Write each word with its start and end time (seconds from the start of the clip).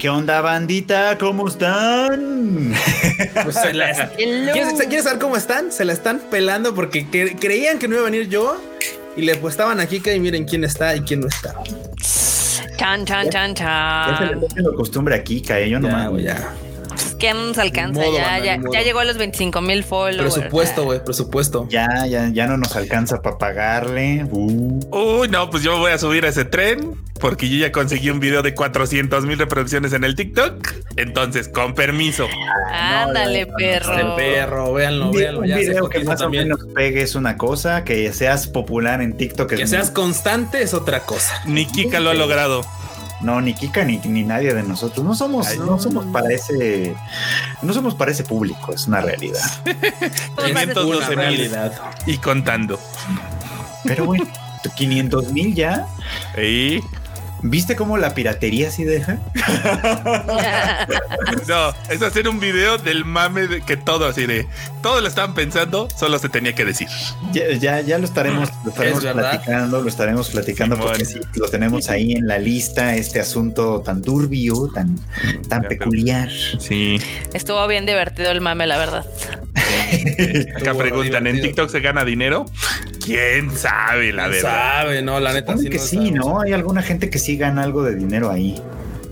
¿Qué 0.00 0.08
onda, 0.08 0.40
bandita? 0.40 1.18
¿Cómo 1.18 1.48
están? 1.48 2.72
Pues 3.42 3.56
se 3.56 3.72
la- 3.74 4.08
¿Quieres, 4.16 4.74
quieres 4.74 5.04
saber 5.04 5.18
cómo 5.18 5.36
están? 5.36 5.72
Se 5.72 5.84
la 5.84 5.92
están 5.92 6.20
pelando 6.30 6.74
porque 6.74 7.06
cre- 7.06 7.36
creían 7.38 7.78
que 7.78 7.88
no 7.88 7.94
iba 7.96 8.02
a 8.02 8.10
venir 8.10 8.28
yo 8.28 8.60
y 9.16 9.22
le 9.22 9.34
pues 9.36 9.54
estaban 9.54 9.80
aquí 9.80 10.00
que 10.00 10.18
miren 10.20 10.44
quién 10.44 10.62
está 10.64 10.94
y 10.94 11.00
quién 11.00 11.20
no 11.20 11.26
está. 11.28 11.54
Chan, 12.76 13.04
chan, 13.04 13.28
chan, 13.30 13.54
Ya 13.56 14.14
se 14.18 14.24
le 14.24 14.30
chan. 14.30 14.34
está 14.34 14.46
haciendo 14.50 14.74
costumbre 14.74 15.14
aquí, 15.16 15.42
cae 15.42 15.68
yo 15.68 15.78
Ya, 15.80 15.88
nomás. 15.88 16.08
güey, 16.10 16.24
ya. 16.24 16.48
Que 17.18 17.34
no 17.34 17.46
nos 17.48 17.58
alcanza. 17.58 18.00
Modo, 18.00 18.16
ya, 18.16 18.22
banda, 18.22 18.70
ya, 18.72 18.82
llegó 18.82 19.00
a 19.00 19.04
los 19.04 19.18
25 19.18 19.60
mil 19.60 19.82
followers. 19.82 20.34
Presupuesto, 20.34 20.84
güey, 20.84 21.02
presupuesto. 21.04 21.66
Ya, 21.68 22.06
ya, 22.06 22.28
ya 22.32 22.46
no 22.46 22.56
nos 22.56 22.76
alcanza 22.76 23.20
para 23.22 23.38
pagarle. 23.38 24.24
Uh. 24.30 24.80
Uy, 25.20 25.28
no, 25.28 25.50
pues 25.50 25.62
yo 25.62 25.72
me 25.72 25.78
voy 25.80 25.92
a 25.92 25.98
subir 25.98 26.24
a 26.24 26.28
ese 26.28 26.44
tren 26.44 26.96
porque 27.18 27.48
yo 27.48 27.58
ya 27.58 27.72
conseguí 27.72 28.10
un 28.10 28.20
video 28.20 28.42
de 28.42 28.54
400 28.54 29.26
mil 29.26 29.38
reproducciones 29.38 29.92
en 29.92 30.04
el 30.04 30.14
TikTok. 30.14 30.72
Entonces, 30.96 31.48
con 31.48 31.74
permiso. 31.74 32.26
Ándale, 32.72 33.46
no, 33.46 33.56
perro. 33.56 33.92
Este 33.94 34.04
perro, 34.16 34.72
véanlo, 34.72 35.12
véanlo. 35.12 35.40
un 35.40 35.46
Ya 35.46 35.56
video 35.56 35.88
que 35.88 36.04
más 36.04 36.20
también. 36.20 36.52
o 36.52 36.56
menos 36.56 36.74
pegue 36.74 37.02
es 37.02 37.14
una 37.14 37.36
cosa, 37.36 37.84
que 37.84 38.12
seas 38.12 38.46
popular 38.46 39.02
en 39.02 39.16
TikTok 39.16 39.52
es 39.52 39.60
Que 39.60 39.66
seas 39.66 39.90
constante 39.90 40.62
es 40.62 40.74
otra 40.74 41.00
cosa. 41.00 41.42
Ni 41.46 41.66
Kika 41.66 42.00
lo 42.00 42.10
ha 42.10 42.14
logrado. 42.14 42.64
No, 43.20 43.40
ni 43.40 43.52
Kika 43.54 43.84
ni, 43.84 43.98
ni 43.98 44.22
nadie 44.22 44.54
de 44.54 44.62
nosotros. 44.62 45.04
No 45.04 45.14
somos, 45.14 45.48
Ay, 45.48 45.58
no. 45.58 45.78
somos 45.78 46.04
para 46.06 46.32
ese, 46.32 46.94
no 47.62 47.72
somos 47.74 47.94
para 47.94 48.10
ese 48.12 48.22
público, 48.24 48.72
es 48.72 48.86
una 48.86 49.00
realidad. 49.00 49.40
Más 50.36 50.66
de- 50.66 50.74
512 50.74 51.12
Una 51.14 51.28
mil 51.28 51.38
realidad. 51.38 51.72
y 52.06 52.18
contando. 52.18 52.78
Pero 53.84 54.04
bueno, 54.06 54.26
500 54.76 55.32
mil 55.32 55.54
ya. 55.54 55.86
Y 56.40 56.80
¿Viste 57.42 57.76
cómo 57.76 57.96
la 57.98 58.14
piratería 58.14 58.70
sí 58.70 58.84
deja? 58.84 59.18
no, 61.48 61.74
es 61.90 62.02
hacer 62.02 62.28
un 62.28 62.40
video 62.40 62.78
del 62.78 63.04
mame 63.04 63.46
de 63.46 63.60
que 63.60 63.76
todo 63.76 64.06
así 64.06 64.26
de 64.26 64.46
todo 64.82 65.00
lo 65.00 65.08
estaban 65.08 65.34
pensando, 65.34 65.88
solo 65.96 66.18
se 66.18 66.28
tenía 66.28 66.54
que 66.54 66.64
decir. 66.64 66.88
Ya, 67.32 67.52
ya, 67.52 67.80
ya 67.80 67.98
lo 67.98 68.04
estaremos, 68.04 68.48
lo 68.64 68.70
estaremos 68.70 68.98
Es 68.98 69.04
verdad. 69.04 69.30
platicando, 69.30 69.82
lo 69.82 69.88
estaremos 69.88 70.30
platicando 70.30 70.76
porque 70.78 71.04
sí, 71.04 71.20
lo 71.36 71.48
tenemos 71.48 71.88
ahí 71.90 72.12
en 72.12 72.26
la 72.26 72.38
lista, 72.38 72.96
este 72.96 73.20
asunto 73.20 73.82
tan 73.84 74.02
turbio, 74.02 74.70
tan, 74.74 74.98
tan 75.48 75.62
peculiar. 75.62 76.30
Sí. 76.58 77.00
Estuvo 77.32 77.66
bien 77.68 77.86
divertido 77.86 78.30
el 78.30 78.40
mame, 78.40 78.66
la 78.66 78.78
verdad. 78.78 79.06
Acá 80.56 80.74
preguntan, 80.74 81.26
¿en. 81.26 81.40
TikTok 81.40 81.70
se 81.70 81.80
gana 81.80 82.04
dinero? 82.04 82.46
¿Quién 83.08 83.50
sabe 83.56 84.12
la 84.12 84.24
¿Quién 84.24 84.42
verdad? 84.42 84.82
sabe, 84.82 85.02
no, 85.02 85.18
la 85.20 85.32
neta 85.32 85.56
sí 85.56 85.68
que 85.68 85.78
no 85.78 85.82
sí, 85.82 85.96
sabemos. 85.96 86.26
¿no? 86.26 86.40
Hay 86.40 86.52
alguna 86.52 86.82
gente 86.82 87.10
que 87.10 87.18
sí 87.18 87.36
gana 87.36 87.62
algo 87.62 87.82
de 87.82 87.94
dinero 87.96 88.30
ahí. 88.30 88.60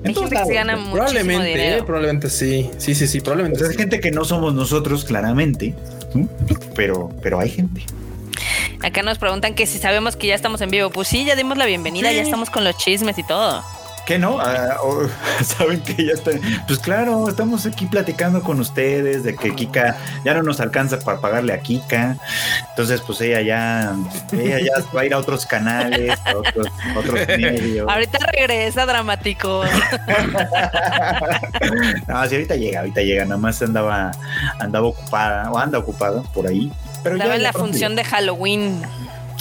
En 0.02 0.08
Hay 0.10 0.14
todos 0.14 0.28
gente 0.30 0.42
que 0.42 0.48
se 0.48 0.54
lados, 0.54 0.76
gana 0.76 0.92
Probablemente, 0.92 1.52
eh, 1.52 1.56
dinero. 1.64 1.86
probablemente 1.86 2.30
sí. 2.30 2.70
Sí, 2.78 2.94
sí, 2.94 3.06
sí, 3.08 3.20
probablemente. 3.20 3.58
Pues 3.58 3.70
hay 3.70 3.76
sí. 3.76 3.82
gente 3.82 4.00
que 4.00 4.10
no 4.12 4.24
somos 4.24 4.54
nosotros, 4.54 5.04
claramente, 5.04 5.74
¿sí? 6.12 6.26
pero, 6.76 7.10
pero 7.22 7.40
hay 7.40 7.48
gente. 7.50 7.82
Acá 8.82 9.02
nos 9.02 9.18
preguntan 9.18 9.54
que 9.54 9.66
si 9.66 9.78
sabemos 9.78 10.16
que 10.16 10.26
ya 10.28 10.34
estamos 10.34 10.60
en 10.60 10.70
vivo. 10.70 10.90
Pues 10.90 11.08
sí, 11.08 11.24
ya 11.24 11.34
dimos 11.34 11.56
la 11.58 11.66
bienvenida, 11.66 12.10
Sí. 12.10 12.16
ya 12.16 12.22
estamos 12.22 12.50
con 12.50 12.62
los 12.62 12.76
chismes 12.76 13.18
y 13.18 13.26
todo. 13.26 13.64
¿Qué 14.06 14.18
no? 14.20 14.38
Ah, 14.40 14.76
o- 14.84 15.08
Saben 15.44 15.80
que 15.82 16.06
ya 16.06 16.12
están. 16.12 16.40
Pues 16.68 16.78
claro, 16.78 17.28
estamos 17.28 17.66
aquí 17.66 17.86
platicando 17.86 18.40
con 18.40 18.60
ustedes 18.60 19.24
de 19.24 19.34
que 19.34 19.52
Kika 19.54 19.96
ya 20.24 20.32
no 20.34 20.42
nos 20.44 20.60
alcanza 20.60 20.98
para 21.00 21.18
pagarle 21.20 21.52
a 21.52 21.58
Kika. 21.60 22.16
Entonces, 22.70 23.00
pues 23.04 23.20
ella 23.20 23.40
ya, 23.42 23.94
ella 24.32 24.60
ya 24.60 24.72
va 24.94 25.00
a 25.00 25.04
ir 25.06 25.12
a 25.12 25.18
otros 25.18 25.44
canales, 25.44 26.16
a 26.24 26.36
otros, 26.36 26.66
a 26.94 26.98
otros 27.00 27.26
medios. 27.38 27.88
Ahorita 27.88 28.18
regresa 28.32 28.86
dramático. 28.86 29.64
No, 32.06 32.24
sí, 32.26 32.34
ahorita 32.34 32.56
llega, 32.56 32.80
ahorita 32.80 33.00
llega. 33.02 33.24
Nada 33.24 33.36
más 33.38 33.60
andaba, 33.62 34.12
andaba 34.60 34.86
ocupada, 34.86 35.50
o 35.50 35.58
anda 35.58 35.78
ocupada 35.78 36.22
por 36.34 36.46
ahí. 36.46 36.70
Pero 37.02 37.16
Estaba 37.16 37.32
ya, 37.32 37.36
en 37.36 37.42
la 37.42 37.52
función 37.52 37.92
llega. 37.92 38.02
de 38.02 38.08
Halloween. 38.08 38.82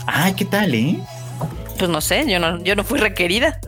Ay, 0.08 0.34
¿qué 0.34 0.46
tal, 0.46 0.74
eh? 0.74 1.00
Pues 1.78 1.90
no 1.90 2.00
sé, 2.02 2.26
yo 2.28 2.40
no, 2.40 2.64
yo 2.64 2.76
no 2.76 2.84
fui 2.84 3.00
requerida. 3.00 3.60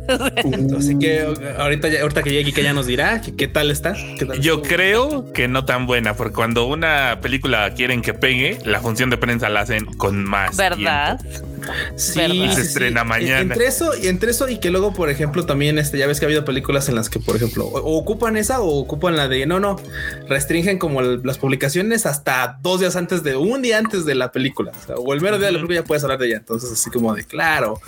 Así 0.78 0.98
que 0.98 1.26
ahorita, 1.58 1.90
ya- 1.90 2.02
ahorita 2.02 2.24
que 2.24 2.32
llegue 2.32 2.54
que 2.54 2.64
ya 2.64 2.74
nos 2.74 2.86
dirá 2.88 3.22
que- 3.22 3.36
qué 3.36 3.48
tal 3.48 3.70
está. 3.72 3.94
¿Qué 4.18 4.26
tal 4.26 4.40
Yo 4.40 4.62
creo 4.62 5.32
que 5.34 5.48
no 5.48 5.66
tan 5.66 5.86
buena, 5.86 6.14
porque 6.16 6.34
cuando 6.34 6.66
una 6.68 7.20
película 7.22 7.74
quieren 7.74 8.02
que 8.02 8.14
pegue, 8.14 8.58
la 8.64 8.80
función 8.80 9.10
de 9.10 9.18
prensa 9.18 9.50
la 9.50 9.62
hacen 9.62 9.86
con 9.86 10.24
más. 10.24 10.56
¿Verdad? 10.56 11.20
tiempo. 11.20 11.48
Sí, 11.96 12.50
se 12.54 12.62
estrena 12.62 13.02
sí. 13.02 13.08
mañana. 13.08 13.40
Entre 13.54 13.68
eso 13.68 13.92
y 13.96 14.08
entre 14.08 14.32
eso 14.32 14.48
y 14.50 14.60
que 14.60 14.70
luego, 14.70 14.94
por 14.94 15.10
ejemplo, 15.10 15.46
también 15.46 15.78
este, 15.80 15.98
ya 15.98 16.08
ves 16.08 16.20
que 16.20 16.26
ha 16.26 16.28
habido 16.28 16.46
películas 16.46 16.90
en 16.90 16.96
las 16.96 17.10
que, 17.10 17.20
por 17.20 17.36
ejemplo, 17.36 17.66
o, 17.66 17.98
ocupan 17.98 18.38
esa 18.38 18.60
o 18.62 18.80
ocupan 18.80 19.16
la 19.16 19.28
de 19.28 19.46
no, 19.46 19.60
no, 19.60 19.78
restringen 20.28 20.78
como 20.80 21.02
el- 21.02 21.22
las 21.24 21.38
publicaciones 21.38 22.06
hasta 22.06 22.58
dos 22.62 22.80
días 22.80 22.96
antes 22.96 23.24
de 23.24 23.36
un 23.36 23.62
día 23.62 23.78
antes 23.78 24.06
de 24.06 24.16
la 24.16 24.32
película. 24.32 24.72
O, 24.82 24.86
sea, 24.86 24.96
o 24.96 25.14
el 25.14 25.22
mero 25.22 25.38
día 25.38 25.48
de 25.48 25.54
la 25.54 25.58
película 25.60 25.82
ya 25.82 25.86
puedes 25.86 26.04
hablar 26.04 26.20
de 26.20 26.28
ella. 26.28 26.38
Entonces, 26.38 26.72
así 26.72 26.90
como 26.90 27.14
de 27.14 27.24
claro, 27.24 27.80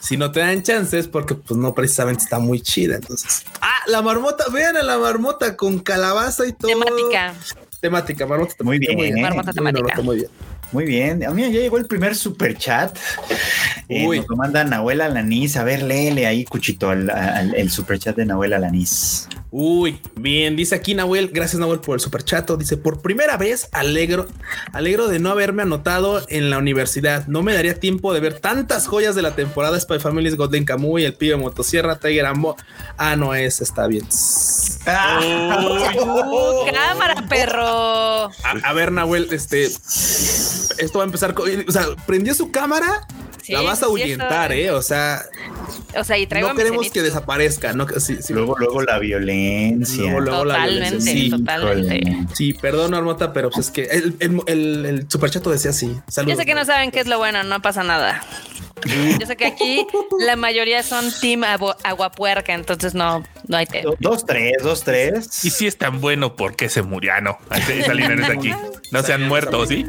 si 0.00 0.16
no 0.16 0.30
te 0.32 0.40
dan 0.40 0.62
chances, 0.62 1.08
porque 1.08 1.34
pues 1.34 1.58
no 1.58 1.74
precisamente 1.74 2.22
está 2.24 2.38
muy 2.38 2.60
chida. 2.60 2.96
Entonces, 2.96 3.44
ah, 3.60 3.80
la 3.86 4.02
marmota, 4.02 4.44
vean 4.52 4.76
a 4.76 4.82
la 4.82 4.98
marmota 4.98 5.56
con 5.56 5.78
calabaza 5.78 6.46
y 6.46 6.52
todo. 6.52 6.68
Temática. 6.70 7.34
Temática, 7.80 8.26
marmota. 8.26 8.54
Muy 8.62 8.78
bien. 8.78 9.20
Marmota 9.20 9.52
Muy 9.52 9.62
bien, 9.62 9.74
temática. 9.74 10.02
muy 10.02 10.16
bien. 10.16 10.28
Muy 10.74 10.84
bien. 10.84 11.24
A 11.24 11.30
mí 11.30 11.40
ya 11.42 11.48
llegó 11.48 11.78
el 11.78 11.86
primer 11.86 12.14
super 12.16 12.58
chat. 12.58 12.98
Eh, 13.88 14.06
Uy. 14.06 14.18
nos 14.18 14.28
lo 14.28 14.36
manda 14.36 14.64
Nahuel 14.64 15.00
Alanís. 15.00 15.56
A 15.56 15.62
ver, 15.64 15.82
léele 15.82 16.26
ahí, 16.26 16.44
Cuchito, 16.44 16.90
al- 16.90 17.10
al- 17.10 17.54
el 17.54 17.70
super 17.70 17.98
chat 17.98 18.16
de 18.16 18.26
Nahuel 18.26 18.52
Alanís. 18.54 19.28
Uy, 19.56 20.00
bien, 20.16 20.56
dice 20.56 20.74
aquí 20.74 20.96
Nahuel, 20.96 21.30
gracias 21.32 21.60
Nahuel 21.60 21.78
por 21.78 21.94
el 21.94 22.00
superchato. 22.00 22.56
Dice, 22.56 22.76
por 22.76 23.02
primera 23.02 23.36
vez 23.36 23.68
alegro, 23.70 24.26
alegro 24.72 25.06
de 25.06 25.20
no 25.20 25.30
haberme 25.30 25.62
anotado 25.62 26.26
en 26.28 26.50
la 26.50 26.58
universidad. 26.58 27.28
No 27.28 27.44
me 27.44 27.54
daría 27.54 27.78
tiempo 27.78 28.12
de 28.12 28.18
ver 28.18 28.40
tantas 28.40 28.88
joyas 28.88 29.14
de 29.14 29.22
la 29.22 29.36
temporada 29.36 29.78
Spy 29.78 30.00
Families, 30.00 30.34
Golden 30.36 30.64
Kamuy, 30.64 31.04
El 31.04 31.14
Pibe 31.14 31.36
Motosierra, 31.36 32.00
Tiger 32.00 32.26
Ambo. 32.26 32.56
Ah, 32.98 33.14
no 33.14 33.32
es, 33.32 33.60
está 33.60 33.86
bien. 33.86 34.04
Uh, 34.88 36.72
cámara, 36.72 37.24
perro. 37.28 37.64
A, 37.64 38.30
a 38.64 38.72
ver, 38.72 38.90
Nahuel, 38.90 39.28
este, 39.30 39.66
esto 39.66 40.98
va 40.98 41.04
a 41.04 41.06
empezar 41.06 41.32
con, 41.32 41.48
o 41.68 41.70
sea, 41.70 41.86
prendió 42.06 42.34
su 42.34 42.50
cámara, 42.50 43.06
Sí, 43.44 43.52
la 43.52 43.60
vas 43.60 43.74
a 43.74 43.76
sí, 43.80 43.84
ahuyentar, 43.84 44.52
eh, 44.52 44.70
o 44.70 44.80
sea, 44.80 45.22
O 45.98 46.02
sea, 46.02 46.16
y 46.16 46.26
traigo 46.26 46.48
no 46.48 46.54
queremos 46.54 46.90
que 46.90 47.02
desaparezca, 47.02 47.74
no, 47.74 47.86
sí, 48.00 48.16
sí. 48.22 48.32
Luego, 48.32 48.56
luego 48.58 48.80
la 48.80 48.98
violencia. 48.98 50.02
Luego, 50.02 50.20
luego 50.20 50.44
la 50.46 50.66
violencia, 50.66 51.12
sí. 51.12 51.28
totalmente. 51.28 52.34
Sí, 52.34 52.54
perdón, 52.54 52.94
Armota, 52.94 53.34
pero 53.34 53.50
pues 53.50 53.66
es 53.66 53.70
que 53.70 53.82
el, 53.84 54.16
el, 54.18 54.40
el, 54.46 54.86
el 54.86 55.10
superchato 55.10 55.50
decía 55.50 55.72
así. 55.72 55.94
Saludos. 56.08 56.36
Yo 56.36 56.40
sé 56.40 56.46
que 56.46 56.54
no 56.54 56.64
saben 56.64 56.90
qué 56.90 57.00
es 57.00 57.06
lo 57.06 57.18
bueno, 57.18 57.42
no 57.42 57.60
pasa 57.60 57.84
nada. 57.84 58.22
Yo 59.20 59.26
sé 59.26 59.36
que 59.36 59.46
aquí 59.46 59.86
la 60.20 60.36
mayoría 60.36 60.82
son 60.82 61.10
team 61.20 61.42
agu- 61.42 61.76
aguapuerca, 61.84 62.52
entonces 62.54 62.94
no, 62.94 63.22
no 63.48 63.56
hay 63.56 63.66
tema. 63.66 63.84
Do- 63.90 63.96
Dos, 64.00 64.26
tres, 64.26 64.52
dos, 64.62 64.82
tres. 64.84 65.44
Y 65.44 65.50
si 65.50 65.66
es 65.66 65.76
tan 65.78 66.00
bueno, 66.00 66.36
¿por 66.36 66.54
qué 66.56 66.68
se 66.68 66.82
murió? 66.82 67.12
Ah, 67.50 67.58
Esa 67.58 67.94
línea 67.94 68.14
es 68.14 68.30
aquí. 68.30 68.52
No 68.90 69.02
se 69.02 69.12
han 69.12 69.26
muerto, 69.28 69.66
¿sí? 69.66 69.84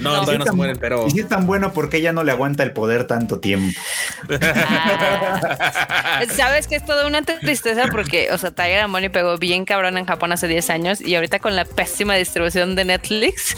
No, 0.00 0.10
No. 0.14 0.20
todavía 0.20 0.38
no 0.38 0.44
se 0.46 0.52
mueren, 0.52 0.78
pero. 0.78 1.06
Y 1.06 1.10
si 1.12 1.20
es 1.20 1.28
tan 1.28 1.46
bueno, 1.46 1.72
porque 1.72 1.98
ella 1.98 2.12
no 2.12 2.24
le 2.24 2.32
aguanta 2.32 2.62
el 2.62 2.72
poder 2.72 3.06
tanto 3.06 3.38
tiempo? 3.40 3.78
Ah. 4.42 6.22
Sabes 6.36 6.66
que 6.66 6.76
es 6.76 6.84
toda 6.84 7.06
una 7.06 7.22
tristeza 7.22 7.86
porque, 7.90 8.28
o 8.32 8.38
sea, 8.38 8.50
Tiger 8.50 8.80
and 8.80 8.92
Bonnie 8.92 9.10
pegó 9.10 9.36
bien 9.38 9.64
cabrón 9.64 9.96
en 9.98 10.04
Japón 10.06 10.32
hace 10.32 10.48
10 10.48 10.70
años 10.70 11.00
y 11.00 11.14
ahorita 11.14 11.38
con 11.38 11.56
la 11.56 11.64
pésima 11.64 12.14
distribución 12.16 12.74
de 12.76 12.84
Netflix 12.84 13.56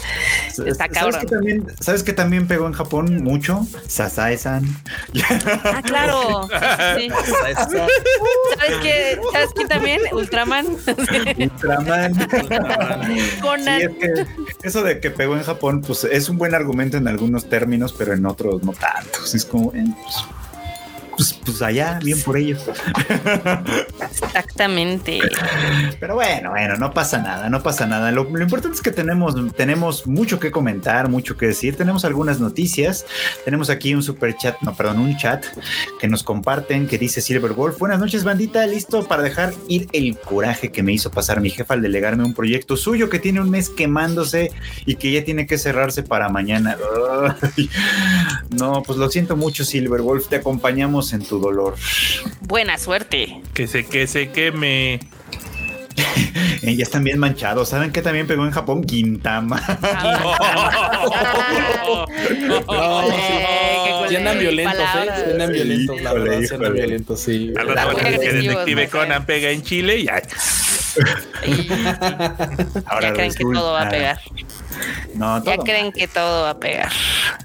está 0.65 0.87
¿Sabes 0.87 0.93
cabrón. 0.93 1.21
que 1.21 1.27
también, 1.27 1.65
¿Sabes 1.79 2.03
que 2.03 2.13
también 2.13 2.47
pegó 2.47 2.67
en 2.67 2.73
Japón 2.73 3.23
mucho? 3.23 3.65
Sasae-san. 3.87 4.63
Ah, 5.29 5.81
claro. 5.83 6.47
Sí. 6.97 7.09
¿Sabes 7.09 8.77
qué? 8.81 9.19
¿Sabes 9.31 9.49
quién 9.55 9.67
también? 9.67 10.01
Ultraman. 10.11 10.67
Ultraman. 11.37 12.13
Conan. 13.41 13.79
Sí, 13.79 13.85
es 13.85 13.97
que 13.97 14.67
eso 14.67 14.83
de 14.83 14.99
que 14.99 15.11
pegó 15.11 15.35
en 15.35 15.43
Japón, 15.43 15.81
pues 15.81 16.03
es 16.03 16.29
un 16.29 16.37
buen 16.37 16.53
argumento 16.53 16.97
en 16.97 17.07
algunos 17.07 17.49
términos, 17.49 17.93
pero 17.97 18.13
en 18.13 18.25
otros 18.25 18.63
no 18.63 18.73
tantos. 18.73 19.33
Es 19.33 19.45
como, 19.45 19.73
eh, 19.73 19.85
pues, 20.03 20.25
pues, 21.23 21.39
pues 21.45 21.61
allá, 21.61 21.99
bien 22.03 22.21
por 22.21 22.37
ellos. 22.37 22.61
Exactamente. 24.01 25.21
Pero 25.99 26.15
bueno, 26.15 26.51
bueno, 26.51 26.75
no 26.75 26.93
pasa 26.93 27.19
nada, 27.19 27.49
no 27.49 27.63
pasa 27.63 27.85
nada. 27.85 28.11
Lo, 28.11 28.25
lo 28.25 28.41
importante 28.41 28.75
es 28.75 28.81
que 28.81 28.91
tenemos, 28.91 29.35
tenemos 29.55 30.05
mucho 30.05 30.39
que 30.39 30.51
comentar, 30.51 31.09
mucho 31.09 31.37
que 31.37 31.47
decir. 31.47 31.77
Tenemos 31.77 32.03
algunas 32.03 32.39
noticias. 32.39 33.05
Tenemos 33.45 33.69
aquí 33.69 33.93
un 33.93 34.03
super 34.03 34.35
chat, 34.35 34.59
no, 34.61 34.75
perdón, 34.75 34.99
un 34.99 35.15
chat 35.17 35.45
que 35.99 36.07
nos 36.07 36.23
comparten 36.23 36.87
que 36.87 36.97
dice 36.97 37.21
Silver 37.21 37.53
Wolf. 37.53 37.79
Buenas 37.79 37.99
noches, 37.99 38.23
bandita. 38.23 38.65
Listo 38.67 39.07
para 39.07 39.23
dejar 39.23 39.53
ir 39.67 39.87
el 39.93 40.17
coraje 40.17 40.71
que 40.71 40.83
me 40.83 40.93
hizo 40.93 41.11
pasar 41.11 41.39
mi 41.39 41.49
jefa 41.49 41.75
al 41.75 41.81
delegarme 41.81 42.23
un 42.23 42.33
proyecto 42.33 42.75
suyo 42.75 43.09
que 43.09 43.19
tiene 43.19 43.39
un 43.39 43.49
mes 43.49 43.69
quemándose 43.69 44.51
y 44.85 44.95
que 44.95 45.11
ya 45.11 45.23
tiene 45.23 45.47
que 45.47 45.57
cerrarse 45.57 46.03
para 46.03 46.29
mañana. 46.29 46.77
No, 48.49 48.83
pues 48.83 48.99
lo 48.99 49.09
siento 49.09 49.35
mucho, 49.35 49.65
Silver 49.65 50.01
Wolf. 50.01 50.27
Te 50.27 50.35
acompañamos 50.35 51.12
en 51.13 51.25
tu 51.25 51.39
dolor. 51.39 51.75
Buena 52.41 52.77
suerte. 52.77 53.41
Que 53.53 53.67
se, 53.67 53.85
que 53.85 54.07
se 54.07 54.29
queme. 54.31 54.99
Eh, 56.63 56.75
ya 56.77 56.83
están 56.83 57.03
bien 57.03 57.19
manchados. 57.19 57.69
¿Saben 57.69 57.91
qué 57.91 58.01
también 58.01 58.25
pegó 58.25 58.45
en 58.45 58.51
Japón? 58.51 58.83
Quintama. 58.85 59.61
Andan 64.15 64.39
violentos, 64.39 64.79
¿eh? 64.79 65.31
Andan 65.31 65.51
violentos, 65.51 66.01
la 66.01 66.09
Híjole, 66.11 66.29
verdad, 66.29 66.41
híjole. 66.41 66.71
violentos, 66.71 67.19
sí. 67.19 67.53
Al 67.57 67.67
rato 67.67 67.75
La 67.75 67.85
van 67.85 68.05
a 68.05 68.09
decir 68.09 68.29
que 68.29 68.33
Detective 68.47 68.89
Conan 68.89 69.25
pega 69.25 69.49
en 69.49 69.61
Chile 69.63 69.97
y 69.99 70.03
ya. 70.05 70.21
Ahora 72.85 73.09
ya 73.09 73.13
creen 73.13 73.33
que 73.33 73.43
todo 73.43 73.73
va 73.73 73.81
a 73.83 73.89
pegar. 73.89 74.19
No, 75.15 75.43
Ya 75.43 75.55
todo 75.55 75.63
creen 75.65 75.85
mal. 75.87 75.93
que 75.93 76.07
todo 76.07 76.43
va 76.43 76.49
a 76.51 76.59
pegar. 76.59 76.91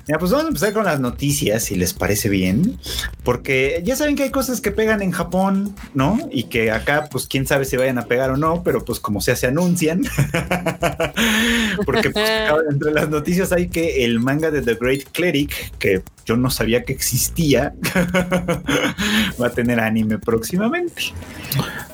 Mira, 0.06 0.18
pues 0.18 0.30
vamos 0.32 0.46
a 0.46 0.48
empezar 0.48 0.72
con 0.72 0.84
las 0.84 1.00
noticias, 1.00 1.64
si 1.64 1.74
les 1.76 1.92
parece 1.92 2.28
bien, 2.28 2.78
porque 3.24 3.80
ya 3.84 3.94
saben 3.96 4.16
que 4.16 4.22
hay 4.24 4.30
cosas 4.30 4.60
que 4.60 4.70
pegan 4.70 5.02
en 5.02 5.10
Japón, 5.12 5.74
¿no? 5.94 6.18
Y 6.30 6.44
que 6.44 6.70
acá, 6.70 7.08
pues 7.10 7.26
quién 7.26 7.46
sabe 7.46 7.64
si 7.66 7.76
vayan 7.76 7.98
a 7.98 8.06
pegar 8.06 8.30
o 8.30 8.36
no, 8.36 8.62
pero 8.62 8.84
pues 8.84 9.00
como 9.00 9.20
sea 9.20 9.36
se 9.36 9.46
anuncian, 9.48 10.02
porque 11.84 12.10
pues, 12.10 12.28
acá 12.48 12.56
entre 12.70 12.92
las 12.92 13.08
noticias 13.08 13.52
hay 13.52 13.68
que 13.68 14.04
el 14.04 14.20
manga 14.20 14.50
de 14.50 14.62
The 14.62 14.74
Great 14.74 15.04
Cleric, 15.12 15.76
que 15.78 16.02
yo 16.24 16.36
no 16.36 16.50
sabía 16.50 16.84
que 16.84 16.92
existía, 16.92 17.72
va 19.40 19.46
a 19.46 19.50
tener 19.50 19.80
anime 19.80 20.18
próximamente. 20.18 21.02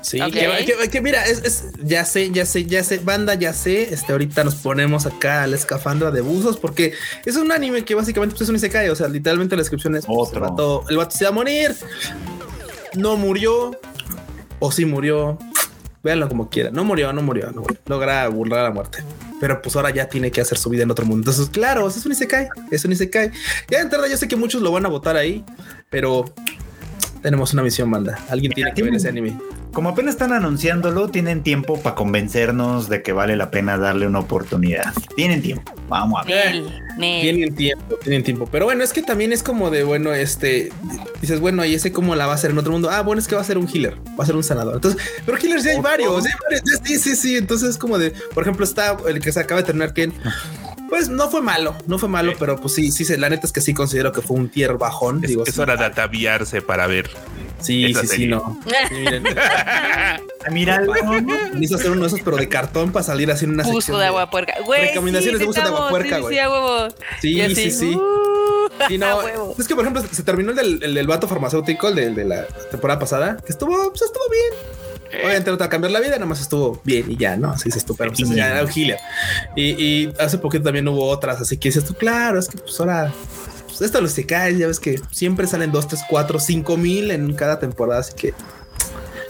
Sí, 0.03 0.21
Ok. 0.21 0.33
que, 0.33 0.65
que- 0.81 0.89
que 0.91 1.01
mira, 1.01 1.25
es, 1.25 1.39
es- 1.45 1.65
ya 1.83 2.05
sé, 2.05 2.31
ya 2.31 2.45
sé, 2.45 2.65
ya 2.67 2.83
sé, 2.83 2.99
banda, 2.99 3.35
ya 3.35 3.53
sé. 3.53 3.95
Este, 3.95 4.13
ahorita 4.13 4.43
nos 4.45 4.57
ponemos 4.57 5.07
acá 5.07 5.34
la 5.47 5.57
escafandra 5.57 6.11
de 6.11 6.21
buzos 6.21 6.57
porque 6.57 6.95
es 7.25 7.37
un 7.37 7.53
anime 7.53 7.85
que 7.85 7.95
básicamente 7.95 8.35
pues, 8.35 8.43
es 8.43 8.49
un 8.49 8.57
isekai. 8.57 8.89
O 8.89 8.97
sea, 8.97 9.09
literalmente 9.09 9.57
la 9.57 9.61
descripción 9.61 9.97
es 9.97 10.07
pues, 10.07 10.29
Otro. 10.29 10.45
El, 10.45 10.51
vato, 10.51 10.85
el 10.89 10.97
vato 10.97 11.17
se 11.17 11.25
va 11.25 11.31
a 11.31 11.33
morir, 11.33 11.75
no 12.95 13.17
murió, 13.17 13.79
o 14.59 14.73
sí 14.73 14.85
murió. 14.85 15.39
Véanlo 16.03 16.29
como 16.29 16.51
quiera. 16.51 16.71
No 16.71 16.85
murió, 16.85 17.13
no 17.15 17.23
murió, 17.23 17.51
no 17.51 17.63
murió. 17.63 17.79
Logra 17.87 18.29
burlar 18.29 18.61
a 18.61 18.63
la 18.65 18.71
muerte. 18.71 19.03
Pero 19.41 19.63
pues 19.63 19.75
ahora 19.75 19.89
ya 19.89 20.07
tiene 20.07 20.31
que 20.31 20.43
hacer 20.43 20.59
su 20.59 20.69
vida 20.69 20.83
en 20.83 20.91
otro 20.91 21.07
mundo. 21.07 21.31
Entonces, 21.31 21.49
claro, 21.51 21.89
es 21.89 22.05
un 22.05 22.13
isekai, 22.13 22.49
es 22.71 22.85
un 22.85 22.93
isekai. 22.93 23.31
Ya 23.71 23.79
de 23.79 23.85
entrada 23.85 24.07
yo 24.07 24.17
sé 24.19 24.29
que 24.29 24.37
muchos 24.37 24.61
lo 24.61 24.71
van 24.71 24.85
a 24.85 24.91
votar 24.91 25.17
ahí, 25.17 25.43
pero 25.89 26.27
tenemos 27.23 27.55
una 27.55 27.63
misión, 27.63 27.91
banda. 27.91 28.19
Alguien 28.29 28.53
tiene 28.53 28.75
que 28.75 28.83
ver 28.83 28.95
ese 28.95 29.09
anime. 29.09 29.35
Como 29.75 29.89
apenas 29.91 30.15
están 30.15 30.33
anunciándolo, 30.33 31.09
tienen 31.09 31.43
tiempo 31.43 31.81
para 31.83 31.97
convencernos 31.97 32.89
de 32.89 33.03
que 33.03 33.13
vale 33.13 33.35
la 33.37 33.51
pena 33.51 33.77
darle 33.77 34.07
una 34.07 34.21
oportunidad. 34.21 34.93
Tienen 35.17 35.43
tiempo. 35.43 35.73
Vamos 35.89 36.23
a 36.23 36.25
ver. 36.25 36.63
Tienen 36.99 37.55
tiempo, 37.57 37.97
tienen 38.03 38.23
tiempo. 38.23 38.47
Pero 38.51 38.67
bueno, 38.67 38.85
es 38.85 38.93
que 38.93 39.03
también 39.03 39.33
es 39.33 39.43
como 39.43 39.71
de, 39.71 39.83
bueno, 39.83 40.13
este, 40.15 40.71
dices, 41.21 41.41
bueno, 41.41 41.65
y 41.65 41.75
ese 41.75 41.93
cómo 41.93 42.15
la 42.15 42.27
va 42.27 42.33
a 42.33 42.35
hacer 42.37 42.53
en 42.53 42.59
otro 42.59 42.71
mundo. 42.71 42.89
Ah, 42.89 43.03
bueno, 43.03 43.21
es 43.21 43.27
que 43.27 43.35
va 43.35 43.41
a 43.41 43.45
ser 43.45 43.59
un 43.59 43.69
healer, 43.69 43.97
va 44.19 44.23
a 44.23 44.27
ser 44.27 44.37
un 44.37 44.45
sanador. 44.45 44.77
Entonces, 44.77 45.03
pero 45.27 45.37
healers 45.39 45.65
ya 45.65 45.73
hay 45.73 45.81
varios, 45.81 46.23
ya 46.23 46.31
hay 46.31 46.37
varios. 46.45 46.63
Ya- 46.65 46.85
Sí, 46.87 46.99
sí, 46.99 47.17
sí. 47.17 47.37
Entonces 47.37 47.71
es 47.71 47.77
como 47.77 47.99
de, 47.99 48.13
por 48.33 48.45
ejemplo, 48.45 48.65
está 48.65 48.97
el 49.09 49.21
que 49.21 49.33
se 49.33 49.41
acaba 49.41 49.61
de 49.61 49.67
terminar, 49.67 49.93
Ken. 49.93 50.13
Pues 50.89 51.09
no 51.09 51.29
fue 51.31 51.41
malo, 51.43 51.75
no 51.89 51.99
fue 51.99 52.09
malo, 52.09 52.31
Sí. 52.31 52.37
pero 52.39 52.61
pues 52.61 52.75
sí, 52.75 52.93
sí, 52.93 53.05
se- 53.05 53.19
la 53.19 53.29
neta 53.29 53.45
es 53.47 53.53
que 53.53 53.61
sí 53.61 53.75
considero 53.75 54.13
que 54.13 54.21
fue 54.21 54.37
un 54.37 54.49
tier 54.49 54.75
bajón. 54.75 55.25
Es, 55.25 55.31
Digo, 55.31 55.43
es 55.45 55.59
hora 55.59 55.77
de 55.77 55.85
ataviarse 55.85 56.63
para 56.63 56.87
ver. 56.87 57.11
Sí, 57.65 57.85
esa 57.87 58.01
sí, 58.03 58.07
sí, 58.09 58.27
no. 58.27 58.61
Sí, 58.89 58.95
miren, 58.95 59.25
Ah, 59.37 60.51
Mira, 60.51 60.79
necesito 60.81 61.77
hacer 61.77 61.91
uno 61.91 62.03
de 62.03 62.07
esos, 62.09 62.21
pero 62.21 62.37
de 62.37 62.49
cartón 62.49 62.93
para 62.93 63.03
salir 63.03 63.31
así 63.31 63.47
en 63.47 63.53
una 63.53 63.63
Buzo 63.63 63.77
sección 63.77 63.99
de 64.01 64.07
agua 64.07 64.31
puerca. 64.31 64.55
Güey, 64.65 64.89
Recomendaciones 64.89 65.41
de 65.41 65.47
buzo 65.47 65.61
de 65.61 65.67
agua 65.67 65.89
puerca, 65.89 66.17
sí, 66.17 66.23
güey. 66.23 66.35
Sí, 66.35 66.39
a 66.41 66.51
huevo. 66.51 66.89
Sí, 67.21 67.29
Y 67.33 67.41
así, 67.41 67.55
sí, 67.55 67.71
sí. 67.71 67.95
uh, 67.95 68.55
Sí, 68.89 68.99
no, 68.99 69.21
es 69.59 69.69
que 69.69 69.75
por 69.75 69.85
ejemplo 69.85 70.03
se 70.11 70.23
terminó 70.23 70.51
el 70.51 70.57
del, 70.57 70.83
el 70.83 70.95
del 70.95 71.07
vato 71.07 71.29
farmacéutico, 71.29 71.89
el 71.89 72.15
de, 72.15 72.25
la 72.25 72.47
temporada 72.71 72.99
pasada, 73.01 73.37
que 73.45 73.53
estuvo, 73.53 73.75
pues 73.91 74.03
estuvo 74.03 74.25
bien. 74.31 75.23
Obviamente 75.23 75.51
no 75.51 75.57
te 75.57 75.63
va 75.63 75.67
a 75.67 75.71
cambiar 75.71 75.93
la 75.93 76.01
vida, 76.01 76.13
nada 76.13 76.27
más 76.27 76.41
estuvo 76.41 76.81
bien 76.83 77.11
y 77.11 77.17
ya, 77.17 77.37
¿no? 77.37 77.51
Así 77.51 77.71
tú, 77.87 77.95
pero 77.95 78.13
pues, 78.13 78.29
ya 78.31 78.51
era. 78.51 78.69
Y, 79.55 79.63
y 79.63 80.13
hace 80.19 80.39
poquito 80.39 80.65
también 80.65 80.89
hubo 80.89 81.09
otras, 81.09 81.41
así 81.41 81.57
que 81.57 81.69
dices 81.69 81.85
tú, 81.85 81.95
claro, 81.95 82.39
es 82.39 82.49
que 82.49 82.59
pues 82.59 82.79
ahora, 82.81 83.13
pues 83.79 83.89
esto 83.89 84.01
lo 84.01 84.09
se 84.09 84.25
cae, 84.25 84.57
ya 84.57 84.67
ves 84.69 84.79
que 84.79 85.01
siempre 85.11 85.47
salen 85.47 85.73
dos, 85.73 85.89
tres, 85.89 86.03
cuatro, 86.09 86.39
cinco 86.39 86.77
mil 86.77 87.11
en 87.11 87.35
cada 87.35 87.59
temporada, 87.59 88.01
así 88.01 88.15
que 88.15 88.35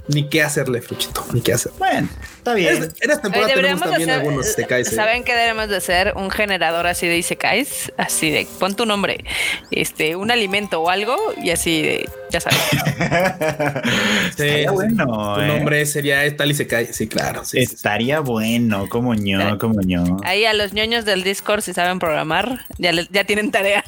ni 0.08 0.28
qué 0.28 0.42
hacerle, 0.42 0.82
Fruchito, 0.82 1.24
ni 1.32 1.40
qué 1.40 1.54
hacer. 1.54 1.72
bueno, 1.78 2.08
está 2.44 2.54
bien. 2.54 2.74
En 2.76 2.82
en 2.84 3.10
esta 3.10 3.22
temporada 3.22 3.46
Oye, 3.46 3.54
tenemos 3.54 3.80
deberíamos 3.80 3.80
también 3.82 4.10
hacer- 4.10 4.20
algunos 4.20 4.46
Isekais. 4.48 4.92
¿eh? 4.92 4.94
¿Saben 4.96 5.24
qué 5.24 5.32
deberíamos 5.32 5.68
de 5.68 5.76
hacer? 5.76 6.12
Un 6.16 6.30
generador 6.30 6.86
así 6.86 7.06
de 7.08 7.16
Isekais, 7.18 7.92
así 7.96 8.30
de, 8.30 8.46
pon 8.58 8.74
tu 8.76 8.86
nombre, 8.86 9.24
este, 9.70 10.14
un 10.16 10.30
alimento 10.30 10.80
o 10.82 10.90
algo, 10.90 11.16
y 11.42 11.50
así 11.50 11.82
de, 11.82 12.08
ya 12.30 12.40
sabes. 12.40 12.58
Sí, 14.36 14.66
bueno. 14.72 15.34
Tu 15.36 15.40
eh. 15.40 15.46
nombre 15.46 15.86
sería 15.86 16.36
tal 16.36 16.50
y 16.50 16.54
se 16.54 16.66
cae. 16.66 16.92
Sí, 16.92 17.06
claro. 17.08 17.44
Sí, 17.44 17.60
sí, 17.60 17.66
sí. 17.66 17.74
Estaría 17.76 18.20
bueno, 18.20 18.88
como 18.88 19.14
ño, 19.14 19.58
como 19.58 19.80
ño. 19.80 20.18
Ahí 20.24 20.44
a 20.44 20.52
los 20.54 20.72
ñoños 20.72 21.04
del 21.04 21.22
Discord, 21.22 21.60
si 21.62 21.72
saben 21.72 21.98
programar, 21.98 22.60
ya, 22.78 22.92
le- 22.92 23.08
ya 23.10 23.24
tienen 23.24 23.50
tarea. 23.50 23.84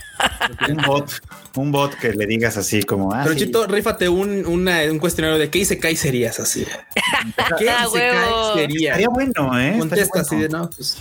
Un 0.69 0.77
bot, 0.77 1.11
un 1.57 1.73
bot 1.73 1.95
que 1.99 2.13
le 2.13 2.27
digas 2.27 2.57
así 2.57 2.83
como, 2.83 3.13
ah, 3.13 3.23
Pero 3.25 3.35
sí. 3.35 3.47
Chito, 3.47 3.67
rífate 3.67 4.09
un, 4.09 4.47
una- 4.47 4.83
un 4.91 4.99
cuestionario 4.99 5.39
de 5.39 5.51
qué 5.51 5.67
cae 5.81 5.97
serías 5.97 6.39
así. 6.39 6.65
¿Qué 7.59 7.69
Ah, 7.69 7.85
hice 7.87 7.99
Estaría 8.55 9.09
bueno, 9.09 9.59
eh. 9.59 9.77
Contesta 9.79 10.21
así 10.21 10.37
bueno. 10.37 10.49
de 10.49 10.59
no. 10.59 10.71
Pues, 10.71 10.99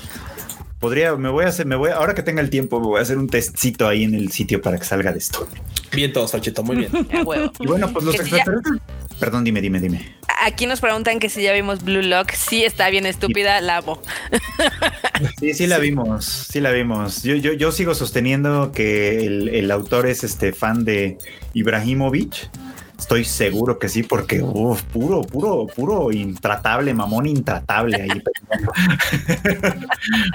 Podría, 0.79 1.15
me 1.15 1.29
voy 1.29 1.45
a 1.45 1.47
hacer, 1.47 1.65
me 1.65 1.75
voy, 1.75 1.89
ahora 1.89 2.13
que 2.13 2.21
tenga 2.21 2.41
el 2.41 2.49
tiempo, 2.49 2.79
me 2.79 2.85
voy 2.87 2.99
a 2.99 3.01
hacer 3.01 3.17
un 3.17 3.27
testcito 3.27 3.87
ahí 3.87 4.03
en 4.03 4.13
el 4.13 4.31
sitio 4.31 4.61
para 4.61 4.77
que 4.77 4.83
salga 4.83 5.11
de 5.11 5.17
esto. 5.19 5.47
bien 5.93 6.11
todos, 6.13 6.31
Fachito, 6.31 6.61
muy 6.63 6.75
bien. 6.75 6.91
Y 7.11 7.23
bueno, 7.23 7.91
pues 7.91 8.05
los 8.05 8.15
Que 8.15 8.23
si 8.23 8.31
ya- 8.31 8.37
extraterrestres. 8.37 8.81
Perdón, 9.19 9.45
dime, 9.45 9.61
dime, 9.61 9.79
dime. 9.79 10.13
Aquí 10.43 10.65
nos 10.65 10.81
preguntan 10.81 11.19
que 11.19 11.29
si 11.29 11.41
ya 11.41 11.53
vimos 11.53 11.81
Blue 11.83 12.01
Lock. 12.01 12.31
Sí, 12.33 12.65
está 12.65 12.89
bien 12.89 13.05
estúpida, 13.05 13.61
la 13.61 13.77
amo. 13.77 14.01
Sí, 15.39 15.53
sí 15.53 15.65
la 15.67 15.77
vimos, 15.77 16.25
sí 16.25 16.59
la 16.59 16.71
vimos. 16.71 17.23
Yo, 17.23 17.35
yo, 17.35 17.53
yo 17.53 17.71
sigo 17.71 17.95
sosteniendo 17.95 18.73
que 18.73 19.25
el, 19.25 19.47
el 19.47 19.71
autor 19.71 20.05
es 20.07 20.23
este 20.25 20.51
fan 20.51 20.83
de 20.83 21.17
Ibrahimovic. 21.53 22.49
Estoy 22.97 23.25
seguro 23.25 23.77
que 23.77 23.89
sí, 23.89 24.03
porque 24.03 24.41
uf, 24.41 24.81
puro, 24.83 25.21
puro, 25.21 25.67
puro 25.67 26.11
intratable, 26.11 26.93
mamón 26.93 27.25
intratable 27.27 28.01
ahí. 28.01 28.09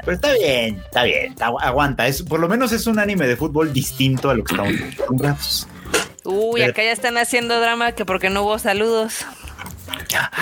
Pero 0.04 0.12
está 0.12 0.32
bien, 0.34 0.76
está 0.84 1.04
bien, 1.04 1.34
agu- 1.36 1.60
aguanta. 1.60 2.06
Es, 2.06 2.22
por 2.22 2.38
lo 2.40 2.48
menos 2.48 2.72
es 2.72 2.86
un 2.86 2.98
anime 2.98 3.26
de 3.26 3.36
fútbol 3.36 3.72
distinto 3.72 4.30
a 4.30 4.34
lo 4.34 4.44
que 4.44 4.52
estamos 4.54 4.74
acostumbrados. 4.80 5.68
Uy, 6.24 6.62
acá 6.62 6.82
ya 6.84 6.92
están 6.92 7.16
haciendo 7.16 7.58
drama 7.60 7.92
que 7.92 8.04
porque 8.04 8.30
no 8.30 8.42
hubo 8.42 8.58
saludos. 8.58 9.24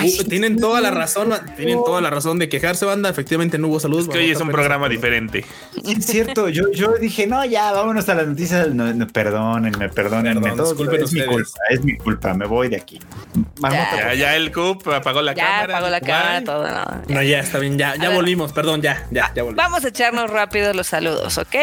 Uh, 0.00 0.25
tienen 0.25 0.59
toda 0.59 0.81
la 0.81 0.90
razón, 0.90 1.33
tienen 1.57 1.78
toda 1.85 2.00
la 2.00 2.11
razón 2.11 2.38
de 2.38 2.49
quejarse, 2.49 2.85
banda. 2.85 3.09
Efectivamente, 3.11 3.59
no 3.59 3.69
hubo 3.69 3.81
saludos. 3.81 4.05
Es 4.05 4.11
que 4.11 4.19
hoy 4.19 4.31
es 4.31 4.40
un 4.40 4.49
programa 4.50 4.88
diferente. 4.88 5.45
Es 5.85 6.07
cierto, 6.07 6.49
yo, 6.49 6.71
yo 6.73 6.93
dije, 6.99 7.26
no, 7.26 7.45
ya, 7.45 7.73
vámonos 7.73 8.09
a 8.09 8.14
las 8.14 8.26
noticias. 8.26 8.69
No, 8.75 8.93
no, 8.93 9.07
perdónenme, 9.07 9.88
perdónenme. 9.88 10.40
Perdón, 10.40 10.57
todo- 10.59 10.69
disculpen 10.75 11.02
es 11.02 11.12
mi 11.12 11.25
culpa, 11.25 11.59
es 11.71 11.85
mi 11.85 11.97
culpa, 11.97 12.35
me 12.35 12.47
voy 12.47 12.69
de 12.69 12.76
aquí. 12.76 12.99
Vamos 13.61 13.78
Ya. 14.17 14.37
el 14.37 14.52
CUP 14.52 14.87
apagó 14.88 15.23
la 15.23 15.35
ya 15.35 15.45
cámara. 15.45 15.76
apagó 15.78 15.90
la 15.90 16.00
cámara, 16.00 16.45
todo. 16.45 16.67
no. 16.69 17.14
No, 17.14 17.23
ya 17.23 17.40
está 17.40 17.59
bien, 17.59 17.78
ya, 17.78 17.97
ya 17.97 18.11
volvimos, 18.11 18.52
perdón, 18.52 18.83
ya, 18.83 19.07
ya, 19.11 19.33
ya 19.35 19.43
volvimos. 19.43 19.57
Vamos 19.64 19.85
a 19.85 19.88
echarnos 19.88 20.31
rápido 20.31 20.73
los 20.75 20.87
saludos, 20.87 21.38
¿ok? 21.38 21.55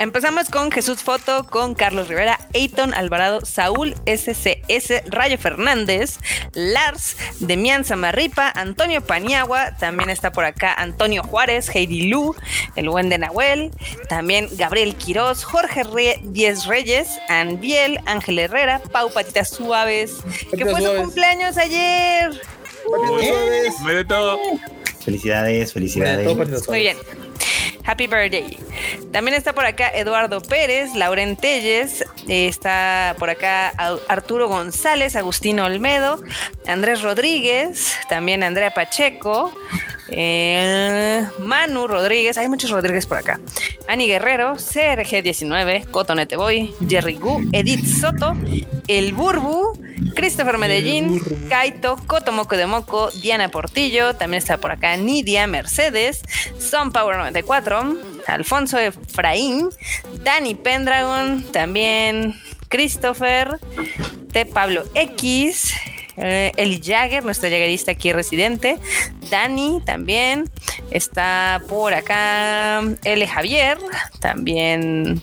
Empezamos 0.00 0.48
con 0.48 0.70
Jesús 0.72 1.02
Foto, 1.02 1.44
con 1.44 1.74
Carlos 1.74 2.08
Rivera, 2.08 2.38
Eiton 2.54 2.94
Alvarado, 2.94 3.44
Saúl 3.44 3.94
SCS, 4.06 5.02
Rayo 5.04 5.36
Fernández, 5.36 6.18
Lars, 6.54 7.18
Demian 7.38 7.84
Samarripa, 7.84 8.50
Antonio 8.54 9.02
Paniagua, 9.02 9.76
también 9.76 10.08
está 10.08 10.32
por 10.32 10.46
acá 10.46 10.72
Antonio 10.72 11.22
Juárez, 11.22 11.68
Heidi 11.74 12.08
Lu, 12.08 12.34
el 12.76 12.88
buen 12.88 13.10
de 13.10 13.18
Nahuel, 13.18 13.72
también 14.08 14.48
Gabriel 14.52 14.94
Quiroz, 14.96 15.44
Jorge 15.44 15.82
Re- 15.82 16.18
Diez 16.22 16.64
Reyes, 16.64 17.18
Anbiel, 17.28 18.00
Ángel 18.06 18.38
Herrera, 18.38 18.80
Pau 18.90 19.12
Patitas 19.12 19.50
Suaves, 19.50 20.12
que 20.56 20.64
fue 20.64 20.80
su 20.80 20.94
cumpleaños 20.96 21.58
ayer. 21.58 22.40
Me 23.84 23.92
de 23.92 24.04
todo. 24.06 24.38
Felicidades, 25.04 25.74
felicidades. 25.74 26.26
Todo 26.26 26.70
Muy 26.70 26.80
bien. 26.80 26.96
Happy 27.90 28.06
birthday. 28.06 28.56
También 29.10 29.36
está 29.36 29.52
por 29.52 29.64
acá 29.64 29.90
Eduardo 29.92 30.40
Pérez, 30.40 30.94
Lauren 30.94 31.34
Telles, 31.34 32.02
eh, 32.28 32.46
está 32.46 33.16
por 33.18 33.30
acá 33.30 33.72
Arturo 34.06 34.46
González, 34.46 35.16
Agustín 35.16 35.58
Olmedo, 35.58 36.22
Andrés 36.68 37.02
Rodríguez, 37.02 37.96
también 38.08 38.44
Andrea 38.44 38.70
Pacheco, 38.70 39.52
eh, 40.08 41.26
Manu 41.40 41.88
Rodríguez, 41.88 42.38
hay 42.38 42.48
muchos 42.48 42.70
Rodríguez 42.70 43.06
por 43.06 43.18
acá. 43.18 43.40
Ani 43.88 44.06
Guerrero, 44.06 44.54
CRG19, 44.54 45.86
Cotonete 45.90 46.36
Boy, 46.36 46.72
Jerry 46.88 47.16
Gu, 47.16 47.48
Edith 47.52 47.86
Soto, 47.86 48.36
El 48.86 49.12
Burbu, 49.12 49.72
Christopher 50.14 50.58
Medellín, 50.58 51.20
Kaito, 51.48 51.96
Cotomoco 52.06 52.56
de 52.56 52.66
Moco, 52.66 53.10
Diana 53.10 53.48
Portillo, 53.48 54.14
también 54.14 54.38
está 54.38 54.58
por 54.58 54.72
acá 54.72 54.96
Nidia 54.96 55.46
Mercedes, 55.46 56.22
Son 56.58 56.92
Power 56.92 57.16
94, 57.16 57.79
Alfonso 58.26 58.78
Efraín, 58.78 59.68
Dani 60.22 60.54
Pendragon, 60.54 61.42
también 61.52 62.34
Christopher, 62.68 63.58
T. 64.32 64.46
Pablo 64.46 64.84
X, 64.94 65.74
eh, 66.16 66.52
Eli 66.56 66.80
Jagger, 66.82 67.24
nuestra 67.24 67.50
jaguerista 67.50 67.92
aquí 67.92 68.12
residente, 68.12 68.78
Dani 69.30 69.80
también, 69.84 70.50
está 70.90 71.62
por 71.68 71.94
acá 71.94 72.82
L. 73.04 73.26
Javier, 73.26 73.78
también 74.20 75.22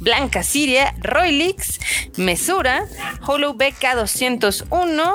Blanca 0.00 0.42
Siria, 0.42 0.94
Roylix, 1.00 1.80
Mesura, 2.16 2.86
Hollow 3.26 3.54
BK201 3.54 5.14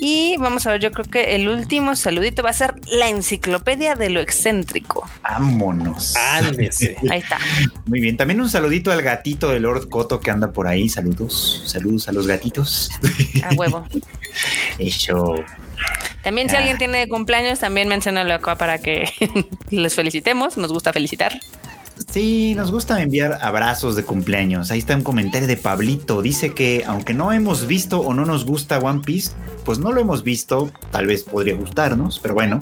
y 0.00 0.36
vamos 0.38 0.66
a 0.66 0.72
ver, 0.72 0.80
yo 0.80 0.90
creo 0.92 1.04
que 1.04 1.34
el 1.36 1.48
último 1.48 1.96
saludito 1.96 2.42
va 2.42 2.50
a 2.50 2.52
ser 2.54 2.74
la 2.86 3.08
enciclopedia 3.08 3.94
de 3.94 4.10
lo 4.10 4.20
excéntrico. 4.20 5.08
Vámonos. 5.22 6.14
Ándese. 6.16 6.96
Ahí 7.10 7.18
está. 7.20 7.38
Muy 7.86 8.00
bien. 8.00 8.16
También 8.16 8.40
un 8.40 8.48
saludito 8.50 8.90
al 8.92 9.02
gatito 9.02 9.48
de 9.50 9.60
Lord 9.60 9.88
Coto 9.88 10.20
que 10.20 10.30
anda 10.30 10.52
por 10.52 10.66
ahí. 10.66 10.88
Saludos. 10.88 11.62
Saludos 11.66 12.08
a 12.08 12.12
los 12.12 12.26
gatitos. 12.26 12.90
A 13.44 13.54
huevo. 13.54 13.86
Eso. 14.78 15.34
También 16.22 16.48
si 16.48 16.56
Ah. 16.56 16.58
alguien 16.58 16.78
tiene 16.78 17.08
cumpleaños, 17.08 17.60
también 17.60 17.88
menciónalo 17.88 18.34
acá 18.34 18.56
para 18.56 18.78
que 18.78 19.08
les 19.70 19.94
felicitemos. 19.94 20.56
Nos 20.56 20.72
gusta 20.72 20.92
felicitar. 20.92 21.38
Sí, 22.12 22.54
nos 22.54 22.70
gusta 22.70 23.00
enviar 23.00 23.38
abrazos 23.40 23.96
de 23.96 24.02
cumpleaños. 24.04 24.70
Ahí 24.70 24.78
está 24.80 24.94
un 24.94 25.02
comentario 25.02 25.48
de 25.48 25.56
Pablito. 25.56 26.20
Dice 26.20 26.52
que 26.52 26.84
aunque 26.86 27.14
no 27.14 27.32
hemos 27.32 27.66
visto 27.66 28.00
o 28.00 28.12
no 28.12 28.26
nos 28.26 28.44
gusta 28.44 28.78
One 28.78 29.00
Piece, 29.04 29.32
pues 29.64 29.78
no 29.78 29.92
lo 29.92 30.00
hemos 30.02 30.22
visto. 30.22 30.70
Tal 30.90 31.06
vez 31.06 31.22
podría 31.24 31.54
gustarnos, 31.54 32.18
pero 32.18 32.34
bueno. 32.34 32.60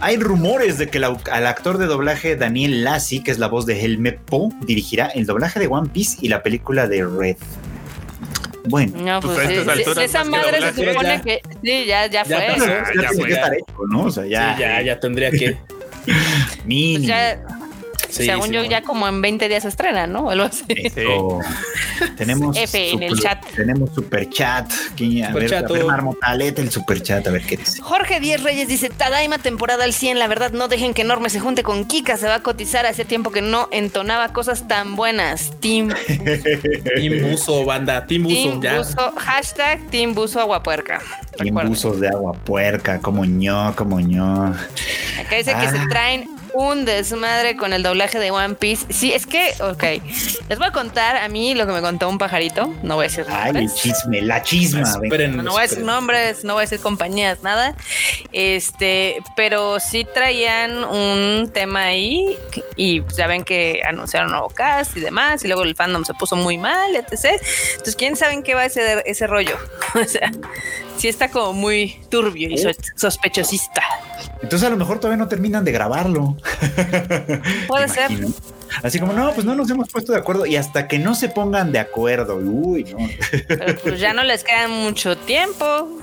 Hay 0.00 0.16
rumores 0.16 0.78
de 0.78 0.88
que 0.88 0.96
el, 0.98 1.04
au- 1.04 1.28
al 1.30 1.46
actor 1.46 1.76
de 1.76 1.86
doblaje 1.86 2.36
Daniel 2.36 2.84
Lassi, 2.84 3.22
que 3.22 3.30
es 3.30 3.38
la 3.38 3.48
voz 3.48 3.66
de 3.66 3.84
Helme 3.84 4.12
Po, 4.12 4.50
dirigirá 4.62 5.08
el 5.08 5.26
doblaje 5.26 5.60
de 5.60 5.66
One 5.66 5.90
Piece 5.92 6.16
y 6.22 6.28
la 6.28 6.42
película 6.42 6.86
de 6.86 7.04
Red. 7.06 7.36
Bueno. 8.64 8.92
No, 9.02 9.20
Pues 9.20 9.34
pues, 9.34 9.48
sí, 9.48 9.82
sí, 9.94 10.00
esa 10.02 10.24
madre 10.24 10.60
se 10.72 10.84
supone 10.90 11.08
ya. 11.08 11.22
que 11.22 11.40
sí, 11.62 11.84
ya, 11.86 12.06
ya 12.06 12.10
Ya 12.10 12.24
fue. 12.24 12.34
ya 12.34 12.46
ya 12.48 12.54
tiene 12.92 13.08
fue. 13.14 13.26
que 13.26 13.32
estar 13.34 13.54
hecho, 13.54 13.74
¿no? 13.90 14.02
O 14.04 14.10
sea, 14.10 14.26
ya. 14.26 14.54
Sí, 14.56 14.60
ya, 14.62 14.82
ya 14.82 15.00
tendría 15.00 15.30
que. 15.30 15.56
Pues 16.64 17.02
ya, 17.02 17.38
Sí, 18.08 18.24
según 18.24 18.46
sí, 18.48 18.52
yo, 18.54 18.60
bueno. 18.60 18.70
ya 18.70 18.82
como 18.82 19.06
en 19.06 19.20
20 19.20 19.48
días 19.48 19.62
se 19.64 19.68
estrena, 19.68 20.06
¿no? 20.06 20.20
O 20.26 20.30
algo 20.30 20.44
así. 20.46 20.64
Eso. 20.68 21.40
Tenemos 22.16 22.56
F 22.56 22.90
en 22.90 23.02
el 23.02 23.10
super- 23.10 23.22
chat. 23.22 23.44
Tenemos 23.54 23.90
super 23.94 24.28
chat. 24.30 24.70
¿Quién- 24.96 25.24
A 25.26 25.30
ver, 25.32 25.54
a 25.54 25.62
ver, 25.62 25.84
Marmotaleta, 25.84 26.62
el 26.62 26.70
super 26.70 27.02
chat, 27.02 27.26
a 27.26 27.30
ver 27.30 27.42
qué 27.42 27.56
dice. 27.58 27.82
Jorge 27.82 28.20
Díez 28.20 28.42
Reyes 28.42 28.68
dice, 28.68 28.88
Tadaima 28.90 29.38
temporada 29.38 29.84
al 29.84 29.92
100, 29.92 30.18
la 30.18 30.26
verdad 30.26 30.52
no 30.52 30.68
dejen 30.68 30.94
que 30.94 31.02
Enorme 31.02 31.28
se 31.30 31.40
junte 31.40 31.62
con 31.62 31.84
Kika, 31.84 32.16
se 32.16 32.26
va 32.26 32.36
a 32.36 32.42
cotizar 32.42 32.86
hace 32.86 33.04
tiempo 33.04 33.30
que 33.30 33.42
no 33.42 33.68
entonaba 33.72 34.32
cosas 34.32 34.66
tan 34.68 34.96
buenas. 34.96 35.52
Team, 35.60 35.88
Team 36.94 37.30
Buzo, 37.30 37.64
banda. 37.64 38.06
Team 38.06 38.22
Buzo, 38.24 38.34
team 38.34 38.62
ya. 38.62 38.78
Buzo, 38.78 39.12
hashtag 39.16 39.80
Team 39.90 40.14
Buzo 40.14 40.40
Aguapuerca. 40.40 41.00
Recuerden. 41.38 41.72
buzos 41.72 42.00
de 42.00 42.08
agua 42.08 42.32
puerca, 42.32 42.98
como 43.00 43.24
ño, 43.24 43.74
como 43.76 44.00
ño. 44.00 44.46
Acá 44.46 45.36
dice 45.36 45.52
que 45.52 45.66
Ah. 45.66 45.70
se 45.70 45.86
traen 45.88 46.28
un 46.54 46.84
desmadre 46.84 47.56
con 47.56 47.72
el 47.72 47.82
doblaje 47.82 48.18
de 48.18 48.30
One 48.30 48.54
Piece. 48.54 48.86
Sí, 48.90 49.12
es 49.12 49.26
que, 49.26 49.52
ok, 49.60 49.82
les 50.48 50.58
voy 50.58 50.68
a 50.68 50.72
contar 50.72 51.16
a 51.16 51.28
mí 51.28 51.54
lo 51.54 51.66
que 51.66 51.72
me 51.72 51.80
contó 51.80 52.08
un 52.08 52.18
pajarito, 52.18 52.72
no 52.82 52.96
voy 52.96 53.06
a 53.06 53.08
decir 53.08 53.24
Ay, 53.28 53.50
el 53.50 53.54
nombres. 53.56 53.74
chisme, 53.74 54.22
la 54.22 54.42
chisma. 54.42 54.80
venga. 54.80 55.06
Esperen, 55.06 55.36
No, 55.36 55.42
no 55.42 55.50
voy 55.52 55.60
a 55.60 55.62
decir 55.62 55.84
nombres, 55.84 56.44
no 56.44 56.54
voy 56.54 56.62
a 56.62 56.64
decir 56.64 56.80
compañías, 56.80 57.42
nada. 57.42 57.74
Este, 58.32 59.18
pero 59.36 59.80
sí 59.80 60.06
traían 60.14 60.84
un 60.84 61.50
tema 61.52 61.84
ahí 61.84 62.36
y 62.76 63.02
ya 63.16 63.26
ven 63.26 63.44
que 63.44 63.80
anunciaron 63.86 64.30
nuevo 64.30 64.48
cast 64.50 64.96
y 64.96 65.00
demás 65.00 65.44
y 65.44 65.48
luego 65.48 65.62
el 65.64 65.74
fandom 65.74 66.04
se 66.04 66.14
puso 66.14 66.36
muy 66.36 66.58
mal, 66.58 66.94
etc. 66.96 67.40
Entonces, 67.72 67.96
¿quién 67.96 68.16
sabe 68.16 68.34
en 68.34 68.42
qué 68.42 68.54
va 68.54 68.64
ese, 68.66 69.02
ese 69.06 69.26
rollo? 69.26 69.56
o 69.94 70.04
sea, 70.04 70.30
sí 70.98 71.08
está 71.08 71.30
como 71.30 71.52
muy 71.52 71.98
turbio 72.10 72.50
y 72.50 72.58
so- 72.58 72.70
sospechosista. 72.96 73.82
Entonces 74.42 74.66
a 74.66 74.70
lo 74.70 74.76
mejor 74.76 74.98
todavía 74.98 75.16
no 75.22 75.28
terminan 75.28 75.64
de 75.64 75.72
grabarlo. 75.72 76.36
Puede 77.68 77.86
¿Te 77.86 77.92
ser. 77.92 78.10
Así 78.82 78.98
como, 79.00 79.12
no, 79.12 79.32
pues 79.32 79.46
no 79.46 79.54
nos 79.54 79.70
hemos 79.70 79.88
puesto 79.88 80.12
de 80.12 80.18
acuerdo 80.18 80.44
y 80.46 80.56
hasta 80.56 80.86
que 80.88 80.98
no 80.98 81.14
se 81.14 81.28
pongan 81.28 81.72
de 81.72 81.78
acuerdo, 81.78 82.36
uy, 82.36 82.84
no. 82.84 82.98
Pero 83.48 83.78
pues 83.82 83.98
ya 83.98 84.12
no 84.12 84.22
les 84.24 84.44
queda 84.44 84.68
mucho 84.68 85.16
tiempo. 85.16 85.98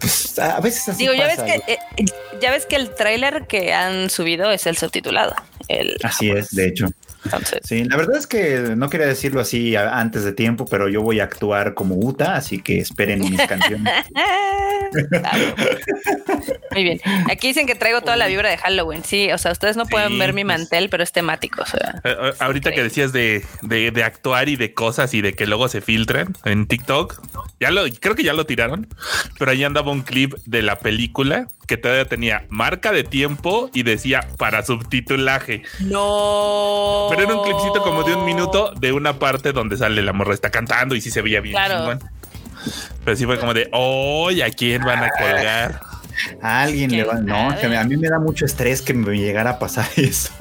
Pues, 0.00 0.36
a 0.38 0.58
veces 0.60 0.88
así 0.88 0.98
Digo, 1.04 1.14
ya 1.14 1.26
ves 1.28 1.40
que 1.40 1.54
eh, 1.72 1.78
eh, 1.96 2.04
ya 2.40 2.50
ves 2.50 2.66
que 2.66 2.74
el 2.74 2.92
tráiler 2.92 3.46
que 3.46 3.72
han 3.72 4.10
subido 4.10 4.50
es 4.50 4.66
el 4.66 4.76
subtitulado. 4.76 5.34
El 5.68 5.96
Así 6.02 6.28
es, 6.30 6.50
de 6.54 6.66
hecho. 6.66 6.88
Entonces. 7.24 7.60
Sí, 7.64 7.84
la 7.84 7.96
verdad 7.96 8.16
es 8.16 8.26
que 8.26 8.74
no 8.76 8.88
quería 8.90 9.06
decirlo 9.06 9.40
así 9.40 9.76
antes 9.76 10.24
de 10.24 10.32
tiempo, 10.32 10.66
pero 10.66 10.88
yo 10.88 11.02
voy 11.02 11.20
a 11.20 11.24
actuar 11.24 11.74
como 11.74 11.94
Uta, 11.96 12.36
así 12.36 12.60
que 12.60 12.78
esperen 12.78 13.20
mis 13.20 13.40
canciones. 13.46 13.92
Muy 16.72 16.84
bien. 16.84 17.00
Aquí 17.30 17.48
dicen 17.48 17.66
que 17.66 17.74
traigo 17.74 18.00
toda 18.00 18.16
la 18.16 18.26
vibra 18.26 18.50
de 18.50 18.56
Halloween. 18.58 19.04
Sí, 19.04 19.30
o 19.32 19.38
sea, 19.38 19.52
ustedes 19.52 19.76
no 19.76 19.86
pueden 19.86 20.10
Sí, 20.12 20.18
ver 20.18 20.32
mi 20.32 20.44
pues. 20.44 20.58
mantel, 20.58 20.88
pero 20.88 21.02
es 21.02 21.12
temático. 21.12 21.62
O 21.62 21.66
sea, 21.66 22.00
Eh, 22.04 22.14
eh, 22.20 22.32
ahorita 22.38 22.72
que 22.72 22.82
decías 22.82 23.12
de, 23.12 23.44
de, 23.62 23.90
de 23.90 24.04
actuar 24.04 24.48
y 24.48 24.56
de 24.56 24.74
cosas 24.74 25.14
y 25.14 25.20
de 25.22 25.34
que 25.34 25.46
luego 25.46 25.68
se 25.68 25.80
filtran 25.80 26.34
en 26.44 26.66
TikTok, 26.66 27.20
ya 27.60 27.70
lo 27.70 27.82
creo 28.00 28.14
que 28.14 28.22
ya 28.24 28.32
lo 28.32 28.46
tiraron, 28.46 28.88
pero 29.38 29.50
ahí 29.50 29.64
andaba 29.64 29.92
un 29.92 30.02
clip 30.02 30.34
de 30.46 30.62
la 30.62 30.78
película 30.78 31.46
que 31.66 31.76
todavía 31.76 32.04
tenía 32.06 32.44
marca 32.48 32.92
de 32.92 33.04
tiempo 33.04 33.70
y 33.72 33.82
decía 33.82 34.26
para 34.38 34.64
subtitulaje. 34.64 35.62
no. 35.80 37.06
Pero 37.10 37.22
era 37.22 37.34
un 37.34 37.44
clipcito 37.44 37.82
como 37.82 38.02
de 38.02 38.14
un 38.14 38.24
minuto 38.24 38.72
de 38.78 38.92
una 38.92 39.18
parte 39.18 39.52
donde 39.52 39.76
sale 39.76 40.02
la 40.02 40.12
morra 40.12 40.34
está 40.34 40.50
cantando 40.50 40.94
y 40.94 41.00
sí 41.00 41.10
se 41.10 41.22
veía 41.22 41.40
bien 41.40 41.54
Claro. 41.54 41.78
chingón. 41.78 42.10
Pero 43.04 43.16
sí 43.16 43.24
fue 43.26 43.38
como 43.38 43.54
de, 43.54 43.68
hoy 43.72 44.42
¿a 44.42 44.50
quién 44.50 44.82
van 44.84 45.02
a 45.02 45.10
colgar? 45.10 45.80
A 46.42 46.62
alguien 46.62 46.90
le 46.90 47.04
va, 47.04 47.14
¿Quién 47.14 47.26
no, 47.26 47.56
que 47.58 47.68
me- 47.68 47.76
a 47.78 47.84
mí 47.84 47.96
me 47.96 48.08
da 48.08 48.18
mucho 48.18 48.44
estrés 48.44 48.82
que 48.82 48.92
me 48.94 49.16
llegara 49.16 49.50
a 49.52 49.58
pasar 49.58 49.88
eso. 49.96 50.32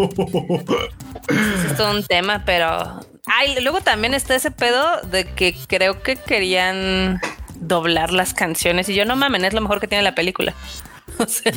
Es 1.66 1.78
todo 1.78 1.92
un 1.92 2.04
tema, 2.04 2.44
pero. 2.46 3.00
Ay, 3.25 3.56
luego 3.62 3.82
también 3.82 4.13
está 4.13 4.36
ese 4.36 4.51
pedo 4.51 4.84
de 5.04 5.25
que 5.25 5.56
creo 5.68 6.01
que 6.04 6.16
querían 6.18 7.22
doblar 7.56 8.12
las 8.12 8.34
canciones 8.34 8.90
y 8.90 8.96
yo 8.96 9.06
no 9.06 9.16
mamen, 9.16 9.46
es 9.46 9.54
lo 9.54 9.62
mejor 9.62 9.80
que 9.80 9.88
tiene 9.88 10.04
la 10.04 10.16
película. 10.16 10.54
O 11.22 11.27
sea, 11.27 11.51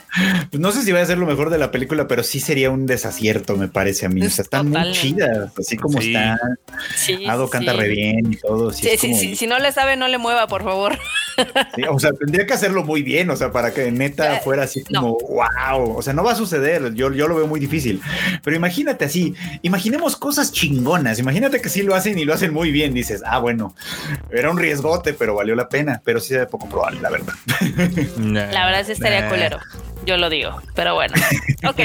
no 0.52 0.72
sé 0.72 0.82
si 0.82 0.92
va 0.92 1.00
a 1.00 1.06
ser 1.06 1.18
lo 1.18 1.26
mejor 1.26 1.50
de 1.50 1.58
la 1.58 1.70
película, 1.70 2.08
pero 2.08 2.22
sí 2.22 2.40
sería 2.40 2.70
un 2.70 2.86
desacierto, 2.86 3.56
me 3.56 3.68
parece 3.68 4.06
a 4.06 4.08
mí. 4.08 4.22
O 4.24 4.30
sea, 4.30 4.42
están 4.42 4.68
muy 4.70 4.92
chidas, 4.92 5.52
así 5.58 5.76
como 5.76 6.00
Sí. 6.00 6.08
están. 6.08 6.38
sí, 6.96 7.26
Ado 7.26 7.46
sí. 7.46 7.50
canta 7.52 7.72
re 7.74 7.88
bien 7.88 8.32
y 8.32 8.36
todo. 8.36 8.72
Sí, 8.72 8.82
Sí, 8.82 8.88
es 8.88 9.00
sí, 9.00 9.08
como- 9.08 9.20
sí, 9.20 9.36
si 9.36 9.46
no 9.46 9.58
le 9.58 9.72
sabe, 9.72 9.96
no 9.96 10.08
le 10.08 10.18
mueva, 10.18 10.46
por 10.46 10.62
favor. 10.64 10.98
sí, 11.76 11.82
o 11.88 11.98
sea, 11.98 12.12
tendría 12.12 12.46
que 12.46 12.54
hacerlo 12.54 12.82
muy 12.84 13.02
bien, 13.02 13.30
o 13.30 13.36
sea, 13.36 13.52
para 13.52 13.72
que 13.72 13.90
neta 13.92 14.36
Eh, 14.36 14.40
fuera 14.42 14.64
así 14.64 14.82
no. 14.90 15.00
como 15.02 15.18
wow. 15.18 15.96
O 15.96 16.02
sea, 16.02 16.12
no 16.12 16.24
va 16.24 16.32
a 16.32 16.36
suceder. 16.36 16.92
Yo, 16.94 17.12
yo 17.12 17.28
lo 17.28 17.36
veo 17.36 17.46
muy 17.46 17.60
difícil. 17.60 18.00
Pero 18.42 18.56
imagínate 18.56 19.04
así, 19.04 19.34
imaginemos 19.62 20.16
cosas 20.16 20.50
chingonas. 20.52 21.18
Imagínate 21.18 21.60
que 21.60 21.68
sí 21.68 21.82
lo 21.82 21.94
hacen 21.94 22.18
y 22.18 22.24
lo 22.24 22.34
hacen 22.34 22.52
muy 22.52 22.70
bien. 22.72 22.94
Dices, 22.94 23.22
ah, 23.24 23.38
bueno, 23.38 23.74
era 24.30 24.50
un 24.50 24.58
riesgote, 24.58 25.12
pero 25.14 25.34
valió 25.34 25.54
la 25.54 25.68
pena. 25.68 26.00
Pero 26.04 26.20
sí 26.20 26.28
se 26.28 26.38
ve 26.38 26.46
poco 26.46 26.68
probable, 26.68 27.00
la 27.00 27.10
verdad. 27.10 27.34
La 28.18 28.66
verdad 28.66 28.84
sí 28.86 28.92
estaría 29.00 29.22
Nah. 29.22 29.28
culero. 29.30 29.58
Yo 30.06 30.16
lo 30.16 30.30
digo, 30.30 30.60
pero 30.74 30.94
bueno. 30.94 31.14
Ok. 31.68 31.78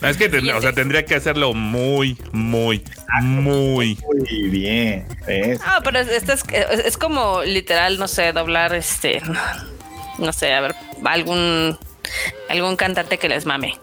No, 0.00 0.08
es 0.08 0.16
que 0.16 0.28
ten- 0.28 0.50
o 0.50 0.60
sea, 0.60 0.72
tendría 0.72 1.04
que 1.04 1.14
hacerlo 1.14 1.54
muy, 1.54 2.18
muy, 2.32 2.82
muy. 3.22 3.96
Muy 4.04 4.48
bien. 4.50 5.06
¿ves? 5.26 5.60
Ah, 5.64 5.80
pero 5.84 6.00
esto 6.00 6.32
es, 6.32 6.42
es, 6.52 6.80
es 6.86 6.96
como 6.98 7.42
literal, 7.44 7.98
no 7.98 8.08
sé, 8.08 8.32
doblar 8.32 8.74
este. 8.74 9.22
No 10.18 10.32
sé, 10.32 10.52
a 10.54 10.60
ver, 10.60 10.74
algún. 11.04 11.78
Algún 12.48 12.74
cantante 12.76 13.18
que 13.18 13.28
les 13.28 13.46
mame. 13.46 13.78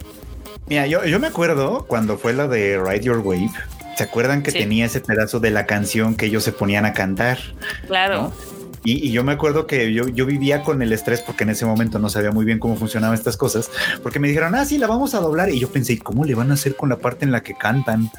Mira, 0.68 0.86
yo, 0.88 1.06
yo 1.06 1.18
me 1.20 1.28
acuerdo 1.28 1.86
cuando 1.88 2.18
fue 2.18 2.34
la 2.34 2.48
de 2.50 2.78
Ride 2.84 3.06
Your 3.06 3.20
Wave. 3.20 3.50
¿Se 3.96 4.04
acuerdan 4.04 4.44
que 4.44 4.52
Sí. 4.52 4.60
tenía 4.60 4.86
ese 4.86 5.00
pedazo 5.00 5.40
de 5.40 5.50
la 5.52 5.66
canción 5.66 6.16
que 6.16 6.26
ellos 6.26 6.44
se 6.44 6.52
ponían 6.52 6.86
a 6.86 6.92
cantar? 6.94 7.40
Claro. 7.88 8.24
¿no? 8.24 8.34
Y, 8.88 9.12
yo 9.12 9.26
me 9.26 9.34
acuerdo 9.34 9.68
que 9.68 9.92
yo, 9.92 10.08
yo 10.08 10.26
vivía 10.26 10.64
con 10.64 10.82
el 10.82 10.94
estrés 10.94 11.20
porque 11.20 11.44
en 11.44 11.50
ese 11.50 11.66
momento 11.66 12.00
no 12.00 12.08
sabía 12.08 12.32
muy 12.32 12.46
bien 12.46 12.58
cómo 12.58 12.78
funcionaban 12.78 13.16
estas 13.16 13.36
cosas, 13.36 13.70
porque 14.02 14.18
me 14.18 14.30
dijeron, 14.30 14.56
ah, 14.56 14.64
sí, 14.64 14.78
la 14.78 14.88
vamos 14.88 15.14
a 15.14 15.20
doblar. 15.20 15.50
Y 15.50 15.60
yo 15.60 15.70
pensé, 15.70 15.94
¿y 15.94 15.98
¿cómo 15.98 16.24
le 16.24 16.36
van 16.36 16.52
a 16.52 16.54
hacer 16.54 16.78
con 16.78 16.88
la 16.88 16.98
parte 16.98 17.26
en 17.26 17.34
la 17.34 17.44
que 17.44 17.54
cantan? 17.54 18.10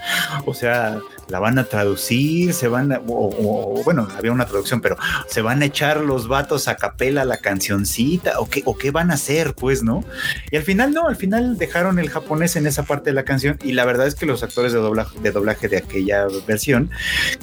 O 0.44 0.52
sea, 0.52 0.98
la 1.28 1.38
van 1.38 1.58
a 1.58 1.64
traducir, 1.64 2.52
se 2.52 2.68
van 2.68 2.92
a, 2.92 3.00
o, 3.06 3.82
bueno, 3.82 4.08
había 4.14 4.30
una 4.30 4.44
traducción, 4.44 4.82
pero 4.82 4.98
se 5.26 5.40
van 5.40 5.62
a 5.62 5.64
echar 5.64 6.00
los 6.00 6.28
vatos 6.28 6.68
a 6.68 6.76
capela 6.76 7.24
la 7.24 7.38
cancioncita, 7.38 8.38
o 8.38 8.46
qué, 8.46 8.62
o 8.66 8.76
qué 8.76 8.90
van 8.90 9.10
a 9.10 9.14
hacer, 9.14 9.54
pues, 9.54 9.82
¿no? 9.82 10.04
Y 10.50 10.56
al 10.56 10.64
final 10.64 10.92
no, 10.92 11.08
al 11.08 11.16
final 11.16 11.56
dejaron 11.56 11.98
el 11.98 12.10
japonés 12.10 12.56
en 12.56 12.66
esa 12.66 12.82
parte 12.82 13.08
de 13.08 13.14
la 13.14 13.24
canción 13.24 13.58
y 13.64 13.72
la 13.72 13.86
verdad 13.86 14.06
es 14.06 14.14
que 14.14 14.26
los 14.26 14.42
actores 14.42 14.74
de 14.74 14.80
doblaje 14.80 15.18
de, 15.20 15.30
doblaje 15.30 15.68
de 15.68 15.78
aquella 15.78 16.26
versión 16.46 16.90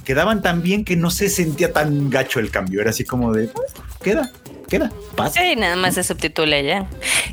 quedaban 0.04 0.44
tan 0.44 0.62
bien 0.62 0.86
que 0.86 0.96
no 0.96 1.10
se 1.10 1.30
sentía 1.30 1.74
tan 1.74 2.12
gacho 2.12 2.40
el 2.40 2.52
cambio, 2.52 2.82
era 2.82 2.92
así 2.92 3.04
como 3.04 3.15
de, 3.34 3.50
"Ah, 3.56 3.84
queda, 4.04 4.32
queda, 4.70 4.92
pasa. 5.16 5.40
Sí, 5.42 5.56
nada 5.56 5.76
más 5.76 5.96
se 5.96 6.04
subtitula 6.04 6.60
ya. 6.62 6.88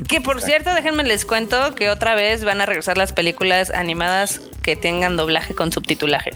Que 0.07 0.21
por 0.21 0.41
cierto, 0.41 0.73
déjenme 0.73 1.03
les 1.03 1.25
cuento 1.25 1.75
que 1.75 1.89
otra 1.89 2.15
vez 2.15 2.43
van 2.43 2.61
a 2.61 2.65
regresar 2.65 2.97
las 2.97 3.13
películas 3.13 3.69
animadas 3.71 4.41
que 4.61 4.75
tengan 4.75 5.17
doblaje 5.17 5.53
con 5.55 5.71
subtitulaje. 5.71 6.31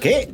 ¿Qué? 0.00 0.30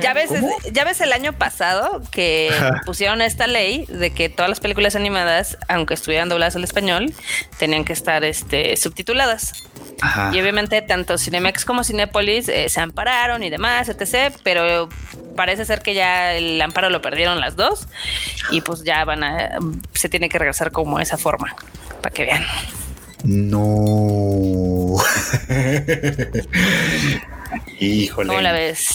Ya 0.00 0.12
ves, 0.14 0.30
ya 0.72 0.84
ves 0.84 1.00
el 1.00 1.12
año 1.12 1.32
pasado 1.32 2.02
que 2.10 2.50
pusieron 2.84 3.22
esta 3.22 3.46
ley 3.46 3.86
de 3.86 4.10
que 4.10 4.28
todas 4.28 4.48
las 4.48 4.60
películas 4.60 4.96
animadas, 4.96 5.58
aunque 5.68 5.94
estuvieran 5.94 6.28
dobladas 6.28 6.56
al 6.56 6.64
español, 6.64 7.12
tenían 7.58 7.84
que 7.84 7.92
estar 7.92 8.24
este, 8.24 8.76
subtituladas. 8.76 9.64
Y 10.32 10.40
obviamente 10.40 10.82
tanto 10.82 11.16
Cinemex 11.16 11.64
como 11.64 11.82
Cinepolis 11.82 12.48
eh, 12.48 12.68
se 12.68 12.80
ampararon 12.80 13.42
y 13.42 13.50
demás, 13.50 13.88
etc. 13.88 14.36
Pero 14.42 14.88
parece 15.36 15.64
ser 15.64 15.80
que 15.80 15.94
ya 15.94 16.34
el 16.34 16.60
amparo 16.60 16.90
lo 16.90 17.00
perdieron 17.00 17.40
las 17.40 17.56
dos 17.56 17.88
y 18.50 18.60
pues 18.60 18.84
ya 18.84 19.04
van 19.04 19.24
a, 19.24 19.58
se 19.94 20.08
tiene 20.08 20.28
que 20.28 20.38
regresar 20.38 20.72
como 20.72 21.00
esa 21.00 21.16
forma, 21.16 21.54
para 22.02 22.12
que 22.12 22.24
vean. 22.24 22.44
No. 23.24 24.96
Híjole. 27.78 28.28
¿Cómo 28.28 28.40
la 28.40 28.52
ves? 28.52 28.88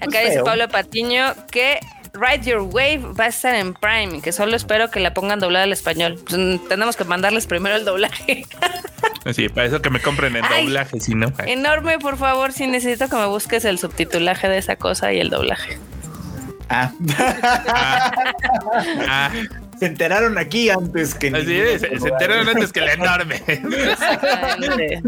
Acá 0.00 0.20
dice 0.20 0.42
Pablo 0.42 0.68
Patiño 0.68 1.34
que 1.50 1.80
Ride 2.14 2.50
Your 2.50 2.62
Wave 2.62 3.00
va 3.18 3.24
a 3.24 3.28
estar 3.28 3.54
en 3.54 3.74
Prime, 3.74 4.20
que 4.20 4.32
solo 4.32 4.56
espero 4.56 4.90
que 4.90 5.00
la 5.00 5.14
pongan 5.14 5.40
doblada 5.40 5.64
al 5.64 5.72
español. 5.72 6.20
Pues, 6.26 6.38
mm, 6.38 6.68
tenemos 6.68 6.96
que 6.96 7.04
mandarles 7.04 7.46
primero 7.46 7.76
el 7.76 7.84
doblaje. 7.84 8.46
Sí, 9.34 9.48
para 9.48 9.68
eso 9.68 9.80
que 9.80 9.88
me 9.88 10.00
compren 10.00 10.34
el 10.34 10.42
doblaje, 10.42 10.98
si 10.98 11.14
no. 11.14 11.32
Enorme, 11.46 12.00
por 12.00 12.16
favor, 12.16 12.52
si 12.52 12.66
necesito 12.66 13.08
que 13.08 13.14
me 13.14 13.26
busques 13.26 13.64
el 13.64 13.78
subtitulaje 13.78 14.48
de 14.48 14.58
esa 14.58 14.74
cosa 14.74 15.12
y 15.12 15.20
el 15.20 15.30
doblaje. 15.30 15.78
Ah. 16.68 16.90
ah. 19.08 19.30
Se 19.82 19.86
enteraron 19.86 20.38
aquí 20.38 20.70
antes 20.70 21.12
que. 21.12 21.26
Así 21.26 21.56
es, 21.56 21.80
se, 21.80 21.88
enteraron 21.88 22.48
antes 22.48 22.72
que 22.72 22.78
el 22.78 22.90
enorme. 22.90 23.42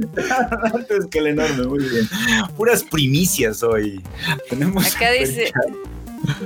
antes 0.75 1.07
que 1.13 1.19
el 1.21 1.29
enorme, 1.29 1.63
muy 1.63 1.79
bien. 1.79 2.09
Puras 2.57 2.83
primicias 2.83 3.63
hoy. 3.63 4.03
Tenemos. 4.51 4.93
Acá 4.97 5.13
dice. 5.13 5.53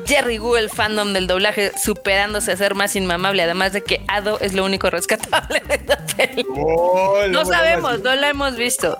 Jerry 0.06 0.38
Gu, 0.38 0.56
el 0.56 0.70
fandom 0.70 1.12
del 1.12 1.26
doblaje, 1.26 1.72
superándose 1.82 2.52
a 2.52 2.56
ser 2.56 2.74
más 2.74 2.96
inmamable, 2.96 3.42
además 3.42 3.72
de 3.72 3.82
que 3.82 4.02
Ado 4.08 4.38
es 4.40 4.52
lo 4.54 4.64
único 4.64 4.90
rescatable 4.90 5.62
de 5.68 5.74
esta 5.74 5.96
peli. 6.16 6.46
Oh, 6.60 7.20
no, 7.28 7.44
sabemos, 7.44 8.00
no 8.02 8.14
la 8.14 8.30
hemos 8.30 8.56
visto. 8.56 8.98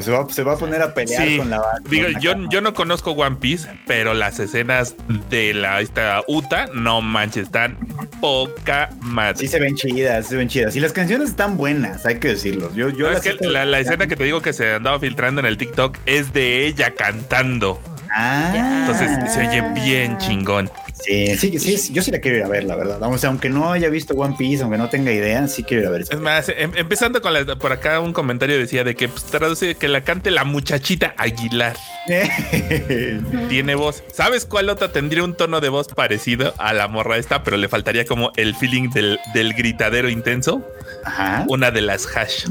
se, 0.00 0.42
va, 0.44 0.52
a 0.52 0.56
poner 0.56 0.80
a 0.80 0.94
pelear 0.94 1.36
con 1.36 1.50
la 1.50 1.62
Digo, 1.88 2.08
yo, 2.20 2.32
yo 2.48 2.60
no 2.60 2.72
conozco 2.74 3.12
One 3.12 3.36
Piece, 3.36 3.68
pero 3.86 4.14
las 4.14 4.38
escenas 4.38 4.94
de 5.28 5.52
la 5.52 5.80
esta 5.80 6.22
Uta, 6.26 6.66
no 6.72 7.02
manches, 7.02 7.44
están 7.44 7.76
poca 8.20 8.90
madre. 9.00 9.38
Sí 9.38 9.48
se 9.48 9.60
ven 9.60 9.74
chidas, 9.76 10.26
se 10.26 10.36
ven 10.36 10.48
chidas. 10.48 10.74
Y 10.76 10.80
las 10.80 10.92
canciones 10.92 11.30
están 11.30 11.56
buenas, 11.56 12.06
hay 12.06 12.18
que 12.18 12.28
decirlo. 12.28 12.72
Yo, 12.74 12.88
yo 12.88 13.08
la 13.10 13.78
escena 13.78 14.06
que 14.06 14.16
te 14.16 14.24
digo 14.24 14.40
que 14.40 14.52
se 14.52 14.74
andaba 14.74 14.98
filtrando 14.98 15.40
en 15.40 15.46
el 15.46 15.58
TikTok 15.58 15.96
es 16.06 16.32
de 16.32 16.66
ella 16.66 16.94
cantando. 16.94 17.80
Ah. 18.18 18.80
Entonces 18.80 19.32
se 19.32 19.46
oye 19.46 19.62
bien 19.74 20.16
chingón. 20.16 20.70
Sí, 20.94 21.36
sí, 21.36 21.58
sí, 21.58 21.92
yo 21.92 22.02
sí 22.02 22.10
la 22.10 22.18
quiero 22.18 22.38
ir 22.38 22.44
a 22.44 22.48
ver, 22.48 22.64
la 22.64 22.74
verdad. 22.74 22.98
Vamos, 22.98 23.22
aunque 23.24 23.50
no 23.50 23.72
haya 23.72 23.90
visto 23.90 24.14
One 24.14 24.34
Piece, 24.38 24.62
aunque 24.62 24.78
no 24.78 24.88
tenga 24.88 25.12
idea, 25.12 25.46
sí 25.48 25.62
quiero 25.62 25.82
ir 25.82 25.88
a 25.88 25.90
ver. 25.90 26.00
Es 26.00 26.18
más, 26.18 26.48
em, 26.48 26.72
empezando 26.74 27.20
con 27.20 27.34
la, 27.34 27.44
por 27.56 27.72
acá 27.72 28.00
un 28.00 28.14
comentario 28.14 28.58
decía 28.58 28.84
de 28.84 28.94
que 28.94 29.08
pues, 29.08 29.24
traduce 29.24 29.74
que 29.74 29.88
la 29.88 30.00
cante 30.00 30.30
la 30.30 30.44
muchachita 30.44 31.14
Aguilar. 31.18 31.76
Tiene 33.50 33.74
voz. 33.74 34.02
¿Sabes 34.12 34.46
cuál 34.46 34.70
otra 34.70 34.90
tendría 34.90 35.22
un 35.22 35.36
tono 35.36 35.60
de 35.60 35.68
voz 35.68 35.88
parecido 35.88 36.54
a 36.56 36.72
la 36.72 36.88
morra 36.88 37.18
esta, 37.18 37.44
pero 37.44 37.58
le 37.58 37.68
faltaría 37.68 38.06
como 38.06 38.32
el 38.36 38.54
feeling 38.56 38.88
del, 38.90 39.20
del 39.34 39.52
gritadero 39.52 40.08
intenso? 40.08 40.66
Ajá. 41.04 41.44
Una 41.48 41.70
de 41.70 41.82
las 41.82 42.06
hash. 42.16 42.46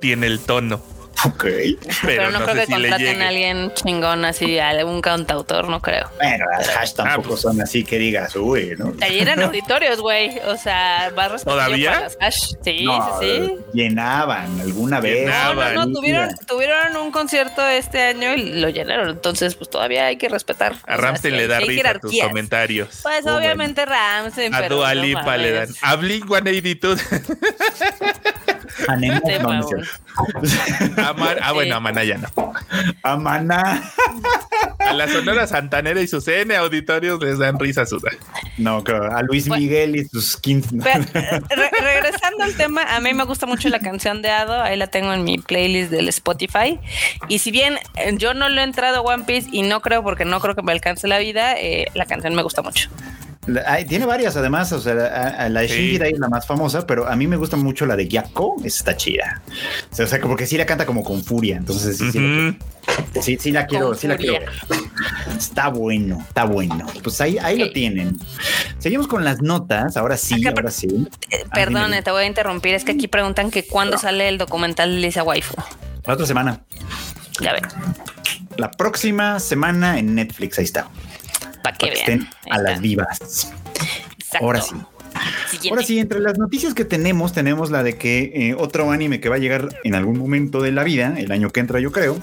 Tiene 0.00 0.26
el 0.26 0.40
tono. 0.40 0.82
Ok. 1.26 1.44
Pero, 2.04 2.30
no, 2.30 2.44
creo 2.44 2.66
que 2.66 2.72
contraten 2.72 3.22
a 3.22 3.28
alguien 3.28 3.72
chingón 3.74 4.24
así, 4.24 4.58
algún 4.58 5.00
cantautor, 5.00 5.68
no 5.68 5.80
creo. 5.80 6.08
Bueno, 6.16 6.44
las 6.50 6.68
hash 6.76 6.90
ah, 6.92 6.94
tampoco 6.96 7.28
pues. 7.30 7.40
son 7.40 7.60
así 7.60 7.84
que 7.84 7.98
digas, 7.98 8.34
uy, 8.36 8.74
¿no? 8.78 8.94
Ahí 9.00 9.20
eran 9.20 9.40
auditorios, 9.42 10.00
güey. 10.00 10.38
O 10.46 10.56
sea, 10.56 11.10
barras 11.14 11.44
¿Todavía? 11.44 11.90
Para 11.90 12.02
las 12.04 12.16
hash. 12.20 12.54
Sí, 12.62 12.86
sí, 12.86 12.88
sí. 13.20 13.56
Llenaban 13.72 14.60
alguna 14.60 15.00
vez. 15.00 15.28
No, 15.28 15.54
no, 15.54 15.86
no, 15.86 15.92
tuvieron, 15.92 16.30
tuvieron 16.46 16.96
un 16.96 17.10
concierto 17.10 17.66
este 17.66 18.00
año 18.02 18.34
y 18.34 18.60
lo 18.60 18.68
llenaron. 18.68 19.10
Entonces, 19.10 19.54
pues 19.54 19.68
todavía 19.68 20.06
hay 20.06 20.16
que 20.16 20.28
respetar. 20.28 20.76
A 20.86 20.96
Ramsey 20.96 21.30
le 21.30 21.46
da 21.46 21.60
risa 21.60 21.98
tus 21.98 22.18
comentarios. 22.20 23.00
Pues 23.02 23.26
obviamente 23.26 23.84
Ramsey. 23.84 24.50
A 24.52 24.68
Dua 24.68 24.94
Lipa 24.94 25.36
le 25.36 25.52
dan. 25.52 25.68
A 25.82 25.96
Blink 25.96 26.26
182. 26.26 27.00
A 28.88 28.96
Nemo, 28.96 29.20
no, 29.42 29.60
ah, 30.96 31.52
bueno, 31.52 31.76
a 31.76 31.80
Maná 31.80 32.04
ya 32.04 32.18
no. 32.18 32.28
A 33.02 33.16
Maná. 33.16 33.82
A 34.78 34.92
la 34.92 35.08
Sonora 35.08 35.46
Santanera 35.46 36.00
y 36.00 36.06
sus 36.06 36.26
N 36.28 36.54
auditorios 36.56 37.20
les 37.22 37.38
dan 37.38 37.58
risa 37.58 37.86
suda. 37.86 38.10
No, 38.58 38.82
a 38.86 39.22
Luis 39.22 39.48
Miguel 39.48 39.96
y 39.96 40.04
sus 40.04 40.36
15. 40.36 40.76
regresando 41.80 42.44
al 42.44 42.54
tema, 42.54 42.82
a 42.82 43.00
mí 43.00 43.14
me 43.14 43.24
gusta 43.24 43.46
mucho 43.46 43.68
la 43.68 43.80
canción 43.80 44.22
de 44.22 44.30
Ado. 44.30 44.62
Ahí 44.62 44.76
la 44.76 44.88
tengo 44.88 45.12
en 45.12 45.24
mi 45.24 45.38
playlist 45.38 45.90
del 45.90 46.08
Spotify. 46.08 46.78
Y 47.28 47.38
si 47.38 47.50
bien 47.50 47.78
eh, 47.96 48.14
yo 48.16 48.34
no 48.34 48.48
lo 48.48 48.60
he 48.60 48.64
entrado 48.64 48.98
a 48.98 49.00
One 49.00 49.24
Piece 49.24 49.48
y 49.52 49.62
no 49.62 49.80
creo 49.80 50.02
porque 50.02 50.24
no 50.24 50.40
creo 50.40 50.54
que 50.54 50.62
me 50.62 50.72
alcance 50.72 51.06
la 51.08 51.18
vida, 51.18 51.54
eh, 51.58 51.86
la 51.94 52.06
canción 52.06 52.34
me 52.34 52.42
gusta 52.42 52.62
mucho 52.62 52.90
tiene 53.88 54.06
varias 54.06 54.36
además, 54.36 54.72
o 54.72 54.80
sea, 54.80 55.48
la 55.48 55.60
de 55.60 55.68
Shinji 55.68 55.96
es 55.96 56.18
la 56.18 56.28
más 56.28 56.46
famosa, 56.46 56.86
pero 56.86 57.08
a 57.08 57.16
mí 57.16 57.26
me 57.26 57.36
gusta 57.36 57.56
mucho 57.56 57.86
la 57.86 57.96
de 57.96 58.06
Gyako, 58.06 58.56
está 58.64 58.96
chida. 58.96 59.42
O 59.90 60.06
sea, 60.06 60.20
como 60.20 60.36
que 60.36 60.46
sí 60.46 60.58
la 60.58 60.66
canta 60.66 60.84
como 60.86 61.02
con 61.02 61.24
furia, 61.24 61.56
entonces 61.56 61.96
sí, 63.22 63.38
sí, 63.40 63.50
la 63.50 63.66
quiero, 63.66 63.94
sí 63.94 64.06
la 64.06 64.16
quiero. 64.16 64.46
Está 65.36 65.68
bueno, 65.68 66.18
está 66.28 66.44
bueno. 66.44 66.86
Pues 67.02 67.20
ahí, 67.20 67.38
ahí 67.38 67.58
lo 67.58 67.72
tienen. 67.72 68.18
Seguimos 68.78 69.08
con 69.08 69.24
las 69.24 69.40
notas, 69.40 69.96
ahora 69.96 70.16
sí, 70.16 70.46
ahora 70.46 70.70
sí. 70.70 71.08
Eh, 71.30 71.44
perdón, 71.52 71.92
te 72.04 72.10
voy 72.10 72.24
a 72.24 72.26
interrumpir, 72.26 72.74
es 72.74 72.84
que 72.84 72.92
aquí 72.92 73.08
preguntan 73.08 73.50
que 73.50 73.66
cuándo 73.66 73.96
sale 73.98 74.28
el 74.28 74.38
documental 74.38 74.94
de 74.94 75.00
Lisa 75.00 75.22
Waifu. 75.22 75.54
La 76.06 76.14
otra 76.14 76.26
semana. 76.26 76.60
Ya 77.40 77.54
ven. 77.54 77.62
La 78.56 78.70
próxima 78.70 79.40
semana 79.40 79.98
en 79.98 80.14
Netflix, 80.14 80.58
ahí 80.58 80.64
está. 80.64 80.88
Para 81.62 81.76
que, 81.76 81.88
estén 81.88 82.28
a 82.50 82.58
las 82.58 82.80
vivas. 82.80 83.52
Ahora 84.40 84.60
sí. 84.60 84.76
Ahora 85.68 85.82
sí, 85.82 85.98
entre 85.98 86.20
las 86.20 86.38
noticias 86.38 86.74
que 86.74 86.84
tenemos, 86.84 87.32
tenemos 87.32 87.70
la 87.70 87.82
de 87.82 87.96
que 87.96 88.32
eh, 88.34 88.54
otro 88.56 88.90
anime 88.90 89.20
que 89.20 89.28
va 89.28 89.36
a 89.36 89.38
llegar 89.38 89.68
en 89.84 89.94
algún 89.94 90.18
momento 90.18 90.60
de 90.62 90.72
la 90.72 90.84
vida, 90.84 91.14
el 91.18 91.32
año 91.32 91.50
que 91.50 91.60
entra 91.60 91.80
yo 91.80 91.92
creo, 91.92 92.18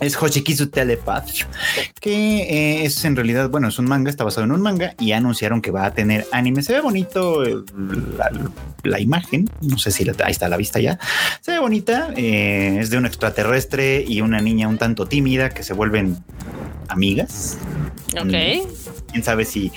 es 0.00 0.20
Hoshikizu 0.20 0.68
Telepath, 0.68 1.30
que 2.00 2.10
eh, 2.10 2.84
es 2.84 3.04
en 3.04 3.16
realidad, 3.16 3.50
bueno, 3.50 3.68
es 3.68 3.78
un 3.78 3.84
manga, 3.84 4.10
está 4.10 4.24
basado 4.24 4.44
en 4.44 4.52
un 4.52 4.62
manga 4.62 4.94
y 4.98 5.12
anunciaron 5.12 5.60
que 5.60 5.70
va 5.70 5.84
a 5.84 5.92
tener 5.92 6.26
anime. 6.32 6.62
Se 6.62 6.72
ve 6.72 6.80
bonito 6.80 7.44
eh, 7.44 7.56
la, 8.82 8.98
imagen, 8.98 9.48
no 9.60 9.78
sé 9.78 9.90
si 9.90 10.08
ahí 10.24 10.32
está 10.32 10.46
a 10.46 10.48
la 10.48 10.56
vista 10.56 10.80
ya. 10.80 10.98
Se 11.40 11.52
ve 11.52 11.58
bonita, 11.58 12.12
es 12.16 12.90
de 12.90 12.98
un 12.98 13.06
extraterrestre 13.06 14.02
y 14.06 14.22
una 14.22 14.40
niña 14.40 14.68
un 14.68 14.78
tanto 14.78 15.06
tímida 15.06 15.50
que 15.50 15.62
se 15.62 15.74
vuelven 15.74 16.16
amigas. 16.88 17.58
Ok. 18.16 18.66
Quién 19.12 19.24
sabe 19.24 19.44
si, 19.44 19.72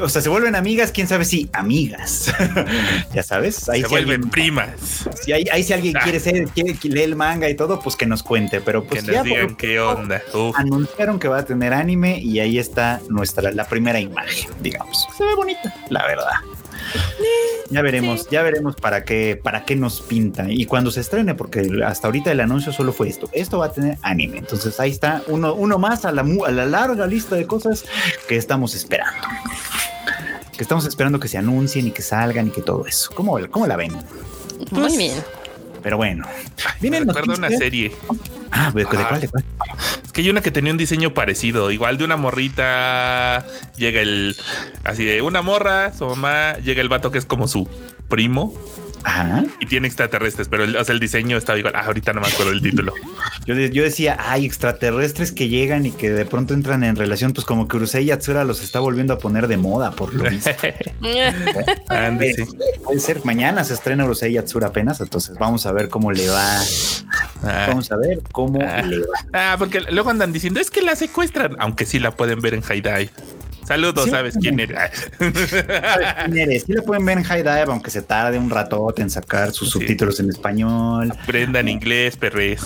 o 0.00 0.08
sea, 0.08 0.22
se 0.22 0.28
vuelven 0.28 0.54
amigas, 0.54 0.92
quién 0.92 1.08
sabe 1.08 1.24
si 1.24 1.48
amigas. 1.52 2.32
ya 3.14 3.22
sabes, 3.22 3.68
ahí 3.68 3.82
se 3.82 3.88
vuelven 3.88 4.30
primas. 4.30 5.08
Si 5.22 5.32
hay, 5.32 5.46
ahí 5.52 5.62
si 5.62 5.72
alguien 5.72 5.96
ah. 5.96 6.00
quiere 6.02 6.20
ser, 6.20 6.48
quiere 6.48 6.76
leer 6.82 7.08
el 7.08 7.16
manga 7.16 7.48
y 7.48 7.54
todo, 7.54 7.80
pues 7.80 7.96
que 7.96 8.06
nos 8.06 8.22
cuente. 8.22 8.60
Pero 8.60 8.84
pues 8.84 9.04
que 9.04 9.12
nos 9.12 9.24
digan 9.24 9.56
qué 9.56 9.80
onda. 9.80 10.22
Anunciaron 10.54 11.18
que 11.18 11.28
va 11.28 11.38
a 11.38 11.44
tener 11.44 11.72
anime 11.72 12.18
y 12.20 12.40
ahí 12.40 12.58
está 12.58 13.00
nuestra 13.08 13.52
la 13.52 13.66
primera 13.66 14.00
imagen, 14.00 14.50
digamos. 14.60 15.06
Se 15.16 15.24
ve 15.24 15.34
bonita, 15.34 15.74
la 15.90 16.06
verdad. 16.06 16.32
Ya 17.68 17.82
veremos, 17.82 18.28
ya 18.30 18.42
veremos 18.42 18.76
para 18.76 19.04
qué, 19.04 19.40
para 19.42 19.64
qué 19.64 19.74
nos 19.74 20.00
pinta 20.00 20.46
y 20.48 20.66
cuando 20.66 20.92
se 20.92 21.00
estrene, 21.00 21.34
porque 21.34 21.68
hasta 21.84 22.06
ahorita 22.06 22.30
el 22.30 22.38
anuncio 22.40 22.72
solo 22.72 22.92
fue 22.92 23.08
esto. 23.08 23.28
Esto 23.32 23.58
va 23.58 23.66
a 23.66 23.72
tener 23.72 23.98
anime. 24.02 24.38
Entonces 24.38 24.78
ahí 24.78 24.92
está 24.92 25.22
uno, 25.26 25.52
uno 25.52 25.76
más 25.76 26.04
a 26.04 26.12
la, 26.12 26.22
a 26.22 26.50
la 26.52 26.64
larga 26.64 27.08
lista 27.08 27.34
de 27.34 27.44
cosas 27.46 27.84
que 28.28 28.36
estamos 28.36 28.74
esperando. 28.76 29.26
Que 30.56 30.62
estamos 30.62 30.86
esperando 30.86 31.18
que 31.18 31.26
se 31.28 31.38
anuncien 31.38 31.88
y 31.88 31.90
que 31.90 32.02
salgan 32.02 32.46
y 32.46 32.50
que 32.50 32.62
todo 32.62 32.86
eso. 32.86 33.10
¿Cómo, 33.14 33.36
cómo 33.50 33.66
la 33.66 33.76
ven? 33.76 33.92
Muy 33.92 34.66
pues, 34.70 34.96
bien. 34.96 35.14
Pero 35.82 35.96
bueno. 35.96 36.26
Me 36.80 37.00
recuerdo 37.00 37.34
una 37.34 37.48
serie. 37.50 37.92
Ah, 38.50 38.70
¿de 38.74 38.84
cuál, 38.84 39.20
de 39.20 39.28
cuál? 39.28 39.44
Es 40.04 40.12
que 40.12 40.20
hay 40.22 40.30
una 40.30 40.40
que 40.40 40.50
tenía 40.50 40.72
un 40.72 40.78
diseño 40.78 41.14
parecido. 41.14 41.70
Igual 41.70 41.98
de 41.98 42.04
una 42.04 42.16
morrita. 42.16 43.46
Llega 43.76 44.00
el. 44.00 44.36
Así 44.84 45.04
de 45.04 45.22
una 45.22 45.42
morra, 45.42 45.92
su 45.92 46.06
mamá. 46.06 46.54
Llega 46.58 46.80
el 46.80 46.88
vato 46.88 47.10
que 47.10 47.18
es 47.18 47.26
como 47.26 47.48
su 47.48 47.68
primo. 48.08 48.54
Ajá. 49.08 49.44
y 49.60 49.66
tiene 49.66 49.86
extraterrestres, 49.86 50.48
pero 50.48 50.64
el, 50.64 50.74
o 50.76 50.84
sea, 50.84 50.92
el 50.92 50.98
diseño 51.00 51.36
está 51.36 51.56
igual. 51.56 51.74
Ah, 51.76 51.84
ahorita 51.86 52.12
no 52.12 52.20
me 52.20 52.26
acuerdo 52.26 52.50
el 52.50 52.60
título. 52.60 52.92
Yo, 53.46 53.54
de- 53.54 53.70
yo 53.70 53.84
decía, 53.84 54.16
hay 54.18 54.44
extraterrestres 54.44 55.30
que 55.30 55.48
llegan 55.48 55.86
y 55.86 55.92
que 55.92 56.10
de 56.10 56.24
pronto 56.26 56.54
entran 56.54 56.82
en 56.82 56.96
relación, 56.96 57.32
pues 57.32 57.46
como 57.46 57.68
que 57.68 57.76
Urusei 57.76 58.04
Yatsura 58.04 58.42
los 58.44 58.62
está 58.64 58.80
volviendo 58.80 59.14
a 59.14 59.18
poner 59.18 59.46
de 59.46 59.56
moda, 59.58 59.92
por 59.92 60.12
lo 60.12 60.28
visto. 60.28 60.50
Ande, 61.88 62.34
sí. 62.36 62.44
Puede 62.84 63.00
ser, 63.00 63.24
mañana 63.24 63.64
se 63.64 63.74
estrena 63.74 64.04
Urusei 64.04 64.32
Yatsura 64.32 64.68
apenas, 64.68 65.00
entonces 65.00 65.36
vamos 65.38 65.66
a 65.66 65.72
ver 65.72 65.88
cómo 65.88 66.10
le 66.12 66.28
va. 66.28 66.60
Ah. 67.44 67.66
Vamos 67.68 67.90
a 67.92 67.96
ver 67.96 68.20
cómo 68.32 68.58
Ah. 68.62 68.82
le 68.82 68.98
va. 68.98 69.04
Ah, 69.32 69.56
porque 69.58 69.80
luego 69.90 70.10
andan 70.10 70.32
diciendo 70.32 70.58
es 70.60 70.70
que 70.70 70.82
la 70.82 70.96
secuestran, 70.96 71.56
aunque 71.60 71.86
sí 71.86 71.98
la 71.98 72.10
pueden 72.10 72.40
ver 72.40 72.54
en 72.54 72.62
Dive. 72.66 73.10
Saludos, 73.66 74.04
Sí. 74.04 74.10
¿sabes 74.10 74.36
quién 74.40 74.60
era? 74.60 74.90
¿Quién 75.18 76.38
eres? 76.38 76.64
Sí 76.64 76.72
la 76.72 76.82
pueden 76.82 77.04
ver 77.04 77.18
en 77.18 77.24
High 77.24 77.42
Dive, 77.42 77.64
aunque 77.66 77.90
se 77.90 78.02
tarde 78.02 78.38
un 78.38 78.48
ratote 78.50 79.02
en 79.02 79.10
sacar 79.10 79.52
sus 79.52 79.68
Sí. 79.72 79.78
subtítulos 79.80 80.20
en 80.20 80.30
español. 80.30 81.12
Aprendan 81.22 81.68
inglés, 81.68 82.16
perres. 82.16 82.62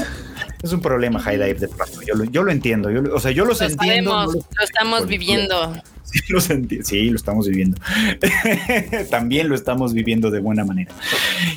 Es 0.63 0.73
un 0.73 0.81
problema 0.83 1.19
High 1.21 1.39
Dive 1.39 1.55
de 1.55 1.69
pronto. 1.69 2.01
Yo 2.07 2.15
lo, 2.15 2.25
yo 2.25 2.43
lo 2.43 2.53
entiendo. 2.53 2.91
Yo 2.91 3.01
lo- 3.03 3.15
o 3.15 3.21
sea, 3.21 3.31
yo 3.31 3.45
los 3.45 3.61
Lo 3.61 3.67
entiendo. 3.67 4.11
sabemos, 4.11 4.27
no 4.27 4.41
los- 4.41 4.45
lo 4.59 4.65
estamos 4.65 5.07
viviendo. 5.07 5.83
Sí, 6.05 6.21
los 6.29 6.49
sí, 6.85 7.09
lo 7.11 7.17
estamos 7.17 7.47
viviendo. 7.49 7.81
También 9.11 9.49
lo 9.49 9.55
estamos 9.55 9.95
viviendo 9.95 10.31
de 10.31 10.41
buena 10.41 10.65
manera. 10.65 10.93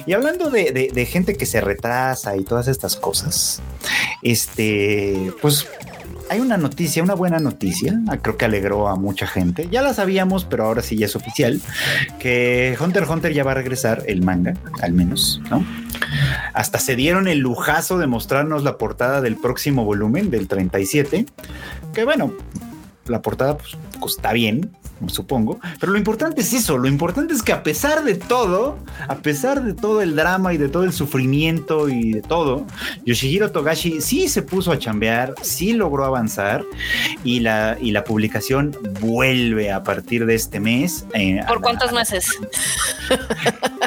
Y 0.06 0.14
hablando 0.14 0.50
de, 0.50 0.72
de- 0.72 0.90
de 0.94 1.06
gente 1.06 1.36
que 1.36 1.46
se 1.46 1.60
retrasa 1.60 2.38
y 2.38 2.44
todas 2.44 2.68
estas 2.68 2.96
cosas, 2.96 3.62
este, 4.22 5.32
pues 5.42 5.68
hay 6.34 6.40
una 6.40 6.58
noticia, 6.58 7.04
una 7.04 7.14
buena 7.14 7.38
noticia, 7.38 8.00
ah, 8.10 8.18
creo 8.18 8.38
que 8.38 8.46
alegró 8.46 8.88
a 8.88 8.96
mucha 8.96 9.28
gente. 9.28 9.68
Ya 9.72 9.84
la 9.84 9.94
sabíamos, 9.94 10.46
pero 10.46 10.66
ahora 10.66 10.82
sí 10.82 10.98
ya 10.98 11.06
es 11.06 11.16
oficial, 11.16 11.62
que 12.18 12.76
Hunter 12.80 13.04
x 13.04 13.12
Hunter 13.12 13.34
ya 13.34 13.44
va 13.44 13.52
a 13.52 13.54
regresar, 13.54 14.02
el 14.08 14.24
manga, 14.24 14.56
al 14.82 14.94
menos, 14.94 15.40
¿no? 15.52 15.64
Hasta 16.54 16.80
se 16.80 16.96
dieron 16.96 17.28
el 17.28 17.38
lujazo 17.38 18.00
de 18.00 18.08
mostrarnos 18.08 18.64
la 18.64 18.80
portada 18.80 19.22
del 19.22 19.36
próximo 19.36 19.86
volumen, 19.86 20.32
del 20.32 20.48
37, 20.48 21.28
que 21.94 22.04
bueno, 22.04 22.34
la 23.06 23.22
portada 23.22 23.56
pues, 23.56 23.78
está 24.16 24.34
bien, 24.34 24.76
supongo, 25.08 25.60
pero 25.80 25.92
lo 25.92 25.98
importante 25.98 26.42
es 26.42 26.54
eso, 26.54 26.78
lo 26.78 26.88
importante 26.88 27.34
es 27.34 27.44
que 27.44 27.52
a 27.52 27.62
pesar 27.64 28.04
de 28.04 28.16
todo, 28.16 28.78
a 29.08 29.16
pesar 29.16 29.62
de 29.64 29.74
todo 29.74 30.02
el 30.02 30.16
drama 30.16 30.54
y 30.54 30.58
de 30.58 30.70
todo 30.70 30.84
el 30.84 30.94
sufrimiento 30.94 31.90
y 31.90 32.14
de 32.14 32.22
todo, 32.22 32.66
Yoshihiro 33.06 33.52
Togashi 33.52 34.00
sí 34.02 34.28
se 34.30 34.42
puso 34.44 34.72
a 34.72 34.80
chambear, 34.80 35.34
sí 35.42 35.74
logró 35.74 36.06
avanzar 36.06 36.64
y 37.24 37.42
la, 37.42 37.78
y 37.82 37.92
la 37.92 38.04
publicación 38.06 38.76
vuelve 39.02 39.72
a 39.72 39.84
partir 39.84 40.26
de 40.26 40.36
este 40.36 40.60
mes. 40.60 41.06
eh, 41.14 41.42
¿Por 41.48 41.60
cuántos 41.62 41.92
la- 41.92 42.00
meses? 42.00 42.30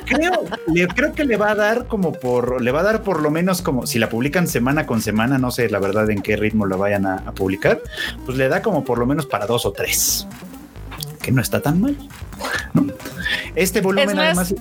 creo, 0.04 0.44
le, 0.72 0.86
creo 0.88 1.12
que 1.12 1.24
le 1.24 1.36
va 1.36 1.50
a 1.52 1.54
dar 1.54 1.86
como 1.86 2.12
por, 2.12 2.60
le 2.60 2.70
va 2.72 2.80
a 2.80 2.84
dar 2.84 3.02
por 3.02 3.20
lo 3.22 3.30
menos 3.30 3.62
como, 3.62 3.86
si 3.86 3.98
la 3.98 4.08
publican 4.08 4.46
semana 4.46 4.86
con 4.86 5.00
semana, 5.00 5.38
no 5.38 5.50
sé 5.50 5.68
la 5.70 5.78
verdad 5.78 6.10
en 6.10 6.22
qué 6.22 6.36
ritmo 6.36 6.66
la 6.66 6.76
vayan 6.76 7.06
a, 7.06 7.16
a 7.26 7.32
publicar, 7.32 7.80
pues 8.24 8.36
le 8.36 8.48
da 8.48 8.62
como 8.62 8.84
por 8.84 8.98
lo 8.98 9.06
menos 9.06 9.26
para 9.26 9.46
dos 9.46 9.66
o 9.66 9.72
tres, 9.72 10.26
que 11.26 11.32
no 11.32 11.42
está 11.42 11.60
tan 11.60 11.80
mal. 11.80 11.96
¿no? 12.72 12.86
Este 13.56 13.80
volumen 13.80 14.08
Es 14.10 14.14
más, 14.14 14.24
además 14.24 14.54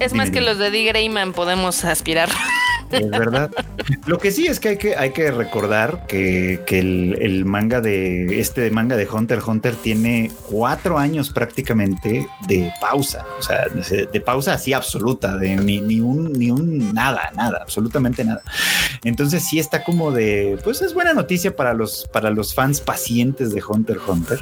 Es 0.00 0.10
Dime, 0.12 0.24
más 0.24 0.30
que 0.30 0.40
dime. 0.40 0.46
los 0.46 0.58
de 0.58 0.72
D. 0.72 0.82
Greyman 0.84 1.32
podemos 1.32 1.84
aspirar. 1.84 2.28
es 2.92 3.10
verdad. 3.10 3.50
Lo 4.06 4.18
que 4.18 4.30
sí 4.30 4.46
es 4.46 4.60
que 4.60 4.70
hay 4.70 4.76
que, 4.78 4.96
hay 4.96 5.10
que 5.12 5.30
recordar 5.30 6.06
que, 6.06 6.60
que 6.66 6.78
el, 6.78 7.18
el 7.20 7.44
manga 7.44 7.80
de 7.80 8.40
este 8.40 8.70
manga 8.70 8.96
de 8.96 9.08
Hunter 9.08 9.40
Hunter 9.44 9.74
tiene 9.76 10.30
cuatro 10.48 10.98
años 10.98 11.30
prácticamente 11.30 12.26
de 12.46 12.72
pausa, 12.80 13.26
o 13.38 13.42
sea, 13.42 13.66
de, 13.68 14.20
pausa 14.20 14.54
así 14.54 14.72
absoluta, 14.72 15.36
de 15.36 15.56
ni, 15.56 15.80
ni 15.80 16.00
un, 16.00 16.32
ni 16.32 16.50
un 16.50 16.92
nada, 16.94 17.30
nada, 17.34 17.58
absolutamente 17.62 18.24
nada. 18.24 18.42
Entonces 19.04 19.44
sí 19.44 19.58
está 19.58 19.82
como 19.84 20.12
de, 20.12 20.58
pues 20.64 20.82
es 20.82 20.94
buena 20.94 21.14
noticia 21.14 21.54
para 21.54 21.74
los, 21.74 22.08
para 22.12 22.30
los 22.30 22.54
fans 22.54 22.80
pacientes 22.80 23.52
de 23.52 23.62
Hunter 23.66 23.98
Hunter. 24.06 24.38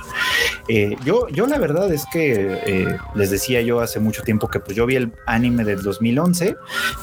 Eh, 0.68 0.96
yo, 1.04 1.28
yo 1.28 1.46
la 1.46 1.58
verdad 1.58 1.92
es 1.92 2.04
que 2.12 2.60
eh, 2.66 2.98
les 3.14 3.30
decía 3.30 3.60
yo 3.62 3.80
hace 3.80 4.00
mucho 4.00 4.22
tiempo 4.22 4.48
que 4.48 4.60
pues 4.60 4.76
yo 4.76 4.86
vi 4.86 4.96
el 4.96 5.12
anime 5.26 5.64
del 5.64 5.82
2011 5.82 6.56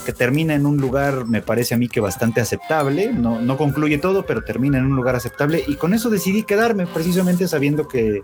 que 0.05 0.13
termina 0.13 0.55
en 0.55 0.65
un 0.65 0.77
lugar, 0.77 1.25
me 1.37 1.43
parece 1.43 1.75
a 1.75 1.77
mí 1.77 1.87
que 1.87 1.99
bastante 1.99 2.41
aceptable, 2.41 3.13
no, 3.13 3.39
no 3.39 3.57
concluye 3.57 3.99
todo, 3.99 4.25
pero 4.25 4.43
termina 4.43 4.79
en 4.79 4.85
un 4.85 4.95
lugar 4.95 5.15
aceptable 5.15 5.63
y 5.67 5.75
con 5.75 5.93
eso 5.93 6.09
decidí 6.09 6.41
quedarme 6.41 6.87
precisamente 6.87 7.47
sabiendo 7.47 7.87
que 7.87 8.23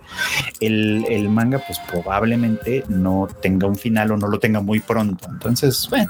el, 0.60 1.06
el 1.08 1.30
manga 1.30 1.60
pues 1.60 1.80
probablemente 1.92 2.84
no 2.88 3.28
tenga 3.40 3.68
un 3.68 3.76
final 3.76 4.12
o 4.12 4.18
no 4.18 4.28
lo 4.28 4.40
tenga 4.40 4.62
muy 4.62 4.80
pronto. 4.80 5.28
Entonces, 5.30 5.88
bueno, 5.92 6.10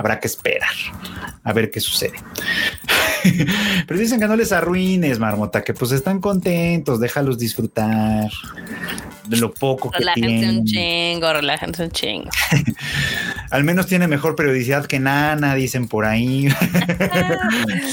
habrá 0.00 0.18
que 0.18 0.26
esperar 0.28 0.70
a 1.44 1.52
ver 1.52 1.70
qué 1.70 1.78
sucede. 1.78 2.14
Pero 3.86 4.00
dicen 4.00 4.18
que 4.18 4.26
no 4.26 4.34
les 4.34 4.50
arruines, 4.50 5.18
Marmota, 5.18 5.62
que 5.62 5.74
pues 5.74 5.92
están 5.92 6.20
contentos, 6.20 7.00
déjalos 7.00 7.38
disfrutar 7.38 8.30
de 9.28 9.36
lo 9.36 9.52
poco 9.52 9.90
que 9.90 9.98
Relájense 9.98 10.30
un 10.30 10.64
tienen. 10.64 10.64
chingo, 10.64 11.32
relájense 11.32 11.84
un 11.84 11.90
chingo. 11.90 12.30
Al 13.50 13.62
menos 13.64 13.86
tiene 13.86 14.08
mejor 14.08 14.36
periodicidad 14.36 14.86
que 14.86 14.98
Nana, 14.98 15.54
dicen 15.54 15.86
por 15.86 16.06
ahí. 16.06 16.48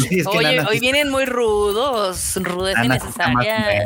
Sí, 0.08 0.20
es 0.20 0.28
que 0.28 0.38
Oye, 0.38 0.56
Nana 0.56 0.70
hoy 0.70 0.80
vienen 0.80 1.10
muy 1.10 1.26
rudos, 1.26 2.38
rudeza 2.42 2.86
innecesaria. 2.86 3.86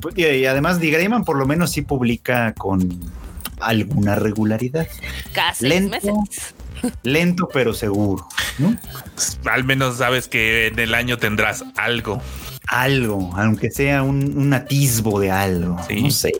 Pues, 0.00 0.16
Y 0.16 0.24
y 0.24 0.46
además, 0.46 0.78
D. 0.78 0.90
Grayman 0.90 1.24
por 1.24 1.36
lo 1.36 1.46
menos 1.46 1.72
sí 1.72 1.82
publica 1.82 2.54
con 2.54 3.00
alguna 3.60 4.14
regularidad. 4.14 4.86
Casi 5.32 5.66
Lento. 5.68 5.90
meses. 5.90 6.54
Lento 7.02 7.48
pero 7.52 7.72
seguro, 7.74 8.26
¿no? 8.58 8.76
Al 9.50 9.64
menos 9.64 9.98
sabes 9.98 10.28
que 10.28 10.68
en 10.68 10.78
el 10.78 10.94
año 10.94 11.18
tendrás 11.18 11.64
algo. 11.76 12.20
Algo, 12.66 13.30
aunque 13.36 13.70
sea 13.70 14.02
un, 14.02 14.38
un 14.38 14.54
atisbo 14.54 15.20
de 15.20 15.30
algo, 15.30 15.76
Sí. 15.86 16.02
no 16.02 16.10
sé. 16.10 16.32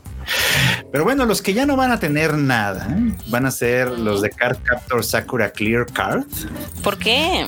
Pero 0.91 1.03
bueno, 1.03 1.25
los 1.25 1.41
que 1.43 1.53
ya 1.53 1.67
no 1.67 1.75
van 1.75 1.91
a 1.91 1.99
tener 1.99 2.33
nada 2.35 2.87
¿eh? 2.89 3.13
van 3.27 3.45
a 3.45 3.51
ser 3.51 3.89
los 3.99 4.21
de 4.23 4.31
Card 4.31 4.57
Captor 4.63 5.03
Sakura 5.03 5.51
Clear 5.51 5.85
Card, 5.85 6.23
¿Por 6.81 6.97
qué? 6.97 7.45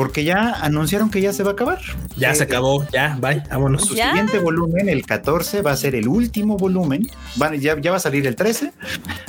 Porque 0.00 0.24
ya 0.24 0.54
anunciaron 0.62 1.10
que 1.10 1.20
ya 1.20 1.30
se 1.34 1.42
va 1.42 1.50
a 1.50 1.52
acabar. 1.52 1.78
Ya 2.16 2.30
Eh, 2.30 2.34
se 2.34 2.44
acabó, 2.44 2.86
ya, 2.90 3.18
bye, 3.20 3.42
vámonos. 3.50 3.84
Su 3.84 3.94
¿Ya? 3.94 4.08
siguiente 4.08 4.38
volumen, 4.38 4.88
el 4.88 5.04
14, 5.04 5.60
va 5.60 5.72
a 5.72 5.76
ser 5.76 5.94
el 5.94 6.08
último 6.08 6.56
volumen. 6.56 7.06
Ya, 7.58 7.78
ya 7.78 7.90
va 7.90 7.98
a 7.98 8.00
salir 8.00 8.26
el 8.26 8.34
13. 8.34 8.72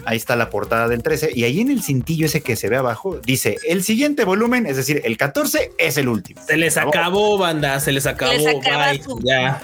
Ahí 0.06 0.16
está 0.16 0.38
la 0.38 0.50
portada 0.50 0.88
del 0.88 1.04
13. 1.04 1.32
Y 1.36 1.44
ahí 1.44 1.60
en 1.60 1.72
el 1.72 1.84
cintillo 1.84 2.26
ese 2.26 2.40
que 2.40 2.56
se 2.56 2.70
ve 2.70 2.78
abajo, 2.78 3.20
dice 3.26 3.58
el 3.68 3.84
siguiente 3.84 4.24
volumen, 4.24 4.66
es 4.66 4.78
decir, 4.78 5.02
el 5.04 5.18
14 5.18 5.74
es 5.78 5.98
el 5.98 6.08
último. 6.08 6.42
Se 6.48 6.56
les 6.56 6.78
acabó, 6.78 7.38
banda, 7.38 7.78
se 7.82 7.92
les 7.92 8.08
acabó, 8.08 8.32
Les 8.32 8.48
acaba 8.48 8.92
bye, 8.92 9.04
su- 9.04 9.20
ya. 9.26 9.62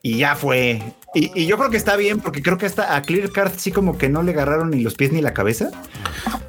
Y 0.00 0.18
ya 0.18 0.36
fue. 0.36 0.80
Y, 1.12 1.32
y 1.42 1.46
yo 1.46 1.58
creo 1.58 1.70
que 1.70 1.76
está 1.76 1.96
bien, 1.96 2.20
porque 2.20 2.40
creo 2.40 2.56
que 2.56 2.66
hasta 2.66 2.94
a 2.94 3.02
Clear 3.02 3.30
Card 3.32 3.54
sí 3.56 3.72
como 3.72 3.98
que 3.98 4.08
no 4.08 4.22
le 4.22 4.30
agarraron 4.30 4.70
ni 4.70 4.80
los 4.80 4.94
pies 4.94 5.10
ni 5.10 5.20
la 5.22 5.34
cabeza. 5.34 5.70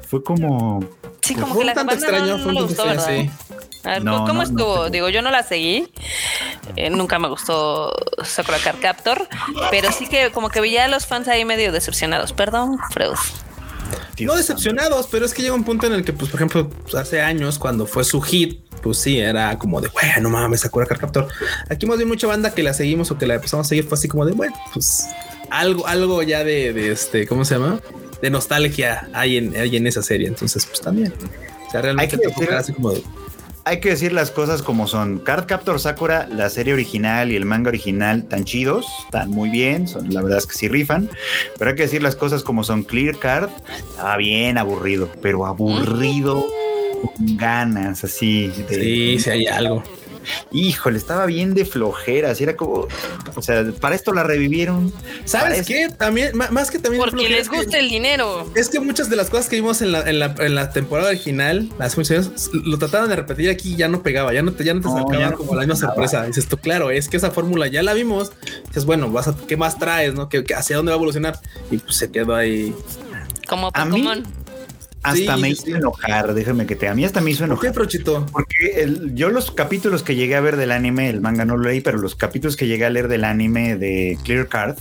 Fue 0.06 0.22
como... 0.22 0.84
Sí, 1.28 1.34
como 1.34 1.54
Fue 1.54 1.62
que 1.62 1.66
la 1.66 1.74
tanto 1.74 1.92
banda 1.92 2.06
extraño, 2.06 2.38
no, 2.38 2.38
no 2.38 2.44
tanto 2.46 2.66
gustó, 2.66 2.86
¿verdad? 2.86 3.06
sí. 3.06 3.30
A 3.84 3.90
ver, 3.90 4.04
No, 4.04 4.18
¿Cómo 4.20 4.26
no, 4.28 4.34
no 4.34 4.42
estuvo? 4.42 4.90
Digo, 4.90 5.08
yo 5.08 5.22
no 5.22 5.30
la 5.30 5.42
seguí. 5.42 5.88
Eh, 6.76 6.90
nunca 6.90 7.18
me 7.18 7.28
gustó 7.28 7.92
Sakura 8.24 8.58
Card 8.58 8.80
Captor, 8.80 9.28
pero 9.70 9.92
sí 9.92 10.06
que 10.06 10.30
como 10.30 10.48
que 10.48 10.60
veía 10.60 10.86
a 10.86 10.88
los 10.88 11.06
fans 11.06 11.28
ahí 11.28 11.44
medio 11.44 11.70
decepcionados. 11.70 12.32
Perdón, 12.32 12.78
Freud. 12.92 13.14
Dios 14.16 14.32
No 14.32 14.36
decepcionados, 14.36 15.06
pero 15.10 15.24
es 15.26 15.32
que 15.32 15.42
llega 15.42 15.54
un 15.54 15.64
punto 15.64 15.86
en 15.86 15.92
el 15.92 16.04
que, 16.04 16.12
pues, 16.12 16.30
por 16.30 16.40
ejemplo, 16.40 16.68
pues, 16.68 16.94
hace 16.94 17.20
años, 17.20 17.58
cuando 17.58 17.86
fue 17.86 18.04
su 18.04 18.20
hit, 18.20 18.60
pues 18.82 18.98
sí, 18.98 19.18
era 19.18 19.58
como 19.58 19.80
de, 19.80 19.88
bueno, 19.88 20.22
no 20.22 20.30
mames, 20.30 20.60
Sakura 20.62 20.86
Card 20.86 21.00
Captor. 21.00 21.28
Aquí 21.70 21.86
hemos 21.86 21.98
visto 21.98 22.08
mucha 22.08 22.26
banda 22.26 22.52
que 22.54 22.62
la 22.62 22.74
seguimos 22.74 23.10
o 23.10 23.18
que 23.18 23.26
la 23.26 23.34
empezamos 23.34 23.66
a 23.66 23.68
seguir, 23.68 23.84
fue 23.84 23.96
así 23.96 24.08
como 24.08 24.24
de, 24.24 24.32
bueno, 24.32 24.54
pues 24.72 25.06
algo, 25.50 25.86
algo 25.86 26.22
ya 26.22 26.42
de, 26.42 26.72
de 26.72 26.90
este, 26.90 27.26
¿cómo 27.26 27.44
se 27.44 27.54
llama? 27.54 27.80
De 28.22 28.30
nostalgia 28.30 29.08
hay 29.12 29.36
en, 29.36 29.54
hay 29.56 29.76
en 29.76 29.86
esa 29.86 30.02
serie. 30.02 30.28
Entonces, 30.28 30.66
pues 30.66 30.80
también. 30.80 31.12
O 31.66 31.70
sea, 31.70 31.82
realmente 31.82 32.16
Hay 32.16 32.20
que 32.22 32.28
te 32.28 32.40
decir- 32.40 32.54
así 32.54 32.72
como 32.72 32.92
de, 32.92 33.02
hay 33.64 33.80
que 33.80 33.90
decir 33.90 34.12
las 34.12 34.30
cosas 34.30 34.62
como 34.62 34.86
son. 34.86 35.18
Card 35.18 35.44
Captor 35.46 35.78
Sakura, 35.78 36.26
la 36.32 36.48
serie 36.48 36.72
original 36.72 37.30
y 37.30 37.36
el 37.36 37.44
manga 37.44 37.68
original, 37.68 38.24
tan 38.24 38.44
chidos, 38.44 38.86
están 39.04 39.30
muy 39.30 39.50
bien, 39.50 39.86
son, 39.86 40.12
la 40.14 40.22
verdad 40.22 40.38
es 40.38 40.46
que 40.46 40.54
sí 40.54 40.68
rifan, 40.68 41.10
pero 41.58 41.70
hay 41.70 41.76
que 41.76 41.82
decir 41.82 42.02
las 42.02 42.16
cosas 42.16 42.42
como 42.42 42.64
son. 42.64 42.82
Clear 42.84 43.18
Card 43.18 43.50
estaba 43.90 44.16
bien 44.16 44.56
aburrido, 44.56 45.10
pero 45.20 45.44
aburrido 45.44 46.46
con 47.16 47.36
ganas, 47.36 48.02
así. 48.04 48.48
de- 48.68 48.74
sí, 48.80 49.18
sí 49.18 49.30
hay 49.30 49.46
algo. 49.46 49.82
Híjole, 50.52 50.98
estaba 50.98 51.26
bien 51.26 51.54
de 51.54 51.64
flojera, 51.64 52.30
así 52.30 52.44
era 52.44 52.56
como, 52.56 52.86
o 53.34 53.42
sea, 53.42 53.64
para 53.80 53.94
esto 53.94 54.12
la 54.12 54.22
revivieron. 54.22 54.92
¿Sabes 55.24 55.66
qué? 55.66 55.88
También, 55.96 56.36
más 56.36 56.70
que 56.70 56.78
también. 56.78 57.00
Porque 57.00 57.12
flojera, 57.16 57.36
les 57.36 57.44
es 57.46 57.50
que- 57.50 57.56
gusta 57.56 57.78
el 57.78 57.88
dinero. 57.88 58.50
Es 58.54 58.68
que 58.68 58.80
muchas 58.80 59.10
de 59.10 59.16
las 59.16 59.30
cosas 59.30 59.48
que 59.48 59.56
vimos 59.56 59.82
en 59.82 59.92
la, 59.92 60.08
en 60.08 60.18
la, 60.18 60.34
en 60.38 60.54
la 60.54 60.70
temporada 60.70 61.08
original, 61.10 61.68
hace 61.78 61.96
muchos 61.96 62.10
años, 62.28 62.50
lo 62.52 62.78
trataron 62.78 63.08
de 63.08 63.16
repetir 63.16 63.50
aquí 63.50 63.72
y 63.74 63.76
ya 63.76 63.88
no 63.88 64.02
pegaba, 64.02 64.32
ya 64.32 64.42
no 64.42 64.52
te, 64.52 64.64
ya 64.64 64.74
no 64.74 64.80
te 64.80 64.88
No, 64.88 64.94
sacaban 64.98 65.18
ya 65.20 65.30
no 65.30 65.36
como 65.38 65.54
la 65.54 65.60
misma 65.66 65.76
sorpresa. 65.76 66.24
Dices 66.24 66.46
tú, 66.48 66.56
claro, 66.58 66.90
es 66.90 67.08
que 67.08 67.16
esa 67.16 67.30
fórmula 67.30 67.66
ya 67.68 67.82
la 67.82 67.94
vimos. 67.94 68.32
Dices, 68.68 68.84
bueno, 68.84 69.10
vas 69.10 69.28
a, 69.28 69.36
¿qué 69.46 69.56
más 69.56 69.78
traes? 69.78 70.14
¿No? 70.14 70.28
¿Qué, 70.28 70.44
hacia 70.56 70.76
dónde 70.76 70.90
va 70.90 70.96
a 70.96 70.98
evolucionar? 70.98 71.38
Y 71.70 71.78
pues 71.78 71.96
se 71.96 72.10
quedó 72.10 72.34
ahí. 72.34 72.74
Como 73.48 73.70
A 73.72 73.84
mí- 73.86 73.90
Pokémon. 74.02 74.26
Hasta 75.02 75.36
Sí, 75.36 75.40
me 75.42 75.50
hizo 75.50 75.62
sí. 75.66 75.72
enojar, 75.72 76.34
déjame 76.34 76.66
que 76.66 76.76
te. 76.76 76.88
A 76.88 76.94
mí 76.94 77.04
hasta 77.04 77.20
me 77.20 77.30
hizo 77.30 77.46
¿Por 77.46 77.60
qué, 77.60 77.66
enojar. 77.68 77.74
Frochito? 77.74 78.26
Porque 78.32 78.82
el- 78.82 79.14
yo 79.14 79.30
los 79.30 79.50
capítulos 79.50 80.02
que 80.02 80.14
llegué 80.16 80.36
a 80.36 80.40
ver 80.40 80.56
del 80.56 80.72
anime, 80.72 81.08
el 81.10 81.20
manga 81.20 81.44
no 81.44 81.56
lo 81.56 81.68
leí, 81.68 81.80
pero 81.80 81.98
los 81.98 82.14
capítulos 82.14 82.56
que 82.56 82.66
llegué 82.66 82.84
a 82.84 82.90
leer 82.90 83.08
del 83.08 83.24
anime 83.24 83.76
de 83.76 84.18
Clear 84.24 84.48
Card 84.48 84.76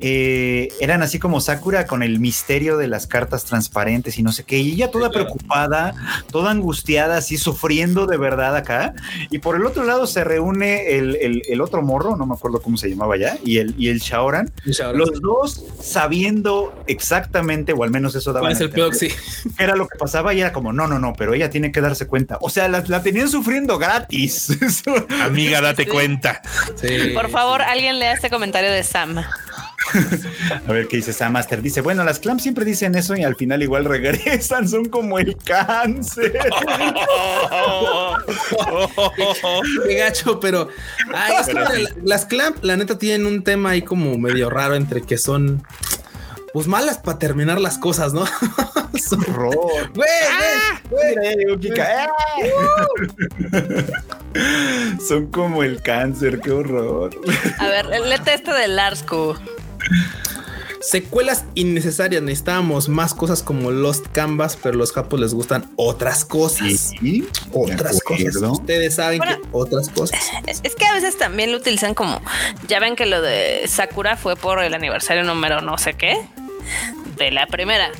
eh, 0.00 0.68
eran 0.80 1.02
así 1.02 1.18
como 1.18 1.40
Sakura 1.40 1.86
con 1.86 2.02
el 2.02 2.20
misterio 2.20 2.76
de 2.76 2.88
las 2.88 3.06
cartas 3.06 3.44
transparentes 3.44 4.18
y 4.18 4.22
no 4.22 4.32
sé 4.32 4.44
qué. 4.44 4.58
Y 4.58 4.72
ella 4.72 4.90
toda 4.90 5.06
Sí, 5.08 5.12
claro. 5.12 5.26
preocupada, 5.26 5.94
toda 6.30 6.50
angustiada, 6.50 7.16
así 7.18 7.38
sufriendo 7.38 8.06
de 8.06 8.16
verdad 8.18 8.56
acá. 8.56 8.94
Y 9.30 9.38
por 9.38 9.56
el 9.56 9.64
otro 9.66 9.84
lado 9.84 10.06
se 10.06 10.22
reúne 10.24 10.96
el, 10.96 11.16
el- 11.16 11.42
el 11.48 11.60
otro 11.60 11.82
morro, 11.82 12.16
no 12.16 12.26
me 12.26 12.34
acuerdo 12.34 12.60
cómo 12.60 12.76
se 12.76 12.88
llamaba 12.90 13.16
ya, 13.16 13.38
y 13.44 13.58
el, 13.58 13.74
y 13.78 13.88
el 13.88 13.98
Shaoran. 14.00 14.52
Los 14.94 15.20
dos 15.20 15.64
sabiendo 15.80 16.74
exactamente, 16.86 17.72
o 17.72 17.82
al 17.84 17.90
menos 17.90 18.14
eso 18.14 18.32
daba 18.32 18.40
¿Cuál 18.44 18.52
es 18.52 18.60
el 18.60 18.70
peor? 18.70 18.92
Era 19.58 19.76
lo 19.76 19.86
que 19.88 19.98
pasaba 19.98 20.34
y 20.34 20.40
era 20.40 20.52
como, 20.52 20.72
no, 20.72 20.86
no, 20.86 20.98
no, 20.98 21.12
pero 21.14 21.34
ella 21.34 21.50
tiene 21.50 21.72
que 21.72 21.80
darse 21.80 22.06
cuenta. 22.06 22.38
O 22.40 22.50
sea, 22.50 22.68
la, 22.68 22.82
la 22.86 23.02
tenían 23.02 23.28
sufriendo 23.28 23.78
gratis. 23.78 24.56
Amiga, 25.22 25.60
date 25.60 25.84
Sí. 25.84 25.90
cuenta. 25.90 26.42
sí. 26.80 27.10
Por 27.14 27.30
favor, 27.30 27.62
alguien 27.62 27.98
lea 27.98 28.12
este 28.12 28.30
comentario 28.30 28.70
de 28.70 28.82
Sam. 28.82 29.18
A 29.18 30.72
ver 30.72 30.88
qué 30.88 30.96
dice 30.96 31.12
Sam 31.12 31.32
Master. 31.32 31.62
Dice, 31.62 31.80
bueno, 31.80 32.02
las 32.02 32.18
clams 32.18 32.42
siempre 32.42 32.64
dicen 32.64 32.94
eso 32.96 33.14
y 33.16 33.22
al 33.22 33.36
final 33.36 33.62
igual 33.62 33.84
regresan, 33.84 34.68
son 34.68 34.86
como 34.86 35.18
el 35.18 35.36
cáncer. 35.36 36.32
Qué 39.86 39.94
gacho, 39.96 40.40
pero, 40.40 40.68
ay, 41.14 41.34
es 41.40 41.46
que 41.46 41.52
Pero 41.54 41.66
sí. 41.70 41.82
la- 41.82 41.90
las 42.04 42.26
clamp, 42.26 42.56
la 42.64 42.76
neta, 42.76 42.98
tienen 42.98 43.26
un 43.26 43.42
tema 43.44 43.70
ahí 43.70 43.82
como 43.82 44.16
medio 44.18 44.50
raro 44.50 44.74
entre 44.74 45.02
que 45.02 45.18
son 45.18 45.62
pues 46.52 46.66
malas 46.68 46.98
para 46.98 47.18
terminar 47.18 47.60
las 47.60 47.76
cosas, 47.78 48.12
¿no? 48.14 48.24
Son- 48.98 49.20
Horror. 49.22 49.90
Güey, 49.94 50.08
güey, 50.90 51.08
Mira, 51.10 51.22
ya 51.24 51.32
llegó 51.36 51.58
Kika. 51.58 52.10
Son 55.06 55.26
como 55.28 55.62
el 55.62 55.80
cáncer, 55.82 56.40
qué 56.40 56.50
horror. 56.52 57.10
A 57.58 57.66
ver, 57.68 57.86
léete 57.86 58.34
este 58.34 58.52
de 58.52 58.68
Larsku. 58.68 59.34
Secuelas 60.80 61.44
innecesarias. 61.54 62.22
Necesitábamos 62.22 62.88
más 62.88 63.12
cosas 63.14 63.42
como 63.42 63.70
Lost 63.70 64.06
Canvas, 64.12 64.56
pero 64.62 64.76
los 64.76 64.92
japos 64.92 65.18
les 65.18 65.34
gustan 65.34 65.68
otras 65.76 66.24
cosas. 66.24 66.92
Sí, 67.00 67.26
Otras 67.52 68.00
cosas. 68.02 68.36
Ustedes 68.36 68.94
saben 68.94 69.18
Bueno. 69.18 69.40
que 69.40 69.48
otras 69.52 69.88
cosas. 69.88 70.20
Es 70.62 70.74
que 70.76 70.84
a 70.86 70.92
veces 70.92 71.18
también 71.18 71.50
lo 71.50 71.58
utilizan 71.58 71.94
como, 71.94 72.20
ya 72.68 72.78
ven 72.78 72.94
que 72.94 73.06
lo 73.06 73.20
de 73.22 73.64
Sakura 73.66 74.16
fue 74.16 74.36
por 74.36 74.62
el 74.62 74.74
aniversario 74.74 75.24
número 75.24 75.60
no 75.60 75.76
sé 75.78 75.94
qué 75.94 76.18
de 77.16 77.30
la 77.32 77.46
primera. 77.46 77.90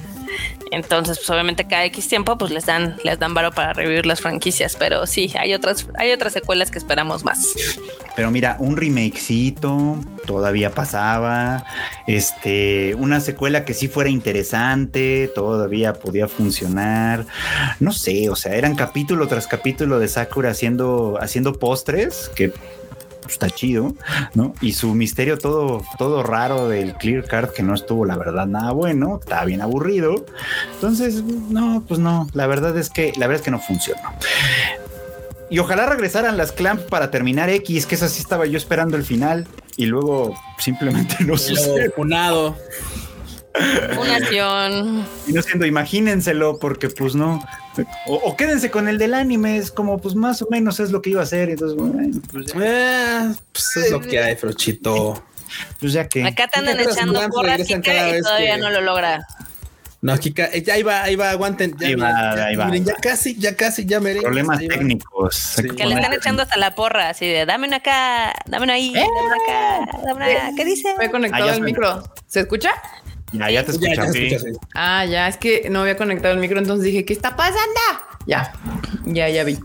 Entonces, 0.71 1.19
pues 1.19 1.31
obviamente 1.31 1.67
cada 1.67 1.85
X 1.87 2.09
tiempo, 2.09 2.37
pues 2.39 2.51
les 2.51 2.67
dan, 2.67 2.97
les 3.05 3.19
dan 3.19 3.35
varo 3.35 3.53
para 3.53 3.73
revivir 3.73 4.07
las 4.07 4.21
franquicias. 4.21 4.77
Pero 4.77 5.07
sí, 5.07 5.33
hay 5.39 5.55
otras, 5.55 5.87
hay 5.99 6.13
otras 6.13 6.33
secuelas 6.33 6.71
que 6.71 6.79
esperamos 6.79 7.25
más. 7.25 7.55
Pero 8.15 8.31
mira, 8.31 8.57
un 8.59 8.77
remakecito 8.77 9.99
todavía 10.27 10.71
pasaba. 10.71 11.65
Este, 12.07 12.95
una 12.97 13.21
secuela 13.21 13.65
que 13.65 13.75
sí 13.75 13.89
fuera 13.89 14.11
interesante, 14.11 15.31
todavía 15.35 15.93
podía 15.95 16.29
funcionar. 16.29 17.27
No 17.81 17.93
sé, 17.93 18.29
o 18.31 18.37
sea, 18.37 18.55
eran 18.55 18.75
capítulo 18.75 19.29
tras 19.29 19.47
capítulo 19.47 19.99
de 19.99 20.09
Sakura 20.09 20.51
haciendo, 20.51 21.19
haciendo 21.21 21.59
postres 21.59 22.31
que 22.35 22.53
pues, 23.27 23.35
está 23.35 23.51
chido, 23.51 23.95
¿no? 24.35 24.55
Y 24.61 24.73
su 24.73 24.95
misterio 24.95 25.39
todo, 25.39 25.83
todo 25.99 26.23
raro 26.23 26.69
del 26.69 26.95
Clear 26.95 27.25
Card, 27.25 27.51
que 27.51 27.63
no 27.63 27.75
estuvo, 27.75 28.05
la 28.05 28.17
verdad, 28.17 28.47
nada 28.47 28.73
bueno, 28.73 29.21
estaba 29.23 29.45
bien 29.45 29.61
aburrido. 29.61 30.27
Entonces, 30.75 31.23
no, 31.23 31.85
pues 31.87 32.01
no, 32.01 32.29
la 32.33 32.47
verdad 32.47 32.77
es 32.79 32.91
que, 32.91 33.13
la 33.17 33.27
verdad 33.27 33.41
es 33.41 33.45
que 33.45 33.51
no 33.51 33.61
funcionó. 33.61 34.03
Y 35.49 35.59
ojalá 35.61 35.87
regresaran 35.87 36.37
las 36.37 36.51
clamp 36.53 36.81
para 36.83 37.11
terminar 37.11 37.51
X, 37.51 37.87
que 37.87 37.95
esa 37.95 38.09
sí 38.09 38.21
estaba 38.21 38.47
yo 38.47 38.57
esperando 38.57 38.97
el 38.97 39.05
final. 39.05 39.47
Y 39.77 39.87
luego 39.87 40.35
simplemente 40.59 41.17
no 41.21 41.37
sucede. 41.37 41.91
funado. 43.95 43.95
Fundación. 43.95 45.07
Y 45.27 45.33
no 45.33 45.43
siendo, 45.43 45.67
imagínenselo, 45.67 46.59
porque 46.59 46.89
pues 46.89 47.15
no. 47.15 47.45
O, 48.07 48.15
o 48.17 48.37
quédense 48.37 48.71
con 48.71 48.89
el 48.89 48.99
del 48.99 49.15
anime, 49.15 49.57
es 49.59 49.71
como 49.71 49.99
pues 49.99 50.15
más 50.15 50.41
o 50.43 50.47
menos 50.51 50.81
es 50.81 50.91
lo 50.91 51.03
que 51.03 51.11
iba 51.11 51.21
a 51.21 51.25
hacer. 51.25 51.51
Entonces, 51.51 51.77
bueno, 51.79 52.21
pues 52.33 52.47
ya, 52.47 52.61
Eh, 53.31 53.35
pues 53.53 53.77
es 53.77 53.91
lo 53.91 54.01
que 54.01 54.19
hay, 54.21 54.37
Frochito. 54.37 55.23
pues 55.81 55.93
ya 55.93 56.09
que. 56.09 56.25
Acá 56.25 56.49
te 56.49 56.59
andan 56.61 56.81
echando 56.81 57.29
porras 57.29 57.63
Kika, 57.67 58.17
y 58.19 58.23
todavía 58.23 58.55
que- 58.57 58.61
no 58.61 58.71
lo 58.71 58.81
logra. 58.81 59.27
No, 60.03 60.17
Kika, 60.19 60.45
eh, 60.53 60.63
ya 60.63 60.75
ahí 60.75 60.83
va, 60.83 61.03
ahí 61.03 61.17
va, 61.17 61.31
aguanten. 61.31 61.75
Ya, 61.81 61.87
Ahí 61.89 61.97
miren, 61.97 62.13
va, 62.15 62.37
ya, 62.37 62.45
ahí 62.45 62.57
va, 62.57 62.67
miren, 62.67 62.85
ya 62.85 62.95
casi, 62.95 63.35
ya 63.35 63.57
casi, 63.57 63.87
ya 63.87 63.99
merengues. 63.99 64.25
Problemas 64.25 64.59
técnicos. 64.61 65.35
Sí. 65.35 65.63
que 65.63 65.69
Que 65.75 65.87
le 65.87 65.95
están 65.95 66.13
echando 66.13 66.43
hasta 66.43 66.57
la 66.59 66.75
porra, 66.75 67.09
así 67.09 67.27
de 67.27 67.45
dame 67.47 67.67
una 67.67 67.79
acá, 67.79 68.33
dame 68.45 68.65
una 68.65 68.75
ahí, 68.75 68.93
dame 68.93 69.09
una 69.09 69.37
acá, 69.37 69.99
dame 70.05 70.15
una 70.15 70.27
acá. 70.27 70.51
¿Qué 70.57 70.65
dice? 70.65 70.95
Me 70.99 71.07
he 71.07 71.11
conectado 71.11 71.49
Ah, 71.49 71.55
el 71.55 71.63
micro. 71.63 72.05
¿Se 72.27 72.41
escucha? 72.41 72.71
Ya, 73.33 73.51
ya 73.51 73.65
te 73.65 73.73
Ya, 73.79 73.79
ya 73.79 73.93
escuchamos. 74.03 74.13
Sí. 74.13 74.27
escuchas, 74.27 74.43
sí. 74.55 74.69
Ah, 74.75 75.05
ya, 75.05 75.29
es 75.29 75.37
que 75.37 75.69
no 75.71 75.81
había 75.81 75.97
conectado 75.97 76.35
el 76.35 76.41
micro, 76.41 76.59
entonces 76.59 76.85
dije, 76.85 77.05
¿qué 77.05 77.13
está 77.13 77.37
pasando? 77.37 77.59
Ya, 78.27 78.53
ya, 79.05 79.29
ya 79.29 79.45
vi. 79.45 79.59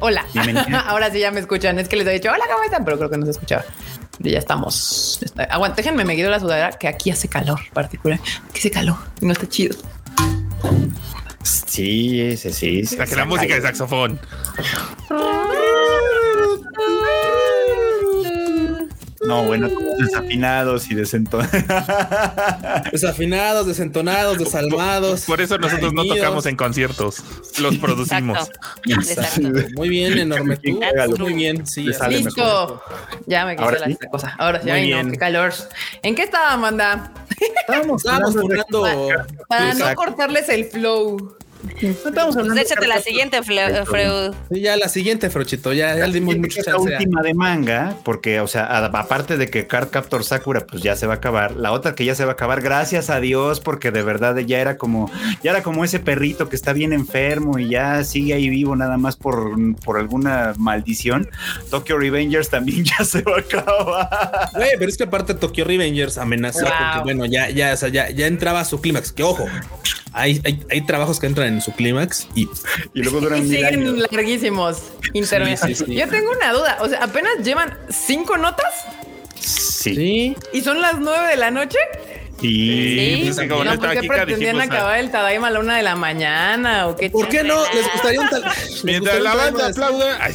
Hola. 0.00 0.24
Ahora 0.86 1.10
sí 1.10 1.18
ya 1.20 1.30
me 1.30 1.40
escuchan. 1.40 1.78
Es 1.78 1.88
que 1.88 1.96
les 1.96 2.06
he 2.06 2.12
dicho, 2.12 2.30
hola, 2.30 2.44
¿cómo 2.50 2.64
están? 2.64 2.84
Pero 2.84 2.96
creo 2.98 3.10
que 3.10 3.18
no 3.18 3.24
se 3.26 3.32
escuchaba. 3.32 3.64
Pero 4.18 4.30
ya 4.30 4.38
estamos. 4.38 5.18
Está- 5.22 5.44
Aguanta, 5.44 5.76
déjenme, 5.76 6.04
me 6.04 6.16
quedo 6.16 6.30
la 6.30 6.40
sudadera, 6.40 6.70
que 6.72 6.88
aquí 6.88 7.10
hace 7.10 7.28
calor 7.28 7.60
particular. 7.72 8.18
Que 8.52 8.58
hace 8.58 8.70
calor 8.70 8.96
y 9.20 9.26
no 9.26 9.32
está 9.32 9.48
chido. 9.48 9.76
Sí, 11.42 12.36
sí, 12.36 12.52
sí. 12.52 12.84
sí. 12.86 12.96
Saque 12.96 13.16
la 13.16 13.24
música 13.24 13.54
de 13.54 13.62
saxofón. 13.62 14.20
No, 19.28 19.44
bueno, 19.44 19.68
desafinados 19.98 20.90
y 20.90 20.94
desentonados. 20.94 21.52
Desafinados, 22.92 23.66
desentonados, 23.66 24.38
desalmados. 24.38 25.26
Por 25.26 25.42
eso 25.42 25.58
nosotros 25.58 25.92
no 25.92 26.04
tocamos 26.04 26.46
en 26.46 26.56
conciertos. 26.56 27.22
Los 27.60 27.76
producimos. 27.78 28.48
Exacto. 28.86 29.48
Exacto. 29.48 29.68
Muy 29.76 29.90
bien, 29.90 30.16
enorme. 30.16 30.56
Tú, 30.56 30.80
muy 31.18 31.34
bien. 31.34 31.66
Sí, 31.66 31.82
Listo. 32.08 32.82
Ya 33.26 33.44
me 33.44 33.54
la 33.54 33.78
sí. 33.84 33.92
esta 33.92 34.08
cosa. 34.08 34.34
Ahora 34.38 34.60
sí, 34.60 34.68
Muy 34.68 34.78
ay, 34.78 34.86
bien. 34.86 35.06
no, 35.06 35.12
qué 35.12 35.18
calor. 35.18 35.52
¿En 36.02 36.14
qué 36.14 36.22
estaba, 36.22 36.54
Amanda? 36.54 37.12
Estábamos 37.60 38.04
Estábamos 38.04 38.36
hablando. 38.36 39.08
Para 39.46 39.74
no 39.74 39.94
cortarles 39.94 40.48
el 40.48 40.64
flow. 40.64 41.37
No 41.82 41.88
estamos 41.88 42.14
Pues 42.14 42.36
hablando 42.36 42.54
de 42.54 42.60
échate 42.62 42.86
la 42.86 43.00
siguiente, 43.00 43.42
Freud. 43.42 44.34
Sí, 44.50 44.60
ya 44.60 44.76
la 44.76 44.88
siguiente, 44.88 45.30
Frochito. 45.30 45.72
Ya, 45.72 45.96
ya 45.96 46.06
le 46.06 46.14
dimos 46.14 46.36
mucho 46.36 46.56
chance. 46.62 46.70
La 46.70 46.78
última 46.78 47.22
de 47.22 47.34
manga, 47.34 47.96
porque, 48.04 48.40
o 48.40 48.46
sea, 48.46 48.64
aparte 48.86 49.36
de 49.36 49.48
que 49.48 49.66
Card 49.66 49.88
Captor 49.90 50.24
Sakura, 50.24 50.66
pues 50.66 50.82
ya 50.82 50.96
se 50.96 51.06
va 51.06 51.14
a 51.14 51.16
acabar. 51.16 51.56
La 51.56 51.72
otra 51.72 51.94
que 51.94 52.04
ya 52.04 52.14
se 52.14 52.24
va 52.24 52.32
a 52.32 52.34
acabar, 52.34 52.60
gracias 52.60 53.10
a 53.10 53.20
Dios, 53.20 53.60
porque 53.60 53.90
de 53.90 54.02
verdad 54.02 54.36
ya 54.38 54.58
era 54.58 54.76
como, 54.76 55.10
ya 55.42 55.50
era 55.52 55.62
como 55.62 55.84
ese 55.84 55.98
perrito 56.00 56.48
que 56.48 56.56
está 56.56 56.72
bien 56.72 56.92
enfermo 56.92 57.58
y 57.58 57.68
ya 57.70 58.04
sigue 58.04 58.34
ahí 58.34 58.48
vivo 58.48 58.74
nada 58.76 58.96
más 58.98 59.16
por, 59.16 59.56
por 59.84 59.98
alguna 59.98 60.54
maldición. 60.58 61.28
Tokyo 61.70 61.98
Revengers 61.98 62.48
también 62.50 62.84
ya 62.98 63.04
se 63.04 63.22
va 63.22 63.36
a 63.36 63.40
acabar. 63.40 64.50
Güey, 64.54 64.70
pero 64.78 64.88
es 64.90 64.96
que 64.96 65.04
aparte 65.04 65.34
Tokyo 65.34 65.64
Revengers 65.64 66.18
amenazó 66.18 66.58
Wow. 66.60 66.70
con 66.70 66.98
que, 66.98 67.04
bueno, 67.04 67.24
ya, 67.26 67.50
ya, 67.50 67.72
o 67.72 67.76
sea, 67.76 67.88
ya, 67.88 68.10
ya 68.10 68.26
entraba 68.26 68.60
a 68.60 68.64
su 68.64 68.80
clímax. 68.80 69.12
Que 69.12 69.22
ojo, 69.22 69.46
hay, 70.12 70.40
hay, 70.44 70.64
hay 70.70 70.80
trabajos 70.82 71.18
que 71.20 71.26
entran 71.26 71.48
en 71.48 71.60
su 71.62 71.72
clímax 71.72 72.26
y 72.34 72.48
Y 72.94 73.02
luego 73.02 73.20
duran 73.20 73.42
Y 73.44 73.48
siguen 73.48 73.80
años. 73.88 73.98
larguísimos. 74.10 74.82
sí, 75.56 75.74
sí. 75.74 75.94
Yo 75.94 76.08
tengo 76.08 76.30
una 76.32 76.52
duda. 76.52 76.78
O 76.80 76.88
sea, 76.88 77.02
apenas 77.04 77.32
llevan 77.42 77.76
cinco 77.90 78.36
notas 78.36 78.72
sí. 79.40 80.36
y 80.52 80.60
son 80.60 80.80
las 80.80 80.98
nueve 80.98 81.28
de 81.28 81.36
la 81.36 81.50
noche. 81.50 81.78
Sí. 82.40 83.22
Sí. 83.24 83.32
pues, 83.34 83.48
como 83.48 83.64
no 83.64 83.78
¿por 83.78 83.90
qué 83.90 84.02
pretendían 84.08 84.56
dijimos, 84.56 84.60
ah, 84.60 84.64
acabar 84.78 84.98
el 84.98 85.10
Tadaima 85.10 85.48
a 85.48 85.50
la 85.50 85.60
una 85.60 85.76
de 85.76 85.82
la 85.82 85.96
mañana 85.96 86.86
o 86.86 86.96
qué? 86.96 87.10
¿Por 87.10 87.28
qué 87.28 87.42
no? 87.42 87.56
¿Les 87.74 87.92
gustaría 87.92 88.20
un 88.20 88.28
tal? 88.28 88.42
Mientras 88.84 89.18
gustaría 89.18 89.20
la 89.20 89.34
banda 89.34 89.66
aplauda. 89.66 90.18
ay, 90.20 90.34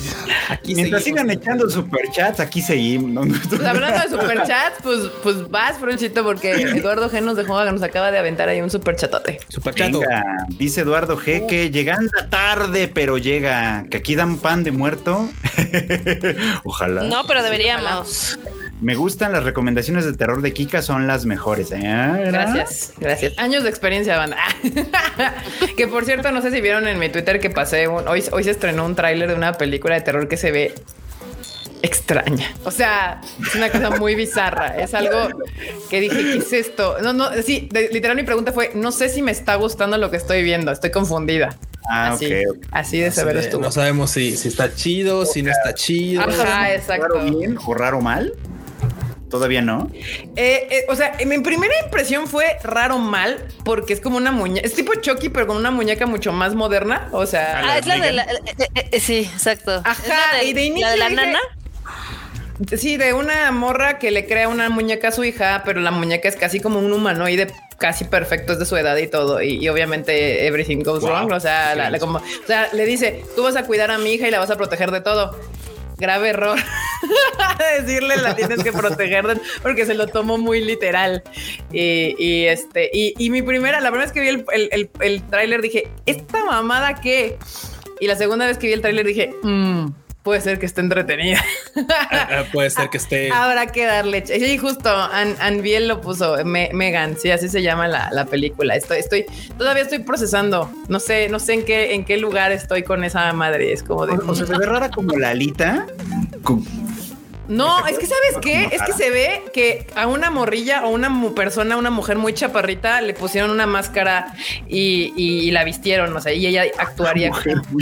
Aquí 0.49 0.75
Mientras 0.75 1.03
seguimos. 1.03 1.21
sigan 1.21 1.41
echando 1.41 1.69
superchats, 1.69 2.39
aquí 2.39 2.61
seguimos. 2.61 3.27
¿no? 3.27 3.39
Pues 3.49 3.63
hablando 3.63 3.99
de 4.01 4.09
superchats, 4.09 4.77
pues, 4.83 4.99
pues 5.21 5.49
vas, 5.49 5.77
Fronchito, 5.77 6.23
porque 6.23 6.51
Eduardo 6.51 7.09
G 7.09 7.21
nos 7.21 7.35
dejó, 7.37 7.63
nos 7.65 7.83
acaba 7.83 8.11
de 8.11 8.17
aventar 8.17 8.49
ahí 8.49 8.61
un 8.61 8.69
superchatote. 8.69 9.39
Super 9.49 9.73
chato. 9.73 9.99
Venga, 9.99 10.23
dice 10.49 10.81
Eduardo 10.81 11.17
G 11.17 11.47
que 11.47 11.71
llegando 11.71 12.11
tarde, 12.29 12.87
pero 12.87 13.17
llega. 13.17 13.85
Que 13.89 13.97
aquí 13.97 14.15
dan 14.15 14.37
pan 14.37 14.63
de 14.63 14.71
muerto. 14.71 15.29
Ojalá. 16.63 17.03
No, 17.03 17.25
pero 17.25 17.43
deberíamos. 17.43 18.37
Me 18.81 18.95
gustan 18.95 19.31
las 19.31 19.43
recomendaciones 19.45 20.03
de 20.03 20.13
terror 20.13 20.41
de 20.41 20.51
Kika, 20.53 20.81
son 20.81 21.07
las 21.07 21.25
mejores. 21.25 21.71
¿eh? 21.71 21.79
Gracias, 21.81 22.93
gracias. 22.97 23.33
Años 23.37 23.63
de 23.63 23.69
experiencia, 23.69 24.17
banda. 24.17 24.37
que 25.77 25.87
por 25.87 26.03
cierto, 26.05 26.31
no 26.31 26.41
sé 26.41 26.51
si 26.51 26.59
vieron 26.59 26.87
en 26.87 26.99
mi 26.99 27.07
Twitter 27.09 27.39
que 27.39 27.49
pasé 27.49 27.87
un- 27.87 28.07
hoy, 28.07 28.23
hoy 28.31 28.43
se 28.43 28.51
estrenó 28.51 28.85
un 28.85 28.95
tráiler 28.95 29.29
de 29.29 29.35
una 29.35 29.53
película 29.53 29.95
de 29.95 30.01
terror 30.01 30.27
que 30.27 30.35
se 30.35 30.51
ve 30.51 30.75
extraña. 31.81 32.51
O 32.65 32.71
sea, 32.71 33.21
es 33.45 33.55
una 33.55 33.69
cosa 33.69 33.91
muy 33.91 34.15
bizarra. 34.15 34.77
Es 34.77 34.93
algo 34.93 35.29
que 35.89 35.99
dije, 36.01 36.15
¿qué 36.17 36.37
es 36.37 36.51
esto? 36.53 36.97
No, 37.01 37.13
no, 37.13 37.29
sí, 37.43 37.69
de- 37.71 37.89
literal 37.89 38.15
mi 38.17 38.23
pregunta 38.23 38.51
fue, 38.51 38.71
no 38.75 38.91
sé 38.91 39.07
si 39.09 39.21
me 39.21 39.31
está 39.31 39.55
gustando 39.55 39.97
lo 39.97 40.09
que 40.11 40.17
estoy 40.17 40.43
viendo, 40.43 40.71
estoy 40.71 40.91
confundida. 40.91 41.57
Ah, 41.89 42.13
así, 42.13 42.25
ok, 42.27 42.57
ok. 42.57 42.65
así 42.71 42.99
de 42.99 43.11
severo 43.11 43.39
Sí, 43.39 43.45
estuvo. 43.47 43.61
No 43.61 43.71
sabemos 43.71 44.11
si, 44.11 44.37
si 44.37 44.47
está 44.47 44.73
chido, 44.73 45.25
si 45.25 45.41
no 45.41 45.51
está 45.51 45.73
chido. 45.73 46.21
Ajá, 46.21 46.73
exacto. 46.73 47.07
¿Raro 47.15 47.37
bien 47.37 47.57
o 47.65 47.73
raro 47.73 47.99
mal? 48.01 48.33
Todavía 49.33 49.63
no. 49.63 49.89
Eh, 50.35 50.67
eh, 50.69 50.85
o 50.89 50.95
sea, 50.95 51.17
mi 51.25 51.39
primera 51.39 51.73
impresión 51.83 52.27
fue 52.27 52.45
raro 52.63 52.99
mal, 52.99 53.43
porque 53.65 53.93
es 53.93 53.99
como 53.99 54.17
una 54.17 54.31
muñeca, 54.31 54.67
es 54.67 54.75
tipo 54.75 54.93
Chucky, 54.93 55.29
pero 55.29 55.47
con 55.47 55.57
una 55.57 55.71
muñeca 55.71 56.05
mucho 56.05 56.31
más 56.31 56.53
moderna. 56.53 57.09
O 57.11 57.25
sea, 57.25 57.61
Ah, 57.65 57.77
es 57.79 57.87
la 57.87 57.97
de 57.97 58.11
la. 58.13 58.21
eh, 58.25 58.27
eh, 58.75 58.89
eh, 58.91 58.99
sí, 58.99 59.27
exacto. 59.33 59.81
Ajá, 59.83 60.03
Es 60.03 60.07
la 60.07 60.37
de, 60.39 60.45
y 60.45 60.53
de 60.53 60.63
inicio 60.65 60.85
la, 60.85 60.91
de 60.91 60.97
la 60.99 61.09
dije- 61.09 61.15
nana. 61.15 61.39
Sí, 62.77 62.97
de 62.97 63.13
una 63.13 63.51
morra 63.51 63.97
que 63.97 64.11
le 64.11 64.27
crea 64.27 64.47
una 64.49 64.69
muñeca 64.69 65.07
a 65.07 65.11
su 65.11 65.23
hija, 65.23 65.63
pero 65.65 65.81
la 65.81 65.89
muñeca 65.89 66.29
es 66.29 66.35
casi 66.35 66.59
como 66.59 66.77
un 66.77 66.93
humanoide 66.93 67.51
casi 67.79 68.05
perfecto, 68.05 68.53
es 68.53 68.59
de 68.59 68.65
su 68.67 68.77
edad 68.77 68.95
y 68.97 69.07
todo. 69.07 69.41
Y, 69.41 69.55
y 69.55 69.67
obviamente 69.67 70.45
everything 70.45 70.83
goes 70.83 71.01
Wow. 71.01 71.09
wrong. 71.09 71.31
O 71.31 71.39
sea, 71.39 71.73
la- 71.73 71.89
la 71.89 71.97
como, 71.97 72.19
o 72.19 72.47
sea, 72.47 72.69
le 72.71 72.85
dice, 72.85 73.25
tú 73.35 73.41
vas 73.41 73.55
a 73.55 73.63
cuidar 73.65 73.89
a 73.89 73.97
mi 73.97 74.13
hija 74.13 74.27
y 74.27 74.31
la 74.31 74.37
vas 74.37 74.51
a 74.51 74.57
proteger 74.57 74.91
de 74.91 75.01
todo. 75.01 75.35
Grave 76.03 76.31
error. 76.31 76.59
Decirle 77.79 78.17
la 78.17 78.35
tienes 78.35 78.61
que 78.61 78.73
proteger 78.73 79.39
porque 79.61 79.85
se 79.85 79.93
lo 79.93 80.07
tomó 80.07 80.37
muy 80.37 80.61
literal. 80.61 81.23
Y, 81.71 82.43
este, 82.43 82.91
y, 82.93 83.29
mi 83.29 83.41
primera, 83.41 83.79
la 83.79 83.89
primera 83.89 84.03
vez 84.03 84.11
que 84.11 84.19
vi 84.19 84.27
el, 84.27 84.45
el, 84.51 84.89
el, 84.99 85.23
tráiler 85.29 85.61
dije, 85.61 85.87
¿esta 86.05 86.43
mamada 86.43 86.95
qué? 86.95 87.37
Y 88.01 88.07
la 88.07 88.17
segunda 88.17 88.45
vez 88.45 88.57
que 88.57 88.67
vi 88.67 88.73
el 88.73 88.81
tráiler 88.81 89.05
dije, 89.05 89.33
"Mm, 89.43 89.85
puede 90.23 90.41
ser 90.41 90.57
que 90.57 90.65
esté 90.65 90.81
entretenida. 90.81 91.43
Ah, 92.11 92.43
Puede 92.51 92.69
ser 92.69 92.89
que 92.89 92.97
esté. 92.97 93.31
Habrá 93.33 93.67
que 93.67 93.85
darle. 93.85 94.25
Sí, 94.25 94.57
justo. 94.57 94.89
An, 94.89 95.35
Anbiel 95.39 95.87
lo 95.87 96.01
puso. 96.01 96.43
Me- 96.45 96.69
Megan, 96.73 97.17
sí, 97.17 97.29
así 97.31 97.49
se 97.49 97.61
llama 97.61 97.87
la, 97.87 98.09
la 98.11 98.25
película. 98.25 98.75
Estoy, 98.75 98.99
estoy, 98.99 99.25
todavía 99.57 99.83
estoy 99.83 99.99
procesando. 99.99 100.69
No 100.87 100.99
sé, 100.99 101.29
no 101.29 101.39
sé 101.39 101.53
en 101.53 101.65
qué, 101.65 101.93
en 101.93 102.05
qué 102.05 102.17
lugar 102.17 102.51
estoy 102.51 102.83
con 102.83 103.03
esa 103.03 103.31
madre. 103.33 103.73
Es 103.73 103.83
como 103.83 104.05
de. 104.05 104.13
O 104.13 104.33
sea, 104.35 104.45
se 104.47 104.57
ve 104.57 104.65
rara 104.65 104.89
como 104.89 105.15
la 105.17 105.29
alita. 105.31 105.85
con- 106.43 106.65
No, 107.55 107.85
es 107.87 107.97
que 107.99 108.05
sabes 108.05 108.37
qué, 108.41 108.69
es 108.71 108.81
que 108.81 108.93
se 108.93 109.09
ve 109.09 109.43
que 109.53 109.85
a 109.95 110.07
una 110.07 110.29
morrilla 110.31 110.85
o 110.85 110.89
una 110.89 111.09
persona, 111.35 111.77
una 111.77 111.89
mujer 111.89 112.17
muy 112.17 112.33
chaparrita, 112.33 113.01
le 113.01 113.13
pusieron 113.13 113.51
una 113.51 113.67
máscara 113.67 114.33
y, 114.67 115.13
y 115.15 115.51
la 115.51 115.63
vistieron, 115.63 116.15
o 116.15 116.21
sea, 116.21 116.33
y 116.33 116.45
ella 116.47 116.63
actuaría 116.77 117.31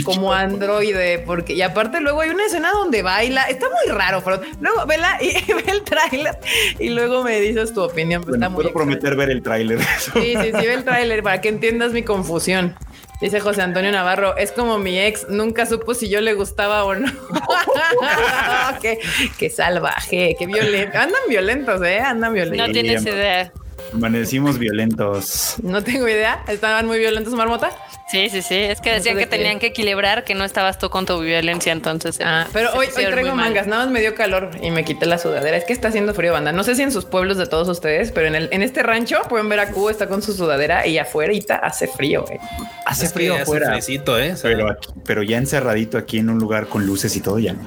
como 0.04 0.32
androide, 0.32 1.18
porque 1.20 1.54
y 1.54 1.62
aparte 1.62 2.00
luego 2.00 2.20
hay 2.20 2.30
una 2.30 2.44
escena 2.46 2.70
donde 2.72 3.02
baila, 3.02 3.42
está 3.44 3.66
muy 3.68 3.94
raro, 3.96 4.22
pero 4.24 4.40
luego 4.60 4.86
vela 4.86 5.18
y 5.20 5.32
ve 5.52 5.64
el 5.68 5.82
tráiler 5.82 6.38
y 6.78 6.90
luego 6.90 7.22
me 7.22 7.40
dices 7.40 7.72
tu 7.72 7.82
opinión, 7.82 8.22
pero 8.22 8.32
Bueno, 8.32 8.44
está 8.46 8.48
muy 8.50 8.56
puedo 8.64 8.68
extraño. 8.68 9.00
prometer 9.00 9.16
ver 9.16 9.30
el 9.30 9.42
tráiler. 9.42 9.78
Sí, 9.98 10.34
sí, 10.40 10.44
sí, 10.44 10.66
ve 10.66 10.74
el 10.74 10.84
tráiler 10.84 11.22
para 11.22 11.40
que 11.40 11.48
entiendas 11.48 11.92
mi 11.92 12.02
confusión. 12.02 12.74
Dice 13.22 13.38
José 13.38 13.62
Antonio 13.62 13.92
Navarro, 13.92 14.36
es 14.36 14.50
como 14.50 14.80
mi 14.80 14.98
ex, 14.98 15.28
nunca 15.28 15.64
supo 15.64 15.94
si 15.94 16.08
yo 16.08 16.20
le 16.20 16.34
gustaba 16.34 16.82
o 16.82 16.96
no. 16.96 17.06
qué, 18.82 18.98
qué 19.38 19.48
salvaje, 19.48 20.34
qué 20.36 20.46
violento. 20.46 20.98
Andan 20.98 21.22
violentos, 21.28 21.80
¿eh? 21.82 22.00
Andan 22.00 22.34
violentos. 22.34 22.66
No 22.66 22.72
tienes 22.72 23.06
idea. 23.06 23.52
Amanecimos 23.94 24.58
violentos. 24.58 25.56
No 25.62 25.82
tengo 25.84 26.08
idea. 26.08 26.42
¿Estaban 26.48 26.86
muy 26.86 26.98
violentos, 26.98 27.34
Marmota? 27.34 27.70
Sí, 28.10 28.28
sí, 28.30 28.42
sí. 28.42 28.54
Es 28.56 28.80
que 28.80 28.90
No 28.90 28.94
sé 28.94 28.98
decían 29.00 29.16
de 29.16 29.22
que 29.24 29.28
qué. 29.30 29.36
tenían 29.36 29.58
que 29.58 29.66
equilibrar 29.66 30.24
que 30.24 30.34
no 30.34 30.44
estabas 30.44 30.78
tú 30.78 30.88
con 30.90 31.06
tu 31.06 31.20
violencia, 31.20 31.72
entonces. 31.72 32.18
eh, 32.20 32.24
Ah, 32.26 32.46
pero 32.52 32.70
hoy, 32.74 32.86
hoy 32.96 33.04
traigo 33.06 33.34
mangas. 33.34 33.66
Nada 33.66 33.84
más 33.84 33.92
me 33.92 34.00
dio 34.00 34.14
calor 34.14 34.50
y 34.62 34.70
me 34.70 34.84
quité 34.84 35.06
la 35.06 35.18
sudadera. 35.18 35.56
Es 35.56 35.64
que 35.64 35.72
está 35.72 35.88
haciendo 35.88 36.14
frío, 36.14 36.32
banda. 36.32 36.52
No 36.52 36.64
sé 36.64 36.74
si 36.74 36.82
en 36.82 36.92
sus 36.92 37.04
pueblos 37.04 37.36
de 37.36 37.46
todos 37.46 37.68
ustedes, 37.68 38.12
pero 38.12 38.26
en, 38.28 38.34
el, 38.34 38.48
en 38.52 38.62
este 38.62 38.82
rancho 38.82 39.18
pueden 39.28 39.48
ver 39.48 39.60
a 39.60 39.70
Q 39.70 39.90
está 39.90 40.06
con 40.08 40.22
su 40.22 40.32
sudadera 40.34 40.86
y 40.86 40.98
afuera 40.98 41.32
hace 41.62 41.86
frío. 41.86 42.24
güey. 42.26 42.38
Hace 42.86 43.06
Es 43.06 43.12
frío 43.12 43.34
hace 43.34 43.42
afuera. 43.42 43.70
fresito, 43.72 44.18
¿eh? 44.18 44.34
Pero, 44.42 44.70
aquí- 44.70 44.88
pero 45.04 45.22
ya 45.22 45.38
encerradito 45.38 45.96
aquí 45.98 46.18
en 46.18 46.30
un 46.30 46.38
lugar 46.38 46.66
con 46.66 46.84
luces 46.86 47.14
y 47.16 47.20
todo 47.20 47.38
ya. 47.38 47.52
no. 47.54 47.60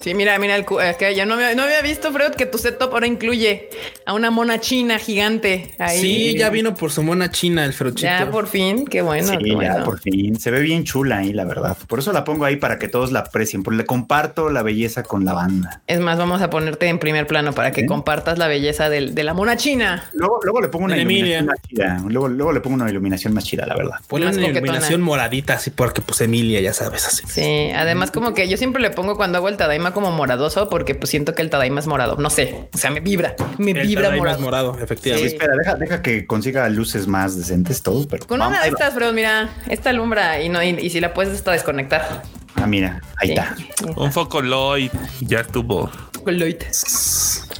Sí, 0.00 0.14
mira, 0.14 0.38
mira, 0.38 0.56
el, 0.56 0.64
cu- 0.64 0.80
es 0.80 0.96
que 0.96 1.14
ya 1.14 1.26
no, 1.26 1.34
había- 1.34 1.54
no 1.54 1.62
había 1.62 1.80
visto, 1.82 2.12
Freud, 2.12 2.32
que 2.32 2.46
tu 2.46 2.58
setup 2.58 2.92
ahora 2.92 3.06
incluye 3.06 3.70
a 4.06 4.12
una 4.14 4.30
mona 4.30 4.60
china 4.60 4.98
gigante. 4.98 5.74
Ahí. 5.78 6.00
Sí, 6.00 6.36
ya 6.38 6.50
vino 6.50 6.74
por 6.74 6.90
su 6.92 7.02
mona 7.02 7.30
china 7.30 7.64
el 7.64 7.72
ferochito. 7.72 8.06
Ya 8.08 8.30
por 8.30 8.46
fin, 8.48 8.84
qué 8.86 9.02
bueno. 9.02 9.28
sí, 9.28 9.38
qué 9.38 9.48
ya 9.50 9.54
bueno. 9.54 9.84
por 9.84 10.00
fin. 10.00 10.38
Se 10.38 10.50
ve 10.50 10.60
bien 10.60 10.84
chula 10.84 11.18
ahí, 11.18 11.32
la 11.32 11.44
verdad. 11.44 11.76
Por 11.86 11.98
eso 11.98 12.12
la 12.12 12.24
pongo 12.24 12.44
ahí 12.44 12.56
para 12.56 12.78
que 12.78 12.88
todos 12.88 13.12
la 13.12 13.20
aprecien. 13.20 13.62
Porque 13.62 13.78
le 13.78 13.84
comparto 13.86 14.50
la 14.50 14.62
belleza 14.62 15.02
con 15.02 15.24
la 15.24 15.32
banda. 15.32 15.82
Es 15.86 16.00
más, 16.00 16.18
vamos 16.18 16.42
a 16.42 16.50
ponerte 16.50 16.86
en 16.88 16.98
primer 16.98 17.26
plano 17.26 17.52
para 17.52 17.72
que 17.72 17.82
¿Eh? 17.82 17.86
compartas 17.86 18.38
la 18.38 18.48
belleza 18.48 18.88
del- 18.88 19.14
de 19.14 19.24
la 19.24 19.34
mona 19.34 19.56
china. 19.56 20.04
Luego, 20.14 20.40
luego 20.42 20.60
le 20.60 20.68
pongo 20.68 20.84
una 20.86 20.96
iluminación 20.96 21.46
más 21.46 21.56
chida. 21.68 22.02
Luego, 22.08 22.28
luego 22.28 22.52
le 22.52 22.60
pongo 22.60 22.76
una 22.76 22.90
iluminación 22.90 23.32
más 23.34 23.44
chida, 23.44 23.66
la 23.66 23.76
verdad. 23.76 23.96
Ponle 24.08 24.26
una 24.26 24.34
coquetona. 24.36 24.58
iluminación 24.60 25.00
moradita, 25.00 25.54
así 25.54 25.70
porque 25.70 26.00
pues 26.02 26.20
Emilia, 26.20 26.60
ya 26.60 26.72
sabes, 26.72 27.06
así. 27.06 27.22
Sí, 27.26 27.70
además 27.74 28.10
como 28.10 28.34
que 28.34 28.48
yo 28.48 28.56
siempre 28.56 28.82
le 28.82 28.90
pongo 28.90 29.16
cuando 29.16 29.38
hago 29.38 29.48
el 29.48 29.56
Tadaima 29.74 29.92
como 29.92 30.10
moradoso 30.12 30.68
porque 30.68 30.94
pues 30.94 31.10
siento 31.10 31.34
que 31.34 31.42
el 31.42 31.50
Tadaima 31.50 31.80
es 31.80 31.86
morado. 31.86 32.16
No 32.16 32.30
sé, 32.30 32.68
o 32.72 32.78
sea, 32.78 32.90
me 32.90 33.00
vibra, 33.00 33.34
me 33.58 33.72
El 33.72 33.86
vibra 33.86 34.04
Tadaima 34.04 34.18
morado. 34.22 34.36
es 34.38 34.42
morado, 34.42 34.74
Sí, 34.76 34.84
efectivamente. 34.84 35.28
espera, 35.28 35.54
deja, 35.56 35.74
deja 35.74 36.02
que 36.02 36.26
consiga 36.26 36.68
luces 36.68 37.06
más 37.06 37.36
decentes 37.36 37.82
todo, 37.82 38.06
pero 38.08 38.26
Con 38.26 38.38
vamos, 38.38 38.54
una 38.56 38.62
de 38.64 38.70
estas, 38.70 38.94
pero 38.94 39.12
mira, 39.12 39.50
esta 39.68 39.90
alumbra 39.90 40.40
y 40.40 40.48
no 40.48 40.62
y, 40.62 40.68
y 40.70 40.90
si 40.90 41.00
la 41.00 41.12
puedes 41.12 41.34
hasta 41.34 41.52
desconectar. 41.52 42.22
Ah, 42.56 42.66
mira, 42.68 43.00
ahí 43.16 43.28
Sí. 43.28 43.34
está. 43.34 43.56
Un 43.96 44.12
foco 44.12 44.40
Lloyd 44.40 44.90
ya 45.20 45.40
estuvo. 45.40 45.90
Coloid. 46.24 46.56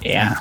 Ya. 0.03 0.41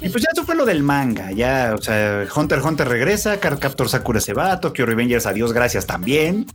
y 0.00 0.08
pues 0.08 0.22
ya 0.22 0.28
eso 0.32 0.44
fue 0.46 0.54
lo 0.54 0.64
del 0.64 0.82
manga. 0.82 1.30
Ya, 1.32 1.74
o 1.76 1.82
sea, 1.82 2.24
Hunter 2.34 2.60
Hunter 2.60 2.88
regresa, 2.88 3.38
Card 3.40 3.58
Captor 3.58 3.88
Sakura 3.88 4.20
se 4.20 4.32
va, 4.32 4.60
Tokyo 4.60 4.86
Revengers, 4.86 5.26
adiós, 5.26 5.52
gracias 5.52 5.86
también. 5.86 6.46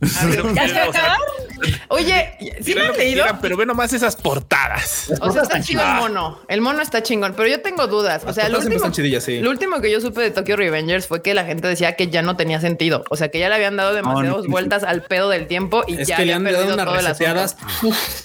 Oye, 1.88 2.32
¿sí 2.62 2.72
han 2.78 2.92
que 2.92 2.98
leído? 2.98 3.22
quieran, 3.22 3.38
pero 3.40 3.56
ve 3.56 3.66
nomás 3.66 3.92
esas 3.92 4.16
portadas. 4.16 5.06
Las 5.08 5.20
O 5.20 5.30
sea, 5.32 5.42
está 5.42 5.60
chido 5.60 5.82
el 5.82 5.94
mono. 5.94 6.38
El 6.48 6.60
mono 6.60 6.82
está 6.82 7.02
chingón, 7.02 7.34
pero 7.36 7.48
yo 7.48 7.60
tengo 7.60 7.86
dudas. 7.86 8.22
O 8.26 8.32
sea, 8.32 8.48
lo 8.48 8.58
último, 8.58 8.76
están 8.76 8.92
chidillas, 8.92 9.24
sí. 9.24 9.40
lo 9.40 9.50
último 9.50 9.80
que 9.80 9.90
yo 9.90 10.00
supe 10.00 10.20
de 10.20 10.30
Tokyo 10.30 10.56
Revengers 10.56 11.06
fue 11.06 11.22
que 11.22 11.34
la 11.34 11.44
gente 11.44 11.68
decía 11.68 11.96
que 11.96 12.08
ya 12.08 12.22
no 12.22 12.36
tenía 12.36 12.60
sentido. 12.60 13.04
O 13.10 13.16
sea, 13.16 13.28
que 13.30 13.38
ya 13.38 13.48
le 13.48 13.54
habían 13.54 13.76
dado 13.76 13.94
demasiadas 13.94 14.44
no. 14.44 14.50
vueltas 14.50 14.82
al 14.84 15.02
pedo 15.02 15.28
del 15.30 15.46
tiempo 15.46 15.84
y 15.86 16.00
Es 16.00 16.08
ya 16.08 16.16
que 16.16 16.26
le 16.26 16.34
han 16.34 16.44
dado 16.44 16.56
perdido 16.56 16.74
unas 16.74 16.92
reseteadas. 17.04 17.56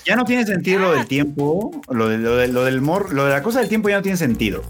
Ya 0.05 0.15
no 0.15 0.25
tiene 0.25 0.45
sentido 0.45 0.79
lo 0.79 0.91
del 0.93 1.07
tiempo, 1.07 1.71
lo, 1.89 2.09
de, 2.09 2.17
lo, 2.17 2.35
de- 2.35 2.47
lo 2.47 2.63
del 2.65 2.81
mor, 2.81 3.13
lo 3.13 3.25
de 3.25 3.31
la 3.31 3.41
cosa 3.43 3.59
del 3.59 3.69
tiempo 3.69 3.89
ya 3.89 3.97
no 3.97 4.01
tiene 4.01 4.17
sentido. 4.17 4.63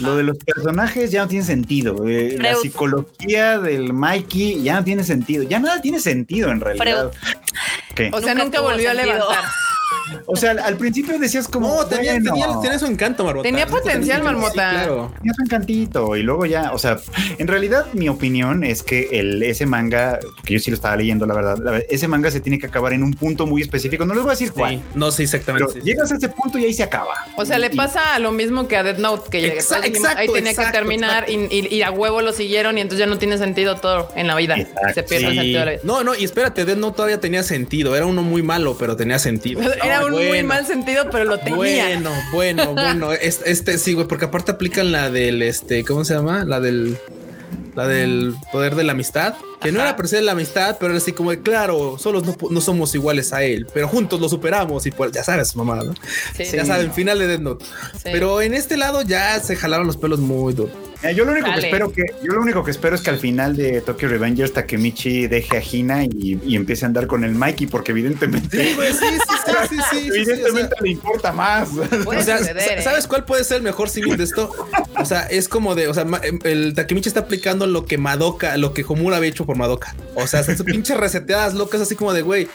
Lo 0.00 0.16
de 0.16 0.22
los 0.22 0.36
personajes 0.38 1.10
ya 1.10 1.22
no 1.22 1.28
tiene 1.28 1.44
sentido. 1.44 2.06
eh, 2.08 2.36
la 2.38 2.54
psicología 2.56 3.58
del 3.58 3.92
Mikey 3.92 4.62
ya 4.62 4.74
no 4.76 4.84
tiene 4.84 5.04
sentido. 5.04 5.42
Ya 5.44 5.58
nada 5.58 5.80
tiene 5.80 6.00
sentido 6.00 6.50
en 6.50 6.60
realidad. 6.60 7.10
¿Qué? 7.98 8.10
O 8.12 8.20
sea, 8.20 8.32
Nunca 8.32 8.44
nunca 8.44 8.60
volvió 8.60 8.90
a 8.92 8.94
levantar. 8.94 9.44
O 10.26 10.36
sea, 10.36 10.52
al, 10.52 10.58
al 10.60 10.76
principio 10.76 11.18
decías 11.18 11.48
como. 11.48 11.68
No, 11.68 11.86
tenía, 11.86 12.12
bueno, 12.14 12.32
tenía, 12.32 12.60
tenía 12.62 12.78
su 12.78 12.86
encanto, 12.86 13.24
Marmota. 13.24 13.48
Tenía 13.48 13.66
potencial, 13.66 14.18
sí, 14.18 14.24
Marmota. 14.24 14.52
claro. 14.52 15.12
Tenía 15.18 15.34
su 15.34 15.42
encantito 15.42 16.16
y 16.16 16.22
luego 16.22 16.46
ya, 16.46 16.72
o 16.72 16.78
sea, 16.78 16.98
en 17.38 17.46
realidad 17.48 17.86
mi 17.92 18.08
opinión 18.08 18.64
es 18.64 18.82
que 18.82 19.08
el, 19.12 19.42
ese 19.42 19.66
manga, 19.66 20.18
que 20.44 20.54
yo 20.54 20.60
sí 20.60 20.70
lo 20.70 20.74
estaba 20.76 20.96
leyendo, 20.96 21.26
la 21.26 21.34
verdad, 21.34 21.58
la 21.58 21.78
ese 21.88 22.08
manga 22.08 22.30
se 22.30 22.40
tiene 22.40 22.58
que 22.58 22.66
acabar 22.66 22.92
en 22.92 23.02
un 23.02 23.12
punto 23.14 23.46
muy 23.46 23.62
específico. 23.62 24.04
No 24.04 24.14
les 24.14 24.22
voy 24.22 24.30
a 24.30 24.34
decir 24.34 24.52
cuál, 24.52 24.82
no 24.94 25.10
sé 25.10 25.18
pero 25.18 25.36
exactamente. 25.38 25.72
sí, 25.74 25.80
sí. 25.80 25.86
llegas 25.86 26.12
a 26.12 26.16
ese 26.16 26.28
punto 26.28 26.58
y 26.58 26.64
ahí 26.64 26.72
se 26.74 26.82
acaba. 26.82 27.14
O 27.36 27.44
sea, 27.44 27.58
le 27.58 27.68
Y- 27.72 27.76
pasa 27.76 28.18
lo 28.18 28.32
mismo 28.32 28.68
que 28.68 28.76
a 28.76 28.82
Death 28.82 28.98
Note, 28.98 29.30
que 29.30 29.58
Exa- 29.58 29.68
todos 29.68 29.82
dijimos, 29.82 30.08
ahí 30.08 30.12
exacto, 30.26 30.32
tenía 30.32 30.42
que 30.54 30.60
exacto, 30.60 30.72
terminar 30.78 31.24
y, 31.28 31.34
y- 31.54 31.74
y 31.74 31.82
a 31.82 31.90
huevo 31.90 32.20
lo 32.22 32.32
siguieron 32.32 32.78
y 32.78 32.80
entonces 32.80 33.00
ya 33.00 33.06
no 33.06 33.18
tiene 33.18 33.38
sentido 33.38 33.76
todo 33.76 34.08
en 34.14 34.26
la 34.26 34.34
vida. 34.36 34.56
Exacto, 34.56 34.94
Se 34.94 35.02
pierde 35.02 35.26
el 35.28 35.34
sentido 35.34 35.58
de 35.60 35.64
la 35.66 35.70
vida. 35.72 35.80
No, 35.84 36.02
no, 36.04 36.14
y 36.14 36.24
espérate, 36.24 36.64
Death 36.64 36.78
Note 36.78 36.96
todavía 36.96 37.20
tenía 37.20 37.42
sentido. 37.42 37.94
Era 37.96 38.06
uno 38.06 38.22
muy 38.22 38.42
malo, 38.42 38.76
pero 38.78 38.96
tenía 38.96 39.18
sentido. 39.18 39.60
Era 39.84 39.97
Un 40.06 40.12
muy 40.12 40.42
mal 40.42 40.66
sentido, 40.66 41.08
pero 41.10 41.24
lo 41.24 41.38
tenía. 41.38 41.56
Bueno, 41.56 42.10
bueno, 42.32 42.72
bueno. 42.74 43.12
Es- 43.12 43.40
Este, 43.44 43.78
sí, 43.78 43.92
güey, 43.94 44.06
porque 44.06 44.26
aparte 44.26 44.52
aplican 44.52 44.92
la 44.92 45.10
del, 45.10 45.42
este, 45.42 45.84
¿cómo 45.84 46.04
se 46.04 46.14
llama? 46.14 46.44
La 46.44 46.60
del, 46.60 46.96
la 47.74 47.86
del 47.86 48.34
poder 48.52 48.74
de 48.74 48.84
la 48.84 48.92
amistad, 48.92 49.34
que 49.60 49.72
no 49.72 49.80
era 49.80 49.96
per 49.96 50.06
se 50.08 50.20
la 50.20 50.32
amistad, 50.32 50.76
pero 50.78 50.92
era 50.92 50.98
así 50.98 51.12
como, 51.12 51.30
de, 51.30 51.40
claro, 51.42 51.96
solos 51.98 52.24
no, 52.24 52.36
no 52.50 52.60
somos 52.60 52.94
iguales 52.94 53.32
a 53.32 53.42
él, 53.42 53.66
pero 53.74 53.88
juntos 53.88 54.20
lo 54.20 54.28
superamos 54.28 54.86
y 54.86 54.90
pues, 54.90 55.10
ya 55.12 55.24
sabes, 55.24 55.56
mamá, 55.56 55.76
¿no? 55.82 55.94
Sí. 56.36 56.44
Ya 56.52 56.64
saben, 56.64 56.92
final 56.92 57.18
de 57.18 57.26
Death 57.26 57.40
Note. 57.40 57.64
Sí. 57.94 58.00
Pero 58.12 58.40
en 58.42 58.54
este 58.54 58.76
lado 58.76 59.02
ya 59.02 59.38
se 59.40 59.56
jalaron 59.56 59.86
los 59.86 59.96
pelos 59.96 60.20
muy 60.20 60.54
duro. 60.54 60.72
Mira, 61.00 61.12
yo 61.12 61.24
lo 61.24 61.32
único 61.32 61.46
Dale. 61.48 61.60
que 61.60 61.66
espero 61.68 61.92
que 61.92 62.02
yo 62.24 62.32
lo 62.32 62.40
único 62.42 62.64
que 62.64 62.70
espero 62.72 62.96
es 62.96 63.02
que 63.02 63.10
al 63.10 63.18
final 63.18 63.56
de 63.56 63.80
Tokyo 63.82 64.08
Revengers 64.08 64.52
Takemichi 64.52 65.26
deje 65.28 65.56
a 65.56 65.62
Hina 65.62 66.04
y, 66.04 66.40
y 66.44 66.56
empiece 66.56 66.84
a 66.84 66.88
andar 66.88 67.06
con 67.06 67.22
el 67.24 67.32
Mikey 67.34 67.66
porque 67.68 67.92
evidentemente 67.92 68.64
Sí, 68.64 68.72
pues 68.74 68.98
sí, 68.98 69.04
sí, 69.06 69.18
sí, 69.46 69.56
sí, 69.68 69.76
sí, 69.76 69.80
sí, 69.90 70.00
sí, 70.00 70.08
o 70.10 70.12
sea, 70.12 70.20
evidentemente 70.34 70.74
le 70.80 70.90
importa 70.90 71.32
más. 71.32 71.68
Puede 72.04 72.20
o 72.20 72.22
sea, 72.22 72.38
suceder, 72.38 72.62
sa- 72.62 72.74
¿eh? 72.74 72.82
¿sabes 72.82 73.06
cuál 73.06 73.24
puede 73.24 73.44
ser 73.44 73.58
el 73.58 73.62
mejor 73.62 73.88
símil 73.90 74.16
de 74.16 74.24
esto? 74.24 74.52
O 74.98 75.04
sea, 75.04 75.22
es 75.26 75.48
como 75.48 75.74
de, 75.74 75.88
o 75.88 75.94
sea, 75.94 76.04
el 76.44 76.74
Takemichi 76.74 77.08
está 77.08 77.20
aplicando 77.20 77.66
lo 77.66 77.86
que 77.86 77.96
Madoka, 77.98 78.56
lo 78.56 78.74
que 78.74 78.84
Homura 78.88 79.18
había 79.18 79.28
hecho 79.30 79.46
por 79.46 79.56
Madoka. 79.56 79.94
O 80.14 80.26
sea, 80.26 80.40
esas 80.40 80.62
pinches 80.62 80.96
reseteadas 80.96 81.54
locas 81.54 81.80
así 81.80 81.94
como 81.94 82.12
de, 82.12 82.22
güey, 82.22 82.48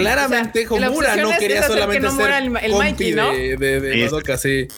Claramente, 0.00 0.66
O 0.68 0.78
sea, 0.78 0.88
Homura 0.90 1.16
no 1.16 1.30
quería 1.38 1.58
es 1.60 1.64
hacer 1.64 1.74
que 1.76 1.80
solamente 1.80 2.00
no 2.00 2.16
ser 2.16 2.30
el- 2.32 2.44
el 2.56 2.72
compi 2.72 2.78
Mikey, 2.90 3.12
¿no? 3.12 3.30
de, 3.32 3.56
de, 3.56 3.80
de 3.80 3.92
Sí. 3.94 4.00
Madoka, 4.04 4.36
sí. 4.38 4.68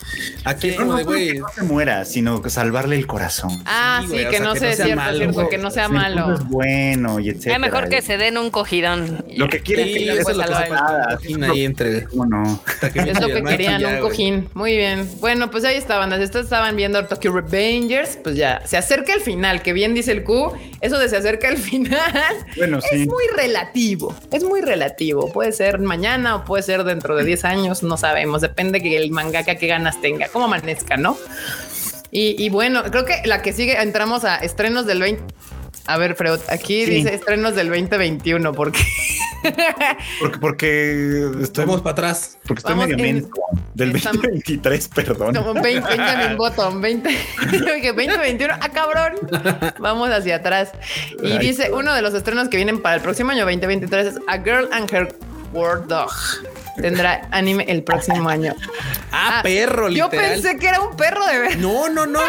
Aquí 0.44 0.68
es 0.70 0.76
como 0.76 0.96
de, 0.96 1.04
güey, 1.04 1.38
no 1.38 1.46
se 1.54 1.62
muera, 1.62 2.04
sino 2.04 2.42
que 2.42 2.50
salvarle 2.50 2.96
el 2.96 3.06
corazón. 3.06 3.62
Ah, 3.66 4.00
Sí, 4.02 4.08
sí, 4.08 4.12
güey, 4.14 4.26
o 4.26 4.30
que 4.30 4.36
sea, 4.38 4.46
no 4.46 4.52
que 4.54 4.58
sea 4.60 4.74
cierto, 4.74 4.96
malo, 4.96 5.16
cierto, 5.18 5.34
güey. 5.34 5.48
que 5.48 5.58
no 5.58 5.70
sea 5.70 5.88
malo. 5.88 6.34
Es 6.34 6.44
bueno 6.48 7.20
y 7.20 7.28
etcétera. 7.30 7.54
Es 7.54 7.60
mejor 7.60 7.88
que 7.88 8.02
se 8.02 8.16
den 8.18 8.38
un 8.38 8.50
cogidón. 8.50 9.24
Lo 9.36 9.48
que 9.48 9.60
quiere 9.60 9.84
sí, 9.84 9.92
que 10.04 10.12
eso 10.18 10.30
es 10.30 10.36
lo 10.36 10.42
que 10.42 10.54
se 10.54 11.16
cojín 11.16 11.44
ahí 11.44 11.64
entre. 11.64 12.04
¿Cómo 12.04 12.26
no? 12.26 12.60
Es 12.94 13.20
lo 13.20 13.28
que 13.28 13.42
querían, 13.42 13.80
ya, 13.80 13.88
un 13.88 14.00
cojín. 14.00 14.48
Muy 14.54 14.76
bien. 14.76 15.08
Bueno, 15.20 15.50
pues 15.50 15.64
ahí 15.64 15.76
estaban. 15.76 16.10
Las 16.10 16.20
estas 16.20 16.44
estaban 16.44 16.76
viendo 16.76 17.04
Tokyo 17.06 17.32
Revengers. 17.32 18.18
Pues 18.22 18.36
ya 18.36 18.62
se 18.66 18.76
acerca 18.76 19.14
el 19.14 19.20
final, 19.20 19.62
que 19.62 19.72
bien 19.72 19.94
dice 19.94 20.12
el 20.12 20.24
Q. 20.24 20.52
Eso 20.80 20.98
de 20.98 21.08
se 21.08 21.16
acerca 21.16 21.48
el 21.48 21.56
final 21.58 22.12
Bueno, 22.56 22.80
sí. 22.80 22.88
es 23.02 23.06
muy 23.06 23.24
relativo. 23.36 24.14
Es 24.32 24.42
muy 24.44 24.60
relativo. 24.60 25.03
Puede 25.12 25.52
ser 25.52 25.78
mañana 25.80 26.36
o 26.36 26.44
puede 26.44 26.62
ser 26.62 26.84
dentro 26.84 27.16
de 27.16 27.24
10 27.24 27.44
años. 27.44 27.82
No 27.82 27.96
sabemos. 27.96 28.40
Depende 28.40 28.80
que 28.82 28.96
el 28.96 29.10
mangaka 29.10 29.56
que 29.56 29.66
ganas 29.66 30.00
tenga, 30.00 30.28
cómo 30.28 30.46
amanezca, 30.46 30.96
¿no? 30.96 31.16
Y, 32.16 32.48
bueno, 32.48 32.84
creo 32.92 33.04
que 33.04 33.22
la 33.24 33.42
que 33.42 33.52
sigue, 33.52 33.82
entramos 33.82 34.24
a 34.24 34.36
estrenos 34.36 34.86
del 34.86 35.00
20. 35.00 35.34
A 35.86 35.98
ver, 35.98 36.14
Freud, 36.16 36.40
aquí 36.48 36.84
Sí. 36.86 36.90
dice 36.90 37.14
estrenos 37.14 37.54
del 37.54 37.68
2021, 37.68 38.52
porque 38.52 38.80
Porque, 40.20 40.38
porque 40.38 41.30
estoy, 41.42 41.66
Vamos 41.66 41.82
para 41.82 41.92
atrás. 41.92 42.38
porque 42.46 42.60
estoy 42.60 42.74
medio 42.76 42.96
en-. 42.96 43.28
Del 43.74 43.94
estamos- 43.94 44.22
2023, 44.22 44.88
perdón. 44.88 45.34
Como 45.34 45.52
20, 45.54 45.86
20 45.86 46.28
min 46.28 46.36
bottom, 46.38 46.80
20, 46.80 47.10
que 47.82 47.92
2021, 47.92 48.54
ah, 48.58 48.68
cabrón. 48.70 49.14
Vamos 49.80 50.08
hacia 50.10 50.36
atrás. 50.36 50.72
Y 51.22 51.32
Ay, 51.32 51.38
dice, 51.38 51.70
uno 51.72 51.92
de 51.92 52.00
los 52.00 52.14
estrenos 52.14 52.48
que 52.48 52.56
vienen 52.56 52.80
para 52.80 52.96
el 52.96 53.02
próximo 53.02 53.32
año 53.32 53.44
2023 53.44 54.06
es 54.06 54.14
A 54.28 54.38
Girl 54.38 54.68
and 54.72 54.90
Her 54.90 55.14
War 55.52 55.86
Dog. 55.86 56.10
Tendrá 56.76 57.28
anime 57.30 57.64
el 57.68 57.82
próximo 57.84 58.28
año. 58.28 58.54
Ah, 59.12 59.40
perro, 59.42 59.88
Yo 59.90 60.06
literal. 60.06 60.32
pensé 60.32 60.56
que 60.58 60.66
era 60.68 60.80
un 60.80 60.96
perro 60.96 61.24
de 61.26 61.38
verdad. 61.38 61.56
No, 61.58 61.88
no, 61.88 62.04
no. 62.06 62.20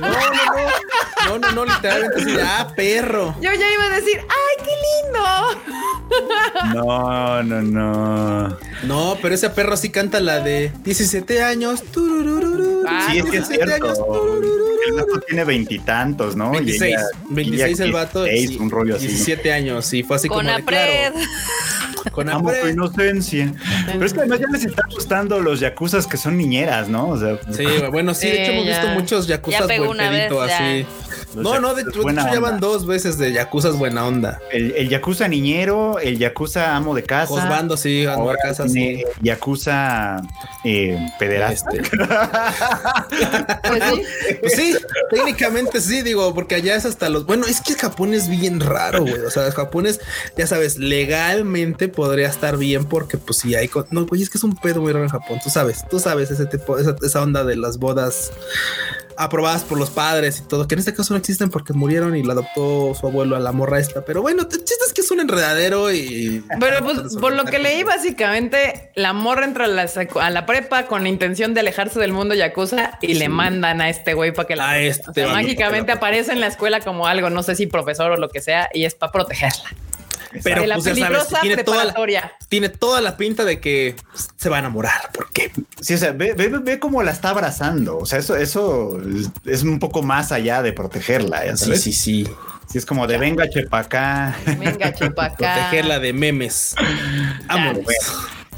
No, 0.00 0.08
no, 0.08 0.10
no. 0.10 0.18
No, 1.26 1.38
no, 1.38 1.52
no, 1.52 1.64
literalmente 1.64 2.24
de, 2.24 2.42
Ah, 2.42 2.72
perro. 2.74 3.34
Yo 3.40 3.52
ya 3.52 3.72
iba 3.72 3.84
a 3.84 3.90
decir, 3.90 4.18
¡ay, 4.18 4.64
qué 4.64 4.72
lindo! 5.06 6.74
No, 6.74 7.42
no, 7.42 7.62
no. 7.62 8.56
No, 8.84 9.16
pero 9.22 9.34
ese 9.34 9.50
perro 9.50 9.76
sí 9.76 9.90
canta 9.90 10.20
la 10.20 10.40
de 10.40 10.72
17 10.82 11.42
años. 11.42 11.82
Ah, 12.86 13.08
Sí, 13.10 13.18
es 13.18 13.24
que 13.24 13.36
es 13.38 13.48
17 13.48 13.62
años, 13.74 13.96
cierto. 13.96 14.04
tururururu. 14.04 14.72
El 14.88 14.92
vato 14.94 15.20
tiene 15.28 15.44
veintitantos, 15.44 16.34
¿no? 16.34 16.48
Y 16.54 16.56
26, 16.64 16.82
ella- 16.82 17.06
26 17.30 17.78
ella 17.78 17.84
el 17.84 17.92
vato. 17.92 18.24
16, 18.24 18.50
sí, 18.50 18.58
un 18.58 18.70
rollo 18.70 18.96
así. 18.96 19.06
17 19.06 19.52
años, 19.52 19.86
sí, 19.86 20.02
fue 20.02 20.16
así 20.16 20.26
Con 20.28 20.38
como 20.38 20.48
de, 20.50 20.54
Apred. 20.56 21.12
claro, 21.12 22.10
con 22.12 22.28
Amo 22.28 22.50
tu 22.52 22.66
inocencia. 22.66 23.52
Pero 23.92 24.06
es 24.06 24.12
que 24.12 24.20
además 24.20 24.40
ya 24.40 24.46
les 24.52 24.64
están 24.64 24.90
gustando 24.90 25.40
los 25.40 25.60
yakuzas 25.60 26.06
que 26.06 26.16
son 26.16 26.36
niñeras, 26.36 26.88
¿no? 26.88 27.08
O 27.08 27.18
sea, 27.18 27.38
Sí, 27.50 27.64
bueno, 27.90 28.14
sí, 28.14 28.28
de 28.28 28.42
hecho 28.42 28.52
Sí, 28.52 28.58
hemos 28.58 28.66
visto 28.66 28.86
muchos 28.88 29.26
Ya 29.26 29.36
yakuzas 29.36 29.62
pegó 29.66 29.86
buen 29.86 29.98
una 30.00 30.10
vez, 30.10 30.28
pedito, 30.28 30.46
ya. 30.46 30.58
Los 31.34 31.44
No, 31.44 31.60
no, 31.60 31.74
de, 31.74 31.82
hecho 31.82 32.02
ya 32.10 32.40
van 32.40 32.60
dos 32.60 32.86
veces 32.86 33.18
de 33.18 33.32
yakuzas 33.32 33.76
buena 33.76 34.06
onda. 34.06 34.40
el, 34.52 34.72
el 34.72 34.88
yakuza 34.88 35.28
niñero, 35.28 35.98
el 35.98 36.18
yakuza 36.18 36.76
amo 36.76 36.94
de 36.94 37.02
casa. 37.04 37.28
Josbando, 37.28 37.76
sí, 37.76 38.06
amo 38.06 38.22
Ahora 38.22 38.38
de 38.42 38.48
casa, 38.48 38.68
sí. 38.68 39.04
yakuza 39.20 40.22
eh, 40.64 40.98
pederasta. 41.18 41.70
Este, 41.72 41.98
Pues 43.68 43.82
sí. 43.84 44.02
Pues 44.40 44.52
sí, 44.54 44.76
técnicamente 45.10 45.80
sí, 45.80 46.02
digo, 46.02 46.34
porque 46.34 46.56
allá 46.56 46.76
es 46.76 46.84
hasta 46.84 47.08
los. 47.08 47.26
Bueno, 47.26 47.46
es 47.46 47.60
que 47.60 47.74
Japón 47.74 48.14
es 48.14 48.28
bien 48.28 48.60
raro, 48.60 49.02
güey. 49.02 49.20
O 49.20 49.30
sea, 49.30 49.50
Japón 49.52 49.86
es, 49.86 50.00
ya 50.36 50.46
sabes, 50.46 50.78
legalmente 50.78 51.88
podría 51.88 52.28
estar 52.28 52.56
bien 52.56 52.84
porque, 52.84 53.18
pues, 53.18 53.38
sí 53.38 53.54
hay. 53.54 53.70
No, 53.90 54.06
güey, 54.06 54.22
es 54.22 54.30
que 54.30 54.38
es 54.38 54.44
un 54.44 54.54
pedo 54.56 54.80
muy 54.80 54.92
raro 54.92 55.04
en 55.04 55.10
Japón. 55.10 55.38
Tú 55.42 55.50
sabes, 55.50 55.86
tú 55.88 55.98
sabes 55.98 56.30
ese 56.30 56.46
tipo, 56.46 56.78
esa, 56.78 56.96
esa 57.02 57.22
onda 57.22 57.44
de 57.44 57.56
las 57.56 57.78
bodas 57.78 58.32
aprobadas 59.24 59.64
por 59.64 59.78
los 59.78 59.90
padres 59.90 60.40
y 60.40 60.48
todo, 60.48 60.66
que 60.68 60.74
en 60.74 60.80
este 60.80 60.94
caso 60.94 61.14
no 61.14 61.18
existen 61.18 61.50
porque 61.50 61.72
murieron 61.72 62.16
y 62.16 62.22
la 62.22 62.32
adoptó 62.32 62.94
su 62.94 63.06
abuelo 63.06 63.36
a 63.36 63.40
la 63.40 63.52
morra 63.52 63.78
esta. 63.78 64.04
Pero 64.04 64.22
bueno, 64.22 64.42
el 64.42 64.48
chiste 64.48 64.84
es 64.86 64.92
que 64.92 65.00
es 65.00 65.10
un 65.10 65.20
enredadero 65.20 65.92
y. 65.92 66.44
Pero 66.60 66.84
pues, 66.84 67.16
por 67.16 67.32
lo 67.34 67.44
que 67.44 67.58
leí, 67.58 67.82
básicamente, 67.82 68.90
la 68.94 69.12
morra 69.12 69.44
entra 69.44 69.64
a 69.64 69.68
la, 69.68 69.86
a 70.20 70.30
la 70.30 70.46
prepa 70.46 70.86
con 70.86 71.02
la 71.02 71.08
intención 71.08 71.54
de 71.54 71.60
alejarse 71.60 71.98
del 72.00 72.12
mundo 72.12 72.34
yakuza 72.34 72.98
y 73.00 73.14
le 73.14 73.28
mandan 73.28 73.80
a 73.80 73.88
este 73.88 74.14
güey 74.14 74.32
para 74.32 74.48
que 74.48 74.56
la 74.56 74.70
A 74.70 74.74
proteja. 74.74 74.88
este 74.88 75.10
O 75.10 75.14
sea, 75.14 75.28
mágicamente 75.28 75.86
que 75.86 75.92
la 75.92 75.96
aparece 75.96 76.32
en 76.32 76.40
la 76.40 76.46
escuela 76.46 76.80
como 76.80 77.06
algo, 77.06 77.30
no 77.30 77.42
sé 77.42 77.54
si 77.56 77.66
profesor 77.66 78.12
o 78.12 78.16
lo 78.16 78.28
que 78.28 78.40
sea, 78.40 78.68
y 78.72 78.84
es 78.84 78.94
para 78.94 79.12
protegerla. 79.12 79.70
Pero 80.42 80.62
de 80.62 80.66
la 80.66 80.74
pues, 80.76 80.84
ya 80.86 80.94
sabes, 80.94 81.08
peligrosa 81.08 81.40
tiene 81.40 81.62
toda, 81.64 81.76
la, 81.78 81.82
preparatoria. 81.84 82.32
tiene 82.48 82.68
toda 82.68 83.00
la 83.00 83.16
pinta 83.16 83.44
de 83.44 83.60
que 83.60 83.96
se 84.36 84.48
va 84.48 84.56
a 84.56 84.58
enamorar. 84.60 85.10
porque 85.12 85.50
Sí, 85.80 85.94
o 85.94 85.98
sea, 85.98 86.12
ve, 86.12 86.32
ve, 86.34 86.48
ve 86.48 86.78
cómo 86.78 87.02
la 87.02 87.10
está 87.10 87.30
abrazando. 87.30 87.98
O 87.98 88.06
sea, 88.06 88.18
eso, 88.18 88.36
eso 88.36 88.98
es 89.44 89.62
un 89.62 89.78
poco 89.78 90.02
más 90.02 90.32
allá 90.32 90.62
de 90.62 90.72
protegerla. 90.72 91.44
ya 91.44 91.56
Sí, 91.56 91.64
sabes? 91.66 91.82
sí, 91.82 91.92
sí. 91.92 92.28
Sí, 92.68 92.78
es 92.78 92.86
como 92.86 93.06
de 93.06 93.18
venga, 93.18 93.48
chepa 93.50 93.80
acá. 93.80 94.36
Venga, 94.58 94.94
chupa 94.94 95.26
acá. 95.26 95.54
Protegerla 95.54 95.98
de 95.98 96.12
memes. 96.14 96.74
Vámonos. 97.46 97.84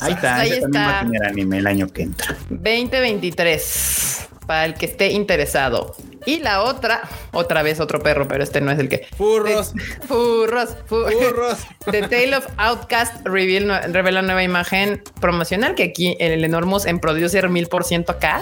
Ahí 0.01 0.13
está, 0.13 0.37
Ahí 0.37 0.61
también 0.61 0.71
va 0.75 0.89
a 0.89 0.93
está. 0.93 1.01
tener 1.11 1.25
anime 1.25 1.59
el 1.59 1.67
año 1.67 1.89
que 1.89 2.03
entra. 2.03 2.37
2023 2.51 4.29
para 4.47 4.67
el 4.67 4.75
que 4.75 4.87
esté 4.87 5.11
interesado. 5.13 5.97
Y 6.27 6.39
la 6.41 6.63
otra, 6.63 7.03
otra 7.33 7.63
vez 7.63 7.81
otro 7.81 8.01
perro, 8.01 8.27
pero 8.27 8.43
este 8.43 8.61
no 8.61 8.71
es 8.71 8.79
el 8.79 8.89
que. 8.89 9.07
Furros. 9.17 9.73
Furros. 10.09 10.71
fu- 10.87 11.05
Furros. 11.07 11.59
The 11.91 12.03
Tale 12.03 12.37
of 12.37 12.47
Outcast 12.57 13.27
reveal, 13.27 13.93
revela 13.93 14.23
nueva 14.23 14.43
imagen 14.43 15.03
promocional 15.21 15.75
que 15.75 15.83
aquí 15.83 16.17
en 16.21 16.33
el 16.33 16.45
Enormous 16.45 16.87
en 16.87 16.99
Producer 16.99 17.49
1000% 17.51 18.09
acá 18.11 18.41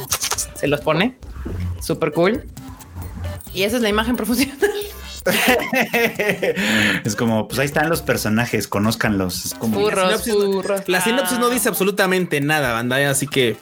se 0.55 0.66
los 0.68 0.80
pone. 0.80 1.16
Super 1.80 2.12
cool. 2.12 2.45
Y 3.53 3.64
esa 3.64 3.76
es 3.76 3.83
la 3.83 3.89
imagen 3.89 4.16
promocional. 4.16 4.57
es 7.05 7.14
como, 7.16 7.47
pues 7.49 7.59
ahí 7.61 7.66
están 7.66 7.89
los 7.89 8.03
personajes, 8.03 8.66
conózcanlos. 8.68 9.45
Es 9.47 9.55
como, 9.55 9.78
Furros, 9.80 10.24
sinopsis- 10.26 10.33
furros. 10.53 10.89
La 10.89 11.01
sinopsis 11.01 11.39
no 11.39 11.47
Ah, 11.47 11.51
dice 11.51 11.68
absolutamente 11.68 12.41
nada, 12.41 12.72
banda, 12.72 13.11
así 13.11 13.26
que 13.26 13.57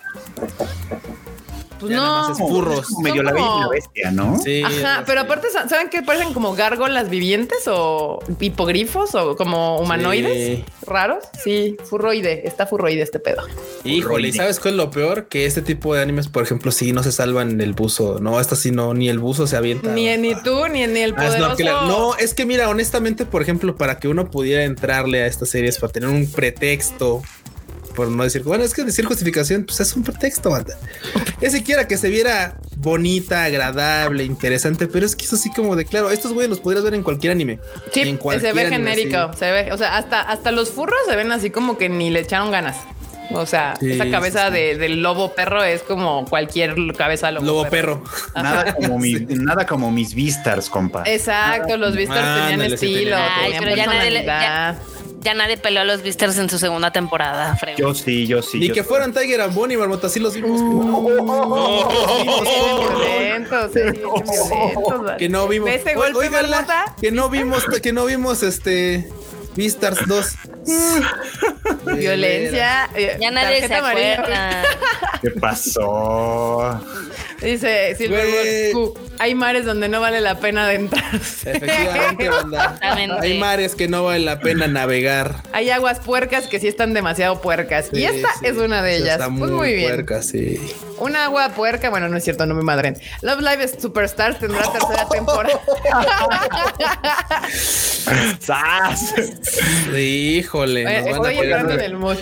Pues 1.81 1.91
ya 1.91 1.97
nada 1.97 2.09
no. 2.23 2.29
más 2.29 2.41
es 2.41 2.47
furros. 2.49 2.87
como 2.87 3.01
medio 3.01 3.23
la 3.23 3.31
Son 3.31 3.35
bella 3.39 3.47
y 3.47 3.51
como- 3.51 3.61
la 3.63 3.69
bestia, 3.69 4.11
¿no? 4.11 4.39
Sí. 4.39 4.63
Ajá, 4.63 5.03
pero 5.07 5.21
aparte, 5.23 5.49
sa- 5.51 5.69
¿saben 5.69 5.89
qué? 5.89 6.03
Parecen 6.03 6.33
como 6.35 6.55
gárgolas 6.55 7.09
vivientes 7.09 7.67
o 7.67 8.19
hipogrifos 8.39 9.15
o 9.15 9.37
como 9.37 9.79
humanoides 9.79 10.59
Sí. 10.59 10.65
raros. 10.87 11.25
Sí, 11.43 11.77
furroide, 11.85 12.47
está 12.47 12.67
furroide 12.67 13.03
este 13.03 13.19
pedo. 13.19 13.43
Híjole, 13.85 14.29
¿y 14.29 14.33
¿sabes 14.33 14.61
cuál 14.61 14.75
es 14.75 14.79
lo 14.79 14.91
peor? 14.91 15.29
Que 15.29 15.47
este 15.47 15.63
tipo 15.63 15.95
de 15.95 16.03
animes, 16.03 16.29
por 16.29 16.43
ejemplo, 16.43 16.71
sí 16.73 16.93
no 16.93 17.03
se 17.03 17.13
salvan 17.13 17.61
el 17.61 17.73
buzo. 17.73 18.19
No, 18.21 18.39
esta 18.41 18.57
sí 18.57 18.71
no, 18.71 18.93
ni 18.95 19.09
el 19.09 19.19
buzo 19.19 19.47
se 19.47 19.57
avienta. 19.57 19.93
Ni, 19.93 20.15
ni 20.19 20.35
tú, 20.43 20.67
ni, 20.69 20.87
ni 20.87 21.01
el 21.01 21.15
Ah, 21.17 21.27
poderoso. 21.27 21.87
No, 21.87 22.17
es 22.17 22.35
que 22.35 22.45
mira, 22.47 22.69
honestamente, 22.69 23.25
por 23.27 23.43
ejemplo, 23.43 23.77
para 23.77 23.99
que 23.99 24.09
uno 24.09 24.31
pudiera 24.31 24.65
entrarle 24.65 25.23
a 25.23 25.27
estas 25.27 25.49
series, 25.51 25.79
para 25.79 25.93
tener 25.93 26.09
un 26.09 26.31
pretexto, 26.31 27.23
por 27.95 28.09
no 28.09 28.23
decir, 28.25 28.43
bueno, 28.43 28.65
es 28.65 28.73
que 28.75 28.85
decir 28.85 29.05
justificación, 29.05 29.65
pues 29.65 29.81
es 29.81 29.95
un 29.95 30.03
pretexto, 30.03 30.51
banda. 30.51 30.77
Es 31.41 31.53
siquiera 31.53 31.87
que 31.89 31.97
se 31.97 32.09
viera 32.09 32.57
bonita, 32.77 33.45
agradable, 33.45 34.25
interesante, 34.25 34.87
pero 34.87 35.05
es 35.07 35.17
que 35.17 35.25
es 35.25 35.33
así 35.33 35.51
como 35.53 35.77
de 35.77 35.85
claro, 35.85 36.11
estos 36.11 36.33
güeyes 36.33 36.51
los 36.51 36.61
podrías 36.61 36.85
ver 36.85 36.95
en 36.95 37.03
cualquier 37.03 37.33
anime. 37.33 37.59
Sí, 37.93 38.01
en 38.01 38.19
se 38.19 38.53
ve 38.53 38.67
anime, 38.67 38.71
genérico, 38.95 39.33
sí. 39.33 39.39
se 39.41 39.51
ve, 39.53 39.73
o 39.73 39.77
sea, 39.79 39.97
hasta, 39.97 40.21
hasta 40.21 40.51
los 40.51 40.71
furros 40.71 40.99
se 41.09 41.17
ven 41.17 41.33
así 41.33 41.51
como 41.51 41.77
que 41.79 41.89
ni 41.89 42.11
le 42.11 42.21
echaron 42.21 42.51
ganas. 42.51 42.77
O 43.33 43.47
sea, 43.47 43.75
Sí, 43.79 43.93
esa 43.93 44.11
cabeza 44.11 44.47
sí, 44.49 44.55
sí. 44.55 44.59
de- 44.61 44.77
del 44.79 45.03
lobo 45.03 45.33
perro 45.35 45.63
es 45.63 45.83
como 45.83 46.25
cualquier 46.25 46.75
cabeza 46.97 47.31
lobo, 47.31 47.47
Lobo 47.47 47.69
perro. 47.69 48.03
Nada 48.35 48.75
como, 48.75 48.99
mis, 48.99 49.21
nada 49.29 49.67
como 49.67 49.93
mis 49.93 50.15
Vistars, 50.15 50.69
compa. 50.69 51.05
Exacto, 51.07 51.77
los 51.77 51.95
Vistars 51.95 52.21
Ah, 52.25 52.49
tenían 52.51 52.73
estilo. 52.73 53.17
Ay, 53.17 53.53
tenían 53.53 53.63
pero 53.65 53.77
ya 53.77 53.87
nadie 53.87 54.11
le-. 54.11 54.25
Ya 55.21 55.35
nadie 55.35 55.59
peleó 55.59 55.83
a 55.83 55.85
los 55.85 56.03
Visters 56.03 56.39
en 56.39 56.49
su 56.49 56.59
segunda 56.59 56.93
temporada, 56.93 57.55
Frego. 57.57 57.79
Yo 57.79 57.95
sí, 57.95 58.27
yo 58.27 58.41
sí. 58.43 58.59
Ni 58.59 58.69
yo 58.69 58.75
que 58.75 58.83
sí. 58.83 58.89
fueran 58.89 59.13
Tiger 59.13 59.43
and 59.43 59.55
Bonnie, 59.55 59.77
Marmota, 59.77 60.07
así 60.07 60.19
los 60.19 60.35
vimos. 60.35 60.61
violentos, 63.01 63.71
sí, 63.73 63.81
violentos. 63.81 65.17
que 65.19 65.29
no 65.29 65.47
vimos. 65.47 65.71
Que 67.01 67.11
no 67.13 67.29
vimos, 67.29 67.65
que 67.83 67.93
no 67.93 68.07
vimos 68.07 68.43
este 68.43 69.11
Beastars 69.57 70.07
2. 70.07 70.35
Violencia. 71.97 72.89
eh, 72.95 73.17
Ya 73.21 73.31
nadie 73.31 73.67
se 73.67 73.75
acuerda. 73.75 74.63
¿Qué 75.23 75.31
pasó? 75.33 76.81
Dice 77.43 77.97
Güey. 78.09 78.73
Q, 78.73 78.95
hay 79.19 79.35
mares 79.35 79.65
donde 79.67 79.89
no 79.89 80.01
vale 80.01 80.21
la 80.21 80.39
pena 80.39 80.65
adentrarse. 80.67 81.51
Efectivamente, 81.53 82.29
banda. 82.29 82.79
Hay 83.21 83.39
mares 83.39 83.75
que 83.75 83.89
no 83.89 84.05
vale 84.05 84.21
la 84.21 84.41
pena 84.41 84.67
navegar. 84.67 85.37
hay 85.53 85.71
aguas 85.71 86.01
puercas 86.01 86.47
que 86.47 86.61
sí 86.61 86.69
están 86.69 86.95
demasiado 86.95 87.41
puercas. 87.41 87.89
y 87.93 88.05
esta 88.05 88.29
sí. 88.41 88.47
es 88.47 88.57
una 88.57 88.83
de 88.83 88.97
ellas. 88.97 89.21
Está 89.21 89.29
pues 89.37 89.51
muy 89.51 89.75
bien. 89.75 89.89
puerca, 89.91 90.23
sí. 90.23 90.59
Una 91.01 91.25
agua 91.25 91.49
puerca, 91.51 91.91
bueno, 91.91 92.09
no 92.09 92.17
es 92.17 92.25
cierto, 92.25 92.47
no 92.47 92.55
me 92.55 92.63
madren. 92.63 92.97
Love 93.23 93.41
Live 93.41 93.69
Superstars 93.81 94.39
tendrá 94.39 94.63
tercera 94.71 95.09
temporada. 95.09 95.61
¡Sas! 98.41 99.15
Híjole, 99.97 100.85
nos 100.85 100.93
Eh, 100.93 101.19
van 101.19 101.69
a 101.71 101.75
en 101.75 101.81
el 101.81 101.97
mood. 101.97 102.17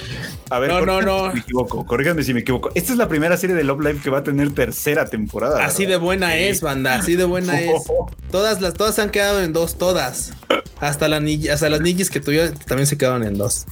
A 0.50 0.58
ver, 0.58 0.70
No, 0.70 0.80
no, 0.86 1.02
no. 1.02 1.28
Si 1.30 1.34
me 1.34 1.40
equivoco, 1.40 1.86
corríjanme 1.86 2.22
si 2.22 2.32
me 2.32 2.40
equivoco. 2.40 2.70
Esta 2.74 2.92
es 2.92 2.98
la 2.98 3.08
primera 3.08 3.36
serie 3.36 3.54
de 3.54 3.64
Love 3.64 3.80
Live 3.80 4.00
que 4.02 4.10
va 4.10 4.18
a 4.18 4.22
tener 4.22 4.54
tercera 4.54 5.06
temporada. 5.06 5.64
Así 5.64 5.84
de 5.84 5.96
buena 5.96 6.36
es, 6.36 6.60
banda. 6.62 6.94
Así 6.94 7.16
de 7.16 7.24
buena 7.24 7.60
es. 7.60 7.82
Todas 8.30 8.60
las, 8.60 8.74
todas 8.74 8.94
se 8.94 9.02
han 9.02 9.10
quedado 9.10 9.42
en 9.42 9.52
dos, 9.54 9.78
todas. 9.78 10.32
Hasta, 10.80 11.08
la 11.08 11.18
ni- 11.20 11.48
hasta 11.48 11.68
las 11.68 11.80
niñas 11.80 12.08
que 12.10 12.20
tuvieron 12.20 12.54
también 12.58 12.86
se 12.86 12.96
quedaron 12.96 13.24
en 13.24 13.36
dos. 13.36 13.66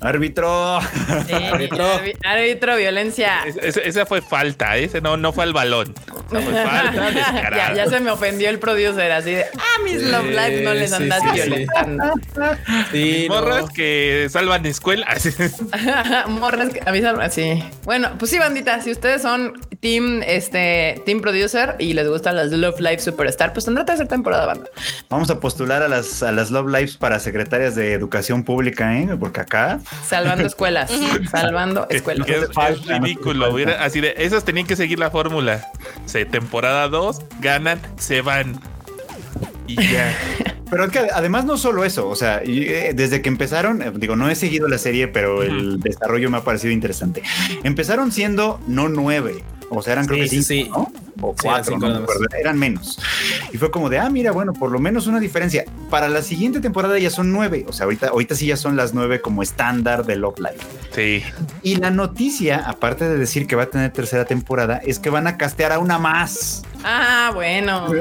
Árbitro. 0.00 0.80
Sí, 1.26 1.32
Árbitro. 2.24 2.76
violencia. 2.76 3.40
Es- 3.46 3.56
ese, 3.56 3.88
ese 3.88 4.06
fue 4.06 4.20
falta, 4.22 4.76
ese 4.76 5.00
no, 5.00 5.16
no 5.16 5.32
fue 5.32 5.44
al 5.44 5.52
balón. 5.52 5.94
No 6.30 6.40
fue 6.40 6.52
falta, 6.52 7.74
ya, 7.74 7.86
se 7.88 8.00
me 8.00 8.10
ofendió 8.10 8.50
el 8.50 8.58
producer 8.58 9.10
así 9.12 9.32
de, 9.32 9.44
ah, 9.44 9.82
mis 9.84 10.02
Love 10.02 10.26
Live 10.26 10.62
no 10.62 10.74
les 10.74 10.90
Sí, 10.90 10.96
andas 10.96 11.22
sí, 11.22 11.28
sí. 11.28 11.34
violentando. 11.34 12.04
Sí, 12.92 13.26
no. 13.28 13.34
Morras 13.34 13.70
que 13.70 14.28
salvan 14.30 14.66
escuelas. 14.66 15.28
Morras 16.28 16.70
que 16.72 16.82
avisan 16.86 17.20
así. 17.20 17.62
Bueno, 17.84 18.10
pues 18.18 18.30
sí, 18.30 18.38
bandita, 18.38 18.80
si 18.82 18.90
ustedes 18.92 19.22
son 19.22 19.54
team, 19.80 20.22
este, 20.26 21.00
team 21.06 21.20
producer 21.20 21.76
y 21.78 21.94
les 21.94 22.08
gustan 22.08 22.36
las 22.36 22.50
Love 22.50 22.80
Live 22.80 22.98
Superstar, 23.00 23.52
pues 23.52 23.64
tendrá 23.64 23.84
tercera 23.84 24.08
temporada, 24.08 24.46
banda. 24.46 24.67
Vamos 25.08 25.30
a 25.30 25.40
postular 25.40 25.82
a 25.82 25.88
las, 25.88 26.22
a 26.22 26.32
las 26.32 26.50
Love 26.50 26.68
Lives 26.68 26.96
para 26.96 27.18
secretarias 27.20 27.74
de 27.74 27.92
educación 27.92 28.44
pública, 28.44 28.98
¿eh? 28.98 29.08
Porque 29.18 29.40
acá 29.40 29.80
Salvando 30.06 30.46
escuelas, 30.46 30.90
salvando 31.30 31.86
escuelas. 31.90 32.26
Que 32.26 32.36
es, 32.36 32.86
ridículo. 32.86 33.56
así 33.80 34.00
de, 34.00 34.14
esos 34.18 34.44
tenían 34.44 34.66
que 34.66 34.76
seguir 34.76 34.98
la 34.98 35.10
fórmula. 35.10 35.70
Se, 36.06 36.24
temporada 36.24 36.88
2, 36.88 37.20
ganan, 37.40 37.80
se 37.96 38.20
van. 38.20 38.60
Y 39.66 39.76
ya. 39.76 40.16
Pero 40.70 40.84
es 40.84 40.90
que 40.90 40.98
además 40.98 41.44
no 41.44 41.56
solo 41.56 41.84
eso, 41.84 42.08
o 42.08 42.16
sea, 42.16 42.42
eh, 42.44 42.92
desde 42.94 43.22
que 43.22 43.28
empezaron, 43.28 43.80
eh, 43.80 43.92
digo, 43.94 44.16
no 44.16 44.28
he 44.28 44.34
seguido 44.34 44.68
la 44.68 44.76
serie, 44.76 45.08
pero 45.08 45.42
el 45.42 45.80
desarrollo 45.80 46.28
me 46.30 46.36
ha 46.36 46.44
parecido 46.44 46.72
interesante. 46.72 47.22
Empezaron 47.62 48.12
siendo 48.12 48.60
no 48.66 48.90
nueve, 48.90 49.44
o 49.70 49.82
sea, 49.82 49.94
eran 49.94 50.06
creo 50.06 50.20
que 50.20 50.28
Sí, 50.28 50.42
sí, 50.42 50.64
cinco, 50.64 50.90
sí. 50.92 51.00
¿no? 51.02 51.07
O 51.20 51.32
Sí, 51.32 51.42
cuatro, 51.42 51.72
cinco 51.72 51.88
no 51.88 52.06
eran 52.38 52.58
menos. 52.58 52.98
Y 53.52 53.58
fue 53.58 53.70
como 53.70 53.88
de, 53.88 53.98
ah, 53.98 54.08
mira, 54.10 54.32
bueno, 54.32 54.52
por 54.52 54.70
lo 54.70 54.78
menos 54.78 55.06
una 55.06 55.20
diferencia. 55.20 55.64
Para 55.90 56.08
la 56.08 56.22
siguiente 56.22 56.60
temporada 56.60 56.98
ya 56.98 57.10
son 57.10 57.32
nueve, 57.32 57.64
o 57.68 57.72
sea, 57.72 57.84
ahorita, 57.84 58.08
ahorita 58.08 58.34
sí 58.34 58.46
ya 58.46 58.56
son 58.56 58.76
las 58.76 58.94
nueve 58.94 59.20
como 59.20 59.42
estándar 59.42 60.04
de 60.04 60.16
Love 60.16 60.38
Live. 60.38 60.58
Sí. 60.94 61.22
Y 61.62 61.76
la 61.76 61.90
noticia, 61.90 62.64
aparte 62.66 63.08
de 63.08 63.16
decir 63.16 63.46
que 63.46 63.56
va 63.56 63.64
a 63.64 63.70
tener 63.70 63.92
tercera 63.92 64.24
temporada, 64.24 64.80
es 64.84 64.98
que 64.98 65.10
van 65.10 65.26
a 65.26 65.36
castear 65.36 65.72
a 65.72 65.78
una 65.78 65.98
más. 65.98 66.62
Ah, 66.84 67.30
bueno. 67.34 67.88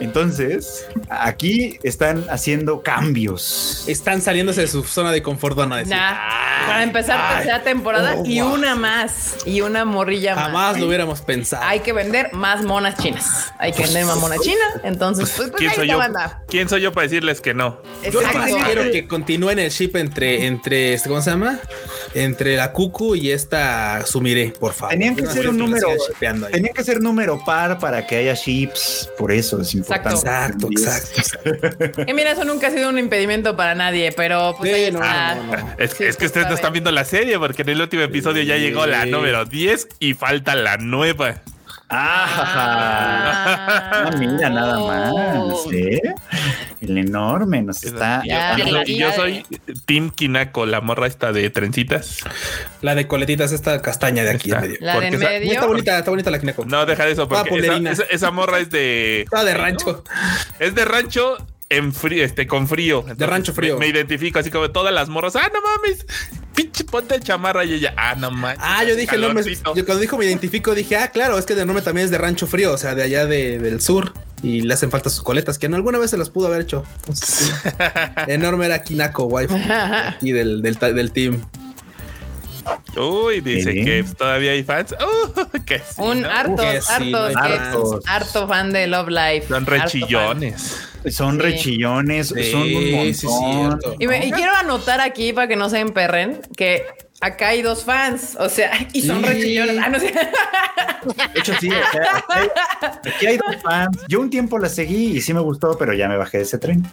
Entonces, 0.00 0.86
aquí 1.08 1.78
están 1.82 2.24
haciendo 2.30 2.82
cambios. 2.82 3.84
Están 3.86 4.20
saliéndose 4.20 4.62
de 4.62 4.66
su 4.66 4.82
zona 4.84 5.12
de 5.12 5.22
confort, 5.22 5.56
van 5.56 5.72
a 5.72 5.76
decir. 5.76 5.94
Nah, 5.94 6.66
para 6.66 6.82
empezar 6.82 7.20
ay, 7.20 7.34
tercera 7.36 7.62
temporada 7.62 8.16
oh, 8.18 8.24
y 8.26 8.40
wow. 8.40 8.54
una 8.54 8.74
más 8.74 9.36
y 9.44 9.60
una 9.60 9.84
morrilla 9.84 10.34
más. 10.34 10.46
Jamás 10.46 10.80
lo 10.80 10.86
hubiéramos 10.86 11.20
pensado. 11.20 11.62
Hay 11.64 11.80
que 11.80 11.92
vender 11.92 12.32
más 12.32 12.64
monas 12.64 12.96
chinas. 12.98 13.52
Hay 13.58 13.72
que 13.72 13.82
vender 13.84 14.04
más 14.06 14.16
monas 14.18 14.40
chinas. 14.40 14.80
Entonces, 14.82 15.32
pues, 15.36 15.50
pues 15.50 15.58
¿Quién 15.58 15.70
ahí 15.70 15.76
soy 15.76 15.88
yo? 15.88 15.98
banda. 15.98 16.42
¿Quién 16.48 16.68
soy 16.68 16.80
yo 16.80 16.92
para 16.92 17.06
decirles 17.06 17.40
que 17.40 17.54
no? 17.54 17.80
Yo 18.10 18.20
Exacto. 18.20 18.56
quiero 18.64 18.90
que 18.90 19.06
continúen 19.06 19.58
el 19.58 19.70
ship 19.70 19.96
entre, 19.96 20.46
entre, 20.46 20.94
este, 20.94 21.08
¿cómo 21.08 21.20
se 21.22 21.30
llama? 21.30 21.58
Entre 22.14 22.56
la 22.56 22.72
Cucu 22.72 23.14
y 23.14 23.30
esta 23.30 24.04
Sumire, 24.06 24.52
por 24.58 24.72
favor. 24.72 24.92
Tenían 24.92 25.16
que 25.16 25.26
ser 25.26 25.48
un 25.48 25.58
número. 25.58 25.88
sigan 25.88 25.98
shippeando 26.08 26.46
ahí. 26.46 26.52
Tenía 26.52 26.72
que 26.72 26.84
ser 26.84 27.00
número 27.00 27.42
par 27.44 27.78
para 27.78 28.06
que 28.06 28.16
haya 28.16 28.34
chips. 28.34 29.10
Por 29.18 29.32
eso 29.32 29.60
es 29.60 29.74
importante. 29.82 30.18
Exacto, 30.18 30.68
exacto. 30.70 32.02
Y 32.06 32.14
mira, 32.14 32.32
eso 32.32 32.44
nunca 32.44 32.68
ha 32.68 32.70
sido 32.70 32.88
un 32.88 32.98
impedimento 32.98 33.56
para 33.56 33.74
nadie, 33.74 34.12
pero 34.12 34.54
pues 34.58 34.70
Sí, 34.70 34.76
ahí 34.76 34.92
no, 34.92 34.98
está. 35.02 35.34
no, 35.34 35.56
no. 35.56 35.74
Es, 35.78 35.90
Sí, 35.92 36.04
es 36.04 36.16
que 36.16 36.26
ustedes 36.26 36.48
no 36.48 36.54
están 36.54 36.72
viendo 36.72 36.90
la 36.90 37.04
serie 37.04 37.38
porque 37.38 37.62
en 37.62 37.68
el 37.70 37.80
último 37.80 38.02
episodio 38.02 38.42
ya 38.42 38.56
llegó 38.56 38.86
la 38.86 39.04
Sí. 39.04 39.10
número 39.10 39.44
10 39.44 39.88
y 39.98 40.14
falta 40.14 40.54
la 40.54 40.76
nueva. 40.78 41.42
Ah, 41.94 44.04
ah, 44.06 44.10
mira, 44.18 44.48
nada 44.48 44.78
más. 44.80 45.66
¿eh? 45.72 46.00
El 46.80 46.98
enorme 46.98 47.62
nos 47.62 47.84
está. 47.84 48.22
Ya, 48.26 48.56
yo, 48.56 48.82
yo 48.84 49.12
soy 49.12 49.44
Tim 49.84 50.10
Kinako, 50.10 50.66
la 50.66 50.80
morra 50.80 51.06
esta 51.06 51.32
de 51.32 51.50
trencitas. 51.50 52.18
La 52.80 52.94
de 52.94 53.06
coletitas, 53.06 53.52
esta 53.52 53.80
castaña 53.82 54.24
de 54.24 54.30
aquí 54.30 54.50
Esta. 54.50 54.64
en 54.64 54.70
medio. 54.70 54.78
La 54.80 55.00
de 55.00 55.06
en 55.06 55.12
Porque 55.12 55.24
esa- 55.24 55.32
medio. 55.34 55.52
Está 55.52 55.66
bonita, 55.66 55.98
está 55.98 56.10
bonita 56.10 56.30
la 56.30 56.38
Kineko. 56.40 56.64
No, 56.64 56.86
deja 56.86 57.04
de 57.04 57.12
eso, 57.12 57.28
porque 57.28 57.42
esa, 57.42 57.50
polerina. 57.50 57.90
esa- 57.92 58.04
esa 58.10 58.30
morra 58.30 58.58
es 58.60 58.70
de. 58.70 59.22
Está 59.22 59.44
de 59.44 59.54
rancho. 59.54 60.04
Es 60.58 60.74
de 60.74 60.84
rancho 60.84 61.36
en 61.76 61.92
frío, 61.92 62.24
este, 62.24 62.46
con 62.46 62.66
frío. 62.68 63.00
Entonces, 63.00 63.28
rancho 63.28 63.52
frío. 63.52 63.74
Me, 63.78 63.86
me 63.86 63.92
identifico 63.92 64.38
así 64.38 64.50
como 64.50 64.70
todas 64.70 64.92
las 64.92 65.08
morras. 65.08 65.36
Ah, 65.36 65.50
no 65.52 65.60
mames. 65.60 66.06
Pinche 66.54 66.84
ponte 66.84 67.18
chamarra 67.20 67.64
y 67.64 67.74
ella. 67.74 67.94
Ah, 67.96 68.14
no 68.14 68.30
mames. 68.30 68.58
Ah, 68.60 68.84
yo 68.84 68.94
dije, 68.96 69.16
no 69.16 69.28
me, 69.28 69.40
calorcito. 69.42 69.74
yo 69.74 69.84
cuando 69.86 70.00
dijo 70.02 70.18
me 70.18 70.26
identifico, 70.26 70.74
dije, 70.74 70.96
ah, 70.96 71.08
claro, 71.08 71.38
es 71.38 71.46
que 71.46 71.54
de 71.54 71.64
nombre 71.64 71.82
también 71.82 72.04
es 72.04 72.10
de 72.10 72.18
rancho 72.18 72.46
frío, 72.46 72.72
o 72.72 72.76
sea, 72.78 72.94
de 72.94 73.02
allá 73.02 73.26
de- 73.26 73.58
del 73.58 73.80
sur. 73.80 74.12
Y 74.42 74.62
le 74.62 74.74
hacen 74.74 74.90
falta 74.90 75.08
sus 75.08 75.22
coletas, 75.22 75.56
que 75.58 75.66
en 75.66 75.74
alguna 75.74 75.98
vez 75.98 76.10
se 76.10 76.16
las 76.18 76.28
pudo 76.28 76.48
haber 76.48 76.62
hecho. 76.62 76.84
Entonces. 77.00 77.52
Enorme 78.26 78.66
era 78.66 78.82
Kinako, 78.82 79.24
wife. 79.26 79.54
Y 80.20 80.32
del, 80.32 80.60
del, 80.62 81.12
team. 81.12 81.40
Uy, 82.96 83.40
dice 83.40 83.72
Sí. 83.72 83.84
que 83.84 84.04
todavía 84.16 84.52
hay 84.52 84.62
fans. 84.62 84.94
Uh, 85.34 85.64
que 85.64 85.78
sí, 85.78 85.84
Un 85.98 86.20
que- 86.22 86.26
hartos. 86.28 88.04
harto 88.06 88.48
fan 88.48 88.72
de 88.72 88.86
Love 88.86 89.08
Life. 89.08 89.46
Son 89.48 89.56
harto 89.62 89.70
fan. 89.70 89.80
rechillones. 89.80 90.88
Son 91.10 91.36
Sí. 91.36 91.40
rechillones, 91.42 92.28
Sí, 92.28 92.50
son 92.50 92.62
un 92.62 92.90
montón. 92.92 93.14
sí. 93.14 93.96
Y, 93.98 94.06
me- 94.06 94.26
y 94.26 94.30
quiero 94.32 94.52
anotar 94.54 95.00
aquí 95.00 95.32
para 95.32 95.48
que 95.48 95.56
no 95.56 95.68
se 95.68 95.80
emperren 95.80 96.40
que 96.56 96.84
acá 97.20 97.48
hay 97.48 97.62
dos 97.62 97.84
fans, 97.84 98.36
o 98.38 98.48
sea, 98.48 98.72
y 98.92 99.02
son 99.02 99.20
Sí. 99.20 99.26
rechillones. 99.26 99.78
Ah, 99.82 99.88
no 99.88 99.98
sé. 100.00 100.12
De 100.12 101.40
hecho, 101.40 101.52
sí, 101.60 101.68
o 101.68 101.72
sea, 101.92 102.24
aquí, 103.16 103.26
hay, 103.26 103.36
dos 103.36 103.56
fans. 103.62 103.98
Yo 104.08 104.20
un 104.20 104.30
tiempo 104.30 104.56
la 104.58 104.68
seguí 104.68 105.16
y 105.16 105.20
sí 105.20 105.34
me 105.34 105.40
gustó, 105.40 105.76
pero 105.76 105.92
ya 105.94 106.08
me 106.08 106.16
bajé 106.16 106.38
de 106.38 106.44
ese 106.44 106.58
tren. 106.58 106.84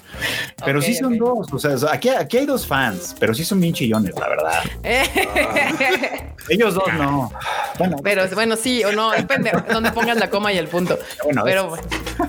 Pero 0.66 0.82
sí 0.82 0.96
son 0.96 1.18
dos. 1.18 1.48
O 1.54 1.60
sea, 1.60 1.76
aquí, 1.92 2.10
aquí 2.10 2.38
hay 2.38 2.46
dos 2.48 2.66
fans, 2.66 3.16
pero 3.20 3.34
sí 3.36 3.44
son 3.46 3.60
bien 3.62 3.74
chillones, 3.74 4.14
la 4.20 4.28
verdad. 4.30 4.64
Ellos 6.50 6.74
dos 6.74 6.92
no. 6.98 7.32
Bueno, 7.78 7.98
Pero 8.04 8.28
bueno, 8.34 8.56
sí 8.56 8.84
o 8.84 8.92
no, 8.92 9.12
depende 9.12 9.52
de 9.52 9.74
dónde 9.74 9.92
pongas 9.92 10.18
la 10.18 10.30
coma 10.30 10.52
y 10.52 10.58
el 10.58 10.68
punto. 10.68 10.98
Bueno, 11.24 11.44
pero, 11.46 11.74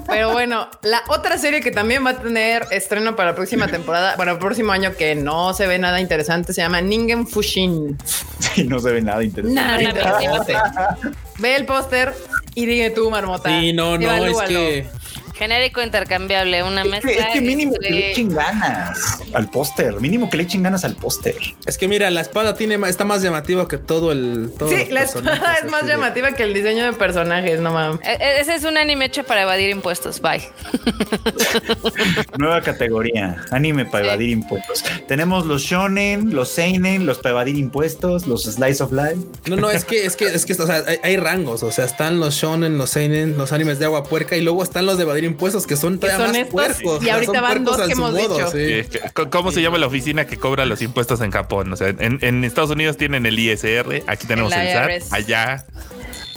pero 0.06 0.32
bueno, 0.32 0.68
la 0.82 1.02
otra 1.08 1.38
serie 1.38 1.60
que 1.60 1.69
también 1.70 2.04
va 2.04 2.10
a 2.10 2.20
tener 2.20 2.66
estreno 2.70 3.16
para 3.16 3.30
la 3.30 3.34
próxima 3.34 3.68
temporada, 3.68 4.16
para 4.16 4.32
el 4.32 4.38
próximo 4.38 4.72
año, 4.72 4.94
que 4.96 5.14
no 5.14 5.52
se 5.54 5.66
ve 5.66 5.78
nada 5.78 6.00
interesante, 6.00 6.52
se 6.52 6.60
llama 6.62 6.80
Ningen 6.80 7.26
Fushin. 7.26 7.98
sí, 8.38 8.64
no 8.64 8.78
se 8.78 8.92
ve 8.92 9.02
nada 9.02 9.22
interesante. 9.22 9.60
Nada 9.60 9.82
interesante. 9.82 10.54
Ve 11.38 11.56
el 11.56 11.66
póster 11.66 12.12
y 12.54 12.66
dime 12.66 12.90
tú, 12.90 13.10
Marmota. 13.10 13.48
Sí, 13.48 13.72
no, 13.72 13.96
no, 13.96 14.24
es 14.26 14.38
que 14.42 14.86
Genérico 15.40 15.82
intercambiable, 15.82 16.62
una 16.62 16.82
Es 16.82 16.88
mezcla. 16.88 17.10
que, 17.10 17.18
es 17.18 17.26
que 17.32 17.40
mínimo 17.40 17.72
que 17.72 17.88
le 17.90 17.96
entre- 17.96 18.12
echen 18.12 18.28
ganas 18.34 19.20
al 19.32 19.50
póster. 19.50 19.94
Mínimo 20.00 20.28
que 20.28 20.36
le 20.36 20.42
echen 20.42 20.62
ganas 20.62 20.84
al 20.84 20.94
póster. 20.96 21.34
es 21.66 21.78
que 21.78 21.88
mira, 21.88 22.10
la 22.10 22.20
espada 22.20 22.54
tiene 22.54 22.78
está 22.88 23.04
más 23.06 23.22
llamativa 23.22 23.66
que 23.66 23.78
todo 23.78 24.12
el. 24.12 24.50
Sí, 24.68 24.86
la 24.90 25.02
espada 25.04 25.54
es 25.64 25.70
más 25.70 25.86
de- 25.86 25.92
llamativa 25.92 26.32
que 26.32 26.42
el 26.42 26.52
diseño 26.54 26.84
de 26.84 26.92
personajes, 26.92 27.58
no 27.58 27.72
mames. 27.72 28.00
E- 28.06 28.12
e- 28.20 28.40
Ese 28.40 28.54
es 28.54 28.64
un 28.64 28.76
anime 28.76 29.06
hecho 29.06 29.24
para 29.24 29.42
evadir 29.42 29.70
impuestos. 29.70 30.20
Bye. 30.20 30.42
Nueva 32.38 32.60
categoría, 32.62 33.36
anime 33.50 33.86
para 33.86 34.04
evadir 34.06 34.28
impuestos. 34.30 34.84
Tenemos 35.08 35.46
los 35.46 35.62
shonen, 35.62 36.34
los 36.34 36.48
seinen, 36.50 37.06
los 37.06 37.18
para 37.18 37.30
evadir 37.30 37.56
impuestos, 37.56 38.26
los 38.26 38.42
slice 38.44 38.82
of 38.82 38.92
life. 38.92 39.16
No, 39.46 39.56
no, 39.56 39.70
es 39.70 39.84
que, 39.84 40.04
es 40.04 40.16
que, 40.16 40.26
es 40.26 40.44
que, 40.46 40.52
o 40.52 40.66
sea, 40.66 40.82
hay, 40.86 40.98
hay 41.02 41.16
rangos, 41.16 41.62
o 41.62 41.70
sea, 41.72 41.84
están 41.84 42.20
los 42.20 42.34
shonen, 42.34 42.78
los 42.78 42.90
seinen, 42.90 43.36
los 43.38 43.52
animes 43.52 43.78
de 43.78 43.86
agua 43.86 44.04
puerca 44.04 44.36
y 44.36 44.42
luego 44.42 44.62
están 44.62 44.86
los 44.86 44.96
de 44.98 45.04
evadir 45.04 45.24
impuestos 45.30 45.66
que 45.66 45.76
son 45.76 45.98
todavía 45.98 46.18
son 46.24 46.28
más 46.28 46.36
estos, 46.36 46.52
puercos. 46.52 47.02
y 47.04 47.10
ahorita 47.10 47.32
son 47.32 47.42
van 47.42 47.64
dos 47.64 47.76
que 47.80 47.92
hemos 47.92 48.16
dicho. 48.16 48.50
sí. 48.50 48.82
Sí, 48.90 48.98
¿Cómo 49.30 49.52
se 49.52 49.62
llama 49.62 49.78
la 49.78 49.86
oficina 49.86 50.26
que 50.26 50.36
cobra 50.36 50.64
los 50.66 50.82
impuestos 50.82 51.20
en 51.20 51.30
Japón? 51.30 51.72
O 51.72 51.76
sea, 51.76 51.88
en, 51.88 52.18
en 52.22 52.44
Estados 52.44 52.70
Unidos 52.70 52.96
tienen 52.96 53.26
el 53.26 53.38
ISR, 53.38 54.02
aquí 54.06 54.26
tenemos 54.26 54.52
El 54.52 54.60
el, 54.60 54.72
SAT, 54.72 54.90
IRS. 54.90 55.12
allá, 55.12 55.66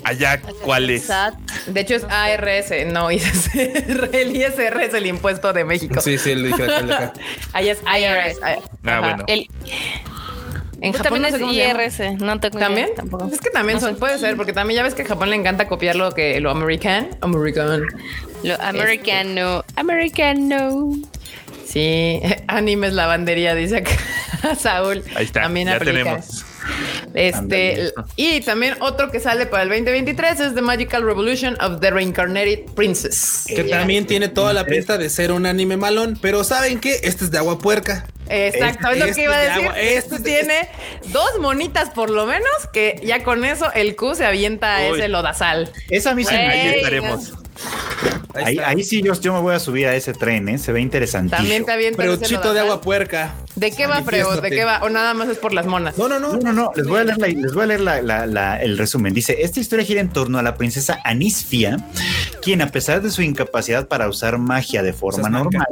allá, 0.04 0.42
¿cuál 0.64 0.90
es? 0.90 1.04
Sat. 1.06 1.34
De 1.68 1.82
hecho 1.82 1.96
es 1.96 2.04
ARS, 2.06 2.72
no 2.92 3.12
ISR. 3.12 4.10
El 4.14 4.36
ISR 4.36 4.82
es 4.82 4.94
el 4.94 5.06
impuesto 5.08 5.52
de 5.54 5.66
México. 5.66 6.00
Sí, 6.02 6.18
sí, 6.18 6.34
de 6.36 6.54
acá. 6.54 7.14
Ahí 7.54 7.70
es 7.70 7.80
IRS. 7.82 8.40
Ah, 8.44 8.56
Ajá. 8.86 9.00
bueno. 9.00 9.24
El, 9.28 9.48
En 10.84 10.92
pues 10.92 11.02
Japón 11.02 11.22
también 11.24 11.42
no 11.42 11.52
sé 11.52 11.88
es. 11.88 12.00
IRS. 12.00 12.22
No 12.22 12.40
tengo 12.40 12.58
idea 12.58 12.68
¿También? 12.68 12.90
Tampoco. 12.96 13.30
Es 13.34 13.40
que 13.40 13.50
también 13.50 13.76
No 13.78 13.82
son, 13.82 13.94
sé. 13.94 14.00
puede 14.00 14.20
ser, 14.20 14.36
porque 14.36 14.54
también 14.54 14.78
ya 14.78 14.84
ves 14.84 14.94
que 14.94 15.04
a 15.04 15.06
Japón 15.06 15.30
le 15.30 15.36
encanta 15.38 15.68
copiar 15.68 15.96
lo 15.96 16.12
que 16.12 16.40
lo 16.42 16.52
american. 16.52 17.10
American. 17.22 17.84
Lo 18.44 18.62
americano. 18.62 19.64
Americano. 19.78 20.92
Sí, 21.66 22.20
animes 22.48 22.94
lavandería, 22.94 23.56
dice 23.56 23.78
acá 23.78 23.92
Saúl. 24.60 25.04
Ahí 25.16 25.26
está, 25.26 25.44
También 25.44 25.68
ya 25.68 25.76
aplica. 25.78 25.92
tenemos. 26.04 26.46
Este, 27.14 27.92
y 28.16 28.42
también 28.42 28.76
otro 28.80 29.12
que 29.12 29.20
sale 29.20 29.46
para 29.46 29.64
el 29.64 29.70
2023 29.70 30.40
es 30.40 30.56
The 30.56 30.62
Magical 30.62 31.04
Revolution 31.04 31.58
of 31.62 31.80
the 31.80 31.92
Reincarnated 31.92 32.66
Princess. 32.76 33.46
Que 33.48 33.64
también 33.66 34.06
tiene 34.06 34.30
toda 34.30 34.54
la 34.54 34.66
pinta 34.66 34.98
de 34.98 35.10
ser 35.10 35.32
un 35.32 35.46
anime 35.46 35.78
malón, 35.78 36.18
pero 36.22 36.44
¿saben 36.44 36.80
qué? 36.80 37.00
Este 37.04 37.26
es 37.26 37.32
de 37.32 37.38
agua 37.38 37.60
puerca. 37.60 38.06
Exacto, 38.30 38.90
es 38.90 39.00
lo 39.00 39.06
Este 39.06 39.16
que 39.18 39.24
iba 39.24 39.36
a 39.36 39.44
es 39.44 39.48
de 39.50 39.54
decir. 39.54 39.68
agua, 39.70 39.80
Este 39.80 39.98
este 39.98 40.16
es- 40.16 40.24
tiene 40.24 40.70
dos 41.12 41.30
monitas 41.40 41.90
por 41.90 42.10
lo 42.10 42.26
menos 42.26 42.50
que 42.72 43.00
ya 43.04 43.24
con 43.24 43.44
eso 43.46 43.72
el 43.74 43.96
Q 43.96 44.16
se 44.16 44.26
avienta 44.26 44.78
Uy. 44.90 45.00
ese 45.00 45.08
lodazal. 45.10 45.72
Esa 45.90 46.12
a 46.12 46.16
mí 46.16 46.24
sí 46.24 46.34
me- 46.34 46.40
Ahí 46.50 46.68
estaremos. 46.76 47.34
Ahí, 48.36 48.56
está. 48.58 48.70
ahí 48.70 48.84
sí 48.84 49.04
yo, 49.04 49.14
yo 49.14 49.32
me 49.32 49.40
voy 49.42 49.54
a 49.54 49.60
subir 49.60 49.86
a 49.86 49.96
ese 49.96 50.12
tren, 50.14 50.50
¿eh? 50.50 50.58
Se 50.58 50.72
ve 50.72 50.82
interesante. 50.82 51.36
También 51.36 51.66
te 51.66 51.72
avienta 51.72 51.98
Preuchito 51.98 52.52
de 52.52 52.62
agua 52.62 52.82
puerca. 52.82 53.36
¿De 53.56 53.70
qué 53.72 53.86
va, 53.86 54.02
Freo? 54.02 54.42
¿De 54.42 54.50
qué 54.50 54.66
va? 54.66 54.80
¿O 54.82 54.90
nada 54.90 55.14
más 55.14 55.30
es 55.30 55.38
por 55.38 55.54
las 55.54 55.68
monas? 55.68 55.96
No, 56.00 56.08
no, 56.10 56.20
no. 56.20 56.34
No, 56.34 56.40
no, 56.40 56.52
no, 56.52 56.72
les 56.76 56.88
voy 56.88 57.02
a 57.02 57.04
leer, 57.04 57.20
la- 57.20 57.28
les 57.28 57.54
voy 57.54 57.64
a 57.64 57.68
leer 57.68 57.82
la- 57.82 58.02
la- 58.02 58.26
la- 58.26 58.60
el 58.60 58.80
resumen. 58.80 59.14
Dice, 59.14 59.44
esta 59.44 59.60
historia 59.60 59.86
gira 59.86 60.02
en 60.02 60.10
torno 60.10 60.40
a 60.40 60.42
la 60.44 60.56
princesa 60.56 61.00
Anisfia, 61.04 61.78
quien 62.42 62.64
a 62.64 62.68
pesar 62.72 63.04
de 63.04 63.12
su 63.12 63.22
incapacidad 63.22 63.88
para 63.88 64.10
usar 64.10 64.40
magia 64.40 64.82
de 64.82 64.94
forma 64.94 65.28
es 65.28 65.32
normal, 65.32 65.68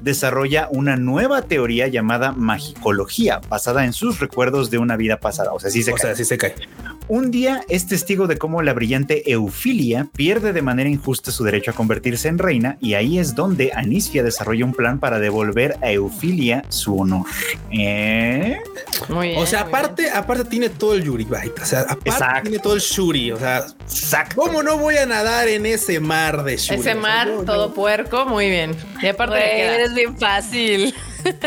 desarrolla 0.00 0.68
una 0.70 0.94
nueva 0.96 1.42
teoría 1.42 1.88
llamada 1.94 2.32
magicología, 2.32 3.40
basada 3.48 3.84
en 3.84 3.92
sus 3.92 4.20
recuerdos 4.20 4.70
de 4.70 4.78
una 4.78 4.96
vida 4.96 5.18
pasada. 5.20 5.52
O 5.54 5.60
sea, 5.60 5.70
sí 5.70 5.82
se 5.82 5.92
O 5.92 5.94
cae. 5.94 6.02
sea, 6.02 6.14
sí 6.16 6.24
se 6.24 6.36
cae. 6.36 6.54
Un 7.06 7.30
día 7.30 7.60
es 7.68 7.86
testigo 7.86 8.26
de 8.26 8.38
cómo 8.38 8.62
la 8.62 8.72
brillante 8.72 9.30
Eufilia 9.30 10.08
pierde 10.16 10.54
de 10.54 10.62
manera 10.62 10.88
injusta 10.88 11.30
su 11.32 11.44
derecho 11.44 11.70
a 11.72 11.74
convertirse 11.74 12.28
en 12.28 12.38
reina 12.38 12.78
y 12.80 12.94
ahí 12.94 13.18
es 13.18 13.34
donde 13.34 13.72
Anisfia 13.74 14.22
desarrolla 14.22 14.64
un 14.64 14.72
plan 14.72 14.98
para 14.98 15.18
devolver 15.18 15.76
a 15.82 15.90
Eufilia 15.92 16.64
su 16.70 16.98
honor. 16.98 17.26
¿Eh? 17.70 18.56
Muy 19.10 19.28
bien. 19.28 19.40
O 19.42 19.44
sea, 19.44 19.64
muy 19.64 19.68
bien. 19.72 19.76
aparte, 19.84 20.10
aparte 20.10 20.44
tiene 20.46 20.70
todo 20.70 20.94
el 20.94 21.04
Yuri 21.04 21.24
Bite. 21.24 21.60
O 21.60 21.66
sea, 21.66 21.80
aparte 21.80 22.08
Exacto. 22.08 22.42
tiene 22.44 22.58
todo 22.60 22.74
el 22.74 22.80
Shuri. 22.80 23.32
O 23.32 23.38
sea, 23.38 23.66
Exacto. 23.82 24.36
¿cómo 24.36 24.62
no 24.62 24.78
voy 24.78 24.96
a 24.96 25.04
nadar 25.04 25.48
en 25.48 25.66
ese 25.66 26.00
mar 26.00 26.42
de 26.42 26.56
Shuri? 26.56 26.80
Ese 26.80 26.90
O 26.90 26.92
sea, 26.94 26.94
mar, 26.94 27.26
no, 27.28 27.36
no. 27.36 27.44
todo 27.44 27.74
puerco, 27.74 28.24
muy 28.24 28.48
bien. 28.48 28.74
Y 29.02 29.08
aparte 29.08 29.34
queda. 29.36 29.74
eres 29.74 29.94
bien 29.94 30.16
fácil. 30.18 30.94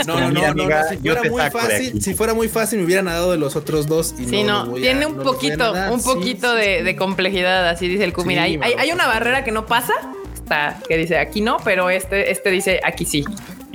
No, 0.07 0.19
no, 0.19 0.29
Mira, 0.29 0.47
no, 0.49 0.55
no, 0.55 0.63
amiga, 0.63 0.81
no, 0.83 0.89
Si 0.89 0.95
yo 1.03 1.13
fuera 1.13 1.21
te 1.21 1.29
muy 1.29 1.41
fácil, 1.51 2.01
si 2.01 2.13
fuera 2.15 2.33
muy 2.33 2.49
fácil, 2.49 2.79
me 2.79 2.85
hubiera 2.85 3.03
nadado 3.03 3.31
de 3.31 3.37
los 3.37 3.55
otros 3.55 3.85
dos. 3.85 4.15
Y 4.17 4.25
Sí, 4.25 4.43
no, 4.43 4.73
tiene 4.73 5.05
un 5.05 5.19
a 5.19 5.23
poquito, 5.49 5.73
un 5.93 6.03
poquito 6.03 6.53
sí. 6.53 6.59
de, 6.61 6.83
de 6.83 6.95
complejidad, 6.95 7.67
así 7.69 7.87
dice 7.87 8.03
el 8.03 8.13
Q. 8.13 8.25
Mira, 8.25 8.43
hay, 8.43 8.59
hay- 8.61 8.91
una 8.91 9.07
barrera 9.07 9.43
que 9.43 9.51
no 9.51 9.65
pasa, 9.65 9.93
está, 10.33 10.79
que 10.87 10.97
dice 10.97 11.17
aquí 11.19 11.41
no, 11.41 11.57
pero 11.63 11.89
este, 11.89 12.31
este 12.31 12.49
dice 12.51 12.79
aquí 12.83 13.05
sí. 13.05 13.23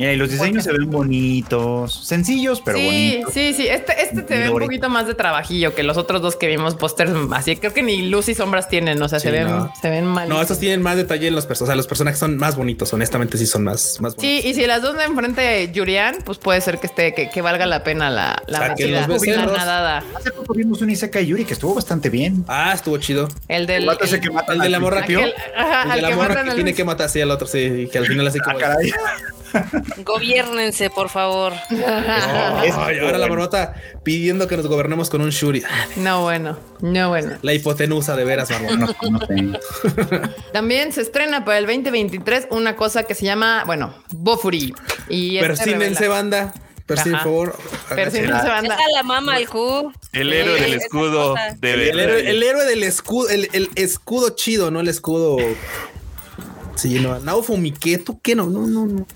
Mira, 0.03 0.15
y 0.15 0.17
los 0.17 0.31
diseños 0.31 0.65
se 0.65 0.73
ven 0.73 0.91
bonitos, 0.91 1.95
sencillos, 2.05 2.61
pero 2.65 2.77
sí, 2.79 2.85
bonitos. 2.87 3.37
¿eh? 3.37 3.53
sí, 3.55 3.63
sí. 3.63 3.69
Este, 3.69 4.03
este 4.03 4.23
te 4.23 4.37
ve 4.39 4.51
un 4.51 4.59
poquito 4.59 4.89
más 4.89 5.07
de 5.07 5.15
trabajillo 5.15 5.77
que 5.77 5.85
los 5.85 5.97
otros 5.97 6.21
dos 6.21 6.35
que 6.35 6.49
vimos 6.49 6.75
pósters 6.75 7.13
así. 7.33 7.55
Creo 7.57 7.73
que 7.73 7.85
ni 7.85 8.03
luz 8.09 8.29
y 8.29 8.35
sombras 8.35 8.69
tienen, 8.69 9.01
o 9.01 9.09
sea, 9.09 9.21
se 9.21 9.29
Sí, 9.29 9.33
ven, 9.33 9.47
no. 9.49 9.73
se 9.81 9.91
ven 9.91 10.05
mal. 10.07 10.29
No, 10.29 10.43
estos 10.43 10.59
tienen 10.59 10.83
más 10.83 10.97
detalle 10.97 11.29
en 11.29 11.37
los 11.37 11.47
personajes. 11.47 11.63
O 11.63 11.67
sea, 11.67 11.77
los 11.77 11.87
personajes 11.87 12.19
son 12.19 12.37
más 12.37 12.57
bonitos. 12.57 12.93
Honestamente, 12.93 13.39
sí 13.39 13.47
son 13.47 13.63
más, 13.63 14.01
más 14.01 14.15
Sí, 14.15 14.27
bonitos. 14.41 14.45
y 14.51 14.55
si 14.55 14.67
las 14.67 14.83
dos 14.83 14.97
de 14.97 15.05
enfrente 15.05 15.71
Yurian, 15.73 16.17
pues 16.25 16.39
puede 16.39 16.61
ser 16.61 16.79
que 16.81 16.89
esté, 16.89 17.15
que, 17.15 17.31
que 17.31 17.41
valga 17.41 17.65
la 17.67 17.85
pena 17.85 18.11
la, 18.11 18.43
la 18.49 18.59
O 18.59 18.63
sea, 18.65 18.75
que 18.75 18.85
metida, 18.87 19.07
los 19.07 19.53
la 19.53 19.59
nadada. 19.59 20.05
Hace 20.17 20.33
poco 20.33 20.53
vimos 20.55 20.83
un 20.83 20.91
Isekai 20.91 21.25
Yuri 21.27 21.45
que 21.45 21.53
estuvo 21.55 21.75
bastante 21.75 22.11
bien. 22.11 22.45
Ah, 22.49 22.73
estuvo 22.75 22.99
chido. 22.99 23.29
El 23.47 23.67
del 23.69 23.85
El 23.85 23.91
el- 23.91 24.21
que 24.21 24.31
mata 24.31 24.53
el 24.53 24.59
de 24.61 24.69
la 24.69 24.81
morra 24.81 25.01
ajá, 25.01 25.83
El 25.85 25.95
de 25.97 26.03
la 26.03 26.09
que 26.09 26.15
morra 26.17 26.45
que 26.45 26.51
tiene 26.55 26.75
que 26.75 26.85
matar 26.85 27.07
así 27.07 27.21
al 27.21 27.31
otro, 27.31 27.47
sí, 27.47 27.59
y 27.59 27.87
que 27.89 27.99
al 27.99 28.07
final 28.07 28.27
así 28.27 28.39
Ah, 28.41 28.45
como. 28.45 28.59
caray. 28.59 28.91
Gobiernense, 30.05 30.91
por 30.91 31.09
favor. 31.09 31.53
Ay, 31.71 32.99
ahora 32.99 33.19
la 33.19 33.29
marmota 33.29 33.75
pidiendo 34.03 34.49
que 34.49 34.57
nos 34.57 34.67
gobernemos 34.67 35.11
con 35.11 35.21
un 35.21 35.31
Shuri. 35.31 35.63
No, 35.97 36.23
bueno, 36.23 36.59
no, 36.81 37.09
bueno. 37.09 37.39
La 37.43 37.53
hipotenusa 37.55 38.17
de 38.17 38.25
veras, 38.25 38.51
marmota. 38.51 38.97
No, 39.03 39.19
no 39.19 39.27
sé. 39.27 40.31
También 40.53 40.93
se 40.93 41.03
estrena 41.03 41.45
para 41.45 41.59
el 41.59 41.67
2023 41.67 42.49
una 42.51 42.77
cosa 42.77 43.05
que 43.05 43.15
se 43.15 43.25
llama, 43.25 43.65
bueno, 43.67 43.95
Bofuri. 44.11 44.75
Y 45.09 45.37
este 45.37 45.47
Persínense, 45.49 46.09
banda. 46.09 46.53
Ajá. 46.89 47.05
por 47.05 47.21
favor. 47.21 47.59
Persínense, 47.89 48.49
banda. 48.49 48.75
Esa 48.75 48.89
la 48.93 49.03
mama 49.03 49.37
al 49.37 49.49
Q. 49.49 49.93
El 50.13 50.33
héroe 50.33 50.61
del 50.61 50.75
escudo 50.75 51.35
de 51.59 51.73
El 51.73 51.99
héroe, 51.99 52.31
el 52.31 52.43
héroe 52.43 52.65
del 52.67 52.83
escudo, 52.83 53.31
el, 53.31 53.49
el 53.53 53.71
escudo 53.77 54.31
chido, 54.31 54.71
no 54.71 54.81
el 54.81 54.89
escudo. 54.89 55.39
Sí, 56.75 56.99
no, 57.01 57.19
Naofo 57.21 57.57
Miketo, 57.57 58.19
¿qué 58.23 58.35
no? 58.35 58.47
No, 58.47 58.67
no, 58.67 58.87
no. 58.87 59.07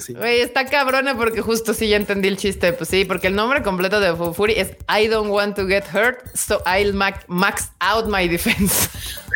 Sí. 0.00 0.14
Güey, 0.14 0.40
está 0.40 0.64
cabrona 0.66 1.16
porque 1.16 1.40
justo 1.42 1.74
sí 1.74 1.88
ya 1.88 1.96
entendí 1.96 2.28
el 2.28 2.36
chiste. 2.36 2.72
Pues 2.72 2.88
sí, 2.88 3.04
porque 3.04 3.26
el 3.28 3.34
nombre 3.34 3.62
completo 3.62 4.00
de 4.00 4.10
Bofuri 4.12 4.54
es 4.54 4.72
I 4.88 5.08
don't 5.08 5.30
want 5.30 5.56
to 5.56 5.66
get 5.66 5.84
hurt, 5.92 6.18
so 6.34 6.62
I'll 6.66 6.94
ma- 6.94 7.20
max 7.26 7.70
out 7.80 8.06
my 8.08 8.28
defense. 8.28 8.88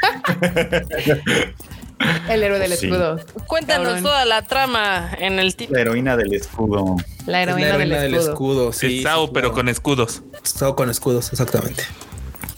el 2.29 2.43
héroe 2.43 2.59
del 2.59 2.73
Sí. 2.77 2.87
escudo. 2.87 3.21
Cuéntanos 3.47 3.87
Cabrón. 3.87 4.03
toda 4.05 4.25
la 4.25 4.43
trama 4.43 5.11
en 5.19 5.39
el 5.39 5.55
título. 5.55 5.77
La 5.77 5.83
heroína 5.83 6.17
del 6.17 6.33
escudo. 6.35 6.97
La 7.27 7.43
Es 7.43 7.49
heroína, 7.49 7.69
la 7.69 7.75
heroína 7.75 8.01
del 8.01 8.15
escudo. 8.15 8.73
sí. 8.73 8.99
Es 8.99 9.03
Sao, 9.05 9.27
sí, 9.27 9.31
pero 9.35 9.49
claro. 9.49 9.55
con 9.55 9.69
escudos. 9.69 10.23
Sao 10.43 10.75
con 10.77 10.91
escudos, 10.91 11.31
exactamente. 11.33 11.85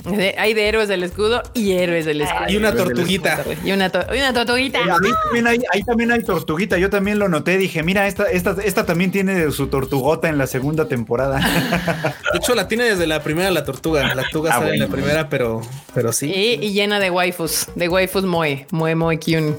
De- 0.04 0.34
Hay 0.38 0.54
de 0.54 0.68
héroes 0.68 0.88
del 0.88 1.02
escudo 1.02 1.42
y 1.54 1.72
héroes 1.72 2.04
del 2.04 2.20
escudo. 2.20 2.48
Y 2.48 2.56
una 2.56 2.74
tortuguita. 2.74 3.42
Y 3.64 3.72
una, 3.72 3.90
to- 3.90 4.04
y 4.14 4.18
una 4.18 4.32
tortuguita. 4.32 4.78
Eh, 4.78 4.82
ahí, 4.82 5.10
también 5.24 5.46
hay, 5.46 5.58
ahí 5.72 5.82
también 5.82 6.12
hay 6.12 6.22
tortuguita. 6.22 6.78
Yo 6.78 6.90
también 6.90 7.18
lo 7.18 7.28
noté. 7.28 7.56
Dije, 7.58 7.82
mira, 7.82 8.06
esta, 8.06 8.30
esta, 8.30 8.56
esta 8.62 8.84
también 8.86 9.10
tiene 9.10 9.50
su 9.50 9.68
tortugota 9.68 10.28
en 10.28 10.38
la 10.38 10.46
segunda 10.46 10.86
temporada. 10.88 11.38
De 12.32 12.38
hecho, 12.38 12.54
la 12.54 12.68
tiene 12.68 12.84
desde 12.84 13.06
la 13.06 13.22
primera 13.22 13.50
la 13.50 13.64
tortuga. 13.64 14.14
La 14.14 14.22
tortuga 14.22 14.50
Ah, 14.54 14.58
sale 14.58 14.74
en 14.74 14.80
la 14.80 14.86
bueno. 14.86 15.02
primera, 15.02 15.28
pero, 15.28 15.62
pero 15.94 16.12
sí. 16.12 16.30
Y, 16.32 16.64
y 16.64 16.72
llena 16.72 17.00
de 17.00 17.10
waifus, 17.10 17.68
de 17.74 17.88
waifus 17.88 18.24
moe, 18.24 18.66
moe 18.70 18.94
moe 18.94 19.18
kyun. 19.18 19.56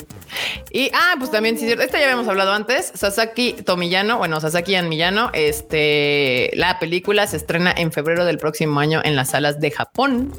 Y, 0.72 0.92
ah, 0.94 1.16
pues 1.18 1.32
también, 1.32 1.58
sí, 1.58 1.66
esta 1.72 1.98
ya 1.98 2.04
habíamos 2.06 2.28
hablado 2.28 2.52
antes, 2.52 2.92
Sasaki 2.94 3.54
Tomiyano, 3.54 4.18
bueno, 4.18 4.42
Sasaki 4.42 4.76
and 4.76 4.90
Miyano, 4.90 5.30
este, 5.34 6.52
la 6.56 6.78
película 6.80 7.26
se 7.28 7.38
estrena 7.38 7.74
en 7.76 7.92
febrero 7.92 8.26
del 8.26 8.38
próximo 8.38 8.80
año 8.80 9.02
en 9.04 9.16
las 9.16 9.30
salas 9.30 9.60
de 9.62 9.72
Japón, 9.72 10.34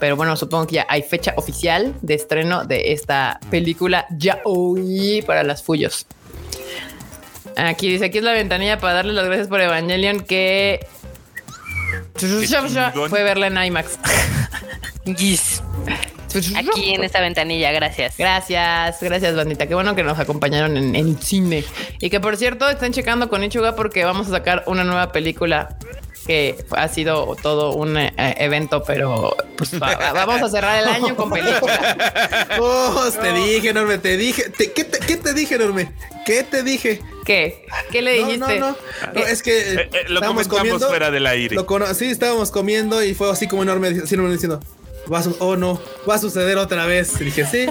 pero 0.00 0.16
bueno, 0.16 0.36
supongo 0.36 0.66
que 0.66 0.76
ya 0.76 0.86
hay 0.88 1.02
fecha 1.02 1.34
oficial 1.36 1.94
de 2.02 2.14
estreno 2.14 2.64
de 2.64 2.92
esta 2.92 3.40
película 3.50 4.06
ya 4.10 4.40
hoy 4.44 5.22
para 5.26 5.42
las 5.42 5.62
Fuyos. 5.62 6.06
Aquí 7.56 7.88
dice, 7.88 8.06
aquí 8.06 8.18
es 8.18 8.24
la 8.24 8.32
ventanilla 8.32 8.78
para 8.78 8.94
darle 8.94 9.12
las 9.12 9.26
gracias 9.26 9.48
por 9.48 9.60
Evangelion 9.60 10.20
que 10.20 10.86
fue 13.08 13.22
verla 13.22 13.46
en 13.48 13.56
IMAX. 13.56 13.98
Aquí 16.56 16.94
en 16.94 17.04
esta 17.04 17.20
ventanilla, 17.20 17.70
gracias. 17.70 18.16
Gracias, 18.16 19.00
gracias, 19.00 19.36
bandita. 19.36 19.66
Qué 19.66 19.74
bueno 19.74 19.94
que 19.94 20.02
nos 20.02 20.18
acompañaron 20.18 20.76
en 20.76 20.96
el 20.96 21.18
cine. 21.20 21.64
Y 22.00 22.10
que 22.10 22.18
por 22.18 22.36
cierto, 22.36 22.68
están 22.68 22.92
checando 22.92 23.28
con 23.28 23.44
Ichuga 23.44 23.76
porque 23.76 24.04
vamos 24.04 24.26
a 24.28 24.30
sacar 24.30 24.64
una 24.66 24.82
nueva 24.82 25.12
película 25.12 25.76
que 26.26 26.56
ha 26.70 26.88
sido 26.88 27.36
todo 27.42 27.72
un 27.74 27.96
eh, 27.96 28.12
evento, 28.38 28.82
pero 28.86 29.36
pues 29.56 29.74
va- 29.82 29.96
va- 29.96 30.12
vamos 30.12 30.42
a 30.42 30.48
cerrar 30.48 30.82
el 30.82 30.88
año 30.88 31.16
con 31.16 31.30
película. 31.30 31.96
Oh, 32.58 33.08
te 33.20 33.32
dije, 33.32 33.72
Norme, 33.74 33.98
te 33.98 34.16
dije. 34.16 34.48
Te- 34.50 34.72
¿qué, 34.72 34.84
te, 34.84 34.98
qué 35.00 35.16
te 35.16 35.34
dije, 35.34 35.58
Norme? 35.58 35.92
¿Qué 36.24 36.42
te 36.44 36.62
dije? 36.62 37.00
¿Qué? 37.24 37.66
¿Qué 37.90 38.00
le 38.02 38.20
No, 38.20 38.26
dijiste? 38.26 38.58
no, 38.60 38.70
no. 38.70 38.76
No, 39.14 39.20
es 39.26 39.42
que 39.42 39.58
eh, 39.74 39.88
Eh, 39.92 40.04
lo 40.08 40.14
estábamos 40.20 40.48
comentamos 40.48 40.84
fuera 40.86 41.10
del 41.10 41.26
aire. 41.26 41.54
Lo 41.56 41.66
sí, 41.94 42.06
estábamos 42.10 42.50
comiendo 42.50 43.02
y 43.02 43.14
fue 43.14 43.30
así 43.30 43.48
como 43.48 43.62
enorme, 43.62 43.88
así 44.02 44.14
enorme 44.14 44.32
diciendo. 44.32 44.60
Va 45.12 45.18
a 45.18 45.24
oh 45.40 45.56
no, 45.56 45.80
va 46.08 46.14
a 46.14 46.18
suceder 46.18 46.56
otra 46.58 46.86
vez. 46.86 47.20
Y 47.20 47.24
dije, 47.24 47.44
sí. 47.46 47.66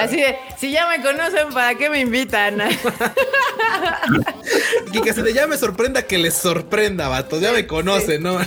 Así 0.00 0.16
de, 0.16 0.36
si 0.58 0.72
ya 0.72 0.88
me 0.88 1.02
conocen, 1.02 1.50
¿para 1.52 1.76
qué 1.76 1.88
me 1.88 2.00
invitan? 2.00 2.60
y 4.92 5.00
que 5.00 5.12
se 5.12 5.22
le 5.22 5.32
ya 5.32 5.46
me 5.46 5.56
sorprenda 5.56 6.02
que 6.02 6.18
les 6.18 6.34
sorprenda, 6.34 7.08
vatos. 7.08 7.40
Ya 7.40 7.52
me 7.52 7.66
conocen, 7.66 8.22
¿no? 8.22 8.38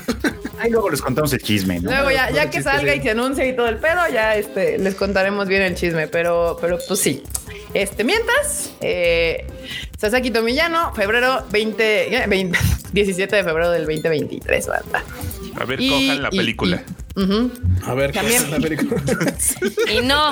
Ahí 0.60 0.72
luego 0.72 0.90
les 0.90 1.02
contamos 1.02 1.34
el 1.34 1.42
chisme, 1.42 1.80
¿no? 1.80 1.90
Luego 1.90 2.12
ya, 2.12 2.30
ya 2.30 2.50
que 2.50 2.62
salga 2.62 2.96
y 2.96 3.02
se 3.02 3.12
anuncie 3.12 3.48
y 3.48 3.56
todo 3.56 3.68
el 3.68 3.78
pedo, 3.78 4.02
ya 4.12 4.36
este, 4.36 4.78
les 4.78 4.96
contaremos 4.96 5.48
bien 5.48 5.64
el 5.64 5.76
chisme, 5.76 6.08
pero, 6.08 6.58
pero 6.62 6.78
pues 6.88 7.00
sí. 7.00 7.24
Este, 7.74 8.06
mientras, 8.06 8.72
eh, 8.80 9.46
Sasaki 9.98 10.32
Tomillano, 10.32 10.94
febrero 10.94 11.44
20, 11.52 12.16
eh, 12.16 12.28
20 12.28 12.58
17 12.94 13.36
de 13.36 13.44
febrero 13.44 13.72
del 13.72 13.86
2023, 13.86 14.68
banda. 14.68 15.04
A 15.60 15.66
ver, 15.66 15.80
Y- 15.82 15.90
cojan 15.90 16.22
la 16.24 16.30
y- 16.32 16.38
película. 16.38 16.84
y-. 17.16 17.52
A 17.86 17.94
ver, 17.94 18.12
¿qué 18.12 18.20
También- 18.20 18.44
es 18.44 18.50
la 18.50 18.60
película? 18.60 19.02
Y 19.92 20.02
no, 20.02 20.32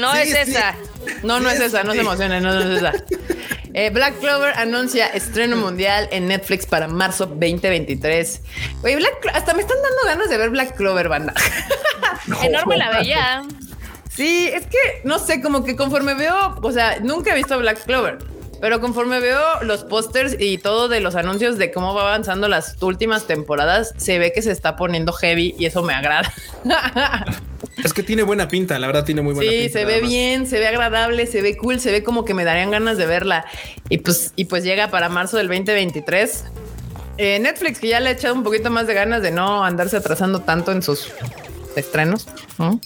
no 0.00 0.12
Sí, 0.12 0.18
es 0.20 0.28
sí. 0.46 0.52
esa. 0.52 0.74
No, 1.22 1.38
no 1.40 1.48
Sí, 1.50 1.56
es 1.56 1.62
esa, 1.62 1.84
no 1.84 1.92
sí. 1.92 1.98
se 1.98 2.02
emocionen, 2.02 2.42
no, 2.42 2.52
no 2.54 2.60
es 2.60 2.78
esa. 2.82 2.92
Eh, 3.78 3.90
Black 3.90 4.18
Clover 4.20 4.54
anuncia 4.56 5.06
estreno 5.08 5.54
mundial 5.56 6.08
en 6.10 6.28
Netflix 6.28 6.64
para 6.64 6.88
marzo 6.88 7.26
2023. 7.26 8.40
Oye, 8.82 8.96
Black 8.96 9.12
hasta 9.34 9.52
me 9.52 9.60
están 9.60 9.76
dando 9.82 9.98
ganas 10.06 10.30
de 10.30 10.38
ver 10.38 10.48
Black 10.48 10.74
Clover, 10.76 11.10
banda. 11.10 11.34
Enorme 12.42 12.78
la 12.78 12.90
veía. 12.98 13.42
Sí, 14.08 14.48
es 14.50 14.64
que 14.64 14.78
no 15.04 15.18
sé, 15.18 15.42
como 15.42 15.62
que 15.62 15.76
conforme 15.76 16.14
veo, 16.14 16.58
o 16.62 16.72
sea, 16.72 17.00
nunca 17.00 17.32
he 17.32 17.34
visto 17.36 17.58
Black 17.58 17.84
Clover, 17.84 18.16
pero 18.60 18.80
conforme 18.80 19.20
veo 19.20 19.40
los 19.62 19.84
pósters 19.84 20.36
y 20.38 20.58
todo 20.58 20.88
de 20.88 21.00
los 21.00 21.14
anuncios 21.14 21.58
de 21.58 21.70
cómo 21.70 21.94
va 21.94 22.02
avanzando 22.02 22.48
las 22.48 22.80
últimas 22.82 23.26
temporadas, 23.26 23.92
se 23.96 24.18
ve 24.18 24.32
que 24.32 24.42
se 24.42 24.50
está 24.52 24.76
poniendo 24.76 25.12
heavy 25.12 25.54
y 25.58 25.66
eso 25.66 25.82
me 25.82 25.92
agrada. 25.94 26.32
Es 27.82 27.92
que 27.92 28.02
tiene 28.02 28.22
buena 28.22 28.48
pinta, 28.48 28.78
la 28.78 28.86
verdad 28.86 29.04
tiene 29.04 29.22
muy 29.22 29.34
buena 29.34 29.50
Sí, 29.50 29.58
pinta. 29.64 29.78
se 29.78 29.84
ve 29.84 30.00
bien, 30.00 30.46
se 30.46 30.58
ve 30.58 30.66
agradable, 30.66 31.26
se 31.26 31.42
ve 31.42 31.56
cool, 31.56 31.78
se 31.78 31.92
ve 31.92 32.02
como 32.02 32.24
que 32.24 32.32
me 32.34 32.44
darían 32.44 32.70
ganas 32.70 32.96
de 32.96 33.06
verla. 33.06 33.44
Y 33.90 33.98
pues, 33.98 34.32
y 34.34 34.46
pues 34.46 34.64
llega 34.64 34.88
para 34.90 35.08
marzo 35.08 35.36
del 35.36 35.48
2023. 35.48 36.44
Eh, 37.18 37.38
Netflix, 37.38 37.78
que 37.78 37.88
ya 37.88 38.00
le 38.00 38.10
ha 38.10 38.12
echado 38.12 38.34
un 38.34 38.42
poquito 38.44 38.70
más 38.70 38.86
de 38.86 38.94
ganas 38.94 39.22
de 39.22 39.30
no 39.30 39.62
andarse 39.64 39.96
atrasando 39.96 40.40
tanto 40.40 40.72
en 40.72 40.82
sus 40.82 41.12
estrenos. 41.76 42.26
¿no? 42.58 42.80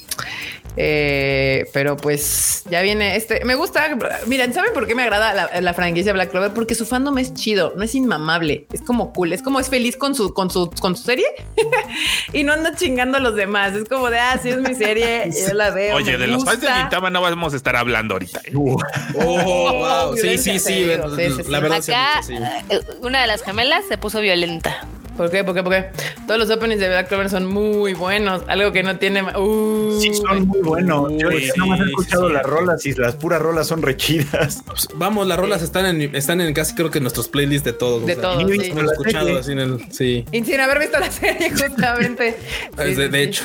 Eh, 0.76 1.66
pero 1.72 1.96
pues 1.96 2.62
ya 2.70 2.80
viene 2.82 3.16
este. 3.16 3.44
Me 3.44 3.54
gusta. 3.54 3.96
Miren, 4.26 4.54
¿saben 4.54 4.72
por 4.72 4.86
qué 4.86 4.94
me 4.94 5.02
agrada 5.02 5.34
la, 5.34 5.60
la 5.60 5.74
franquicia 5.74 6.12
Black 6.12 6.30
Clover? 6.30 6.52
Porque 6.52 6.74
su 6.74 6.86
fandom 6.86 7.18
es 7.18 7.34
chido, 7.34 7.72
no 7.76 7.82
es 7.82 7.94
inmamable, 7.94 8.66
es 8.72 8.80
como 8.82 9.12
cool, 9.12 9.32
es 9.32 9.42
como 9.42 9.58
es 9.60 9.68
feliz 9.68 9.96
con 9.96 10.14
su, 10.14 10.32
con 10.32 10.50
su, 10.50 10.70
con 10.80 10.96
su 10.96 11.02
serie 11.02 11.26
y 12.32 12.44
no 12.44 12.52
anda 12.52 12.74
chingando 12.74 13.18
a 13.18 13.20
los 13.20 13.34
demás. 13.34 13.74
Es 13.74 13.88
como 13.88 14.10
de 14.10 14.18
ah, 14.18 14.38
sí 14.42 14.50
es 14.50 14.58
mi 14.58 14.74
serie, 14.74 15.30
yo 15.48 15.54
la 15.54 15.70
veo. 15.70 15.96
Oye, 15.96 16.16
de 16.16 16.26
los 16.26 16.44
fans 16.44 16.60
de. 16.60 16.68
Gintama 16.72 17.10
no 17.10 17.20
vamos 17.20 17.52
a 17.52 17.56
estar 17.56 17.76
hablando 17.76 18.14
ahorita. 18.14 18.40
¿eh? 18.44 18.52
Uh, 18.54 18.78
Oh, 19.22 19.72
wow. 19.72 20.16
Sí, 20.16 20.38
sí, 20.38 20.58
sí. 20.58 20.84
cero, 20.86 21.14
sí, 21.16 21.30
sí, 21.30 21.42
sí. 21.44 21.50
La 21.50 21.60
verdad, 21.60 21.78
Acá, 21.78 22.22
sí. 22.22 22.34
eh, 22.34 22.80
una 23.02 23.20
de 23.20 23.26
las 23.26 23.42
gemelas 23.42 23.84
se 23.88 23.98
puso 23.98 24.20
violenta. 24.20 24.86
¿Por 25.20 25.30
qué? 25.30 25.44
¿Por 25.44 25.54
qué? 25.54 25.62
¿Por 25.62 25.70
qué? 25.70 25.84
Todos 26.26 26.40
los 26.40 26.48
openings 26.48 26.80
de 26.80 26.88
Black 26.88 27.08
Clover 27.08 27.28
son 27.28 27.44
muy 27.44 27.92
buenos. 27.92 28.42
Algo 28.48 28.72
que 28.72 28.82
no 28.82 28.96
tiene. 28.96 29.22
Uh, 29.36 30.00
sí, 30.00 30.14
son 30.14 30.48
muy 30.48 30.60
buenos. 30.60 31.12
Yo 31.18 31.28
Uy, 31.28 31.46
yo 31.46 31.52
nomás 31.58 31.80
he 31.80 31.82
escuchado 31.82 32.28
sí. 32.28 32.32
las 32.32 32.42
rolas 32.42 32.86
y 32.86 32.94
las 32.94 33.16
puras 33.16 33.42
rolas 33.42 33.66
son 33.66 33.82
rechidas. 33.82 34.62
Pues, 34.64 34.88
Vamos, 34.94 35.26
las 35.26 35.38
rolas 35.38 35.60
están 35.60 35.84
en, 35.84 36.16
están 36.16 36.40
en 36.40 36.54
casi 36.54 36.74
creo 36.74 36.90
que 36.90 37.00
en 37.00 37.04
nuestros 37.04 37.28
playlists 37.28 37.66
de 37.66 37.74
todos. 37.74 38.06
De 38.06 38.16
todos, 38.16 38.40
hemos 38.40 38.64
sí. 38.64 38.72
escuchado 38.92 39.38
así 39.38 39.52
en 39.52 39.58
el. 39.58 39.92
Sí. 39.92 40.24
Y 40.32 40.42
sin 40.42 40.58
haber 40.58 40.78
visto 40.78 40.98
la 40.98 41.10
serie, 41.10 41.50
justamente. 41.54 42.38
De, 42.78 42.94
sí, 42.94 43.08
de 43.08 43.22
hecho. 43.22 43.44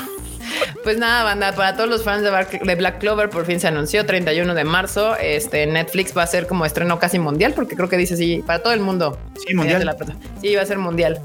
Pues 0.84 0.98
nada, 0.98 1.24
banda, 1.24 1.54
para 1.54 1.76
todos 1.76 1.90
los 1.90 2.04
fans 2.04 2.24
de 2.24 2.30
Black, 2.76 3.00
Clover, 3.00 3.30
por 3.30 3.46
fin 3.46 3.60
se 3.60 3.68
anunció 3.68 4.06
31 4.06 4.54
de 4.54 4.64
marzo. 4.64 5.16
Este 5.18 5.66
Netflix 5.66 6.16
va 6.16 6.24
a 6.24 6.28
ser 6.28 6.46
como 6.48 6.66
estreno 6.66 7.00
casi 7.00 7.18
mundial, 7.20 7.54
porque 7.54 7.76
creo 7.76 7.90
que 7.90 7.98
dice 7.98 8.16
sí, 8.16 8.44
para 8.46 8.60
todo 8.62 8.74
el 8.74 8.80
mundo. 8.82 9.18
Sí, 9.48 9.54
mundial. 9.56 9.86
La 9.86 9.96
Sí, 10.42 10.56
va 10.56 10.62
a 10.62 10.66
ser 10.66 10.78
mundial. 10.78 11.20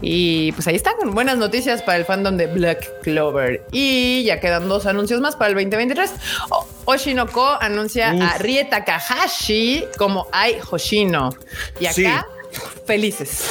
Y 0.00 0.52
pues 0.52 0.66
ahí 0.66 0.74
están, 0.76 0.94
buenas 1.12 1.38
noticias 1.38 1.82
para 1.82 1.96
el 1.98 2.04
fandom 2.04 2.36
de 2.36 2.46
Black 2.48 3.00
Clover. 3.02 3.64
Y 3.72 4.24
ya 4.24 4.40
quedan 4.40 4.68
dos 4.68 4.86
anuncios 4.86 5.20
más 5.20 5.36
para 5.36 5.48
el 5.50 5.54
2023. 5.54 6.10
O- 6.50 6.66
Oshinoko 6.86 7.56
anuncia 7.60 8.10
a 8.10 8.38
Rie 8.38 8.64
Takahashi 8.64 9.84
como 9.96 10.26
Ai 10.32 10.56
Hoshino. 10.70 11.34
Y 11.80 11.86
acá, 11.86 12.26
Sí. 12.50 12.60
felices. 12.86 13.44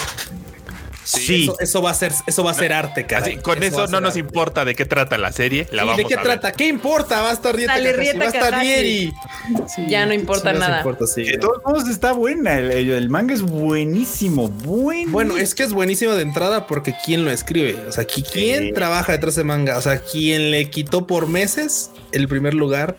Sí. 1.19 1.43
Eso, 1.43 1.55
eso 1.59 1.81
va 1.81 1.91
a 1.91 1.93
ser, 1.93 2.11
eso 2.25 2.43
va 2.43 2.51
a 2.51 2.53
ser 2.53 2.71
arte, 2.73 3.05
cara. 3.05 3.25
Así, 3.25 3.37
con 3.37 3.61
eso, 3.63 3.87
no 3.87 3.99
nos 3.99 4.09
arte. 4.11 4.19
importa 4.19 4.63
de 4.65 4.75
qué 4.75 4.85
trata 4.85 5.17
la 5.17 5.31
serie. 5.31 5.67
La 5.71 5.83
¿Y 5.83 5.85
vamos 5.85 5.97
¿De 5.97 6.05
qué 6.05 6.13
a 6.13 6.17
ver. 6.17 6.25
trata? 6.25 6.51
¿Qué 6.53 6.67
importa? 6.67 7.21
Va 7.21 7.29
a 7.31 7.33
estar 7.33 7.55
Rieta 7.55 7.73
Dale, 7.73 7.91
Takahashi, 7.91 8.11
Rieta 8.11 8.19
va 8.19 8.25
a 8.25 8.63
estar. 8.63 9.87
Ya 9.89 10.05
no 10.05 10.13
importa 10.13 10.53
sí, 10.53 10.59
nada. 10.59 10.77
importa, 10.77 11.07
sí. 11.07 11.23
De 11.23 11.37
todos 11.37 11.61
modos 11.65 11.89
está 11.89 12.13
buena. 12.13 12.57
El, 12.57 13.09
manga 13.09 13.33
es 13.33 13.41
buenísimo. 13.41 14.49
Bueno. 14.49 15.11
Bueno, 15.11 15.37
es 15.37 15.55
que 15.55 15.63
es 15.63 15.73
buenísimo 15.73 16.13
de 16.13 16.21
entrada 16.23 16.67
porque 16.67 16.95
quién 17.05 17.25
lo 17.25 17.31
escribe, 17.31 17.75
o 17.87 17.91
sea, 17.91 18.05
qui- 18.05 18.25
quién 18.31 18.67
Sí. 18.67 18.73
trabaja 18.73 19.11
detrás 19.11 19.35
de 19.35 19.43
manga, 19.43 19.77
o 19.77 19.81
sea, 19.81 19.99
quién 19.99 20.51
le 20.51 20.69
quitó 20.69 21.07
por 21.07 21.27
meses 21.27 21.91
el 22.11 22.27
primer 22.27 22.53
lugar 22.53 22.95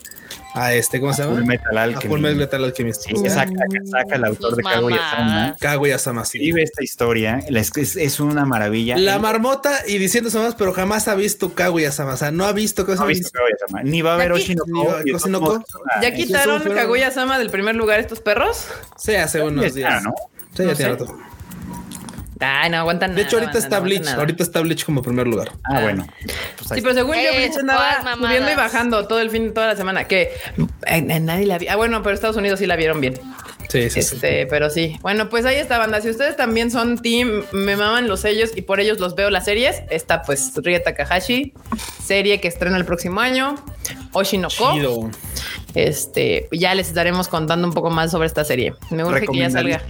a 0.55 0.73
este, 0.75 1.01
¿cómo 1.01 1.13
se 1.13 1.23
Full 1.25 1.35
llama? 1.35 1.47
Metal 1.47 1.79
A 1.79 1.83
Alchemy. 1.83 2.09
Full 2.09 2.21
Metal 2.21 2.65
Alchemist. 2.65 3.03
Sí, 3.03 3.17
saca, 3.29 3.53
saca 3.91 4.17
el 4.17 4.25
autor 4.25 4.57
de 4.57 4.63
Kaguya-sama. 4.63 5.57
Kaguya-sama, 5.59 6.25
sí. 6.25 6.39
Escribe 6.39 6.63
esta 6.63 6.83
historia. 6.85 7.41
Es, 7.49 7.97
es, 7.97 8.21
una 8.21 8.45
maravilla. 8.45 8.97
La 8.97 9.19
marmota 9.19 9.83
y 9.87 9.99
diciéndose 9.99 10.39
más, 10.39 10.55
pero 10.55 10.73
jamás 10.73 11.09
ha 11.09 11.15
visto 11.15 11.55
Kaguya-sama, 11.55 12.15
o 12.15 12.17
sea, 12.17 12.31
no 12.31 12.45
ha 12.45 12.53
visto 12.53 12.85
no 12.87 13.03
ha 13.03 13.07
visto 13.07 13.31
Kaguya-sama. 13.33 13.83
Ni 13.83 14.03
va 14.03 14.15
a 14.15 14.17
ver 14.17 14.33
Ya 14.33 14.35
qui- 14.35 15.15
Oshinoko. 15.15 15.65
¿Ya 16.03 16.13
quitaron 16.15 16.63
Kaguya-sama 16.63 17.39
del 17.39 17.51
primer 17.51 17.75
lugar 17.77 18.01
estos 18.01 18.21
perros? 18.21 18.67
Sí, 18.97 19.15
hace 19.15 19.43
unos 19.43 19.75
días. 19.75 20.03
¿no? 20.03 20.15
Sí, 20.55 20.65
ya 20.65 20.65
No 20.65 20.75
tiene 20.75 20.91
rato. 20.93 21.32
Ay, 22.41 22.71
no 22.71 22.79
aguantan 22.79 23.11
nada. 23.11 23.23
De 23.23 23.27
hecho, 23.27 23.39
ahorita 23.39 23.59
está 23.59 23.77
no 23.77 23.83
Bleach, 23.85 24.09
ahorita 24.09 24.43
está 24.43 24.61
Bleach 24.61 24.85
como 24.85 25.03
primer 25.03 25.27
lugar. 25.27 25.53
Ah, 25.65 25.81
bueno. 25.81 26.07
Pues 26.57 26.73
ahí 26.73 26.79
Sí, 26.79 26.83
pero 26.83 26.95
según 26.95 27.17
yo, 27.17 27.31
Bleach 27.35 27.51
¿cuál 27.51 27.71
andaba 27.71 28.17
subiendo 28.17 28.53
y 28.53 28.55
bajando 28.55 29.07
todo 29.07 29.21
el 29.21 29.31
fin, 29.31 29.55
toda 29.55 29.69
la 29.69 29.77
semana. 29.77 30.05
Que 30.05 30.33
eh, 30.87 31.01
nadie 31.03 31.47
la 31.47 31.59
vi. 31.59 31.69
Ah, 31.69 31.77
bueno, 31.77 32.03
pero 32.03 32.15
Estados 32.15 32.37
Unidos 32.37 32.59
sí 32.59 32.67
la 32.67 32.77
vieron 32.77 33.01
bien. 33.01 33.15
Sí, 33.69 33.89
sí, 33.89 34.03
sí. 34.03 34.17
Este, 34.17 34.47
pero 34.47 34.69
sí. 34.69 34.99
Bueno, 35.01 35.29
pues 35.29 35.47
ahí 35.47 35.57
está, 35.57 35.79
banda. 35.79 36.01
Si 36.01 36.11
ustedes 36.11 36.37
también 36.37 36.71
son 36.71 36.99
team, 36.99 37.43
me 37.53 37.77
maman 37.77 38.07
los 38.07 38.21
sellos 38.21 38.51
y 38.55 38.63
por 38.63 38.81
ellos 38.81 39.01
los 39.01 39.15
veo 39.15 39.31
las 39.31 39.47
series. 39.47 39.83
Está 39.89 40.23
pues 40.23 40.53
Rie 40.57 40.79
Takahashi, 40.81 41.55
serie 42.05 42.41
que 42.41 42.49
estrena 42.49 42.77
el 42.77 42.85
próximo 42.85 43.21
año. 43.21 43.55
Oshinoko. 44.13 44.73
Chido. 44.73 45.11
Este, 45.75 46.49
ya 46.53 46.75
les 46.75 46.89
estaremos 46.89 47.29
contando 47.29 47.67
un 47.67 47.73
poco 47.73 47.91
más 47.91 48.11
sobre 48.11 48.27
esta 48.27 48.45
serie. 48.45 48.75
Me 48.91 49.05
urge 49.05 49.27
que 49.27 49.39
ya 49.39 49.51
salga. 49.51 49.83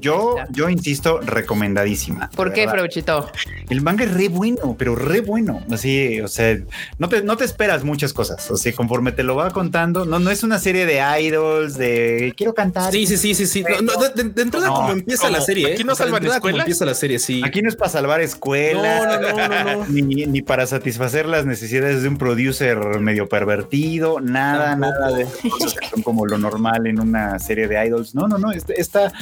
Yo, 0.00 0.36
yo 0.50 0.68
insisto, 0.68 1.20
recomendadísima. 1.20 2.30
¿Por 2.34 2.52
qué. 2.52 2.68
Freuchito? 2.68 3.30
El 3.68 3.82
manga 3.82 4.04
es 4.04 4.14
re 4.14 4.28
bueno, 4.28 4.76
pero 4.78 4.94
re 4.94 5.20
bueno. 5.20 5.60
Así, 5.70 6.20
o 6.20 6.28
sea, 6.28 6.56
no 6.98 7.08
te, 7.08 7.22
no 7.22 7.36
te 7.36 7.44
esperas 7.44 7.84
muchas 7.84 8.12
cosas. 8.12 8.50
O 8.50 8.56
sea, 8.56 8.72
conforme 8.72 9.12
te 9.12 9.22
lo 9.22 9.36
va 9.36 9.50
contando, 9.50 10.04
no, 10.04 10.18
no 10.18 10.30
es 10.30 10.42
una 10.42 10.58
serie 10.58 10.86
de 10.86 11.00
idols, 11.20 11.76
de 11.76 12.32
quiero 12.36 12.54
cantar. 12.54 12.92
Sí, 12.92 13.06
sí, 13.06 13.16
sí, 13.16 13.34
sí, 13.34 13.46
sí. 13.46 13.62
No, 13.62 13.80
no, 13.82 13.92
de, 14.08 14.24
de 14.24 14.42
entrada 14.42 14.68
No, 14.68 14.74
como 14.74 14.90
empieza 14.92 15.24
¿cómo? 15.24 15.36
la 15.38 15.42
serie, 15.42 15.70
¿eh? 15.70 15.74
¿Aquí 15.74 15.84
no 15.84 15.92
O 15.92 15.96
sea, 15.96 16.06
de 16.06 16.10
salvan 16.10 16.22
entrada 16.22 16.40
como 16.40 16.48
escuelas? 16.50 16.66
empieza 16.66 16.84
la 16.84 16.94
serie, 16.94 17.18
sí. 17.18 17.42
Aquí 17.44 17.62
no 17.62 17.68
es 17.68 17.76
para 17.76 17.90
salvar 17.90 18.20
escuelas, 18.20 19.04
No, 19.04 19.20
no, 19.20 19.48
no, 19.48 19.48
no, 19.48 19.76
no. 19.78 19.86
Ni, 19.88 20.02
ni 20.02 20.42
para 20.42 20.66
satisfacer 20.66 21.26
las 21.26 21.44
necesidades 21.46 22.02
de 22.02 22.08
un 22.08 22.16
producer 22.18 22.78
medio 23.00 23.28
pervertido, 23.28 24.20
nada, 24.20 24.76
nada 24.76 25.09
de 25.12 25.22
esas 25.44 25.50
cosas 25.50 25.74
que 25.74 25.88
son 25.88 26.02
como 26.02 26.26
lo 26.26 26.38
normal 26.38 26.86
en 26.86 27.00
una 27.00 27.38
serie 27.38 27.68
de 27.68 27.86
idols. 27.86 28.14
No, 28.14 28.26
no, 28.28 28.38
no. 28.38 28.52
Esta, 28.52 28.72
esta- 28.74 29.12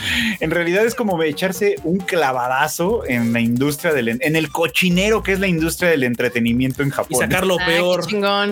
en 0.41 0.51
realidad 0.51 0.85
es 0.87 0.95
como 0.95 1.23
echarse 1.23 1.77
un 1.85 1.99
clavadazo 1.99 3.05
en 3.07 3.33
la 3.33 3.41
industria 3.41 3.93
del, 3.93 4.09
en 4.21 4.37
el 4.37 4.51
cochinero 4.51 5.23
que 5.23 5.33
es 5.33 5.41
la 5.41 5.47
industria 5.49 5.91
del 5.91 6.05
entretenimiento 6.05 6.83
en 6.83 6.89
Y 6.89 6.93
Japón. 6.93 7.19
sacar 7.21 7.47
lo 7.47 7.57
peor. 7.59 8.05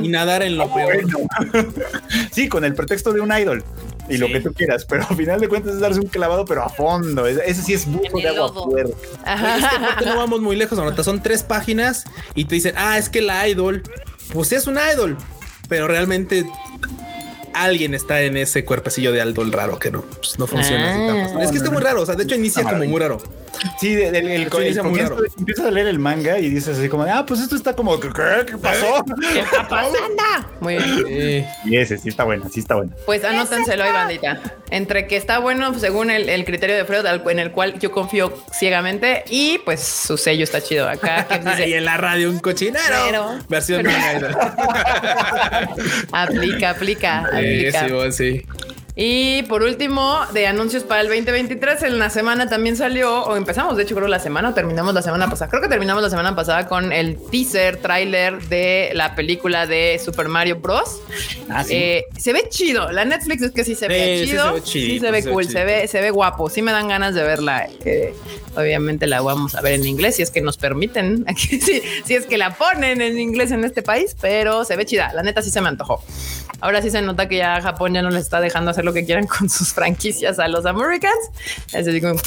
Y 0.03 0.09
nadar 0.09 0.43
en 0.43 0.57
lo 0.59 0.73
peor. 0.73 1.03
Bueno. 1.03 1.19
sí, 2.33 2.49
con 2.49 2.65
el 2.65 2.75
pretexto 2.75 3.13
de 3.13 3.21
un 3.21 3.33
idol 3.37 3.63
y 4.09 4.19
lo 4.19 4.29
que 4.29 4.41
tú 4.41 4.53
quieras, 4.53 4.85
pero 4.85 5.05
al 5.09 5.17
final 5.17 5.41
de 5.41 5.49
cuentas 5.49 5.75
es 5.75 5.81
darse 5.81 5.99
un 5.99 6.07
clavado, 6.07 6.45
pero 6.45 6.63
a 6.63 6.69
fondo. 6.69 7.27
Ese 7.27 7.63
sí 7.63 7.75
es 7.75 7.87
buzo 7.87 8.17
de 8.19 8.29
agua 8.29 8.53
fuerte. 8.53 8.95
No 10.05 10.17
vamos 10.17 10.41
muy 10.41 10.57
lejos, 10.57 10.79
ahorita 10.79 11.03
son 11.03 11.23
tres 11.23 11.43
páginas 11.43 12.05
y 12.35 12.45
te 12.45 12.55
dicen, 12.55 12.75
ah, 12.77 12.99
es 12.99 13.09
que 13.09 13.21
la 13.21 13.49
idol, 13.49 13.83
pues 14.33 14.53
es 14.53 14.67
un 14.67 14.79
idol, 14.93 15.17
pero 15.69 15.89
realmente 15.89 16.47
alguien 17.63 17.95
está 17.95 18.23
en 18.23 18.37
ese 18.37 18.65
cuerpecillo 18.65 19.13
de 19.13 19.25
idol 19.25 19.53
raro 19.53 19.79
que 19.79 19.91
no, 19.91 20.03
pues 20.03 20.39
no 20.39 20.47
funciona 20.47 20.93
así. 20.93 21.35
Ah. 21.37 21.43
Es 21.43 21.51
que 21.51 21.59
está 21.59 21.71
muy 21.71 21.83
raro, 21.83 22.03
o 22.03 22.07
sea, 22.07 22.15
de 22.15 22.25
hecho 22.25 22.35
inicia 22.35 22.63
como 22.63 22.85
muy 22.85 23.01
raro. 23.01 23.19
Sí, 23.81 23.95
de- 23.95 24.11
del- 24.11 24.27
el, 24.29 24.39
Sí, 24.51 24.57
el 24.69 24.79
comienzo, 24.79 25.15
raro. 25.15 25.25
empiezas 25.39 25.67
a 25.67 25.71
leer 25.71 25.87
el 25.89 25.99
manga 25.99 26.39
y 26.39 26.49
dices 26.51 26.79
así 26.79 26.89
como, 26.89 27.05
ah, 27.05 27.25
pues 27.27 27.41
esto 27.41 27.57
está 27.57 27.75
como, 27.75 27.99
¿qué, 28.01 28.09
qué 28.47 28.57
pasó? 28.59 29.05
¿Qué 29.33 29.41
está 29.41 29.69
pasando? 29.69 30.23
Muy 30.61 30.77
bien. 30.77 31.47
Y 31.65 31.77
ese 31.77 31.99
sí 31.99 32.09
está 32.09 32.25
buena, 32.25 32.49
sí 32.49 32.61
está 32.61 32.75
buena. 32.77 32.93
Pues 33.07 33.25
anótenselo 33.25 33.85
ahí, 33.85 33.93
bandita. 33.93 34.41
Entre 34.71 35.07
que 35.07 35.17
está 35.17 35.39
bueno, 35.39 35.79
según 35.79 36.11
el, 36.11 36.29
el 36.29 36.45
criterio 36.45 36.77
de 36.77 36.85
Freud, 36.85 37.05
en 37.31 37.39
el 37.39 37.51
cual 37.53 37.79
yo 37.79 37.91
confío 37.93 38.33
ciegamente, 38.53 39.25
y 39.31 39.59
pues 39.59 39.83
su 39.83 40.17
sello 40.17 40.45
está 40.45 40.61
chido. 40.61 40.89
Acá 40.89 41.27
que 41.29 41.37
y 41.69 41.75
en 41.75 41.85
la 41.85 41.97
radio 41.97 42.31
un 42.31 42.39
cochinero. 42.41 42.83
Pero- 43.07 43.39
Versión 43.49 43.83
pero- 43.83 43.99
manga 43.99 45.67
aplica, 46.13 46.71
aplica, 46.71 47.19
aplica. 47.27 47.87
sí, 47.87 47.93
bueno, 47.93 48.13
sí. 48.13 48.47
Y 48.99 49.43
por 49.43 49.63
último, 49.63 50.21
de 50.33 50.47
anuncios 50.47 50.83
para 50.83 51.03
el 51.03 51.09
2023, 51.09 51.83
en 51.83 51.99
la 51.99 52.09
semana 52.09 52.49
también 52.49 52.79
salió, 52.79 53.25
o 53.25 53.37
empezamos, 53.37 53.77
de 53.77 53.83
hecho, 53.83 53.95
creo 53.95 54.09
la 54.09 54.19
semana, 54.21 54.49
o 54.49 54.55
terminamos 54.55 54.95
la 54.95 55.03
semana 55.03 55.29
pasada. 55.29 55.51
Creo 55.51 55.61
que 55.61 55.69
terminamos 55.69 56.03
la 56.03 56.09
semana 56.09 56.35
pasada 56.35 56.67
con 56.67 56.93
el 56.95 57.19
teaser, 57.31 57.77
tráiler 57.77 58.41
de 58.49 58.93
la 58.95 59.15
película 59.15 59.67
de 59.67 60.01
Super 60.03 60.29
Mario 60.29 60.61
Bros. 60.61 61.03
Ah, 61.51 61.63
sí. 61.63 61.75
Eh, 61.75 62.05
se 62.17 62.33
ve 62.33 62.47
chido. 62.49 62.91
La 62.91 63.05
Netflix 63.05 63.43
es 63.43 63.51
que 63.53 63.65
sí 63.65 63.75
se 63.75 63.87
ve 63.87 64.21
Sí, 64.21 64.25
sí 64.25 64.31
chido. 64.31 64.45
se 64.47 64.53
ve 64.55 64.61
Sí, 64.61 64.73
chidito, 64.73 65.05
se 65.05 65.13
ve 65.13 65.25
cool, 65.25 65.47
se 65.47 65.65
ve, 65.67 65.89
se 65.89 66.01
ve 66.01 66.11
guapo. 66.11 66.49
Sí 66.49 66.63
me 66.63 66.73
dan 66.73 66.89
ganas 66.89 67.15
de 67.15 67.23
verla. 67.23 67.69
Eh, 67.85 68.15
obviamente 68.57 69.07
la 69.07 69.21
vamos 69.21 69.57
a 69.57 69.61
ver 69.61 69.75
en 69.75 69.85
inglés 69.85 70.17
si 70.17 70.23
es 70.23 70.31
que 70.31 70.41
nos 70.41 70.57
permiten. 70.57 71.23
Aquí 71.29 71.61
sí, 71.61 71.83
si 72.07 72.15
es 72.15 72.25
que 72.25 72.39
la 72.39 72.55
ponen 72.57 73.03
en 73.03 73.19
inglés 73.19 73.51
en 73.51 73.63
este 73.63 73.83
país, 73.83 74.17
pero 74.23 74.65
se 74.65 74.75
ve 74.75 74.87
chida. 74.87 75.13
La 75.13 75.23
neta 75.23 75.43
sí 75.43 75.51
se 75.51 75.61
me 75.61 75.69
antojó. 75.69 76.03
Ahora 76.61 76.81
sí 76.81 76.91
se 76.91 77.03
nota 77.03 77.29
que 77.29 77.37
ya 77.37 77.61
Japón 77.61 77.93
ya 77.93 78.01
no 78.01 78.09
les 78.09 78.23
está 78.23 78.41
dejando 78.41 78.71
hacer 78.71 78.86
lo 78.87 78.95
que 78.95 79.05
quieran 79.05 79.27
con 79.39 79.51
sus 79.51 79.75
franquicias 79.75 80.39
a 80.39 80.49
los 80.49 80.65
Americans. 80.65 81.19
Es 81.75 81.87
así 81.87 82.01
como, 82.01 82.19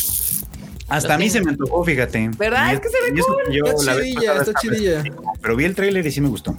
Hasta 0.89 1.15
a 1.15 1.17
mí 1.17 1.29
se 1.29 1.41
me 1.41 1.51
antojó, 1.51 1.83
fíjate. 1.83 2.29
¿Verdad? 2.37 2.71
Y 2.71 2.75
Es 2.75 2.79
que 2.81 2.89
se 2.89 3.11
ve 3.11 3.21
cool. 3.21 3.53
yo 3.53 3.63
Está 3.65 3.95
chidilla, 3.95 4.33
está 4.35 4.53
chidilla. 4.61 5.03
Pero 5.41 5.55
vi 5.55 5.65
el 5.65 5.73
tráiler 5.75 6.05
y 6.05 6.11
sí 6.11 6.19
me 6.21 6.29
gustó. 6.29 6.55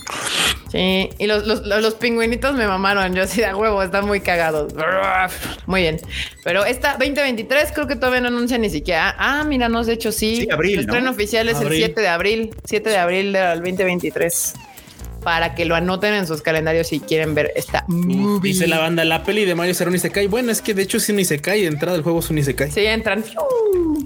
Sí, 0.71 1.11
y 1.19 1.27
los, 1.27 1.47
los, 1.49 1.67
los 1.67 1.95
pingüinitos 1.95 2.55
me 2.55 2.65
mamaron. 2.67 3.13
Yo 3.15 3.25
así 3.25 3.41
de 3.41 3.53
huevo, 3.53 3.83
están 3.83 4.07
muy 4.07 4.21
cagados. 4.21 4.73
Muy 5.67 5.81
bien. 5.83 6.01
Pero 6.45 6.65
esta 6.65 6.93
2023 6.93 7.73
creo 7.73 7.89
que 7.89 7.97
todavía 7.97 8.21
no 8.21 8.29
anuncia 8.29 8.57
ni 8.57 8.71
siquiera. 8.71 9.15
Ah, 9.19 9.43
míranos, 9.43 9.89
de 9.89 9.95
hecho 9.95 10.13
sí. 10.13 10.43
Sí, 10.43 10.49
abril, 10.51 10.75
El 10.75 10.81
estreno 10.81 11.07
¿no? 11.07 11.11
oficial 11.11 11.49
es 11.49 11.57
Abril. 11.57 11.73
el 11.73 11.79
7 11.87 12.01
de 12.01 12.09
abril. 12.09 12.55
7 12.65 12.89
de 12.89 12.97
abril 12.99 13.33
del 13.33 13.59
2023. 13.59 14.55
Para 15.23 15.55
que 15.55 15.65
lo 15.65 15.75
anoten 15.75 16.15
en 16.15 16.27
sus 16.27 16.43
calendarios 16.43 16.89
si 16.89 17.01
quieren 17.01 17.35
ver 17.35 17.53
esta 17.57 17.85
movie. 17.89 18.41
Dice 18.53 18.67
la 18.67 18.79
banda, 18.79 19.05
la 19.05 19.23
peli 19.23 19.45
de 19.45 19.55
Mario 19.55 19.75
será 19.75 19.91
un 19.91 19.97
Isekai. 19.97 20.27
Bueno, 20.27 20.51
es 20.51 20.63
que 20.63 20.75
de 20.75 20.83
hecho 20.83 20.97
es 20.97 21.09
un 21.09 21.19
Isekai, 21.21 21.67
entrada 21.67 21.95
del 21.95 22.03
juego 22.03 22.21
es 22.21 22.31
un 22.31 22.39
Isekai. 22.39 22.71
Sí, 22.71 22.81
entran. 22.87 23.23
¡fiu! 23.23 23.41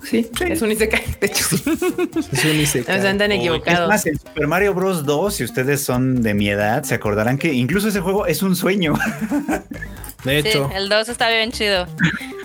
Sí, 0.04 0.28
es 0.48 0.60
un 0.62 0.72
Isekai. 0.72 1.02
De 1.20 1.26
hecho, 1.26 1.44
sí. 1.44 1.62
Es 2.32 2.44
un 2.44 2.60
Isekai. 2.60 2.96
No 2.96 3.02
se 3.02 3.08
andan 3.08 3.32
Es 3.32 3.38
equivocados. 3.38 3.88
más, 3.88 4.04
el 4.06 4.18
Super 4.18 4.46
Mario 4.46 4.74
Bros. 4.74 5.04
2, 5.06 5.34
si 5.34 5.44
ustedes 5.44 5.82
son 5.82 6.22
de 6.22 6.34
mi 6.34 6.48
edad, 6.48 6.82
se 6.82 6.94
acordarán 6.94 7.38
que 7.38 7.52
incluso 7.52 7.88
ese 7.88 8.00
juego 8.00 8.26
es 8.26 8.42
un 8.42 8.56
sueño. 8.56 8.94
De 10.24 10.42
Sí, 10.42 10.48
hecho, 10.48 10.70
el 10.74 10.88
2 10.88 11.08
está 11.08 11.28
bien 11.30 11.52
chido. 11.52 11.86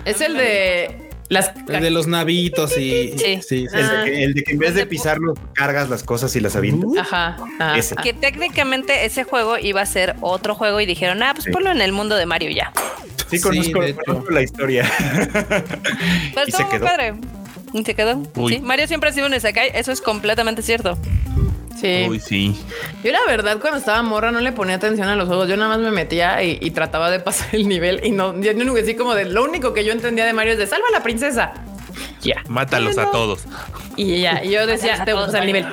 Es 0.04 0.20
el 0.20 0.36
de 0.36 1.09
las 1.30 1.52
el 1.68 1.80
de 1.80 1.90
los 1.90 2.06
navitos 2.06 2.76
y 2.76 3.14
Sí. 3.16 3.40
sí, 3.40 3.40
sí. 3.48 3.66
El 3.72 3.84
Ah. 3.84 4.02
de, 4.04 4.10
que, 4.10 4.24
el 4.24 4.34
de 4.34 4.42
que 4.44 4.52
en 4.52 4.58
vez 4.58 4.74
de 4.74 4.84
pisarlo, 4.84 5.32
cargas 5.54 5.88
las 5.88 6.02
cosas 6.02 6.36
y 6.36 6.40
las 6.40 6.54
avientas. 6.56 6.90
Ajá, 6.98 7.38
ajá, 7.58 7.78
Ese. 7.78 7.96
Que 7.96 8.12
técnicamente 8.12 9.06
ese 9.06 9.24
juego 9.24 9.56
iba 9.56 9.80
a 9.80 9.86
ser 9.86 10.16
otro 10.20 10.54
juego 10.54 10.78
y 10.80 10.86
dijeron, 10.86 11.22
ah, 11.22 11.30
pues 11.32 11.44
Sí. 11.44 11.50
ponlo 11.50 11.70
en 11.70 11.80
el 11.80 11.92
mundo 11.92 12.16
de 12.16 12.26
Mario 12.26 12.50
ya. 12.50 12.72
Sí, 13.30 13.40
conozco, 13.40 13.80
la 14.30 14.42
historia. 14.42 14.90
Pero 16.34 16.46
Y 16.46 16.50
se 16.52 16.66
quedó. 16.68 16.84
padre. 16.84 17.14
Y 17.72 17.84
se 17.84 17.94
quedó. 17.94 18.20
Uy. 18.34 18.58
Mario 18.58 18.88
siempre 18.88 19.10
ha 19.10 19.12
sido 19.12 19.26
un 19.28 19.34
Isekai, 19.34 19.70
eso 19.74 19.92
es 19.92 20.00
completamente 20.00 20.60
cierto. 20.62 20.98
Sí. 21.78 22.06
Uy, 22.08 22.20
sí. 22.20 22.60
Yo 23.02 23.12
la 23.12 23.20
verdad 23.26 23.58
cuando 23.60 23.78
estaba 23.78 24.02
morra 24.02 24.32
no 24.32 24.40
le 24.40 24.52
ponía 24.52 24.76
atención 24.76 25.08
a 25.08 25.16
los 25.16 25.28
juegos. 25.28 25.48
Yo 25.48 25.56
nada 25.56 25.70
más 25.70 25.78
me 25.78 25.90
metía 25.90 26.42
y, 26.42 26.58
y 26.60 26.70
trataba 26.70 27.10
de 27.10 27.20
pasar 27.20 27.48
el 27.52 27.68
nivel 27.68 28.00
y 28.04 28.10
no, 28.10 28.38
yo 28.40 28.52
no 28.54 28.74
así 28.74 28.94
como 28.94 29.14
de 29.14 29.24
lo 29.24 29.44
único 29.44 29.72
que 29.72 29.84
yo 29.84 29.92
entendía 29.92 30.24
de 30.24 30.32
Mario 30.32 30.52
es 30.52 30.58
de 30.58 30.66
salva 30.66 30.86
a 30.88 30.92
la 30.92 31.02
princesa. 31.02 31.52
Ya. 32.22 32.42
Mátalos 32.48 32.98
a 32.98 33.10
todos. 33.10 33.40
Y 33.96 34.20
ya, 34.20 34.44
y 34.44 34.50
yo 34.50 34.66
decía, 34.66 35.04
te 35.04 35.12
el 35.12 35.46
nivel. 35.46 35.66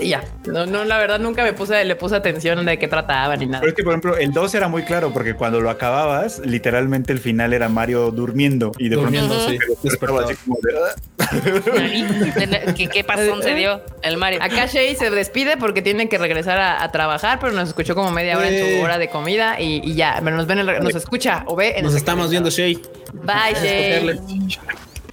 Y 0.00 0.08
ya. 0.08 0.24
No, 0.46 0.66
no, 0.66 0.84
la 0.84 0.98
verdad 0.98 1.20
nunca 1.20 1.42
me 1.44 1.52
puse, 1.52 1.84
le 1.84 1.94
puse 1.96 2.16
atención 2.16 2.64
de 2.66 2.78
qué 2.78 2.88
trataban 2.88 3.38
ni 3.38 3.46
nada. 3.46 3.60
Pero 3.60 3.70
es 3.70 3.76
que, 3.76 3.82
por 3.84 3.92
ejemplo, 3.92 4.16
el 4.16 4.32
2 4.32 4.54
era 4.54 4.68
muy 4.68 4.82
claro 4.82 5.12
porque 5.12 5.34
cuando 5.34 5.60
lo 5.60 5.70
acababas, 5.70 6.40
literalmente 6.44 7.12
el 7.12 7.20
final 7.20 7.52
era 7.52 7.68
Mario 7.68 8.10
durmiendo 8.10 8.72
y 8.78 8.88
de 8.88 8.96
Durmiendo, 8.96 9.34
pronto 9.34 9.50
sí. 9.52 9.58
despertaba 9.82 10.24
así 10.24 10.34
como 10.44 10.58
de, 10.62 10.72
"Ah". 10.78 12.74
¿Qué, 12.76 12.88
qué 12.88 13.04
pasó? 13.04 13.40
Se 13.42 13.54
dio 13.54 13.80
el 14.02 14.16
Mario. 14.16 14.40
Acá 14.42 14.66
Shay 14.66 14.96
se 14.96 15.10
despide 15.10 15.56
porque 15.56 15.82
tiene 15.82 16.08
que 16.08 16.18
regresar 16.18 16.58
a, 16.58 16.82
a 16.82 16.90
trabajar, 16.92 17.38
pero 17.40 17.52
nos 17.52 17.68
escuchó 17.68 17.94
como 17.94 18.10
media 18.10 18.36
hora 18.36 18.48
en 18.48 18.54
Eh. 18.54 18.76
su 18.78 18.84
hora 18.84 18.98
de 18.98 19.08
comida 19.08 19.60
y, 19.60 19.80
y 19.84 19.94
ya, 19.94 20.20
pero 20.22 20.36
nos 20.36 20.46
ven, 20.46 20.58
el- 20.58 20.82
nos 20.82 20.94
escucha 20.94 21.44
o 21.46 21.56
ve 21.56 21.74
en 21.78 21.84
Nos 21.84 21.94
estamos 21.94 22.30
viendo, 22.30 22.50
Shay. 22.50 22.80
Bye, 23.12 23.54
Shay. 23.62 24.20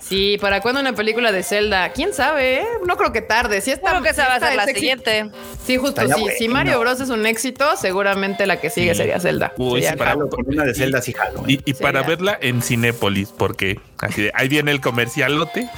Sí, 0.09 0.37
¿para 0.41 0.59
cuándo 0.61 0.81
una 0.81 0.93
película 0.93 1.31
de 1.31 1.43
Zelda? 1.43 1.89
¿Quién 1.93 2.13
sabe? 2.13 2.61
eh? 2.61 2.65
No 2.87 2.97
creo 2.97 3.13
que 3.13 3.21
tarde. 3.21 3.61
Si 3.61 3.69
está, 3.71 3.91
Creo 3.91 4.01
que 4.01 4.09
esa 4.09 4.27
va 4.27 4.35
a 4.35 4.39
ser 4.39 4.55
la 4.55 4.65
siguiente. 4.65 5.29
Sí, 5.63 5.77
justo. 5.77 6.01
Estaría 6.01 6.15
sí. 6.15 6.21
bueno. 6.21 6.35
Si 6.39 6.47
Mario 6.49 6.79
Bros 6.79 6.99
es 6.99 7.09
un 7.09 7.25
éxito, 7.27 7.77
seguramente 7.77 8.47
la 8.47 8.59
que 8.59 8.69
sigue 8.71 8.93
Sí. 8.93 8.97
sería 8.97 9.19
Zelda. 9.19 9.53
Uy, 9.57 9.81
Sería 9.83 9.97
para- 9.97 10.11
Jalo, 10.11 10.29
una 10.47 10.63
de 10.63 10.73
Zelda 10.73 11.01
sí 11.01 11.13
jalo. 11.13 11.41
¿eh? 11.41 11.43
Y, 11.63 11.69
y 11.69 11.73
para 11.75 12.01
verla 12.01 12.37
en 12.41 12.61
Cinépolis, 12.63 13.29
porque 13.29 13.79
así 13.99 14.23
de, 14.23 14.31
ahí 14.33 14.47
viene 14.49 14.71
el 14.71 14.81
comercialote. 14.81 15.69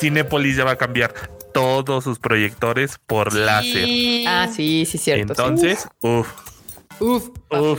Cinépolis 0.00 0.56
ya 0.56 0.64
va 0.64 0.72
a 0.72 0.76
cambiar 0.78 1.14
todos 1.54 2.02
sus 2.04 2.18
proyectores 2.18 2.98
por 3.06 3.32
láser. 3.34 3.86
Ah, 4.26 4.48
sí, 4.54 4.84
sí, 4.84 4.98
cierto. 4.98 5.32
Entonces, 5.32 5.86
uff, 6.02 6.26
Uf, 6.28 6.28
Uf, 6.98 7.28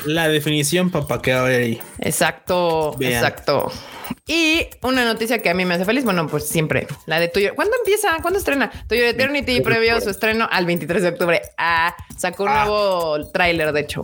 la 0.06 0.28
definición 0.30 0.92
para 0.92 1.22
que 1.22 1.34
ahí. 1.34 1.82
exacto, 2.00 2.96
exacto. 3.00 3.72
Y 4.28 4.68
una 4.84 5.06
noticia 5.06 5.40
que 5.40 5.50
a 5.50 5.54
mí 5.54 5.66
me 5.66 5.74
hace 5.74 5.86
feliz, 5.86 6.04
bueno, 6.04 6.28
pues 6.28 6.48
siempre, 6.48 6.88
la 7.06 7.20
de 7.20 7.28
Tuyo. 7.28 7.56
¿Cuándo 7.56 7.76
empieza? 7.78 8.18
¿Cuándo 8.22 8.40
estrena? 8.40 8.72
Tuyo 8.88 9.06
Eternity 9.06 9.62
previo 9.62 10.00
su 10.02 10.10
estreno 10.10 10.48
al 10.52 10.66
23 10.66 11.02
de 11.02 11.10
octubre. 11.10 11.42
Ah, 11.58 11.96
sacó 12.18 12.44
un 12.44 12.50
Ah. 12.50 12.66
nuevo 12.66 13.32
tráiler, 13.32 13.72
de 13.74 13.82
hecho. 13.82 14.04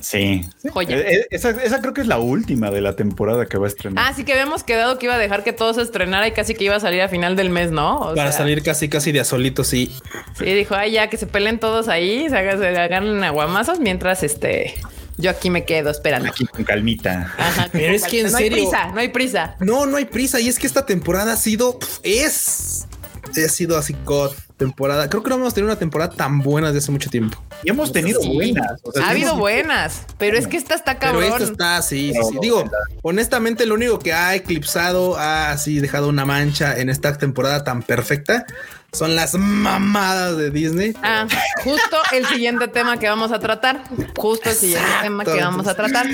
Sí. 0.00 0.42
Joya. 0.72 0.96
Eh, 0.96 1.12
eh, 1.20 1.26
Esa, 1.30 1.50
esa 1.50 1.80
creo 1.80 1.92
que 1.94 2.00
es 2.02 2.06
la 2.06 2.18
última 2.18 2.70
de 2.70 2.80
la 2.80 2.94
temporada 2.96 3.46
que 3.46 3.58
va 3.58 3.66
a 3.66 3.68
estrenar. 3.68 4.04
Ah, 4.06 4.12
sí 4.14 4.24
que 4.24 4.32
habíamos 4.32 4.62
quedado 4.64 4.98
que 4.98 5.06
iba 5.06 5.14
a 5.14 5.18
dejar 5.18 5.44
que 5.44 5.52
todo 5.52 5.74
se 5.74 5.82
estrenara 5.82 6.26
y 6.28 6.32
casi 6.32 6.54
que 6.54 6.64
iba 6.64 6.76
a 6.76 6.80
salir 6.80 7.02
a 7.02 7.08
final 7.08 7.34
del 7.36 7.50
mes, 7.50 7.70
¿no? 7.70 7.98
O 7.98 8.14
Para 8.14 8.30
sea, 8.30 8.40
salir 8.40 8.62
casi 8.62 8.88
casi 8.88 9.12
de 9.12 9.20
a 9.20 9.24
solito, 9.24 9.64
sí. 9.64 9.94
Sí, 10.38 10.44
dijo, 10.44 10.74
ay, 10.74 10.92
ya 10.92 11.08
que 11.10 11.16
se 11.16 11.26
peleen 11.26 11.58
todos 11.58 11.88
ahí, 11.88 12.28
se 12.28 12.36
hagan, 12.36 12.58
se 12.58 12.68
hagan 12.78 13.24
aguamazos 13.24 13.80
mientras 13.80 14.22
este 14.22 14.74
yo 15.20 15.30
aquí 15.30 15.50
me 15.50 15.64
quedo 15.64 15.90
esperando. 15.90 16.28
Aquí 16.28 16.46
con 16.46 16.62
calmita. 16.62 17.34
Ajá, 17.36 17.68
Pero 17.72 17.92
es 17.92 18.04
que 18.04 18.20
en 18.20 18.30
no 18.30 18.38
hay 18.38 18.44
serio- 18.44 18.58
prisa, 18.68 18.92
no 18.92 19.00
hay 19.00 19.08
prisa. 19.08 19.56
No, 19.58 19.84
no 19.84 19.96
hay 19.96 20.04
prisa. 20.04 20.38
Y 20.40 20.46
es 20.48 20.60
que 20.60 20.68
esta 20.68 20.86
temporada 20.86 21.32
ha 21.32 21.36
sido, 21.36 21.76
es, 22.04 22.86
ha 23.30 23.48
sido 23.48 23.76
así 23.76 23.96
God 24.04 24.30
temporada. 24.56 25.08
Creo 25.10 25.24
que 25.24 25.30
no 25.30 25.36
hemos 25.36 25.54
tenido 25.54 25.72
una 25.72 25.78
temporada 25.78 26.12
tan 26.14 26.38
buena 26.38 26.68
desde 26.68 26.84
hace 26.84 26.92
mucho 26.92 27.10
tiempo. 27.10 27.36
Y 27.64 27.70
hemos 27.70 27.92
tenido 27.92 28.20
Sí. 28.20 28.28
buenas. 28.34 28.80
o 28.82 28.92
sea, 28.92 29.06
ha 29.06 29.10
habido 29.10 29.28
hemos- 29.30 29.40
buenas, 29.40 30.02
pero 30.18 30.36
es 30.38 30.46
que 30.46 30.56
esta 30.56 30.74
está 30.74 30.98
Pero 30.98 31.12
cabrón. 31.20 31.32
esta 31.42 31.44
está, 31.52 31.82
sí, 31.82 32.12
Digo, 32.40 32.64
honestamente, 33.02 33.66
lo 33.66 33.74
único 33.74 33.98
que 33.98 34.12
ha 34.12 34.34
eclipsado, 34.34 35.16
ha 35.18 35.50
así 35.50 35.80
dejado 35.80 36.08
una 36.08 36.24
mancha 36.24 36.78
en 36.78 36.88
esta 36.90 37.16
temporada 37.18 37.64
tan 37.64 37.82
perfecta 37.82 38.46
son 38.92 39.14
las 39.16 39.34
mamadas 39.34 40.36
de 40.38 40.50
Disney. 40.50 40.94
Ah, 41.02 41.26
justo 41.62 41.96
el 42.12 42.24
siguiente 42.26 42.68
tema 42.68 42.98
que 42.98 43.06
vamos 43.08 43.32
a 43.32 43.38
tratar. 43.38 43.82
Justo 44.16 44.48
el 44.48 44.56
siguiente 44.56 44.88
tema 45.02 45.24
que 45.24 45.34
vamos 45.42 45.66
a 45.66 45.74
tratar. 45.74 46.06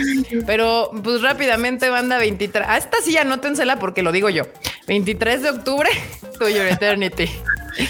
Pero 0.45 0.91
pues 1.05 1.23
rápidamente, 1.23 1.89
banda 1.89 2.19
23. 2.19 2.67
A 2.69 2.77
esta 2.77 2.97
sí 3.05 3.17
anótensela 3.17 3.79
porque 3.79 4.03
lo 4.03 4.11
digo 4.11 4.29
yo. 4.29 4.45
23 4.89 5.43
de 5.43 5.51
octubre, 5.51 5.89
To 6.41 6.49
Your 6.49 6.67
Eternity. 6.67 7.31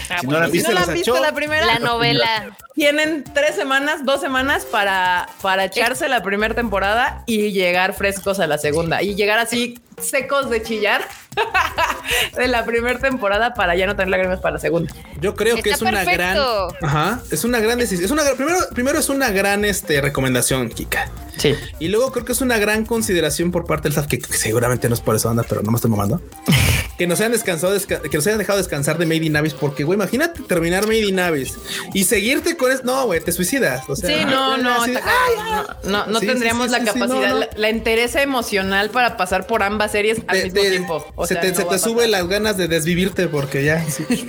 Ah, 0.09 0.17
Si 0.19 0.27
no 0.27 0.33
la 0.33 0.37
bueno. 0.39 0.45
Si 0.47 0.51
viste, 0.53 0.69
no 0.69 0.75
la 0.79 0.81
han 0.85 0.93
visto 0.93 1.21
la 1.21 1.31
primera, 1.33 1.65
La 1.65 1.79
novela. 1.79 2.57
tienen 2.73 3.23
tres 3.33 3.55
semanas, 3.55 4.05
dos 4.05 4.21
semanas 4.21 4.65
para, 4.65 5.27
para 5.41 5.65
echarse 5.65 6.09
la 6.09 6.23
primera 6.23 6.53
temporada 6.55 7.23
y 7.25 7.51
llegar 7.51 7.93
frescos 7.93 8.39
a 8.39 8.47
la 8.47 8.57
segunda 8.57 9.01
y 9.01 9.15
llegar 9.15 9.39
así 9.39 9.79
secos 10.01 10.49
de 10.49 10.61
chillar 10.61 11.07
de 12.37 12.47
la 12.47 12.65
primera 12.65 12.99
temporada 12.99 13.53
para 13.53 13.75
ya 13.75 13.85
no 13.87 13.95
tener 13.95 14.09
lágrimas 14.09 14.39
para 14.39 14.53
la 14.53 14.59
segunda. 14.59 14.93
Yo 15.19 15.35
creo 15.35 15.61
que 15.61 15.71
es 15.71 15.81
una 15.81 16.03
gran, 16.03 16.37
ajá, 16.81 17.21
es 17.31 17.43
una 17.43 17.59
gran 17.59 17.79
decisión. 17.79 18.05
Es 18.05 18.11
una 18.11 18.23
primero, 18.35 18.57
primero 18.73 18.99
es 18.99 19.09
una 19.09 19.29
gran 19.31 19.65
este, 19.65 20.01
recomendación, 20.01 20.69
Kika. 20.69 21.09
Sí. 21.37 21.53
Y 21.79 21.89
luego 21.89 22.13
creo 22.13 22.23
que 22.23 22.31
es 22.31 22.39
una 22.39 22.57
gran 22.57 22.85
consideración 22.85 23.51
por 23.51 23.65
parte 23.65 23.83
del 23.83 23.91
staff, 23.91 24.07
que, 24.07 24.19
que 24.19 24.37
seguramente 24.37 24.87
no 24.87 24.93
es 24.95 25.01
por 25.01 25.17
eso 25.17 25.29
anda, 25.29 25.43
pero 25.47 25.61
no 25.63 25.71
me 25.71 25.75
estoy 25.75 25.91
mamando. 25.91 26.21
que 26.97 27.07
nos 27.07 27.19
hayan 27.19 27.33
descansado, 27.33 27.75
desca- 27.75 28.01
que 28.01 28.15
nos 28.17 28.25
hayan 28.25 28.39
dejado 28.39 28.57
descansar 28.57 28.97
de 28.97 29.05
Made 29.05 29.25
in 29.25 29.35
Abyss, 29.35 29.53
porque 29.53 29.83
güey, 29.83 29.97
imagínate 29.97 30.41
terminar 30.43 30.83
Made 30.87 30.99
in 31.07 31.19
Abyss 31.19 31.55
y 31.93 32.05
seguirte 32.05 32.55
con 32.55 32.71
eso. 32.71 32.83
No, 32.85 33.05
güey, 33.07 33.19
te 33.19 33.33
suicidas. 33.33 33.83
O 33.89 33.97
sea, 33.97 34.09
Sí, 34.17 34.23
no, 34.25 34.55
no, 34.57 34.81
así 34.81 34.91
de, 34.91 34.97
está 34.99 35.11
"Ay, 35.11 35.35
cabrón. 35.35 35.77
no, 35.83 35.89
no, 35.91 36.05
no 36.13 36.19
Sí, 36.21 36.25
sí, 36.25 36.31
tendríamos 36.31 36.67
sí, 36.67 36.71
la 36.71 36.79
capacidad, 36.85 37.07
no, 37.07 37.27
no. 37.27 37.39
La, 37.39 37.49
la 37.53 37.69
entereza 37.69 38.21
emocional 38.21 38.89
para 38.91 39.17
pasar 39.17 39.45
por 39.45 39.61
ambas 39.61 39.84
series 39.91 40.19
al 40.27 40.37
te- 40.37 40.43
mismo 40.45 40.61
te- 40.61 40.69
tiempo. 40.69 41.05
O 41.15 41.25
se 41.27 41.33
sea, 41.33 41.41
te, 41.41 41.49
no 41.49 41.55
se 41.55 41.63
te 41.65 41.79
sube 41.79 42.07
las 42.07 42.27
ganas 42.27 42.57
de 42.57 42.67
desvivirte 42.67 43.27
porque 43.27 43.63
ya. 43.63 43.83
sí. 43.89 44.05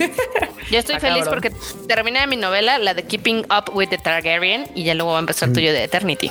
Yo 0.69 0.79
estoy 0.79 0.99
feliz 0.99 1.23
cabrón. 1.23 1.41
porque 1.41 1.51
termina 1.87 2.27
mi 2.27 2.35
novela, 2.35 2.77
la 2.77 2.93
de 2.93 3.03
Keeping 3.03 3.45
Up 3.45 3.73
with 3.73 3.87
the 3.87 3.97
Targaryen, 3.97 4.69
y 4.75 4.83
ya 4.83 4.93
luego 4.95 5.11
va 5.11 5.17
a 5.17 5.21
empezar 5.21 5.53
tuyo 5.53 5.71
de 5.71 5.83
Eternity. 5.85 6.29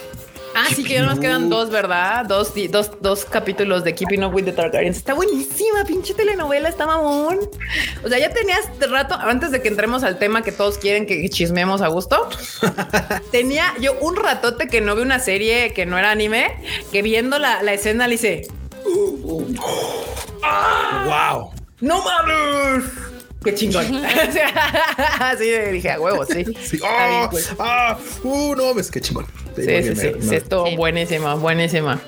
Ah, 0.59 0.67
sí, 0.75 0.85
que 0.85 0.95
ya 0.95 1.03
nos 1.03 1.19
quedan 1.21 1.51
dos, 1.51 1.69
¿verdad? 1.71 2.25
Dos, 2.25 2.53
dos, 2.71 2.91
dos 3.03 3.27
capítulos 3.27 3.85
de 3.85 3.95
Keeping 3.95 4.25
Up 4.25 4.35
with 4.35 4.45
the 4.45 4.53
Targaryens. 4.53 4.97
Está 4.97 5.13
buenísima, 5.13 5.85
pinche 5.87 6.15
telenovela, 6.15 6.71
está 6.71 6.87
mamón. 6.87 7.39
O 8.03 8.09
sea, 8.09 8.19
ya 8.19 8.31
tenías 8.33 8.79
de 8.79 8.87
rato, 8.87 9.15
antes 9.15 9.51
de 9.51 9.61
que 9.61 9.69
entremos 9.69 10.03
al 10.03 10.19
tema 10.19 10.43
que 10.43 10.53
todos 10.53 10.79
quieren 10.79 11.05
que 11.07 11.29
chismeemos 11.29 11.83
a 11.83 11.89
gusto, 11.89 12.29
tenía 13.31 13.75
yo 13.81 13.95
un 14.01 14.17
ratote 14.17 14.69
que 14.69 14.81
no 14.81 14.97
vi 14.97 15.03
una 15.03 15.19
serie 15.19 15.73
que 15.75 15.85
no 15.87 15.99
era 15.99 16.11
anime, 16.11 16.57
que 16.93 17.03
viendo 17.03 17.39
la, 17.39 17.63
la 17.63 17.73
escena 17.75 18.09
le 18.09 18.15
hice, 18.15 18.49
wow. 21.07 21.53
¡No 21.81 22.03
mames! 22.03 22.85
¡Qué 23.45 23.55
chingón! 23.55 23.87
Así 25.21 25.51
dije, 25.73 25.91
a 25.91 26.01
huevo, 26.01 26.25
sí. 26.25 26.45
Ah, 26.85 27.29
cool. 27.31 27.41
ah, 27.59 27.99
uh, 28.25 28.55
no, 28.57 28.75
ves 28.75 28.91
qué 28.91 29.01
chingón. 29.01 29.27
Sí, 29.55 29.63
sí, 29.63 29.95
sí, 29.95 30.13
sí, 30.21 30.37
Sí. 30.41 30.77
buenísima, 30.77 31.35
buenísima. 31.35 32.01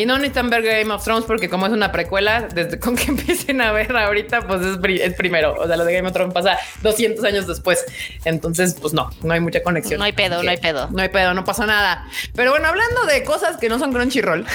Y 0.00 0.06
no 0.06 0.16
necesitan 0.16 0.48
ver 0.50 0.62
Game 0.62 0.92
of 0.94 1.04
Thrones 1.04 1.24
porque 1.26 1.48
como 1.50 1.66
es 1.66 1.72
una 1.72 1.92
precuela, 1.92 2.48
desde 2.54 2.78
con 2.78 2.96
que 2.96 3.04
empiecen 3.10 3.60
a 3.60 3.72
ver 3.72 3.94
ahorita, 3.96 4.42
pues 4.46 4.62
es, 4.62 4.78
pri- 4.78 5.00
es 5.02 5.14
primero. 5.14 5.54
O 5.58 5.66
sea, 5.66 5.76
lo 5.76 5.84
de 5.84 5.92
Game 5.94 6.06
of 6.08 6.14
Thrones 6.14 6.32
pasa 6.32 6.58
200 6.82 7.24
años 7.24 7.46
después. 7.46 7.84
Entonces, 8.24 8.76
pues 8.80 8.92
no, 8.94 9.10
no 9.22 9.32
hay 9.34 9.40
mucha 9.40 9.62
conexión. 9.62 9.98
No 9.98 10.04
hay 10.04 10.12
pedo, 10.12 10.42
no 10.42 10.50
hay 10.50 10.56
pedo. 10.56 10.88
No 10.90 11.02
hay 11.02 11.08
pedo, 11.08 11.34
no 11.34 11.44
pasa 11.44 11.66
nada. 11.66 12.06
Pero 12.34 12.50
bueno, 12.52 12.68
hablando 12.68 13.04
de 13.06 13.22
cosas 13.24 13.56
que 13.58 13.68
no 13.68 13.78
son 13.78 13.92
Crunchyroll 13.92 14.46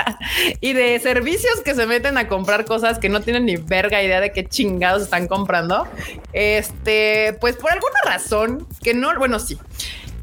y 0.60 0.72
de 0.72 0.98
servicios 1.00 1.60
que 1.64 1.74
se 1.74 1.86
meten 1.86 2.16
a 2.18 2.28
comprar 2.28 2.64
cosas 2.64 2.98
que 2.98 3.08
no 3.08 3.20
tienen 3.20 3.46
ni 3.46 3.56
verga 3.56 4.02
idea 4.02 4.20
de 4.20 4.32
qué 4.32 4.44
chingados 4.46 5.02
están 5.02 5.26
comprando, 5.28 5.88
este, 6.32 7.36
pues 7.40 7.56
por 7.56 7.72
alguna 7.72 7.98
razón 8.04 8.66
que 8.82 8.94
no, 8.94 9.16
bueno, 9.18 9.38
sí. 9.38 9.58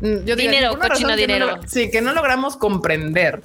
Mm, 0.02 0.24
Yo 0.26 0.36
diría, 0.36 0.52
Dinero, 0.52 0.70
cochino 0.78 0.88
razón 0.90 0.98
que 1.08 1.12
no 1.12 1.16
dinero. 1.18 1.60
sí, 1.68 1.92
que 1.92 2.02
no 2.02 2.14
logramos 2.14 2.58
comprender. 2.58 3.42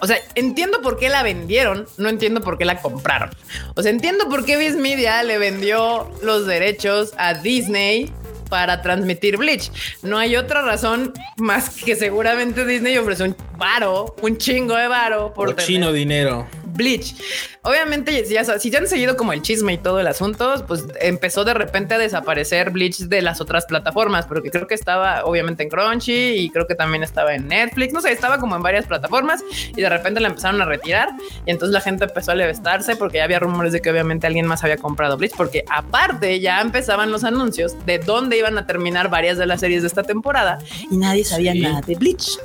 O 0.00 0.06
sea, 0.06 0.18
entiendo 0.34 0.82
por 0.82 0.98
qué 0.98 1.08
la 1.08 1.22
vendieron, 1.22 1.86
no 1.98 2.08
entiendo 2.08 2.40
por 2.40 2.58
qué 2.58 2.64
la 2.64 2.80
compraron. 2.80 3.30
O 3.74 3.82
sea, 3.82 3.90
entiendo 3.90 4.28
por 4.28 4.44
qué 4.44 4.56
Viz 4.56 4.76
Media 4.76 5.22
le 5.22 5.38
vendió 5.38 6.10
los 6.22 6.46
derechos 6.46 7.12
a 7.16 7.34
Disney 7.34 8.12
para 8.54 8.82
transmitir 8.82 9.36
Bleach. 9.36 9.72
No 10.04 10.16
hay 10.16 10.36
otra 10.36 10.62
razón 10.62 11.12
más 11.38 11.70
que 11.70 11.96
seguramente 11.96 12.64
Disney 12.64 12.96
ofrece 12.96 13.24
un 13.24 13.36
varo, 13.58 14.14
un 14.22 14.38
chingo 14.38 14.76
de 14.76 14.86
varo 14.86 15.34
por 15.34 15.56
Chino 15.56 15.92
dinero. 15.92 16.46
Bleach. 16.74 17.14
Obviamente, 17.62 18.24
si 18.26 18.34
ya, 18.34 18.44
si 18.58 18.70
ya 18.70 18.78
han 18.78 18.86
seguido 18.86 19.16
como 19.16 19.32
el 19.32 19.40
chisme 19.40 19.72
y 19.72 19.78
todo 19.78 20.00
el 20.00 20.06
asunto, 20.06 20.64
pues 20.66 20.84
empezó 21.00 21.44
de 21.44 21.54
repente 21.54 21.94
a 21.94 21.98
desaparecer 21.98 22.70
Bleach 22.70 22.98
de 22.98 23.22
las 23.22 23.40
otras 23.40 23.64
plataformas, 23.64 24.26
porque 24.26 24.50
creo 24.50 24.66
que 24.66 24.74
estaba 24.74 25.24
obviamente 25.24 25.62
en 25.62 25.70
Crunchy 25.70 26.34
y 26.36 26.50
creo 26.50 26.66
que 26.66 26.74
también 26.74 27.02
estaba 27.02 27.34
en 27.34 27.48
Netflix, 27.48 27.94
no 27.94 28.00
sé, 28.00 28.12
estaba 28.12 28.38
como 28.38 28.56
en 28.56 28.62
varias 28.62 28.86
plataformas 28.86 29.42
y 29.74 29.80
de 29.80 29.88
repente 29.88 30.20
la 30.20 30.28
empezaron 30.28 30.60
a 30.60 30.66
retirar 30.66 31.10
y 31.46 31.50
entonces 31.50 31.72
la 31.72 31.80
gente 31.80 32.04
empezó 32.04 32.32
a 32.32 32.34
levestarse 32.34 32.96
porque 32.96 33.18
ya 33.18 33.24
había 33.24 33.38
rumores 33.38 33.72
de 33.72 33.80
que 33.80 33.90
obviamente 33.90 34.26
alguien 34.26 34.46
más 34.46 34.62
había 34.62 34.76
comprado 34.76 35.16
Bleach, 35.16 35.34
porque 35.36 35.64
aparte 35.70 36.40
ya 36.40 36.60
empezaban 36.60 37.10
los 37.10 37.24
anuncios 37.24 37.74
de 37.86 37.98
dónde 37.98 38.36
iban 38.44 38.58
a 38.58 38.66
terminar 38.66 39.08
varias 39.10 39.38
de 39.38 39.46
las 39.46 39.60
series 39.60 39.82
de 39.82 39.88
esta 39.88 40.02
temporada 40.02 40.58
y 40.90 40.96
nadie 40.96 41.24
sabía 41.24 41.52
Sí. 41.52 41.60
nada 41.60 41.80
de 41.80 41.94
Bleach. 41.96 42.38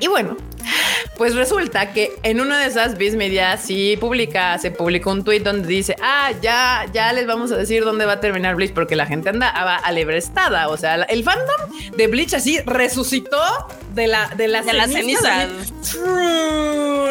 Y 0.00 0.06
bueno, 0.06 0.36
pues 1.16 1.34
resulta 1.34 1.92
que 1.92 2.12
en 2.22 2.40
una 2.40 2.60
de 2.60 2.66
esas 2.68 2.96
Viz 2.96 3.16
Media 3.16 3.56
sí 3.56 3.96
publica, 3.98 4.56
se 4.58 4.70
publicó 4.70 5.10
un 5.10 5.24
tweet 5.24 5.40
donde 5.40 5.66
dice, 5.66 5.96
ah, 6.00 6.30
ya, 6.40 6.86
ya 6.92 7.12
les 7.12 7.26
vamos 7.26 7.50
a 7.50 7.56
decir 7.56 7.82
dónde 7.84 8.06
va 8.06 8.12
a 8.12 8.20
terminar 8.20 8.54
Bleach 8.54 8.72
porque 8.74 8.94
la 8.94 9.06
gente 9.06 9.28
anda 9.30 9.48
alebrestada. 9.48 10.68
O 10.68 10.76
sea, 10.76 10.98
la- 10.98 11.04
el 11.06 11.24
fandom 11.24 11.72
de 11.96 12.06
Bleach 12.06 12.34
así 12.34 12.60
resucitó 12.64 13.40
de 13.94 14.06
la 14.06 14.28
de 14.36 14.46
las 14.46 14.66
De 14.66 14.72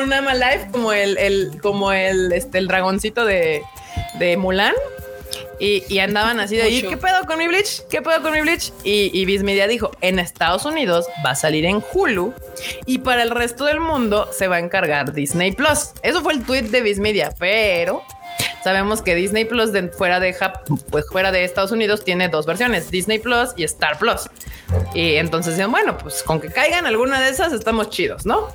Nama 0.08 0.34
Life 0.36 0.70
como 0.72 0.94
el, 0.94 1.18
el 1.18 1.60
como 1.62 1.92
el 1.92 2.32
este 2.32 2.58
el 2.60 2.68
dragoncito 2.68 3.26
de 3.26 3.64
de 4.20 4.38
Mulan. 4.38 4.74
Y, 5.60 5.84
y 5.90 6.00
andaban 6.00 6.40
así 6.40 6.56
de, 6.56 6.70
¿y 6.70 6.76
Mucho. 6.84 6.90
qué 6.90 6.98
pedo 6.98 7.26
con 7.26 7.40
mi 7.40 7.48
Bleach? 7.48 7.82
¿Qué 7.90 8.02
pedo 8.02 8.22
con 8.22 8.32
mi 8.32 8.42
Bleach? 8.42 8.72
Y, 8.84 9.10
y 9.20 9.26
Viz 9.26 9.42
Media 9.44 9.68
dijo, 9.68 9.90
en 10.02 10.20
Estados 10.20 10.66
Unidos 10.66 11.06
va 11.26 11.32
a 11.32 11.36
salir 11.36 11.66
en 11.66 11.84
Hulu 11.94 12.34
y 12.86 13.00
para 13.00 13.24
el 13.24 13.32
resto 13.32 13.66
del 13.66 13.80
mundo 13.80 14.30
se 14.32 14.48
va 14.48 14.58
a 14.58 14.60
encargar 14.60 15.14
Disney 15.14 15.52
Plus. 15.54 15.92
Eso 16.04 16.22
fue 16.22 16.34
el 16.34 16.44
tweet 16.44 16.64
de 16.64 16.82
Viz 16.82 17.00
Media, 17.00 17.34
pero 17.40 18.04
sabemos 18.64 19.02
que 19.02 19.16
Disney 19.16 19.46
Plus 19.46 19.72
de- 19.72 19.88
fuera 19.90 20.20
de 20.20 20.36
pues 20.92 21.06
fuera 21.10 21.32
de 21.32 21.44
Estados 21.44 21.72
Unidos 21.72 22.04
tiene 22.04 22.30
dos 22.30 22.46
versiones, 22.46 22.92
Disney 22.92 23.18
Plus 23.18 23.50
y 23.56 23.64
Star 23.64 23.98
Plus. 23.98 24.30
Y 24.94 25.16
entonces 25.16 25.58
bueno, 25.68 25.98
pues 25.98 26.22
con 26.24 26.40
que 26.42 26.50
caigan 26.52 26.86
alguna 26.86 27.20
de 27.22 27.30
esas 27.30 27.52
estamos 27.54 27.90
chidos, 27.90 28.26
¿no? 28.26 28.50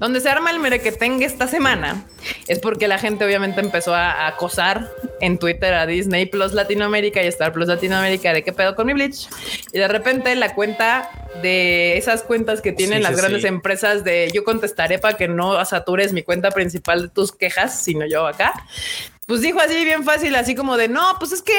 Donde 0.00 0.20
se 0.20 0.28
arma 0.28 0.50
el 0.50 0.58
merequetengue 0.58 1.24
esta 1.24 1.48
semana 1.48 2.04
es 2.48 2.58
porque 2.58 2.88
la 2.88 2.98
gente 2.98 3.24
obviamente 3.24 3.60
empezó 3.60 3.94
a, 3.94 4.26
acosar 4.26 4.90
en 5.20 5.38
Twitter 5.38 5.72
a 5.74 5.86
Disney 5.86 6.26
Plus 6.26 6.52
Latinoamérica 6.52 7.22
y 7.22 7.26
Star 7.28 7.52
Plus 7.52 7.68
Latinoamérica 7.68 8.32
de 8.32 8.42
qué 8.42 8.52
pedo 8.52 8.74
con 8.74 8.86
mi 8.86 8.92
Bleach. 8.92 9.28
Y 9.72 9.78
de 9.78 9.88
repente 9.88 10.34
la 10.36 10.54
cuenta 10.54 11.10
de 11.42 11.96
esas 11.96 12.22
cuentas 12.22 12.60
que 12.60 12.72
tienen 12.72 12.98
Sí, 12.98 13.02
las 13.02 13.14
sí, 13.14 13.20
grandes 13.20 13.42
sí. 13.42 13.48
empresas 13.48 14.04
de 14.04 14.30
yo 14.34 14.44
contestaré 14.44 14.98
para 14.98 15.16
que 15.16 15.28
no 15.28 15.62
satures 15.64 16.12
mi 16.12 16.22
cuenta 16.22 16.50
principal 16.50 17.02
de 17.02 17.08
tus 17.08 17.32
quejas, 17.32 17.82
sino 17.82 18.06
yo 18.06 18.26
acá. 18.26 18.52
Pues 19.26 19.40
dijo 19.40 19.58
así 19.60 19.84
bien 19.84 20.04
fácil, 20.04 20.34
así 20.36 20.54
como 20.54 20.76
de 20.76 20.88
no, 20.88 21.16
pues 21.18 21.32
es 21.32 21.42
que 21.42 21.52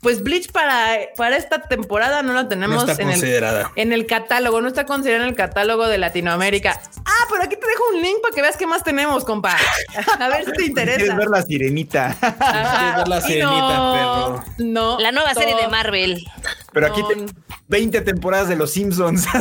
pues 0.00 0.22
Bleach 0.22 0.50
para, 0.52 0.98
para 1.16 1.36
esta 1.36 1.60
temporada 1.62 2.22
no 2.22 2.32
la 2.32 2.42
No 2.44 2.48
tenemos 2.48 2.84
en 2.84 2.90
el, 3.08 3.14
considerada. 3.18 3.72
en 3.76 3.92
el 3.92 4.06
catálogo, 4.06 4.60
no 4.60 4.68
está 4.68 4.84
considerado 4.86 5.24
en 5.24 5.30
el 5.30 5.36
catálogo 5.36 5.86
de 5.88 5.98
Latinoamérica. 5.98 6.80
Ah, 7.04 7.26
pero 7.30 7.42
aquí 7.44 7.56
te 7.56 7.66
dejo 7.66 7.82
un 7.94 8.02
link 8.02 8.16
para 8.22 8.34
que 8.34 8.42
veas 8.42 8.56
qué 8.56 8.66
más 8.66 8.82
tenemos, 8.84 9.24
compa. 9.24 9.56
A 10.20 10.28
ver 10.28 10.44
si 10.44 10.52
te 10.52 10.64
interesa. 10.64 10.98
¿Quieres 10.98 11.16
ver 11.16 11.28
la 11.28 11.42
sirenita? 11.42 12.16
¿Quieres 12.20 12.96
ver 12.98 13.08
la 13.08 13.20
sirenita, 13.20 13.76
no, 13.76 13.92
perro? 13.92 14.44
No. 14.58 14.98
La 15.00 15.12
nueva 15.12 15.34
serie 15.34 15.54
de 15.56 15.68
Marvel. 15.68 16.24
Pero 16.72 16.86
aquí 16.88 17.02
No. 17.02 17.08
te- 17.08 17.26
20 17.68 18.00
temporadas 18.02 18.48
de 18.48 18.54
los 18.54 18.70
Simpsons. 18.72 19.26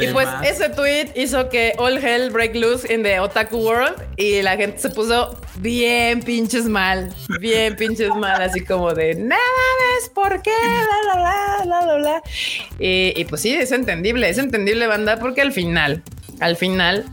Y 0.00 0.06
pues 0.12 0.28
ese 0.44 0.68
tweet 0.70 1.10
hizo 1.16 1.48
que 1.48 1.74
all 1.78 1.98
hell 1.98 2.30
break 2.30 2.54
loose 2.54 2.92
in 2.92 3.02
the 3.02 3.20
otaku 3.20 3.58
world 3.58 3.94
y 4.16 4.42
la 4.42 4.56
gente 4.56 4.78
se 4.78 4.88
puso 4.90 5.38
bien 5.56 6.22
pinches 6.22 6.64
mal, 6.66 7.12
bien 7.40 7.76
pinches 7.76 8.14
así 8.26 8.64
como 8.64 8.94
de 8.94 9.14
nada 9.14 9.40
ves 9.94 10.08
por 10.10 10.42
qué, 10.42 10.50
la 10.50 11.20
la 11.20 11.64
la 11.64 11.86
la 11.86 11.98
la. 11.98 12.22
Y, 12.78 13.12
y 13.16 13.24
pues 13.24 13.42
sí, 13.42 13.54
es 13.54 13.72
entendible, 13.72 14.28
es 14.28 14.38
entendible 14.38 14.86
banda 14.86 15.18
porque 15.18 15.40
al 15.40 15.52
final, 15.52 16.02
al 16.40 16.56
final 16.56 17.04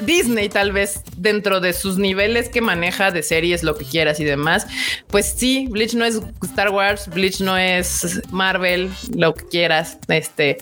Disney 0.00 0.48
tal 0.48 0.72
vez 0.72 1.02
dentro 1.16 1.60
de 1.60 1.72
sus 1.72 1.98
niveles 1.98 2.48
que 2.48 2.60
maneja 2.60 3.10
de 3.10 3.22
series, 3.22 3.62
lo 3.62 3.76
que 3.76 3.84
quieras 3.84 4.20
y 4.20 4.24
demás, 4.24 4.66
pues 5.08 5.34
sí, 5.36 5.66
Bleach 5.70 5.94
no 5.94 6.04
es 6.04 6.20
Star 6.42 6.70
Wars, 6.70 7.08
Bleach 7.08 7.40
no 7.40 7.56
es 7.56 8.20
Marvel, 8.30 8.90
lo 9.14 9.34
que 9.34 9.46
quieras, 9.46 9.98
este, 10.08 10.58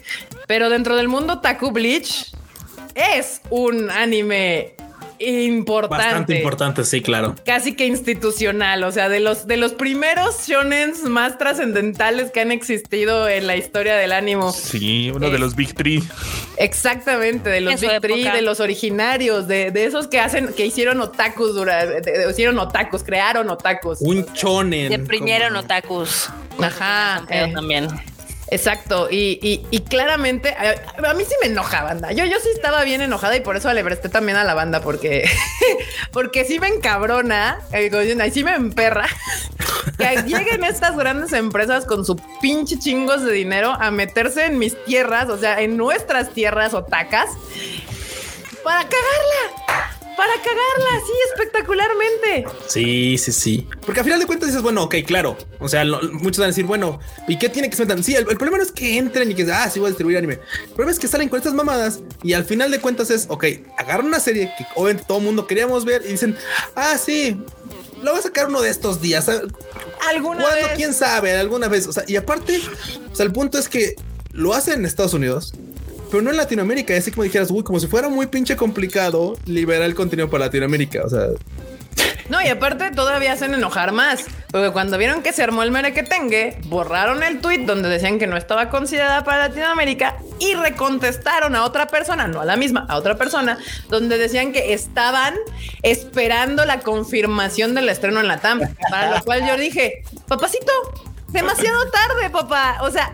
pero 0.47 0.69
dentro 0.69 0.95
del 0.95 1.07
mundo 1.07 1.39
Taku 1.39 1.71
Bleach 1.71 2.33
es 2.95 3.41
un 3.49 3.89
anime 3.89 4.75
importante. 5.19 6.03
Bastante 6.03 6.35
importante, 6.37 6.83
sí, 6.83 7.01
claro. 7.01 7.35
Casi 7.45 7.75
que 7.75 7.85
institucional, 7.85 8.83
o 8.83 8.91
sea, 8.91 9.09
de 9.09 9.19
los 9.19 9.47
de 9.47 9.57
los 9.57 9.73
primeros 9.73 10.47
shonens 10.47 11.03
más 11.03 11.37
trascendentales 11.37 12.31
que 12.31 12.39
han 12.41 12.51
existido 12.51 13.27
en 13.27 13.47
la 13.47 13.55
historia 13.55 13.95
del 13.95 14.11
anime. 14.11 14.51
Sí, 14.53 15.11
uno 15.13 15.29
de 15.29 15.39
los 15.39 15.55
Big 15.55 15.73
Three. 15.75 16.01
Exactamente, 16.57 17.49
de 17.49 17.61
los 17.61 17.79
Big 17.81 17.99
Three, 18.01 18.21
época. 18.21 18.35
de 18.35 18.41
los 18.41 18.59
originarios, 18.59 19.47
de, 19.47 19.71
de 19.71 19.85
esos 19.85 20.07
que 20.07 20.19
hacen, 20.19 20.53
que 20.53 20.65
hicieron 20.65 20.99
otakus 21.01 21.55
durante, 21.55 22.29
hicieron 22.29 22.59
otakus, 22.59 23.03
crearon 23.03 23.49
otakus. 23.49 23.99
Un 24.01 24.25
chonen. 24.33 24.89
Deprimieron 24.89 25.49
como- 25.49 25.59
otakus. 25.61 26.29
Ajá, 26.61 27.23
eh, 27.29 27.51
también. 27.53 27.87
Exacto. 28.51 29.07
Y, 29.09 29.39
y- 29.41 29.65
y 29.71 29.81
claramente, 29.81 30.49
a, 30.53 31.13
mí 31.13 31.23
sí 31.25 31.33
me 31.41 31.47
enoja, 31.47 31.83
banda. 31.83 32.11
Yo, 32.11 32.25
yo 32.25 32.37
sí 32.41 32.49
estaba 32.53 32.83
bien 32.83 33.01
enojada 33.01 33.35
y 33.35 33.41
por 33.41 33.55
eso 33.57 33.71
le 33.73 33.83
presté 33.83 34.09
también 34.09 34.37
a 34.37 34.43
la 34.43 34.53
banda, 34.53 34.81
porque, 34.81 35.29
porque 36.11 36.45
sí 36.45 36.59
me 36.59 36.67
encabrona, 36.67 37.59
eh, 37.73 37.89
ahí 38.21 38.31
sí 38.31 38.43
me 38.43 38.55
emperra. 38.55 39.05
Que 39.97 40.23
lleguen 40.23 40.63
estas 40.63 40.95
grandes 40.95 41.33
empresas 41.33 41.85
con 41.85 42.05
su 42.05 42.15
pinche 42.41 42.79
chingos 42.79 43.23
de 43.23 43.31
dinero 43.33 43.71
a 43.79 43.91
meterse 43.91 44.45
en 44.45 44.57
mis 44.57 44.81
tierras, 44.85 45.27
o 45.29 45.37
sea, 45.37 45.59
en 45.61 45.75
nuestras 45.77 46.29
tierras 46.31 46.73
otacas, 46.73 47.29
para 48.63 48.79
cagarla, 48.83 49.65
para 50.19 50.33
cagarla 50.33 50.97
así 51.01 51.11
espectacularmente. 51.31 52.45
Sí, 52.67 53.17
sí, 53.17 53.31
sí. 53.31 53.67
Porque 53.85 54.01
al 54.01 54.03
final 54.05 54.19
de 54.19 54.25
cuentas 54.25 54.47
dices, 54.49 54.61
bueno, 54.61 54.83
ok, 54.83 54.95
claro. 55.05 55.37
O 55.59 55.69
sea, 55.69 55.83
lo- 55.85 56.01
muchos 56.11 56.39
van 56.39 56.45
a 56.45 56.47
decir, 56.47 56.65
bueno, 56.65 56.99
¿y 57.27 57.37
qué 57.39 57.47
tiene 57.47 57.69
que 57.69 57.75
se 57.77 57.83
metan? 57.85 58.03
Sí, 58.03 58.15
el, 58.15 58.29
el 58.29 58.35
problema 58.37 58.57
no 58.57 58.63
es 58.63 58.71
que 58.71 58.97
entren 58.97 59.31
y 59.31 59.35
que, 59.35 59.49
ah, 59.51 59.69
sí 59.69 59.79
voy 59.79 59.87
a 59.87 59.89
distribuir 59.91 60.17
anime. 60.17 60.39
El 60.63 60.69
problema 60.71 60.91
es 60.91 60.99
que 60.99 61.07
salen 61.07 61.29
con 61.29 61.37
estas 61.37 61.53
mamadas 61.53 61.99
y 62.21 62.33
al 62.33 62.43
final 62.43 62.69
de 62.71 62.79
cuentas 62.81 63.09
es, 63.11 63.27
ok, 63.29 63.45
agarran 63.77 64.07
una 64.07 64.19
serie 64.19 64.51
que 64.57 64.65
obviamente 64.75 65.05
todo 65.07 65.19
el 65.19 65.23
mundo 65.23 65.47
queríamos 65.47 65.85
ver 65.85 66.03
y 66.05 66.09
dicen, 66.11 66.35
ah, 66.75 66.97
sí, 66.97 67.39
lo 68.03 68.11
voy 68.11 68.19
a 68.19 68.23
sacar 68.23 68.47
uno 68.47 68.61
de 68.61 68.69
estos 68.69 69.01
días. 69.01 69.29
Alguna 70.09 70.41
¿Cuándo? 70.41 70.67
vez. 70.67 70.75
¿Quién 70.75 70.93
sabe? 70.93 71.37
Alguna 71.37 71.67
vez. 71.69 71.87
O 71.87 71.93
sea, 71.93 72.03
y 72.07 72.15
aparte, 72.17 72.61
o 73.11 73.15
sea, 73.15 73.25
el 73.25 73.31
punto 73.31 73.57
es 73.57 73.69
que 73.69 73.95
lo 74.31 74.53
hacen 74.53 74.75
en 74.79 74.85
Estados 74.85 75.13
Unidos, 75.13 75.53
pero 76.09 76.21
no 76.21 76.31
en 76.31 76.37
Latinoamérica. 76.37 76.95
Así 76.95 77.11
como 77.11 77.23
dijeras, 77.23 77.51
uy, 77.51 77.63
como 77.63 77.79
si 77.79 77.87
fuera 77.87 78.09
muy 78.09 78.27
pinche 78.27 78.55
complicado 78.55 79.37
liberar 79.45 79.83
el 79.83 79.95
contenido 79.95 80.29
para 80.29 80.45
Latinoamérica. 80.45 81.03
O 81.05 81.09
sea, 81.09 81.27
No, 82.29 82.41
y 82.41 82.47
aparte 82.47 82.91
todavía 82.91 83.33
hacen 83.33 83.53
enojar 83.53 83.91
más. 83.91 84.25
Porque 84.51 84.71
cuando 84.71 84.97
vieron 84.97 85.21
que 85.21 85.33
se 85.33 85.43
armó 85.43 85.63
el 85.63 85.71
merequetengue, 85.71 86.57
borraron 86.65 87.21
el 87.23 87.39
tweet 87.39 87.65
donde 87.65 87.89
decían 87.89 88.17
que 88.19 88.27
no 88.27 88.37
estaba 88.37 88.69
considerada 88.69 89.23
para 89.23 89.49
Latinoamérica 89.49 90.17
y 90.39 90.53
recontestaron 90.53 91.55
a 91.55 91.63
otra 91.63 91.87
persona, 91.87 92.27
no 92.27 92.41
a 92.41 92.45
la 92.45 92.55
misma, 92.55 92.85
a 92.89 92.97
otra 92.97 93.15
persona, 93.15 93.57
donde 93.89 94.17
decían 94.17 94.51
que 94.51 94.73
estaban 94.73 95.35
esperando 95.83 96.65
la 96.65 96.79
confirmación 96.79 97.75
del 97.75 97.89
estreno 97.89 98.19
en 98.19 98.27
la 98.27 98.39
TAM. 98.39 98.61
Para 98.89 99.17
lo 99.17 99.23
cual 99.23 99.45
yo 99.47 99.57
dije, 99.57 100.03
papacito. 100.27 100.71
Demasiado 101.31 101.79
tarde, 101.91 102.29
papá. 102.31 102.79
O 102.81 102.89
sea, 102.91 103.13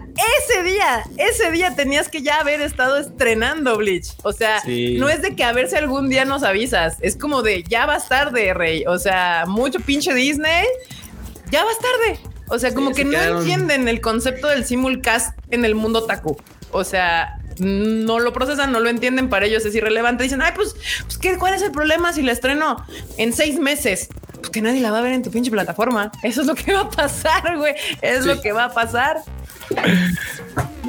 ese 0.49 0.63
día, 0.63 1.03
ese 1.18 1.51
día 1.51 1.76
tenías 1.76 2.07
que 2.09 2.22
ya 2.22 2.39
haber 2.39 2.61
estado 2.61 2.97
estrenando 2.97 3.78
Bleach. 3.78 4.07
O 4.24 4.32
sea, 4.32 4.61
Sí. 4.61 4.97
no 4.97 5.09
es 5.09 5.22
de 5.22 5.36
que 5.36 5.43
a 5.43 5.51
ver 5.51 5.70
si 5.70 5.76
algún 5.76 6.09
día 6.09 6.24
nos 6.26 6.43
avisas. 6.43 6.97
Es 7.01 7.18
como 7.18 7.41
de 7.41 7.63
ya 7.63 7.86
vas 7.86 8.07
tarde, 8.07 8.53
rey. 8.53 8.86
O 8.88 8.97
sea, 8.97 9.43
mucho 9.47 9.80
pinche 9.80 10.13
Disney. 10.13 10.66
Ya 11.51 11.63
vas 11.66 11.78
tarde. 11.78 12.20
O 12.47 12.57
sea, 12.59 12.74
como 12.74 12.89
Sí, 12.89 12.95
que 12.95 13.01
se 13.01 13.05
no 13.05 13.11
quedaron- 13.11 13.38
entienden 13.39 13.88
el 13.88 14.01
concepto 14.01 14.47
del 14.47 14.66
simulcast 14.66 15.38
en 15.51 15.66
el 15.66 15.76
mundo 15.76 16.05
taku. 16.05 16.38
O 16.72 16.84
sea, 16.84 17.39
no 17.59 18.20
lo 18.20 18.34
procesan, 18.34 18.72
no 18.72 18.80
lo 18.80 18.89
entienden. 18.89 19.30
Para 19.30 19.45
ellos 19.45 19.66
es 19.66 19.76
irrelevante. 19.76 20.24
Dicen, 20.24 20.41
ay, 20.41 20.51
pues, 20.55 20.76
pues 21.05 21.18
¿qué, 21.18 21.38
¿cuál 21.38 21.53
es 21.53 21.61
el 21.61 21.72
problema 21.72 22.13
si 22.13 22.22
la 22.22 22.32
estreno 22.32 22.86
en 23.18 23.34
seis 23.34 23.59
meses? 23.59 24.09
Pues 24.46 24.52
que 24.52 24.62
nadie 24.62 24.80
la 24.80 24.91
va 24.91 25.00
a 25.00 25.02
ver 25.02 25.14
en 25.14 25.24
tu 25.24 25.32
pinche 25.32 25.50
plataforma. 25.50 26.12
Eso 26.22 26.41
es 26.41 26.48
lo 26.48 26.54
que 26.54 26.72
va 26.72 26.82
a 26.82 26.89
pasar, 26.91 27.58
güey. 27.58 27.74
Es 28.02 28.22
Sí. 28.24 28.28
lo 28.30 28.39
que 28.41 28.52
va 28.52 28.66
a 28.66 28.74
pasar. 28.74 29.18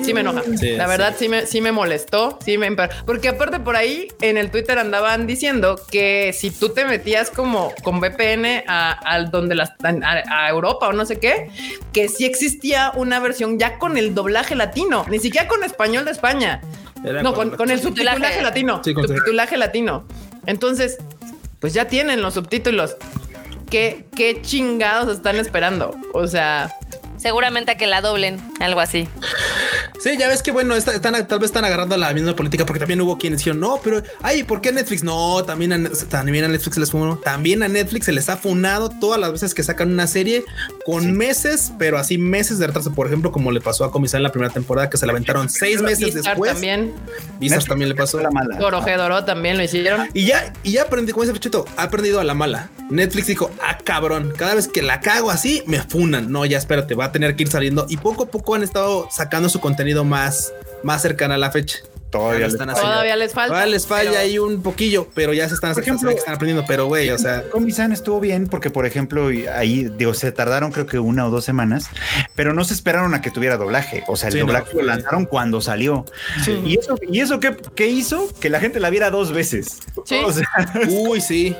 Sí 0.04 0.12
me 0.12 0.20
enoja. 0.20 0.42
Sí, 0.58 0.72
la 0.72 0.86
verdad 0.86 1.14
sí 1.18 1.30
me, 1.30 1.46
sí 1.46 1.62
me 1.62 1.72
molestó. 1.72 2.38
Sí 2.44 2.58
me 2.58 2.70
porque 3.06 3.28
aparte 3.28 3.58
por 3.58 3.74
ahí 3.74 4.08
en 4.20 4.36
el 4.36 4.50
Twitter 4.50 4.78
andaban 4.78 5.26
diciendo 5.26 5.80
que 5.90 6.34
si 6.34 6.50
tú 6.50 6.68
te 6.68 6.84
metías 6.84 7.30
como 7.30 7.72
con 7.82 7.98
VPN 8.00 8.64
a, 8.68 8.92
al 8.92 9.30
donde 9.30 9.54
las 9.54 9.70
a, 9.82 10.22
a 10.44 10.50
Europa 10.50 10.88
o 10.88 10.92
no 10.92 11.06
sé 11.06 11.18
qué, 11.18 11.48
que 11.94 12.08
sí 12.08 12.26
existía 12.26 12.92
una 12.94 13.20
versión 13.20 13.58
ya 13.58 13.78
con 13.78 13.96
el 13.96 14.14
doblaje 14.14 14.54
latino, 14.54 15.06
ni 15.08 15.18
siquiera 15.18 15.48
con 15.48 15.64
español 15.64 16.04
de 16.04 16.10
España. 16.10 16.60
Era 17.02 17.22
no, 17.22 17.32
con, 17.32 17.56
con 17.56 17.70
el 17.70 17.80
Subtitulaje. 17.80 18.42
latino. 18.42 18.82
Sí, 18.84 18.92
con 18.92 19.08
subtitulaje 19.08 19.56
latino. 19.56 20.06
Entonces, 20.44 20.98
pues 21.58 21.72
ya 21.72 21.86
tienen 21.86 22.20
los 22.20 22.34
subtítulos. 22.34 22.96
¿Qué, 23.70 24.06
qué 24.14 24.40
chingados 24.42 25.16
están 25.16 25.36
esperando? 25.36 25.94
O 26.14 26.26
sea, 26.26 26.72
Seguramente 27.26 27.72
a 27.72 27.76
que 27.76 27.88
la 27.88 28.02
doblen, 28.02 28.40
algo 28.60 28.78
así. 28.78 29.08
Sí, 29.98 30.16
ya 30.16 30.28
ves 30.28 30.44
que 30.44 30.52
bueno, 30.52 30.76
está- 30.76 30.94
están, 30.94 31.26
tal 31.26 31.40
vez 31.40 31.46
están 31.48 31.64
agarrando 31.64 31.96
la 31.96 32.12
misma 32.12 32.36
política 32.36 32.64
porque 32.64 32.78
también 32.78 33.00
hubo 33.00 33.18
quienes 33.18 33.40
dijeron, 33.40 33.58
no, 33.58 33.80
pero, 33.82 34.00
ay, 34.22 34.44
¿por 34.44 34.60
qué 34.60 34.68
a 34.68 34.72
Netflix? 34.72 35.02
No, 35.02 35.42
también 35.44 35.72
a, 35.72 35.90
también 36.08 36.44
a 36.44 36.48
Netflix 36.48 36.74
se 36.74 36.80
les 36.80 36.90
funó. 36.92 37.16
También 37.18 37.64
a 37.64 37.68
Netflix 37.68 38.04
se 38.06 38.12
les 38.12 38.28
ha 38.28 38.36
funado 38.36 38.90
todas 39.00 39.18
las 39.18 39.32
veces 39.32 39.54
que 39.54 39.64
sacan 39.64 39.90
una 39.92 40.06
serie 40.06 40.44
con 40.84 41.16
meses, 41.16 41.72
pero 41.80 41.98
así 41.98 42.16
meses 42.16 42.60
de 42.60 42.68
retraso. 42.68 42.94
Por 42.94 43.08
ejemplo, 43.08 43.32
como 43.32 43.50
le 43.50 43.60
pasó 43.60 43.84
a 43.84 43.90
Comisar 43.90 44.18
en 44.20 44.22
la 44.22 44.30
primera 44.30 44.52
temporada, 44.52 44.88
que 44.88 44.96
se 44.96 45.06
la 45.06 45.10
aventaron 45.12 45.48
seis 45.48 45.82
meses 45.82 46.14
Vistar 46.14 46.22
después. 46.34 46.52
también, 46.52 46.92
Vistas 47.40 47.64
también 47.64 47.88
le 47.88 47.96
pasó. 47.96 48.20
la 48.20 48.30
mala. 48.30 48.56
Dorojedoro 48.58 49.24
también 49.24 49.56
lo 49.56 49.64
hicieron. 49.64 50.08
Y 50.14 50.26
ya, 50.26 50.52
y 50.62 50.72
ya 50.72 50.82
aprendí, 50.82 51.10
como 51.10 51.24
dice 51.24 51.32
Pechito, 51.34 51.64
ha 51.76 51.82
aprendido 51.84 52.20
a 52.20 52.24
la 52.24 52.34
mala. 52.34 52.70
Netflix 52.90 53.26
dijo, 53.26 53.50
ah, 53.66 53.78
cabrón, 53.82 54.32
cada 54.36 54.54
vez 54.54 54.68
que 54.68 54.82
la 54.82 55.00
cago 55.00 55.32
así, 55.32 55.64
me 55.66 55.82
funan. 55.82 56.30
No, 56.30 56.44
ya 56.46 56.58
espérate, 56.58 56.94
va 56.94 57.06
a 57.06 57.12
tener 57.16 57.34
que 57.36 57.44
ir 57.44 57.48
saliendo. 57.50 57.86
Y 57.88 57.96
poco 57.96 58.24
a 58.24 58.26
poco 58.26 58.54
han 58.54 58.62
estado 58.62 59.08
sacando 59.10 59.48
su 59.48 59.58
contenido 59.60 60.04
más, 60.04 60.52
más 60.82 61.00
cercano 61.00 61.32
a 61.34 61.38
la 61.38 61.50
fecha. 61.50 61.78
Todavía 62.10 62.40
Ya 62.42 62.46
le- 62.46 62.52
están 62.52 62.70
haciendo. 62.70 62.92
Todavía 62.92 63.16
les 63.16 63.32
falta. 63.32 63.48
Todavía 63.54 63.72
les 63.72 63.86
falla 63.86 64.10
pero- 64.10 64.20
ahí 64.22 64.38
un 64.38 64.62
poquillo, 64.62 65.08
pero 65.14 65.32
ya 65.32 65.48
se 65.48 65.54
están, 65.54 65.74
Por 65.74 65.82
ejemplo, 65.82 66.10
están 66.10 66.34
aprendiendo. 66.34 66.64
Pero 66.66 66.86
güey, 66.86 67.10
o 67.10 67.18
sea, 67.18 67.42
Comisan 67.50 67.90
estuvo 67.92 68.20
bien 68.20 68.46
porque, 68.46 68.70
por 68.70 68.86
ejemplo, 68.86 69.28
ahí 69.52 69.90
digo, 69.98 70.14
se 70.14 70.30
tardaron 70.30 70.70
creo 70.72 70.86
que 70.86 70.98
una 71.00 71.26
o 71.26 71.30
dos 71.30 71.44
semanas, 71.44 71.88
pero 72.36 72.52
no 72.54 72.64
se 72.64 72.74
esperaron 72.74 73.12
a 73.14 73.20
que 73.22 73.30
tuviera 73.32 73.56
doblaje. 73.56 74.04
O 74.06 74.16
sea, 74.16 74.28
el 74.28 74.34
Sí, 74.34 74.38
doblaje 74.40 74.74
lo 74.76 74.82
lanzaron 74.82 75.24
cuando 75.26 75.60
salió. 75.60 76.04
Y 76.64 76.78
eso, 76.78 76.96
y 77.10 77.20
eso 77.20 77.40
qué, 77.40 77.56
qué 77.74 77.88
hizo 77.88 78.28
que 78.40 78.50
la 78.50 78.60
gente 78.60 78.78
la 78.78 78.88
viera 78.90 79.10
dos 79.10 79.32
veces. 79.32 79.78
Sí. 80.04 80.20
O 80.24 80.32
sea, 80.32 80.46
uy, 80.88 81.20
sí. 81.20 81.56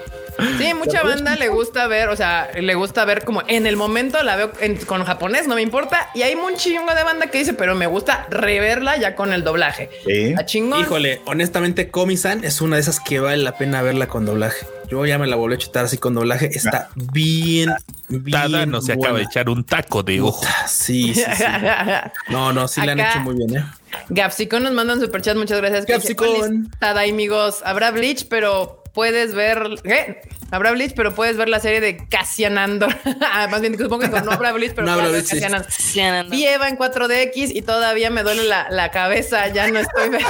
Sí, 0.59 0.74
mucha 0.78 1.03
banda 1.03 1.37
le 1.37 1.49
gusta 1.49 1.87
ver, 1.87 2.09
o 2.09 2.16
sea, 2.16 2.49
le 2.59 2.74
gusta 2.74 3.05
ver 3.05 3.24
como 3.24 3.43
en 3.47 3.66
el 3.66 3.76
momento 3.76 4.22
la 4.22 4.37
veo 4.37 4.53
en- 4.61 4.76
con 4.84 5.05
japonés, 5.05 5.47
no 5.49 5.55
me 5.55 5.62
importa. 5.62 6.09
Y 6.14 6.22
hay 6.22 6.34
un 6.34 6.57
chingo 6.57 6.95
de 6.95 7.03
banda 7.03 7.28
que 7.28 7.39
dice, 7.39 7.55
pero 7.55 7.74
me 7.74 7.87
gusta 7.87 8.26
reverla 8.30 8.97
ya 8.97 9.14
con 9.14 9.32
el 9.32 9.45
doblaje. 9.45 9.91
sí. 10.07 10.34
A 10.39 10.45
chingón. 10.45 10.80
Híjole, 10.80 11.20
honestamente, 11.26 11.91
Comisan 11.91 12.45
es 12.45 12.61
una 12.61 12.76
de 12.76 12.82
esas 12.82 13.01
que 13.01 13.20
vale 13.20 13.39
la 13.43 13.57
pena 13.57 13.82
verla 13.82 14.07
con 14.09 14.24
doblaje. 14.26 14.66
Yo 14.89 15.05
ya 15.05 15.18
me 15.18 15.26
la 15.26 15.34
volví 15.34 15.55
a 15.57 15.59
chutar 15.59 15.84
así 15.87 15.99
con 15.99 16.14
doblaje. 16.14 16.49
Está 16.53 16.91
bien, 16.95 17.72
bien. 18.09 18.30
Tada 18.30 18.66
no 18.66 18.80
se 18.80 18.93
acaba 18.93 19.18
de 19.18 19.24
echar 19.24 19.49
un 19.51 19.64
taco 19.64 20.05
de 20.05 20.20
ojo. 20.20 20.47
Sí, 20.68 21.12
sí, 21.12 21.24
sí. 21.37 21.45
No, 22.28 22.53
no, 22.53 22.68
sí 22.68 22.80
la 22.84 22.93
han 22.93 23.01
hecho 23.01 23.18
muy 23.20 23.34
bien, 23.34 23.57
¿eh? 23.57 23.64
Gapsicón 24.11 24.62
nos 24.62 24.72
manda 24.72 24.95
un 24.95 25.01
superchat, 25.01 25.37
muchas 25.37 25.59
gracias. 25.61 25.87
Gapsicón. 25.87 26.70
"Hola, 26.80 27.01
amigos. 27.03 27.62
Habrá 27.64 27.91
Bleach, 27.91 28.26
pero 28.28 28.84
puedes 28.97 29.34
ver. 29.34 29.62
¿Qué? 29.84 30.22
Habrá 30.51 30.70
Bleach, 30.72 30.94
pero 30.97 31.14
puedes 31.14 31.36
ver 31.36 31.49
la 31.49 31.61
serie 31.61 31.80
de 31.80 32.09
Cassian 32.09 32.57
Andor. 32.59 32.97
Ah, 33.20 33.47
Más 33.51 33.61
bien, 33.61 33.76
supongo 33.78 34.01
que 34.11 34.20
no 34.22 34.32
habrá 34.32 34.53
Bleach, 34.53 34.72
pero 34.74 34.86
No 34.86 34.92
habrá 34.94 35.09
Bleach, 35.09 35.26
sí. 35.26 35.32
Cassian 35.34 35.55
Andor. 35.55 35.70
Sí, 35.70 36.01
anda. 36.01 36.30
Vi 36.34 36.47
Eva 36.47 36.68
en 36.68 36.78
4DX 36.78 37.55
y 37.55 37.62
todavía 37.62 38.11
me 38.11 38.22
duele 38.22 38.44
la, 38.44 38.68
la 38.70 38.90
cabeza. 38.90 39.49
Ya 39.49 39.68
no 39.68 39.78
estoy. 39.80 40.11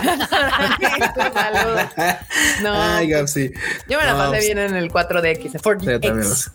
Saludos. 1.34 1.84
No, 2.62 2.74
Ay, 2.74 3.06
pues, 3.08 3.18
Gapsi. 3.34 3.52
yo 3.88 3.98
me 3.98 4.04
la 4.04 4.12
No, 4.12 4.18
pasé 4.18 4.30
pues, 4.30 4.44
bien 4.46 4.58
en 4.58 4.74
el 4.76 4.90
4DX, 4.90 5.42
sí, 5.42 5.50
yo 5.52 5.60
también 6.00 6.18
lo 6.18 6.24
4DX. 6.24 6.34
sé. 6.34 6.50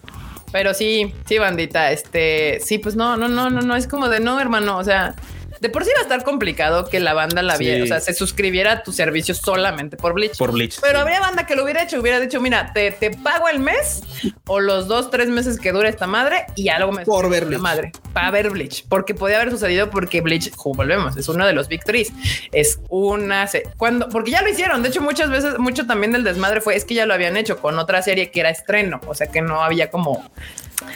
Pero 0.51 0.73
sí, 0.73 1.15
sí, 1.25 1.37
bandita, 1.37 1.91
este, 1.93 2.59
sí, 2.59 2.77
pues 2.77 2.95
no, 2.97 3.15
no, 3.15 3.29
no, 3.29 3.49
no, 3.49 3.61
no, 3.61 3.75
es 3.77 3.87
como 3.87 4.09
de 4.09 4.19
no, 4.19 4.37
hermano, 4.39 4.77
o 4.77 4.83
sea, 4.83 5.15
de 5.61 5.69
por 5.69 5.85
sí 5.85 5.91
va 5.95 5.99
a 5.99 6.03
estar 6.03 6.23
complicado 6.23 6.89
que 6.89 6.99
la 6.99 7.13
banda 7.13 7.41
la 7.41 7.55
Sí. 7.55 7.63
viera, 7.65 7.83
o 7.83 7.87
sea, 7.87 7.99
se 8.01 8.13
suscribiera 8.13 8.71
a 8.73 8.83
tu 8.83 8.91
servicio 8.91 9.33
solamente 9.35 9.95
por 9.95 10.13
Bleach. 10.13 10.37
Por 10.37 10.51
Bleach. 10.51 10.79
Pero 10.81 10.95
sí. 10.97 11.01
habría 11.01 11.19
banda 11.21 11.45
que 11.45 11.55
lo 11.55 11.63
hubiera 11.63 11.83
hecho, 11.83 11.99
hubiera 12.01 12.19
dicho, 12.19 12.41
mira, 12.41 12.73
te, 12.73 12.91
te 12.91 13.11
pago 13.11 13.47
el 13.47 13.59
mes 13.59 14.01
o 14.47 14.59
los 14.59 14.87
dos, 14.87 15.09
tres 15.11 15.29
meses 15.29 15.59
que 15.59 15.71
dure 15.71 15.87
esta 15.87 16.07
madre 16.07 16.45
y 16.55 16.65
ya 16.65 16.77
luego 16.79 16.91
me 16.93 17.05
Por 17.05 17.29
ver 17.29 17.43
la 17.43 17.47
Bleach. 17.49 17.61
madre 17.61 17.91
para 18.11 18.31
ver 18.31 18.49
Bleach, 18.49 18.85
porque 18.89 19.13
podía 19.15 19.37
haber 19.39 19.51
sucedido 19.51 19.89
porque 19.89 20.19
Bleach, 20.21 20.51
como 20.55 20.75
volvemos, 20.75 21.15
es 21.15 21.29
uno 21.29 21.45
de 21.45 21.53
los 21.53 21.67
victories, 21.69 22.11
es 22.51 22.79
una 22.89 23.47
cuando, 23.77 24.09
porque 24.09 24.31
ya 24.31 24.41
lo 24.41 24.49
hicieron. 24.49 24.81
De 24.83 24.89
hecho, 24.89 25.01
muchas 25.01 25.29
veces, 25.29 25.59
mucho 25.59 25.85
también 25.87 26.11
del 26.11 26.23
desmadre 26.23 26.59
fue 26.61 26.75
es 26.75 26.83
que 26.85 26.95
ya 26.95 27.05
lo 27.05 27.13
habían 27.13 27.37
hecho 27.37 27.57
con 27.59 27.77
otra 27.79 28.01
serie 28.01 28.31
que 28.31 28.39
era 28.39 28.49
estreno, 28.49 28.99
o 29.07 29.13
sea 29.13 29.27
que 29.27 29.41
no 29.41 29.61
había 29.63 29.89
como, 29.91 30.27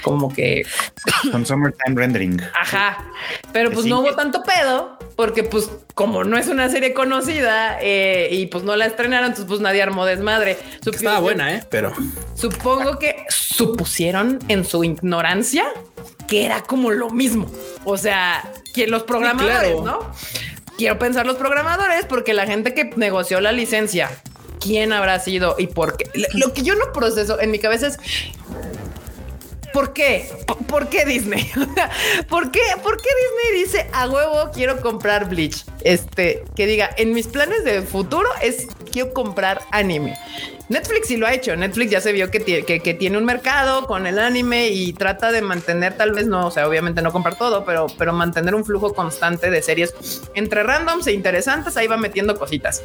como 0.03 0.33
que 0.33 0.63
Con 1.31 1.45
Summertime 1.45 1.95
Rendering. 1.99 2.41
Ajá, 2.59 3.05
pero 3.53 3.71
pues 3.71 3.83
Sí. 3.83 3.89
no 3.89 3.99
hubo 4.01 4.13
tanto 4.15 4.43
pedo 4.43 4.97
porque 5.15 5.43
pues 5.43 5.69
como 5.93 6.23
no 6.23 6.37
es 6.37 6.47
una 6.47 6.69
serie 6.69 6.93
conocida 6.93 7.77
eh, 7.81 8.27
y 8.31 8.47
pues 8.47 8.63
no 8.63 8.75
la 8.75 8.85
estrenaron, 8.85 9.27
entonces 9.27 9.45
pues 9.47 9.61
nadie 9.61 9.81
armó 9.81 10.05
desmadre. 10.05 10.57
Supi- 10.83 10.95
Estaba 10.95 11.19
buena, 11.19 11.53
¿eh? 11.55 11.63
Pero 11.69 11.93
Supongo 12.35 12.99
que 12.99 13.25
supusieron 13.29 14.39
en 14.49 14.65
su 14.65 14.83
ignorancia 14.83 15.65
que 16.27 16.45
era 16.45 16.61
como 16.63 16.91
lo 16.91 17.09
mismo. 17.11 17.49
O 17.85 17.97
sea, 17.97 18.51
que 18.73 18.87
los 18.87 19.03
programadores, 19.03 19.71
claro. 19.79 19.83
¿no? 19.85 20.11
Quiero 20.77 20.99
pensar 20.99 21.25
los 21.25 21.37
programadores 21.37 22.05
porque 22.05 22.33
la 22.33 22.45
gente 22.45 22.73
que 22.73 22.91
negoció 22.97 23.39
la 23.39 23.51
licencia, 23.53 24.09
¿quién 24.59 24.91
habrá 24.91 25.19
sido 25.19 25.55
y 25.57 25.67
por 25.67 25.95
qué? 25.95 26.09
Lo 26.33 26.51
que 26.53 26.63
yo 26.63 26.75
no 26.75 26.91
proceso 26.91 27.39
en 27.39 27.51
mi 27.51 27.59
cabeza 27.59 27.87
es 27.87 27.97
¿Por 29.75 29.91
qué? 29.91 30.29
¿Por- 30.47 30.65
¿Por 30.65 30.87
qué 30.87 31.03
Disney? 31.03 31.51
¿Por 32.29 32.49
qué? 32.49 32.61
¿Por 32.81 32.95
qué 32.95 33.09
Disney 33.09 33.61
dice 33.65 33.89
a 33.91 34.07
huevo 34.09 34.49
quiero 34.53 34.79
comprar 34.79 35.27
Bleach? 35.27 35.65
Este, 35.81 36.45
que 36.55 36.65
diga, 36.65 36.89
en 36.95 37.11
mis 37.13 37.27
planes 37.27 37.65
de 37.65 37.81
futuro 37.81 38.29
es 38.41 38.67
quiero 38.89 39.11
comprar 39.11 39.59
anime. 39.71 40.17
Netflix 40.69 41.07
sí 41.09 41.17
lo 41.17 41.27
ha 41.27 41.33
hecho. 41.33 41.57
Netflix 41.57 41.91
ya 41.91 41.99
se 41.99 42.13
vio 42.13 42.31
que 42.31 42.39
tiene 42.97 43.17
un 43.17 43.25
mercado 43.25 43.85
con 43.85 44.07
el 44.07 44.17
anime 44.17 44.69
y 44.69 44.93
trata 44.93 45.33
de 45.33 45.41
mantener, 45.41 45.97
tal 45.97 46.13
vez 46.13 46.25
no, 46.25 46.47
o 46.47 46.51
sea, 46.51 46.69
obviamente 46.69 47.01
no 47.01 47.11
comprar 47.11 47.37
todo, 47.37 47.65
pero, 47.65 47.87
pero 47.97 48.13
mantener 48.13 48.55
un 48.55 48.63
flujo 48.63 48.93
constante 48.93 49.51
de 49.51 49.61
series 49.61 49.93
entre 50.35 50.63
randoms 50.63 51.05
e 51.07 51.11
interesantes. 51.11 51.75
Ahí 51.75 51.87
va 51.87 51.97
metiendo 51.97 52.39
cositas. 52.39 52.81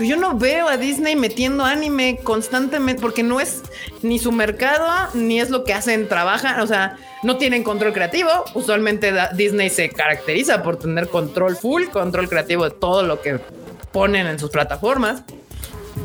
Pero 0.00 0.08
yo 0.12 0.16
no 0.16 0.34
veo 0.34 0.66
a 0.66 0.78
Disney 0.78 1.14
metiendo 1.14 1.62
anime 1.62 2.20
constantemente 2.24 3.02
porque 3.02 3.22
no 3.22 3.38
es 3.38 3.60
ni 4.00 4.18
su 4.18 4.32
mercado 4.32 4.88
ni 5.12 5.38
es 5.38 5.50
lo 5.50 5.62
que 5.62 5.74
hacen, 5.74 6.08
trabajan, 6.08 6.58
o 6.60 6.66
sea, 6.66 6.96
no 7.22 7.36
tienen 7.36 7.62
control 7.62 7.92
creativo. 7.92 8.30
Usualmente 8.54 9.12
Disney 9.34 9.68
se 9.68 9.90
caracteriza 9.90 10.62
por 10.62 10.78
tener 10.78 11.08
control 11.08 11.54
full, 11.54 11.88
control 11.88 12.30
creativo 12.30 12.64
de 12.64 12.70
todo 12.70 13.02
lo 13.02 13.20
que 13.20 13.40
ponen 13.92 14.26
en 14.26 14.38
sus 14.38 14.48
plataformas. 14.48 15.22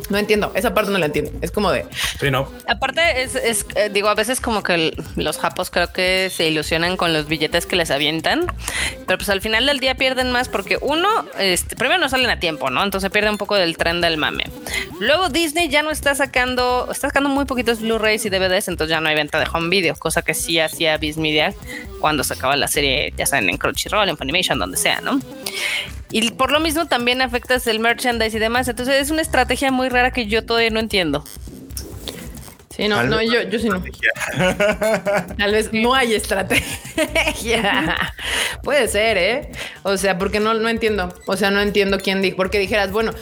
No 0.10 0.18
entiendo, 0.18 0.52
esa 0.56 0.74
parte 0.74 0.92
no 0.92 0.98
la 0.98 1.08
entiendo. 1.08 1.32
Es 1.42 1.52
como 1.52 1.72
de, 1.72 1.86
sí, 2.20 2.30
no. 2.32 2.52
Aparte, 2.68 3.24
es, 3.24 3.36
es, 3.36 3.66
eh, 3.76 3.90
digo, 3.92 4.08
a 4.10 4.16
veces 4.16 4.40
como 4.40 4.62
que 4.64 4.74
el- 4.76 5.04
los 5.16 5.38
japos 5.38 5.70
creo 5.72 5.92
que 5.92 6.30
se 6.34 6.48
ilusionan 6.48 6.98
con 6.98 7.14
los 7.14 7.28
billetes 7.28 7.66
que 7.66 7.76
les 7.76 7.92
avientan, 7.92 8.46
pero 9.08 9.18
pues 9.18 9.30
al 9.30 9.42
final 9.42 9.66
del 9.66 9.80
día 9.80 9.96
pierden 9.96 10.32
más 10.32 10.48
porque 10.50 10.78
uno, 10.82 11.08
este, 11.40 11.76
primero 11.76 12.00
no 12.00 12.10
salen 12.10 12.30
a 12.30 12.40
tiempo, 12.40 12.70
¿no? 12.70 12.84
Entonces 12.84 13.10
pierde 13.10 13.30
un 13.30 13.38
poco 13.38 13.56
del 13.56 13.78
tren 13.78 14.02
del 14.02 14.18
mame. 14.18 14.44
Luego 15.00 15.30
Disney 15.30 15.70
ya 15.70 15.82
no 15.84 15.92
está 15.92 16.14
sacando, 16.16 16.88
está 16.92 17.08
sacando 17.08 17.30
muy 17.30 17.46
poquitos 17.46 17.80
Blu-rays 17.82 18.26
y 18.26 18.30
DVDs, 18.30 18.68
entonces 18.68 18.90
ya 18.92 19.02
no 19.02 19.10
hay 19.10 19.16
venta 19.16 19.40
de 19.40 19.48
home 19.52 19.70
video, 19.70 19.96
cosa 19.96 20.22
que 20.22 20.34
sí 20.34 20.60
hacía 20.60 20.98
Viz 20.98 21.18
Media 21.18 21.54
cuando 22.00 22.24
sacaba 22.24 22.56
la 22.56 22.68
serie, 22.68 23.14
ya 23.18 23.26
saben, 23.26 23.50
en 23.50 23.58
Crunchyroll, 23.58 24.08
en 24.10 24.18
Funimation, 24.18 24.60
donde 24.60 24.78
sea, 24.78 25.02
¿no? 25.02 25.20
Y 26.12 26.32
por 26.32 26.52
lo 26.52 26.60
mismo 26.60 26.86
también 26.86 27.22
afectas 27.22 27.66
el 27.68 27.80
merchandise 27.80 28.38
y 28.38 28.40
demás. 28.40 28.68
Entonces 28.68 28.96
es 29.02 29.10
una 29.10 29.22
estrategia 29.22 29.72
muy 29.72 29.90
rara 29.96 30.12
que 30.12 30.28
yo 30.28 30.46
todavía 30.46 30.70
no 30.70 30.80
entiendo. 30.80 31.24
sí, 32.70 32.88
no, 32.88 32.98
Tal 32.98 33.10
no, 33.10 33.22
yo, 33.22 33.44
yo 33.44 33.60
sí 33.60 33.70
no. 33.70 33.82
Tal 35.38 35.52
vez 35.52 35.72
no 35.74 35.94
hay 35.96 36.14
estrategia. 36.14 37.96
Puede 38.64 38.88
ser, 38.88 39.18
¿eh? 39.18 39.52
O 39.84 39.98
sea, 39.98 40.18
porque 40.18 40.40
no, 40.40 40.54
no 40.54 40.70
entiendo. 40.70 41.14
O 41.26 41.38
sea, 41.38 41.52
no 41.52 41.62
entiendo 41.62 41.98
quién 42.00 42.22
dijo. 42.22 42.38
Porque 42.38 42.60
dijeras, 42.60 42.92
bueno, 42.92 43.14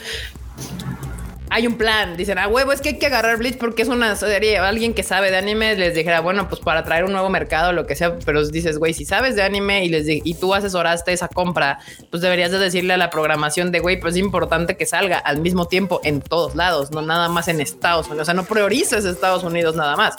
hay 1.54 1.68
un 1.68 1.76
plan. 1.76 2.16
Dicen, 2.16 2.36
a 2.36 2.48
huevo, 2.48 2.72
es 2.72 2.80
que 2.80 2.88
hay 2.88 2.98
que 2.98 3.06
agarrar 3.06 3.36
Bleach 3.36 3.58
porque 3.58 3.82
es 3.82 3.88
una 3.88 4.16
serie. 4.16 4.58
Alguien 4.58 4.92
que 4.92 5.04
sabe 5.04 5.30
de 5.30 5.36
anime 5.36 5.76
les 5.76 5.94
dijera, 5.94 6.18
bueno, 6.18 6.48
pues 6.48 6.60
para 6.60 6.82
traer 6.82 7.04
un 7.04 7.12
nuevo 7.12 7.28
mercado, 7.28 7.72
lo 7.72 7.86
que 7.86 7.94
sea. 7.94 8.18
Pero 8.24 8.44
dices, 8.48 8.78
güey, 8.78 8.92
si 8.92 9.04
sabes 9.04 9.36
de 9.36 9.44
anime 9.44 9.84
y 9.84 9.88
les 9.88 10.04
y 10.08 10.34
tú 10.34 10.52
asesoraste 10.52 11.12
esa 11.12 11.28
compra, 11.28 11.78
pues 12.10 12.22
deberías 12.22 12.50
de 12.50 12.58
decirle 12.58 12.94
a 12.94 12.96
la 12.96 13.08
programación 13.08 13.70
de, 13.70 13.78
güey, 13.78 14.00
pues 14.00 14.14
es 14.14 14.20
importante 14.20 14.76
que 14.76 14.84
salga 14.84 15.18
al 15.18 15.38
mismo 15.38 15.68
tiempo 15.68 16.00
en 16.02 16.20
todos 16.22 16.56
lados, 16.56 16.90
no 16.90 17.02
nada 17.02 17.28
más 17.28 17.46
en 17.46 17.60
Estados 17.60 18.08
Unidos. 18.08 18.22
O 18.22 18.24
sea, 18.24 18.34
no 18.34 18.44
priorices 18.44 19.04
Estados 19.04 19.44
Unidos 19.44 19.76
nada 19.76 19.94
más 19.94 20.16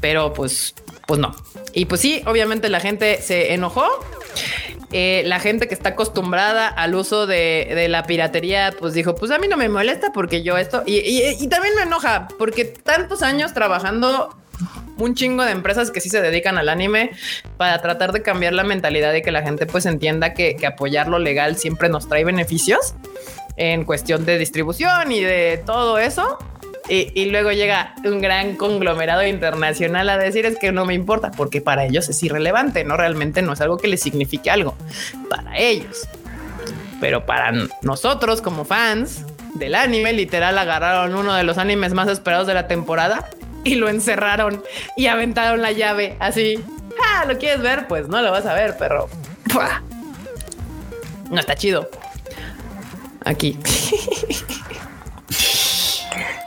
pero 0.00 0.32
pues, 0.32 0.74
pues 1.06 1.20
no. 1.20 1.34
Y 1.72 1.86
pues 1.86 2.00
sí, 2.00 2.22
obviamente 2.26 2.68
la 2.68 2.80
gente 2.80 3.20
se 3.22 3.54
enojó 3.54 3.86
eh, 4.92 5.22
la 5.26 5.40
gente 5.40 5.68
que 5.68 5.74
está 5.74 5.90
acostumbrada 5.90 6.68
al 6.68 6.94
uso 6.94 7.26
de, 7.26 7.72
de 7.74 7.88
la 7.88 8.02
piratería, 8.04 8.72
pues 8.78 8.92
dijo, 8.94 9.14
pues 9.14 9.30
a 9.30 9.38
mí 9.38 9.48
no 9.48 9.56
me 9.56 9.68
molesta 9.68 10.12
porque 10.12 10.42
yo 10.42 10.58
esto, 10.58 10.82
y, 10.86 10.96
y- 10.98 11.46
también 11.48 11.74
me 11.74 11.82
enoja 11.82 12.28
porque 12.38 12.64
tantos 12.64 13.22
años 13.22 13.52
trabajando 13.54 14.36
un 14.98 15.14
chingo 15.14 15.44
de 15.44 15.50
empresas 15.52 15.90
que 15.90 16.00
sí 16.00 16.08
se 16.10 16.20
dedican 16.20 16.58
al 16.58 16.68
anime 16.68 17.10
para 17.56 17.80
tratar 17.82 18.12
de 18.12 18.22
cambiar 18.22 18.52
la 18.52 18.62
mentalidad 18.62 19.12
de 19.12 19.22
que 19.22 19.32
la 19.32 19.42
gente 19.42 19.66
pues 19.66 19.86
entienda 19.86 20.34
que, 20.34 20.54
que 20.56 20.66
apoyar 20.66 21.08
lo 21.08 21.18
legal 21.18 21.56
siempre 21.56 21.88
nos 21.88 22.08
trae 22.08 22.24
beneficios 22.24 22.94
en 23.56 23.84
cuestión 23.84 24.24
de 24.24 24.38
distribución 24.38 25.10
y 25.12 25.20
de 25.22 25.60
todo 25.66 25.98
eso. 25.98 26.38
Y, 26.88 27.26
luego 27.26 27.52
llega 27.52 27.94
un 28.04 28.20
gran 28.20 28.56
conglomerado 28.56 29.24
internacional 29.24 30.08
a 30.08 30.18
decir 30.18 30.46
es 30.46 30.58
que 30.58 30.72
no 30.72 30.84
me 30.84 30.94
importa, 30.94 31.30
porque 31.30 31.60
para 31.60 31.84
ellos 31.84 32.08
es 32.08 32.22
irrelevante, 32.22 32.84
no 32.84 32.96
realmente 32.96 33.40
no 33.40 33.52
es 33.52 33.60
algo 33.60 33.78
que 33.78 33.88
les 33.88 34.02
signifique 34.02 34.50
algo 34.50 34.74
para 35.30 35.56
ellos. 35.56 36.08
Pero 37.00 37.24
para 37.24 37.52
nosotros 37.82 38.42
como 38.42 38.64
fans 38.64 39.24
del 39.54 39.74
anime, 39.74 40.12
literal 40.12 40.58
agarraron 40.58 41.14
uno 41.14 41.34
de 41.34 41.44
los 41.44 41.56
animes 41.56 41.94
más 41.94 42.08
esperados 42.08 42.46
de 42.46 42.54
la 42.54 42.66
temporada 42.66 43.30
y 43.64 43.76
lo 43.76 43.88
encerraron 43.88 44.62
y 44.96 45.06
aventaron 45.06 45.62
la 45.62 45.72
llave 45.72 46.16
así. 46.18 46.62
Ah, 47.02 47.24
¿lo 47.26 47.38
quieres 47.38 47.62
ver? 47.62 47.86
Pues 47.86 48.08
no 48.08 48.20
lo 48.22 48.30
vas 48.32 48.46
a 48.46 48.54
ver, 48.54 48.76
perro. 48.76 49.08
Pua. 49.52 49.82
No 51.30 51.40
está 51.40 51.54
chido. 51.54 51.88
Aquí. 53.24 53.58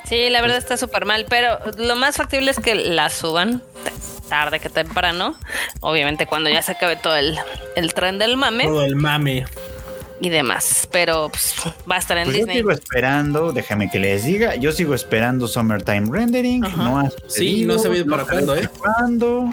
Sí, 0.07 0.30
la 0.30 0.41
verdad 0.41 0.57
está 0.57 0.77
súper 0.77 1.06
mal, 1.06 1.26
pero 1.30 1.57
lo 1.77 1.95
más 1.95 2.18
factible 2.18 2.52
es 2.52 2.60
que 2.60 2.76
la 2.76 3.10
suban 3.10 3.61
tarde 4.30 4.60
que 4.60 4.69
temprano. 4.69 5.36
Obviamente 5.82 6.26
cuando 6.27 6.49
ya 6.49 6.61
se 6.61 6.73
acabe 6.73 6.95
todo 6.95 7.15
el, 7.15 7.38
el 7.76 7.94
tren 7.94 8.18
del 8.19 8.38
mame 8.38 8.65
Todo 8.65 8.86
el 8.86 8.95
mame. 8.95 9.45
y 10.22 10.30
demás. 10.30 10.88
Pero 10.91 11.30
pues, 11.30 11.56
va 11.90 11.95
a 11.95 11.99
estar 11.99 12.18
en 12.18 12.26
Pues 12.26 12.36
yo 12.36 12.40
Disney. 12.41 12.57
sigo 12.57 12.72
esperando, 12.72 13.52
déjame 13.52 13.90
que 13.90 13.99
les 13.99 14.26
diga, 14.26 14.56
yo 14.56 14.72
sigo 14.72 14.94
esperando 14.95 15.48
Summertime 15.48 16.07
Rendering, 16.11 16.61
no 16.61 16.99
ha 16.99 17.10
Sí, 17.27 17.65
no 17.65 17.77
se 17.80 17.90
ve 17.90 18.06
para 18.06 18.23
cuándo, 18.26 18.56
¿eh? 18.56 18.69
cuándo. 18.77 19.52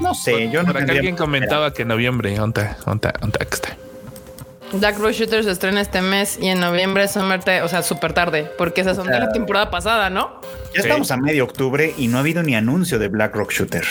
No 0.00 0.14
sé, 0.14 0.50
yo 0.50 0.62
no 0.62 0.72
Por 0.72 0.82
acá 0.82 0.92
alguien 0.92 1.14
por 1.16 1.26
comentaba 1.26 1.72
que 1.72 1.82
en 1.82 1.88
noviembre, 1.88 2.38
onta, 2.40 2.76
onta, 2.86 3.12
onta, 3.22 3.38
que 3.44 3.54
está. 3.54 3.76
Dark 4.72 4.98
Road 4.98 5.12
Shooter 5.12 5.44
se 5.44 5.50
estrena 5.50 5.80
este 5.80 6.00
mes 6.00 6.38
y 6.40 6.48
en 6.48 6.60
noviembre 6.60 7.06
Summer 7.08 7.40
o 7.62 7.68
sea, 7.68 7.82
súper 7.82 8.12
tarde, 8.12 8.50
porque 8.56 8.80
esas 8.80 8.96
son 8.96 9.06
de 9.06 9.18
la 9.18 9.30
temporada 9.32 9.70
pasada, 9.70 10.10
¿no? 10.10 10.40
Ya 10.74 10.80
estamos 10.80 11.10
a 11.10 11.16
medio 11.18 11.44
octubre 11.44 11.94
y 11.98 12.08
no 12.08 12.16
ha 12.16 12.20
habido 12.20 12.42
ni 12.42 12.54
anuncio 12.54 12.98
de 12.98 13.08
Black 13.08 13.34
Rock 13.34 13.52
Shooter. 13.52 13.84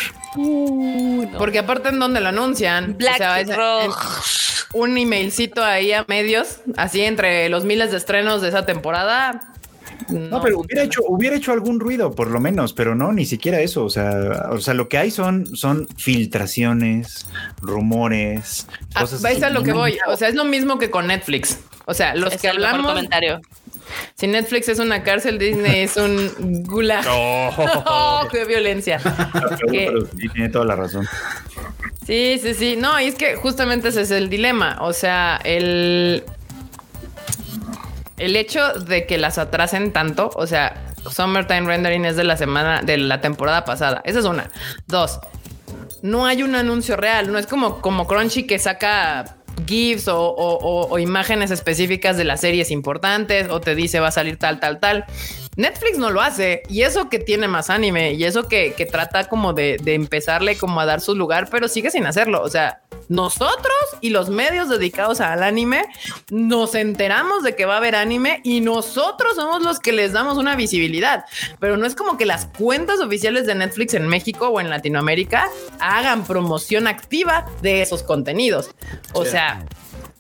Porque 1.37 1.59
aparte 1.59 1.89
en 1.89 1.99
donde 1.99 2.19
lo 2.19 2.29
anuncian, 2.29 2.95
Black 2.97 3.15
o 3.15 3.17
sea, 3.17 3.39
es- 3.39 3.55
Rock. 3.55 3.95
un 4.73 4.97
emailcito 4.97 5.63
ahí 5.63 5.91
a 5.93 6.03
medios, 6.07 6.61
así 6.77 7.01
entre 7.01 7.49
los 7.49 7.63
miles 7.65 7.91
de 7.91 7.97
estrenos 7.97 8.41
de 8.41 8.49
esa 8.49 8.65
temporada. 8.65 9.39
No, 10.09 10.41
pero 10.41 10.59
hubiera 10.59 10.83
hecho, 10.83 11.01
hubiera 11.07 11.35
hecho 11.35 11.51
algún 11.51 11.79
ruido, 11.79 12.11
por 12.11 12.29
lo 12.29 12.39
menos, 12.39 12.73
pero 12.73 12.95
no, 12.95 13.11
ni 13.11 13.25
siquiera 13.25 13.59
eso. 13.61 13.83
O 13.85 13.89
sea, 13.89 14.47
o 14.51 14.59
sea, 14.59 14.73
lo 14.73 14.87
que 14.89 14.97
hay 14.97 15.11
son, 15.11 15.55
son 15.55 15.87
filtraciones, 15.97 17.25
rumores, 17.61 18.67
Ah, 18.93 19.01
cosas. 19.01 19.21
vais 19.21 19.41
a 19.43 19.47
así. 19.47 19.53
lo 19.55 19.63
que 19.63 19.73
voy. 19.73 19.97
O 20.07 20.17
sea, 20.17 20.27
es 20.27 20.35
lo 20.35 20.45
mismo 20.45 20.79
que 20.79 20.89
con 20.89 21.07
Netflix. 21.07 21.59
O 21.85 21.93
sea, 21.93 22.15
los 22.15 22.33
Es 22.33 22.41
que 22.41 22.47
el 22.47 22.57
mejor 22.57 22.69
pues, 22.71 22.73
hablamos. 22.79 22.91
comentario. 22.93 23.41
Si 24.15 24.27
Netflix 24.27 24.69
es 24.69 24.79
una 24.79 25.03
cárcel, 25.03 25.37
Disney 25.37 25.81
es 25.81 25.97
un 25.97 26.63
gulag. 26.63 27.03
Oh, 27.09 28.27
qué 28.31 28.45
violencia. 28.45 28.99
pero- 29.69 30.05
sí, 30.05 30.29
tiene 30.33 30.49
toda 30.49 30.65
la 30.65 30.75
razón. 30.75 31.07
Sí, 32.05 32.39
sí, 32.41 32.53
sí. 32.53 32.75
No, 32.77 32.99
y 32.99 33.05
es 33.05 33.15
que 33.15 33.35
justamente 33.35 33.89
ese 33.89 34.01
es 34.01 34.11
el 34.11 34.29
dilema. 34.29 34.77
O 34.81 34.93
sea, 34.93 35.39
el. 35.43 36.23
El 38.21 38.35
hecho 38.35 38.73
de 38.73 39.05
que 39.05 39.17
las 39.17 39.37
atrasen 39.37 39.91
tanto, 39.91 40.29
o 40.35 40.45
sea, 40.47 40.85
Summertime 41.09 41.61
Rendering 41.61 42.05
es 42.05 42.15
de 42.15 42.23
la 42.23 42.37
semana, 42.37 42.81
de 42.83 42.97
la 42.97 43.19
temporada 43.21 43.65
pasada. 43.65 44.01
Esa 44.05 44.19
es 44.19 44.25
una. 44.25 44.49
Dos, 44.87 45.19
no 46.01 46.25
hay 46.25 46.43
un 46.43 46.55
anuncio 46.55 46.95
real. 46.95 47.31
No 47.31 47.39
es 47.39 47.47
como, 47.47 47.81
como 47.81 48.07
Crunchy 48.07 48.43
que 48.45 48.59
saca 48.59 49.37
GIFs 49.65 50.07
o, 50.07 50.19
o- 50.19 50.57
o- 50.57 50.87
o 50.89 50.99
imágenes 50.99 51.51
específicas 51.51 52.15
de 52.17 52.23
las 52.23 52.41
series 52.41 52.71
importantes 52.71 53.49
o 53.49 53.59
te 53.59 53.75
dice 53.75 53.99
va 53.99 54.07
a 54.07 54.11
salir 54.11 54.37
tal, 54.37 54.59
tal, 54.59 54.79
tal. 54.79 55.05
Netflix 55.57 55.97
no 55.97 56.09
lo 56.09 56.21
hace 56.21 56.63
y 56.69 56.83
eso 56.83 57.09
que 57.09 57.19
tiene 57.19 57.47
más 57.47 57.69
anime 57.69 58.13
y 58.13 58.23
eso 58.23 58.47
que, 58.47 58.73
que 58.73 58.85
trata 58.85 59.25
como 59.25 59.53
de, 59.53 59.77
de 59.81 59.95
empezarle 59.95 60.57
como 60.57 60.79
a 60.79 60.85
dar 60.85 61.01
su 61.01 61.15
lugar, 61.15 61.49
pero 61.49 61.67
sigue 61.67 61.91
sin 61.91 62.05
hacerlo. 62.05 62.41
O 62.41 62.49
sea, 62.49 62.81
nosotros 63.09 63.75
y 63.99 64.09
los 64.11 64.29
medios 64.29 64.69
dedicados 64.69 65.19
al 65.19 65.43
anime 65.43 65.83
nos 66.29 66.75
enteramos 66.75 67.43
de 67.43 67.55
que 67.57 67.65
va 67.65 67.73
a 67.73 67.77
haber 67.77 67.95
anime 67.95 68.39
y 68.45 68.61
nosotros 68.61 69.35
somos 69.35 69.61
los 69.61 69.81
que 69.81 69.91
les 69.91 70.13
damos 70.13 70.37
una 70.37 70.55
visibilidad. 70.55 71.25
Pero 71.59 71.75
no 71.75 71.85
es 71.85 71.95
como 71.95 72.17
que 72.17 72.25
las 72.25 72.45
cuentas 72.45 73.01
oficiales 73.01 73.45
de 73.45 73.55
Netflix 73.55 73.93
en 73.95 74.07
México 74.07 74.47
o 74.47 74.61
en 74.61 74.69
Latinoamérica 74.69 75.49
hagan 75.81 76.23
promoción 76.23 76.87
activa 76.87 77.45
de 77.61 77.81
esos 77.81 78.01
contenidos. 78.01 78.71
O 79.11 79.25
sea, 79.25 79.65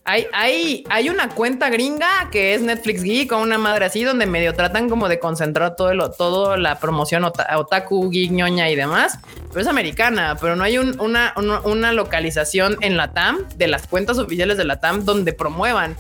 hay, 0.03 0.25
hay, 0.33 0.83
hay 0.89 1.09
una 1.09 1.29
cuenta 1.29 1.69
gringa 1.69 2.29
que 2.31 2.53
es 2.55 2.61
Netflix 2.61 3.03
Geek 3.03 3.31
o 3.33 3.37
una 3.37 3.57
madre 3.57 3.85
así 3.85 4.03
donde 4.03 4.25
medio 4.25 4.53
tratan 4.53 4.89
como 4.89 5.07
de 5.07 5.19
concentrar 5.19 5.75
todo, 5.75 5.93
lo, 5.93 6.09
todo 6.11 6.57
la 6.57 6.79
promoción 6.79 7.23
ota- 7.23 7.57
otaku, 7.57 8.09
geek, 8.09 8.31
ñoña 8.31 8.69
y 8.69 8.75
demás, 8.75 9.19
pero 9.49 9.61
es 9.61 9.67
americana, 9.67 10.35
pero 10.41 10.55
no 10.55 10.63
hay 10.63 10.77
un- 10.79 10.99
una, 10.99 11.33
una, 11.37 11.59
una 11.61 11.91
localización 11.93 12.77
en 12.81 12.97
la 12.97 13.13
TAM 13.13 13.47
de 13.57 13.67
las 13.67 13.85
cuentas 13.87 14.17
oficiales 14.17 14.57
de 14.57 14.63
la 14.65 14.79
TAM 14.79 15.05
donde 15.05 15.33
promuevan 15.33 15.95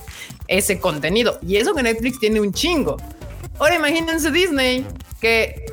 ese 0.47 0.79
contenido. 0.79 1.39
Y 1.45 1.57
eso 1.57 1.73
que 1.75 1.83
Netflix 1.83 2.19
tiene 2.19 2.39
un 2.41 2.53
chingo. 2.53 2.97
Ahora 3.59 3.75
imagínense 3.75 4.31
Disney 4.31 4.85
que 5.21 5.63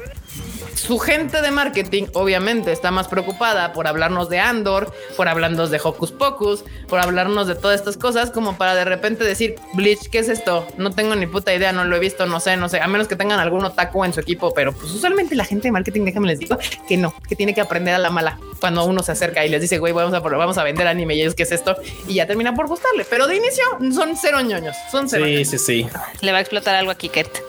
su 0.79 0.99
gente 0.99 1.43
de 1.43 1.51
marketing 1.51 2.05
obviamente 2.15 2.73
está 2.73 2.91
más 2.91 3.09
preocupada 3.09 3.73
por 3.73 3.87
hablarnos 3.89 4.29
de 4.29 4.39
Andor, 4.39 4.93
por 5.17 5.29
hablarnos 5.29 5.71
de 5.71 5.81
Hocus 5.83 6.13
Pocus, 6.13 6.65
por 6.89 7.01
hablarnos 7.01 7.49
de 7.49 7.57
todas 7.57 7.81
estas 7.81 7.97
cosas, 7.97 8.31
como 8.31 8.57
para 8.57 8.75
de 8.75 8.85
repente 8.85 9.25
decir, 9.25 9.57
Bleach, 9.75 10.09
¿qué 10.11 10.21
es 10.21 10.29
esto? 10.29 10.67
No 10.77 10.93
tengo 10.93 11.17
ni 11.17 11.27
puta 11.27 11.53
idea, 11.53 11.73
no 11.73 11.85
lo 11.85 11.97
he 11.97 11.99
visto, 11.99 12.27
no 12.27 12.39
sé, 12.39 12.57
no 12.57 12.69
sé, 12.69 12.81
a 12.81 12.87
menos 12.87 13.09
que 13.09 13.17
tengan 13.17 13.41
algún 13.41 13.65
otaku 13.65 14.05
en 14.05 14.13
su 14.13 14.21
equipo, 14.21 14.55
pero 14.55 14.73
pues 14.73 14.93
usualmente 14.93 15.35
la 15.35 15.45
gente 15.45 15.69
de 15.69 15.73
marketing, 15.73 16.05
déjame 16.05 16.29
les 16.29 16.39
digo, 16.39 16.57
que 16.89 16.97
no, 16.97 17.13
que 17.29 17.35
tiene 17.35 17.55
que 17.55 17.61
aprender 17.61 17.95
a 17.95 17.99
la 17.99 18.11
mala 18.11 18.39
cuando 18.61 18.85
uno 18.85 19.03
se 19.03 19.13
acerca 19.13 19.45
y 19.45 19.49
les 19.49 19.61
dice, 19.61 19.79
güey, 19.79 19.93
vamos 19.93 20.15
a, 20.15 20.21
vamos 20.21 20.59
a 20.59 20.63
vender 20.63 20.87
anime 20.87 21.17
y 21.17 21.23
ellos, 21.23 21.35
¿qué 21.35 21.43
es 21.43 21.53
esto? 21.53 21.77
Y 22.07 22.15
ya 22.15 22.27
termina 22.27 22.55
por 22.55 22.69
gustarle, 22.69 23.05
pero 23.09 23.27
de 23.27 23.37
inicio 23.37 23.65
son 23.93 24.17
cero 24.17 24.41
ñoños, 24.41 24.77
son 24.91 25.09
cero. 25.09 25.25
Sí, 25.25 25.33
ñoños. 25.33 25.49
sí, 25.49 25.59
sí. 25.59 25.87
Le 26.21 26.33
va 26.33 26.39
a 26.39 26.41
explotar 26.41 26.77
algo 26.77 26.93
a 26.93 26.95
Kiket. 26.95 27.43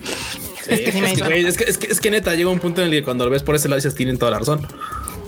Sí 0.69 0.83
que, 0.83 1.47
es 1.47 1.57
que, 1.57 1.63
es 1.63 1.77
que, 1.77 1.87
es 1.87 1.99
que 1.99 2.11
neta, 2.11 2.35
llega 2.35 2.49
un 2.49 2.59
punto 2.59 2.81
en 2.81 2.87
el 2.87 2.93
que 2.93 3.03
cuando 3.03 3.18
lo 3.25 3.31
ves 3.31 3.43
por 3.43 3.55
ese 3.55 3.67
lado 3.67 3.77
dices, 3.77 3.95
tienen 3.95 4.17
toda 4.17 4.31
la 4.31 4.39
razón. 4.39 4.67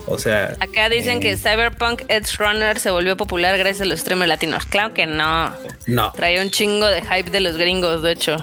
O 0.06 0.18
sea, 0.18 0.56
Acá 0.60 0.88
dicen 0.88 1.20
que 1.20 1.36
Cyberpunk 1.36 2.02
Edge 2.08 2.36
Runner 2.38 2.78
se 2.78 2.90
volvió 2.90 3.16
popular 3.16 3.56
gracias 3.56 3.82
a 3.82 3.84
los 3.84 4.00
streamers 4.00 4.28
latinos. 4.28 4.66
Claro 4.66 4.94
que 4.94 5.06
no. 5.06 5.52
no. 5.86 6.12
Traía 6.12 6.42
un 6.42 6.50
chingo 6.50 6.86
de 6.86 7.02
hype 7.02 7.30
de 7.30 7.40
los 7.40 7.56
gringos, 7.56 8.02
de 8.02 8.12
hecho. 8.12 8.36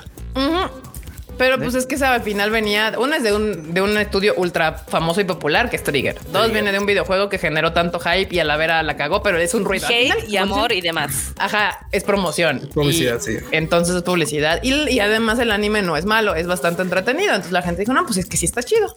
Pero 1.40 1.58
pues 1.58 1.74
es 1.74 1.86
que 1.86 1.96
esa 1.96 2.14
al 2.14 2.22
final 2.22 2.52
venía, 2.52 2.94
una 3.00 3.16
es 3.16 3.24
de 3.24 3.32
un, 3.32 3.74
de 3.74 3.82
un 3.82 3.98
estudio 3.98 4.34
ultra 4.36 4.74
famoso 4.74 5.22
y 5.22 5.24
popular 5.24 5.70
que 5.70 5.78
es 5.78 5.84
Trigger. 5.84 6.18
Dos 6.34 6.52
viene 6.52 6.74
de 6.74 6.80
un 6.80 6.86
videojuego 6.86 7.30
que 7.30 7.38
generó 7.38 7.72
tanto 7.72 7.98
hype 8.00 8.28
y 8.36 8.40
a 8.40 8.44
la 8.44 8.58
vera 8.58 8.84
la 8.84 8.98
cagó, 8.98 9.24
pero 9.24 9.38
es 9.38 9.54
un 9.54 9.64
ruido. 9.64 9.88
Hate 9.88 10.12
final, 10.12 10.30
y 10.30 10.36
amor 10.36 10.74
y 10.74 10.82
demás. 10.82 11.32
Ajá, 11.38 11.88
es 11.94 12.04
promoción. 12.04 12.70
Publicidad, 12.74 13.20
Y 13.22 13.24
sí. 13.24 13.38
Entonces 13.52 13.96
es 13.96 14.04
publicidad. 14.04 14.62
Y, 14.64 14.90
y 14.90 15.00
además 15.00 15.40
el 15.40 15.52
anime 15.52 15.82
no 15.82 15.96
es 15.96 16.04
malo, 16.04 16.36
es 16.36 16.46
bastante 16.46 16.82
entretenido. 16.82 17.30
Entonces 17.30 17.54
la 17.54 17.62
gente 17.62 17.84
dijo, 17.84 17.94
no, 17.94 18.06
pues 18.06 18.18
es 18.18 18.26
que 18.26 18.36
sí 18.36 18.46
está 18.46 18.62
chido. 18.62 18.94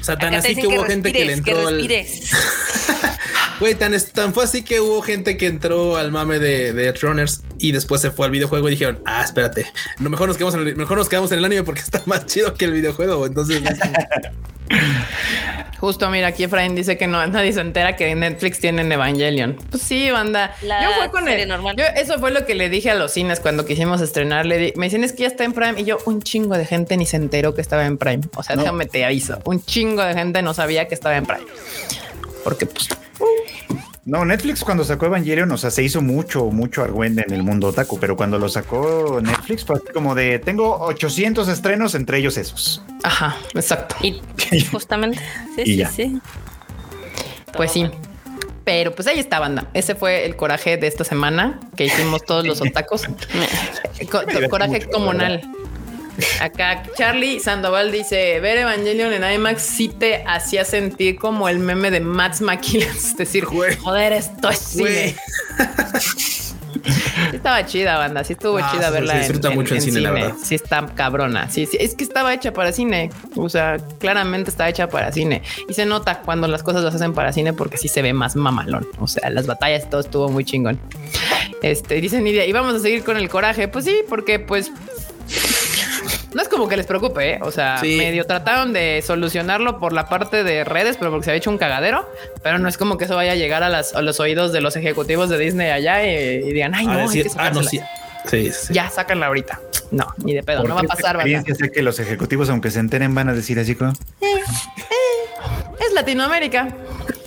O 0.00 0.04
sea, 0.04 0.16
tan 0.18 0.34
Acá 0.34 0.42
te 0.42 0.52
así 0.52 0.60
que 0.60 0.66
hubo 0.66 0.84
gente 0.84 1.12
que 1.12 1.24
le 1.24 1.32
entró 1.34 1.68
al. 1.68 1.74
respires. 1.76 2.30
Güey, 3.62 3.76
tan, 3.76 3.94
es- 3.94 4.10
tan 4.12 4.34
fue 4.34 4.42
así 4.42 4.62
que 4.64 4.80
hubo 4.80 5.00
gente 5.02 5.36
que 5.36 5.46
entró 5.46 5.96
al 5.96 6.10
mame 6.10 6.40
de, 6.40 6.72
de 6.72 6.92
Runners 6.94 7.42
y 7.58 7.70
después 7.70 8.00
se 8.00 8.10
fue 8.10 8.26
al 8.26 8.32
videojuego 8.32 8.66
y 8.66 8.72
dijeron, 8.72 9.00
ah, 9.06 9.22
espérate, 9.24 9.66
no, 10.00 10.10
mejor 10.10 10.26
nos 10.26 10.36
quedamos 10.36 10.54
en 10.56 10.66
el, 10.66 10.74
mejor 10.74 10.98
nos 10.98 11.08
quedamos 11.08 11.30
en 11.30 11.38
el 11.38 11.44
anime 11.44 11.62
porque 11.62 11.80
está 11.84 12.02
más 12.06 12.26
chido 12.26 12.54
que 12.54 12.64
el 12.64 12.72
videojuego. 12.72 13.24
Entonces, 13.24 13.62
Justo, 15.78 16.08
mira, 16.10 16.28
aquí 16.28 16.44
Efraín 16.44 16.74
dice 16.74 16.96
que 16.96 17.06
no, 17.06 17.24
nadie 17.26 17.52
se 17.52 17.60
entera 17.60 17.94
que 17.96 18.14
Netflix 18.14 18.58
tiene 18.60 18.82
Evangelion. 18.82 19.56
Pues 19.70 19.82
sí, 19.82 20.10
banda. 20.10 20.54
La 20.62 20.82
yo 20.82 20.90
fue 20.96 21.10
con 21.10 21.24
serie 21.24 21.42
él. 21.42 21.48
normal. 21.48 21.74
Yo, 21.76 21.84
eso 21.96 22.18
fue 22.20 22.30
lo 22.30 22.44
que 22.46 22.54
le 22.54 22.68
dije 22.68 22.90
a 22.90 22.94
los 22.94 23.12
cines 23.12 23.40
cuando 23.40 23.64
quisimos 23.64 24.00
estrenar. 24.00 24.46
Le 24.46 24.58
di- 24.58 24.72
me 24.76 24.86
dicen 24.86 25.02
es 25.04 25.12
que 25.12 25.22
ya 25.22 25.28
está 25.28 25.44
en 25.44 25.52
Prime 25.52 25.80
y 25.80 25.84
yo 25.84 25.98
un 26.06 26.22
chingo 26.22 26.56
de 26.56 26.66
gente 26.66 26.96
ni 26.96 27.04
se 27.06 27.16
enteró 27.16 27.54
que 27.54 27.60
estaba 27.60 27.84
en 27.86 27.98
Prime. 27.98 28.22
O 28.36 28.42
sea, 28.42 28.54
No. 28.56 28.62
déjame 28.62 28.86
te 28.86 29.04
aviso. 29.04 29.40
Un 29.44 29.64
chingo 29.64 30.02
de 30.04 30.14
gente 30.14 30.40
no 30.42 30.54
sabía 30.54 30.86
que 30.88 30.94
estaba 30.94 31.16
en 31.16 31.26
Prime. 31.26 31.46
Porque 32.44 32.66
pues 32.66 32.88
No, 34.04 34.24
Netflix 34.24 34.64
cuando 34.64 34.82
sacó 34.84 35.06
Evangelion, 35.06 35.50
o 35.52 35.56
sea, 35.56 35.70
se 35.70 35.82
hizo 35.84 36.02
mucho, 36.02 36.46
mucho 36.46 36.82
argüende 36.82 37.22
en 37.26 37.32
el 37.32 37.44
mundo 37.44 37.68
otaku, 37.68 38.00
pero 38.00 38.16
cuando 38.16 38.36
lo 38.38 38.48
sacó 38.48 39.20
Netflix 39.22 39.64
fue 39.64 39.76
así 39.76 39.86
como 39.94 40.14
de, 40.16 40.40
tengo 40.40 40.76
800 40.80 41.46
estrenos, 41.48 41.94
entre 41.94 42.18
ellos 42.18 42.36
esos. 42.36 42.82
Ajá, 43.04 43.36
exacto. 43.54 43.94
Y 44.02 44.20
justamente. 44.72 45.20
Sí, 45.54 45.62
Y 45.62 45.64
sí, 45.66 45.76
ya. 45.76 45.88
sí. 45.88 46.18
Pues 47.54 47.70
sí. 47.72 47.88
Pero 48.64 48.92
pues 48.94 49.06
ahí 49.08 49.18
está, 49.18 49.38
banda. 49.40 49.66
Ese 49.74 49.94
fue 49.94 50.24
el 50.24 50.36
coraje 50.36 50.76
de 50.76 50.86
esta 50.86 51.04
semana 51.04 51.60
que 51.76 51.84
hicimos 51.84 52.24
todos 52.24 52.46
los 52.46 52.60
otacos. 52.62 53.02
Co- 54.10 54.22
coraje 54.50 54.88
comunal. 54.90 55.42
Acá 56.40 56.82
Charlie 56.96 57.40
Sandoval 57.40 57.90
dice, 57.90 58.38
ver 58.40 58.58
Evangelion 58.58 59.12
en 59.12 59.24
IMAX 59.34 59.62
sí 59.62 59.88
te 59.88 60.22
hacía 60.26 60.64
sentir 60.64 61.16
como 61.16 61.48
el 61.48 61.58
meme 61.58 61.90
de 61.90 62.00
Max 62.00 62.40
McKillen. 62.40 62.88
Es 62.96 63.16
decir, 63.16 63.46
Güey. 63.46 63.76
joder, 63.76 64.12
esto 64.12 64.50
es 64.50 64.58
cine. 64.58 65.16
Sí 67.30 67.36
estaba 67.36 67.64
chida, 67.64 67.96
banda. 67.96 68.24
Sí 68.24 68.32
estuvo 68.32 68.58
Ah, 68.58 68.70
chida 68.72 68.88
sí, 68.88 68.92
verla 68.92 69.12
se 69.12 69.18
disfruta 69.20 69.50
mucho 69.50 69.74
en 69.74 69.82
cine, 69.82 70.00
la 70.00 70.10
verdad. 70.10 70.34
Sí 70.42 70.54
está 70.54 70.84
cabrona. 70.94 71.48
Sí, 71.50 71.66
sí. 71.66 71.76
Es 71.78 71.94
que 71.94 72.02
estaba 72.04 72.34
hecha 72.34 72.52
para 72.52 72.72
cine. 72.72 73.10
O 73.36 73.48
sea, 73.48 73.76
claramente 73.98 74.50
está 74.50 74.68
hecha 74.68 74.88
para 74.88 75.12
cine. 75.12 75.42
Y 75.68 75.74
se 75.74 75.86
nota 75.86 76.20
cuando 76.22 76.48
las 76.48 76.62
cosas 76.62 76.82
las 76.82 76.94
hacen 76.94 77.12
para 77.12 77.32
cine 77.32 77.52
porque 77.52 77.76
sí 77.76 77.88
se 77.88 78.02
ve 78.02 78.12
más 78.12 78.36
mamalón. 78.36 78.86
O 78.98 79.06
sea, 79.06 79.30
las 79.30 79.46
batallas 79.46 79.88
todo 79.88 80.00
estuvo 80.00 80.28
muy 80.28 80.44
chingón. 80.44 80.78
Este, 81.62 82.00
dice 82.00 82.20
Nidia, 82.20 82.44
y 82.46 82.52
vamos 82.52 82.74
a 82.74 82.80
seguir 82.80 83.04
con 83.04 83.16
el 83.16 83.28
coraje. 83.28 83.68
Pues 83.68 83.84
sí, 83.84 83.96
porque 84.08 84.38
pues... 84.40 84.70
No 86.34 86.42
es 86.42 86.48
como 86.48 86.68
que 86.68 86.76
les 86.76 86.86
preocupe, 86.86 87.32
¿eh? 87.34 87.38
o 87.42 87.50
sea, 87.50 87.78
Sí. 87.78 87.96
medio 87.96 88.24
trataron 88.24 88.72
de 88.72 89.02
solucionarlo 89.06 89.78
por 89.78 89.92
la 89.92 90.08
parte 90.08 90.44
de 90.44 90.64
redes, 90.64 90.96
pero 90.98 91.10
porque 91.10 91.24
se 91.24 91.30
había 91.30 91.38
hecho 91.38 91.50
un 91.50 91.58
cagadero, 91.58 92.08
pero 92.42 92.58
no 92.58 92.68
es 92.68 92.78
como 92.78 92.96
que 92.98 93.04
eso 93.04 93.16
vaya 93.16 93.32
a 93.32 93.36
llegar 93.36 93.62
a, 93.62 93.68
las, 93.68 93.94
a 93.94 94.02
los 94.02 94.20
oídos 94.20 94.52
de 94.52 94.60
los 94.60 94.76
ejecutivos 94.76 95.28
de 95.28 95.38
Disney 95.38 95.70
allá 95.70 96.04
y, 96.06 96.36
y 96.48 96.52
digan, 96.52 96.74
ay, 96.74 96.86
no, 96.86 96.92
hay 97.08 97.08
que 97.08 97.28
ah, 97.36 97.50
no, 97.50 97.62
sacársela". 97.62 97.70
sí. 97.70 97.80
Sí, 98.24 98.52
sí. 98.52 98.72
Ya, 98.72 98.88
sácanla 98.88 99.26
ahorita. 99.26 99.60
No, 99.90 100.06
ni 100.18 100.32
de 100.34 100.42
pedo, 100.42 100.62
no 100.62 100.74
va 100.74 100.82
a 100.82 100.84
pasar, 100.84 101.18
sé 101.22 101.72
que 101.72 101.82
los 101.82 101.98
ejecutivos, 101.98 102.48
aunque 102.50 102.70
se 102.70 102.78
enteren, 102.78 103.14
van 103.14 103.28
a 103.28 103.34
decir 103.34 103.58
así 103.58 103.74
como 103.74 103.92
Es 105.80 105.92
Latinoamérica. 105.92 106.68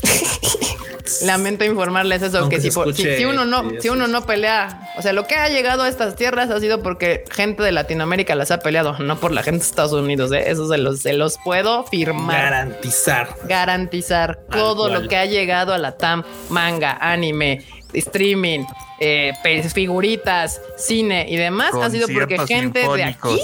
Lamento 1.23 1.63
informarles 1.65 2.21
eso, 2.21 2.39
Aunque 2.39 2.55
que 2.57 2.61
si, 2.63 2.71
por- 2.71 2.93
si- 2.93 3.25
uno 3.25 3.45
no, 3.45 3.71
si 3.79 3.89
uno 3.89 4.07
no 4.07 4.25
pelea, 4.25 4.89
o 4.97 5.01
sea, 5.01 5.13
lo 5.13 5.27
que 5.27 5.35
ha 5.35 5.47
llegado 5.49 5.83
a 5.83 5.87
estas 5.89 6.15
tierras 6.15 6.49
ha 6.49 6.59
sido 6.59 6.81
porque 6.81 7.23
gente 7.31 7.63
de 7.63 7.71
Latinoamérica 7.71 8.35
las 8.35 8.51
ha 8.51 8.59
peleado, 8.59 8.97
no 8.99 9.17
por 9.19 9.31
la 9.31 9.43
gente 9.43 9.59
de 9.59 9.65
Estados 9.65 9.93
Unidos, 9.93 10.31
¿eh? 10.31 10.45
eso 10.47 10.67
se 10.67 10.77
los, 10.77 10.99
se 11.01 11.13
los 11.13 11.37
puedo 11.43 11.83
firmar. 11.85 12.41
Garantizar. 12.41 13.29
garantizar 13.47 14.39
todo 14.51 14.87
cual. 14.89 15.03
lo 15.03 15.07
que 15.09 15.17
ha 15.17 15.25
llegado 15.25 15.73
a 15.73 15.77
la 15.77 15.97
TAM, 15.97 16.23
manga, 16.49 16.97
anime, 16.99 17.63
streaming, 17.93 18.65
eh, 18.99 19.33
figuritas, 19.73 20.61
cine 20.77 21.25
y 21.29 21.35
demás, 21.35 21.73
ha 21.75 21.89
sido 21.89 22.07
porque 22.07 22.37
gente 22.47 22.87
de 22.87 23.03
aquí, 23.03 23.39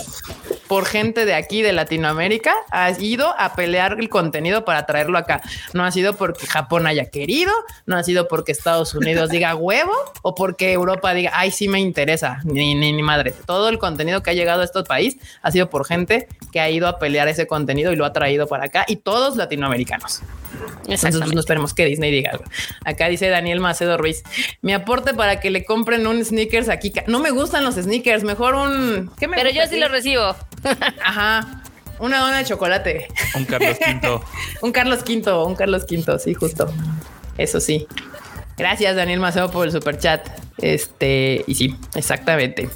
por 0.67 0.85
gente 0.85 1.25
de 1.25 1.33
aquí 1.33 1.61
de 1.61 1.73
Latinoamérica, 1.73 2.55
ha 2.69 2.91
ido 2.91 3.33
a 3.37 3.53
pelear 3.55 3.97
el 3.99 4.09
contenido 4.09 4.63
para 4.65 4.85
traerlo 4.85 5.17
acá. 5.17 5.41
No 5.73 5.83
ha 5.83 5.91
sido 5.91 6.15
porque 6.15 6.47
Japón 6.47 6.87
haya 6.87 7.09
querido, 7.09 7.51
no 7.85 7.97
ha 7.97 8.03
sido 8.03 8.27
porque 8.27 8.51
Estados 8.51 8.93
Unidos 8.93 9.29
diga 9.29 9.55
huevo 9.61 9.93
o 10.21 10.35
porque 10.35 10.71
Europa 10.71 11.13
diga, 11.13 11.31
ay, 11.33 11.51
sí 11.51 11.67
me 11.67 11.79
interesa, 11.79 12.39
ni, 12.43 12.75
ni, 12.75 12.93
ni 12.93 13.03
madre. 13.03 13.33
Todo 13.45 13.69
el 13.69 13.79
contenido 13.79 14.23
que 14.23 14.31
ha 14.31 14.33
llegado 14.33 14.61
a 14.61 14.65
este 14.65 14.83
país 14.83 15.17
ha 15.41 15.51
sido 15.51 15.69
por 15.69 15.85
gente 15.85 16.27
que 16.51 16.59
ha 16.59 16.69
ido 16.69 16.87
a 16.87 16.99
pelear 16.99 17.27
ese 17.27 17.47
contenido 17.47 17.91
y 17.91 17.95
lo 17.95 18.05
ha 18.05 18.13
traído 18.13 18.47
para 18.47 18.65
acá 18.65 18.85
y 18.87 18.97
todos 18.97 19.35
latinoamericanos. 19.35 20.21
Entonces, 20.83 21.17
pues, 21.17 21.33
no 21.33 21.39
esperemos 21.39 21.73
que 21.73 21.85
Disney 21.85 22.11
diga 22.11 22.31
algo. 22.31 22.43
Acá 22.85 23.07
dice 23.07 23.29
Daniel 23.29 23.59
Macedo 23.59 23.97
Ruiz: 23.97 24.23
Mi 24.61 24.73
aporte 24.73 25.13
para 25.13 25.39
que 25.39 25.49
le 25.49 25.63
compren 25.65 26.07
un 26.07 26.23
sneakers 26.23 26.69
aquí. 26.69 26.91
No 27.07 27.19
me 27.19 27.31
gustan 27.31 27.63
los 27.63 27.75
sneakers, 27.75 28.23
mejor 28.23 28.55
un. 28.55 29.11
¿qué 29.19 29.27
me 29.27 29.37
Pero 29.37 29.49
yo 29.49 29.61
sí 29.67 29.79
lo 29.79 29.87
recibo. 29.87 30.35
Ajá. 31.03 31.63
Una 31.99 32.19
dona 32.19 32.39
de 32.39 32.45
chocolate. 32.45 33.07
Un 33.35 33.45
Carlos 33.45 33.77
V. 33.79 34.19
un 34.61 34.71
Carlos 34.71 34.99
V, 35.07 35.45
un 35.45 35.55
Carlos 35.55 35.83
V, 35.83 36.19
sí, 36.19 36.33
justo. 36.33 36.73
Eso 37.37 37.59
sí. 37.59 37.87
Gracias, 38.57 38.95
Daniel 38.95 39.19
Macedo, 39.19 39.51
por 39.51 39.67
el 39.67 39.71
super 39.71 39.97
chat. 39.97 40.27
Este, 40.57 41.43
y 41.47 41.55
sí, 41.55 41.75
exactamente. 41.95 42.69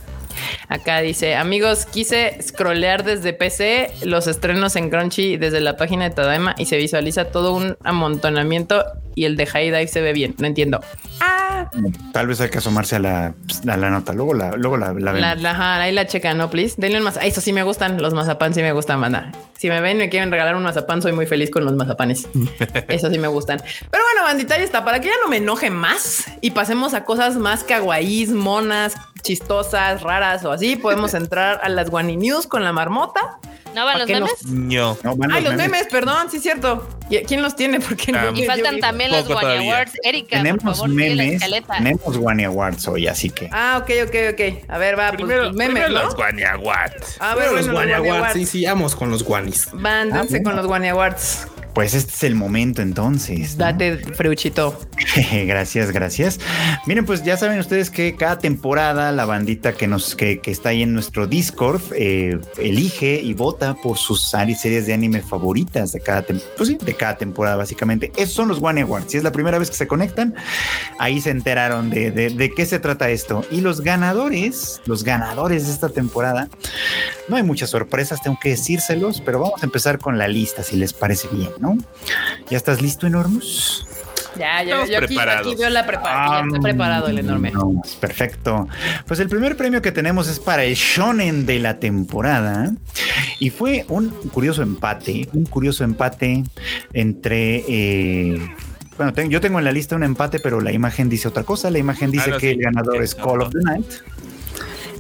Acá 0.67 0.99
dice, 1.01 1.35
amigos, 1.35 1.85
quise 1.85 2.37
scrollear 2.41 3.03
desde 3.03 3.33
PC 3.33 3.91
los 4.03 4.27
estrenos 4.27 4.75
en 4.75 4.89
Crunchy 4.89 5.37
desde 5.37 5.61
la 5.61 5.77
página 5.77 6.09
de 6.09 6.15
Tadaima 6.15 6.55
y 6.57 6.65
se 6.65 6.77
visualiza 6.77 7.25
todo 7.25 7.53
un 7.53 7.77
amontonamiento 7.83 8.83
y 9.15 9.25
el 9.25 9.35
de 9.37 9.45
High 9.45 9.65
Dive 9.71 9.87
se 9.87 10.01
ve 10.01 10.13
bien. 10.13 10.35
No 10.37 10.45
entiendo. 10.47 10.79
Ah, 11.21 11.69
tal 12.11 12.27
vez 12.27 12.39
hay 12.41 12.49
que 12.49 12.57
asomarse 12.59 12.97
a 12.97 12.99
la, 12.99 13.33
a 13.67 13.77
la 13.77 13.89
nota. 13.89 14.13
Luego 14.13 14.33
la, 14.33 14.51
luego 14.55 14.77
la, 14.77 14.93
la 14.93 14.99
la, 14.99 15.11
vemos. 15.13 15.41
la- 15.41 15.51
ajá, 15.51 15.81
ahí 15.81 15.91
la 15.93 16.05
checa, 16.05 16.33
¿no? 16.33 16.49
Please. 16.49 16.75
Denle 16.77 16.97
un 16.99 17.03
mazapán. 17.05 17.27
Eso 17.27 17.41
sí 17.41 17.53
me 17.53 17.63
gustan. 17.63 18.01
Los 18.01 18.13
mazapán 18.13 18.53
sí 18.53 18.61
me 18.61 18.71
gustan, 18.73 18.99
banda. 19.01 19.31
Si 19.57 19.69
me 19.69 19.79
ven 19.81 19.97
y 19.97 19.99
me 20.01 20.09
quieren 20.09 20.31
regalar 20.31 20.55
un 20.55 20.63
mazapán, 20.63 21.01
soy 21.01 21.13
muy 21.13 21.25
feliz 21.25 21.49
con 21.49 21.63
los 21.65 21.73
mazapanes. 21.75 22.27
Eso 22.89 23.09
sí 23.09 23.17
me 23.17 23.27
gustan. 23.29 23.59
Pero 23.89 24.03
bueno, 24.03 24.23
bandita, 24.27 24.57
ya 24.57 24.63
está. 24.63 24.83
Para 24.83 24.99
que 24.99 25.07
ya 25.07 25.13
no 25.23 25.29
me 25.29 25.37
enoje 25.37 25.69
más 25.69 26.25
y 26.41 26.51
pasemos 26.51 26.93
a 26.93 27.03
cosas 27.05 27.37
más 27.37 27.63
kawaiís, 27.63 28.31
monas, 28.31 28.95
chistosas, 29.21 30.01
raras 30.01 30.43
o 30.45 30.51
así, 30.51 30.75
podemos 30.75 31.13
entrar 31.15 31.59
a 31.63 31.69
las 31.69 31.89
Guani 31.89 32.17
News 32.17 32.47
con 32.47 32.63
la 32.63 32.73
marmota. 32.73 33.39
¿No 33.73 33.83
van 33.83 33.93
¿Pa' 33.93 33.99
los 33.99 34.09
memes? 34.09 34.45
No. 34.45 34.97
No, 35.03 35.15
van 35.17 35.31
Ay, 35.33 35.43
los 35.43 35.53
memes, 35.55 35.87
perdón, 35.91 36.29
sí 36.31 36.37
es 36.37 36.43
cierto. 36.43 36.87
¿Y 37.09 37.17
¿Quién 37.19 37.41
los 37.41 37.57
tiene? 37.57 37.81
Porque 37.81 38.13
Ah, 38.15 38.31
Y 38.33 38.45
faltan 38.45 38.79
también 38.79 39.04
los 39.11 39.21
Poco 39.23 39.39
Guani. 39.41 39.69
Awards. 39.69 39.91
Erika, 40.03 40.27
por 40.29 40.37
tenemos 40.37 40.63
favor, 40.77 40.89
memes. 40.89 41.41
Tenemos 41.77 42.17
Guani 42.17 42.43
Awards 42.45 42.87
hoy, 42.87 43.07
así 43.07 43.29
que. 43.29 43.49
Ah, 43.51 43.79
ok, 43.81 43.89
ok, 44.07 44.15
ok. 44.33 44.69
A 44.69 44.77
ver, 44.77 44.97
va, 44.99 45.07
pues, 45.09 45.17
Primero, 45.17 45.43
pues, 45.45 45.55
memes, 45.55 45.73
primero 45.83 45.89
¿no? 45.93 46.03
los 46.05 46.15
Guaniaguats. 46.15 47.17
A 47.19 47.35
ver, 47.35 47.51
los 47.51 47.53
bueno, 47.53 47.55
los 47.67 47.71
Guani 47.73 47.91
Guani 47.91 47.93
Awards, 47.93 48.17
Awards. 48.19 48.33
sí, 48.33 48.45
sí, 48.45 48.65
vamos 48.65 48.95
con 48.95 49.09
los 49.11 49.23
guanis. 49.23 49.67
Van, 49.73 50.11
Ah, 50.13 50.23
bueno. 50.29 50.43
con 50.43 50.55
los 50.55 50.65
Guani 50.67 50.87
Awards. 50.89 51.47
Pues 51.75 51.93
este 51.93 52.13
es 52.13 52.23
el 52.23 52.35
momento 52.35 52.81
entonces. 52.81 53.57
¿no? 53.57 53.65
Date, 53.65 53.97
Freuchito. 54.15 54.79
gracias, 55.45 55.91
gracias. 55.91 56.39
Miren, 56.87 57.05
pues 57.05 57.21
ya 57.23 57.35
saben 57.35 57.59
ustedes 57.59 57.89
que 57.91 58.15
cada 58.15 58.39
temporada 58.39 59.11
la 59.11 59.25
bandita 59.25 59.73
que 59.73 59.85
nos 59.85 60.15
que, 60.15 60.39
que 60.39 60.51
está 60.51 60.69
ahí 60.69 60.83
en 60.83 60.93
nuestro 60.93 61.27
Discord 61.27 61.81
eh, 61.93 62.39
elige 62.57 63.19
y 63.21 63.33
vota 63.33 63.73
por 63.75 63.97
sus 63.97 64.23
series 64.29 64.85
de 64.87 64.93
anime 64.93 65.21
favoritas 65.21 65.91
de 65.91 65.99
cada 65.99 66.23
pues 66.23 66.69
sí, 66.69 66.77
de 66.81 66.93
cada 66.95 67.17
temporada 67.17 67.57
básicamente. 67.57 68.11
Esos 68.15 68.33
son 68.35 68.47
los 68.47 68.59
One 68.63 68.81
Awards. 68.81 69.11
Si 69.11 69.17
es 69.17 69.23
la 69.23 69.33
primera 69.33 69.59
vez 69.59 69.69
que 69.69 69.75
se 69.75 69.85
conectan, 69.85 70.33
ahí 70.97 71.19
se 71.19 71.29
enteraron 71.31 71.89
de, 71.89 72.09
de- 72.11 72.29
de 72.29 72.51
qué 72.51 72.65
se 72.65 72.79
trata 72.79 73.09
esto. 73.09 73.43
Y 73.51 73.59
los 73.59 73.81
ganadores, 73.81 74.81
los 74.85 75.03
ganadores 75.03 75.67
de 75.67 75.73
esta 75.73 75.89
temporada, 75.89 76.47
no 77.27 77.35
hay 77.35 77.43
muchas 77.43 77.69
sorpresas, 77.69 78.21
tengo 78.21 78.37
que 78.41 78.49
decírselos, 78.51 79.19
pero 79.19 79.39
vamos 79.39 79.61
a 79.61 79.65
empezar 79.65 79.99
con 79.99 80.17
la 80.17 80.29
lista, 80.29 80.63
si 80.63 80.77
les 80.77 80.93
parece 80.93 81.27
bien, 81.29 81.49
¿no? 81.59 81.64
¿Ya 82.49 82.57
estás 82.57 82.81
listo, 82.81 83.07
Enormous? 83.07 83.85
Ya, 84.37 84.63
ya, 84.63 84.85
yo 84.85 84.97
aquí, 84.97 85.17
aquí 85.17 85.55
veo 85.55 85.69
la 85.69 85.85
preparación. 85.85 86.49
ya 86.49 86.57
estoy 86.57 86.61
preparado 86.61 87.07
el 87.07 87.19
enorme. 87.19 87.51
No, 87.51 87.81
perfecto. 87.99 88.67
Pues 89.07 89.19
el 89.19 89.29
primer 89.29 89.55
premio 89.55 89.81
que 89.81 89.91
tenemos 89.91 90.27
es 90.27 90.39
para 90.39 90.65
el 90.65 90.75
shonen 90.75 91.45
de 91.45 91.59
la 91.59 91.79
temporada 91.79 92.73
y 93.39 93.49
fue 93.49 93.85
un 93.87 94.09
curioso 94.09 94.61
empate, 94.61 95.29
un 95.33 95.45
curioso 95.45 95.83
empate 95.83 96.43
entre... 96.93 97.63
eh, 97.67 98.55
bueno, 98.97 99.13
yo 99.29 99.41
tengo 99.41 99.59
en 99.59 99.65
la 99.65 99.73
lista 99.73 99.95
un 99.95 100.03
empate, 100.03 100.39
pero 100.39 100.61
la 100.61 100.71
imagen 100.71 101.09
dice 101.09 101.27
otra 101.27 101.43
cosa. 101.43 101.69
La 101.69 101.79
imagen 101.79 102.11
dice 102.11 102.29
no, 102.29 102.37
que 102.37 102.51
sí. 102.51 102.53
el 102.53 102.61
ganador 102.61 102.97
Sí, 102.97 103.03
es 103.03 103.15
Call 103.15 103.41
of 103.41 103.51
the 103.51 103.59
Night. 103.59 103.85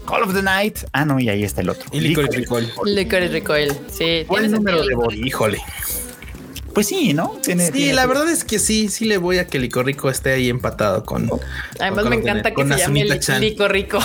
Call 0.05 0.23
of 0.23 0.33
the 0.33 0.41
Night. 0.41 0.79
Ah, 0.91 1.05
no, 1.05 1.19
y 1.19 1.29
ahí 1.29 1.43
está 1.43 1.61
el 1.61 1.69
otro. 1.69 1.85
Y 1.93 2.01
Licorice. 2.01 2.39
Recoil. 2.39 2.71
Licorice 2.85 3.31
Recoil. 3.31 3.71
Sí, 3.89 4.25
tiene 4.29 4.49
número 4.49 4.85
de 4.85 4.95
votos. 4.95 5.15
Híjole. 5.15 5.59
Pues 6.75 6.87
sí, 6.87 7.13
¿no? 7.13 7.29
Tiene- 7.41 7.67
Sí, 7.67 7.71
tiene 7.71 7.93
la 7.93 8.05
verdad 8.05 8.29
es 8.29 8.43
que 8.43 8.59
sí, 8.59 8.89
sí 8.89 9.05
le 9.05 9.17
voy 9.17 9.39
a 9.39 9.47
que 9.47 9.57
Licorico 9.57 10.09
esté 10.09 10.33
ahí 10.33 10.49
empatado 10.49 11.03
con. 11.05 11.27
Además 11.79 12.01
con 12.03 12.09
me 12.11 12.15
encanta 12.17 12.51
que 12.53 12.61
se 12.63 12.77
llame. 12.77 13.05
Lico 13.39 13.67
Rico. 13.67 13.99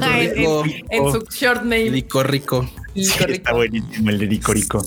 en, 0.00 0.34
Rico. 0.36 0.64
en- 0.64 0.86
en 0.90 1.12
su 1.12 1.26
short 1.30 1.62
name. 1.62 1.90
Licorico. 1.90 2.70
Sí, 2.94 3.12
está 3.28 3.52
buenísimo 3.52 4.10
el 4.10 4.18
de 4.18 4.26
Licorico. 4.26 4.82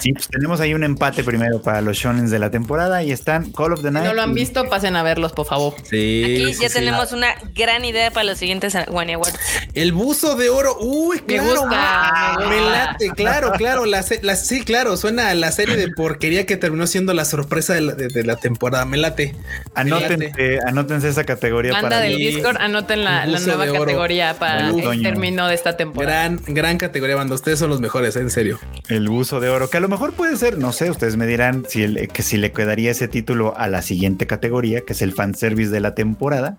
Sí, 0.00 0.12
pues 0.12 0.28
tenemos 0.28 0.60
ahí 0.60 0.74
un 0.74 0.84
empate 0.84 1.24
primero 1.24 1.62
para 1.62 1.80
los 1.80 1.96
shonens 1.96 2.30
de 2.30 2.38
la 2.38 2.50
temporada 2.50 3.02
y 3.02 3.10
están 3.10 3.52
Call 3.52 3.72
of 3.72 3.80
the 3.82 3.88
Si 3.88 3.94
Night. 3.94 4.06
no 4.06 4.14
lo 4.14 4.22
han 4.22 4.34
visto, 4.34 4.68
pasen 4.68 4.96
a 4.96 5.02
verlos, 5.02 5.32
por 5.32 5.46
favor. 5.46 5.74
Sí. 5.84 6.22
Aquí 6.24 6.54
sí, 6.54 6.62
ya 6.62 6.68
sí. 6.68 6.74
tenemos 6.74 7.12
una 7.12 7.28
gran 7.54 7.84
idea 7.84 8.10
para 8.10 8.24
los 8.24 8.38
siguientes 8.38 8.76
Guani 8.88 9.14
Awards. 9.14 9.38
El 9.74 9.92
buzo 9.92 10.36
de 10.36 10.50
oro. 10.50 10.76
Uy, 10.80 11.16
Me 11.26 11.34
claro. 11.36 11.48
gusta, 11.62 11.68
ah, 11.72 12.46
me 12.48 12.60
late, 12.60 13.10
claro, 13.16 13.52
claro. 13.52 13.86
La, 13.86 14.02
se- 14.02 14.20
la- 14.22 14.36
sí, 14.36 14.62
claro. 14.62 14.96
Suena 14.96 15.30
a 15.30 15.34
la 15.34 15.50
serie 15.50 15.76
de 15.76 15.88
porquería 15.88 16.44
que 16.44 16.56
terminó 16.56 16.86
siendo 16.86 17.14
la 17.14 17.24
sorpresa 17.24 17.72
de 17.74 17.80
la, 17.80 17.94
de- 17.94 18.08
de 18.08 18.24
la 18.24 18.36
temporada. 18.36 18.84
Me 18.84 18.98
late. 18.98 19.34
Me 19.76 19.90
late. 19.90 20.04
Anótense, 20.14 20.58
anótense 20.66 21.08
esa 21.08 21.24
categoría 21.24 21.72
Banda 21.72 21.88
para 21.88 22.00
del 22.02 22.16
mí, 22.16 22.26
Discord, 22.26 22.56
anoten 22.58 23.04
la, 23.04 23.26
nueva 23.26 23.66
categoría 23.66 24.38
para 24.38 24.68
el 24.68 25.02
término 25.02 25.48
de 25.48 25.54
esta 25.54 25.76
temporada. 25.76 26.28
Gran, 26.28 26.40
gran 26.46 26.78
categoría, 26.78 27.16
banda. 27.16 27.27
Ustedes 27.34 27.58
son 27.58 27.70
los 27.70 27.80
mejores, 27.80 28.16
en 28.16 28.30
serio. 28.30 28.58
el 28.88 29.08
buzo 29.08 29.40
de 29.40 29.48
oro, 29.48 29.68
que 29.70 29.76
a 29.76 29.80
lo 29.80 29.88
mejor 29.88 30.12
puede 30.12 30.36
ser, 30.36 30.58
no 30.58 30.72
sé, 30.72 30.90
ustedes 30.90 31.16
me 31.16 31.26
dirán 31.26 31.64
si 31.68 31.82
el- 31.82 32.08
que 32.08 32.22
si 32.22 32.36
le 32.36 32.52
quedaría 32.52 32.90
ese 32.90 33.08
título 33.08 33.56
a 33.56 33.68
la 33.68 33.82
siguiente 33.82 34.26
categoría, 34.26 34.80
que 34.82 34.92
es 34.92 35.02
el 35.02 35.12
fanservice 35.12 35.70
de 35.70 35.80
la 35.80 35.94
temporada. 35.94 36.58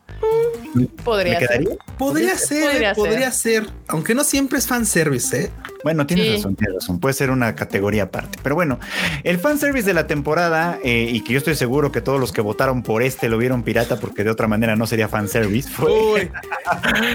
Podría 1.04 1.34
¿Me 1.34 1.40
ser. 1.40 1.48
quedaría? 1.48 1.78
Podría 1.98 2.38
ser, 2.38 2.64
Podría 2.72 2.94
podría, 2.94 3.32
ser. 3.32 3.64
ser. 3.66 3.74
Aunque 3.88 4.14
no 4.16 4.24
siempre 4.24 4.60
es 4.60 4.68
fanservice, 4.68 5.42
¿eh? 5.46 5.52
Bueno, 5.84 6.06
tienes 6.06 6.26
Sí. 6.28 6.36
razón, 6.36 6.56
tienes 6.56 6.76
razón. 6.76 7.00
Puede 7.00 7.14
ser 7.14 7.32
una 7.32 7.56
categoría 7.56 8.04
aparte. 8.04 8.38
Pero 8.44 8.56
bueno, 8.56 8.80
el 9.24 9.40
fanservice 9.40 9.86
de 9.88 9.94
la 9.94 10.08
temporada, 10.08 10.78
eh, 10.84 11.08
y 11.10 11.22
que 11.24 11.34
yo 11.34 11.38
estoy 11.38 11.56
seguro 11.56 11.92
que 11.92 12.02
todos 12.02 12.20
los 12.20 12.32
que 12.34 12.42
votaron 12.42 12.84
por 12.84 13.02
este 13.02 13.30
lo 13.30 13.38
vieron 13.38 13.64
pirata, 13.64 13.98
porque 13.98 14.24
de 14.24 14.30
otra 14.30 14.48
manera 14.48 14.76
no 14.76 14.86
sería 14.88 15.08
fanservice, 15.08 15.70
fue 15.70 15.92
Uy. 15.92 16.32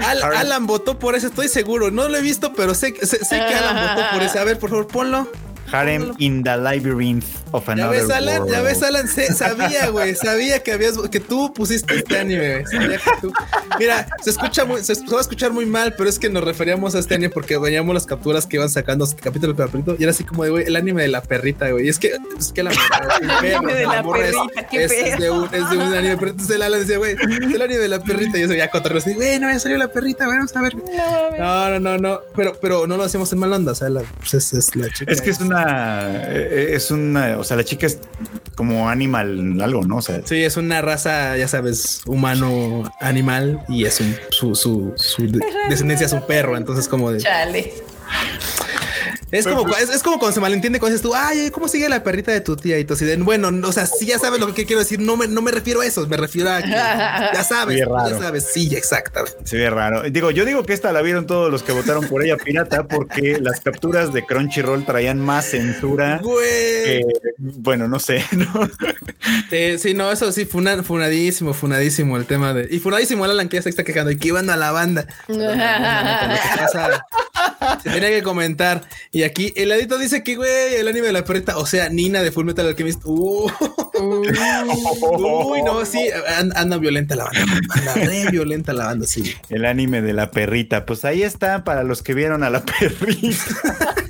Al- 0.05 0.23
Alan 0.23 0.65
votó 0.65 0.97
por 0.99 1.15
ese, 1.15 1.27
estoy 1.27 1.47
seguro. 1.47 1.91
No 1.91 2.09
lo 2.09 2.17
he 2.17 2.21
visto, 2.21 2.53
pero 2.53 2.73
sé, 2.73 2.93
sé, 3.05 3.23
sé 3.23 3.37
que 3.37 3.53
Alan 3.55 3.95
votó 3.95 4.07
por 4.13 4.23
ese. 4.23 4.39
A 4.39 4.43
ver, 4.43 4.57
por 4.59 4.69
favor, 4.71 4.87
ponlo. 4.87 5.27
Harem 5.71 6.13
in 6.19 6.43
the 6.43 6.55
Labyrinth 6.57 7.25
of 7.51 7.65
Ya 7.67 7.73
Another 7.73 8.01
ves, 8.01 8.09
Alan, 8.11 8.35
ya 8.35 8.41
World. 8.61 8.63
ves, 8.63 8.83
Alan, 8.83 9.07
sé- 9.07 9.33
sabía, 9.33 9.89
güey, 9.89 10.15
sabía 10.15 10.61
que 10.63 10.71
habías, 10.73 10.97
que 11.11 11.19
tú 11.19 11.53
pusiste 11.53 11.95
este 11.95 12.19
anime, 12.19 12.61
güey. 12.61 12.65
Sabía 12.65 12.97
que 12.97 13.11
tú. 13.21 13.33
Mira, 13.79 14.07
se 14.23 14.29
escucha 14.29 14.65
muy, 14.65 14.83
se, 14.83 14.95
se 14.95 15.05
va 15.05 15.17
a 15.17 15.21
escuchar 15.21 15.51
muy 15.51 15.65
mal, 15.65 15.93
pero 15.97 16.09
es 16.09 16.19
que 16.19 16.29
nos 16.29 16.43
referíamos 16.43 16.95
a 16.95 16.99
este 16.99 17.15
anime 17.15 17.29
porque 17.29 17.57
veíamos 17.57 17.93
las 17.93 18.05
capturas 18.05 18.45
que 18.45 18.57
iban 18.57 18.69
sacando 18.69 19.07
capítulo 19.21 19.53
de 19.53 19.63
perrito 19.65 19.95
y 19.99 20.03
era 20.03 20.11
así 20.11 20.23
como 20.23 20.43
de, 20.43 20.49
güey, 20.49 20.65
el 20.65 20.75
anime 20.75 21.01
de 21.03 21.07
la 21.09 21.21
perrita, 21.21 21.69
güey. 21.71 21.85
Y 21.85 21.89
es 21.89 21.99
que, 21.99 22.15
es 22.37 22.51
que 22.51 22.63
la 22.63 22.71
anime 23.39 23.73
de 23.73 23.85
la 23.85 24.03
perrita, 24.03 24.67
qué 24.69 24.83
es, 24.85 24.91
es 24.91 25.19
de 25.19 25.29
un, 25.31 25.45
es 25.53 25.69
de 25.69 25.77
un 25.77 25.93
anime, 25.93 26.17
pero 26.17 26.31
entonces 26.31 26.55
el 26.55 26.61
Alan 26.61 26.79
decía, 26.79 26.97
güey, 26.97 27.15
el 27.21 27.61
anime 27.61 27.79
de 27.79 27.87
la 27.87 28.01
perrita. 28.03 28.37
Y 28.37 28.41
yo 28.41 28.47
sabía 28.47 28.69
cotorreo 28.69 28.99
así, 28.99 29.13
güey, 29.13 29.39
no, 29.39 29.51
ya 29.51 29.59
salió 29.59 29.77
la 29.77 29.87
perrita, 29.87 30.25
güey, 30.25 30.37
vamos 30.37 30.55
a 30.55 30.61
ver. 30.61 30.75
No, 31.39 31.69
no, 31.69 31.79
no, 31.79 31.97
no, 31.97 32.19
pero, 32.35 32.57
pero 32.61 32.87
no 32.87 32.97
lo 32.97 33.03
hacemos 33.03 33.31
en 33.33 33.39
mal 33.39 33.51
onda, 33.53 33.71
o 33.71 33.75
sea, 33.75 33.89
la, 33.89 34.01
pues 34.19 34.33
es, 34.35 34.53
es 34.53 34.75
la 34.75 34.89
chica. 34.89 35.11
Es 35.11 35.21
que 35.21 35.29
es 35.29 35.39
una, 35.39 35.54
eh, 35.57 36.69
es 36.73 36.91
una, 36.91 37.37
o 37.37 37.43
sea, 37.43 37.57
la 37.57 37.63
chica 37.63 37.85
es 37.87 37.99
como 38.55 38.89
animal, 38.89 39.59
algo, 39.61 39.83
¿no? 39.83 39.97
O 39.97 40.01
sea, 40.01 40.21
Sí, 40.25 40.43
es 40.43 40.57
una 40.57 40.81
raza, 40.81 41.35
ya 41.37 41.47
sabes, 41.47 42.01
humano 42.05 42.91
animal 43.01 43.61
y 43.67 43.85
es 43.85 43.99
un, 43.99 44.15
su, 44.29 44.55
su, 44.55 44.93
su 44.95 45.29
de- 45.29 45.45
descendencia 45.69 46.05
es 46.05 46.13
un 46.13 46.25
perro. 46.25 46.55
Entonces, 46.57 46.87
como 46.87 47.11
de 47.11 47.19
Chale. 47.19 47.73
Es 49.31 49.45
como 49.47 49.75
es, 49.75 49.89
es 49.89 50.03
como 50.03 50.19
cuando 50.19 50.33
se 50.35 50.39
malentiende 50.39 50.79
cuando 50.79 50.95
dices 50.95 51.09
tú, 51.09 51.15
ay, 51.15 51.49
¿cómo 51.51 51.67
sigue 51.67 51.89
la 51.89 52.03
perrita 52.03 52.31
de 52.31 52.41
tu 52.41 52.55
tía? 52.55 52.77
Y 52.79 52.85
tú 52.85 52.93
así 52.93 53.05
de 53.05 53.17
bueno, 53.17 53.49
o 53.67 53.71
sea, 53.71 53.85
sí, 53.85 54.05
ya 54.05 54.19
sabes 54.19 54.39
lo 54.39 54.53
que 54.53 54.65
quiero 54.65 54.79
decir. 54.81 54.99
No 54.99 55.17
me, 55.17 55.27
no 55.27 55.41
me 55.41 55.51
refiero 55.51 55.81
a 55.81 55.85
eso, 55.85 56.05
me 56.07 56.17
refiero 56.17 56.51
a 56.51 56.61
que 56.61 56.69
ya 56.69 57.43
sabes, 57.47 57.79
ya 58.09 58.17
sabes. 58.19 58.47
Sí, 58.53 58.75
exactamente. 58.75 59.37
se 59.43 59.57
ve 59.57 59.69
raro. 59.69 60.03
Digo, 60.09 60.31
yo 60.31 60.45
digo 60.45 60.63
que 60.65 60.73
esta 60.73 60.91
la 60.91 61.01
vieron 61.01 61.25
todos 61.27 61.51
los 61.51 61.63
que 61.63 61.71
votaron 61.71 62.07
por 62.07 62.23
ella 62.23 62.37
pirata, 62.37 62.87
porque 62.87 63.39
las 63.41 63.59
capturas 63.61 64.13
de 64.13 64.25
Crunchyroll 64.25 64.85
traían 64.85 65.19
más 65.19 65.45
censura. 65.45 66.19
Güey. 66.21 66.45
que, 66.45 67.01
bueno, 67.37 67.87
no 67.87 67.99
sé, 67.99 68.23
¿no? 68.31 68.69
Eh, 69.51 69.77
sí, 69.79 69.93
no, 69.93 70.11
eso 70.11 70.31
sí, 70.31 70.45
funa- 70.45 70.83
funadísimo, 70.83 71.53
funadísimo 71.53 72.17
el 72.17 72.25
tema 72.25 72.53
de. 72.53 72.67
Y 72.69 72.79
funadísimo 72.79 73.23
Alan 73.25 73.49
que 73.49 73.57
ya 73.57 73.63
se 73.63 73.69
está 73.69 73.83
quejando 73.83 74.11
y 74.11 74.17
que 74.17 74.27
iban 74.29 74.49
a 74.49 74.55
la 74.57 74.71
banda. 74.71 75.07
Lo 75.27 75.37
que 75.37 76.59
pasa, 76.59 77.05
se 77.83 77.89
tenía 77.89 78.09
que 78.09 78.23
comentar. 78.23 78.83
Y 79.15 79.23
aquí 79.23 79.53
el 79.55 79.69
ladito 79.69 79.97
dice 79.97 80.23
que, 80.25 80.35
güey, 80.35 80.75
el 80.77 80.89
anime 80.89 81.07
de 81.07 81.13
la 81.13 81.23
perrita, 81.23 81.57
o 81.57 81.65
sea, 81.65 81.87
Nina 81.87 82.21
de 82.21 82.33
Full 82.33 82.43
Metal 82.43 82.67
Alchemist. 82.67 82.99
Uh, 83.05 83.49
uy, 84.01 85.61
no, 85.63 85.85
sí, 85.85 86.09
an- 86.37 86.51
anda 86.53 86.77
violenta 86.77 87.15
la 87.15 87.23
banda. 87.23 87.59
Anda 87.69 87.93
re 87.93 88.25
violenta 88.29 88.73
la 88.73 88.87
banda, 88.87 89.07
sí. 89.07 89.33
El 89.49 89.63
anime 89.63 90.01
de 90.01 90.11
la 90.11 90.31
perrita. 90.31 90.85
Pues 90.85 91.05
ahí 91.05 91.23
está 91.23 91.63
para 91.63 91.83
los 91.85 92.03
que 92.03 92.13
vieron 92.13 92.43
a 92.43 92.49
la 92.49 92.65
perrita. 92.65 93.95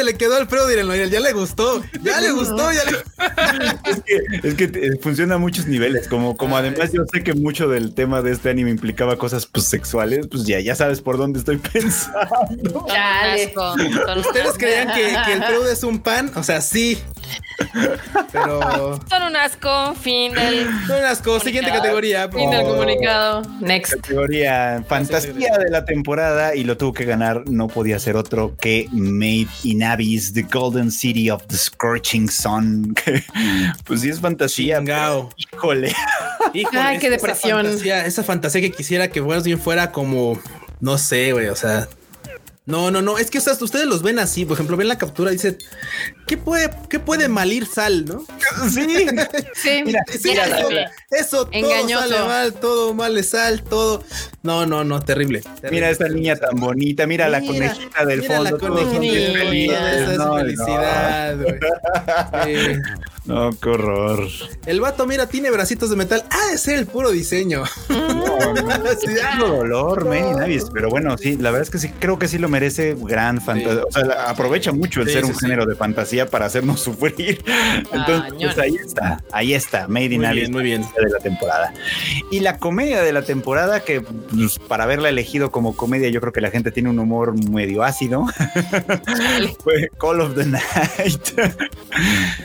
Se 0.00 0.04
le 0.04 0.14
quedó 0.14 0.36
al 0.36 0.48
Fredo 0.48 0.66
Noel, 0.82 1.10
ya 1.10 1.20
le 1.20 1.30
gustó, 1.34 1.82
ya 2.02 2.22
le 2.22 2.32
gustó, 2.32 2.72
ya 2.72 2.84
le. 2.90 3.90
es 3.90 4.02
que, 4.02 4.48
es 4.48 4.54
que 4.54 4.64
eh, 4.64 4.98
funciona 4.98 5.34
a 5.34 5.38
muchos 5.38 5.66
niveles. 5.66 6.08
Como, 6.08 6.38
como 6.38 6.56
además 6.56 6.90
yo 6.90 7.02
sé 7.12 7.22
que 7.22 7.34
mucho 7.34 7.68
del 7.68 7.92
tema 7.92 8.22
de 8.22 8.32
este 8.32 8.48
anime 8.48 8.70
implicaba 8.70 9.18
cosas 9.18 9.44
pues, 9.44 9.66
sexuales, 9.66 10.26
pues 10.26 10.44
ya, 10.44 10.58
ya 10.58 10.74
sabes 10.74 11.02
por 11.02 11.18
dónde 11.18 11.38
estoy 11.40 11.58
pensando. 11.72 12.86
¿Ustedes 14.16 14.52
creían 14.56 14.88
que, 14.94 15.14
que 15.26 15.32
el 15.34 15.44
Fredo 15.44 15.68
es 15.68 15.84
un 15.84 15.98
pan? 15.98 16.32
O 16.34 16.42
sea, 16.42 16.62
sí. 16.62 16.96
Pero. 18.32 19.00
Son 19.08 19.22
un 19.22 19.36
asco, 19.36 19.94
fin 19.94 20.32
del... 20.34 20.66
Son 20.86 21.02
las 21.02 21.20
cosas. 21.20 21.44
Siguiente 21.44 21.70
categoría. 21.70 22.28
Fin 22.28 22.50
del 22.50 22.60
favor. 22.62 22.76
comunicado. 22.76 23.42
Next. 23.60 23.94
Categoría 23.94 24.84
fantasía 24.88 25.58
de 25.58 25.70
la 25.70 25.84
temporada 25.84 26.54
y 26.54 26.64
lo 26.64 26.76
tuvo 26.76 26.92
que 26.92 27.04
ganar, 27.04 27.42
no 27.48 27.68
podía 27.68 27.98
ser 27.98 28.16
otro 28.16 28.56
que 28.60 28.86
Made 28.92 29.48
in 29.64 29.82
Abyss, 29.82 30.32
The 30.32 30.42
Golden 30.42 30.90
City 30.90 31.30
of 31.30 31.46
the 31.46 31.56
Scorching 31.56 32.28
Sun. 32.30 32.94
pues 33.84 34.00
sí 34.02 34.08
es 34.08 34.20
fantasía. 34.20 34.80
Pero, 34.84 35.30
Híjole. 35.36 35.94
Híjole, 36.54 36.78
Ay, 36.80 36.98
qué 36.98 37.06
esa 37.08 37.16
depresión. 37.16 37.66
fantasía- 37.66 38.04
esa 38.06 38.22
fantasía 38.24 38.60
que 38.60 38.72
quisiera 38.72 39.08
que 39.08 39.20
más 39.22 39.44
bien 39.44 39.60
fuera 39.60 39.92
como, 39.92 40.38
no 40.80 40.98
sé, 40.98 41.32
güey, 41.32 41.48
o 41.48 41.56
sea. 41.56 41.88
No, 42.66 42.90
no, 42.90 43.02
no, 43.02 43.18
es 43.18 43.30
que 43.30 43.38
o 43.38 43.40
sea, 43.40 43.54
ustedes 43.54 43.86
los 43.86 44.02
ven 44.02 44.18
así, 44.18 44.44
por 44.44 44.54
ejemplo, 44.54 44.76
ven 44.76 44.86
la 44.86 44.98
captura 44.98 45.30
y 45.30 45.34
dicen, 45.34 45.58
¿qué 46.26 46.36
puede, 46.36 46.70
qué 46.88 47.00
puede 47.00 47.28
malir 47.28 47.66
sal, 47.66 48.04
no? 48.04 48.24
Sí. 48.70 49.06
Sí. 49.54 49.82
Mira, 49.84 50.02
Sí, 50.08 50.20
Mira, 50.28 50.44
eso, 50.46 50.68
eso, 51.10 51.46
todo 51.46 51.52
Engañoso. 51.52 52.08
sale 52.08 52.26
mal, 52.26 52.52
todo 52.54 52.94
mal 52.94 53.16
es 53.18 53.30
sal, 53.30 53.62
todo. 53.62 54.04
No, 54.42 54.66
no, 54.66 54.84
no, 54.84 55.00
terrible. 55.00 55.40
terrible. 55.40 55.70
Mira 55.70 55.90
esta 55.90 56.08
niña 56.08 56.36
tan 56.36 56.60
bonita, 56.60 57.06
mira, 57.06 57.28
la 57.28 57.40
conejita 57.40 58.04
del 58.04 58.20
mira 58.20 58.36
fondo. 58.36 58.50
la 58.52 58.58
conejita, 58.58 59.92
esa 59.94 60.12
es 60.12 60.18
No, 60.18 60.36
felicidad. 60.36 61.36
Sí. 62.44 62.78
No, 63.26 63.50
qué 63.60 63.68
horror. 63.68 64.26
El 64.66 64.80
vato, 64.80 65.06
mira, 65.06 65.26
tiene 65.28 65.50
bracitos 65.50 65.90
de 65.90 65.96
metal. 65.96 66.24
Ah, 66.30 66.52
ese 66.54 66.74
es 66.74 66.80
el 66.80 66.86
puro 66.86 67.10
diseño. 67.10 67.64
Sí, 69.00 69.14
ah. 69.22 69.36
Mucho 69.36 69.48
dolor, 69.56 70.04
Made 70.06 70.30
in 70.32 70.40
Abyss, 70.40 70.66
pero 70.72 70.88
bueno, 70.90 71.16
sí, 71.16 71.36
la 71.36 71.50
verdad 71.50 71.62
es 71.62 71.70
que 71.70 71.78
sí, 71.78 71.88
creo 72.00 72.18
que 72.18 72.28
sí 72.28 72.38
lo 72.38 72.48
merece 72.48 72.96
gran 73.00 73.40
fantasía. 73.40 73.82
O 73.84 73.92
sea, 73.92 74.28
aprovecha 74.30 74.72
mucho 74.72 75.00
el 75.02 75.06
Sí, 75.08 75.12
ser 75.14 75.24
sí, 75.24 75.30
un 75.30 75.34
sí. 75.36 75.40
género 75.46 75.66
de 75.66 75.74
fantasía 75.76 76.26
para 76.26 76.46
hacernos 76.46 76.80
sufrir. 76.84 77.42
Entonces, 77.92 78.32
pues 78.40 78.58
ahí 78.58 78.74
está, 78.76 79.22
ahí 79.32 79.54
está, 79.54 79.86
Made 79.88 80.06
in 80.06 80.18
Muy 80.20 80.26
Abyss. 80.26 80.40
bien, 80.40 80.52
muy 80.52 80.62
bien. 80.64 80.82
de 80.82 81.10
la 81.10 81.18
temporada. 81.18 81.72
Y 82.30 82.40
la 82.40 82.58
comedia 82.58 83.02
de 83.02 83.12
la 83.12 83.22
temporada, 83.22 83.80
que 83.80 84.00
pues, 84.00 84.58
para 84.58 84.84
haberla 84.84 85.08
elegido 85.08 85.50
como 85.50 85.76
comedia, 85.76 86.08
yo 86.08 86.20
creo 86.20 86.32
que 86.32 86.40
la 86.40 86.50
gente 86.50 86.70
tiene 86.72 86.90
un 86.90 86.98
humor 86.98 87.34
medio 87.50 87.82
ácido. 87.82 88.26
fue 89.62 89.90
Call 90.00 90.20
of 90.20 90.34
the 90.34 90.46
Night. 90.46 91.38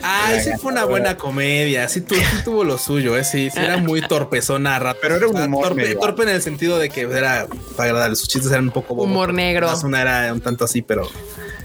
Ah, 0.02 0.32
sí 0.42 0.50
fue 0.60 0.72
una 0.82 0.90
buena 0.90 1.16
comedia. 1.16 1.88
Sí, 1.88 2.00
tu- 2.00 2.14
sí 2.14 2.22
tuvo 2.44 2.64
lo 2.64 2.78
suyo, 2.78 3.16
¿eh? 3.16 3.24
Sí, 3.24 3.50
sí 3.50 3.58
era 3.58 3.76
muy 3.78 4.00
torpezona 4.00 4.78
rato. 4.78 4.98
Pero 5.02 5.16
era 5.16 5.26
un 5.28 5.36
humor 5.40 5.68
torpe, 5.68 5.82
medio- 5.82 5.98
torpe 5.98 6.22
en 6.24 6.28
el 6.30 6.42
sentido 6.42 6.78
de 6.78 6.88
que 6.90 7.02
era 7.02 7.46
para 7.76 7.90
agradable. 7.90 8.16
Sus 8.16 8.28
chistes 8.28 8.50
eran 8.52 8.64
un 8.64 8.70
poco 8.72 8.94
Humor 8.94 9.32
negro. 9.34 9.68
Una 9.84 10.02
era 10.02 10.32
un 10.32 10.40
tanto 10.40 10.64
así, 10.64 10.82
pero 10.82 11.08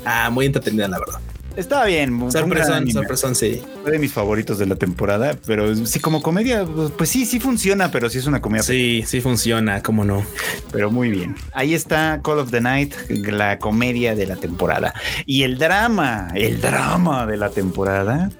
ah, 0.05 0.29
muy 0.29 0.45
entretenida, 0.45 0.88
la 0.88 0.99
verdad. 0.99 1.19
Estaba 1.56 1.86
bien. 1.86 2.32
Sorpresón, 2.32 2.90
sorpresón, 2.91 3.36
sí. 3.36 3.61
Fue 3.82 3.91
de 3.91 3.99
mis 3.99 4.14
favoritos 4.14 4.57
de 4.57 4.65
la 4.65 4.76
temporada, 4.76 5.36
pero 5.45 5.76
sí, 5.86 5.99
como 5.99 6.22
comedia, 6.22 6.65
pues 6.98 7.10
sí, 7.10 7.26
sí 7.26 7.40
funciona, 7.40 7.91
pero 7.91 8.10
sí 8.10 8.19
es 8.19 8.26
una 8.26 8.41
comedia, 8.41 8.64
Sí, 8.64 9.03
sí 9.06 9.22
funciona, 9.22 9.84
cómo 9.84 10.06
no. 10.06 10.23
pero 10.72 10.91
muy 10.91 11.10
bien. 11.10 11.36
Ahí 11.53 11.73
está 11.73 12.22
Call 12.23 12.40
of 12.40 12.52
the 12.52 12.61
Night, 12.61 12.94
la 13.10 13.60
comedia 13.60 14.15
de 14.15 14.28
la 14.28 14.38
temporada. 14.38 14.94
Y 15.26 15.44
el 15.44 15.57
drama, 15.57 16.30
el 16.36 16.61
drama 16.61 17.26
de 17.26 17.38
la 17.38 17.49
temporada, 17.49 18.32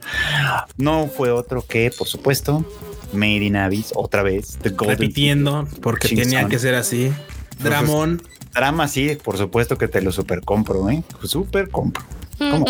no 0.78 1.08
fue 1.08 1.32
otro 1.32 1.66
que, 1.68 1.92
por 1.98 2.08
supuesto, 2.08 2.66
Made 3.14 3.44
in 3.44 3.58
Abyss, 3.58 3.92
otra 3.96 4.24
vez, 4.24 4.58
The 4.62 4.70
Golden 4.70 4.98
Repitiendo, 4.98 5.68
porque 5.82 6.08
tenía 6.16 6.48
que 6.48 6.60
ser 6.60 6.76
así. 6.76 7.12
Dramón. 7.60 8.22
Drama, 8.54 8.88
sí, 8.88 9.18
por 9.24 9.38
supuesto 9.38 9.78
que 9.78 9.88
te 9.88 10.02
lo 10.02 10.12
super 10.12 10.42
compro, 10.42 10.90
¿eh? 10.90 11.04
Super 11.24 11.70
compro. 11.70 12.04
¿Cómo? 12.50 12.66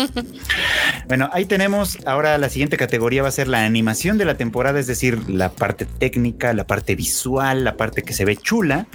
bueno, 1.08 1.30
ahí 1.32 1.46
tenemos. 1.46 1.98
Ahora 2.04 2.36
la 2.38 2.48
siguiente 2.48 2.76
categoría 2.76 3.22
va 3.22 3.28
a 3.28 3.32
ser 3.32 3.48
la 3.48 3.64
animación 3.64 4.18
de 4.18 4.24
la 4.24 4.36
temporada, 4.36 4.78
es 4.78 4.86
decir, 4.86 5.30
la 5.30 5.50
parte 5.50 5.86
técnica, 5.86 6.52
la 6.52 6.64
parte 6.64 6.94
visual, 6.94 7.64
la 7.64 7.76
parte 7.76 8.02
que 8.02 8.12
se 8.12 8.24
ve 8.24 8.36
chula. 8.36 8.86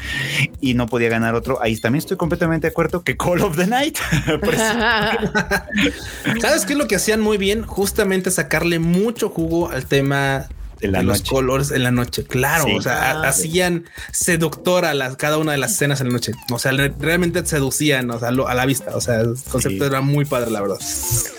Y 0.62 0.74
no 0.74 0.88
podía 0.88 1.10
ganar 1.10 1.36
otro. 1.36 1.62
Ahí 1.62 1.76
también 1.78 2.00
estoy 2.00 2.18
completamente 2.18 2.68
de 2.68 2.72
acuerdo 2.72 3.04
que 3.04 3.18
Call 3.18 3.42
of 3.42 3.58
the 3.58 3.68
Night. 3.68 3.98
¿Sabes 6.42 6.66
qué 6.66 6.74
es 6.74 6.80
lo 6.80 6.88
que 6.88 6.96
hacían 6.96 7.22
muy 7.22 7.38
bien? 7.38 7.64
Justamente 7.64 8.32
sacarle 8.32 8.80
mucho 8.80 9.30
jugo 9.30 9.70
al 9.70 9.86
tema 9.86 10.48
De 10.80 10.88
la 10.90 11.02
los 11.04 11.20
noche. 11.20 11.30
colores 11.32 11.72
en 11.72 11.84
la 11.84 11.92
noche. 11.92 12.24
Claro, 12.24 12.66
Sí. 12.66 12.76
o 12.78 12.82
sea, 12.82 13.12
Ah, 13.12 13.28
hacían 13.28 13.86
seductora 14.12 14.94
las, 14.94 15.16
cada 15.16 15.38
una 15.38 15.54
de 15.54 15.58
las 15.58 15.72
escenas 15.74 16.02
en 16.02 16.08
la 16.08 16.14
noche. 16.14 16.34
O 16.52 16.60
sea, 16.60 16.72
re- 16.72 16.94
realmente 17.00 17.46
seducían 17.46 18.10
o 18.12 18.20
sea, 18.20 18.32
lo- 18.32 18.48
a 18.48 18.54
la 18.54 18.66
vista. 18.66 18.96
O 18.96 19.02
sea, 19.02 19.22
el 19.22 19.36
concepto 19.50 19.84
Sí. 19.86 19.90
era 19.90 20.02
muy 20.02 20.26
padre, 20.26 20.52
la 20.52 20.62
verdad. 20.62 20.78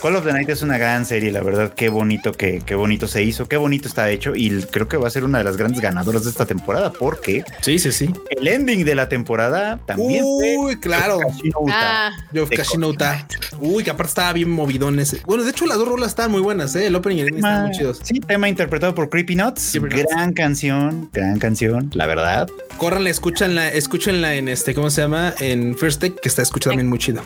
Call 0.02 0.16
of 0.16 0.24
the 0.24 0.32
Night 0.32 0.48
es 0.48 0.62
una 0.62 0.78
gran 0.78 1.04
serie, 1.04 1.30
la 1.32 1.42
verdad. 1.42 1.74
Qué 1.74 1.88
bonito 1.88 2.32
que, 2.32 2.62
qué 2.64 2.74
bonito 2.74 3.06
se 3.08 3.22
hizo, 3.22 3.46
qué 3.48 3.56
bonito 3.56 3.88
está 3.88 4.10
hecho. 4.10 4.34
Y 4.34 4.50
creo 4.70 4.88
que 4.88 4.96
va 4.96 5.08
a 5.08 5.10
ser 5.10 5.24
una 5.24 5.38
de 5.38 5.44
las 5.44 5.56
grandes 5.56 5.80
ganadoras 5.80 6.24
de 6.24 6.30
esta 6.30 6.46
temporada, 6.46 6.92
porque 6.92 7.44
Sí, 7.60 7.78
sí, 7.78 7.92
sí. 7.92 8.10
el 8.30 8.48
ending 8.48 8.84
de 8.84 8.94
la 8.94 9.08
temporada 9.08 9.78
también 9.86 10.24
fue 10.24 10.56
Uy, 10.58 10.76
claro. 10.80 11.18
Uta. 11.60 12.08
Ah, 12.08 12.10
Yo 12.32 12.46
De 12.46 12.56
casi 12.56 12.78
no 12.78 12.88
Uta. 12.88 13.26
Uy, 13.60 13.82
que 13.84 13.90
aparte 13.90 14.08
estaba 14.10 14.32
bien 14.32 14.50
movidón 14.50 14.98
ese. 15.00 15.20
Bueno, 15.26 15.44
de 15.44 15.50
hecho, 15.50 15.66
las 15.66 15.76
dos 15.78 15.88
rolas 15.88 16.08
estaban 16.10 16.30
muy 16.30 16.40
buenas, 16.40 16.74
¿eh? 16.76 16.86
El 16.86 16.94
opening 16.96 17.16
y 17.16 17.20
el 17.20 17.26
ending 17.28 17.44
estaban 17.44 17.66
muy 17.68 17.76
chidos. 17.76 18.00
Sí, 18.02 18.20
tema 18.20 18.48
interpretado 18.48 18.94
por 18.94 19.08
Creep 19.10 19.27
Creepy 19.28 19.42
Nuts, 19.42 19.72
Creepy 19.72 19.96
Nuts. 19.96 20.06
gran 20.10 20.32
canción, 20.32 21.10
gran 21.12 21.38
canción, 21.38 21.90
la 21.92 22.06
verdad. 22.06 22.48
Córranle, 22.78 23.10
escúchanla, 23.10 23.68
escúchenla 23.68 24.36
en 24.36 24.48
este, 24.48 24.74
¿cómo 24.74 24.88
se 24.88 25.02
llama? 25.02 25.34
En 25.38 25.76
First 25.76 26.00
Take, 26.00 26.14
que 26.22 26.30
está 26.30 26.40
escuchando 26.40 26.70
también 26.72 26.88
muy 26.88 26.98
chido. 26.98 27.20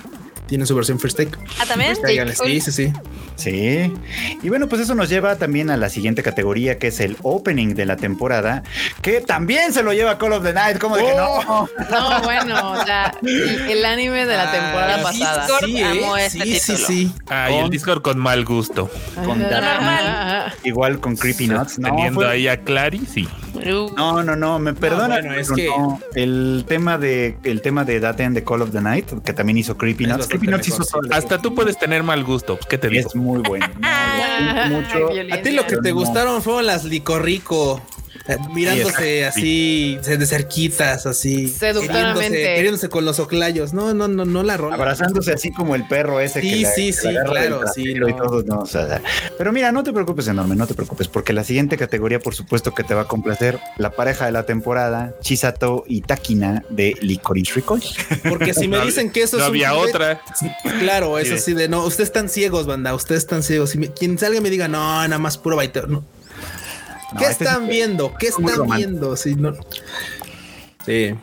Tiene 0.49 0.67
su 0.67 0.75
versión 0.75 0.99
First 0.99 1.17
Take. 1.19 1.31
Ah, 1.61 1.65
también. 1.65 1.95
Cáiganle, 2.03 2.35
Sí, 2.35 2.61
sí, 2.61 2.73
sí. 2.73 2.93
Sí. 3.37 3.93
Y 4.43 4.49
bueno, 4.49 4.69
pues 4.69 4.83
eso 4.83 4.95
nos 4.95 5.09
lleva 5.09 5.37
también 5.37 5.71
a 5.71 5.77
la 5.77 5.89
siguiente 5.89 6.23
categoría, 6.23 6.79
que 6.79 6.89
es 6.89 7.01
el 7.01 7.17
opening 7.23 7.75
de 7.75 7.87
la 7.87 7.97
temporada, 7.97 8.63
que 9.01 9.21
también 9.21 9.73
se 9.73 9.83
lo 9.83 9.93
lleva 9.93 10.19
Call 10.19 10.35
of 10.35 10.45
the 10.45 10.53
Night, 10.53 10.79
como 10.79 10.97
de 10.97 11.05
que 11.05 11.15
no. 11.15 11.69
No, 11.91 12.23
bueno, 12.23 12.73
o 12.73 12.85
sea, 12.85 13.15
el, 13.23 13.85
anime 13.85 14.27
de 14.27 14.37
la 14.37 14.51
temporada 14.53 14.97
Ah, 14.99 15.03
pasada. 15.03 15.47
sí, 15.65 15.83
amo 15.83 16.17
este 16.17 16.43
sí, 16.43 16.59
sí, 16.59 16.73
título. 16.73 16.87
sí. 16.87 17.13
Ah, 17.29 17.51
y 17.51 17.55
el 17.57 17.71
Discord 17.71 18.03
con 18.03 18.19
mal 18.19 18.45
gusto. 18.45 18.91
Con 19.25 19.41
Normal. 19.41 20.53
Igual 20.65 21.01
con 21.01 21.17
Creepy 21.17 21.49
Nuts. 21.49 21.79
No, 21.79 21.89
Teniendo 21.89 22.21
fue- 22.21 22.29
ahí 22.31 22.49
a 22.49 22.59
Clary, 22.63 23.01
sí. 23.07 23.29
No, 23.97 24.23
no, 24.23 24.35
no, 24.37 24.59
me 24.59 24.73
perdona. 24.75 25.21
bueno, 25.21 25.35
es 25.35 25.49
pero 25.49 25.57
que- 25.57 25.67
no. 25.67 26.01
el 26.15 26.65
tema 26.67 26.99
de 26.99 27.37
el 27.45 27.61
tema 27.63 27.85
de 27.85 28.01
That 28.01 28.21
End 28.21 28.35
de 28.35 28.45
Call 28.45 28.63
of 28.63 28.73
the 28.73 28.81
Night, 28.81 29.11
que 29.25 29.33
también 29.33 29.59
hizo 29.59 29.77
Creepy 29.77 30.07
Nuts. 30.07 30.27
Creepy 30.29 30.47
Nuts 30.49 30.69
hizo 30.69 30.83
sí. 30.83 30.91
todo. 30.93 31.03
Hasta 31.13 31.39
tú 31.39 31.55
puedes 31.55 31.79
tener 31.79 32.03
mal 32.03 32.25
gusto. 32.25 32.59
¿Qué 32.69 32.79
te 32.79 32.89
digo? 32.89 33.09
es 33.09 33.15
muy 33.23 33.41
bueno. 33.43 33.67
No, 34.69 34.81
mucho. 34.81 35.09
Ay, 35.11 35.31
A 35.31 35.43
ti 35.43 35.53
lo 35.53 35.67
que 35.67 35.77
te 35.79 35.93
gustaron 35.93 36.43
fueron 36.43 36.67
las 36.67 36.85
licorrico. 36.85 37.81
Eh, 38.29 38.37
Mirándose 38.55 39.25
así 39.25 39.99
de 40.03 40.27
cerquitas, 40.27 41.07
así 41.07 41.49
Seductoramente. 41.49 42.21
queriéndose, 42.23 42.55
queriéndose 42.55 42.89
con 42.89 43.05
los 43.05 43.19
oclayos. 43.19 43.73
No, 43.73 43.93
no, 43.95 44.09
no, 44.09 44.25
no 44.25 44.43
la 44.43 44.57
rola. 44.57 44.77
Abrazándose 44.77 45.33
así 45.33 45.51
como 45.53 45.75
el 45.75 45.87
perro 45.89 46.21
ese 46.21 46.41
Sí, 46.41 46.51
que 46.51 46.61
la- 46.63 46.71
sí, 46.71 46.87
que 46.87 46.93
sí, 46.93 47.13
la 47.13 47.25
claro, 47.25 47.61
sí, 47.75 47.91
y 47.91 47.95
no. 47.95 48.15
todo, 48.17 48.43
no, 48.45 48.61
o 48.61 48.67
sea, 48.67 49.01
pero 49.39 49.53
mira, 49.53 49.73
no 49.73 49.83
te 49.83 49.93
preocupes, 49.93 50.29
enorme, 50.29 50.55
no 50.57 50.67
te 50.67 50.75
preocupes, 50.75 51.09
porque 51.09 51.33
la 51.33 51.45
siguiente 51.45 51.77
categoría, 51.77 52.19
por 52.21 52.35
supuesto, 52.35 52.75
que 52.75 52.85
te 52.85 52.95
va 52.95 53.03
a 53.03 53.09
complacer 53.09 53.59
la 53.77 53.91
pareja 53.91 54.27
de 54.27 54.33
la 54.33 54.45
temporada, 54.45 55.15
Chisato 55.21 55.85
y 55.87 56.03
Takina 56.03 56.65
de 56.71 56.97
Licorice 57.01 57.55
Recoil. 57.55 57.83
Porque 58.29 58.55
si 58.55 58.69
me 58.69 58.77
No 58.83 58.87
dicen 58.87 59.11
que 59.11 59.23
eso 59.23 59.37
no 59.37 59.43
es 59.45 59.49
había 59.49 59.75
otra. 59.75 60.21
Claro, 60.81 61.19
es 61.19 61.29
Sí. 61.29 61.35
así 61.35 61.55
de 61.55 61.69
no, 61.69 61.85
ustedes 61.85 62.09
están 62.09 62.29
ciegos, 62.29 62.67
banda, 62.67 62.95
ustedes 62.95 63.23
están 63.23 63.43
ciegos. 63.43 63.71
Si 63.71 63.79
me- 63.79 63.93
quien 63.93 64.19
salga 64.19 64.39
y 64.39 64.41
me 64.41 64.51
diga, 64.51 64.69
no, 64.69 64.79
nada 64.79 65.19
más 65.19 65.39
puro 65.39 65.57
baiteo. 65.57 65.87
No. 65.87 66.05
No, 67.15 67.19
¿Qué 67.21 67.27
este 67.27 67.45
están 67.45 67.69
viendo? 67.69 68.15
¿Qué 68.19 68.29
están 68.29 68.67
viendo? 68.77 69.17
Sí, 69.17 69.35
no. 69.35 69.53
Sí, 70.87 71.15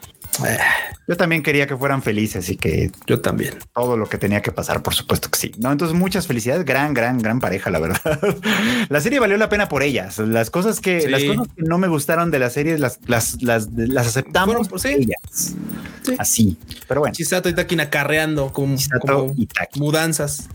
Yo 1.07 1.18
también 1.18 1.44
quería 1.44 1.68
que 1.68 1.76
fueran 1.76 2.02
felices 2.02 2.49
y 2.49 2.56
que 2.56 2.91
yo 3.07 3.20
también. 3.20 3.56
todo 3.74 3.98
lo 3.98 4.07
que 4.07 4.18
tenía 4.18 4.41
que 4.41 4.52
pasar, 4.53 4.82
por 4.82 4.94
supuesto 4.94 5.30
que 5.30 5.38
sí. 5.38 5.52
No, 5.57 5.72
entonces 5.72 5.98
muchas 5.98 6.28
felicidades, 6.28 6.64
gran, 6.66 6.94
gran, 6.94 7.18
gran 7.18 7.40
pareja, 7.41 7.70
la 7.70 7.80
verdad. 7.80 8.20
La 8.90 9.02
serie 9.02 9.20
valió 9.20 9.36
la 9.38 9.49
pena 9.49 9.68
por 9.68 9.84
ellas. 9.84 10.18
Las 10.20 10.49
cosas 10.49 10.80
que, 10.80 11.02
Sí. 11.02 11.07
las 11.10 11.24
cosas 11.24 11.48
que 11.56 11.64
no 11.64 11.78
me 11.78 11.88
gustaron 11.88 12.32
de 12.32 12.40
la 12.40 12.49
serie 12.49 12.78
las, 12.78 12.99
las, 13.07 13.41
las, 13.41 13.68
las 13.74 14.07
aceptamos 14.07 14.70
por 14.70 14.80
sí. 14.80 14.90
ellas. 14.90 15.56
Sí. 16.03 16.15
Así. 16.17 16.57
Pero 16.88 17.01
bueno. 17.01 17.13
Chisato 17.13 17.49
y 17.49 17.53
Takina 17.53 17.89
carreando 17.89 18.51
como, 18.51 18.77
y 19.35 19.47
mudanzas. 19.76 20.49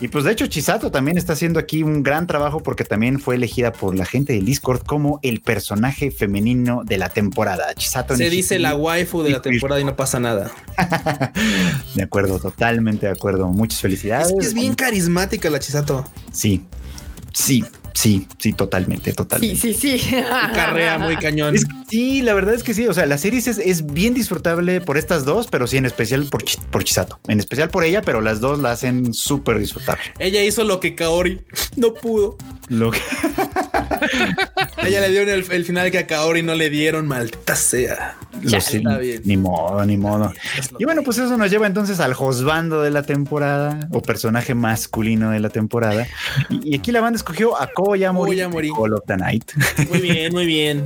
Y 0.00 0.08
pues 0.08 0.24
de 0.24 0.32
hecho 0.32 0.46
Chisato 0.46 0.90
también 0.90 1.18
está 1.18 1.32
haciendo 1.32 1.58
aquí 1.58 1.82
un 1.82 2.02
gran 2.02 2.26
trabajo 2.26 2.62
porque 2.62 2.84
también 2.84 3.18
fue 3.18 3.36
elegida 3.36 3.72
por 3.72 3.96
la 3.96 4.04
gente 4.04 4.34
del 4.34 4.44
Discord 4.44 4.82
como 4.82 5.20
el 5.22 5.40
personaje 5.40 6.10
femenino 6.10 6.82
de 6.84 6.98
la 6.98 7.08
temporada. 7.08 7.74
Chisato 7.74 8.16
Se 8.16 8.30
dice 8.30 8.58
la 8.58 8.74
waifu 8.74 9.22
de 9.22 9.30
la 9.30 9.42
temporada 9.42 9.80
y 9.80 9.84
no 9.84 9.96
pasa 9.96 10.20
nada. 10.20 10.50
De 11.94 12.02
acuerdo, 12.02 12.38
totalmente 12.38 13.06
de 13.06 13.12
acuerdo. 13.12 13.48
Muchas 13.48 13.80
felicidades. 13.80 14.28
Es 14.28 14.34
que 14.38 14.46
es 14.46 14.54
bien 14.54 14.74
carismática 14.74 15.48
la 15.50 15.58
Chisato. 15.58 16.04
Sí, 16.32 16.64
sí, 17.32 17.64
sí, 17.96 18.26
sí, 18.38 18.52
totalmente, 18.52 19.10
Sí, 19.10 19.16
totalmente. 19.16 19.56
sí, 19.60 19.74
sí. 19.74 19.96
Y 19.96 20.22
carrea 20.54 20.98
muy 20.98 21.16
cañón. 21.26 21.54
Es 21.54 21.66
sí, 21.88 22.22
la 22.22 22.34
verdad 22.34 22.54
es 22.54 22.62
que 22.62 22.74
sí. 22.74 22.86
O 22.86 22.94
sea, 22.94 23.06
la 23.06 23.18
serie 23.18 23.38
es, 23.38 23.46
es 23.46 23.86
bien 23.86 24.12
disfrutable 24.14 24.80
por 24.80 24.98
estas 24.98 25.24
dos, 25.24 25.46
pero 25.50 25.66
sí, 25.66 25.76
en 25.78 25.86
especial 25.86 26.24
por, 26.30 26.44
por 26.70 26.84
Chisato. 26.84 27.18
En 27.28 27.38
especial 27.40 27.70
por 27.70 27.84
ella, 27.84 28.02
pero 28.02 28.20
las 28.20 28.40
dos 28.40 28.58
la 28.60 28.72
hacen 28.72 29.14
súper 29.14 29.58
disfrutable. 29.58 30.02
Ella 30.18 30.42
hizo 30.44 30.62
lo 30.64 30.78
que 30.80 30.94
Kaori 30.94 31.40
no 31.76 31.94
pudo. 31.94 32.36
Lo 32.68 32.90
que- 32.90 33.00
ella 34.84 35.00
le 35.00 35.08
dieron 35.10 35.28
el, 35.28 35.44
el 35.50 35.64
final 35.64 35.90
que 35.90 35.98
a 35.98 36.06
Kaori 36.06 36.42
no 36.42 36.54
le 36.54 36.70
dieron, 36.70 37.06
maldita 37.06 37.56
sea. 37.56 38.16
está 38.42 38.98
bien. 38.98 39.22
Ni 39.24 39.36
modo, 39.36 39.84
ni 39.84 39.96
modo. 39.96 40.32
Y 40.78 40.84
bueno, 40.84 41.02
pues 41.02 41.18
eso 41.18 41.36
nos 41.36 41.50
lleva 41.50 41.66
entonces 41.66 42.00
al 42.00 42.14
Josbando 42.14 42.82
de 42.82 42.90
la 42.90 43.02
temporada 43.02 43.88
o 43.92 44.02
personaje 44.02 44.54
masculino 44.54 45.30
de 45.30 45.40
la 45.40 45.50
temporada. 45.50 46.06
Y, 46.50 46.74
y 46.74 46.78
aquí 46.78 46.92
la 46.92 47.00
banda 47.00 47.16
escogió 47.16 47.60
a 47.60 47.68
Koyamori. 47.72 48.36
de 48.36 48.48
Call 48.48 48.94
of 48.94 49.04
the 49.06 49.16
Night. 49.16 49.52
Muy 49.88 50.00
bien, 50.00 50.32
muy 50.32 50.46
bien. 50.46 50.84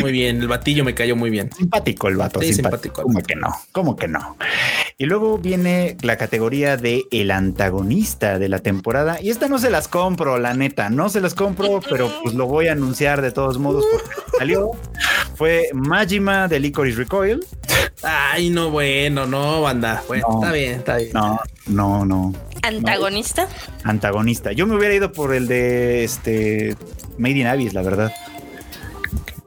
Muy 0.00 0.12
bien. 0.12 0.40
El 0.40 0.48
batillo 0.48 0.84
me 0.84 0.94
cayó 0.94 1.16
muy 1.16 1.30
bien. 1.30 1.50
Simpático 1.52 2.08
el 2.08 2.16
vato, 2.16 2.40
Sí, 2.40 2.52
simpático. 2.52 3.02
simpático. 3.02 3.02
¿Cómo 3.02 3.22
que 3.22 3.34
no? 3.36 3.48
¿Cómo 3.72 3.96
que 3.96 4.08
no? 4.08 4.36
Y 4.98 5.06
luego 5.06 5.38
viene 5.38 5.96
la 6.02 6.16
categoría 6.16 6.76
de 6.76 7.04
el 7.10 7.30
antagonista 7.30 8.38
de 8.38 8.48
la 8.48 8.58
temporada. 8.58 9.18
Y 9.22 9.30
esta 9.30 9.48
no 9.48 9.58
se 9.58 9.70
las 9.70 9.88
compro, 9.88 10.38
la 10.38 10.54
neta, 10.54 10.90
no 10.90 11.08
se 11.08 11.20
las 11.20 11.34
compro, 11.34 11.80
pero 11.88 12.12
pues 12.22 12.34
lo 12.34 12.46
voy 12.46 12.68
a 12.68 12.72
anunciar 12.72 13.22
de 13.22 13.30
todos 13.32 13.58
modos 13.58 13.84
porque 13.90 14.08
salió. 14.38 14.72
Fue 15.36 15.68
Majima 15.72 16.48
de 16.48 16.58
Licorice 16.60 16.98
Recoil. 16.98 17.44
Ay, 18.02 18.50
no, 18.50 18.70
bueno, 18.70 19.26
no, 19.26 19.62
banda. 19.62 20.02
Bueno, 20.08 20.26
No. 20.28 20.38
está 20.42 20.52
bien, 20.52 20.72
está 20.74 20.96
bien. 20.98 21.10
No, 21.12 21.38
no, 21.66 22.04
no. 22.04 22.34
Antagonista. 22.62 23.48
Antagonista. 23.84 24.52
Yo 24.52 24.66
me 24.66 24.76
hubiera 24.76 24.94
ido 24.94 25.12
por 25.12 25.34
el 25.34 25.46
de 25.48 26.04
este 26.04 26.76
Made 27.18 27.38
in 27.38 27.46
Abyss, 27.46 27.72
la 27.74 27.82
verdad. 27.82 28.12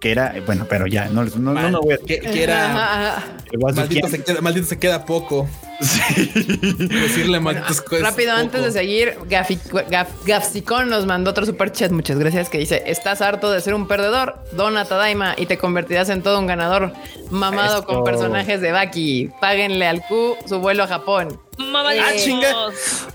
Que 0.01 0.11
era, 0.11 0.33
bueno, 0.47 0.65
pero 0.67 0.87
ya, 0.87 1.05
no, 1.05 1.23
no, 1.23 1.31
no, 1.37 1.53
Mal. 1.53 1.71
no 1.71 1.81
voy 1.81 1.93
a. 1.93 1.97
que, 1.99 2.19
que 2.19 2.41
era 2.43 3.23
maldito 3.59 4.07
se, 4.07 4.23
queda, 4.23 4.41
maldito 4.41 4.65
se 4.67 4.79
queda 4.79 5.05
poco. 5.05 5.47
Decirle 5.79 7.39
malditos 7.39 7.81
cosas. 7.81 8.01
Rápido, 8.01 8.31
poco. 8.31 8.41
antes 8.41 8.63
de 8.63 8.71
seguir, 8.71 9.17
Gafi- 9.29 9.59
Gaf- 9.89 10.25
Gafsicón 10.25 10.89
nos 10.89 11.05
mandó 11.05 11.29
otro 11.31 11.45
super 11.45 11.71
chat. 11.71 11.91
Muchas 11.91 12.17
gracias. 12.17 12.49
Que 12.49 12.57
dice: 12.57 12.81
Estás 12.87 13.21
harto 13.21 13.51
de 13.51 13.61
ser 13.61 13.75
un 13.75 13.87
perdedor, 13.87 14.43
dona 14.53 14.85
Tadaima 14.85 15.35
y 15.37 15.45
te 15.45 15.59
convertirás 15.59 16.09
en 16.09 16.23
todo 16.23 16.39
un 16.39 16.47
ganador. 16.47 16.93
Mamado 17.29 17.85
con 17.85 18.03
personajes 18.03 18.59
de 18.59 18.71
Baki. 18.71 19.29
Páguenle 19.39 19.85
al 19.85 20.01
Q 20.07 20.35
su 20.47 20.59
vuelo 20.59 20.83
a 20.83 20.87
Japón. 20.87 21.39
Ah, 21.59 21.93
chinga. 22.17 22.51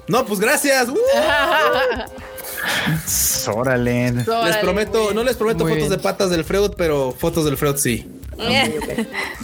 No, 0.07 0.25
pues 0.25 0.39
gracias. 0.39 0.89
Uh, 0.99 2.36
Órale. 3.55 4.13
les 4.13 4.57
prometo, 4.59 5.15
no 5.15 5.23
les 5.23 5.37
prometo 5.37 5.65
muy 5.65 5.73
fotos 5.73 5.89
bien. 5.89 5.99
de 5.99 6.03
patas 6.03 6.31
del 6.31 6.45
Freud, 6.45 6.73
pero 6.77 7.15
fotos 7.17 7.45
del 7.45 7.57
Freud 7.57 7.77
sí. 7.77 8.07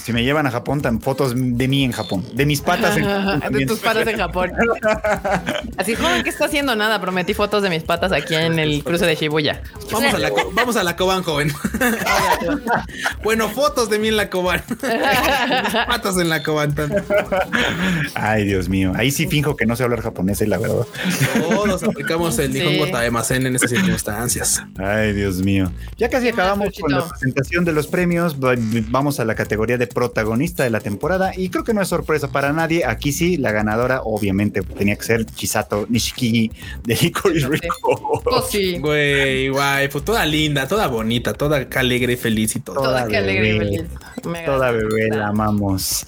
Si 0.02 0.12
me 0.12 0.22
llevan 0.22 0.46
a 0.46 0.50
Japón, 0.50 0.82
tan 0.82 1.00
fotos 1.00 1.32
de 1.34 1.66
mí 1.68 1.82
en 1.84 1.92
Japón, 1.92 2.26
de 2.34 2.44
mis 2.44 2.60
patas 2.60 2.94
en 2.98 3.04
Japón. 3.04 3.40
de 3.52 3.64
tus 3.66 3.78
patas 3.78 4.06
en 4.06 4.18
Japón. 4.18 4.52
Así, 5.78 5.94
joven, 5.94 6.22
¿qué 6.22 6.28
está 6.28 6.44
haciendo? 6.44 6.76
Nada, 6.76 7.00
prometí 7.00 7.32
fotos 7.32 7.62
de 7.62 7.70
mis 7.70 7.84
patas 7.84 8.12
aquí 8.12 8.34
en 8.34 8.58
el 8.58 8.84
cruce 8.84 9.06
de 9.06 9.14
Shibuya. 9.14 9.62
Vamos 9.90 10.12
a 10.12 10.18
la, 10.18 10.30
vamos 10.52 10.76
a 10.76 10.82
la 10.84 10.94
Cobán, 10.96 11.22
joven. 11.22 11.50
bueno, 13.24 13.48
fotos 13.48 13.88
de 13.88 13.98
mí 13.98 14.08
en 14.08 14.16
la 14.18 14.28
Cobán. 14.28 14.62
Mis 14.68 14.78
patas 15.86 16.18
en 16.18 16.28
la 16.28 16.42
Cobán. 16.42 16.74
tanto. 16.74 17.02
Ay, 18.14 18.44
Dios 18.44 18.68
mío. 18.68 18.92
Ahí 18.94 19.10
sí 19.10 19.26
finjo 19.26 19.56
que 19.56 19.64
no 19.64 19.74
sé 19.74 19.84
hablar 19.84 20.02
japonés, 20.02 20.40
eh, 20.42 20.46
la 20.46 20.58
verdad. 20.58 20.86
Todos 21.40 21.82
aplicamos 21.82 22.38
el 22.38 22.52
Sí. 22.52 22.58
Nihongo 22.60 22.90
Taemasen 23.12 23.46
en 23.46 23.56
esas 23.56 23.68
circunstancias. 23.70 24.62
Ay, 24.78 25.12
Dios 25.12 25.36
mío. 25.42 25.70
Ya 25.98 26.08
casi 26.08 26.28
acabamos 26.28 26.68
Chuchito. 26.68 26.86
con 26.86 26.92
la 26.94 27.06
presentación 27.08 27.64
de 27.66 27.72
los 27.72 27.86
premios. 27.86 28.36
Va- 28.42 28.54
Vamos 28.88 29.20
a 29.20 29.24
la 29.26 29.34
categoría 29.34 29.76
de 29.76 29.86
protagonista 29.86 30.64
de 30.64 30.70
la 30.70 30.80
temporada. 30.80 31.32
Y 31.36 31.50
creo 31.50 31.62
que 31.62 31.74
no 31.74 31.82
es 31.82 31.88
sorpresa 31.88 32.28
para 32.32 32.52
nadie. 32.54 32.86
Aquí 32.86 33.12
sí, 33.12 33.36
la 33.36 33.52
ganadora, 33.52 34.00
obviamente, 34.02 34.62
tenía 34.62 34.96
que 34.96 35.02
ser 35.04 35.26
Chisato 35.26 35.84
Nishikigi 35.90 36.50
de 36.84 36.96
Licorice 36.96 37.40
Sí. 37.40 37.46
Recoil. 37.52 38.22
Pues 38.24 38.44
sí. 38.50 38.78
Güey, 38.78 39.48
guay, 39.50 39.88
pues 39.88 40.04
toda 40.04 40.24
linda, 40.24 40.66
toda 40.66 40.86
bonita, 40.86 41.34
toda 41.34 41.66
alegre 41.76 42.14
y 42.14 42.16
feliz 42.16 42.56
y 42.56 42.60
todo. 42.60 42.76
Toda 42.76 43.06
que 43.06 43.16
alegre 43.18 43.48
y 43.48 43.58
bebé. 43.58 43.64
feliz. 43.76 43.82
Me 44.24 44.44
Toda 44.44 44.70
bebé, 44.70 45.08
la 45.10 45.28
amamos. 45.28 46.06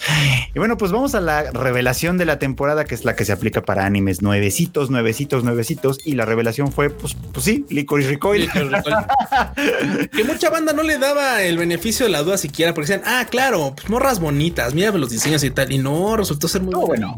Y 0.55 0.59
bueno, 0.59 0.77
pues 0.79 0.93
vamos 0.93 1.15
a 1.17 1.21
la 1.21 1.51
revelación 1.51 2.17
de 2.17 2.25
la 2.25 2.39
temporada, 2.39 2.85
que 2.85 2.95
es 2.95 3.05
la 3.05 3.17
que 3.17 3.25
se 3.25 3.33
aplica 3.33 3.63
para 3.63 3.85
animes 3.85 4.23
nuevecitos, 4.23 4.89
nuevecitos, 4.89 5.43
nuevecitos. 5.43 5.99
Y 6.05 6.15
la 6.15 6.25
revelación 6.25 6.71
fue, 6.71 6.84
pues, 6.91 7.17
pues 7.33 7.45
sí, 7.45 7.65
Licorice 7.69 8.11
Recoil. 8.11 8.51
que 10.13 10.25
mucha 10.25 10.51
banda 10.51 10.73
no 10.73 10.83
le 10.83 10.99
daba 10.99 11.43
el 11.43 11.59
beneficio 11.59 12.07
de 12.07 12.13
la 12.13 12.23
duda 12.23 12.39
siquiera, 12.39 12.75
porque 12.75 12.93
decían, 12.93 13.07
ah, 13.07 13.27
claro, 13.31 13.75
pues 13.75 13.89
morras 13.89 14.21
bonitas, 14.21 14.75
mira 14.75 14.91
los 14.93 15.11
diseños 15.11 15.43
y 15.45 15.51
tal. 15.51 15.73
Y 15.73 15.79
no, 15.79 16.17
resultó 16.17 16.49
ser 16.49 16.63
muy 16.63 16.73
Estuvo 16.73 16.87
bueno. 16.87 17.17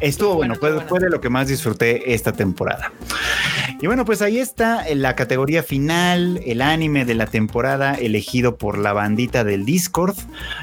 Estuvo 0.00 0.34
bueno, 0.34 0.54
bueno, 0.54 0.60
fue, 0.60 0.72
bueno. 0.72 0.88
fue 0.88 1.00
de 1.00 1.10
lo 1.10 1.20
que 1.20 1.28
más 1.28 1.48
disfruté 1.48 2.14
esta 2.14 2.32
temporada. 2.32 2.92
Y 3.80 3.86
bueno, 3.86 4.06
pues 4.06 4.22
ahí 4.22 4.38
está 4.38 4.84
la 4.94 5.14
categoría 5.16 5.62
final, 5.62 6.40
el 6.46 6.62
anime 6.62 7.04
de 7.04 7.14
la 7.14 7.26
temporada 7.26 7.94
elegido 7.94 8.56
por 8.56 8.78
la 8.78 8.94
bandita 8.94 9.44
del 9.44 9.66
Discord. 9.66 10.16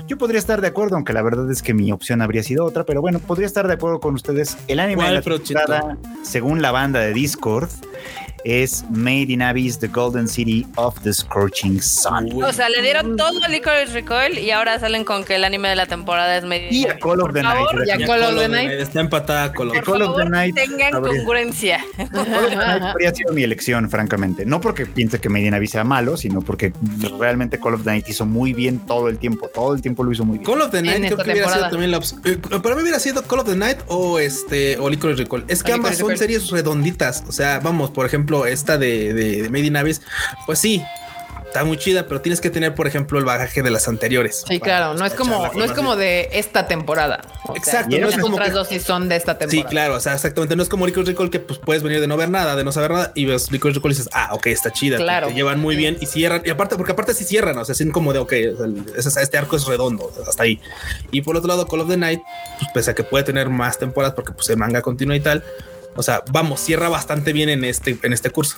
Yo 0.07 0.17
podría 0.17 0.39
estar 0.39 0.61
de 0.61 0.67
acuerdo, 0.67 0.95
aunque 0.95 1.13
la 1.13 1.21
verdad 1.21 1.49
es 1.51 1.61
que 1.61 1.75
mi 1.75 1.91
opción 1.91 2.21
habría 2.23 2.41
sido 2.41 2.65
otra, 2.65 2.85
pero 2.85 3.01
bueno, 3.01 3.19
podría 3.19 3.45
estar 3.45 3.67
de 3.67 3.73
acuerdo 3.73 3.99
con 3.99 4.15
ustedes. 4.15 4.57
El 4.67 4.79
anime 4.79 5.03
de 5.03 5.21
¿Cuál, 5.21 5.35
la 5.35 5.39
temporada, 5.39 5.97
según 6.23 6.61
la 6.63 6.71
banda 6.71 7.01
de 7.01 7.13
Discord, 7.13 7.69
es 8.43 8.83
Made 8.89 9.27
in 9.29 9.41
Abyss, 9.41 9.79
The 9.79 9.87
Golden 9.87 10.27
City 10.27 10.65
of 10.75 10.99
the 11.01 11.13
Scorching 11.13 11.81
Sun. 11.81 12.29
O 12.43 12.51
sea, 12.53 12.69
le 12.69 12.81
dieron 12.81 13.15
todo 13.17 13.45
el 13.45 13.51
Licorice 13.51 13.93
Recoil 13.93 14.37
y 14.39 14.51
ahora 14.51 14.79
salen 14.79 15.03
con 15.05 15.23
que 15.23 15.35
el 15.35 15.43
anime 15.43 15.69
de 15.69 15.75
la 15.75 15.85
temporada 15.85 16.37
es 16.37 16.43
medio. 16.43 16.67
Y 16.71 16.85
a 16.87 16.99
Call 16.99 17.21
of 17.21 17.33
the 17.33 17.41
Night. 17.43 17.67
y 17.85 17.89
a 17.91 17.97
Ya 17.97 18.05
Call 18.05 18.23
of 18.23 18.35
the 18.39 18.49
Night. 18.49 18.71
Está 18.71 18.99
empatada 19.01 19.53
con 19.53 19.69
Call 19.69 20.01
of 20.01 20.17
the 20.17 20.25
Night 20.29 20.55
tengan 20.55 20.93
habría- 20.95 21.17
congruencia. 21.17 21.79
Call 22.11 22.45
of 22.45 22.49
the 22.49 22.55
Night 22.55 22.81
habría 22.83 23.13
sido 23.13 23.33
mi 23.33 23.43
elección, 23.43 23.89
francamente. 23.89 24.45
No 24.45 24.59
porque 24.61 24.85
piense 24.85 25.19
que 25.19 25.29
Made 25.29 25.45
in 25.45 25.53
Abyss 25.53 25.71
sea 25.71 25.83
malo, 25.83 26.17
sino 26.17 26.41
porque 26.41 26.73
realmente 27.19 27.59
Call 27.59 27.75
of 27.75 27.83
the 27.83 27.91
Night 27.91 28.09
hizo 28.09 28.25
muy 28.25 28.53
bien 28.53 28.79
todo 28.79 29.07
el 29.09 29.17
tiempo. 29.17 29.47
Todo 29.53 29.73
el 29.73 29.81
tiempo 29.81 30.03
lo 30.03 30.11
hizo 30.11 30.25
muy 30.25 30.39
bien. 30.39 30.49
Call 30.51 30.61
of 30.61 30.71
the 30.71 30.81
Night 30.81 30.97
En 30.97 31.03
creo 31.05 31.17
que 31.17 31.31
hubiera 31.31 31.49
sido 31.53 31.69
también 31.69 31.91
la 31.91 31.97
opción. 31.97 32.21
eh, 32.25 32.37
para 32.61 32.75
mí 32.75 32.81
hubiera 32.81 32.99
sido 32.99 33.23
Call 33.23 33.39
of 33.39 33.45
the 33.47 33.55
Night 33.55 33.77
o 33.87 34.19
este 34.19 34.77
o 34.77 34.89
Licorice 34.89 35.23
Recall. 35.23 35.45
Es 35.47 35.63
que 35.63 35.71
O 35.71 35.75
ambas 35.75 35.97
Licorice 35.97 36.17
son 36.17 36.27
series 36.27 36.49
redonditas. 36.51 37.23
O 37.27 37.31
sea, 37.31 37.59
vamos, 37.59 37.89
por 37.91 38.05
ejemplo, 38.05 38.32
esta 38.45 38.77
de, 38.77 39.13
de, 39.13 39.43
de 39.43 39.49
Made 39.49 39.65
in 39.65 39.77
Abyss, 39.77 40.01
pues 40.45 40.59
sí, 40.59 40.83
está 41.45 41.63
muy 41.65 41.77
chida, 41.77 42.07
pero 42.07 42.19
tienes 42.19 42.41
que 42.41 42.49
tener, 42.49 42.73
por 42.73 42.87
ejemplo, 42.87 43.19
el 43.19 43.25
bagaje 43.25 43.61
de 43.61 43.69
las 43.69 43.87
anteriores. 43.87 44.43
Sí, 44.47 44.59
claro, 44.59 44.95
no 44.95 45.05
es 45.05 45.13
como, 45.13 45.51
no 45.53 45.63
es 45.63 45.71
como 45.71 45.95
de 45.95 46.29
esta 46.33 46.65
temporada. 46.67 47.21
O 47.43 47.53
sea, 47.53 47.57
Exacto, 47.57 47.95
y 47.95 47.99
no 47.99 48.07
es 48.07 48.13
las 48.15 48.21
como 48.23 48.37
otras 48.37 48.49
que- 48.49 48.55
dos 48.55 48.67
sí 48.69 48.79
son 48.79 49.07
de 49.07 49.17
esta 49.17 49.33
Sí, 49.33 49.37
temporada. 49.39 49.69
claro, 49.69 49.95
o 49.95 49.99
sea, 49.99 50.15
exactamente. 50.15 50.55
No 50.55 50.63
es 50.63 50.69
como 50.69 50.87
Licorice 50.87 51.11
Recall 51.11 51.29
que 51.29 51.39
pues 51.39 51.59
puedes 51.59 51.83
venir 51.83 51.99
de 52.01 52.07
no 52.07 52.17
ver 52.17 52.29
nada, 52.29 52.55
de 52.55 52.63
no 52.63 52.71
saber 52.71 52.89
nada 52.89 53.11
y 53.13 53.25
ves 53.25 53.51
Licorice 53.51 53.77
Recall 53.77 53.91
y 53.91 53.95
dices, 53.95 54.09
ah, 54.13 54.29
ok, 54.33 54.47
está 54.47 54.71
chida. 54.71 54.97
Claro. 54.97 55.27
Te, 55.27 55.35
llevan 55.35 55.59
muy 55.59 55.75
bien 55.75 55.95
y 56.01 56.07
cierran. 56.07 56.41
Y 56.43 56.49
aparte, 56.49 56.75
porque 56.75 56.93
aparte 56.93 57.13
sí 57.13 57.23
cierran, 57.23 57.55
o 57.59 57.65
sea, 57.65 57.75
sin 57.75 57.91
como 57.91 58.13
de, 58.13 58.19
ok, 58.19 58.33
sea, 58.99 59.21
este 59.21 59.37
arco 59.37 59.55
es 59.55 59.67
redondo, 59.67 60.11
hasta 60.27 60.41
ahí. 60.41 60.59
Y 61.11 61.21
por 61.21 61.37
otro 61.37 61.49
lado, 61.49 61.67
Call 61.67 61.81
of 61.81 61.89
the 61.89 61.97
Night, 61.97 62.21
pues 62.57 62.71
pese 62.73 62.91
a 62.91 62.95
que 62.95 63.03
puede 63.03 63.25
tener 63.25 63.49
más 63.49 63.77
temporadas 63.77 64.15
porque 64.15 64.31
pues 64.31 64.49
el 64.49 64.57
manga 64.57 64.81
continúa 64.81 65.15
y 65.15 65.19
tal, 65.19 65.43
o 65.95 66.03
sea, 66.03 66.23
vamos, 66.31 66.59
cierra 66.59 66.89
bastante 66.89 67.33
bien 67.33 67.49
en 67.49 67.63
este, 67.63 67.97
en 68.01 68.13
este 68.13 68.29
curso. 68.29 68.57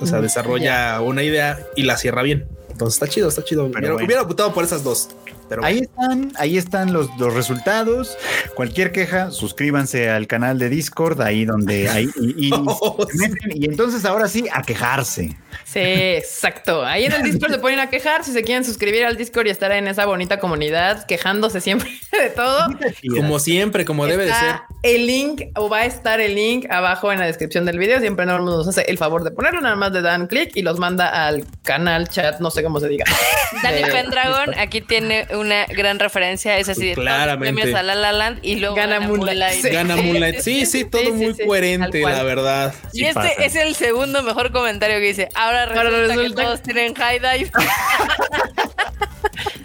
O 0.00 0.06
sea, 0.06 0.20
desarrolla 0.20 1.00
una 1.02 1.22
idea 1.22 1.58
y 1.76 1.82
la 1.82 1.96
cierra 1.98 2.22
bien. 2.22 2.48
Entonces 2.70 2.94
está 3.02 3.06
chido, 3.12 3.28
está 3.28 3.44
chido. 3.44 3.64
Hubiera, 3.66 3.92
bueno. 3.92 4.06
hubiera 4.06 4.22
optado 4.22 4.54
por 4.54 4.64
esas 4.64 4.82
dos. 4.82 5.10
Pero 5.50 5.64
Ahí 5.64 5.80
están, 5.80 6.32
ahí 6.38 6.56
están 6.56 6.92
los, 6.92 7.10
los 7.18 7.34
resultados. 7.34 8.16
Cualquier 8.54 8.92
queja, 8.92 9.32
suscríbanse 9.32 10.08
al 10.08 10.28
canal 10.28 10.58
de 10.60 10.68
Discord, 10.68 11.20
ahí 11.20 11.44
donde 11.44 11.88
hay 11.88 12.08
y, 12.20 12.46
y- 12.46 12.50
Oh, 12.54 13.04
se 13.10 13.18
meten, 13.18 13.50
y 13.60 13.64
entonces 13.66 14.04
ahora 14.04 14.28
sí 14.28 14.46
a 14.52 14.62
quejarse. 14.62 15.36
Sí, 15.64 15.80
exacto. 15.80 16.86
Ahí 16.86 17.04
en 17.04 17.12
el 17.12 17.22
Discord 17.24 17.50
se 17.52 17.58
ponen 17.58 17.80
a 17.80 17.90
quejar 17.90 18.24
si 18.24 18.32
se 18.32 18.44
quieren 18.44 18.64
suscribir 18.64 19.04
al 19.04 19.16
Discord 19.16 19.48
y 19.48 19.50
estar 19.50 19.72
en 19.72 19.88
esa 19.88 20.06
bonita 20.06 20.38
comunidad, 20.38 21.04
quejándose 21.06 21.60
siempre 21.60 21.90
de 22.12 22.30
todo. 22.30 22.68
como 23.16 23.40
siempre, 23.40 23.84
como 23.84 24.06
debe 24.06 24.26
de 24.26 24.32
ser. 24.32 24.60
El 24.82 25.06
link 25.06 25.42
o 25.56 25.68
va 25.68 25.80
a 25.80 25.84
estar 25.84 26.20
el 26.20 26.34
link 26.34 26.64
abajo 26.70 27.12
en 27.12 27.18
la 27.18 27.26
descripción 27.26 27.66
del 27.66 27.78
video. 27.78 28.00
Siempre 28.00 28.24
no 28.24 28.38
nos 28.38 28.66
hace 28.66 28.82
el 28.88 28.96
favor 28.96 29.24
de 29.24 29.30
ponerlo, 29.30 29.60
nada 29.60 29.76
más 29.76 29.92
le 29.92 30.00
dan 30.00 30.26
clic 30.26 30.52
y 30.54 30.62
los 30.62 30.78
manda 30.78 31.26
al 31.26 31.44
canal, 31.62 32.08
chat, 32.08 32.40
no 32.40 32.50
sé 32.50 32.62
cómo 32.62 32.80
se 32.80 32.88
diga. 32.88 33.04
Dani 33.62 33.82
Pendragon 33.82 34.54
aquí 34.58 34.80
tiene 34.80 35.26
una 35.32 35.66
gran 35.66 35.98
referencia. 35.98 36.56
Es 36.56 36.70
así 36.70 36.86
de 36.88 36.94
todos 36.94 37.04
los 37.04 37.14
Claramente. 37.14 37.60
premios 37.60 37.78
a 37.78 37.82
La 37.82 37.94
La 37.94 38.12
Land 38.12 38.38
y 38.42 38.56
luego 38.56 38.74
Gana 38.74 39.00
gana, 39.00 39.08
Moonlight. 39.08 39.64
Gana 39.66 39.96
Moonlight. 39.96 40.40
Sí, 40.40 40.64
sí, 40.64 40.84
todo 40.86 41.02
Sí, 41.02 41.12
muy 41.12 41.34
sí, 41.34 41.44
coherente, 41.46 42.00
la 42.00 42.22
verdad. 42.22 42.74
Y 42.94 43.00
Sí 43.00 43.04
este 43.04 43.14
pasa. 43.20 43.32
es 43.32 43.56
el 43.56 43.74
segundo 43.74 44.22
mejor 44.22 44.50
comentario 44.50 44.96
que 44.98 45.04
dice. 45.08 45.28
Ahora 45.34 45.66
resulta, 45.66 45.88
Ahora 45.88 46.06
que 46.06 46.14
resulta- 46.14 46.42
todos 46.44 46.62
tienen 46.62 46.94
high 46.94 47.18
dive. 47.18 47.50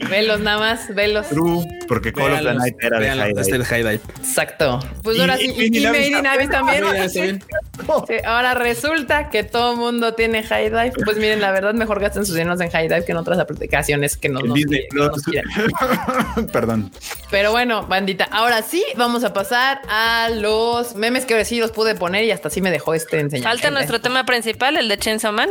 Velos 0.09 0.39
nada 0.39 0.59
más, 0.59 0.93
velos. 0.93 1.27
True, 1.29 1.65
porque 1.87 2.11
Call 2.13 2.33
of 2.33 2.39
the 2.43 2.53
Night 2.53 2.75
era 2.81 2.99
de 2.99 3.05
véanlos, 3.05 3.27
highlight. 3.29 3.37
este 3.47 3.55
es 3.61 3.71
el 3.71 3.77
highlight. 3.79 4.01
Exacto. 4.19 4.79
Pues 5.03 5.17
Y- 5.17 5.21
ahora 5.21 5.37
sí, 5.37 5.45
y, 5.55 5.79
Made 5.85 6.07
in 6.07 6.27
Abyss 6.27 6.49
también. 6.49 6.83
Ah, 7.87 8.05
ahora 8.25 8.53
resulta 8.53 9.29
que 9.29 9.43
todo 9.43 9.75
mundo 9.75 10.13
tiene 10.13 10.43
high 10.43 10.69
dive. 10.69 10.93
Pues 11.03 11.17
miren, 11.17 11.41
la 11.41 11.51
verdad, 11.51 11.73
mejor 11.73 11.99
gasten 11.99 12.25
sus 12.25 12.35
dineros 12.35 12.59
en 12.61 12.69
high 12.69 12.87
dive 12.87 13.05
que 13.05 13.11
en 13.11 13.17
otras 13.17 13.39
aplicaciones 13.39 14.17
que 14.17 14.29
no 14.29 14.39
nos, 14.41 14.53
Disney 14.55 14.87
que 14.89 14.95
no 14.97 15.09
Plus. 15.11 15.17
nos 15.17 15.23
quieren. 15.25 16.49
Perdón. 16.51 16.91
Pero 17.29 17.51
bueno, 17.51 17.85
bandita, 17.87 18.25
ahora 18.31 18.61
sí 18.61 18.83
vamos 18.97 19.23
a 19.23 19.33
pasar 19.33 19.81
a 19.89 20.29
los 20.29 20.95
memes 20.95 21.25
que 21.25 21.33
ahora 21.33 21.45
sí 21.45 21.59
los 21.59 21.71
pude 21.71 21.95
poner 21.95 22.23
y 22.23 22.31
hasta 22.31 22.49
sí 22.49 22.61
me 22.61 22.71
dejó 22.71 22.93
este 22.93 23.19
enseñar. 23.19 23.43
Falta 23.51 23.71
nuestro 23.71 23.99
tema 24.01 24.25
principal, 24.25 24.77
el 24.77 24.87
de 24.87 24.97
Chainsaw 24.97 25.33
Man. 25.33 25.49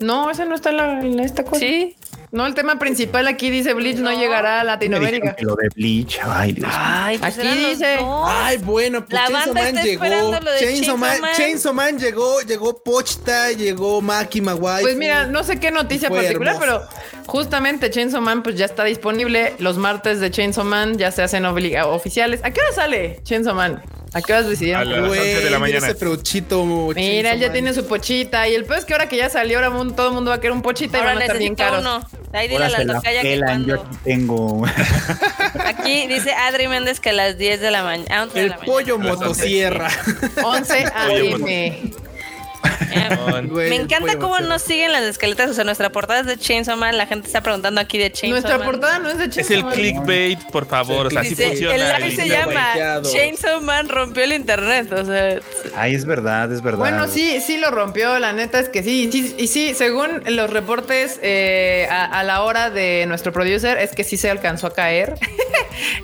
No, 0.00 0.30
ese 0.30 0.44
no 0.46 0.54
está 0.54 0.70
en, 0.70 0.76
la- 0.78 1.00
en 1.00 1.20
esta 1.20 1.44
cosa. 1.44 1.60
Sí. 1.60 1.94
No, 2.34 2.46
el 2.46 2.54
tema 2.54 2.78
principal 2.80 3.28
aquí 3.28 3.48
dice 3.48 3.72
Bleach 3.74 3.96
no, 3.98 4.10
No. 4.10 4.18
llegará 4.18 4.60
a 4.60 4.64
Latinoamérica. 4.64 5.36
Lo 5.40 5.54
de 5.54 5.68
Bleach. 5.74 6.18
Ay, 6.24 6.52
Dios. 6.52 6.66
mío. 6.66 6.76
Ay, 6.78 7.18
pues 7.18 7.38
Aquí 7.38 7.48
dice-. 7.48 7.98
Ay, 8.26 8.58
bueno, 8.58 9.04
pues 9.06 9.12
La 9.12 9.26
Chainsaw 9.28 9.54
banda 9.54 9.72
Man 9.72 9.84
llegó. 9.84 10.04
Chainsaw 10.58 10.96
Man, 10.96 11.20
Man. 11.20 11.30
Chainsaw 11.36 11.72
Man 11.72 11.98
llegó, 11.98 12.40
llegó 12.40 12.82
Pochta, 12.82 13.52
llegó 13.52 14.00
Maki 14.02 14.40
Maguay. 14.40 14.82
Pues 14.82 14.96
mira, 14.96 15.26
no 15.26 15.44
sé 15.44 15.60
qué 15.60 15.70
noticia 15.70 16.10
particular, 16.10 16.56
hermoso. 16.56 16.82
pero 16.90 17.24
justamente 17.26 17.88
Chainsaw 17.90 18.20
Man 18.20 18.42
pues 18.42 18.56
ya 18.56 18.64
está 18.64 18.82
disponible. 18.84 19.54
Los 19.60 19.78
martes 19.78 20.18
de 20.18 20.30
Chainsaw 20.30 20.64
Man 20.64 20.98
ya 20.98 21.12
se 21.12 21.22
hacen 21.22 21.44
obliga- 21.46 21.86
oficiales. 21.86 22.40
¿A 22.42 22.50
qué 22.50 22.60
hora 22.60 22.72
sale 22.74 23.20
Chainsaw 23.22 23.54
Man? 23.54 23.80
¿A 24.14 24.22
qué 24.22 24.32
horas 24.32 24.46
A 24.46 24.84
las 24.84 25.10
11 25.10 25.20
de 25.40 25.50
la 25.50 25.58
mañana. 25.58 25.86
Ese 25.88 25.96
peuchito. 25.96 26.64
Mira, 26.64 27.32
él 27.32 27.40
ya 27.40 27.52
tiene 27.52 27.74
su 27.74 27.84
pochita 27.86 28.48
y 28.48 28.54
el 28.54 28.64
peor 28.64 28.78
es 28.78 28.84
que 28.84 28.92
ahora 28.94 29.08
que 29.08 29.16
ya 29.16 29.28
salió, 29.28 29.58
ahora 29.58 29.70
todo 29.94 30.08
el 30.08 30.14
mundo 30.14 30.30
va 30.30 30.36
a 30.36 30.40
querer 30.40 30.52
un 30.52 30.62
pochita 30.62 30.98
y 30.98 31.00
Ahora 31.00 31.14
van 31.14 31.22
a 31.22 31.24
estar 31.24 31.38
bien 31.38 31.54
caros. 31.56 31.80
uno. 31.80 32.06
Ahí 32.32 32.48
dile 32.48 32.64
Ahora 32.64 32.76
a 32.76 32.78
la 32.78 32.84
la 32.84 32.94
tocaya 32.94 33.22
que 33.22 33.28
pelan, 33.30 33.64
yo 33.66 33.76
cuando. 33.76 33.88
aquí 33.92 33.98
tengo. 34.04 34.64
Aquí 35.64 36.06
dice 36.06 36.32
Adri 36.32 36.68
Méndez 36.68 37.00
que 37.00 37.10
a 37.10 37.12
las 37.12 37.38
10 37.38 37.60
de 37.60 37.70
la 37.70 37.82
mañana. 37.82 38.20
a 38.20 38.22
11 38.24 38.34
de 38.34 38.40
El 38.44 38.50
la 38.50 38.56
mañana. 38.56 38.72
pollo 38.72 38.98
motosierra. 38.98 39.88
11 40.44 40.74
Oye, 41.08 41.34
AM. 41.34 41.90
Eh, 42.94 43.46
Güey, 43.48 43.70
Me 43.70 43.76
el 43.76 43.82
encanta 43.82 44.18
cómo 44.18 44.38
nos 44.40 44.62
siguen 44.62 44.92
las 44.92 45.02
escaletas. 45.02 45.50
O 45.50 45.54
sea, 45.54 45.64
nuestra 45.64 45.90
portada 45.90 46.20
es 46.20 46.26
de 46.26 46.36
Chainsaw 46.38 46.76
Man. 46.76 46.96
La 46.96 47.06
gente 47.06 47.26
está 47.26 47.42
preguntando 47.42 47.80
aquí 47.80 47.98
de 47.98 48.10
Chainsaw 48.12 48.30
Nuestra 48.40 48.58
Man. 48.58 48.66
portada 48.66 48.98
no 48.98 49.10
es 49.10 49.18
de 49.18 49.24
Es 49.24 49.30
Chainsaw 49.34 49.56
el 49.56 49.64
Man. 49.64 49.74
clickbait, 49.74 50.40
por 50.50 50.66
favor. 50.66 51.06
O 51.06 51.10
sea, 51.10 51.20
así 51.22 51.34
funciona. 51.34 51.74
el 51.74 51.80
live 51.80 52.06
el 52.10 52.16
se 52.16 52.28
llama 52.28 52.52
Baiteado. 52.54 53.12
Chainsaw 53.12 53.60
Man 53.60 53.88
rompió 53.88 54.24
el 54.24 54.32
internet. 54.32 54.92
O 54.92 55.04
sea, 55.04 55.38
Ay, 55.76 55.94
es 55.94 56.04
verdad, 56.04 56.50
es 56.52 56.62
verdad. 56.62 56.78
Bueno, 56.78 57.08
sí, 57.08 57.40
sí 57.40 57.58
lo 57.58 57.70
rompió, 57.70 58.18
la 58.18 58.32
neta 58.32 58.58
es 58.60 58.68
que 58.68 58.82
sí, 58.82 59.08
sí 59.12 59.34
y 59.38 59.46
sí, 59.48 59.74
según 59.74 60.22
los 60.26 60.50
reportes 60.50 61.18
eh, 61.22 61.86
a, 61.90 62.04
a 62.20 62.22
la 62.22 62.42
hora 62.42 62.70
de 62.70 63.04
nuestro 63.06 63.32
producer, 63.32 63.78
es 63.78 63.90
que 63.94 64.04
sí 64.04 64.16
se 64.16 64.30
alcanzó 64.30 64.68
a 64.68 64.74
caer. 64.74 65.14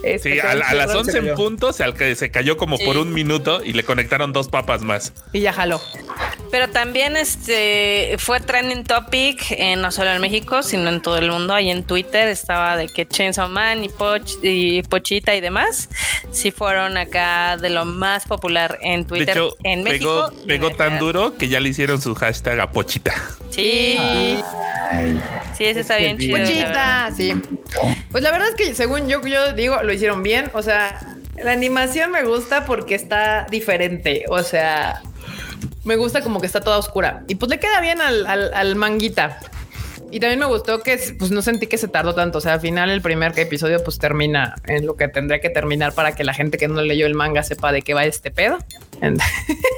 Este, 0.03 0.33
Sí, 0.33 0.39
a, 0.41 0.51
a 0.51 0.75
las 0.75 0.93
11 0.95 1.19
en 1.19 1.35
punto 1.35 1.73
se, 1.73 2.15
se 2.17 2.31
cayó 2.31 2.57
como 2.57 2.77
por 2.79 2.97
un 2.99 3.12
minuto 3.12 3.62
y 3.65 3.73
le 3.73 3.85
conectaron 3.85 4.33
dos 4.33 4.49
papas 4.49 4.83
más. 4.83 5.12
Y 5.33 5.41
ya 5.41 5.53
jaló. 5.53 5.81
Pero 6.51 6.69
también 6.69 6.80
este 7.16 8.16
fue 8.19 8.40
trending 8.40 8.85
topic 8.85 9.51
eh, 9.51 9.77
no 9.77 9.90
solo 9.90 10.11
en 10.11 10.20
México, 10.20 10.62
sino 10.62 10.89
en 10.89 11.01
todo 11.01 11.19
el 11.19 11.31
mundo. 11.31 11.55
Ahí 11.55 11.70
en 11.70 11.85
Twitter 11.85 12.28
estaba 12.28 12.77
de 12.77 12.89
que 12.89 13.07
Chainsaw 13.07 13.48
Man 13.48 13.85
y, 13.85 13.89
Poch, 13.89 14.39
y 14.43 14.82
Pochita 14.82 15.35
y 15.35 15.40
demás 15.40 15.89
sí 16.31 16.51
fueron 16.51 16.97
acá 16.97 17.57
de 17.57 17.70
lo 17.70 17.85
más 17.85 18.24
popular 18.27 18.78
en 18.82 19.02
De 19.02 19.07
Twitter 19.09 19.36
hecho, 19.36 19.57
en 19.62 19.82
México. 19.82 20.32
pegó, 20.47 20.69
en 20.69 20.77
tan 20.77 20.98
duro 20.98 21.36
que 21.36 21.48
ya 21.48 21.61
le 21.61 21.69
hicieron 21.69 22.01
su 22.01 22.15
hashtag 22.15 22.61
a 22.61 22.70
Pochita. 22.70 23.12
Sí, 23.51 23.97
Ay, 24.90 25.20
sí, 25.57 25.65
ese 25.65 25.81
está 25.81 25.97
bien 25.97 26.19
chido. 26.19 26.39
Pochita, 26.39 27.11
sí. 27.16 27.35
Pues 28.11 28.23
la 28.23 28.31
verdad 28.31 28.48
es 28.48 28.55
que 28.55 28.74
según 28.74 29.09
yo, 29.09 29.24
yo 29.27 29.52
digo, 29.52 29.82
lo 29.82 29.93
hicieron 29.93 30.23
bien. 30.23 30.51
O 30.55 30.62
sea, 30.62 31.16
la 31.43 31.52
animación 31.52 32.11
me 32.11 32.23
gusta 32.23 32.65
porque 32.65 32.94
está 32.94 33.47
diferente. 33.51 34.24
O 34.28 34.43
sea, 34.43 35.02
me 35.85 35.97
gusta 35.97 36.23
como 36.23 36.40
que 36.40 36.47
está 36.47 36.61
toda 36.61 36.78
oscura. 36.78 37.23
Y 37.28 37.35
pues 37.36 37.51
le 37.51 37.59
queda 37.59 37.81
bien 37.81 38.01
al, 38.01 38.27
al, 38.27 38.52
al 38.55 38.77
manguita. 38.77 39.39
Y 40.12 40.19
también 40.19 40.40
me 40.40 40.47
gustó 40.47 40.82
que 40.82 40.98
pues 41.19 41.31
no 41.31 41.40
sentí 41.40 41.69
que 41.69 41.78
se 41.78 41.86
tardó 41.86 42.16
tanto. 42.16 42.39
O 42.39 42.40
sea, 42.40 42.55
al 42.55 42.61
final 42.61 42.90
el 42.90 43.01
primer 43.01 43.39
episodio 43.39 43.82
pues 43.85 43.97
termina 43.98 44.57
en 44.66 44.85
lo 44.85 44.97
que 44.97 45.07
tendría 45.07 45.40
que 45.40 45.51
terminar 45.51 45.94
para 45.94 46.16
que 46.16 46.24
la 46.24 46.35
gente 46.35 46.59
que 46.59 46.66
no 46.66 46.82
leyó 46.82 47.07
el 47.07 47.15
manga 47.15 47.44
sepa 47.44 47.70
de 47.70 47.82
qué 47.82 47.94
va 47.94 48.05
este 48.05 48.32
pedo. 48.32 48.59
En- 49.01 49.19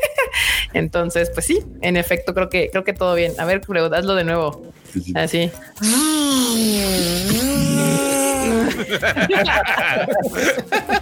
Entonces, 0.73 1.29
pues 1.31 1.45
sí, 1.45 1.61
en 1.83 1.99
efecto, 1.99 2.33
creo 2.33 2.49
que 2.49 2.71
creo 2.71 2.83
que 2.83 2.95
todo 2.95 3.15
bien. 3.15 3.33
A 3.39 3.45
ver, 3.45 3.61
Creo, 3.61 3.93
hazlo 3.95 4.15
de 4.15 4.25
nuevo. 4.25 4.73
Así. 5.15 5.51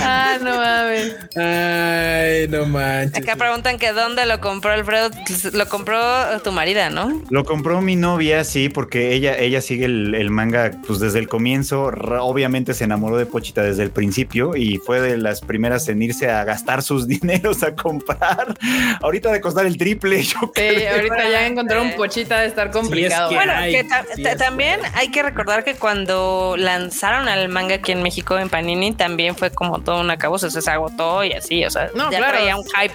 ah, 0.00 0.38
no 0.42 0.56
mames. 0.56 1.16
Ay, 1.36 2.48
no 2.48 2.66
manches. 2.66 3.22
Acá 3.22 3.36
preguntan 3.36 3.78
que 3.78 3.92
dónde 3.92 4.26
lo 4.26 4.40
compró 4.40 4.72
Alfredo. 4.72 5.10
Lo 5.52 5.68
compró 5.68 5.98
tu 6.42 6.52
marida, 6.52 6.90
¿no? 6.90 7.22
Lo 7.30 7.44
compró 7.44 7.80
mi 7.80 7.96
novia, 7.96 8.44
sí, 8.44 8.68
porque 8.68 9.12
ella, 9.12 9.36
ella 9.38 9.60
sigue 9.60 9.86
el, 9.86 10.14
el 10.14 10.30
manga 10.30 10.70
pues 10.86 11.00
desde 11.00 11.18
el 11.18 11.28
comienzo. 11.28 11.84
Obviamente 12.20 12.74
se 12.74 12.84
enamoró 12.84 13.16
de 13.16 13.26
Pochita 13.26 13.62
desde 13.62 13.82
el 13.82 13.90
principio 13.90 14.56
y 14.56 14.78
fue 14.78 15.00
de 15.00 15.16
las 15.16 15.40
primeras 15.40 15.88
en 15.88 16.02
irse 16.02 16.30
a 16.30 16.44
gastar 16.44 16.82
sus 16.82 17.06
dineros 17.08 17.62
a 17.62 17.74
comprar. 17.74 18.54
Ahorita 19.02 19.30
de 19.32 19.40
costar 19.40 19.66
el 19.66 19.76
triple, 19.76 20.22
yo 20.22 20.38
Sí, 20.40 20.50
creo. 20.54 20.94
ahorita 20.96 21.28
ya 21.30 21.46
encontrar 21.46 21.80
un 21.80 21.94
pochita 21.96 22.40
de 22.40 22.46
estar 22.46 22.70
complicado. 22.70 23.30
que- 23.30 23.34
Bueno, 23.36 23.52
Ay, 23.54 23.72
que 23.72 23.84
ta- 23.84 24.04
sí 24.14 24.22
ta- 24.22 24.32
es 24.32 24.38
también 24.38 24.80
hay 24.94 25.08
que 25.10 25.22
recordar 25.22 25.64
que 25.64 25.74
cuando 25.74 26.54
lanzaron 26.56 27.28
al 27.28 27.48
manga 27.48 27.76
aquí 27.76 27.92
en 27.92 28.02
México 28.02 28.38
en 28.38 28.48
Panini, 28.48 28.92
también 28.92 29.07
también 29.08 29.34
fue 29.34 29.50
como 29.50 29.80
todo 29.80 30.00
un 30.00 30.10
acabo, 30.10 30.34
o 30.34 30.38
sea, 30.38 30.50
se 30.50 30.70
agotó 30.70 31.24
y 31.24 31.32
así, 31.32 31.64
o 31.64 31.70
sea, 31.70 31.90
No, 31.94 32.10
ya 32.12 32.18
claro. 32.18 32.34
traía 32.36 32.56
un 32.56 32.64
hype 32.64 32.94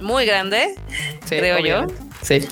muy 0.00 0.26
grande, 0.26 0.74
Sí, 1.24 1.36
creo 1.38 1.58
obviamente. 1.60 1.94
yo. 1.94 2.04
Sí. 2.22 2.48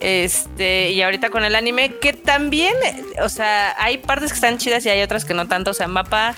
Este, 0.00 0.90
y 0.90 1.00
ahorita 1.00 1.30
con 1.30 1.44
el 1.44 1.54
anime, 1.54 1.94
que 2.00 2.12
también, 2.12 2.74
o 3.22 3.28
sea, 3.28 3.74
hay 3.78 3.98
partes 3.98 4.30
que 4.30 4.34
están 4.34 4.58
chidas 4.58 4.84
y 4.84 4.88
hay 4.88 5.00
otras 5.00 5.24
que 5.24 5.32
no 5.32 5.46
tanto. 5.46 5.70
O 5.70 5.74
sea, 5.74 5.86
mapa, 5.86 6.34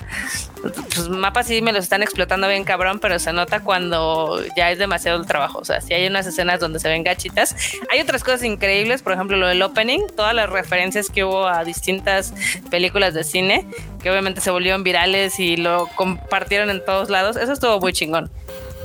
pues 0.62 1.09
mapa 1.09 1.43
sí 1.43 1.62
me 1.62 1.73
los 1.73 1.85
están 1.85 2.02
explotando 2.02 2.47
bien 2.47 2.65
cabrón, 2.65 2.98
pero 2.98 3.19
se 3.19 3.32
nota 3.32 3.61
cuando 3.61 4.43
ya 4.55 4.70
es 4.70 4.78
demasiado 4.78 5.19
el 5.19 5.27
trabajo. 5.27 5.61
O 5.61 5.65
sea, 5.65 5.81
si 5.81 5.94
hay 5.94 6.06
unas 6.06 6.27
escenas 6.27 6.61
donde 6.61 6.78
se 6.78 6.89
ven 6.89 7.05
gachitas. 7.05 7.56
Hay 7.90 8.01
otras 8.01 8.23
cosas 8.23 8.44
increíbles, 8.44 9.01
por 9.01 9.15
ejemplo, 9.15 9.39
lo 9.39 9.48
del 9.48 9.62
opening, 9.62 10.01
todas 10.15 10.35
las 10.35 10.51
referencias 10.51 11.09
que 11.09 11.24
hubo 11.24 11.47
a 11.47 11.65
distintas 11.65 12.35
películas 12.70 13.15
de 13.15 13.24
cine, 13.24 13.66
que 14.02 14.11
obviamente 14.11 14.43
se 14.43 14.51
volvieron 14.51 14.85
virales 14.85 15.40
y 15.40 15.56
lo 15.56 15.89
compartieron 15.97 16.69
en 16.69 16.85
todos 16.85 17.09
lados. 17.09 17.36
Eso 17.36 17.55
estuvo 17.55 17.81
muy 17.81 17.94
chingón. 17.94 18.31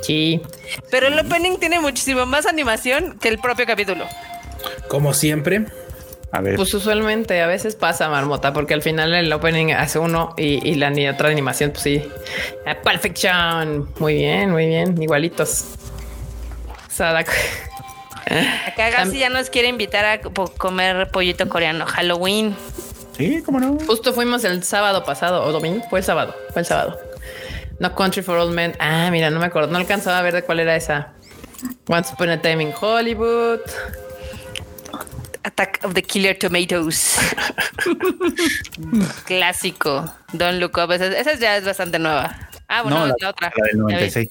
Sí. 0.02 0.42
Pero 0.90 1.08
el 1.08 1.20
opening 1.20 1.58
tiene 1.58 1.80
muchísimo 1.80 2.26
más 2.26 2.46
animación 2.46 3.18
que 3.20 3.28
el 3.30 3.40
propio 3.40 3.66
capítulo. 3.66 4.06
Como 4.88 5.14
siempre. 5.14 5.66
A 6.32 6.42
ver, 6.42 6.58
Pues 6.58 6.72
usualmente 6.76 7.42
a 7.42 7.48
veces 7.48 7.76
pasa 7.76 8.08
marmota, 8.08 8.54
porque 8.54 8.76
al 8.76 8.84
final 8.84 9.16
el 9.16 9.34
opening 9.34 9.72
hace 9.74 9.98
uno 9.98 10.36
y, 10.38 10.68
y 10.68 10.76
la 10.76 10.92
ni 10.92 11.08
otra 11.10 11.30
animación, 11.30 11.72
pues 11.72 11.82
sí. 11.84 12.04
Perfection. 12.84 13.90
Muy 13.98 14.14
bien, 14.14 14.52
muy 14.52 14.68
bien. 14.68 15.02
Igualitos. 15.02 15.66
Sadako. 16.90 17.32
Acá 18.68 18.92
Gassi 18.92 19.18
ya 19.20 19.30
nos 19.30 19.50
quiere 19.50 19.70
invitar 19.70 20.06
a 20.06 20.22
comer 20.22 21.10
pollito 21.10 21.50
coreano. 21.50 21.86
Halloween. 21.88 22.56
sí, 23.18 23.42
cómo 23.44 23.60
no. 23.60 23.78
Justo 23.88 24.14
fuimos 24.14 24.44
el 24.44 24.64
sábado 24.64 25.04
pasado 25.04 25.44
o 25.44 25.52
domingo. 25.52 25.84
Fue 25.90 26.00
el 26.00 26.06
sábado. 26.06 26.36
Fue 26.54 26.62
el 26.62 26.66
sábado. 26.68 27.00
No 27.80 27.96
Country 27.96 28.22
for 28.22 28.38
Old 28.38 28.54
Men. 28.54 28.76
Ah, 28.80 29.10
mira, 29.12 29.30
no 29.30 29.40
me 29.40 29.46
acuerdo. 29.46 29.72
No 29.72 29.78
alcanzaba 29.78 30.20
a 30.20 30.22
ver 30.22 30.34
de 30.34 30.44
cuál 30.44 30.60
era 30.60 30.76
esa. 30.76 31.14
Once 31.88 32.14
Upon 32.14 32.30
a 32.30 32.42
Time 32.42 32.64
in 32.64 32.74
Hollywood. 32.74 33.62
Attack 35.44 35.80
of 35.84 35.94
the 35.94 36.02
Killer 36.02 36.38
Tomatoes. 36.38 37.18
Clásico. 39.26 40.12
Don't 40.34 40.60
Look 40.60 40.78
Up. 40.78 40.92
Esa, 40.92 41.08
esa 41.08 41.34
ya 41.36 41.58
es 41.58 41.66
bastante 41.66 41.98
nueva. 42.00 42.36
Ah, 42.68 42.84
bueno, 42.84 43.00
no, 43.00 43.08
la, 43.08 43.16
la, 43.20 43.30
otra. 43.30 43.52
la 43.56 43.66
del 43.66 43.78
Ya 43.78 43.98
vi. 43.98 44.28
96. 44.28 44.30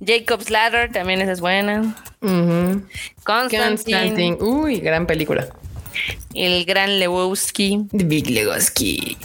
Jacob's 0.00 0.50
Ladder 0.50 0.92
también 0.92 1.20
esa 1.20 1.32
es 1.32 1.40
buena. 1.40 1.96
Constantine. 2.20 3.62
Constantine. 3.62 4.36
Uy, 4.40 4.80
gran 4.80 5.06
película. 5.06 5.48
El 6.34 6.64
gran 6.64 6.98
Lebowski. 6.98 7.86
The 7.90 8.04
Big 8.04 8.30
Lebowski. 8.30 9.16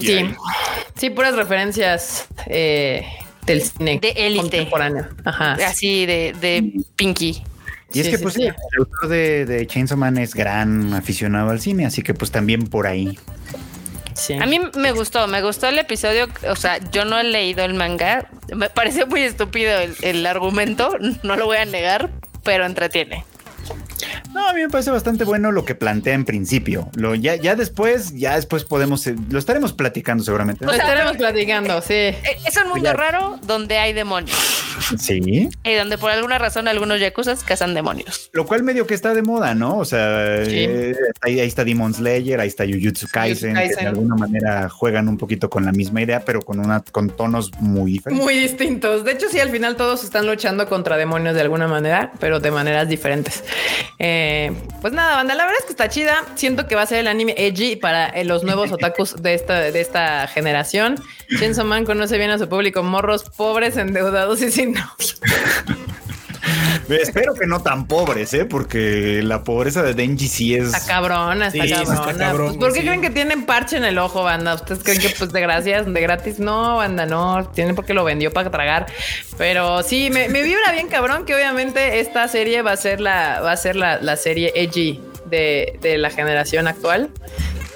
Sí. 0.00 0.34
Sí, 0.96 1.10
puras 1.10 1.34
referencias 1.36 2.26
eh, 2.46 3.04
del 3.46 3.62
cine 3.62 3.98
De 4.00 4.10
élite. 4.10 4.40
contemporáneo. 4.40 5.08
Ajá. 5.24 5.52
Así 5.66 6.06
de, 6.06 6.34
de 6.40 6.72
Pinky. 6.96 7.42
Y 7.94 8.00
es 8.00 8.08
que 8.08 8.16
sí, 8.16 8.22
pues 8.22 8.34
sí. 8.34 8.44
el 8.44 8.54
autor 8.78 9.08
de, 9.08 9.44
de 9.44 9.66
Chainsaw 9.66 9.98
Man 9.98 10.16
es 10.18 10.34
gran 10.34 10.94
aficionado 10.94 11.50
al 11.50 11.60
cine, 11.60 11.84
así 11.84 12.02
que 12.02 12.14
pues 12.14 12.30
también 12.30 12.66
por 12.66 12.86
ahí. 12.86 13.18
Sí. 14.14 14.34
A 14.34 14.46
mí 14.46 14.60
me 14.76 14.92
gustó, 14.92 15.26
me 15.26 15.42
gustó 15.42 15.68
el 15.68 15.78
episodio. 15.78 16.28
O 16.48 16.56
sea, 16.56 16.78
yo 16.90 17.04
no 17.04 17.18
he 17.18 17.24
leído 17.24 17.64
el 17.64 17.74
manga. 17.74 18.28
Me 18.54 18.68
pareció 18.70 19.06
muy 19.06 19.22
estúpido 19.22 19.78
el, 19.78 19.94
el 20.02 20.26
argumento. 20.26 20.96
No 21.22 21.36
lo 21.36 21.46
voy 21.46 21.56
a 21.58 21.64
negar, 21.64 22.10
pero 22.44 22.66
entretiene. 22.66 23.24
No, 24.32 24.48
a 24.48 24.52
mí 24.52 24.60
me 24.62 24.68
parece 24.68 24.90
bastante 24.90 25.24
bueno 25.24 25.52
lo 25.52 25.64
que 25.64 25.74
plantea 25.74 26.14
en 26.14 26.24
principio. 26.24 26.88
Lo, 26.94 27.14
ya, 27.14 27.36
ya 27.36 27.54
después, 27.56 28.14
ya 28.14 28.36
después 28.36 28.64
podemos, 28.64 29.06
eh, 29.06 29.14
lo 29.30 29.38
estaremos 29.38 29.72
platicando 29.72 30.24
seguramente. 30.24 30.64
Lo 30.64 30.72
estaremos 30.72 31.16
platicando, 31.16 31.80
sí. 31.82 31.92
Eh, 31.94 32.16
Es 32.46 32.56
un 32.56 32.68
mundo 32.68 32.84
Ya. 32.84 32.92
raro 32.94 33.38
donde 33.46 33.78
hay 33.78 33.92
demonios. 33.92 34.36
Sí. 34.98 35.48
Y 35.64 35.74
donde 35.74 35.98
por 35.98 36.10
alguna 36.10 36.38
razón 36.38 36.66
algunos 36.68 36.98
yakuzas 37.00 37.44
cazan 37.44 37.74
demonios. 37.74 38.30
Lo 38.32 38.46
cual 38.46 38.62
medio 38.62 38.86
que 38.86 38.94
está 38.94 39.14
de 39.14 39.22
moda, 39.22 39.54
¿no? 39.54 39.78
O 39.78 39.84
sea, 39.84 40.44
Sí. 40.44 40.50
eh, 40.56 40.96
ahí, 41.20 41.40
ahí 41.40 41.46
está 41.48 41.64
Demon 41.64 41.94
Slayer, 41.94 42.40
ahí 42.40 42.48
está 42.48 42.64
Jujutsu 42.64 43.06
Kaisen, 43.12 43.54
que 43.54 43.60
Kaisen. 43.60 43.78
de 43.80 43.86
alguna 43.88 44.16
manera 44.16 44.68
juegan 44.68 45.08
un 45.08 45.18
poquito 45.18 45.48
con 45.50 45.64
la 45.64 45.72
misma 45.72 46.02
idea, 46.02 46.24
pero 46.24 46.40
con 46.42 46.58
una 46.58 46.80
con 46.82 47.10
tonos 47.10 47.50
muy 47.60 47.92
diferentes. 47.92 48.24
Muy 48.24 48.34
distintos. 48.38 49.04
De 49.04 49.12
hecho, 49.12 49.26
sí, 49.30 49.38
al 49.40 49.50
final 49.50 49.76
todos 49.76 50.04
están 50.04 50.26
luchando 50.26 50.68
contra 50.68 50.96
demonios 50.96 51.34
de 51.34 51.40
alguna 51.42 51.68
manera, 51.68 52.12
pero 52.18 52.40
de 52.40 52.50
maneras 52.50 52.88
diferentes. 52.88 53.44
Eh, 53.98 54.52
pues 54.80 54.92
nada, 54.92 55.16
banda, 55.16 55.34
la 55.34 55.44
verdad 55.44 55.60
es 55.60 55.66
que 55.66 55.72
está 55.72 55.88
chida. 55.88 56.24
Siento 56.34 56.66
que 56.66 56.74
va 56.74 56.82
a 56.82 56.86
ser 56.86 56.98
el 56.98 57.08
anime 57.08 57.34
edgy 57.36 57.76
para 57.76 58.08
eh, 58.08 58.24
los 58.24 58.42
nuevos 58.42 58.72
otakus 58.72 59.22
de 59.22 59.34
esta, 59.34 59.60
de 59.60 59.80
esta 59.80 60.26
generación. 60.26 60.96
Chainsaw 61.38 61.64
Man 61.64 61.84
conoce 61.84 62.18
bien 62.18 62.30
a 62.30 62.38
su 62.38 62.48
público, 62.48 62.82
morros 62.82 63.24
pobres, 63.24 63.76
endeudados 63.76 64.42
y 64.42 64.50
sin 64.50 64.72
novio. 64.72 64.86
Espero 66.88 67.34
que 67.34 67.46
no 67.46 67.62
tan 67.62 67.86
pobres, 67.86 68.34
¿eh? 68.34 68.44
Porque 68.44 69.20
la 69.22 69.44
pobreza 69.44 69.82
de 69.82 69.94
Denji 69.94 70.28
sí 70.28 70.54
es... 70.54 70.64
Está 70.74 70.84
cabrona, 70.86 71.46
está 71.48 71.62
Sí, 71.64 71.70
cabrona. 71.70 71.94
está 72.10 72.18
cabrón, 72.18 72.46
Pues, 72.48 72.58
¿Por 72.58 72.72
qué 72.72 72.80
sí. 72.80 72.86
creen 72.86 73.00
que 73.00 73.10
tienen 73.10 73.46
parche 73.46 73.76
en 73.76 73.84
el 73.84 73.98
ojo, 73.98 74.22
banda? 74.24 74.54
¿Ustedes 74.54 74.82
creen 74.82 75.00
que 75.00 75.10
pues 75.10 75.32
de 75.32 75.40
gracias, 75.40 75.92
de 75.92 76.00
gratis? 76.00 76.38
No, 76.38 76.76
banda, 76.76 77.06
no. 77.06 77.48
Tienen 77.54 77.74
porque 77.74 77.94
lo 77.94 78.04
vendió 78.04 78.32
para 78.32 78.50
tragar. 78.50 78.86
Pero 79.38 79.82
sí, 79.82 80.10
me, 80.10 80.28
me 80.28 80.42
vibra 80.42 80.72
bien 80.72 80.88
cabrón 80.88 81.24
que 81.24 81.34
obviamente 81.34 82.00
esta 82.00 82.26
serie 82.28 82.62
va 82.62 82.72
a 82.72 82.76
ser 82.76 83.00
la, 83.00 83.40
va 83.40 83.52
a 83.52 83.56
ser 83.56 83.76
la, 83.76 84.00
la 84.00 84.16
serie 84.16 84.52
edgy 84.54 85.00
de, 85.26 85.78
de 85.80 85.98
la 85.98 86.10
generación 86.10 86.66
actual. 86.66 87.10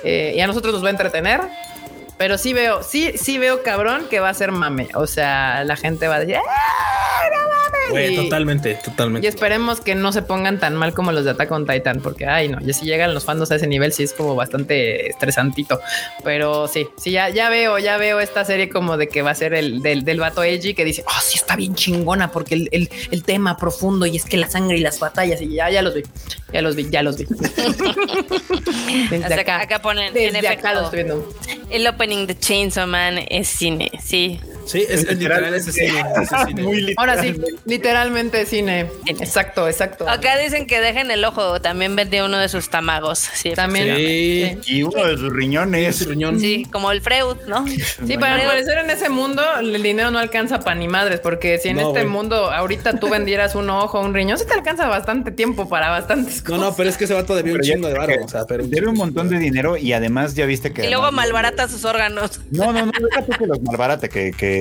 Eh, 0.04 0.34
y 0.36 0.40
a 0.40 0.46
nosotros 0.46 0.74
nos 0.74 0.82
va 0.84 0.88
a 0.88 0.90
entretener. 0.90 1.40
Pero 2.18 2.38
sí 2.38 2.52
veo, 2.54 2.82
sí, 2.82 3.12
sí 3.16 3.36
veo 3.38 3.62
cabrón 3.62 4.06
que 4.08 4.20
va 4.20 4.30
a 4.30 4.34
ser 4.34 4.50
mame. 4.52 4.88
O 4.94 5.06
sea, 5.06 5.64
la 5.64 5.76
gente 5.76 6.08
va 6.08 6.16
a 6.16 6.20
decir, 6.20 6.36
¡Ah, 6.36 7.28
no 7.30 7.40
mames! 7.94 8.10
Y- 8.10 8.16
totalmente, 8.16 8.78
y 8.80 8.82
totalmente. 8.84 9.28
esperemos 9.28 9.80
que 9.80 9.94
no 9.94 10.10
se 10.12 10.22
pongan 10.22 10.58
tan 10.58 10.74
mal 10.74 10.92
como 10.94 11.12
los 11.12 11.24
de 11.24 11.30
Attack 11.32 11.52
on 11.52 11.66
Titan, 11.66 12.00
porque 12.00 12.26
ay 12.26 12.48
no, 12.48 12.58
ya 12.60 12.72
si 12.72 12.84
llegan 12.84 13.14
los 13.14 13.24
fandos 13.24 13.50
a 13.52 13.56
ese 13.56 13.66
nivel, 13.68 13.92
sí 13.92 14.02
es 14.02 14.12
como 14.12 14.34
bastante 14.34 15.08
estresantito. 15.10 15.78
Pero 16.24 16.66
sí, 16.68 16.88
sí, 16.96 17.12
ya, 17.12 17.28
ya 17.28 17.48
veo, 17.48 17.78
ya 17.78 17.96
veo 17.96 18.18
esta 18.18 18.44
serie 18.44 18.70
como 18.70 18.96
de 18.96 19.08
que 19.08 19.22
va 19.22 19.30
a 19.30 19.34
ser 19.36 19.54
el 19.54 19.82
del, 19.82 20.04
del 20.04 20.18
vato 20.18 20.42
Edgy 20.42 20.74
que 20.74 20.84
dice, 20.84 21.04
oh, 21.06 21.20
sí 21.22 21.36
está 21.38 21.54
bien 21.54 21.74
chingona, 21.76 22.32
porque 22.32 22.54
el, 22.54 22.68
el- 22.72 22.90
el 23.10 23.22
tema 23.24 23.56
profundo 23.56 24.04
y 24.06 24.16
es 24.16 24.24
que 24.24 24.36
la 24.36 24.48
sangre 24.50 24.78
y 24.78 24.80
las 24.80 24.98
batallas, 24.98 25.40
y 25.42 25.54
ya, 25.54 25.70
ya 25.70 25.82
los 25.82 25.94
vi, 25.94 26.02
ya 26.52 26.62
los 26.62 26.74
vi, 26.74 26.88
ya 26.90 27.02
los 27.02 27.18
vi. 27.18 27.26
Desde 29.10 29.34
acá, 29.40 29.60
acá 29.60 29.80
ponen, 29.82 30.08
en 30.16 30.32
desde 30.32 30.38
acá 30.48 30.52
efecto, 30.52 30.72
lo 30.74 30.84
estoy 30.84 31.04
viendo. 31.04 31.28
el 31.70 31.86
opening 32.06 32.26
de 32.28 32.34
Chainsaw 32.38 32.86
Man 32.86 33.18
es 33.18 33.48
cine, 33.48 33.90
sí. 34.00 34.38
Sí, 34.66 34.84
es, 34.88 35.04
es 35.04 35.16
literal 35.18 35.54
ese 35.54 35.72
cine. 35.72 36.02
ese 36.22 36.36
cine. 36.46 36.62
Muy 36.62 36.80
literal. 36.80 36.94
Ahora 37.10 37.22
sí, 37.22 37.34
literalmente 37.64 38.44
cine. 38.46 38.90
Exacto, 39.06 39.68
exacto. 39.68 40.08
Acá 40.08 40.36
dicen 40.38 40.66
que 40.66 40.80
dejen 40.80 41.10
el 41.10 41.24
ojo, 41.24 41.60
también 41.60 41.94
vendió 41.96 42.26
uno 42.26 42.38
de 42.38 42.48
sus 42.48 42.68
tamagos. 42.70 43.18
Sí, 43.18 43.52
También. 43.54 43.96
Sí. 43.96 44.58
Y 44.66 44.82
uno 44.82 45.04
de 45.06 45.16
sus 45.16 45.32
riñones. 45.32 45.96
Ese 46.00 46.10
riñón. 46.10 46.40
Sí, 46.40 46.66
como 46.72 46.90
el 46.90 47.00
Freud, 47.00 47.36
¿no? 47.46 47.64
Sí, 47.66 48.16
para 48.18 48.44
parecer 48.44 48.78
en 48.78 48.90
ese 48.90 49.08
mundo 49.08 49.42
el 49.60 49.82
dinero 49.82 50.10
no 50.10 50.18
alcanza 50.18 50.60
para 50.60 50.74
ni 50.76 50.88
madres, 50.88 51.20
porque 51.20 51.58
si 51.58 51.68
en 51.68 51.76
No, 51.76 51.88
este 51.88 52.04
mundo 52.04 52.50
ahorita 52.50 52.98
tú 52.98 53.08
vendieras 53.08 53.54
un 53.54 53.68
ojo 53.70 54.00
o 54.00 54.04
un 54.04 54.14
riñón, 54.14 54.38
sí 54.38 54.44
te 54.46 54.54
alcanza 54.54 54.86
bastante 54.88 55.30
tiempo 55.30 55.68
para 55.68 55.90
bastantes 55.90 56.38
No, 56.38 56.44
cosas. 56.44 56.60
no, 56.60 56.76
pero 56.76 56.88
es 56.90 56.96
que 56.96 57.04
ese 57.04 57.14
vato 57.14 57.34
debió 57.36 57.54
un 57.54 57.60
chingo 57.60 57.88
de 57.88 57.94
varo. 57.94 58.14
O 58.24 58.28
sea, 58.28 58.44
pero 58.46 58.66
Debe 58.66 58.88
un 58.88 58.96
montón 58.96 59.28
de 59.28 59.38
dinero 59.38 59.76
y 59.76 59.92
además 59.92 60.34
ya 60.34 60.46
viste 60.46 60.72
que... 60.72 60.84
Y 60.86 60.88
luego 60.88 61.04
además- 61.04 61.26
malbarata 61.26 61.68
sus 61.68 61.84
órganos. 61.84 62.40
No, 62.50 62.72
no, 62.72 62.86
no, 62.86 62.92
déjate 62.92 63.38
que 63.38 63.46
los 63.46 63.60
malbarate, 63.62 64.08
que, 64.08 64.32
que 64.32 64.55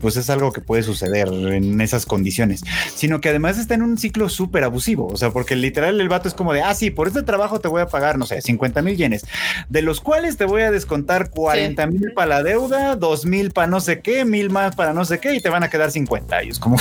pues 0.00 0.16
es 0.16 0.30
algo 0.30 0.52
que 0.52 0.60
puede 0.60 0.82
suceder 0.82 1.28
en 1.28 1.80
esas 1.80 2.06
condiciones, 2.06 2.62
sino 2.94 3.20
que 3.20 3.28
además 3.28 3.58
está 3.58 3.74
en 3.74 3.82
un 3.82 3.98
ciclo 3.98 4.28
súper 4.28 4.64
abusivo, 4.64 5.06
o 5.06 5.16
sea, 5.16 5.30
porque 5.30 5.56
literal 5.56 6.00
el 6.00 6.08
vato 6.08 6.28
es 6.28 6.34
como 6.34 6.52
de, 6.52 6.62
ah, 6.62 6.74
sí, 6.74 6.90
por 6.90 7.08
este 7.08 7.22
trabajo 7.22 7.60
te 7.60 7.68
voy 7.68 7.82
a 7.82 7.86
pagar, 7.86 8.18
no 8.18 8.26
sé, 8.26 8.40
50 8.40 8.82
mil 8.82 8.96
yenes, 8.96 9.24
de 9.68 9.82
los 9.82 10.00
cuales 10.00 10.36
te 10.36 10.44
voy 10.44 10.62
a 10.62 10.70
descontar 10.70 11.30
40 11.30 11.86
mil 11.86 12.12
para 12.14 12.26
la 12.28 12.42
deuda, 12.42 12.96
2 12.96 13.26
mil 13.26 13.50
para 13.50 13.66
no 13.66 13.80
sé 13.80 14.00
qué, 14.00 14.24
mil 14.24 14.50
más 14.50 14.74
para 14.76 14.92
no 14.92 15.04
sé 15.04 15.18
qué, 15.20 15.34
y 15.34 15.40
te 15.40 15.48
van 15.48 15.62
a 15.62 15.70
quedar 15.70 15.90
50. 15.90 16.44
Y 16.44 16.48
es 16.50 16.58
como, 16.58 16.76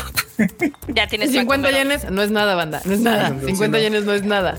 Ya 0.96 1.08
tienes 1.08 1.32
50 1.32 1.68
para 1.68 1.78
comer. 1.84 2.00
yenes 2.00 2.12
no 2.12 2.22
es 2.22 2.32
nada, 2.32 2.56
banda, 2.56 2.82
no 2.86 2.94
es 2.94 3.00
nada. 3.00 3.30
No, 3.30 3.40
sí, 3.41 3.48
50 3.48 3.78
no. 3.78 3.84
yenes 3.84 4.06
no 4.06 4.14
es 4.14 4.24
nada. 4.24 4.58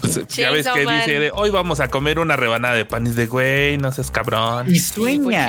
Pues, 0.00 0.26
ya 0.28 0.50
ves 0.50 0.66
que 0.68 0.84
Man. 0.84 0.98
dice 0.98 1.18
de 1.18 1.30
hoy 1.32 1.50
vamos 1.50 1.80
a 1.80 1.88
comer 1.88 2.18
una 2.18 2.36
rebanada 2.36 2.74
de 2.74 2.84
panes 2.84 3.16
de 3.16 3.26
güey, 3.26 3.78
no 3.78 3.92
seas 3.92 4.10
cabrón. 4.10 4.66
y 4.68 4.78
sueña. 4.78 5.48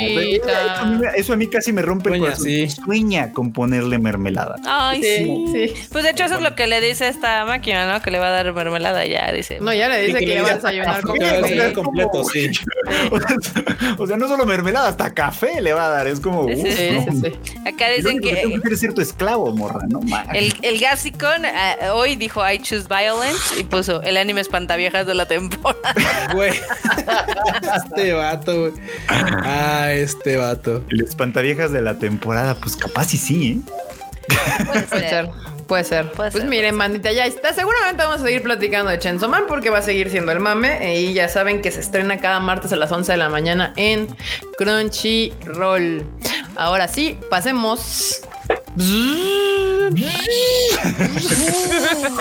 eso 1.16 1.34
a 1.34 1.36
mí 1.36 1.48
casi 1.48 1.74
me 1.74 1.82
rompe 1.82 2.01
Sueña, 2.02 2.20
corazón. 2.20 2.46
sí. 2.46 2.70
Sueña 2.70 3.32
con 3.34 3.52
ponerle 3.52 3.98
mermelada. 4.00 4.56
Ay, 4.66 5.02
sí. 5.02 5.12
Sí, 5.12 5.46
sí. 5.54 5.88
Pues 5.92 6.04
de 6.04 6.12
hecho 6.12 6.26
eso 6.26 6.36
es 6.36 6.42
lo 6.42 6.56
que 6.56 6.68
le 6.68 6.82
dice 6.82 7.08
esta 7.08 7.46
máquina, 7.46 7.92
¿no? 7.92 8.02
Que 8.02 8.12
le 8.12 8.20
va 8.20 8.28
a 8.28 8.32
dar 8.32 8.54
mermelada 8.54 9.06
ya, 9.06 9.32
dice. 9.32 9.60
No, 9.62 9.74
ya 9.74 9.88
le 9.90 10.02
dice 10.04 10.20
que, 10.20 10.26
le 10.26 10.42
va 10.42 10.52
a 10.52 10.56
desayunar 10.56 11.02
con 11.02 11.18
café. 11.18 11.74
completo, 11.74 12.24
sí. 12.26 12.52
o 13.98 14.08
sea, 14.08 14.18
no 14.18 14.28
solo 14.28 14.46
mermelada, 14.46 14.90
hasta 14.90 15.14
café 15.14 15.62
le 15.62 15.74
va 15.74 15.88
a 15.88 15.90
dar. 15.90 16.08
Es 16.08 16.20
como, 16.20 16.46
uf, 16.46 16.54
no. 16.54 17.70
Acá 17.70 17.90
dicen 17.90 18.20
que 18.20 18.30
que 18.30 18.42
que 18.42 18.56
hacer 18.56 18.74
es 18.74 18.80
cierto 18.80 19.02
esclavo, 19.02 19.52
morra, 19.56 19.86
no. 19.88 20.02
El, 20.34 20.54
el 20.62 20.80
Gasicon 20.80 21.46
eh, 21.46 21.90
hoy 21.94 22.16
dijo 22.16 22.42
I 22.48 22.60
choose 22.60 22.88
violence 22.88 23.60
y 23.60 23.64
puso 23.64 24.02
el 24.02 24.18
anime 24.18 24.42
espantaviejas 24.42 25.06
de 25.06 25.16
la 25.16 25.28
temporada. 25.28 25.82
Güey. 26.34 26.54
este 27.76 28.14
vato, 28.14 28.60
güey. 28.60 28.74
Ah, 29.08 29.92
este 29.92 30.38
vato. 30.38 30.84
El 30.90 31.02
espantaviejas 31.02 31.72
de 31.72 31.82
la 31.82 31.91
temporada, 31.98 32.56
pues 32.56 32.76
capaz 32.76 33.14
y 33.14 33.18
sí, 33.18 33.52
¿eh? 33.52 33.72
Puede 34.66 34.88
ser. 34.88 35.30
Puede 35.68 35.84
ser. 35.86 36.12
Puede 36.12 36.32
pues 36.32 36.44
ser, 36.44 36.50
miren, 36.50 36.78
bandita, 36.78 37.12
ya 37.12 37.26
está. 37.26 37.54
Seguramente 37.54 38.04
vamos 38.04 38.22
a 38.22 38.26
seguir 38.26 38.44
platicando 38.44 38.92
de 38.92 39.00
Chainsaw 39.00 39.30
Man 39.30 39.46
porque 39.48 39.70
va 39.70 39.78
a 39.78 39.82
seguir 39.82 40.10
siendo 40.10 40.32
el 40.32 40.40
mame. 40.40 41.00
Y 41.00 41.14
ya 41.14 41.30
saben 41.30 41.62
que 41.62 41.72
se 41.72 41.80
estrena 41.80 42.18
cada 42.18 42.40
martes 42.42 42.74
a 42.74 42.76
las 42.76 42.92
11 42.92 43.14
de 43.14 43.18
la 43.18 43.30
mañana 43.30 43.74
en 43.78 44.08
Crunchyroll. 44.58 46.06
Ahora 46.58 46.88
sí, 46.90 47.18
pasemos 47.30 48.22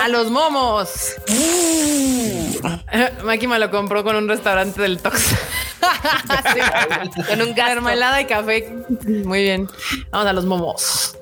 a 0.01 0.07
los 0.07 0.29
momos. 0.29 1.15
Maki 3.23 3.47
me 3.47 3.59
lo 3.59 3.71
compró 3.71 4.03
con 4.03 4.15
un 4.15 4.27
restaurante 4.27 4.81
del 4.81 4.99
Tox. 4.99 5.21
Sí, 6.53 6.59
Con 7.27 7.41
un. 7.41 7.53
Mermelada 7.55 8.21
y 8.21 8.25
café. 8.25 8.71
Muy 9.25 9.43
bien. 9.43 9.67
Vamos 10.11 10.27
a 10.27 10.33
los 10.33 10.45
momos. 10.45 11.15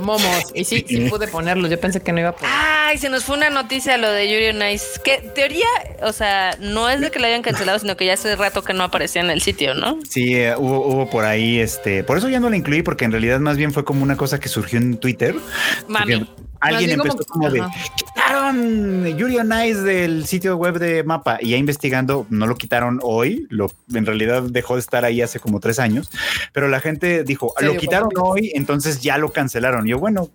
Momos. 0.00 0.50
Y 0.54 0.64
sí, 0.64 0.84
sí 0.88 1.08
pude 1.08 1.28
ponerlos. 1.28 1.70
Yo 1.70 1.78
pensé 1.78 2.00
que 2.00 2.12
no 2.12 2.20
iba 2.20 2.30
a 2.30 2.36
poner. 2.36 2.50
Ay, 2.54 2.98
se 2.98 3.08
nos 3.08 3.24
fue 3.24 3.36
una 3.36 3.50
noticia 3.50 3.96
lo 3.96 4.10
de 4.10 4.28
Yuri 4.28 4.48
on 4.48 4.68
Ice. 4.70 5.00
Que 5.04 5.18
teoría, 5.34 5.66
o 6.02 6.12
sea, 6.12 6.56
no 6.60 6.88
es 6.88 7.00
de 7.00 7.10
que 7.10 7.18
lo 7.20 7.26
hayan 7.26 7.42
cancelado, 7.42 7.78
sino 7.78 7.96
que 7.96 8.06
ya 8.06 8.14
hace 8.14 8.34
rato 8.36 8.62
que 8.62 8.72
no 8.72 8.82
aparecía 8.84 9.22
en 9.22 9.30
el 9.30 9.40
sitio, 9.40 9.74
¿no? 9.74 9.98
Sí, 10.08 10.34
eh, 10.34 10.54
hubo, 10.56 10.86
hubo 10.86 11.10
por 11.10 11.24
ahí, 11.24 11.60
este, 11.60 12.02
por 12.04 12.18
eso 12.18 12.28
ya 12.28 12.40
no 12.40 12.50
la 12.50 12.56
incluí, 12.56 12.82
porque 12.82 13.04
en 13.04 13.12
realidad 13.12 13.38
más 13.40 13.56
bien 13.56 13.72
fue 13.72 13.84
como 13.84 14.02
una 14.02 14.16
cosa 14.16 14.40
que 14.40 14.48
surgió 14.48 14.78
en 14.78 14.96
Twitter. 14.98 15.34
Mami. 15.88 16.26
Alguien 16.62 16.90
empezó 16.90 17.16
como- 17.24 17.48
como, 17.48 17.50
de 17.50 17.60
ajá. 17.60 17.70
Quitaron 18.34 19.06
Yuri 19.18 19.38
on 19.38 19.52
Ice 19.66 19.80
del 19.80 20.24
sitio 20.26 20.56
web 20.56 20.78
de 20.78 21.02
Mapa 21.02 21.38
y 21.40 21.50
ya 21.50 21.56
investigando 21.56 22.26
no 22.30 22.46
lo 22.46 22.56
quitaron 22.56 23.00
hoy, 23.02 23.46
lo 23.50 23.70
en 23.92 24.06
realidad 24.06 24.42
dejó 24.44 24.74
de 24.74 24.80
estar 24.80 25.04
ahí 25.04 25.20
hace 25.20 25.40
como 25.40 25.58
tres 25.58 25.80
años, 25.80 26.10
pero 26.52 26.68
la 26.68 26.80
gente 26.80 27.24
dijo 27.24 27.52
lo 27.60 27.76
quitaron 27.76 28.10
hoy, 28.22 28.52
entonces 28.54 29.00
ya 29.00 29.18
lo 29.18 29.32
cancelaron. 29.32 29.86
Y 29.86 29.90
yo 29.90 29.98
bueno, 29.98 30.30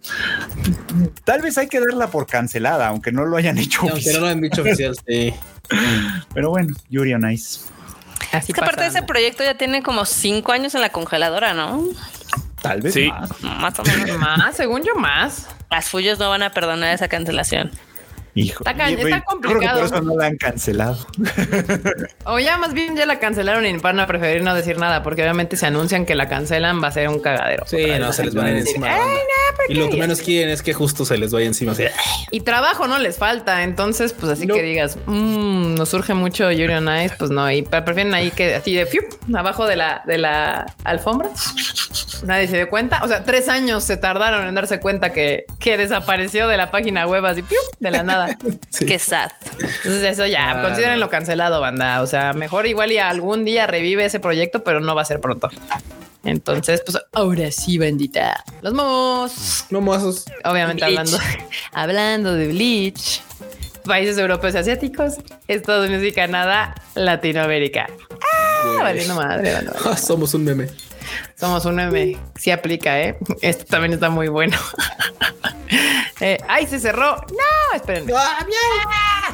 tal 1.23 1.41
vez 1.41 1.57
hay 1.57 1.67
que 1.67 1.79
darla 1.79 2.07
por 2.07 2.27
cancelada, 2.27 2.87
aunque 2.87 3.13
no 3.13 3.25
lo 3.25 3.37
hayan 3.37 3.57
hecho, 3.57 3.81
Aunque 3.89 4.11
no 4.11 4.19
lo 4.19 4.27
han 4.27 4.41
dicho 4.41 4.61
oficial, 4.61 4.95
sí. 5.07 5.33
pero 6.33 6.49
bueno, 6.49 6.75
Yuri 6.89 7.13
on 7.13 7.31
Ice. 7.31 7.61
Así 8.33 8.51
Es 8.51 8.55
que 8.55 8.61
aparte 8.61 8.81
de 8.81 8.87
ese 8.89 9.03
proyecto 9.03 9.43
ya 9.43 9.55
tiene 9.57 9.83
como 9.83 10.03
cinco 10.03 10.51
años 10.51 10.75
en 10.75 10.81
la 10.81 10.89
congeladora, 10.89 11.53
¿no? 11.53 11.81
Tal 12.61 12.81
vez 12.81 12.93
Sí. 12.93 13.07
más. 13.07 13.41
Más 13.41 13.79
o 13.79 13.83
menos. 13.83 14.17
Más, 14.17 14.55
según 14.57 14.83
yo, 14.83 14.95
más. 14.95 15.47
Las 15.69 15.89
Fuyos 15.89 16.19
no 16.19 16.29
van 16.29 16.41
a 16.43 16.51
perdonar 16.51 16.93
esa 16.93 17.07
cancelación. 17.07 17.71
Hijo, 18.37 18.63
Está 18.65 18.75
ca- 18.75 18.91
y, 18.91 18.95
güey, 18.95 19.13
está 19.13 19.19
yo 19.19 19.23
creo 19.23 19.39
que 19.39 19.47
complicado. 19.47 19.79
por 19.79 19.85
eso 19.87 20.01
no 20.01 20.17
la 20.17 20.25
han 20.27 20.35
cancelado. 20.37 20.97
O 22.25 22.37
ya 22.39 22.57
más 22.57 22.73
bien 22.73 22.95
ya 22.95 23.05
la 23.05 23.19
cancelaron 23.19 23.65
y 23.65 23.77
van 23.77 23.99
a 23.99 24.07
preferir 24.07 24.43
no 24.43 24.53
decir 24.53 24.77
nada, 24.77 25.03
porque 25.03 25.21
obviamente 25.21 25.55
se 25.55 25.65
anuncian 25.67 26.05
que 26.05 26.15
la 26.15 26.27
cancelan, 26.27 26.83
va 26.83 26.89
a 26.89 26.91
ser 26.91 27.07
un 27.07 27.19
cagadero. 27.19 27.65
Sí, 27.65 27.85
no, 27.99 28.11
se 28.11 28.25
les 28.25 28.35
van 28.35 28.47
a 28.47 28.51
ir 28.51 28.57
encima. 28.57 28.89
y 29.69 29.75
lo 29.75 29.89
que 29.89 29.97
menos 29.97 30.19
quieren 30.21 30.49
es 30.49 30.61
que 30.61 30.73
justo 30.73 31.05
se 31.05 31.17
les 31.17 31.31
vaya 31.31 31.45
encima. 31.45 31.71
así. 31.71 31.85
Y 32.31 32.41
trabajo 32.41 32.87
no 32.87 32.99
les 32.99 33.17
falta, 33.17 33.63
entonces 33.63 34.11
pues 34.13 34.31
así 34.33 34.45
No. 34.45 34.55
que 34.55 34.63
digas, 34.63 34.97
mmm, 35.05 35.75
nos 35.75 35.89
surge 35.89 36.13
mucho 36.13 36.51
Yuri 36.51 36.73
on 36.73 36.89
Ice, 37.03 37.15
pues 37.17 37.31
no, 37.31 37.49
y 37.49 37.61
pre- 37.61 37.83
prefieren 37.83 38.13
ahí 38.13 38.31
que 38.31 38.55
así 38.55 38.75
de 38.75 38.85
fiu, 38.85 39.01
abajo 39.33 39.65
de 39.65 39.77
la, 39.77 40.01
de 40.05 40.17
la 40.17 40.65
alfombra. 40.83 41.29
Nadie 42.25 42.47
se 42.47 42.57
dio 42.57 42.69
cuenta. 42.69 43.01
O 43.03 43.07
sea, 43.07 43.23
tres 43.23 43.49
años 43.49 43.83
se 43.83 43.97
tardaron 43.97 44.47
en 44.47 44.55
darse 44.55 44.79
cuenta 44.79 45.11
que, 45.13 45.45
que 45.59 45.77
desapareció 45.77 46.47
de 46.47 46.57
la 46.57 46.71
página 46.71 47.05
web 47.07 47.25
así 47.25 47.41
fiu, 47.41 47.57
de 47.79 47.91
la 47.91 48.03
nada. 48.03 48.24
Sí. 48.69 48.85
Qué 48.85 48.99
sad. 48.99 49.31
Entonces 49.53 50.03
eso 50.03 50.25
ya, 50.25 50.51
Ah. 50.51 50.61
considérenlo 50.61 51.09
cancelado, 51.09 51.61
banda. 51.61 52.01
O 52.01 52.07
sea, 52.07 52.33
mejor 52.33 52.65
igual 52.67 52.91
y 52.91 52.97
algún 52.97 53.45
día 53.45 53.67
revive 53.67 54.05
ese 54.05 54.19
proyecto, 54.19 54.63
pero 54.63 54.79
no 54.79 54.95
va 54.95 55.01
a 55.03 55.05
ser 55.05 55.19
pronto. 55.21 55.49
Entonces, 56.23 56.81
pues 56.85 56.97
ahora 57.13 57.51
sí, 57.51 57.77
bandita. 57.77 58.43
Los 58.61 58.73
momos. 58.73 59.65
No 59.69 59.79
mozos. 59.81 60.25
Obviamente 60.43 60.83
Bleach. 60.85 60.97
hablando, 60.99 61.17
hablando 61.71 62.33
de 62.33 62.47
Bleach. 62.47 63.21
Países 63.85 64.17
europeos 64.17 64.55
y 64.55 64.57
asiáticos, 64.57 65.13
Estados 65.47 65.85
Unidos 65.87 66.03
y 66.05 66.11
Canadá, 66.11 66.73
Latinoamérica. 66.95 67.85
Ah, 68.11 68.77
valiendo 68.81 69.13
madre, 69.13 69.53
valiendo 69.53 69.79
madre. 69.83 69.97
Somos 70.01 70.33
un 70.33 70.43
meme. 70.43 70.67
Somos 71.35 71.65
un 71.65 71.75
meme. 71.75 72.17
Sí 72.35 72.51
aplica, 72.51 72.99
¿eh? 73.01 73.17
Esto 73.41 73.65
también 73.65 73.93
está 73.93 74.09
muy 74.09 74.27
bueno. 74.27 74.57
Eh, 76.21 76.37
¡Ay, 76.47 76.65
se 76.65 76.79
cerró! 76.79 77.17
¡No! 77.17 77.75
Espérenme. 77.75 78.13
Ah, 78.15 78.45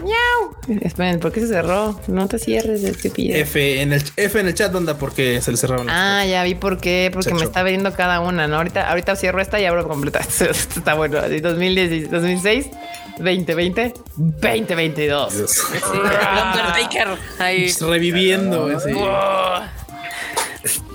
¡Miau! 0.02 0.80
Esperen, 0.82 1.20
¿por 1.20 1.32
qué 1.32 1.42
se 1.42 1.48
cerró? 1.48 2.00
No 2.08 2.28
te 2.28 2.40
cierres, 2.40 2.84
estúpido. 2.84 3.36
F 3.38 3.82
en 3.82 3.94
el 3.94 4.04
F 4.16 4.40
en 4.40 4.48
el 4.48 4.56
chat, 4.56 4.74
onda, 4.74 4.98
porque 4.98 5.42
se 5.42 5.52
le 5.52 5.58
cerraron. 5.58 5.88
Ah, 5.90 6.26
ya 6.26 6.44
vi 6.44 6.56
por 6.56 6.80
qué, 6.80 7.12
porque 7.14 7.34
me 7.36 7.44
está 7.44 7.62
viendo 7.62 7.94
cada 7.94 8.20
una, 8.20 8.48
¿no? 8.48 8.58
Ahorita, 8.58 8.90
ahorita 8.90 9.16
cierro 9.16 9.42
esta 9.42 9.60
y 9.60 9.66
abro 9.66 9.88
completa. 9.88 10.20
Esto 10.28 10.46
está 10.50 10.96
bueno. 10.96 11.20
Así, 11.20 11.40
2010, 11.40 12.10
2006, 12.10 12.70
2020, 13.18 13.94
2022. 14.18 15.38
Dios. 15.38 15.52
Sí, 15.52 15.78
el 15.94 16.00
Undertaker. 16.00 17.08
Ahí. 17.38 17.72
Reviviendo. 17.80 18.72
ese. 18.72 18.92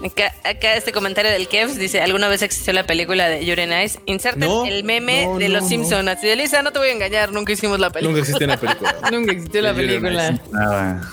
Acá, 0.05 0.33
acá 0.45 0.75
este 0.75 0.93
comentario 0.93 1.31
del 1.31 1.49
Kevs 1.49 1.77
dice: 1.79 2.01
¿Alguna 2.01 2.29
vez 2.29 2.43
existió 2.43 2.73
la 2.73 2.85
película 2.85 3.29
de 3.29 3.45
Yuri 3.45 3.63
on 3.63 3.83
Ice? 3.83 3.99
Inserten 4.07 4.49
No, 4.49 4.65
el 4.65 4.85
meme 4.85 5.27
no, 5.27 5.39
de 5.39 5.49
no, 5.49 5.55
los 5.55 5.65
no. 5.65 5.69
Simpsons. 5.69 6.09
Así 6.09 6.27
de 6.27 6.37
Lisa, 6.37 6.63
no 6.63 6.73
te 6.73 6.79
voy 6.79 6.89
a 6.89 6.93
engañar, 6.93 7.33
nunca 7.33 7.53
hicimos 7.53 7.81
la 7.81 7.91
película. 7.91 8.11
Nunca 8.11 8.21
existió 8.21 8.47
una 8.47 8.57
película. 8.57 8.95
Nunca 9.11 9.33
existió 9.33 9.63
la 9.63 9.75
película. 9.75 10.39
Nada. 10.53 11.11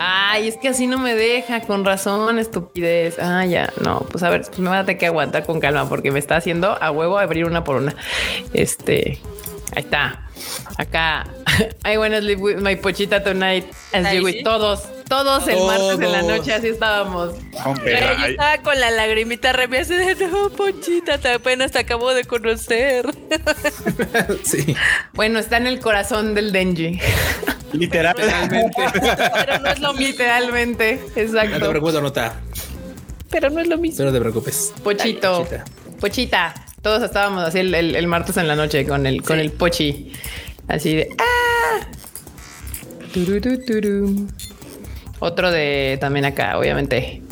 Ay, 0.00 0.46
es 0.46 0.56
que 0.56 0.68
así 0.68 0.86
no 0.86 0.96
me 0.98 1.16
deja, 1.16 1.60
con 1.62 1.84
razón, 1.84 2.38
estupidez. 2.38 3.18
Ah, 3.18 3.44
ya, 3.44 3.72
no, 3.82 3.98
pues 4.10 4.22
a 4.22 4.30
ver, 4.30 4.42
pues 4.42 4.56
me 4.60 4.68
voy 4.68 4.78
a 4.78 4.84
tener 4.84 4.98
que 4.98 5.06
aguantar 5.06 5.44
con 5.44 5.58
calma 5.58 5.88
porque 5.88 6.12
me 6.12 6.20
está 6.20 6.36
haciendo 6.36 6.80
a 6.80 6.92
huevo 6.92 7.18
abrir 7.18 7.44
una 7.46 7.64
por 7.64 7.76
una. 7.76 7.96
Este, 8.52 9.18
ahí 9.74 9.82
está. 9.82 10.24
Acá, 10.76 11.26
I 11.84 11.98
wanna 11.98 12.20
live 12.20 12.40
with 12.40 12.58
my 12.58 12.76
pochita 12.76 13.24
tonight. 13.24 13.64
As 13.92 14.14
you 14.14 14.22
with 14.22 14.34
sí. 14.34 14.42
todos, 14.44 14.84
todos 15.08 15.48
el 15.48 15.58
martes 15.64 16.00
en 16.00 16.12
la 16.12 16.22
noche, 16.22 16.52
así 16.52 16.68
estábamos. 16.68 17.34
Hombre, 17.64 17.96
Pero 17.98 18.18
yo 18.18 18.26
estaba 18.26 18.58
con 18.58 18.78
la 18.78 18.90
lagrimita 18.90 19.52
remia 19.52 19.80
así 19.80 19.94
de 19.94 20.14
no, 20.26 20.50
Ponchita, 20.50 21.18
te 21.18 21.32
apenas 21.32 21.72
te 21.72 21.78
acabo 21.78 22.12
de 22.14 22.24
conocer. 22.24 23.06
sí. 24.44 24.74
Bueno, 25.14 25.38
está 25.38 25.56
en 25.56 25.66
el 25.66 25.80
corazón 25.80 26.34
del 26.34 26.52
Denji. 26.52 26.98
literal. 27.72 28.14
Pero 28.18 29.58
no 29.60 29.70
es 29.70 29.80
lo 29.80 29.92
mismo. 29.94 30.06
Literalmente, 30.08 31.00
No 31.06 31.12
te 31.14 31.22
exacto. 31.22 31.70
preocupes, 31.70 32.02
nota. 32.02 32.40
Pero 33.30 33.50
no 33.50 33.60
es 33.60 33.68
lo 33.68 33.78
mismo. 33.78 33.96
Pero 33.98 34.10
no 34.10 34.14
te 34.14 34.20
preocupes. 34.20 34.72
Pochito. 34.82 35.38
Pochita. 35.44 35.64
Pochita. 36.00 36.54
Todos 36.82 37.02
estábamos 37.02 37.44
así 37.44 37.58
el, 37.58 37.74
el- 37.74 37.96
el 37.96 38.06
martes 38.06 38.36
en 38.36 38.46
la 38.46 38.54
noche 38.56 38.86
con 38.86 39.06
el, 39.06 39.22
con 39.22 39.38
el 39.40 39.50
pochi. 39.52 40.12
Así 40.68 40.94
de. 40.94 41.08
¡Ah! 41.18 41.86
Turu, 43.12 43.40
tu, 43.40 43.58
turu. 43.64 44.28
Otro 45.20 45.50
de 45.50 45.98
también 46.00 46.24
acá, 46.24 46.58
obviamente. 46.58 47.22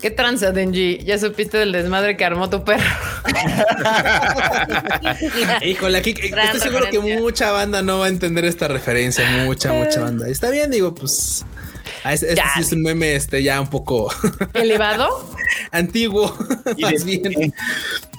¿Qué 0.00 0.10
tranza, 0.10 0.50
Denji? 0.50 0.98
¿Ya 1.04 1.18
supiste 1.18 1.58
del 1.58 1.72
desmadre 1.72 2.16
que 2.16 2.24
armó 2.24 2.48
tu 2.48 2.64
perro? 2.64 2.82
Híjole, 5.62 5.98
aquí 5.98 6.14
Gran 6.14 6.46
estoy 6.46 6.60
seguro 6.60 6.86
que 6.90 6.98
mucha 6.98 7.52
banda 7.52 7.82
no 7.82 7.98
va 7.98 8.06
a 8.06 8.08
entender 8.08 8.46
esta 8.46 8.66
referencia. 8.68 9.28
Mucha, 9.44 9.74
mucha 9.74 10.00
banda. 10.00 10.26
Está 10.26 10.48
bien, 10.50 10.70
digo, 10.70 10.94
pues. 10.94 11.44
ah, 12.02 12.14
Este, 12.14 12.28
este 12.28 12.42
sí 12.54 12.60
es 12.62 12.72
un 12.72 12.80
meme 12.82 13.14
este 13.14 13.42
ya 13.42 13.60
un 13.60 13.68
poco 13.68 14.10
¿Elevado? 14.54 15.34
antiguo. 15.70 16.34
Más 16.78 17.04
bien. 17.04 17.52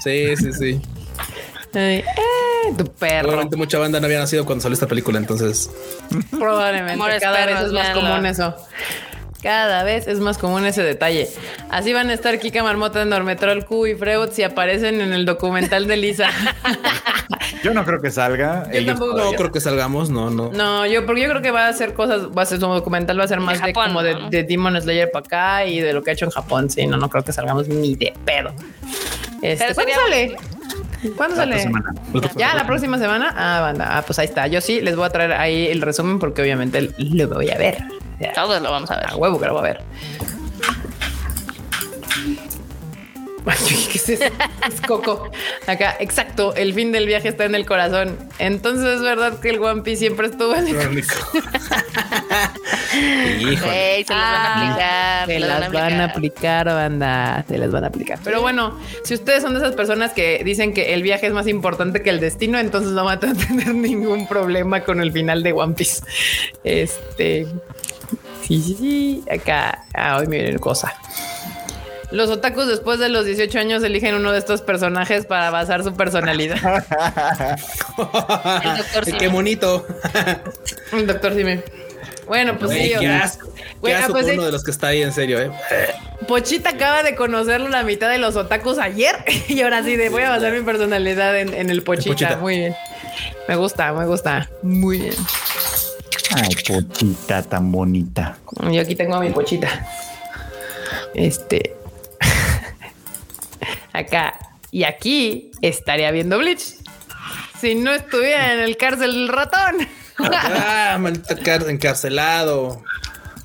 Sí, 0.04 0.36
sí, 0.38 0.54
sí. 0.54 0.82
Ay, 1.74 2.00
eh, 2.00 2.04
tu 2.78 2.86
perro. 2.86 3.22
Probablemente 3.30 3.56
mucha 3.58 3.80
banda 3.80 4.00
no 4.00 4.06
había 4.06 4.20
nacido 4.20 4.46
cuando 4.46 4.62
salió 4.62 4.74
esta 4.74 4.88
película, 4.88 5.18
entonces. 5.20 5.70
Probablemente. 6.32 6.94
Amores 6.94 7.22
Cada 7.22 7.46
vez 7.46 7.56
es 7.62 7.72
más 7.72 7.84
véanlo. 7.94 8.02
común 8.02 8.26
eso. 8.26 8.56
Cada 9.42 9.82
vez 9.84 10.08
es 10.08 10.20
más 10.20 10.38
común 10.38 10.66
ese 10.68 10.84
detalle. 10.84 11.28
Así 11.72 11.94
van 11.94 12.12
a 12.12 12.14
estar 12.14 12.38
Kika 12.38 12.62
Marmota, 12.62 13.04
Normetrol, 13.06 13.66
Q 13.66 13.88
y 13.88 13.96
Freud 13.96 14.30
si 14.32 14.44
aparecen 14.44 15.02
en 15.02 15.14
el 15.14 15.26
documental 15.26 15.88
de 15.88 15.98
Lisa. 15.98 16.30
Yo 17.64 17.74
no 17.74 17.84
creo 17.84 18.02
que 18.02 18.12
salga. 18.12 18.66
Yo 18.66 18.72
Ellos 18.80 18.86
tampoco 18.96 19.12
todavía- 19.16 19.38
creo 19.38 19.52
que 19.52 19.60
salgamos, 19.60 20.12
no, 20.12 20.30
no. 20.30 20.52
No, 20.52 20.86
yo 20.86 21.06
porque 21.06 21.22
yo 21.22 21.30
creo 21.30 21.42
que 21.42 21.52
va 21.52 21.66
a 21.66 21.70
hacer 21.70 21.94
cosas, 21.94 22.28
va 22.36 22.42
a 22.44 22.46
ser 22.46 22.60
su 22.60 22.66
documental, 22.68 23.20
va 23.20 23.24
a 23.24 23.28
ser 23.28 23.40
más 23.40 23.60
de, 23.62 23.68
Japón, 23.74 23.88
como 23.88 24.04
de, 24.04 24.14
¿no? 24.16 24.30
de 24.30 24.44
Demon 24.44 24.80
Slayer 24.82 25.10
para 25.12 25.26
acá 25.26 25.66
y 25.66 25.80
de 25.80 25.94
lo 25.94 26.04
que 26.04 26.12
ha 26.12 26.14
hecho 26.14 26.26
en 26.26 26.32
Japón. 26.32 26.70
Sí, 26.70 26.86
no, 26.88 26.98
no 26.98 27.10
creo 27.10 27.24
que 27.24 27.34
salgamos 27.34 27.68
ni 27.68 27.96
de 27.96 28.14
pedo. 28.26 28.54
Este, 29.42 29.66
Pero 29.66 29.76
¿Cuándo 29.76 29.94
sería- 29.94 29.96
sale? 29.96 30.38
¿Cuándo 31.16 31.36
La 31.36 31.44
sale? 31.44 31.54
otra 31.56 31.64
semana. 31.64 31.94
Ya, 32.38 32.54
la 32.56 32.66
próxima 32.66 32.98
semana. 32.98 33.34
Ah, 33.36 33.62
banda. 33.62 33.98
Ah, 33.98 34.04
pues 34.06 34.20
ahí 34.20 34.26
está. 34.26 34.48
Yo 34.48 34.62
sí 34.62 34.82
les 34.82 34.96
voy 34.96 35.06
a 35.06 35.10
traer 35.10 35.34
ahí 35.34 35.68
el 35.68 35.82
resumen 35.82 36.20
porque 36.20 36.42
obviamente 36.42 36.92
lo 36.98 37.28
voy 37.28 37.50
a 37.50 37.58
ver. 37.58 37.78
Todos 38.36 38.62
lo 38.62 38.72
vamos 38.72 38.90
a 38.92 38.98
ver. 38.98 39.08
A 39.10 39.16
huevo 39.16 39.40
que 39.40 39.48
lo 39.48 39.54
voy 39.54 39.62
a 39.62 39.64
ver. 39.74 39.82
¿Qué 43.68 43.98
es 43.98 44.10
eso? 44.10 44.24
Es 44.68 44.82
Coco. 44.82 45.30
Acá, 45.68 45.96
exacto. 46.00 46.54
El 46.56 46.74
fin 46.74 46.92
del 46.92 47.06
viaje 47.08 47.30
está 47.30 47.46
en 47.46 47.56
el 47.56 47.66
corazón. 47.66 48.18
Entonces 48.40 48.96
es 48.98 49.02
verdad 49.02 49.40
que 49.40 49.50
el 49.50 49.60
One 49.60 49.82
Piece 49.82 50.00
siempre 50.00 50.28
estuvo 50.28 50.56
en 50.56 50.68
el 50.68 50.76
Crónico. 50.78 51.16
Híjole. 53.40 54.06
Se 54.06 54.14
las 54.14 54.20
van 54.20 54.20
a 54.20 54.44
Ah, 54.44 55.22
aplicar. 55.24 55.28
Se 55.28 55.40
las 55.40 55.60
las 55.60 55.72
van 55.72 55.94
a 55.94 56.04
aplicar, 56.06 56.66
banda. 56.68 57.46
Se 57.48 57.58
las 57.58 57.72
van 57.72 57.84
a 57.84 57.88
aplicar. 57.88 58.20
Pero 58.24 58.42
bueno, 58.42 58.78
si 59.04 59.14
ustedes 59.14 59.42
son 59.42 59.54
de 59.54 59.60
esas 59.60 59.76
personas 59.76 60.14
que 60.14 60.42
dicen 60.44 60.74
que 60.74 60.94
el 60.94 61.02
viaje 61.04 61.28
es 61.28 61.34
más 61.34 61.48
importante 61.48 62.02
que 62.02 62.10
el 62.10 62.20
destino, 62.20 62.60
entonces 62.60 62.92
no 62.92 63.06
van 63.06 63.18
a 63.18 63.20
tener 63.34 63.74
ningún 63.74 64.28
problema 64.28 64.84
con 64.84 65.02
el 65.02 65.12
final 65.12 65.44
de 65.44 65.54
One 65.54 65.74
Piece. 65.74 66.04
Este. 66.64 67.48
Sí, 68.44 68.62
sí, 68.62 68.76
sí. 68.80 69.24
Acá. 69.32 69.84
Ah, 69.94 70.18
hoy 70.20 70.28
miren 70.28 70.58
cosa. 70.60 70.94
Los 72.12 72.30
otakus 72.30 72.68
después 72.68 73.00
de 73.00 73.10
los 73.10 73.26
18 73.26 73.58
años 73.60 73.84
eligen 73.84 74.16
uno 74.16 74.32
de 74.32 74.40
estos 74.40 74.62
personajes 74.62 75.26
para 75.26 75.50
basar 75.50 75.84
su 75.84 75.94
personalidad. 75.96 76.58
El 78.64 78.78
doctor 78.78 79.18
Qué 79.18 79.28
bonito. 79.30 79.86
El 80.92 81.08
doctor 81.08 81.34
Simi. 81.34 81.60
Bueno, 82.28 82.58
pues 82.58 82.72
sí. 82.72 82.94
qué 83.00 83.08
asco. 83.08 83.48
güey, 83.80 83.94
Qué 83.94 83.98
ah, 83.98 84.00
asco 84.02 84.14
pues 84.14 84.26
uno 84.34 84.46
de 84.46 84.52
los 84.52 84.64
que 84.64 84.72
está 84.72 84.88
ahí 84.88 85.02
en 85.02 85.12
serio, 85.14 85.42
eh. 85.42 85.52
Pochita 86.28 86.72
acaba 86.72 87.04
de 87.04 87.16
conocerlo 87.16 87.68
la 87.70 87.84
mitad 87.84 88.10
de 88.10 88.20
los 88.20 88.36
otakus 88.36 88.78
ayer 88.78 89.16
y 89.48 89.62
ahora 89.62 89.84
sí 89.84 89.96
de 89.96 90.10
voy 90.10 90.24
a 90.24 90.30
basar 90.30 90.54
mi 90.54 90.62
personalidad 90.62 91.38
en, 91.38 91.54
en 91.54 91.70
el 91.70 91.82
Pochita. 91.82 92.12
Pochita. 92.12 92.38
Muy 92.38 92.58
bien. 92.58 92.76
Me 93.48 93.56
gusta, 93.56 93.92
me 93.94 94.06
gusta. 94.06 94.50
Muy 94.62 95.00
bien. 95.00 95.16
Ay, 96.34 96.56
pochita 96.68 97.42
tan 97.44 97.72
bonita. 97.72 98.38
Yo 98.72 98.82
aquí 98.82 98.96
tengo 98.96 99.16
a 99.16 99.20
mi 99.20 99.32
Pochita. 99.32 99.68
Este. 101.14 101.81
Acá. 103.94 104.38
Y 104.72 104.84
aquí 104.84 105.52
estaría 105.62 106.12
viendo 106.12 106.38
Bleach. 106.38 106.76
Si 107.60 107.76
no 107.76 107.92
estuviera 107.94 108.54
en 108.54 108.60
el 108.62 108.78
cárcel 108.78 109.12
del 109.14 109.28
ratón. 109.28 109.88
Ah, 110.20 110.98
maldito 111.00 111.36
car- 111.44 111.70
encarcelado. 111.70 112.84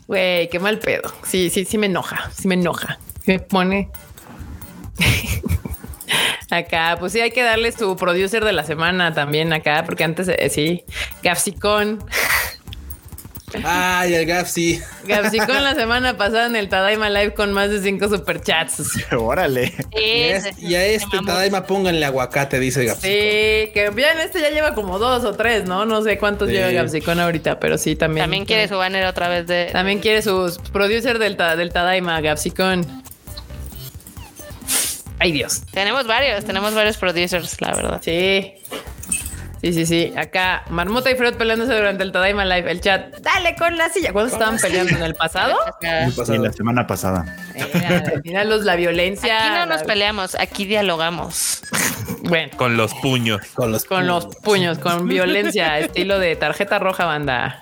Güey, 0.07 0.49
qué 0.49 0.59
mal 0.61 0.79
pedo. 0.79 1.13
Sí, 1.25 1.51
sí, 1.51 1.65
sí 1.65 1.79
me 1.79 1.87
enoja. 1.87 2.31
Sí 2.33 2.47
me 2.49 2.55
enoja. 2.55 2.99
Me 3.27 3.39
pone. 3.41 3.91
acá, 6.51 6.97
pues 6.99 7.13
sí, 7.13 7.21
hay 7.21 7.31
que 7.33 7.43
darle 7.43 7.73
su 7.73 7.97
producer 7.97 8.45
de 8.45 8.53
la 8.53 8.65
semana 8.65 9.13
también 9.13 9.53
acá, 9.53 9.83
porque 9.85 10.05
antes 10.05 10.29
eh, 10.29 10.49
sí, 10.49 10.85
Gapsicón. 11.23 12.05
Ay, 13.65 14.15
el 14.15 14.27
Gaf, 14.27 14.49
sí. 14.49 14.81
Gapsicón 15.05 15.63
la 15.65 15.75
semana 15.75 16.17
pasada 16.17 16.47
en 16.47 16.57
el 16.57 16.69
Tadaima 16.69 17.09
Live 17.11 17.35
con 17.35 17.53
más 17.53 17.71
de 17.71 17.81
cinco 17.83 18.09
superchats. 18.09 18.75
Sí, 18.93 19.03
Órale. 19.17 19.73
Y 19.93 19.99
a 20.31 20.37
este- 20.37 20.55
y 20.59 20.75
a 20.75 20.85
este 20.87 21.19
Tadaima 21.25 21.65
pónganle 21.67 22.05
aguacate, 22.05 22.59
dice 22.59 22.85
Gaf. 22.85 23.01
que 23.01 23.93
ya 23.97 24.13
en 24.13 24.21
este 24.21 24.41
ya 24.41 24.51
lleva 24.51 24.75
como 24.75 24.99
dos 24.99 25.25
o 25.25 25.33
tres, 25.35 25.65
¿no? 25.65 25.85
No 25.87 26.03
sé 26.03 26.19
cuántos 26.19 26.49
Sí. 26.49 26.55
lleva 26.55 26.71
Gapsicón 26.71 27.21
ahorita, 27.21 27.59
pero 27.61 27.79
sí 27.79 27.97
también. 27.97 28.25
También 28.25 28.45
quiere 28.45 28.69
su 28.69 28.77
banner 28.77 29.07
otra 29.07 29.29
vez 29.29 29.47
de. 29.47 29.71
También 29.73 30.01
quiere 30.01 30.23
su 30.23 30.55
producer 30.73 31.19
del, 31.19 31.37
del 31.37 31.73
Tadaima, 31.73 32.21
Gapsicón. 32.21 32.85
Ay, 35.19 35.33
Dios. 35.33 35.63
Tenemos 35.73 36.07
varios, 36.07 36.45
tenemos 36.45 36.75
varios 36.75 36.99
producers, 36.99 37.59
la 37.63 37.73
verdad. 37.75 38.01
Sí. 38.05 38.53
Sí, 39.67 39.73
sí, 39.73 39.85
sí. 39.85 40.15
Acá, 40.17 40.63
Marmota 40.71 41.11
y 41.11 41.17
Freud 41.17 41.35
peleándose 41.35 41.75
durante 41.75 42.05
el 42.05 42.13
Tadaima 42.13 42.45
Live. 42.45 42.71
El 42.71 42.81
chat, 42.81 43.17
dale 43.19 43.57
con 43.57 43.77
la 43.77 43.89
silla. 43.89 44.13
¿Cuándo 44.13 44.33
estaban 44.33 44.59
peleando 44.59 44.93
en 44.95 45.03
el 45.03 45.15
pasado? 45.17 45.57
Sí, 45.81 46.13
pasado. 46.17 46.41
la 46.45 46.53
semana 46.53 46.87
pasada. 46.87 47.37
Eh, 47.57 47.65
al 48.15 48.23
final 48.23 48.49
los, 48.49 48.63
la 48.65 48.77
violencia. 48.77 49.41
Aquí 49.41 49.55
no 49.59 49.67
nos 49.67 49.81
la- 49.81 49.87
peleamos, 49.89 50.37
aquí 50.37 50.67
dialogamos. 50.67 51.63
Bueno, 52.23 52.57
Con 52.57 52.77
los 52.77 52.93
puños. 52.95 53.41
Con 53.55 53.71
los 53.73 53.85
con 53.85 54.07
los 54.07 54.27
puños, 54.43 54.79
con 54.79 55.07
violencia, 55.09 55.79
estilo 55.79 56.19
de 56.19 56.35
tarjeta 56.37 56.79
roja, 56.81 57.05
banda. 57.05 57.61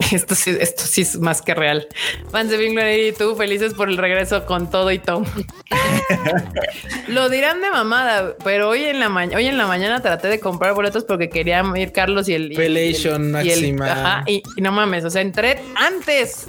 Esto 0.12 0.34
sí, 0.34 0.56
esto 0.58 0.82
sí 0.84 1.02
es 1.02 1.18
más 1.18 1.42
que 1.42 1.54
real. 1.54 1.86
Fans 2.30 2.50
de 2.50 2.56
Bing 2.56 2.78
y 2.78 3.12
tú 3.12 3.34
felices 3.36 3.74
por 3.74 3.88
el 3.88 3.96
regreso 3.98 4.46
con 4.46 4.70
todo 4.70 4.90
y 4.92 4.98
Tom. 5.00 5.24
Lo 7.08 7.28
dirán 7.28 7.60
de 7.60 7.70
mamada, 7.70 8.36
pero 8.44 8.68
hoy 8.70 8.84
en 8.84 9.00
la 9.00 9.08
mañana, 9.08 9.36
hoy 9.36 9.46
en 9.46 9.58
la 9.58 9.66
mañana 9.66 10.00
traté 10.00 10.28
de 10.28 10.40
comprar 10.40 10.74
boletos 10.74 11.04
porque 11.04 11.28
querían 11.28 11.76
ir 11.76 11.92
Carlos 11.92 12.28
y 12.28 12.34
el 12.34 12.52
y 12.52 12.54
el- 12.54 12.56
Pelation 12.56 13.22
y 13.44 13.50
el- 13.50 13.72
Máxima. 13.74 13.92
ajá, 13.92 14.24
y, 14.26 14.42
y 14.56 14.60
no 14.60 14.72
mames, 14.72 15.04
o 15.04 15.10
sea, 15.10 15.22
entré 15.22 15.60
antes. 15.76 16.46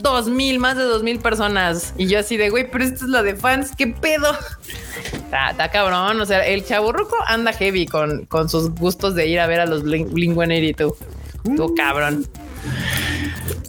Dos 0.00 0.28
mil, 0.28 0.58
más 0.58 0.76
de 0.76 0.82
dos 0.84 1.02
mil 1.02 1.18
personas. 1.20 1.94
Y 1.96 2.06
yo 2.06 2.18
así 2.18 2.36
de, 2.36 2.50
güey, 2.50 2.70
pero 2.70 2.84
esto 2.84 3.04
es 3.06 3.10
lo 3.10 3.22
de 3.22 3.34
fans, 3.34 3.72
¿qué 3.76 3.86
pedo? 3.86 4.30
Está, 5.12 5.50
está 5.50 5.70
cabrón, 5.70 6.20
o 6.20 6.26
sea, 6.26 6.46
el 6.46 6.64
chaburruco 6.64 7.16
anda 7.26 7.52
heavy 7.52 7.86
con, 7.86 8.26
con 8.26 8.48
sus 8.48 8.70
gustos 8.74 9.14
de 9.14 9.26
ir 9.26 9.40
a 9.40 9.46
ver 9.46 9.60
a 9.60 9.66
los 9.66 9.82
Blink 9.82 10.10
Blink 10.12 10.34
182. 10.34 10.92
Tú 11.56 11.74
cabrón. 11.74 12.26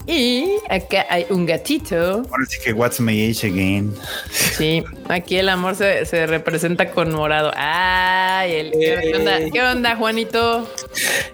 Y 0.09 0.45
acá 0.69 1.05
hay 1.09 1.25
un 1.29 1.45
gatito. 1.45 1.95
Ahora 2.31 2.45
sí 2.47 2.57
que 2.63 2.71
What's 2.71 2.99
My 3.01 3.29
Age 3.29 3.47
Again. 3.47 3.93
Sí, 4.31 4.81
aquí 5.09 5.35
el 5.37 5.49
amor 5.49 5.75
se, 5.75 6.05
se 6.05 6.25
representa 6.27 6.91
con 6.91 7.11
morado. 7.11 7.51
Ay, 7.55 8.53
el, 8.53 8.71
¿qué, 8.71 9.13
onda, 9.17 9.39
¿qué 9.51 9.61
onda, 9.61 9.95
Juanito? 9.97 10.69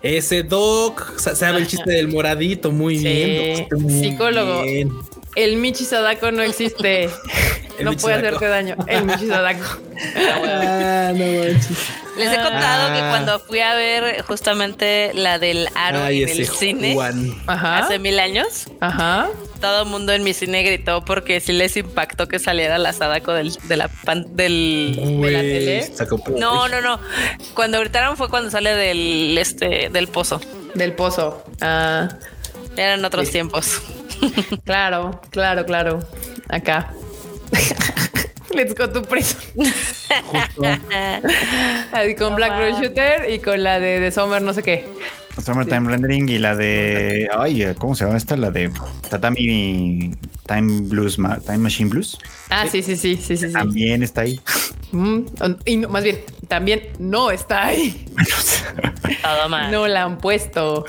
Ese 0.02 0.41
Doc 0.41 1.19
sa- 1.19 1.35
sabe 1.35 1.60
el 1.60 1.68
chiste 1.68 1.91
del 1.91 2.07
moradito. 2.07 2.72
Muy 2.72 2.98
Sí, 2.98 3.03
bien. 3.06 3.68
Doc, 3.69 3.80
muy 3.80 3.94
psicólogo. 4.10 4.64
bien. 4.64 4.91
El 5.36 5.58
Michi 5.58 5.86
Sadako 5.86 6.32
no 6.32 6.42
existe. 6.44 7.06
El 7.80 7.86
no 7.86 7.92
Michi 7.92 8.04
puede 8.04 8.16
Sadako. 8.18 8.36
hacerte 8.38 8.48
daño. 8.48 8.76
El 8.88 9.06
Michi 9.06 9.28
Sadako. 9.28 9.64
Ah, 10.16 11.12
no. 11.14 11.26
Les 12.16 12.32
he 12.32 12.36
contado 12.36 12.94
que 12.94 13.00
Ah. 13.00 13.08
cuando 13.10 13.40
fui 13.40 13.60
a 13.60 13.74
ver 13.74 14.22
justamente 14.24 15.12
la 15.16 15.40
del 15.40 15.68
aro 15.74 16.04
Ay, 16.04 16.22
en 16.22 16.30
el 16.30 16.48
cine. 16.48 16.96
Ajá. 17.48 17.80
hace 17.80 17.98
mil 17.98 18.20
años, 18.20 18.66
Ajá. 18.80 19.30
todo 19.60 19.82
el 19.84 19.90
mundo 19.90 20.14
en 20.14 20.24
mi 20.24 20.34
cine 20.34 20.62
gritó 20.62 21.04
porque 21.04 21.40
sí 21.40 21.54
les 21.54 21.76
impactó 21.76 22.28
que 22.28 22.38
saliera 22.38 22.78
la 22.78 22.94
Sadako 22.94 23.34
del, 23.34 23.52
de 23.64 23.78
la 23.78 23.88
pan- 23.88 24.28
del 24.36 24.96
de 25.22 25.32
la 25.32 25.40
tele. 25.40 25.92
No, 26.38 26.68
no, 26.68 26.82
no. 26.82 27.00
Cuando 27.56 27.80
gritaron 27.80 28.16
fue 28.16 28.30
cuando 28.30 28.52
sale 28.52 28.76
del 28.76 29.36
este 29.40 29.90
del 29.92 30.08
pozo. 30.08 30.40
Del 30.76 30.94
pozo. 30.94 31.44
Ah, 31.62 32.10
Eran 32.78 33.04
otros 33.06 33.32
tiempos. 33.32 33.82
claro, 34.65 35.22
claro, 35.30 35.65
claro. 35.65 35.99
Acá. 36.49 36.94
Let's 38.53 38.76
go 38.76 38.88
to 38.90 39.02
prison. 39.02 39.40
Con 42.18 42.35
Black 42.35 42.52
Rose 42.60 42.81
Shooter 42.81 43.30
y 43.31 43.40
con 43.40 43.64
la 43.64 43.80
de, 43.80 43.99
de 43.99 44.11
Summer, 44.11 44.41
no 44.41 44.53
sé 44.53 44.61
qué. 44.61 44.85
Summertime 45.44 45.90
Rendering 45.90 46.30
y 46.30 46.38
la 46.38 46.56
de. 46.56 47.27
Ay, 47.35 47.73
¿cómo 47.80 47.95
se 47.95 48.06
llama 48.06 48.18
esta? 48.18 48.38
La 48.38 48.52
de 48.52 48.72
Tatami 49.10 50.14
Time 50.45 50.81
Blues, 50.84 51.18
Ma- 51.18 51.40
Time 51.40 51.57
Machine 51.57 51.90
Blues. 51.90 52.19
Ah, 52.52 52.68
sí, 52.72 52.84
sí, 52.84 52.95
sí, 52.95 53.15
sí, 53.15 53.38
sí. 53.38 53.48
sí. 53.48 53.53
También 53.53 54.03
está 54.03 54.22
ahí. 54.22 54.40
Mm, 54.91 55.22
y 55.65 55.77
no- 55.77 55.90
más 55.90 56.03
bien, 56.03 56.19
también 56.48 56.90
no 56.99 57.31
está 57.31 57.65
ahí. 57.65 58.06
Todo 59.23 59.49
mal. 59.49 59.72
No 59.72 59.88
la 59.88 60.03
han 60.03 60.19
puesto. 60.19 60.85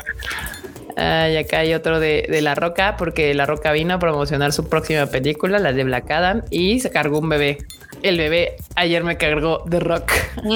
Ah, 0.97 1.29
y 1.29 1.37
acá 1.37 1.59
hay 1.61 1.75
otro 1.75 1.99
de, 2.01 2.27
de 2.29 2.41
La 2.41 2.55
Roca, 2.55 2.97
porque 2.97 3.35
La 3.35 3.47
Roca 3.47 3.73
vino 3.73 3.95
a 3.95 3.99
promocionar 3.99 4.53
su 4.53 4.69
próxima 4.69 5.07
película, 5.07 5.59
la 5.59 5.73
de 5.73 5.83
Black 5.85 6.11
Adam, 6.11 6.43
y 6.51 6.81
se 6.81 6.91
cargó 6.91 7.19
un 7.19 7.29
bebé. 7.29 7.59
El 8.03 8.17
bebé 8.19 8.57
ayer 8.77 9.03
me 9.03 9.17
cargó 9.17 9.65
The 9.69 9.81
Rock. 9.81 10.13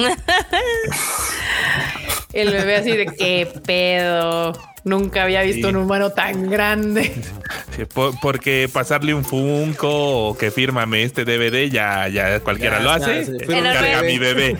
El 2.33 2.51
bebé 2.51 2.75
así 2.75 2.91
de 2.95 3.07
qué 3.07 3.47
pedo. 3.65 4.53
Nunca 4.83 5.23
había 5.23 5.41
visto 5.41 5.67
Sí. 5.67 5.73
un 5.75 5.81
humano 5.81 6.11
tan 6.11 6.49
grande. 6.49 7.11
Sí, 7.75 7.85
por- 7.85 8.19
porque 8.19 8.69
pasarle 8.71 9.13
un 9.13 9.23
Funko 9.23 10.27
o 10.29 10.37
que 10.37 10.51
fírmame 10.51 11.03
este 11.03 11.23
DVD, 11.23 11.69
ya, 11.69 12.07
ya 12.09 12.39
cualquiera 12.41 12.77
Ya, 12.79 12.83
lo 12.83 12.89
ya, 12.89 12.95
hace. 13.21 13.45
fueron 13.45 13.63
Carga 13.63 14.01
bebé. 14.01 14.07
mi 14.11 14.19
bebé. 14.19 14.57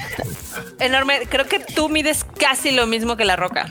Enorme. 0.80 1.20
Creo 1.28 1.46
que 1.46 1.58
tú 1.60 1.88
mides 1.90 2.24
casi 2.38 2.70
lo 2.70 2.86
mismo 2.86 3.16
que 3.18 3.24
la 3.26 3.36
roca. 3.36 3.66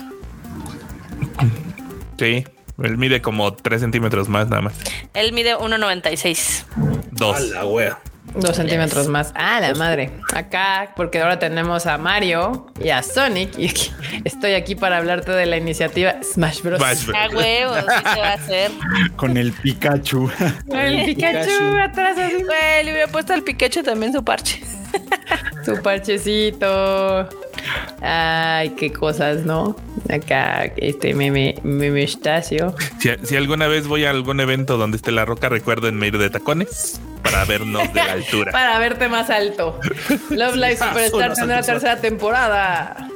Sí, 2.19 2.45
él 2.83 2.97
mide 2.97 3.21
como 3.21 3.53
3 3.53 3.81
centímetros 3.81 4.29
más 4.29 4.47
nada 4.49 4.61
más. 4.61 4.73
Él 5.13 5.33
mide 5.33 5.55
1.96. 5.55 6.65
A 6.65 7.05
Dos. 7.11 7.41
la 7.49 7.65
wea. 7.65 7.99
Dos 8.35 8.57
centímetros 8.57 9.07
más. 9.07 9.31
Ah, 9.33 9.59
la 9.59 9.73
madre. 9.73 10.11
Acá, 10.35 10.93
porque 10.95 11.19
ahora 11.19 11.39
tenemos 11.39 11.87
a 11.87 11.97
Mario 11.97 12.67
y 12.79 12.89
a 12.89 13.01
Sonic. 13.01 13.57
Y 13.57 13.69
aquí- 13.69 13.91
estoy 14.23 14.53
aquí 14.53 14.75
para 14.75 14.97
hablarte 14.97 15.31
de 15.31 15.47
la 15.47 15.57
iniciativa 15.57 16.13
Smash 16.21 16.61
Bros. 16.61 16.77
Smash 16.79 17.05
Bros. 17.07 17.17
A 17.19 17.35
huevo, 17.35 17.73
sí 17.75 18.03
se 18.13 18.19
va 18.19 18.27
a 18.29 18.33
hacer. 18.33 18.71
Con 19.15 19.35
el 19.35 19.51
Pikachu. 19.51 20.29
El 20.71 21.05
Pikachu, 21.05 21.47
Pikachu. 21.47 21.77
atrás 21.83 22.17
así. 22.19 22.35
Güey, 22.43 22.85
le 22.85 22.91
hubiera 22.91 23.07
puesto 23.11 23.33
al 23.33 23.41
Pikachu 23.41 23.81
también 23.81 24.13
su 24.13 24.23
parche. 24.23 24.61
Su 25.65 25.81
parchecito. 25.81 27.27
Ay, 28.01 28.69
qué 28.71 28.91
cosas, 28.91 29.45
¿no? 29.45 29.75
Acá, 30.09 30.71
este 30.77 31.13
meme, 31.13 31.55
meme 31.63 32.03
Estacio. 32.03 32.73
Si, 32.99 33.09
si 33.23 33.35
alguna 33.35 33.67
vez 33.67 33.87
voy 33.87 34.05
a 34.05 34.09
algún 34.09 34.39
evento 34.39 34.77
donde 34.77 34.97
esté 34.97 35.11
la 35.11 35.25
roca, 35.25 35.49
recuérdenme 35.49 36.07
ir 36.07 36.17
de 36.17 36.29
tacones 36.29 37.01
para 37.21 37.45
vernos 37.45 37.93
de 37.93 38.03
la 38.03 38.13
altura. 38.13 38.51
Para 38.59 38.79
verte 38.79 39.07
más 39.09 39.29
alto. 39.29 39.79
Love 40.29 40.55
Live 40.55 40.77
Superstar 40.77 41.33
tendrá 41.33 41.61
tercera 41.61 41.99
temporada. 41.99 43.08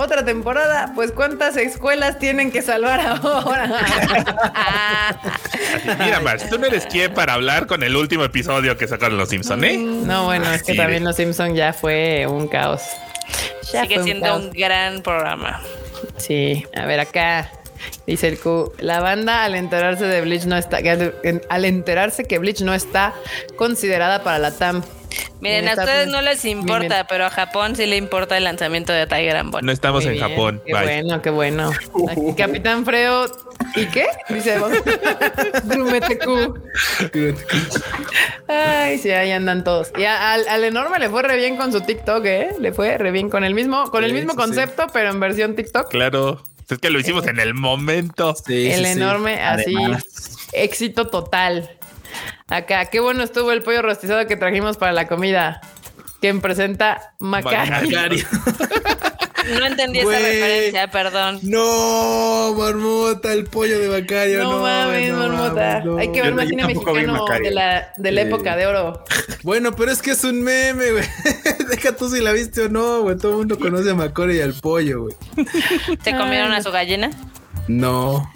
Otra 0.00 0.24
temporada, 0.24 0.92
pues 0.94 1.10
¿cuántas 1.10 1.56
escuelas 1.56 2.20
tienen 2.20 2.52
que 2.52 2.62
salvar 2.62 3.00
ahora? 3.00 3.64
Así, 4.54 5.88
mira, 5.98 6.20
Marx, 6.20 6.48
tú 6.48 6.56
no 6.56 6.66
eres 6.66 6.86
quien 6.86 7.12
para 7.12 7.34
hablar 7.34 7.66
con 7.66 7.82
el 7.82 7.96
último 7.96 8.22
episodio 8.22 8.78
que 8.78 8.86
sacaron 8.86 9.18
los 9.18 9.28
Simpson, 9.28 9.64
¿eh? 9.64 9.76
no, 9.76 10.26
bueno, 10.26 10.52
es 10.52 10.62
que 10.62 10.74
también 10.74 11.02
Los 11.02 11.16
Simpson 11.16 11.56
ya 11.56 11.72
fue 11.72 12.28
un 12.28 12.46
caos. 12.46 12.82
Ya 13.72 13.82
Sigue 13.82 14.00
siendo 14.04 14.26
caos. 14.26 14.44
un 14.44 14.50
gran 14.52 15.02
programa. 15.02 15.60
Sí, 16.16 16.64
a 16.76 16.86
ver 16.86 17.00
acá. 17.00 17.50
Dice 18.06 18.28
el 18.28 18.38
Q, 18.38 18.74
la 18.78 19.00
banda 19.00 19.42
al 19.42 19.56
enterarse 19.56 20.04
de 20.04 20.20
Bleach 20.20 20.44
no 20.44 20.56
está, 20.56 20.78
al 20.78 21.64
enterarse 21.64 22.24
que 22.24 22.38
Bleach 22.38 22.60
no 22.60 22.72
está 22.72 23.14
considerada 23.56 24.22
para 24.22 24.38
la 24.38 24.52
TAM. 24.52 24.82
Miren, 25.40 25.68
a 25.68 25.72
ustedes 25.72 26.06
bien. 26.06 26.10
no 26.10 26.20
les 26.22 26.44
importa, 26.44 26.78
Bien, 26.80 26.88
bien. 26.90 27.06
pero 27.08 27.26
a 27.26 27.30
Japón 27.30 27.76
sí 27.76 27.86
le 27.86 27.96
importa 27.96 28.36
el 28.36 28.44
lanzamiento 28.44 28.92
de 28.92 29.06
Tiger 29.06 29.36
and 29.36 29.52
Bunny. 29.52 29.66
No 29.66 29.72
estamos 29.72 30.04
Muy 30.04 30.14
en 30.14 30.18
bien, 30.20 30.30
Japón. 30.30 30.62
Qué 30.66 30.72
Bye. 30.74 30.82
bueno, 30.82 31.22
qué 31.22 31.30
bueno. 31.30 31.70
Aquí, 32.10 32.20
Capitán 32.36 32.84
Freo, 32.84 33.26
¿y 33.76 33.86
qué? 33.86 34.06
Dice. 34.28 34.58
Ay, 38.48 38.98
sí, 38.98 39.10
ahí 39.10 39.30
andan 39.30 39.64
todos. 39.64 39.92
Y 39.98 40.04
a- 40.04 40.32
al, 40.32 40.48
al 40.48 40.64
enorme 40.64 40.98
le 40.98 41.08
fue 41.08 41.22
re 41.22 41.36
bien 41.36 41.56
con 41.56 41.72
su 41.72 41.80
TikTok, 41.80 42.24
¿eh? 42.24 42.48
Le 42.58 42.72
fue 42.72 42.96
re 42.98 43.10
bien 43.10 43.30
con 43.30 43.44
el 43.44 43.54
mismo, 43.54 43.90
con 43.90 44.04
el 44.04 44.12
mismo 44.12 44.32
sí, 44.32 44.36
sí. 44.36 44.42
concepto, 44.44 44.86
pero 44.92 45.10
en 45.10 45.20
versión 45.20 45.54
TikTok. 45.54 45.88
Claro. 45.88 46.42
Es 46.68 46.78
que 46.78 46.90
lo 46.90 46.98
hicimos 47.00 47.26
en 47.26 47.40
el 47.40 47.54
momento. 47.54 48.34
Sí, 48.46 48.70
el 48.70 48.80
sí, 48.80 48.84
sí. 48.84 48.90
enorme, 48.92 49.40
así, 49.40 49.74
Además. 49.74 50.04
éxito 50.52 51.06
total. 51.08 51.70
Acá, 52.48 52.86
qué 52.86 53.00
bueno 53.00 53.22
estuvo 53.22 53.52
el 53.52 53.62
pollo 53.62 53.82
rostizado 53.82 54.26
que 54.26 54.36
trajimos 54.36 54.76
para 54.76 54.92
la 54.92 55.06
comida. 55.06 55.60
Quien 56.20 56.40
presenta 56.40 57.14
Macari. 57.18 57.70
Macari. 57.90 58.24
No 59.48 59.64
entendí 59.64 60.00
esa 60.00 60.10
referencia, 60.10 60.88
perdón. 60.90 61.38
No, 61.42 62.54
marmota, 62.58 63.32
el 63.32 63.44
pollo 63.46 63.78
de 63.78 63.88
Macario. 63.88 64.42
No, 64.42 64.52
No, 64.52 64.58
mames, 64.58 65.10
no 65.10 65.16
marmota. 65.28 65.54
mames, 65.54 65.84
no. 65.86 65.96
Hay 65.96 66.12
que 66.12 66.20
ver 66.20 66.34
más 66.34 66.48
cine 66.48 66.66
mexicano 66.66 67.12
Macario. 67.14 67.44
de 67.48 67.54
la, 67.54 67.92
de 67.96 68.12
la 68.12 68.20
época 68.22 68.56
de 68.56 68.66
oro. 68.66 69.04
Bueno, 69.44 69.72
pero 69.74 69.90
es 69.90 70.02
que 70.02 70.10
es 70.10 70.22
un 70.24 70.42
meme, 70.42 70.90
güey. 70.92 71.04
Deja 71.70 71.96
tú 71.96 72.10
si 72.10 72.20
la 72.20 72.32
viste 72.32 72.62
o 72.62 72.68
no, 72.68 73.00
güey. 73.02 73.16
Todo 73.16 73.32
el 73.32 73.38
mundo 73.38 73.58
conoce 73.58 73.88
a 73.90 73.94
Macario 73.94 74.34
y 74.34 74.40
al 74.42 74.52
pollo, 74.52 75.04
güey. 75.04 75.16
¿Se 76.04 76.14
comieron 76.14 76.52
a 76.52 76.62
su 76.62 76.70
gallina? 76.70 77.08
No. 77.68 78.30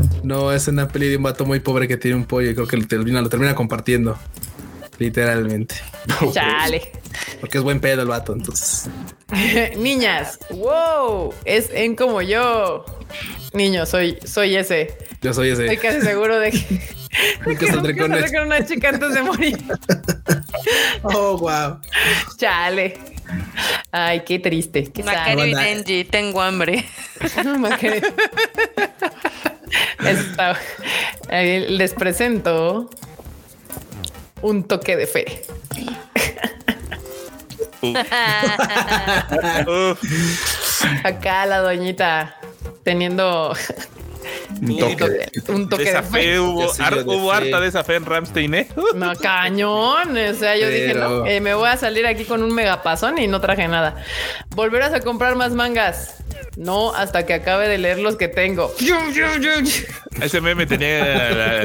No, 0.22 0.52
es 0.52 0.66
una 0.68 0.88
peli 0.88 1.08
de 1.08 1.16
un 1.16 1.22
vato 1.22 1.44
muy 1.44 1.60
pobre 1.60 1.86
que 1.86 1.96
tiene 1.96 2.16
un 2.16 2.24
pollo 2.24 2.50
y 2.50 2.54
creo 2.54 2.66
que 2.66 2.76
lo 2.76 2.86
termina, 2.86 3.20
lo 3.22 3.28
termina 3.28 3.54
compartiendo. 3.54 4.18
Literalmente. 4.98 5.76
Chale. 6.32 6.90
Porque 7.40 7.58
es 7.58 7.64
buen 7.64 7.80
pedo 7.80 8.02
el 8.02 8.08
vato, 8.08 8.32
entonces. 8.32 8.88
Niñas, 9.76 10.38
wow, 10.50 11.34
es 11.44 11.70
en 11.72 11.96
como 11.96 12.22
yo. 12.22 12.84
Niño, 13.52 13.86
soy, 13.86 14.18
soy 14.24 14.56
ese. 14.56 14.96
Yo 15.22 15.34
soy 15.34 15.50
ese. 15.50 15.66
Estoy 15.66 15.76
casi 15.76 16.00
seguro 16.00 16.38
de 16.38 16.50
que, 16.50 16.80
Nunca 17.46 17.66
saldré 17.66 17.94
nunca 17.94 18.20
con 18.20 18.30
con 18.30 18.46
una 18.46 18.64
chica 18.64 18.88
antes 18.90 19.14
de 19.14 19.22
morir. 19.22 19.58
Oh, 21.02 21.38
wow. 21.38 21.78
Chale. 22.36 22.98
Ay, 23.92 24.22
qué 24.24 24.38
triste. 24.38 24.90
Qué 24.92 25.02
sad. 25.02 25.12
Macario 25.12 25.46
y 25.46 25.54
Banda. 25.54 25.68
Denji, 25.68 26.04
tengo 26.04 26.42
hambre. 26.42 26.84
Está- 30.04 30.58
Les 31.30 31.92
presento 31.94 32.88
un 34.42 34.64
toque 34.64 34.96
de 34.96 35.06
fe. 35.06 35.42
Acá 41.04 41.46
la 41.46 41.58
doñita 41.60 42.36
teniendo 42.84 43.52
Un 44.60 44.78
toque. 44.78 45.28
un 45.48 45.64
de 45.64 45.68
toque 45.70 45.84
de 45.84 45.90
esa 45.90 46.02
fe. 46.02 46.40
hubo, 46.40 46.66
Casillo 46.68 46.84
har- 46.84 47.04
de 47.04 47.16
hubo 47.16 47.30
fe. 47.30 47.36
harta 47.36 47.60
de 47.60 47.68
esa 47.68 47.84
fe 47.84 47.94
en 47.96 48.04
Ramstein, 48.04 48.54
¿eh? 48.54 48.68
No, 48.94 49.14
cañón. 49.16 50.16
O 50.16 50.34
sea, 50.34 50.56
yo 50.56 50.68
dije, 50.68 50.94
no, 50.94 51.26
eh, 51.26 51.40
me 51.40 51.54
voy 51.54 51.68
a 51.68 51.76
salir 51.76 52.06
aquí 52.06 52.24
con 52.24 52.42
un 52.42 52.54
megapasón 52.54 53.18
y 53.18 53.26
no 53.26 53.40
traje 53.40 53.66
nada. 53.68 53.96
¿Volverás 54.50 54.92
a 54.94 55.00
comprar 55.00 55.36
más 55.36 55.52
mangas? 55.52 56.16
No, 56.56 56.94
hasta 56.94 57.26
que 57.26 57.34
acabe 57.34 57.68
de 57.68 57.76
leer 57.78 57.98
los 57.98 58.16
que 58.16 58.28
tengo. 58.28 58.74
Ese 60.22 60.40
meme 60.40 60.66
tenía, 60.66 61.04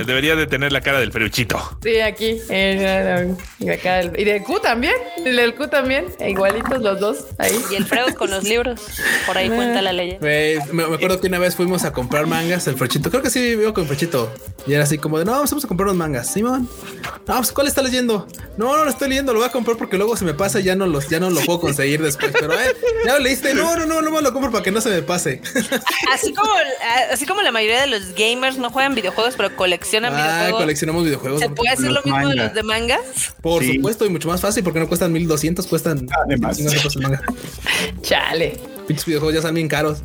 debería 0.05 0.35
de 0.35 0.45
tener 0.47 0.73
la 0.73 0.81
cara 0.81 0.99
del 0.99 1.11
peruchito. 1.11 1.77
Sí, 1.81 1.99
aquí. 2.01 2.38
eh, 2.49 3.34
acá 3.73 4.01
el- 4.01 4.19
y 4.19 4.26
del 4.26 4.43
Q 4.43 4.59
también. 4.59 4.93
El 5.26 5.38
del 5.38 5.55
Q 5.55 5.69
también. 5.69 6.07
e 6.19 6.31
Igualitos 6.31 6.81
los 6.81 6.99
dos. 6.99 7.18
Ahí. 7.38 7.57
Y 7.72 7.76
el 7.76 7.85
Freud 7.85 8.13
con 8.15 8.30
los 8.30 8.43
libros. 8.43 8.81
Por 9.26 9.38
ahí 9.38 9.47
cuenta 9.49 9.81
la 9.81 9.93
leyenda. 9.93 10.19
Güey, 10.19 10.57
me, 10.73 10.85
me 10.88 10.95
acuerdo 10.95 11.22
que 11.22 11.27
una 11.27 11.39
vez 11.39 11.55
fuimos 11.55 11.85
a 11.85 11.93
comprar 11.93 12.27
mangas, 12.27 12.68
el 12.68 12.76
Frechito. 12.76 13.09
Creo 13.09 13.23
que 13.23 13.30
sí 13.30 13.55
vivo 13.55 13.73
con 13.73 13.88
Frechito. 13.88 14.34
Y 14.68 14.73
era 14.73 14.84
así 14.84 14.97
como 14.97 15.18
de, 15.19 15.23
no, 15.26 15.31
vamos 15.31 15.51
a 15.63 15.68
comprar 15.68 15.85
unos 15.88 15.95
mangas. 15.97 16.31
Simón. 16.34 16.68
No, 17.27 17.38
pues, 17.38 17.53
¿cuál 17.53 17.68
está 17.68 17.81
leyendo? 17.81 18.27
No, 18.57 18.76
no 18.76 18.84
lo 18.84 18.89
estoy 18.89 19.07
leyendo, 19.07 19.31
lo 19.31 19.39
voy 19.39 19.47
a 19.47 19.51
comprar 19.51 19.77
porque 19.77 19.97
luego 19.97 20.18
se 20.18 20.26
me 20.26 20.34
pasa 20.34 20.59
y 20.59 20.63
ya 20.63 20.76
no, 20.76 20.85
los, 20.85 21.07
ya 21.07 21.19
no 21.22 21.30
lo 21.30 21.39
puedo 21.41 21.61
conseguir 21.61 22.01
después. 22.01 22.34
Pero, 22.38 22.53
eh, 22.53 22.76
ya 23.05 23.13
lo 23.13 23.19
leíste. 23.19 23.53
No, 23.53 23.77
no, 23.77 23.85
no, 23.85 24.01
no 24.01 24.11
me 24.11 24.22
lo 24.22 24.34
compro 24.34 24.51
para 24.51 24.63
que 24.63 24.72
no 24.72 24.80
se 24.81 24.89
me 24.89 25.01
pase. 25.01 25.41
Así 26.13 26.33
como, 26.33 26.49
así 27.11 27.25
como 27.25 27.41
la 27.41 27.51
mayoría 27.51 27.81
de 27.81 27.87
los 27.87 28.13
gamers 28.15 28.57
no 28.57 28.69
juegan 28.69 28.95
videojuegos, 28.95 29.35
pero 29.37 29.55
coleccionan 29.55 30.13
ah, 30.13 30.17
videojuegos. 30.17 30.61
coleccionamos 30.61 31.03
videojuegos. 31.05 31.39
¿Se 31.41 31.49
puede 31.49 31.69
hacer 31.71 31.91
lo 31.91 32.01
mismo 32.03 32.17
de 32.19 32.25
mangas. 32.25 32.45
los 32.45 32.53
de 32.55 32.63
mangas? 32.63 32.99
Por 33.41 33.63
Sí. 33.63 33.75
supuesto, 33.75 34.05
y 34.05 34.09
mucho 34.09 34.27
más 34.27 34.41
fácil 34.41 34.63
porque 34.63 34.79
no 34.79 34.87
cuestan 34.87 35.11
1200, 35.13 35.65
cuestan 35.67 36.07
Además. 36.25 36.57
50 36.57 36.77
pesos 36.83 36.95
el 36.97 37.01
manga. 37.03 37.21
Chale. 38.01 38.59
Pinches 38.91 39.05
videojuegos 39.05 39.34
ya 39.35 39.39
están 39.39 39.55
bien 39.55 39.69
caros. 39.69 39.99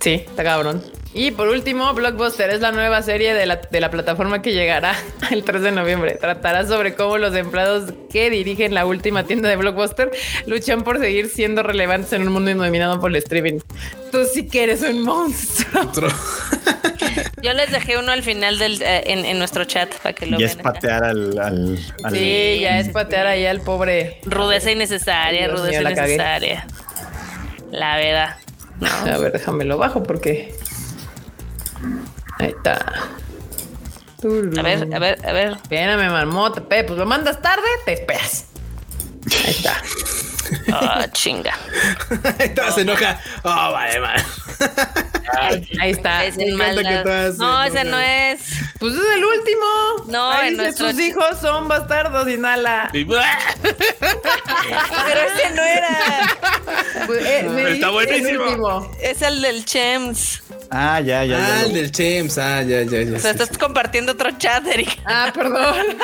Sí, 0.00 0.12
está 0.26 0.42
cabrón. 0.42 0.82
Y 1.12 1.32
por 1.32 1.48
último, 1.48 1.92
Blockbuster 1.92 2.48
es 2.50 2.60
la 2.60 2.70
nueva 2.72 3.02
serie 3.02 3.34
de 3.34 3.44
la, 3.44 3.56
de 3.56 3.80
la 3.80 3.90
plataforma 3.90 4.40
que 4.40 4.52
llegará 4.54 4.94
el 5.30 5.42
3 5.44 5.60
de 5.60 5.72
noviembre. 5.72 6.16
Tratará 6.18 6.64
sobre 6.66 6.94
cómo 6.94 7.18
los 7.18 7.34
empleados 7.34 7.92
que 8.10 8.30
dirigen 8.30 8.72
la 8.72 8.86
última 8.86 9.24
tienda 9.24 9.48
de 9.50 9.56
Blockbuster 9.56 10.10
luchan 10.46 10.84
por 10.84 10.98
seguir 11.00 11.28
siendo 11.28 11.62
relevantes 11.62 12.12
en 12.14 12.22
un 12.22 12.32
mundo 12.32 12.54
dominado 12.54 12.98
por 12.98 13.10
el 13.10 13.16
streaming. 13.16 13.58
Tú 14.10 14.20
sí 14.32 14.46
que 14.48 14.62
eres 14.62 14.80
un 14.82 15.02
monstruo. 15.02 16.08
Yo 17.42 17.52
les 17.54 17.72
dejé 17.72 17.98
uno 17.98 18.12
al 18.12 18.22
final 18.22 18.58
del, 18.58 18.80
eh, 18.80 19.02
en, 19.06 19.24
en 19.24 19.38
nuestro 19.38 19.64
chat 19.64 19.92
para 19.96 20.14
que 20.14 20.26
lo 20.26 20.38
Ya 20.38 20.46
es 20.46 20.56
vean. 20.56 20.66
acá. 20.66 20.72
patear 20.74 21.04
al. 21.04 21.38
al, 21.38 21.78
al- 22.04 22.14
Sí, 22.16 22.58
ya 22.60 22.78
es 22.78 22.88
patear 22.90 23.26
ahí 23.26 23.44
al 23.46 23.60
pobre. 23.60 24.20
Rudeza 24.24 24.70
innecesaria, 24.70 25.48
Dios 25.48 25.58
rudeza 25.60 25.80
mío, 25.80 25.96
cagué. 25.96 26.62
La 27.70 27.96
verdad. 27.96 28.36
A 29.12 29.18
ver, 29.18 29.32
déjame 29.32 29.64
lo 29.64 29.78
bajo 29.78 30.02
porque. 30.02 30.54
Ahí 32.38 32.48
está. 32.48 32.76
A 34.22 34.62
ver, 34.62 34.94
a 34.94 34.98
ver, 34.98 35.26
a 35.26 35.32
ver. 35.32 35.52
Espérame, 35.52 36.10
marmota. 36.10 36.62
Pe, 36.62 36.84
pues 36.84 36.98
lo 36.98 37.06
mandas 37.06 37.40
tarde, 37.40 37.66
te 37.84 37.94
esperas. 37.94 38.46
Ahí 39.44 39.50
está. 39.50 39.76
Ah, 40.72 41.06
chinga. 41.12 41.52
Ahí 42.38 42.46
está, 42.46 42.70
se 42.72 42.80
enoja. 42.82 43.20
Oh, 43.42 43.72
vale, 43.72 44.00
man. 44.00 44.16
Ahí 45.80 45.90
está. 45.90 46.24
Es 46.24 46.36
el 46.38 46.56
todas 46.58 47.36
se 47.36 47.42
No, 47.42 47.62
ese 47.64 47.84
no 47.84 47.98
es. 48.00 48.40
Pues 48.78 48.94
es 48.94 49.00
el 49.14 49.24
último. 49.24 49.66
No, 50.08 50.30
Ahí 50.30 50.48
en 50.48 50.54
dice, 50.54 50.62
nuestro 50.64 50.90
sus 50.90 50.98
ch- 50.98 51.02
hijos 51.06 51.38
son 51.40 51.68
bastardos 51.68 52.28
y 52.28 52.36
nala. 52.36 52.90
Y- 52.94 53.04
Pero 53.04 53.20
ese 55.20 55.50
no 55.54 55.62
era. 55.62 56.36
Pues, 57.06 57.24
eh, 57.24 57.72
Está 57.72 57.86
el 57.86 57.92
buenísimo. 57.92 58.90
Es 59.00 59.22
el 59.22 59.40
del 59.42 59.64
Chems. 59.64 60.42
Ah, 60.70 61.00
ya, 61.00 61.24
ya. 61.24 61.38
ya 61.38 61.46
Ah, 61.46 61.58
lo- 61.62 61.66
el 61.66 61.72
del 61.74 61.90
Chems. 61.92 62.38
Ah, 62.38 62.62
ya, 62.62 62.82
ya, 62.82 63.02
ya. 63.02 63.16
O 63.16 63.20
sea, 63.20 63.32
sí. 63.34 63.42
estás 63.42 63.56
compartiendo 63.58 64.12
otro 64.12 64.30
chat, 64.38 64.66
Eric. 64.66 64.98
Ah, 65.06 65.30
perdón. 65.34 65.86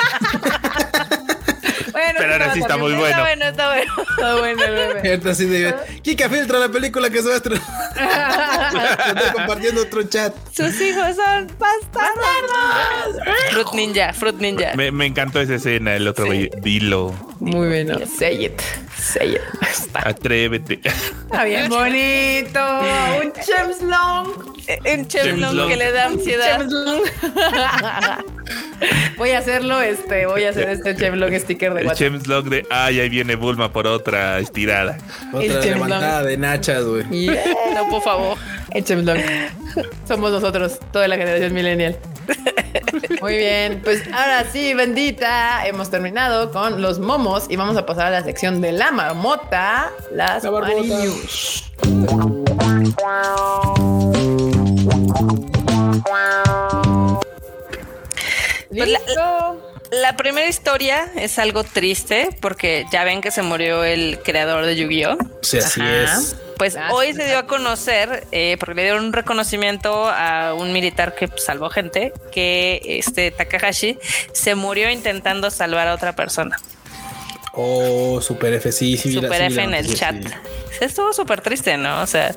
bueno, 1.97 2.19
Pero 2.19 2.33
ahora 2.33 2.53
sí 2.53 2.59
está 2.59 2.77
muy 2.77 2.91
Está 2.93 2.99
bueno. 3.01 3.21
bueno, 3.21 3.45
está 3.45 3.67
bueno. 3.73 3.93
Está 4.09 4.35
bueno 4.35 4.63
el 4.63 4.71
bebé. 4.73 5.09
Ahorita 5.09 5.29
así 5.31 5.45
de 5.45 5.75
Kika 6.01 6.29
filtra 6.29 6.59
la 6.59 6.69
película 6.69 7.09
que 7.09 7.21
se 7.21 7.27
va 7.27 7.33
a 7.33 7.37
estrenar. 7.37 7.63
Estoy 9.07 9.31
compartiendo 9.33 9.81
otro 9.81 10.03
chat. 10.03 10.33
Sus 10.55 10.79
hijos 10.81 11.15
son 11.15 11.47
bastardos. 11.57 13.23
Fruit 13.51 13.67
Ninja, 13.73 14.13
Fruit 14.13 14.35
Ninja. 14.37 14.73
Me, 14.75 14.91
me 14.91 15.05
encantó 15.05 15.39
esa 15.41 15.55
escena, 15.55 15.95
el 15.95 16.07
otro 16.07 16.25
güey. 16.25 16.49
Dilo, 16.61 17.13
Muy 17.39 17.67
bueno. 17.67 17.99
Say 18.17 18.45
it. 18.45 18.61
Say 18.97 19.35
it. 19.35 19.41
Está, 19.61 20.09
atrévete. 20.09 20.79
está 20.83 21.43
bien 21.43 21.69
bonito. 21.69 22.59
Un 23.21 23.33
Chems 23.33 23.81
Long. 23.81 24.27
Un 24.67 25.07
chemlong 25.07 25.09
Chemlong. 25.51 25.67
que 25.69 25.75
le 25.77 25.91
da 25.91 26.05
ansiedad. 26.07 26.61
Long. 26.67 27.01
voy 29.17 29.31
a 29.31 29.39
hacerlo, 29.39 29.81
este, 29.81 30.25
voy 30.25 30.43
a 30.43 30.49
hacer 30.49 30.69
este 30.69 30.95
Chemlong 30.95 31.33
sticker 31.39 31.73
de 31.73 31.83
El. 31.91 31.97
Chems 31.97 32.27
Log 32.27 32.45
de, 32.49 32.65
ay, 32.69 32.99
ahí 32.99 33.09
viene 33.09 33.35
Bulma 33.35 33.71
por 33.71 33.87
otra 33.87 34.39
estirada. 34.39 34.97
El 35.33 35.49
Otra 35.51 35.61
Chems 35.61 35.65
levantada 35.75 36.19
Long. 36.21 36.29
de 36.29 36.37
nachas, 36.37 36.83
güey. 36.83 37.09
Yeah. 37.09 37.43
No, 37.75 37.89
por 37.89 38.01
favor. 38.01 38.37
El 38.71 38.83
Chems 38.83 39.05
Long. 39.05 39.19
Somos 40.07 40.31
nosotros, 40.31 40.79
toda 40.91 41.07
la 41.07 41.17
generación 41.17 41.53
millennial. 41.53 41.97
Muy 43.21 43.37
bien, 43.37 43.81
pues 43.83 44.01
ahora 44.11 44.45
sí, 44.51 44.73
bendita, 44.73 45.65
hemos 45.67 45.89
terminado 45.89 46.51
con 46.51 46.81
los 46.81 46.99
momos 46.99 47.45
y 47.49 47.55
vamos 47.55 47.77
a 47.77 47.85
pasar 47.85 48.07
a 48.07 48.09
la 48.11 48.23
sección 48.23 48.61
de 48.61 48.71
la 48.71 48.91
marmota, 48.91 49.91
las 50.11 50.43
La 50.43 50.51
News. 50.51 51.71
Pues 58.69 58.89
la-. 58.89 59.55
La 59.91 60.17
primera 60.17 60.47
historia 60.47 61.07
es 61.15 61.39
algo 61.39 61.63
triste 61.63 62.29
porque 62.41 62.85
ya 62.91 63.03
ven 63.05 63.21
que 63.21 63.31
se 63.31 63.41
murió 63.41 63.83
el 63.85 64.19
creador 64.23 64.65
de 64.65 64.75
Yu-Gi-Oh! 64.75 65.17
Sí, 65.41 65.59
así 65.59 65.79
Ajá. 65.81 66.03
es. 66.19 66.35
Pues 66.57 66.75
Ah, 66.75 66.89
hoy 66.91 67.07
sí, 67.07 67.13
se 67.13 67.25
dio 67.27 67.37
a 67.37 67.47
conocer, 67.47 68.25
eh, 68.31 68.57
porque 68.59 68.75
le 68.75 68.81
dieron 68.83 69.05
un 69.05 69.13
reconocimiento 69.13 70.09
a 70.09 70.55
un 70.55 70.73
militar 70.73 71.15
que 71.15 71.29
salvó 71.37 71.69
gente, 71.69 72.11
que 72.31 72.81
este 72.83 73.31
Takahashi 73.31 73.97
se 74.33 74.55
murió 74.55 74.89
intentando 74.89 75.49
salvar 75.51 75.87
a 75.87 75.93
otra 75.93 76.15
persona. 76.15 76.57
Oh, 77.53 78.19
Super 78.21 78.53
F, 78.55 78.71
sí, 78.71 78.97
sí. 78.97 79.11
la- 79.13 79.21
Super 79.21 79.37
sí, 79.39 79.45
F 79.45 79.55
la 79.55 79.63
en 79.63 79.73
el 79.73 79.95
chat. 79.95 80.15
Estuvo 80.81 81.13
súper 81.13 81.41
triste, 81.41 81.77
¿no? 81.77 82.01
O 82.01 82.07
sea, 82.07 82.35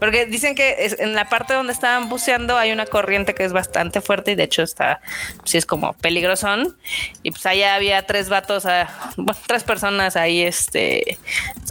porque 0.00 0.26
dicen 0.26 0.54
que 0.54 0.76
es- 0.80 0.98
en 0.98 1.14
la 1.14 1.28
parte 1.28 1.54
donde 1.54 1.72
estaban 1.72 2.08
buceando 2.08 2.56
hay 2.56 2.72
una 2.72 2.86
corriente 2.86 3.34
que 3.34 3.44
es 3.44 3.52
bastante 3.52 4.00
fuerte 4.00 4.32
y 4.32 4.34
de 4.34 4.44
hecho 4.44 4.62
está, 4.62 5.00
sí 5.44 5.58
es 5.58 5.66
como 5.66 5.92
peligrosón. 5.94 6.76
Y 7.22 7.30
pues 7.30 7.44
allá 7.46 7.74
había 7.74 8.02
tres 8.06 8.28
vatos, 8.28 8.66
ah, 8.66 8.88
bueno, 9.16 9.38
tres 9.46 9.64
personas 9.64 10.16
ahí 10.16 10.42
este, 10.42 11.18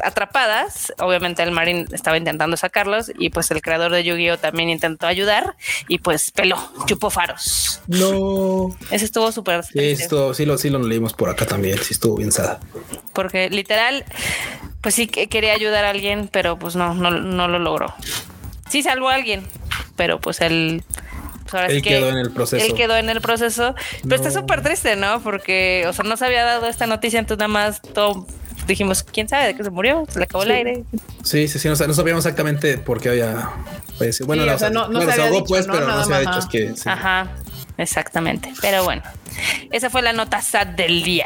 atrapadas. 0.03 0.93
Obviamente 0.99 1.43
el 1.43 1.51
marín 1.51 1.87
estaba 1.91 2.17
intentando 2.17 2.57
sacarlos 2.57 3.11
y 3.17 3.29
pues 3.29 3.51
el 3.51 3.61
creador 3.61 3.91
de 3.91 4.03
Yu-Gi-Oh 4.03 4.37
también 4.37 4.69
intentó 4.69 5.07
ayudar 5.07 5.55
y 5.87 5.99
pues 5.99 6.31
peló, 6.31 6.57
chupó 6.85 7.09
faros. 7.09 7.81
No. 7.87 8.75
Ese 8.91 9.05
estuvo 9.05 9.31
súper 9.31 9.63
Sí, 9.63 9.95
sí, 9.95 10.45
lo, 10.45 10.57
sí 10.57 10.69
lo 10.69 10.79
leímos 10.79 11.13
por 11.13 11.29
acá 11.29 11.45
también. 11.45 11.77
Sí, 11.79 11.93
estuvo 11.93 12.17
bien 12.17 12.31
sada. 12.31 12.59
porque 13.13 13.49
literal, 13.49 14.05
pues 14.81 14.93
sí 14.95 15.07
que 15.07 15.27
quería 15.27 15.53
ayudar 15.53 15.85
a 15.85 15.89
alguien, 15.89 16.06
pero 16.31 16.57
pues 16.59 16.75
no, 16.75 16.93
no, 16.93 17.11
no 17.11 17.47
lo 17.47 17.59
logró. 17.59 17.93
Sí 18.69 18.83
salvó 18.83 19.09
a 19.09 19.15
alguien, 19.15 19.47
pero 19.95 20.19
pues 20.19 20.41
él, 20.41 20.83
pues 21.43 21.53
ahora 21.53 21.67
Él 21.67 21.75
sí 21.77 21.81
que 21.81 21.89
quedó 21.89 22.09
en 22.09 22.17
el 22.17 22.31
proceso. 22.31 22.65
Él 22.65 22.73
quedó 22.73 22.95
en 22.97 23.09
el 23.09 23.21
proceso, 23.21 23.75
pero 24.03 24.15
está 24.15 24.29
No. 24.29 24.35
súper 24.35 24.61
triste, 24.61 24.95
¿no? 24.95 25.21
Porque, 25.21 25.85
o 25.87 25.93
sea, 25.93 26.03
no 26.03 26.17
se 26.17 26.25
había 26.25 26.43
dado 26.43 26.67
esta 26.67 26.85
noticia, 26.87 27.19
entonces 27.19 27.39
nada 27.39 27.47
más 27.47 27.81
todo 27.81 28.27
dijimos, 28.67 29.03
¿quién 29.03 29.29
sabe 29.29 29.47
de 29.47 29.55
qué 29.55 29.63
se 29.63 29.69
murió? 29.69 30.03
Se 30.09 30.19
le 30.19 30.25
acabó 30.25 30.43
el 30.43 30.49
Sí. 30.49 30.55
aire. 30.55 30.83
Sí, 31.23 31.47
sí, 31.47 31.57
sí. 31.59 31.69
No, 31.69 31.75
no 31.87 31.93
sabíamos 31.93 32.25
exactamente 32.25 32.77
por 32.77 32.99
qué 32.99 33.09
había 33.09 33.49
fallecido. 33.97 34.27
Bueno, 34.27 34.43
Sí, 34.43 34.49
la- 34.49 34.55
o 34.55 34.59
sea, 34.59 34.69
no- 34.69 34.87
no 34.89 34.97
bueno, 34.99 35.05
se 35.05 35.11
había 35.13 35.25
ahogó, 35.27 35.35
dicho, 35.37 35.47
pues, 35.47 35.67
¿no? 35.67 35.73
pero 35.73 35.87
no 35.87 36.03
se 36.03 36.13
ha 36.13 36.17
más, 36.17 36.19
dicho 36.19 36.29
ajá. 36.31 36.39
es 36.39 36.45
que. 36.47 36.75
sí. 36.75 36.89
Ajá, 36.89 37.27
exactamente. 37.77 38.51
Pero 38.59 38.83
bueno, 38.83 39.03
esa 39.71 39.89
fue 39.89 40.01
la 40.01 40.11
nota 40.11 40.41
sad 40.41 40.67
del 40.67 41.03
día. 41.03 41.25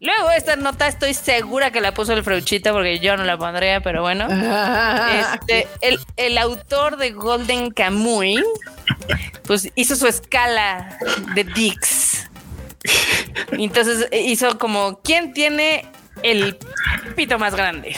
Luego, 0.00 0.30
esta 0.32 0.56
nota 0.56 0.86
estoy 0.88 1.14
segura 1.14 1.70
que 1.70 1.80
la 1.80 1.94
puso 1.94 2.12
el 2.12 2.24
Freuchita 2.24 2.72
porque 2.72 2.98
yo 2.98 3.16
no 3.16 3.24
la 3.24 3.36
pondría, 3.38 3.80
pero 3.80 4.02
bueno. 4.02 4.26
Este, 5.34 5.66
el, 5.80 5.98
el 6.16 6.38
autor 6.38 6.96
de 6.96 7.10
Golden 7.12 7.70
Kamuy, 7.70 8.42
pues 9.46 9.68
hizo 9.74 9.96
su 9.96 10.06
escala 10.06 10.98
de 11.34 11.44
Dix. 11.44 12.28
Entonces 13.52 14.08
hizo 14.12 14.58
como, 14.58 15.00
¿quién 15.02 15.32
tiene 15.32 15.86
el 16.22 16.56
pito 17.16 17.38
más 17.38 17.54
grande? 17.54 17.96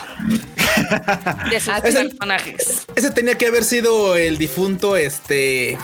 De 1.51 1.61
sus 1.61 1.75
el- 1.85 2.09
personajes. 2.11 2.87
Ese 2.95 3.11
tenía 3.11 3.39
que 3.39 3.47
haber 3.47 3.65
sido 3.65 4.17
el 4.17 4.37
difunto, 4.39 4.97
este. 4.97 5.79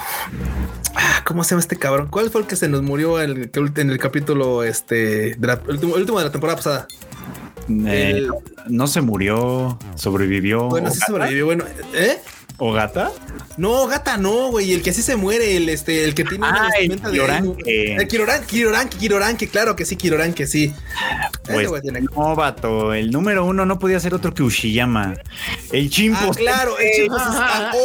Ah, 0.97 1.23
¿Cómo 1.25 1.45
se 1.45 1.51
llama 1.51 1.61
este 1.61 1.77
cabrón? 1.77 2.09
¿Cuál 2.11 2.31
fue 2.31 2.41
el 2.43 2.47
que 2.47 2.57
se 2.57 2.69
nos 2.69 2.83
murió 2.83 3.21
en 3.23 3.31
el, 3.31 3.73
en 3.77 3.91
el 3.91 3.99
capítulo 3.99 4.63
este 4.65 5.37
de 5.37 5.47
la- 5.47 5.55
el 5.65 5.71
último, 5.75 5.95
el 5.95 6.01
último 6.03 6.19
de 6.19 6.25
la 6.27 6.33
temporada 6.33 6.57
pasada? 6.57 6.89
Eh, 7.69 8.11
El- 8.17 8.31
no 8.69 8.87
se 8.87 9.01
murió, 9.01 9.79
sobrevivió. 9.95 10.69
Bueno, 10.69 10.91
sí 10.91 10.99
sobrevivió. 11.07 11.45
Bueno, 11.47 11.65
¿eh? 11.95 12.19
¿O 12.63 12.73
gata? 12.73 13.11
No, 13.57 13.87
gata, 13.87 14.17
no, 14.19 14.49
güey. 14.51 14.73
El 14.73 14.83
que 14.83 14.93
sí 14.93 15.01
se 15.03 15.17
muere, 15.17 15.57
el 15.57 15.69
este, 15.71 16.05
el 16.05 16.15
que 16.15 16.25
tiene 16.25 16.47
una 16.47 16.67
Ah, 16.67 16.69
el 16.79 16.89
vestimenta 16.91 17.09
de. 17.09 17.97
El 17.97 18.07
Kiroranke, 18.87 19.49
claro 19.49 19.75
que 19.75 19.85
sí, 19.87 19.97
Kiroranke, 19.97 20.47
sí. 20.47 20.73
Pues 21.45 21.69
tiene- 21.83 22.03
no, 22.03 22.37
vato. 22.37 22.93
El 22.95 23.11
número 23.11 23.45
uno 23.47 23.65
no 23.67 23.79
podía 23.79 23.99
ser 23.99 24.15
otro 24.15 24.33
que 24.35 24.43
Ushiyama. 24.43 25.15
El 25.73 25.89
chimpo. 25.91 26.19
Ah, 26.23 26.31
claro, 26.37 26.79
el 26.79 26.91
Chimpo 26.97 27.19
Sensei. 27.19 27.43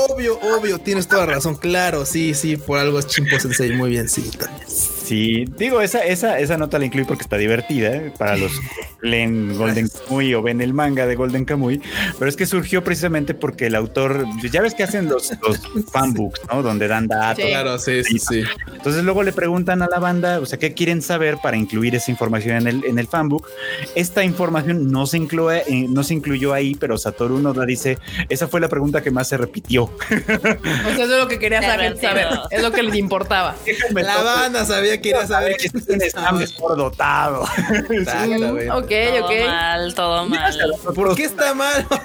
Obvio, 0.09 0.39
obvio, 0.41 0.77
tienes 0.79 1.07
toda 1.07 1.25
razón. 1.25 1.55
Claro, 1.55 2.05
sí, 2.05 2.33
sí, 2.33 2.57
por 2.57 2.77
algo 2.77 2.99
es 2.99 3.07
Chimpo 3.07 3.39
Sensei. 3.39 3.71
Muy 3.71 3.89
bien, 3.91 4.09
sí, 4.09 4.29
también. 4.37 4.67
Sí, 5.05 5.45
digo, 5.57 5.81
esa, 5.81 5.99
esa, 5.99 6.39
esa 6.39 6.57
nota 6.57 6.79
la 6.79 6.85
incluí 6.85 7.05
porque 7.05 7.21
está 7.21 7.37
divertida 7.37 7.95
¿eh? 7.95 8.13
para 8.17 8.37
los 8.37 8.59
que 8.59 9.07
leen 9.07 9.55
Golden 9.55 9.87
Kamuy 9.87 10.33
o 10.33 10.41
ven 10.41 10.61
el 10.61 10.73
manga 10.73 11.05
de 11.05 11.15
Golden 11.15 11.45
Kamuy, 11.45 11.79
pero 12.17 12.27
es 12.27 12.35
que 12.35 12.47
surgió 12.47 12.83
precisamente 12.83 13.35
porque 13.35 13.67
el 13.67 13.75
autor, 13.75 14.25
ya 14.51 14.61
ves 14.61 14.73
que 14.73 14.81
hacen 14.81 15.07
los, 15.07 15.31
los 15.43 15.59
fanbooks, 15.91 16.41
¿no? 16.51 16.63
Donde 16.63 16.87
dan 16.87 17.07
datos. 17.07 17.43
Sí. 17.43 17.51
Claro, 17.51 17.77
sí, 17.77 18.03
sí, 18.03 18.17
sí. 18.17 18.43
Entonces 18.73 19.03
luego 19.03 19.21
le 19.21 19.31
preguntan 19.31 19.83
a 19.83 19.87
la 19.87 19.99
banda, 19.99 20.39
o 20.39 20.45
sea, 20.47 20.57
¿qué 20.57 20.73
quieren 20.73 21.03
saber 21.03 21.37
para 21.41 21.55
incluir 21.55 21.93
esa 21.93 22.09
información 22.09 22.57
en 22.57 22.67
el, 22.67 22.85
en 22.85 22.97
el 22.97 23.05
fanbook? 23.05 23.47
Esta 23.93 24.23
información 24.23 24.91
no 24.91 25.05
se, 25.05 25.17
incluye, 25.17 25.63
eh, 25.67 25.85
no 25.87 26.03
se 26.03 26.15
incluyó 26.15 26.51
ahí, 26.51 26.73
pero 26.73 26.97
Satoru 26.97 27.37
Noda 27.37 27.63
dice, 27.65 27.99
esa 28.27 28.47
fue 28.47 28.59
la 28.59 28.69
pregunta 28.69 29.03
que 29.03 29.11
más 29.11 29.27
se 29.27 29.37
repitió. 29.37 29.83
O 29.83 30.95
sea, 30.95 31.03
eso 31.05 31.13
es 31.13 31.19
lo 31.19 31.27
que 31.27 31.37
quería 31.37 31.61
saber, 31.61 31.97
saber. 31.99 32.27
Es 32.49 32.63
lo 32.63 32.71
que 32.71 32.81
les 32.81 32.95
importaba. 32.95 33.55
La 33.93 34.21
banda 34.23 34.65
sabía 34.65 34.94
que 35.01 35.09
iba 35.09 35.21
a 35.21 35.27
saber 35.27 35.57
que 35.57 35.69
quién 35.69 36.01
está 36.01 36.31
mejor 36.31 36.77
dotado. 36.77 37.45
Exactamente. 37.89 38.71
Ok, 38.71 38.89
Todo 38.89 39.25
ok. 39.25 39.31
mal, 39.47 39.93
todo 39.95 40.25
mal. 40.27 40.57
¿Por 40.95 41.15
qué 41.15 41.23
está 41.23 41.53
mal? 41.53 41.85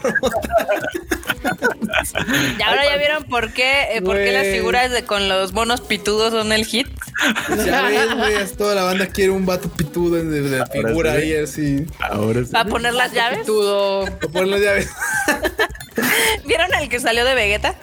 Y 2.59 2.63
ahora 2.63 2.85
ya 2.85 2.97
vieron 2.97 3.25
por 3.25 3.53
qué, 3.53 3.89
eh, 3.97 4.03
por 4.03 4.17
qué 4.17 4.33
las 4.33 4.47
figuras 4.47 4.91
de 4.91 5.05
con 5.05 5.29
los 5.29 5.53
monos 5.53 5.81
pitudos 5.81 6.33
son 6.33 6.53
el 6.53 6.65
hit. 6.65 6.87
Ya 7.67 7.83
ves, 7.83 8.15
güey, 8.15 8.47
toda 8.57 8.75
la 8.75 8.85
banda 8.85 9.07
quiere 9.07 9.31
un 9.31 9.45
vato 9.47 9.69
pitudo 9.71 10.17
de, 10.17 10.25
de 10.25 10.59
la 10.59 10.67
figura 10.67 11.15
sí. 11.17 11.19
ahí 11.23 11.35
así. 11.37 11.87
Ahora 11.99 12.45
sí. 12.45 12.53
Va 12.55 12.61
a 12.61 12.65
poner 12.65 12.95
las 12.95 13.13
llaves. 13.13 13.47
Todo. 13.47 14.03
O 14.05 14.07
ponerlo 14.33 14.59
ya 14.59 14.73
ves. 14.73 14.89
¿Vieron 16.47 16.73
el 16.81 16.89
que 16.89 17.01
salió 17.01 17.25
de 17.25 17.35
Vegeta? 17.35 17.75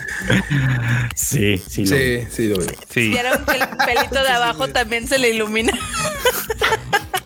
Sí, 1.15 1.61
sí. 1.69 1.85
lo- 1.85 1.95
Sí, 1.95 2.27
sí, 2.31 2.47
lo 2.47 2.57
veo. 2.57 2.67
Sí. 2.89 3.09
¿Vieron 3.09 3.45
que 3.45 3.57
el 3.57 3.67
pelito 3.85 4.23
de 4.23 4.29
abajo 4.29 4.67
también 4.69 4.96
se 5.05 5.17
le 5.17 5.29
ilumina? 5.31 5.77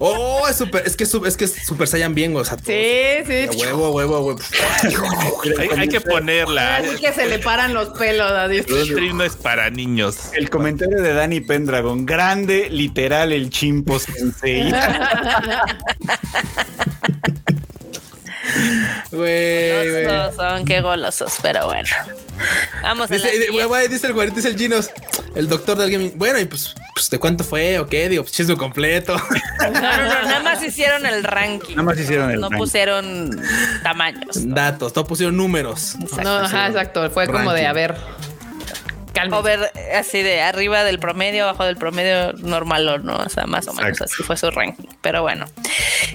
Oh, 0.04 0.48
es 0.50 0.56
super, 0.56 0.82
es 0.84 0.98
que 0.98 1.04
es, 1.04 1.14
es 1.14 1.38
que 1.38 1.46
es 1.46 1.54
Super 1.64 1.88
Saiyan 1.88 2.16
bien, 2.16 2.36
o 2.36 2.44
sea, 2.44 2.58
todo. 2.58 2.66
Sí, 2.66 3.24
sí. 3.28 3.48
A 3.48 3.52
huevo, 3.52 3.92
huevo, 3.92 4.20
huevo. 4.22 4.40
Hay, 5.60 5.70
hay 5.78 5.88
que 5.88 6.02
ponerla. 6.02 6.78
Así 6.78 6.96
que 7.00 7.14
se 7.14 7.28
le 7.28 7.38
paran 7.38 7.76
los 7.76 7.90
pelos. 7.90 8.32
así. 8.32 8.64
El 8.68 8.86
stream 8.88 9.18
no 9.18 9.24
es 9.24 9.36
para 9.36 9.70
niños. 9.70 10.34
El 10.34 10.50
comentario 10.50 11.00
de 11.04 11.14
Danny 11.14 11.40
Pendragon, 11.42 12.08
grande, 12.08 12.68
literal, 12.72 13.32
el 13.32 13.52
chimpo 13.52 14.00
sensei. 14.00 14.74
Güey. 19.12 20.04
Golosos 20.04 20.36
son, 20.36 20.66
qué 20.66 20.82
golosos, 20.82 21.34
pero 21.42 21.66
bueno. 21.68 21.90
Vamos 22.82 23.12
a 23.12 23.16
la 23.16 23.28
dice 23.28 24.08
el 24.08 24.14
güey, 24.14 24.30
dice 24.32 24.48
el 24.48 24.58
Ginos, 24.58 24.90
el 25.36 25.48
doctor 25.48 25.78
del 25.78 25.92
gaming. 25.92 26.14
Bueno, 26.18 26.40
y 26.40 26.46
pues, 26.46 26.76
pues, 27.02 27.10
¿de 27.10 27.20
cuánto 27.20 27.44
fue 27.44 27.80
o 27.80 27.88
qué? 27.88 28.10
Digo, 28.10 28.24
pues 28.24 28.34
chisme 28.34 28.56
completo. 28.56 29.16
No, 29.62 29.70
no, 29.70 29.80
no, 29.80 30.24
nada 30.24 30.40
más 30.40 30.64
hicieron 30.64 31.06
el 31.06 31.24
ranking. 31.24 31.76
Nada 31.76 31.84
más 31.84 32.00
hicieron 32.00 32.32
el 32.32 32.40
No 32.40 32.50
ranking. 32.50 32.58
pusieron 32.58 33.42
tamaños. 33.84 34.50
Datos, 34.50 34.92
todo 34.92 35.06
pusieron 35.06 35.38
números. 35.38 35.96
No, 36.24 36.38
ajá, 36.40 36.68
exacto. 36.68 37.08
Fue 37.12 37.28
como 37.28 37.54
de, 37.54 37.68
a 37.68 37.74
ver. 37.74 37.96
Cálmense. 39.14 39.40
O 39.40 39.44
ver 39.44 39.72
eh, 39.76 39.96
así 39.96 40.22
de 40.24 40.42
arriba 40.42 40.84
del 40.84 41.00
promedio, 41.00 41.44
abajo 41.44 41.66
del 41.66 41.78
promedio 41.78 42.34
normal 42.34 42.88
o 42.88 42.98
no, 43.00 43.18
o 43.18 43.30
sea, 43.30 43.46
más 43.46 43.68
o 43.68 43.74
menos 43.74 43.92
Exacto. 43.92 44.14
así 44.14 44.24
fue 44.24 44.38
su 44.38 44.50
ranking. 44.52 44.88
Pero 45.02 45.22
bueno, 45.22 45.46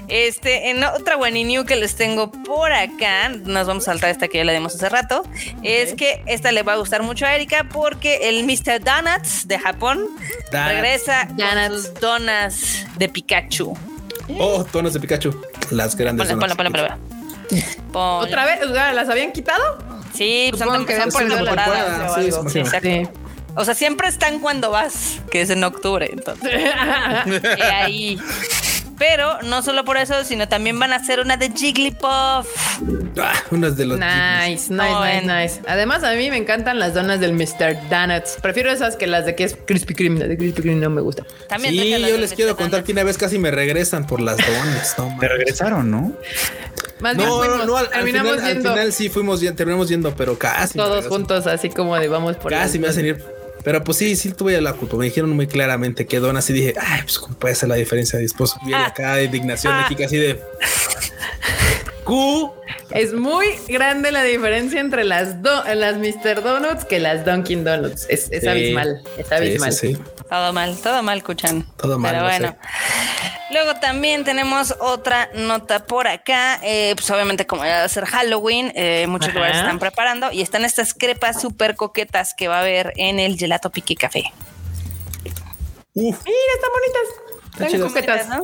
este, 0.08 0.70
en 0.70 0.82
otra 0.84 1.16
Wani 1.16 1.44
New 1.44 1.64
que 1.64 1.76
les 1.76 1.96
tengo 1.96 2.30
por 2.32 2.72
acá, 2.72 3.28
nos 3.28 3.66
vamos 3.66 3.84
a 3.84 3.92
saltar 3.92 4.10
esta 4.10 4.28
que 4.28 4.38
ya 4.38 4.44
la 4.44 4.52
dimos 4.52 4.74
hace 4.74 4.88
rato, 4.88 5.24
es 5.62 5.94
que 5.94 6.22
esta 6.26 6.52
le 6.52 6.62
va 6.62 6.74
a 6.74 6.76
gustar 6.76 7.02
mucho 7.02 7.26
a 7.26 7.34
Erika 7.34 7.66
porque 7.72 8.28
el 8.28 8.44
Mr. 8.44 8.82
Donuts 8.82 9.46
de 9.46 9.58
Japón 9.58 10.06
regresa 10.50 11.28
sus 11.68 11.92
donas 12.00 12.86
de 12.96 13.08
Pikachu. 13.08 13.76
Oh, 14.38 14.64
tonos 14.64 14.94
de 14.94 15.00
Pikachu. 15.00 15.40
Las 15.70 15.96
grandes. 15.96 16.28
Ponla, 16.28 16.54
donas. 16.54 16.56
ponla, 16.56 16.70
ponla. 16.70 16.98
Ponla. 17.92 18.18
¿Otra 18.24 18.44
vez? 18.44 18.62
O 18.64 18.72
sea, 18.72 18.92
¿Las 18.92 19.08
habían 19.08 19.32
quitado? 19.32 19.78
Sí, 20.16 20.48
pues 20.50 20.60
Supongo 20.60 20.78
son, 20.78 20.86
que 20.86 20.96
son 21.00 21.10
por 21.10 21.28
temporada. 21.28 21.74
temporada, 21.74 22.10
o 22.10 22.14
sí, 22.14 22.20
algo. 22.20 22.48
sí, 22.48 22.58
Exacto. 22.60 22.88
Sí. 22.88 23.08
O 23.58 23.64
sea, 23.64 23.74
siempre 23.74 24.08
están 24.08 24.40
cuando 24.40 24.70
vas, 24.70 25.20
que 25.30 25.40
es 25.40 25.50
en 25.50 25.64
octubre, 25.64 26.10
entonces. 26.12 26.50
eh, 26.52 27.62
ahí. 27.72 28.18
Pero 28.98 29.42
no 29.42 29.62
solo 29.62 29.84
por 29.84 29.98
eso, 29.98 30.24
sino 30.24 30.48
también 30.48 30.78
van 30.78 30.92
a 30.92 30.96
hacer 30.96 31.20
una 31.20 31.36
de 31.36 31.50
Jigglypuff. 31.50 32.46
Ah, 33.18 33.34
unas 33.50 33.76
de 33.76 33.84
los. 33.86 33.98
Nice, 33.98 34.70
nice, 34.70 34.72
No, 34.72 35.04
nice, 35.04 35.18
en- 35.18 35.26
nice. 35.26 35.60
Además, 35.68 36.02
a 36.02 36.12
mí 36.14 36.30
me 36.30 36.36
encantan 36.38 36.78
las 36.78 36.94
donas 36.94 37.20
del 37.20 37.32
Mr. 37.34 37.88
Donuts. 37.90 38.38
Prefiero 38.40 38.70
esas 38.70 38.96
que 38.96 39.06
las 39.06 39.26
de 39.26 39.34
que 39.34 39.44
es 39.44 39.56
Krispy 39.66 39.94
Kreme. 39.94 40.20
La 40.20 40.26
de 40.28 40.36
Krispy 40.38 40.62
Kreme 40.62 40.80
no 40.80 40.90
me 40.90 41.00
gusta. 41.02 41.24
También 41.48 41.74
Sí, 41.74 41.90
las 41.98 42.10
yo 42.10 42.16
les 42.18 42.32
quiero 42.32 42.52
Mr. 42.52 42.56
contar 42.56 42.70
Donuts. 42.80 42.86
que 42.86 42.92
una 42.92 43.04
vez 43.04 43.18
casi 43.18 43.38
me 43.38 43.50
regresan 43.50 44.06
por 44.06 44.20
las 44.20 44.38
donas. 44.38 44.94
No, 44.98 45.10
Me 45.16 45.28
regresaron, 45.28 45.90
¿no? 45.90 46.12
Más 47.00 47.16
bien 47.16 47.28
no, 47.28 47.36
no, 47.36 47.44
fuimos- 47.44 47.66
no, 47.66 47.76
al, 47.76 47.84
al 47.86 47.90
terminamos 47.92 48.32
final, 48.36 48.50
al 48.50 48.56
final 48.62 48.92
sí 48.94 49.08
fuimos, 49.10 49.40
ya- 49.42 49.52
terminamos 49.54 49.88
yendo, 49.90 50.14
pero 50.16 50.38
casi. 50.38 50.78
todos 50.78 51.06
juntos, 51.06 51.46
así 51.46 51.68
como 51.68 51.94
de 51.98 52.08
vamos 52.08 52.36
por 52.36 52.50
Casi 52.50 52.78
las 52.78 52.80
me 52.82 52.88
hacen 52.88 53.06
ir. 53.06 53.35
Pero 53.66 53.82
pues 53.82 53.98
sí, 53.98 54.14
sí 54.14 54.30
tuve 54.30 54.60
la 54.60 54.74
culpa. 54.74 54.96
Me 54.96 55.06
dijeron 55.06 55.30
muy 55.30 55.48
claramente 55.48 56.06
que 56.06 56.20
donas 56.20 56.48
y 56.50 56.52
dije, 56.52 56.74
ay, 56.80 57.00
pues 57.02 57.18
puede 57.36 57.52
ser 57.56 57.68
la 57.68 57.74
diferencia. 57.74 58.16
Después 58.16 58.54
vi 58.64 58.72
Ah. 58.72 58.86
acá 58.86 59.16
de 59.16 59.24
indignación 59.24 59.76
de 59.76 59.82
Ah. 59.82 59.88
Kika 59.88 60.06
así 60.06 60.16
de. 60.18 60.40
Q. 62.06 62.52
Es 62.90 63.12
muy 63.12 63.46
grande 63.68 64.10
la 64.12 64.22
diferencia 64.22 64.80
entre 64.80 65.04
las, 65.04 65.42
do- 65.42 65.64
las 65.74 65.96
Mr. 65.96 66.42
Donuts 66.42 66.84
que 66.84 66.98
las 67.00 67.24
Dunkin' 67.24 67.64
Donuts. 67.64 68.06
Es, 68.08 68.30
es 68.30 68.42
Sí. 68.42 68.48
abismal. 68.48 69.02
Es 69.18 69.30
abismal. 69.32 69.72
sí, 69.72 69.94
sí. 69.96 70.02
Todo 70.30 70.52
mal, 70.52 70.76
todo 70.82 71.02
mal, 71.02 71.22
Cuchan. 71.22 71.66
Todo 71.76 71.98
mal, 71.98 72.12
Pero 72.12 72.24
bueno. 72.24 72.56
Luego 73.52 73.74
también 73.80 74.24
tenemos 74.24 74.74
otra 74.80 75.28
nota 75.34 75.84
por 75.86 76.08
acá. 76.08 76.58
eh, 76.62 76.94
pues 76.96 77.08
obviamente, 77.10 77.46
como 77.46 77.62
va 77.62 77.84
a 77.84 77.88
ser 77.88 78.04
Halloween, 78.06 78.72
eh, 78.74 79.06
muchos 79.08 79.28
Ajá. 79.28 79.36
lugares 79.38 79.56
están 79.58 79.78
preparando 79.78 80.32
y 80.32 80.42
están 80.42 80.64
estas 80.64 80.94
crepas 80.94 81.40
súper 81.40 81.76
coquetas 81.76 82.34
que 82.34 82.48
va 82.48 82.58
a 82.58 82.60
haber 82.62 82.92
en 82.96 83.18
el 83.20 83.36
Gelato 83.38 83.70
Pique 83.70 83.94
Café. 83.94 84.24
Uf. 85.94 86.18
Mira, 86.24 86.38
están 86.54 86.70
bonitas. 86.72 87.66
Están 87.72 87.80
coquetas. 87.88 88.28
¿no? 88.28 88.42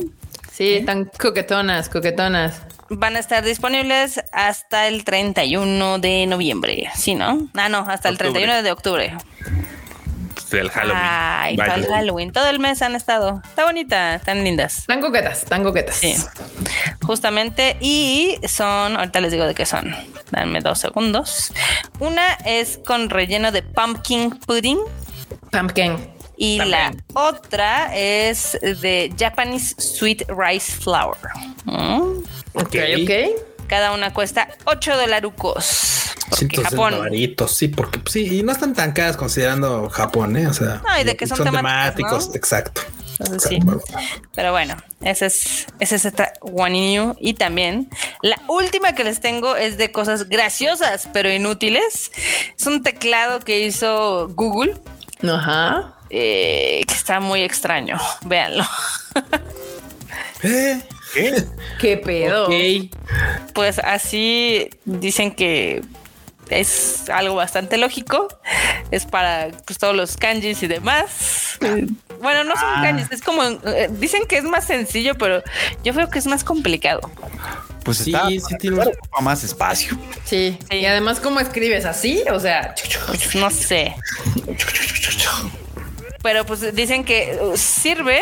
Sí, 0.51 0.73
están 0.75 1.05
coquetonas, 1.19 1.89
coquetonas. 1.89 2.61
Van 2.95 3.15
a 3.15 3.19
estar 3.19 3.43
disponibles 3.43 4.21
hasta 4.31 4.87
el 4.87 5.03
31 5.03 5.99
de 5.99 6.25
noviembre. 6.27 6.89
¿Sí, 6.95 7.15
no? 7.15 7.47
Ah, 7.55 7.69
no, 7.69 7.79
hasta 7.79 8.09
el 8.09 8.15
Octubre. 8.15 8.33
31 8.33 8.63
de 8.63 8.71
octubre. 8.71 9.17
Pues, 10.33 10.49
del 10.49 10.69
Halloween. 10.69 11.01
Ay, 11.03 11.55
Vaya. 11.55 11.73
todo 11.75 11.83
el 11.85 11.91
Halloween. 11.91 12.31
Todo 12.31 12.47
el 12.49 12.59
mes 12.59 12.81
han 12.81 12.95
estado. 12.95 13.41
Está 13.43 13.65
bonita, 13.65 14.15
están 14.15 14.43
lindas. 14.43 14.79
Están 14.79 15.01
coquetas, 15.01 15.39
están 15.43 15.63
coquetas. 15.63 15.95
Sí, 15.95 16.15
justamente. 17.01 17.77
Y 17.79 18.37
son, 18.47 18.95
ahorita 18.95 19.19
les 19.21 19.31
digo 19.31 19.45
de 19.45 19.55
qué 19.55 19.65
son. 19.65 19.95
Dame 20.31 20.59
dos 20.61 20.79
segundos. 20.79 21.51
Una 21.99 22.33
es 22.45 22.79
con 22.85 23.09
relleno 23.09 23.51
de 23.51 23.63
pumpkin 23.63 24.31
pudding. 24.31 24.79
Pumpkin. 25.51 26.12
Y 26.37 26.57
la 26.57 26.93
otra 27.13 27.95
es 27.95 28.57
de 28.61 29.13
Japanese 29.17 29.75
Sweet 29.77 30.23
Rice 30.29 30.71
Flour. 30.71 31.17
Mm. 31.65 32.23
Ok, 32.53 32.75
ok. 33.01 33.67
Cada 33.67 33.93
una 33.93 34.13
cuesta 34.13 34.49
8 34.65 34.97
dolarucos. 34.97 36.11
Porque 36.29 36.55
160 36.55 36.69
Japón. 36.69 36.99
varitos, 36.99 37.55
sí, 37.55 37.67
porque 37.67 37.99
pues, 37.99 38.13
sí, 38.13 38.39
y 38.39 38.43
no 38.43 38.51
están 38.51 38.73
tan 38.73 38.91
caras 38.93 39.17
considerando 39.17 39.89
Japón, 39.89 40.35
¿eh? 40.37 40.47
O 40.47 40.53
sea, 40.53 40.81
No, 40.87 40.99
y 40.99 41.03
de 41.03 41.15
que 41.15 41.27
son 41.27 41.43
temáticas, 41.43 42.29
¿no? 42.29 42.35
exacto. 42.35 42.81
Entonces, 43.19 43.49
sí. 43.49 43.59
Pero 44.33 44.51
bueno, 44.51 44.75
esa 45.01 45.27
es, 45.27 45.67
esa 45.79 45.95
es 45.95 46.05
esta 46.05 46.33
One 46.41 46.71
New. 46.71 47.15
Y 47.19 47.35
también 47.35 47.89
la 48.21 48.39
última 48.47 48.95
que 48.95 49.03
les 49.03 49.19
tengo 49.21 49.55
es 49.55 49.77
de 49.77 49.91
cosas 49.91 50.29
graciosas, 50.29 51.07
pero 51.13 51.31
inútiles. 51.31 52.11
Es 52.57 52.65
un 52.65 52.81
teclado 52.83 53.39
que 53.39 53.59
hizo 53.65 54.29
Google, 54.29 54.75
Ajá. 55.23 55.93
Eh, 56.15 56.83
que 56.87 56.93
está 56.93 57.19
muy 57.19 57.41
extraño. 57.41 57.97
Véanlo. 58.25 58.63
¿Eh? 60.43 60.79
¿Qué? 61.11 61.43
¿Qué 61.79 61.97
pedo? 61.97 62.49
Pues 63.53 63.79
así 63.79 64.69
dicen 64.85 65.31
que 65.31 65.81
es 66.49 67.09
algo 67.09 67.35
bastante 67.35 67.77
lógico. 67.77 68.27
Es 68.91 69.05
para 69.05 69.49
pues, 69.65 69.79
todos 69.79 69.95
los 69.95 70.15
kanjis 70.17 70.61
y 70.61 70.67
demás. 70.67 71.57
Bueno, 72.21 72.43
no 72.43 72.55
son 72.55 72.83
kanjis, 72.83 73.11
es 73.11 73.21
como 73.21 73.43
eh, 73.43 73.89
dicen 73.91 74.25
que 74.27 74.37
es 74.37 74.43
más 74.43 74.65
sencillo, 74.65 75.15
pero 75.15 75.41
yo 75.83 75.93
creo 75.93 76.09
que 76.09 76.19
es 76.19 76.27
más 76.27 76.43
complicado. 76.43 77.01
Pues 77.83 77.97
Sí, 77.97 78.13
está, 78.13 78.29
sí 78.29 78.57
tiene 78.59 78.77
claro, 78.77 78.91
más 79.21 79.43
espacio. 79.43 79.97
Sí. 80.25 80.57
Sí. 80.69 80.77
Y 80.77 80.85
además, 80.85 81.19
¿cómo 81.19 81.39
escribes 81.39 81.85
así? 81.85 82.23
O 82.31 82.39
sea, 82.39 82.75
Pues 83.07 83.35
no 83.35 83.49
sé. 83.49 83.95
Pero 86.23 86.45
pues 86.45 86.73
dicen 86.73 87.03
que 87.03 87.37
uh, 87.41 87.57
sirve 87.57 88.21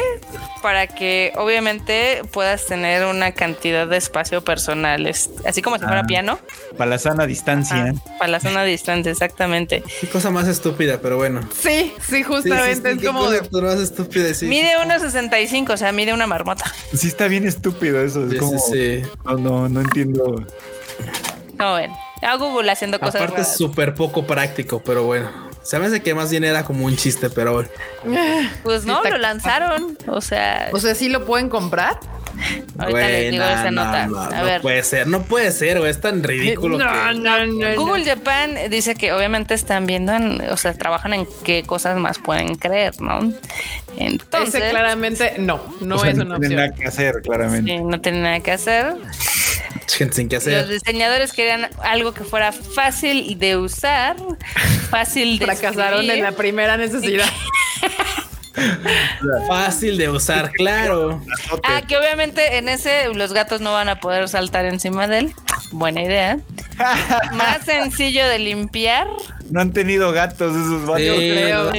para 0.63 0.87
que 0.87 1.31
obviamente 1.37 2.23
puedas 2.31 2.65
tener 2.65 3.05
una 3.05 3.31
cantidad 3.31 3.87
de 3.87 3.95
espacio 3.97 4.43
personal, 4.43 5.05
es- 5.05 5.29
así 5.45 5.61
como 5.61 5.77
si 5.77 5.83
fuera 5.85 6.01
Ah. 6.01 6.07
piano, 6.07 6.39
Para 6.77 6.89
la 6.89 6.97
sana 6.97 7.27
distancia. 7.27 7.93
ah, 7.95 8.15
para 8.17 8.31
la 8.31 8.39
zona 8.39 8.63
de 8.63 8.71
distancia, 8.71 9.11
exactamente. 9.11 9.83
Qué 10.01 10.07
cosa 10.07 10.31
más 10.31 10.47
estúpida, 10.47 10.99
pero 10.99 11.17
bueno. 11.17 11.47
sí, 11.55 11.93
sí, 12.09 12.23
justamente 12.23 12.73
Sí, 12.73 12.81
sí, 12.81 12.89
sí, 12.91 12.99
es 13.01 13.05
como 13.07 13.19
cosa 13.25 13.41
de. 13.41 13.61
más 13.61 13.79
estúpida, 13.79 14.33
sí. 14.33 14.47
Mide 14.47 14.77
1.65, 14.83 15.73
o 15.73 15.77
sea, 15.77 15.91
mide 15.91 16.11
una 16.11 16.25
marmota. 16.25 16.65
Sí, 16.95 17.07
está 17.07 17.27
bien 17.27 17.47
estúpido 17.47 18.03
eso. 18.03 18.23
Es 18.25 18.31
Sí, 18.31 18.37
como, 18.37 18.57
sí, 18.59 19.03
sí. 19.03 19.09
No, 19.25 19.35
no, 19.37 19.69
no 19.69 19.81
entiendo. 19.81 20.43
Como 21.57 21.73
ven, 21.75 21.91
a 22.23 22.35
Google 22.37 22.71
haciendo 22.71 22.99
cosas 22.99 23.21
Aparte 23.21 23.41
es 23.41 23.55
súper 23.55 23.93
poco 23.93 24.25
práctico, 24.25 24.81
pero 24.83 25.03
bueno. 25.03 25.50
Se 25.63 25.77
me 25.79 25.85
hace 25.85 26.01
que 26.01 26.13
más 26.15 26.31
bien 26.31 26.43
era 26.43 26.63
como 26.63 26.85
un 26.85 26.95
chiste, 26.95 27.29
pero 27.29 27.53
bueno. 27.53 27.69
Pues 28.63 28.85
no, 28.85 29.03
lo 29.03 29.17
lanzaron. 29.17 29.97
O 30.07 30.19
sea, 30.21 30.69
O 30.73 30.79
sea, 30.79 30.95
¿sí 30.95 31.07
lo 31.09 31.25
pueden 31.25 31.49
comprar? 31.49 31.99
ahorita 32.79 33.07
les 33.07 33.31
digo 33.31 33.43
esa 33.43 33.69
no, 33.71 33.83
nota. 33.85 34.07
no, 34.07 34.19
a 34.21 34.29
no 34.29 34.45
ver. 34.45 34.61
puede 34.61 34.81
ser, 34.83 35.05
no 35.05 35.21
puede 35.23 35.51
ser, 35.51 35.77
güey. 35.79 35.91
Es 35.91 36.01
tan 36.01 36.23
ridículo 36.23 36.77
no, 36.79 36.85
que. 36.85 37.19
no, 37.19 37.45
no, 37.45 37.75
Google 37.75 38.03
Japan 38.05 38.55
dice 38.69 38.95
que 38.95 39.11
obviamente 39.13 39.53
están 39.53 39.85
viendo, 39.85 40.13
en- 40.13 40.41
o 40.49 40.57
sea, 40.57 40.73
trabajan 40.73 41.13
en 41.13 41.27
qué 41.43 41.61
cosas 41.63 41.97
más 41.99 42.17
pueden 42.19 42.55
creer, 42.55 42.99
¿no? 43.01 43.31
Entonces, 43.97 44.55
Ese 44.61 44.69
claramente 44.71 45.35
no, 45.37 45.61
no 45.81 45.97
O 45.97 45.99
sea, 45.99 46.09
es 46.11 46.15
una 46.15 46.25
no 46.25 46.39
tiene 46.39 46.55
nada 46.55 46.67
opción. 46.69 46.81
que 46.81 46.87
hacer, 46.87 47.21
claramente. 47.21 47.71
sí, 47.71 47.83
no 47.83 48.01
tienen 48.01 48.23
nada 48.23 48.39
que 48.39 48.51
hacer. 48.51 48.95
Gente 49.97 50.15
sin 50.15 50.29
Los 50.29 50.41
hacer. 50.41 50.67
diseñadores 50.67 51.33
querían 51.33 51.69
algo 51.83 52.13
que 52.13 52.23
fuera 52.23 52.51
fácil 52.51 53.37
de 53.39 53.57
usar, 53.57 54.15
fácil 54.89 55.39
de 55.39 55.45
Fracasaron 55.45 56.01
escribir. 56.01 56.17
en 56.17 56.23
la 56.23 56.31
primera 56.31 56.77
necesidad. 56.77 57.25
Fácil 59.47 59.97
de 59.97 60.09
usar, 60.09 60.51
claro. 60.51 61.21
Ah, 61.63 61.81
que 61.87 61.97
obviamente 61.97 62.57
en 62.57 62.67
ese 62.69 63.07
los 63.13 63.33
gatos 63.33 63.61
no 63.61 63.71
van 63.71 63.89
a 63.89 63.99
poder 63.99 64.27
saltar 64.27 64.65
encima 64.65 65.07
de 65.07 65.19
él. 65.19 65.35
Buena 65.71 66.01
idea. 66.03 66.37
Más 67.33 67.63
sencillo 67.65 68.27
de 68.27 68.39
limpiar. 68.39 69.07
No 69.49 69.59
han 69.61 69.73
tenido 69.73 70.11
gatos 70.13 70.55
esos 70.55 70.85
varios. 70.85 71.17
Sí, 71.17 71.29
creo, 71.31 71.71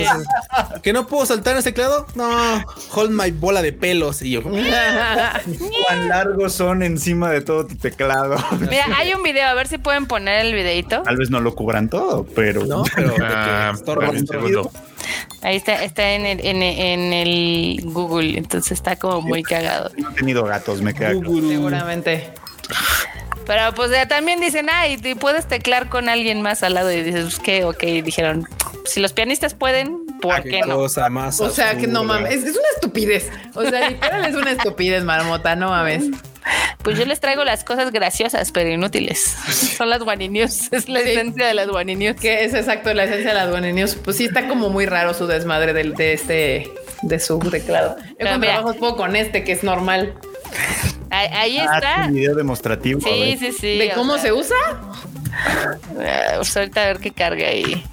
¿Que 0.82 0.92
no 0.92 1.06
puedo 1.06 1.24
saltar 1.24 1.54
en 1.54 1.58
este 1.58 1.72
teclado? 1.72 2.06
No, 2.14 2.62
hold 2.94 3.10
my 3.10 3.30
bola 3.30 3.62
de 3.62 3.72
pelos. 3.72 4.20
Y 4.22 4.30
yo, 4.32 4.42
¿Cuán 4.42 6.08
largos 6.08 6.52
son 6.52 6.82
encima 6.82 7.30
de 7.30 7.40
todo 7.40 7.66
tu 7.66 7.76
teclado? 7.76 8.36
Mira, 8.60 8.86
hay 8.96 9.14
un 9.14 9.22
video, 9.22 9.46
a 9.48 9.54
ver 9.54 9.68
si 9.68 9.78
pueden 9.78 10.06
poner 10.06 10.44
el 10.44 10.52
videito. 10.54 11.02
Tal 11.02 11.16
vez 11.16 11.30
no 11.30 11.40
lo 11.40 11.54
cubran 11.54 11.88
todo, 11.88 12.24
pero 12.34 12.66
no, 12.66 12.84
pero 12.94 13.14
Ah, 13.22 13.72
estorba, 13.74 14.04
espérame 14.04 14.10
un 14.10 14.16
estorba. 14.16 14.48
segundo. 14.48 14.70
Ahí 15.40 15.56
está, 15.56 15.82
está 15.82 16.10
en 16.12 16.26
el, 16.26 16.40
en, 16.46 16.62
en 16.62 17.12
el 17.12 17.80
Google, 17.84 18.36
entonces 18.38 18.72
está 18.72 18.96
como 18.96 19.22
muy 19.22 19.42
cagado. 19.42 19.90
no 19.96 20.10
he 20.10 20.14
tenido 20.14 20.44
gatos, 20.44 20.82
me 20.82 20.92
queda. 20.94 21.10
Seguramente. 21.12 22.32
Pero 23.46 23.74
pues 23.74 23.90
ya 23.90 24.06
también 24.06 24.40
dicen, 24.40 24.68
ay, 24.72 24.96
te 24.98 25.16
puedes 25.16 25.46
teclar 25.46 25.88
con 25.88 26.08
alguien 26.08 26.42
más 26.42 26.62
al 26.62 26.74
lado 26.74 26.92
y 26.92 27.02
dices, 27.02 27.22
pues 27.24 27.38
qué, 27.40 27.64
ok, 27.64 27.82
dijeron, 28.04 28.46
si 28.84 29.00
los 29.00 29.12
pianistas 29.12 29.54
pueden, 29.54 30.06
¿por 30.20 30.34
Ah, 30.34 30.42
qué 30.42 30.60
no? 30.60 30.76
cosa 30.76 31.08
más 31.08 31.40
O 31.40 31.50
sea, 31.50 31.76
que 31.76 31.86
no 31.86 32.04
mames. 32.04 32.34
Es, 32.36 32.44
es 32.44 32.56
una 32.56 32.68
estupidez. 32.74 33.30
O 33.54 33.62
sea, 33.64 33.88
literal 33.90 34.24
es 34.24 34.34
una 34.34 34.52
estupidez, 34.52 35.02
marmota, 35.04 35.56
no 35.56 35.70
mames. 35.70 36.04
Pues 36.82 36.98
yo 36.98 37.04
les 37.04 37.20
traigo 37.20 37.44
las 37.44 37.62
cosas 37.62 37.92
graciosas, 37.92 38.50
pero 38.50 38.68
inútiles. 38.70 39.36
Son 39.76 39.88
las 39.88 40.02
Wani 40.02 40.28
News, 40.28 40.72
es 40.72 40.88
la 40.88 41.00
Sí. 41.00 41.10
esencia 41.10 41.46
de 41.46 41.54
las 41.54 41.68
Wani 41.68 41.94
News. 41.94 42.20
Que 42.20 42.44
es 42.44 42.54
exacto 42.54 42.92
la 42.94 43.04
esencia 43.04 43.28
de 43.30 43.34
las 43.36 43.54
One 43.54 43.72
News. 43.72 43.94
Pues 44.02 44.16
sí, 44.16 44.24
está 44.24 44.48
como 44.48 44.68
muy 44.70 44.86
raro 44.86 45.14
su 45.14 45.26
desmadre 45.28 45.72
de 45.72 46.12
este, 46.12 46.72
de 47.02 47.20
su 47.20 47.38
teclado. 47.38 47.96
Yo 47.98 48.14
Pero 48.18 48.30
con 48.32 48.40
mira. 48.40 48.52
trabajo 48.54 48.74
puedo 48.78 48.96
con 48.96 49.14
este, 49.14 49.44
que 49.44 49.52
es 49.52 49.62
normal. 49.62 50.14
Ahí, 51.12 51.28
ahí 51.32 51.58
Ah, 51.58 51.74
está. 51.74 52.04
un 52.08 52.14
video 52.14 52.34
demostrativo. 52.34 53.00
a 53.00 53.02
Sí, 53.02 53.36
sí, 53.38 53.52
sí. 53.52 53.78
¿De 53.78 53.92
o 53.92 53.94
cómo 53.94 54.14
sea, 54.14 54.22
se 54.22 54.32
usa? 54.32 54.56
eh, 56.00 56.32
pues 56.36 56.56
ahorita 56.56 56.82
a 56.82 56.86
ver 56.86 56.98
qué 57.00 57.10
carga 57.12 57.48
ahí. 57.48 57.84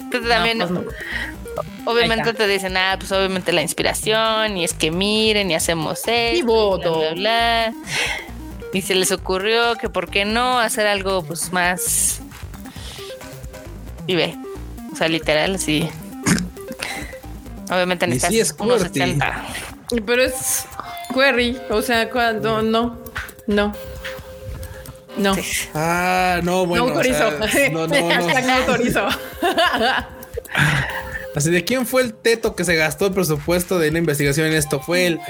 Entonces 0.00 0.28
también, 0.30 0.58
No, 0.58 0.68
pues 0.68 0.80
no. 0.84 1.90
obviamente 1.90 2.32
te 2.34 2.46
dicen, 2.46 2.76
ah, 2.76 2.94
pues 2.98 3.10
obviamente 3.12 3.52
la 3.52 3.60
inspiración, 3.62 4.56
y 4.56 4.64
es 4.64 4.72
que 4.72 4.90
miren, 4.90 5.50
y 5.50 5.54
hacemos 5.56 5.98
esto, 6.06 6.12
Y 6.38 6.42
voto. 6.42 6.98
bla, 7.00 7.10
bla, 7.10 7.14
bla. 7.14 7.74
Y 8.72 8.82
se 8.82 8.94
les 8.94 9.10
ocurrió 9.12 9.74
que 9.76 9.88
por 9.88 10.08
qué 10.10 10.24
no 10.24 10.60
hacer 10.60 10.86
algo 10.86 11.24
pues 11.24 11.52
más. 11.52 12.20
Y 14.06 14.14
ve. 14.14 14.36
O 14.92 14.96
sea, 14.96 15.08
literal, 15.08 15.56
así. 15.56 15.88
Obviamente 17.70 18.06
necesitas 18.06 18.30
sí 18.32 18.40
es 18.40 18.54
unos 18.58 18.80
QWERTY. 18.84 19.00
60. 19.00 19.44
Pero 20.06 20.22
es. 20.22 20.66
Query, 21.12 21.60
o 21.70 21.82
sea, 21.82 22.10
cuando 22.10 22.62
no, 22.62 22.98
no. 23.46 23.72
No. 25.16 25.36
Ah, 25.74 26.40
no, 26.44 26.64
bueno. 26.64 26.86
no 26.86 26.90
autorizo. 26.92 27.28
o 27.28 27.48
sea, 27.48 27.70
no, 27.70 27.86
no, 27.86 27.96
no. 27.96 28.40
No 28.46 28.52
autorizo. 28.54 29.08
Así 31.34 31.50
de 31.50 31.64
quién 31.64 31.86
fue 31.86 32.02
el 32.02 32.14
teto 32.14 32.54
que 32.54 32.64
se 32.64 32.76
gastó 32.76 33.06
el 33.06 33.12
presupuesto 33.12 33.78
de 33.78 33.90
una 33.90 33.98
investigación 33.98 34.46
en 34.46 34.54
esto. 34.54 34.80
Fue 34.80 35.06
el 35.06 35.20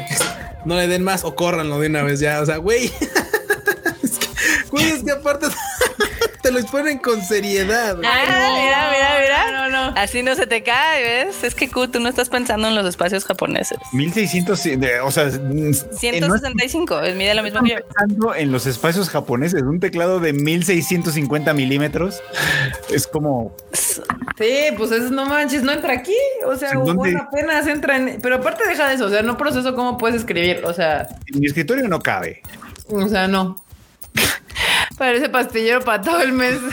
no 0.65 0.77
le 0.77 0.89
den 0.89 1.03
más 1.03 1.25
o 1.25 1.35
córranlo 1.35 1.81
de 1.81 1.89
una 1.89 2.03
vez 2.03 2.21
ya. 2.21 2.41
O 2.41 2.47
sea, 2.47 2.59
güey. 2.59 2.87
es 4.03 4.19
que, 4.19 4.27
güey, 4.71 4.91
es 4.91 5.03
que 5.03 5.13
aparte 5.13 5.47
te 6.49 6.53
lo 6.55 6.59
exponen 6.61 6.99
con 6.99 7.23
seriedad. 7.23 7.95
güey. 7.97 8.09
Ah, 8.11 8.57
mira, 8.59 8.91
mira, 8.91 9.19
mira. 9.21 9.69
No, 9.69 9.69
no. 9.91 9.95
Así 10.01 10.23
no 10.23 10.35
se 10.35 10.47
te 10.47 10.63
cae, 10.63 11.03
¿ves? 11.03 11.45
Es 11.45 11.55
que 11.55 11.69
Q, 11.71 11.89
tú 11.89 12.01
no 12.01 12.09
estás 12.09 12.29
pensando 12.31 12.69
en 12.69 12.75
los 12.75 12.87
espacios 12.87 13.25
japoneses. 13.27 13.77
1600, 13.93 14.63
de- 14.65 15.01
o 15.01 15.11
sea, 15.11 15.25
mm, 15.27 15.73
eh, 16.03 16.21
no 16.21 16.27
165, 16.37 17.01
es 17.01 17.17
mide 17.17 17.35
lo 17.35 17.43
mismo 17.43 17.61
que 17.63 17.71
yo. 17.71 17.77
pensando 17.87 18.35
en 18.35 18.51
los 18.51 18.67
espacios 18.67 19.11
japoneses. 19.11 19.63
Un 19.63 19.79
teclado 19.81 20.21
de 20.21 20.33
1650 20.33 21.53
milímetros 21.53 22.23
es 22.91 23.07
como 23.07 23.55
Sí, 24.39 24.55
pues 24.77 24.91
es 24.93 25.11
no 25.11 25.27
manches, 25.27 25.63
no 25.63 25.73
entra 25.73 25.93
aquí. 25.93 26.15
O 26.47 26.57
sea, 26.57 26.71
¿En 26.71 26.79
dónde? 26.79 26.95
bueno, 26.95 27.21
apenas 27.31 27.67
entra 27.67 27.97
en. 27.97 28.21
Pero 28.23 28.37
aparte 28.37 28.67
deja 28.67 28.89
de 28.89 28.95
eso, 28.95 29.07
o 29.07 29.11
sea, 29.11 29.21
no 29.23 29.37
proceso 29.37 29.75
cómo 29.75 29.99
puedes 29.99 30.17
escribir. 30.21 30.63
O 30.65 30.73
sea, 30.73 31.09
en 31.27 31.41
mi 31.41 31.47
escritorio 31.47 31.87
no 31.89 31.99
cabe. 32.01 32.41
o 32.89 33.07
sea, 33.09 33.29
no. 33.29 33.57
Parece 34.97 35.29
pastillero 35.29 35.81
para 35.83 36.03
todo 36.03 36.21
el 36.21 36.33
mes. 36.33 36.59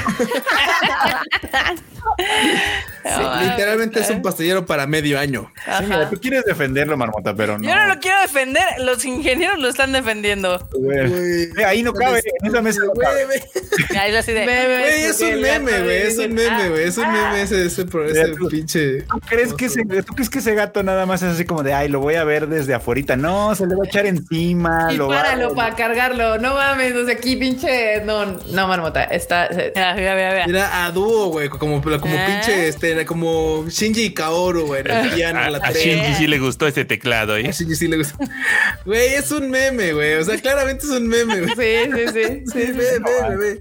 Sí, 3.04 3.22
literalmente 3.50 4.00
es 4.00 4.10
un 4.10 4.22
pastillero 4.22 4.66
para 4.66 4.88
medio 4.88 5.20
año. 5.20 5.52
Sí, 5.78 5.84
mira, 5.84 6.10
tú 6.10 6.20
quieres 6.20 6.44
defenderlo, 6.46 6.98
Marmota, 6.98 7.36
pero 7.36 7.58
no. 7.58 7.64
Yo 7.64 7.76
no 7.76 7.86
lo 7.88 8.00
quiero 8.00 8.20
defender, 8.22 8.64
los 8.80 9.06
ingenieros 9.06 9.60
lo 9.60 9.68
están 9.70 9.92
defendiendo. 9.92 10.68
Güey. 10.74 11.08
Güey. 11.10 11.64
Ahí 11.66 11.84
no 11.84 11.94
cabe, 11.94 12.22
en 12.42 12.48
esa 12.48 12.62
mesa 12.62 12.80
no 12.86 12.94
cabe. 12.94 13.26
Güey, 13.26 13.40
güey. 13.40 14.00
Ahí 14.00 14.12
es 14.12 14.18
así 14.18 14.34
de. 14.34 14.46
Bebé, 14.46 14.80
Güey, 14.80 15.04
es 15.04 15.22
un 15.22 15.42
meme, 15.42 15.82
güey. 15.82 15.98
Es 15.98 16.18
un 16.18 16.34
meme, 16.34 16.70
güey. 16.70 16.84
Es 16.84 16.98
un 16.98 17.06
ah, 17.06 17.12
meme 17.12 17.42
ese, 17.44 17.66
ese, 17.66 17.82
ese 17.84 17.98
Mira, 17.98 18.36
tú- 18.38 18.48
pinche. 18.50 19.02
¿Tú 19.04 19.20
crees, 19.28 19.54
que 19.54 19.66
ese, 19.66 19.84
¿Tú 19.84 20.14
crees 20.16 20.30
que 20.30 20.40
ese 20.40 20.56
gato 20.56 20.82
nada 20.82 21.06
más 21.06 21.22
es 21.22 21.34
así 21.36 21.46
como 21.46 21.62
de, 21.64 21.74
ay, 21.74 21.90
lo 21.90 22.00
voy 22.00 22.16
a 22.16 22.24
ver 22.24 22.48
desde 22.48 22.74
afuera? 22.74 23.16
No, 23.18 23.54
se 23.56 23.68
le 23.68 23.76
va 23.76 23.84
a 23.84 23.88
echar 23.88 24.06
encima. 24.08 24.90
Y 24.92 24.98
lo 24.98 25.08
va- 25.10 25.22
páralo 25.22 25.54
para 25.54 25.76
cargarlo. 25.76 26.38
No 26.40 26.56
mames, 26.56 26.96
o 26.96 27.06
sea, 27.06 27.14
aquí 27.16 27.36
pinche. 27.36 28.02
No, 28.06 28.26
no, 28.26 28.68
marmota. 28.68 29.04
Está. 29.06 29.50
Mira, 29.52 29.94
mira, 29.96 30.16
mira, 30.16 30.32
mira. 30.32 30.48
Mira 30.48 30.86
a 30.86 30.92
dúo, 30.92 31.28
güey, 31.28 31.50
como, 31.50 31.82
como 31.82 32.16
Ah. 32.18 32.26
pinche, 32.28 32.68
este, 32.68 33.06
como 33.06 33.66
Shinji 33.68 34.04
y 34.06 34.14
Kaoru, 34.14 34.68
güey, 34.68 34.82
en 34.82 34.92
el 34.92 35.10
piano, 35.12 35.40
A, 35.40 35.50
la 35.50 35.58
a. 35.58 35.72
Shinji 35.72 36.14
sí 36.16 36.28
le 36.28 36.40
gustó 36.40 36.68
ese 36.68 36.86
teclado, 36.86 37.36
¿eh? 37.38 37.48
A 37.48 37.52
Shinji 37.52 37.76
sí 37.76 37.88
le 37.88 37.98
gusta. 37.98 38.18
Güey, 38.86 39.14
es 39.16 39.32
un 39.32 39.50
meme, 39.50 39.94
güey. 39.94 40.14
O 40.16 40.24
sea, 40.24 40.38
claramente 40.40 40.86
es 40.86 40.92
un 40.92 41.08
meme, 41.08 41.42
güey. 41.42 41.56
Sí, 41.56 41.92
sí, 41.96 42.08
sí. 42.14 42.44
Sí, 42.54 42.72
ve, 42.72 43.00
ve, 43.00 43.36
ve. 43.38 43.60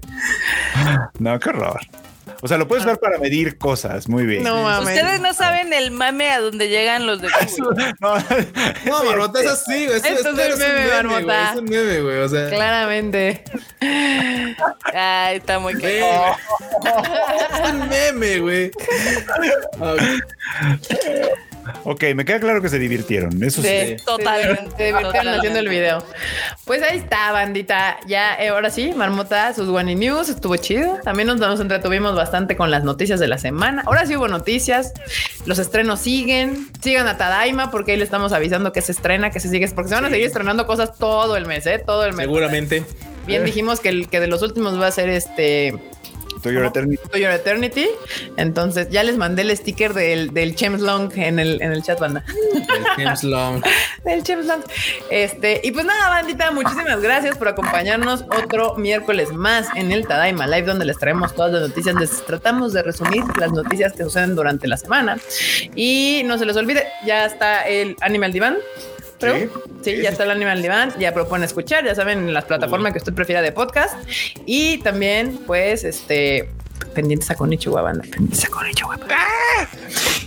No, 1.19 1.39
qué 1.39 1.49
horror. 1.49 1.79
O 2.41 2.47
sea, 2.47 2.57
lo 2.57 2.67
puedes 2.67 2.85
usar 2.85 2.99
para 2.99 3.17
medir 3.17 3.57
cosas. 3.57 4.07
Muy 4.07 4.25
bien. 4.25 4.43
No 4.43 4.61
mames. 4.63 4.95
Ustedes 4.95 5.19
no 5.21 5.33
saben 5.33 5.73
el 5.73 5.91
mame 5.91 6.29
a 6.31 6.39
donde 6.39 6.67
llegan 6.69 7.05
los 7.07 7.21
de 7.21 7.29
Google. 7.57 7.93
No, 7.99 8.15
No, 8.85 9.03
Marmota, 9.03 9.41
es 9.41 9.47
así, 9.47 9.85
güey. 9.85 9.97
Eso- 9.97 10.07
Esto 10.07 10.19
es 10.19 10.25
un 10.25 10.35
meme, 10.35 10.55
güey. 10.85 10.89
Marmota. 10.91 11.51
Es 11.51 11.59
un 11.59 11.65
meme, 11.65 12.01
güey. 12.01 12.17
O 12.17 12.29
sea, 12.29 12.49
Claramente. 12.49 13.43
Ay, 14.93 15.37
está 15.37 15.59
muy 15.59 15.73
caro. 15.73 15.83
güey. 15.83 16.93
Es 17.63 17.69
un 17.71 17.89
meme, 17.89 18.39
güey. 18.39 18.71
Ok. 19.79 20.01
Ok, 21.83 22.03
me 22.15 22.25
queda 22.25 22.39
claro 22.39 22.61
que 22.61 22.69
se 22.69 22.79
divirtieron. 22.79 23.41
Eso 23.43 23.61
sí. 23.61 23.67
Sí, 23.67 23.95
Totalmente, 24.05 24.55
Se 24.77 24.83
divirtieron 24.85 25.03
totalmente. 25.03 25.37
haciendo 25.37 25.59
el 25.59 25.69
video. 25.69 26.03
Pues 26.65 26.81
ahí 26.83 26.97
está, 26.97 27.31
bandita. 27.31 27.97
Ya, 28.07 28.35
eh, 28.35 28.49
ahora 28.49 28.69
sí, 28.69 28.93
Marmota, 28.95 29.53
sus 29.53 29.67
One 29.69 29.95
News, 29.95 30.29
estuvo 30.29 30.55
chido. 30.57 30.99
También 31.03 31.27
nos, 31.27 31.37
nos 31.37 31.59
entretuvimos 31.59 32.15
bastante 32.15 32.55
con 32.55 32.71
las 32.71 32.83
noticias 32.83 33.19
de 33.19 33.27
la 33.27 33.37
semana. 33.37 33.83
Ahora 33.85 34.05
sí 34.05 34.15
hubo 34.15 34.27
noticias. 34.27 34.93
Los 35.45 35.59
estrenos 35.59 35.99
siguen. 35.99 36.69
Sigan 36.81 37.07
a 37.07 37.17
Tadaima 37.17 37.71
porque 37.71 37.91
ahí 37.93 37.97
le 37.97 38.03
estamos 38.03 38.33
avisando 38.33 38.71
que 38.71 38.81
se 38.81 38.91
estrena, 38.91 39.31
que 39.31 39.39
se 39.39 39.49
sigue, 39.49 39.67
porque 39.69 39.89
se 39.89 39.95
van 39.95 40.05
a 40.05 40.09
seguir 40.09 40.25
estrenando 40.25 40.65
cosas 40.67 40.97
todo 40.97 41.37
el 41.37 41.45
mes, 41.45 41.65
¿eh? 41.65 41.81
Todo 41.85 42.05
el 42.05 42.13
mes. 42.13 42.25
Seguramente. 42.25 42.83
Bien 43.25 43.43
dijimos 43.43 43.79
que 43.79 43.89
el 43.89 44.07
que 44.07 44.19
de 44.19 44.27
los 44.27 44.43
últimos 44.43 44.79
va 44.79 44.87
a 44.87 44.91
ser 44.91 45.09
este 45.09 45.73
To 46.45 46.51
Your 46.51 46.65
Eternity. 46.65 47.01
To 47.11 47.17
Your 47.17 47.31
Eternity. 47.31 47.87
Entonces 48.37 48.89
ya 48.91 49.01
les 49.01 49.17
mandé 49.17 49.41
el 49.41 49.57
sticker 49.57 49.95
del, 49.95 50.31
del 50.31 50.53
Chems 50.53 50.79
Long 50.79 51.11
en 51.15 51.39
el, 51.39 51.59
en 51.59 51.71
el 51.71 51.81
chat, 51.81 51.99
banda. 51.99 52.23
El 52.53 52.85
James 53.03 53.23
Long. 53.23 53.63
del 54.05 54.21
Chems 54.21 54.45
Long. 54.45 54.61
Este, 55.09 55.59
y 55.63 55.71
pues 55.71 55.87
nada, 55.87 56.09
bandita, 56.09 56.51
muchísimas 56.51 57.01
gracias 57.01 57.35
por 57.35 57.47
acompañarnos 57.47 58.25
otro 58.43 58.75
miércoles 58.75 59.33
más 59.33 59.69
en 59.75 59.91
el 59.91 60.05
Tadaima 60.05 60.45
Live, 60.45 60.67
donde 60.67 60.85
les 60.85 60.99
traemos 60.99 61.33
todas 61.33 61.51
las 61.51 61.61
noticias. 61.63 61.95
Les 61.95 62.23
tratamos 62.23 62.73
de 62.73 62.83
resumir 62.83 63.23
las 63.39 63.51
noticias 63.51 63.93
que 63.93 64.03
suceden 64.03 64.35
durante 64.35 64.67
la 64.67 64.77
semana. 64.77 65.17
Y 65.73 66.21
no 66.25 66.37
se 66.37 66.45
les 66.45 66.55
olvide, 66.57 66.85
ya 67.07 67.25
está 67.25 67.67
el 67.67 67.95
Animal 68.01 68.31
Divan. 68.31 68.57
Creo. 69.33 69.63
Sí, 69.81 70.01
ya 70.01 70.09
está 70.09 70.23
el 70.23 70.31
Animal 70.31 70.61
Divan, 70.61 70.93
ya 70.99 71.13
propone 71.13 71.45
escuchar, 71.45 71.85
ya 71.85 71.93
saben, 71.93 72.19
en 72.19 72.33
las 72.33 72.45
plataformas 72.45 72.91
que 72.91 72.99
usted 72.99 73.13
prefiera 73.13 73.41
de 73.41 73.51
podcast. 73.51 73.95
Y 74.45 74.79
también, 74.79 75.39
pues, 75.45 75.83
este, 75.83 76.49
pendientes 76.95 77.29
a 77.29 77.35
Konichiwa, 77.35 77.81
banda. 77.83 78.01
Pendientes 78.03 78.45
a 78.45 78.47
Konichiwa. 78.49 78.97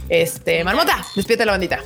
Este, 0.09 0.65
Marmota, 0.65 1.05
despídete 1.17 1.45
la 1.45 1.53
bandita. 1.53 1.81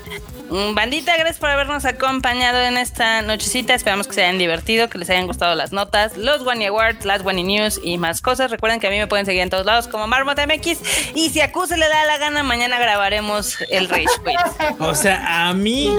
Mm, 0.51 0.75
Bandita, 0.75 1.17
gracias 1.17 1.39
por 1.39 1.49
habernos 1.49 1.85
acompañado 1.87 2.61
en 2.61 2.77
esta 2.77 3.23
nochecita. 3.23 3.75
Esperamos 3.75 4.07
que 4.07 4.13
se 4.13 4.23
hayan 4.23 4.39
divertido, 4.39 4.89
que 4.91 4.99
les 4.99 5.09
hayan 5.11 5.27
gustado 5.27 5.55
las 5.55 5.73
notas, 5.73 6.17
los 6.19 6.43
One 6.47 6.67
Awards, 6.67 7.05
las 7.07 7.25
One 7.25 7.43
News 7.43 7.81
y 7.83 7.97
más 7.99 8.21
cosas. 8.21 8.51
Recuerden 8.51 8.79
que 8.79 8.87
a 8.87 8.91
mí 8.91 8.99
me 8.99 9.07
pueden 9.07 9.25
seguir 9.27 9.41
en 9.41 9.51
todos 9.51 9.65
lados 9.65 9.89
como 9.89 10.07
Marmota 10.07 10.47
MX. 10.47 10.79
Y 11.15 11.31
si 11.31 11.41
a 11.41 11.51
Q 11.51 11.67
se 11.67 11.77
le 11.79 11.89
da 11.89 12.05
la 12.05 12.19
gana, 12.19 12.43
mañana 12.43 12.79
grabaremos 12.79 13.57
el 13.71 13.89
Rage 13.89 14.05
Quit. 14.25 14.39
O 14.79 14.95
sea, 14.95 15.49
a 15.49 15.55
mí. 15.55 15.91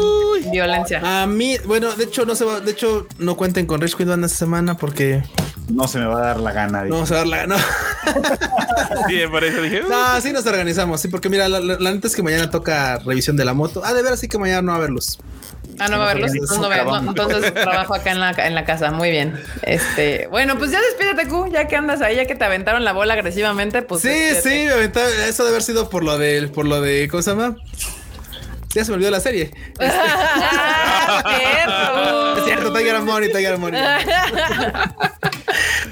Violencia. 0.52 1.02
A 1.04 1.26
mí, 1.26 1.58
bueno, 1.66 1.92
de 1.94 2.04
hecho, 2.06 2.26
no 2.26 2.36
se 2.36 2.46
va, 2.46 2.60
de 2.60 2.72
hecho, 2.72 3.08
no 3.18 3.36
cuenten 3.36 3.66
con 3.66 3.82
Rage 3.82 3.96
Quit 3.98 4.08
esta 4.08 4.28
semana 4.28 4.78
porque 4.78 5.24
No 5.68 5.88
se 5.88 5.98
me 5.98 6.06
va 6.06 6.20
a 6.20 6.26
dar 6.28 6.40
la 6.40 6.52
gana. 6.52 6.84
no 6.84 6.94
vamos 6.96 7.12
a 7.12 7.16
dar 7.16 7.28
la 7.28 7.48
no. 7.48 7.56
Sí, 9.08 9.20
por 9.30 9.44
eso 9.44 9.62
dije. 9.62 9.84
"Uh". 9.84 9.90
No, 9.90 10.22
sí 10.22 10.32
nos 10.32 10.45
organizamos, 10.45 11.02
sí, 11.02 11.08
porque 11.08 11.30
mira, 11.30 11.48
la, 11.50 11.60
la- 11.60 11.78
la 11.80 11.91
neta 11.91 12.08
es 12.08 12.16
que 12.16 12.24
mañana 12.24 12.50
toca 12.50 13.00
revisión 13.00 13.36
de 13.38 13.45
la 13.45 13.54
moto. 13.54 13.82
Ah, 13.84 13.94
de 13.94 14.02
ver, 14.04 14.14
así 14.14 14.28
que 14.28 14.38
mañana 14.38 14.62
no 14.62 14.68
va 14.72 14.76
a 14.76 14.78
haber 14.80 14.90
luz. 14.91 15.18
Ah, 15.80 15.88
no 15.88 15.98
va 15.98 16.12
a 16.12 16.14
verlos. 16.14 16.32
organizamos, 16.32 16.68
Entonces, 16.68 17.04
no 17.04 17.10
entonces 17.12 17.54
trabajo 17.54 17.95
acá 17.95 18.12
en 18.12 18.20
la, 18.20 18.32
en 18.32 18.54
la 18.56 18.64
casa. 18.66 18.91
Muy 18.91 19.10
bien. 19.10 19.34
Este, 19.64 20.28
bueno, 20.28 20.58
pues 20.58 20.72
ya 20.72 20.80
despídete, 20.82 21.28
Q, 21.28 21.50
ya 21.52 21.68
que 21.68 21.76
andas 21.76 22.02
ahí, 22.02 22.16
ya 22.16 22.26
que 22.26 22.36
te 22.36 22.45
aventaron 22.45 22.84
la 22.84 22.94
bola 22.94 23.14
agresivamente, 23.14 23.82
pues. 23.82 24.02
sí, 24.02 24.10
sí, 24.44 24.50
me 24.50 24.72
aventaba- 24.72 25.10
eso 25.28 25.44
debe 25.44 25.56
haber 25.56 25.64
sido 25.64 25.90
por 25.90 26.04
lo 26.04 26.18
de, 26.18 26.48
por 26.50 26.66
lo 26.66 26.80
de, 26.82 27.08
¿cómo 27.10 27.24
se 27.24 27.32
llama? 27.32 27.56
Ya 28.74 28.84
se 28.84 28.91
me 28.91 28.95
olvidó 28.95 29.12
la 29.12 29.20
serie. 29.20 29.52
Ah, 31.06 31.22
cierto. 31.38 32.38
Es 32.38 32.45
cierto, 32.45 32.74
Tiger 32.74 33.02
Money, 33.02 33.30
Tiger 33.32 33.58
Money. 33.58 33.82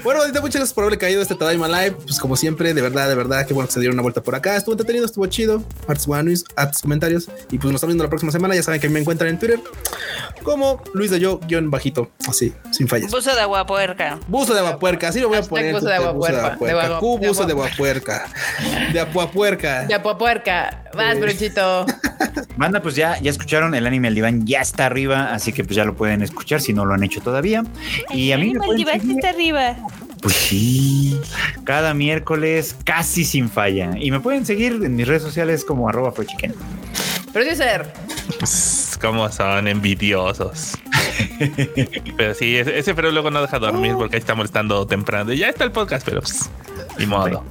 bueno, 0.04 0.20
ahorita 0.20 0.40
muchas 0.40 0.56
gracias 0.56 0.72
por 0.72 0.84
haberle 0.84 0.98
caído 0.98 1.20
a 1.20 1.22
este 1.22 1.34
Tadaima 1.34 1.68
Live. 1.68 1.92
Pues 2.02 2.18
como 2.18 2.36
siempre, 2.36 2.74
de 2.74 2.82
verdad, 2.82 3.08
de 3.08 3.14
verdad, 3.14 3.46
qué 3.46 3.54
bueno 3.54 3.68
que 3.68 3.74
se 3.74 3.80
dieron 3.80 3.94
una 3.94 4.02
vuelta 4.02 4.22
por 4.22 4.34
acá. 4.34 4.56
Estuvo 4.56 4.72
entretenido, 4.72 5.04
estuvo 5.06 5.26
chido. 5.26 5.62
Arts 5.86 6.08
One 6.08 6.24
News, 6.24 6.44
arts 6.56 6.82
comentarios. 6.82 7.28
Y 7.50 7.58
pues 7.58 7.64
nos 7.66 7.74
estamos 7.76 7.92
viendo 7.92 8.04
la 8.04 8.10
próxima 8.10 8.32
semana. 8.32 8.54
Ya 8.54 8.62
saben 8.62 8.80
que 8.80 8.88
me 8.88 9.00
encuentran 9.00 9.30
en 9.30 9.38
Twitter 9.38 9.60
como 10.42 10.82
Luis 10.94 11.10
de 11.10 11.20
Yo, 11.20 11.38
guion 11.46 11.70
bajito. 11.70 12.10
Así, 12.28 12.52
sin 12.72 12.88
fallas. 12.88 13.10
Buzo 13.10 13.34
de 13.34 13.40
agua 13.40 13.66
puerca. 13.66 14.18
Buzo 14.26 14.54
de 14.54 14.60
aguapuerca, 14.60 15.08
así 15.08 15.20
lo 15.20 15.28
voy 15.28 15.38
a 15.38 15.42
poner. 15.42 15.74
buzo 15.74 15.86
de 15.86 15.96
Twitter, 15.96 16.08
aguapuerca, 16.08 16.56
de 16.66 16.70
agua- 16.72 17.00
Q, 17.00 17.18
de 17.20 17.28
buzo 17.28 17.44
de 17.46 17.52
agua- 17.52 17.66
aguapuerca. 17.66 18.24
De. 18.92 19.86
Ya, 19.88 20.02
puerca. 20.02 20.84
Vas, 20.94 21.20
brochito. 21.20 21.86
Banda, 22.72 22.82
pues 22.82 22.96
ya, 22.96 23.20
ya 23.20 23.30
escucharon, 23.30 23.74
el 23.74 23.86
anime 23.86 24.08
al 24.08 24.14
diván 24.14 24.46
ya 24.46 24.62
está 24.62 24.86
arriba, 24.86 25.34
así 25.34 25.52
que 25.52 25.62
pues 25.62 25.76
ya 25.76 25.84
lo 25.84 25.94
pueden 25.94 26.22
escuchar 26.22 26.58
si 26.62 26.72
no 26.72 26.86
lo 26.86 26.94
han 26.94 27.02
hecho 27.02 27.20
todavía. 27.20 27.64
Y 28.08 28.32
a 28.32 28.38
mí 28.38 28.54
me 28.54 28.60
pueden 28.60 28.86
seguir- 28.86 29.16
está 29.18 29.28
arriba. 29.28 29.76
Pues 30.22 30.34
sí, 30.34 31.20
cada 31.64 31.92
miércoles 31.92 32.74
casi 32.84 33.26
sin 33.26 33.50
falla. 33.50 33.90
Y 33.98 34.10
me 34.10 34.20
pueden 34.20 34.46
seguir 34.46 34.80
en 34.82 34.96
mis 34.96 35.06
redes 35.06 35.20
sociales 35.22 35.66
como 35.66 35.86
arroba 35.86 36.12
frochiquen. 36.12 36.54
Producer. 37.34 37.92
Pues, 38.38 38.98
Cómo 39.02 39.30
son 39.30 39.68
envidiosos. 39.68 40.72
pero 42.16 42.32
sí, 42.34 42.56
ese, 42.56 42.78
ese 42.78 42.94
pero 42.94 43.10
luego 43.10 43.30
no 43.30 43.42
deja 43.42 43.58
dormir 43.58 43.92
porque 43.98 44.16
ahí 44.16 44.20
está 44.20 44.34
molestando 44.34 44.86
temprano. 44.86 45.30
Y 45.34 45.36
ya 45.38 45.50
está 45.50 45.64
el 45.64 45.72
podcast, 45.72 46.06
pero 46.06 46.22
pues, 46.22 46.48
ni 46.98 47.04
modo. 47.04 47.44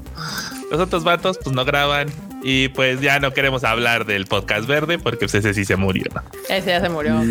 Los 0.71 0.79
otros 0.79 1.03
vatos, 1.03 1.37
pues 1.43 1.55
no 1.55 1.63
graban. 1.65 2.07
Y 2.43 2.69
pues 2.69 3.01
ya 3.01 3.19
no 3.19 3.33
queremos 3.33 3.63
hablar 3.63 4.05
del 4.05 4.25
podcast 4.25 4.65
verde 4.67 4.97
porque 4.97 5.25
pues, 5.25 5.35
ese 5.35 5.53
sí 5.53 5.63
se 5.63 5.75
murió. 5.75 6.05
¿no? 6.15 6.23
Ese 6.49 6.67
ya 6.71 6.81
se 6.81 6.89
murió. 6.89 7.21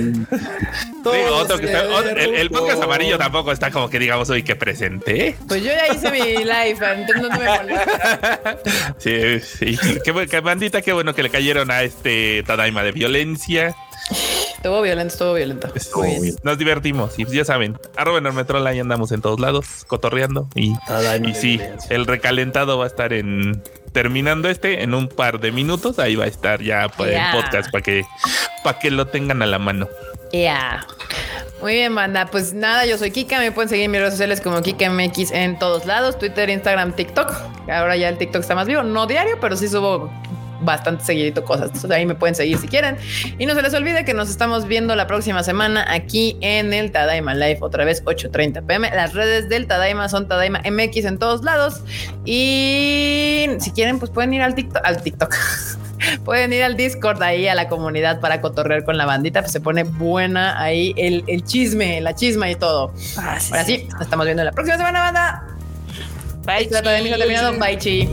Todo 1.02 1.14
Sí, 1.14 1.20
otro 1.32 1.58
que 1.58 1.66
se 1.66 1.72
está- 1.72 1.88
otro- 1.88 2.10
el, 2.16 2.34
el 2.36 2.50
podcast 2.50 2.80
amarillo 2.82 3.18
tampoco 3.18 3.50
está 3.50 3.72
como 3.72 3.90
que 3.90 3.98
digamos 3.98 4.30
hoy 4.30 4.44
que 4.44 4.54
presente. 4.54 5.34
Pues 5.48 5.64
yo 5.64 5.70
ya 5.72 5.88
hice 5.92 6.12
mi 6.12 6.20
live, 6.44 6.76
entonces 6.80 7.22
no 7.22 7.28
me 7.30 7.44
molesta. 7.44 8.56
Sí, 8.98 9.40
sí. 9.40 9.78
Qué, 10.04 10.26
qué 10.30 10.40
bandita, 10.40 10.80
qué 10.82 10.92
bueno 10.92 11.12
que 11.14 11.22
le 11.24 11.30
cayeron 11.30 11.70
a 11.72 11.82
este 11.82 12.44
Tadaima 12.46 12.82
de 12.84 12.92
violencia. 12.92 13.74
Estuvo 14.10 14.82
violento, 14.82 15.12
estuvo 15.14 15.34
violento. 15.34 15.68
Estuvo 15.74 16.02
Muy 16.02 16.10
bien. 16.10 16.22
bien. 16.22 16.36
Nos 16.42 16.58
divertimos 16.58 17.18
y 17.18 17.24
ya 17.26 17.44
saben, 17.44 17.78
arroba 17.96 18.18
enormetrol, 18.18 18.66
ahí 18.66 18.78
andamos 18.78 19.12
en 19.12 19.22
todos 19.22 19.40
lados, 19.40 19.84
cotorreando 19.86 20.48
y, 20.54 20.74
sí, 21.34 21.56
violencia. 21.56 21.96
el 21.96 22.06
recalentado 22.06 22.78
va 22.78 22.84
a 22.84 22.88
estar 22.88 23.12
en 23.12 23.62
terminando 23.92 24.48
este 24.48 24.82
en 24.82 24.94
un 24.94 25.08
par 25.08 25.40
de 25.40 25.50
minutos, 25.52 25.98
ahí 25.98 26.14
va 26.16 26.24
a 26.24 26.28
estar 26.28 26.62
ya 26.62 26.84
en 26.84 26.90
podcast 27.32 27.70
para 27.70 27.82
que 27.82 28.04
para 28.62 28.78
que 28.78 28.90
lo 28.90 29.06
tengan 29.06 29.42
a 29.42 29.46
la 29.46 29.58
mano. 29.58 29.88
Ya. 30.32 30.86
Muy 31.60 31.74
bien, 31.74 31.94
banda. 31.94 32.26
Pues 32.26 32.54
nada, 32.54 32.86
yo 32.86 32.96
soy 32.98 33.10
Kika. 33.10 33.38
Me 33.38 33.52
pueden 33.52 33.68
seguir 33.68 33.86
en 33.86 33.90
mis 33.90 34.00
redes 34.00 34.14
sociales 34.14 34.40
como 34.40 34.62
KikaMX 34.62 35.32
en 35.32 35.58
todos 35.58 35.86
lados: 35.86 36.18
Twitter, 36.18 36.48
Instagram, 36.48 36.94
TikTok. 36.94 37.32
Ahora 37.68 37.96
ya 37.96 38.08
el 38.08 38.16
TikTok 38.16 38.42
está 38.42 38.54
más 38.54 38.66
vivo. 38.66 38.82
No 38.82 39.06
diario, 39.06 39.38
pero 39.40 39.56
sí 39.56 39.68
subo 39.68 40.10
bastante 40.62 41.04
seguidito 41.04 41.44
cosas. 41.44 41.66
Entonces 41.66 41.90
ahí 41.90 42.06
me 42.06 42.14
pueden 42.14 42.34
seguir 42.34 42.58
si 42.58 42.68
quieren. 42.68 42.96
Y 43.38 43.46
no 43.46 43.54
se 43.54 43.62
les 43.62 43.74
olvide 43.74 44.04
que 44.04 44.14
nos 44.14 44.30
estamos 44.30 44.66
viendo 44.66 44.94
la 44.96 45.06
próxima 45.06 45.42
semana 45.42 45.84
aquí 45.88 46.36
en 46.40 46.72
el 46.72 46.92
Tadaima 46.92 47.34
Live, 47.34 47.58
otra 47.60 47.84
vez 47.84 48.02
8:30 48.04 48.62
pm. 48.66 48.90
Las 48.90 49.14
redes 49.14 49.48
del 49.48 49.66
Tadaima 49.66 50.08
son 50.08 50.28
Tadaima 50.28 50.60
MX 50.70 51.04
en 51.04 51.18
todos 51.18 51.42
lados. 51.42 51.82
Y 52.24 53.46
si 53.58 53.70
quieren, 53.72 53.98
pues 53.98 54.10
pueden 54.10 54.34
ir 54.34 54.42
al 54.42 54.54
TikTok. 54.54 54.82
Al 54.84 55.02
TikTok. 55.02 55.34
Pueden 56.24 56.50
ir 56.54 56.62
al 56.62 56.78
Discord 56.78 57.22
ahí 57.22 57.46
a 57.46 57.54
la 57.54 57.68
comunidad 57.68 58.20
para 58.20 58.40
cotorrear 58.40 58.84
con 58.84 58.96
la 58.96 59.04
bandita, 59.04 59.40
pues 59.40 59.52
se 59.52 59.60
pone 59.60 59.84
buena 59.84 60.58
ahí 60.58 60.94
el, 60.96 61.24
el 61.26 61.44
chisme, 61.44 62.00
la 62.00 62.14
chisma 62.14 62.50
y 62.50 62.54
todo. 62.54 62.94
Ah, 63.18 63.38
sí, 63.38 63.52
Ahora 63.52 63.64
sí, 63.64 63.76
sí. 63.80 63.88
nos 63.92 64.00
estamos 64.00 64.24
viendo 64.24 64.42
la 64.42 64.52
próxima 64.52 64.78
semana, 64.78 65.00
banda. 65.00 65.44
Bye. 66.44 66.68
Chi. 66.68 67.18
terminado. 67.18 67.58
Bye, 67.58 67.78
chi. 67.78 68.08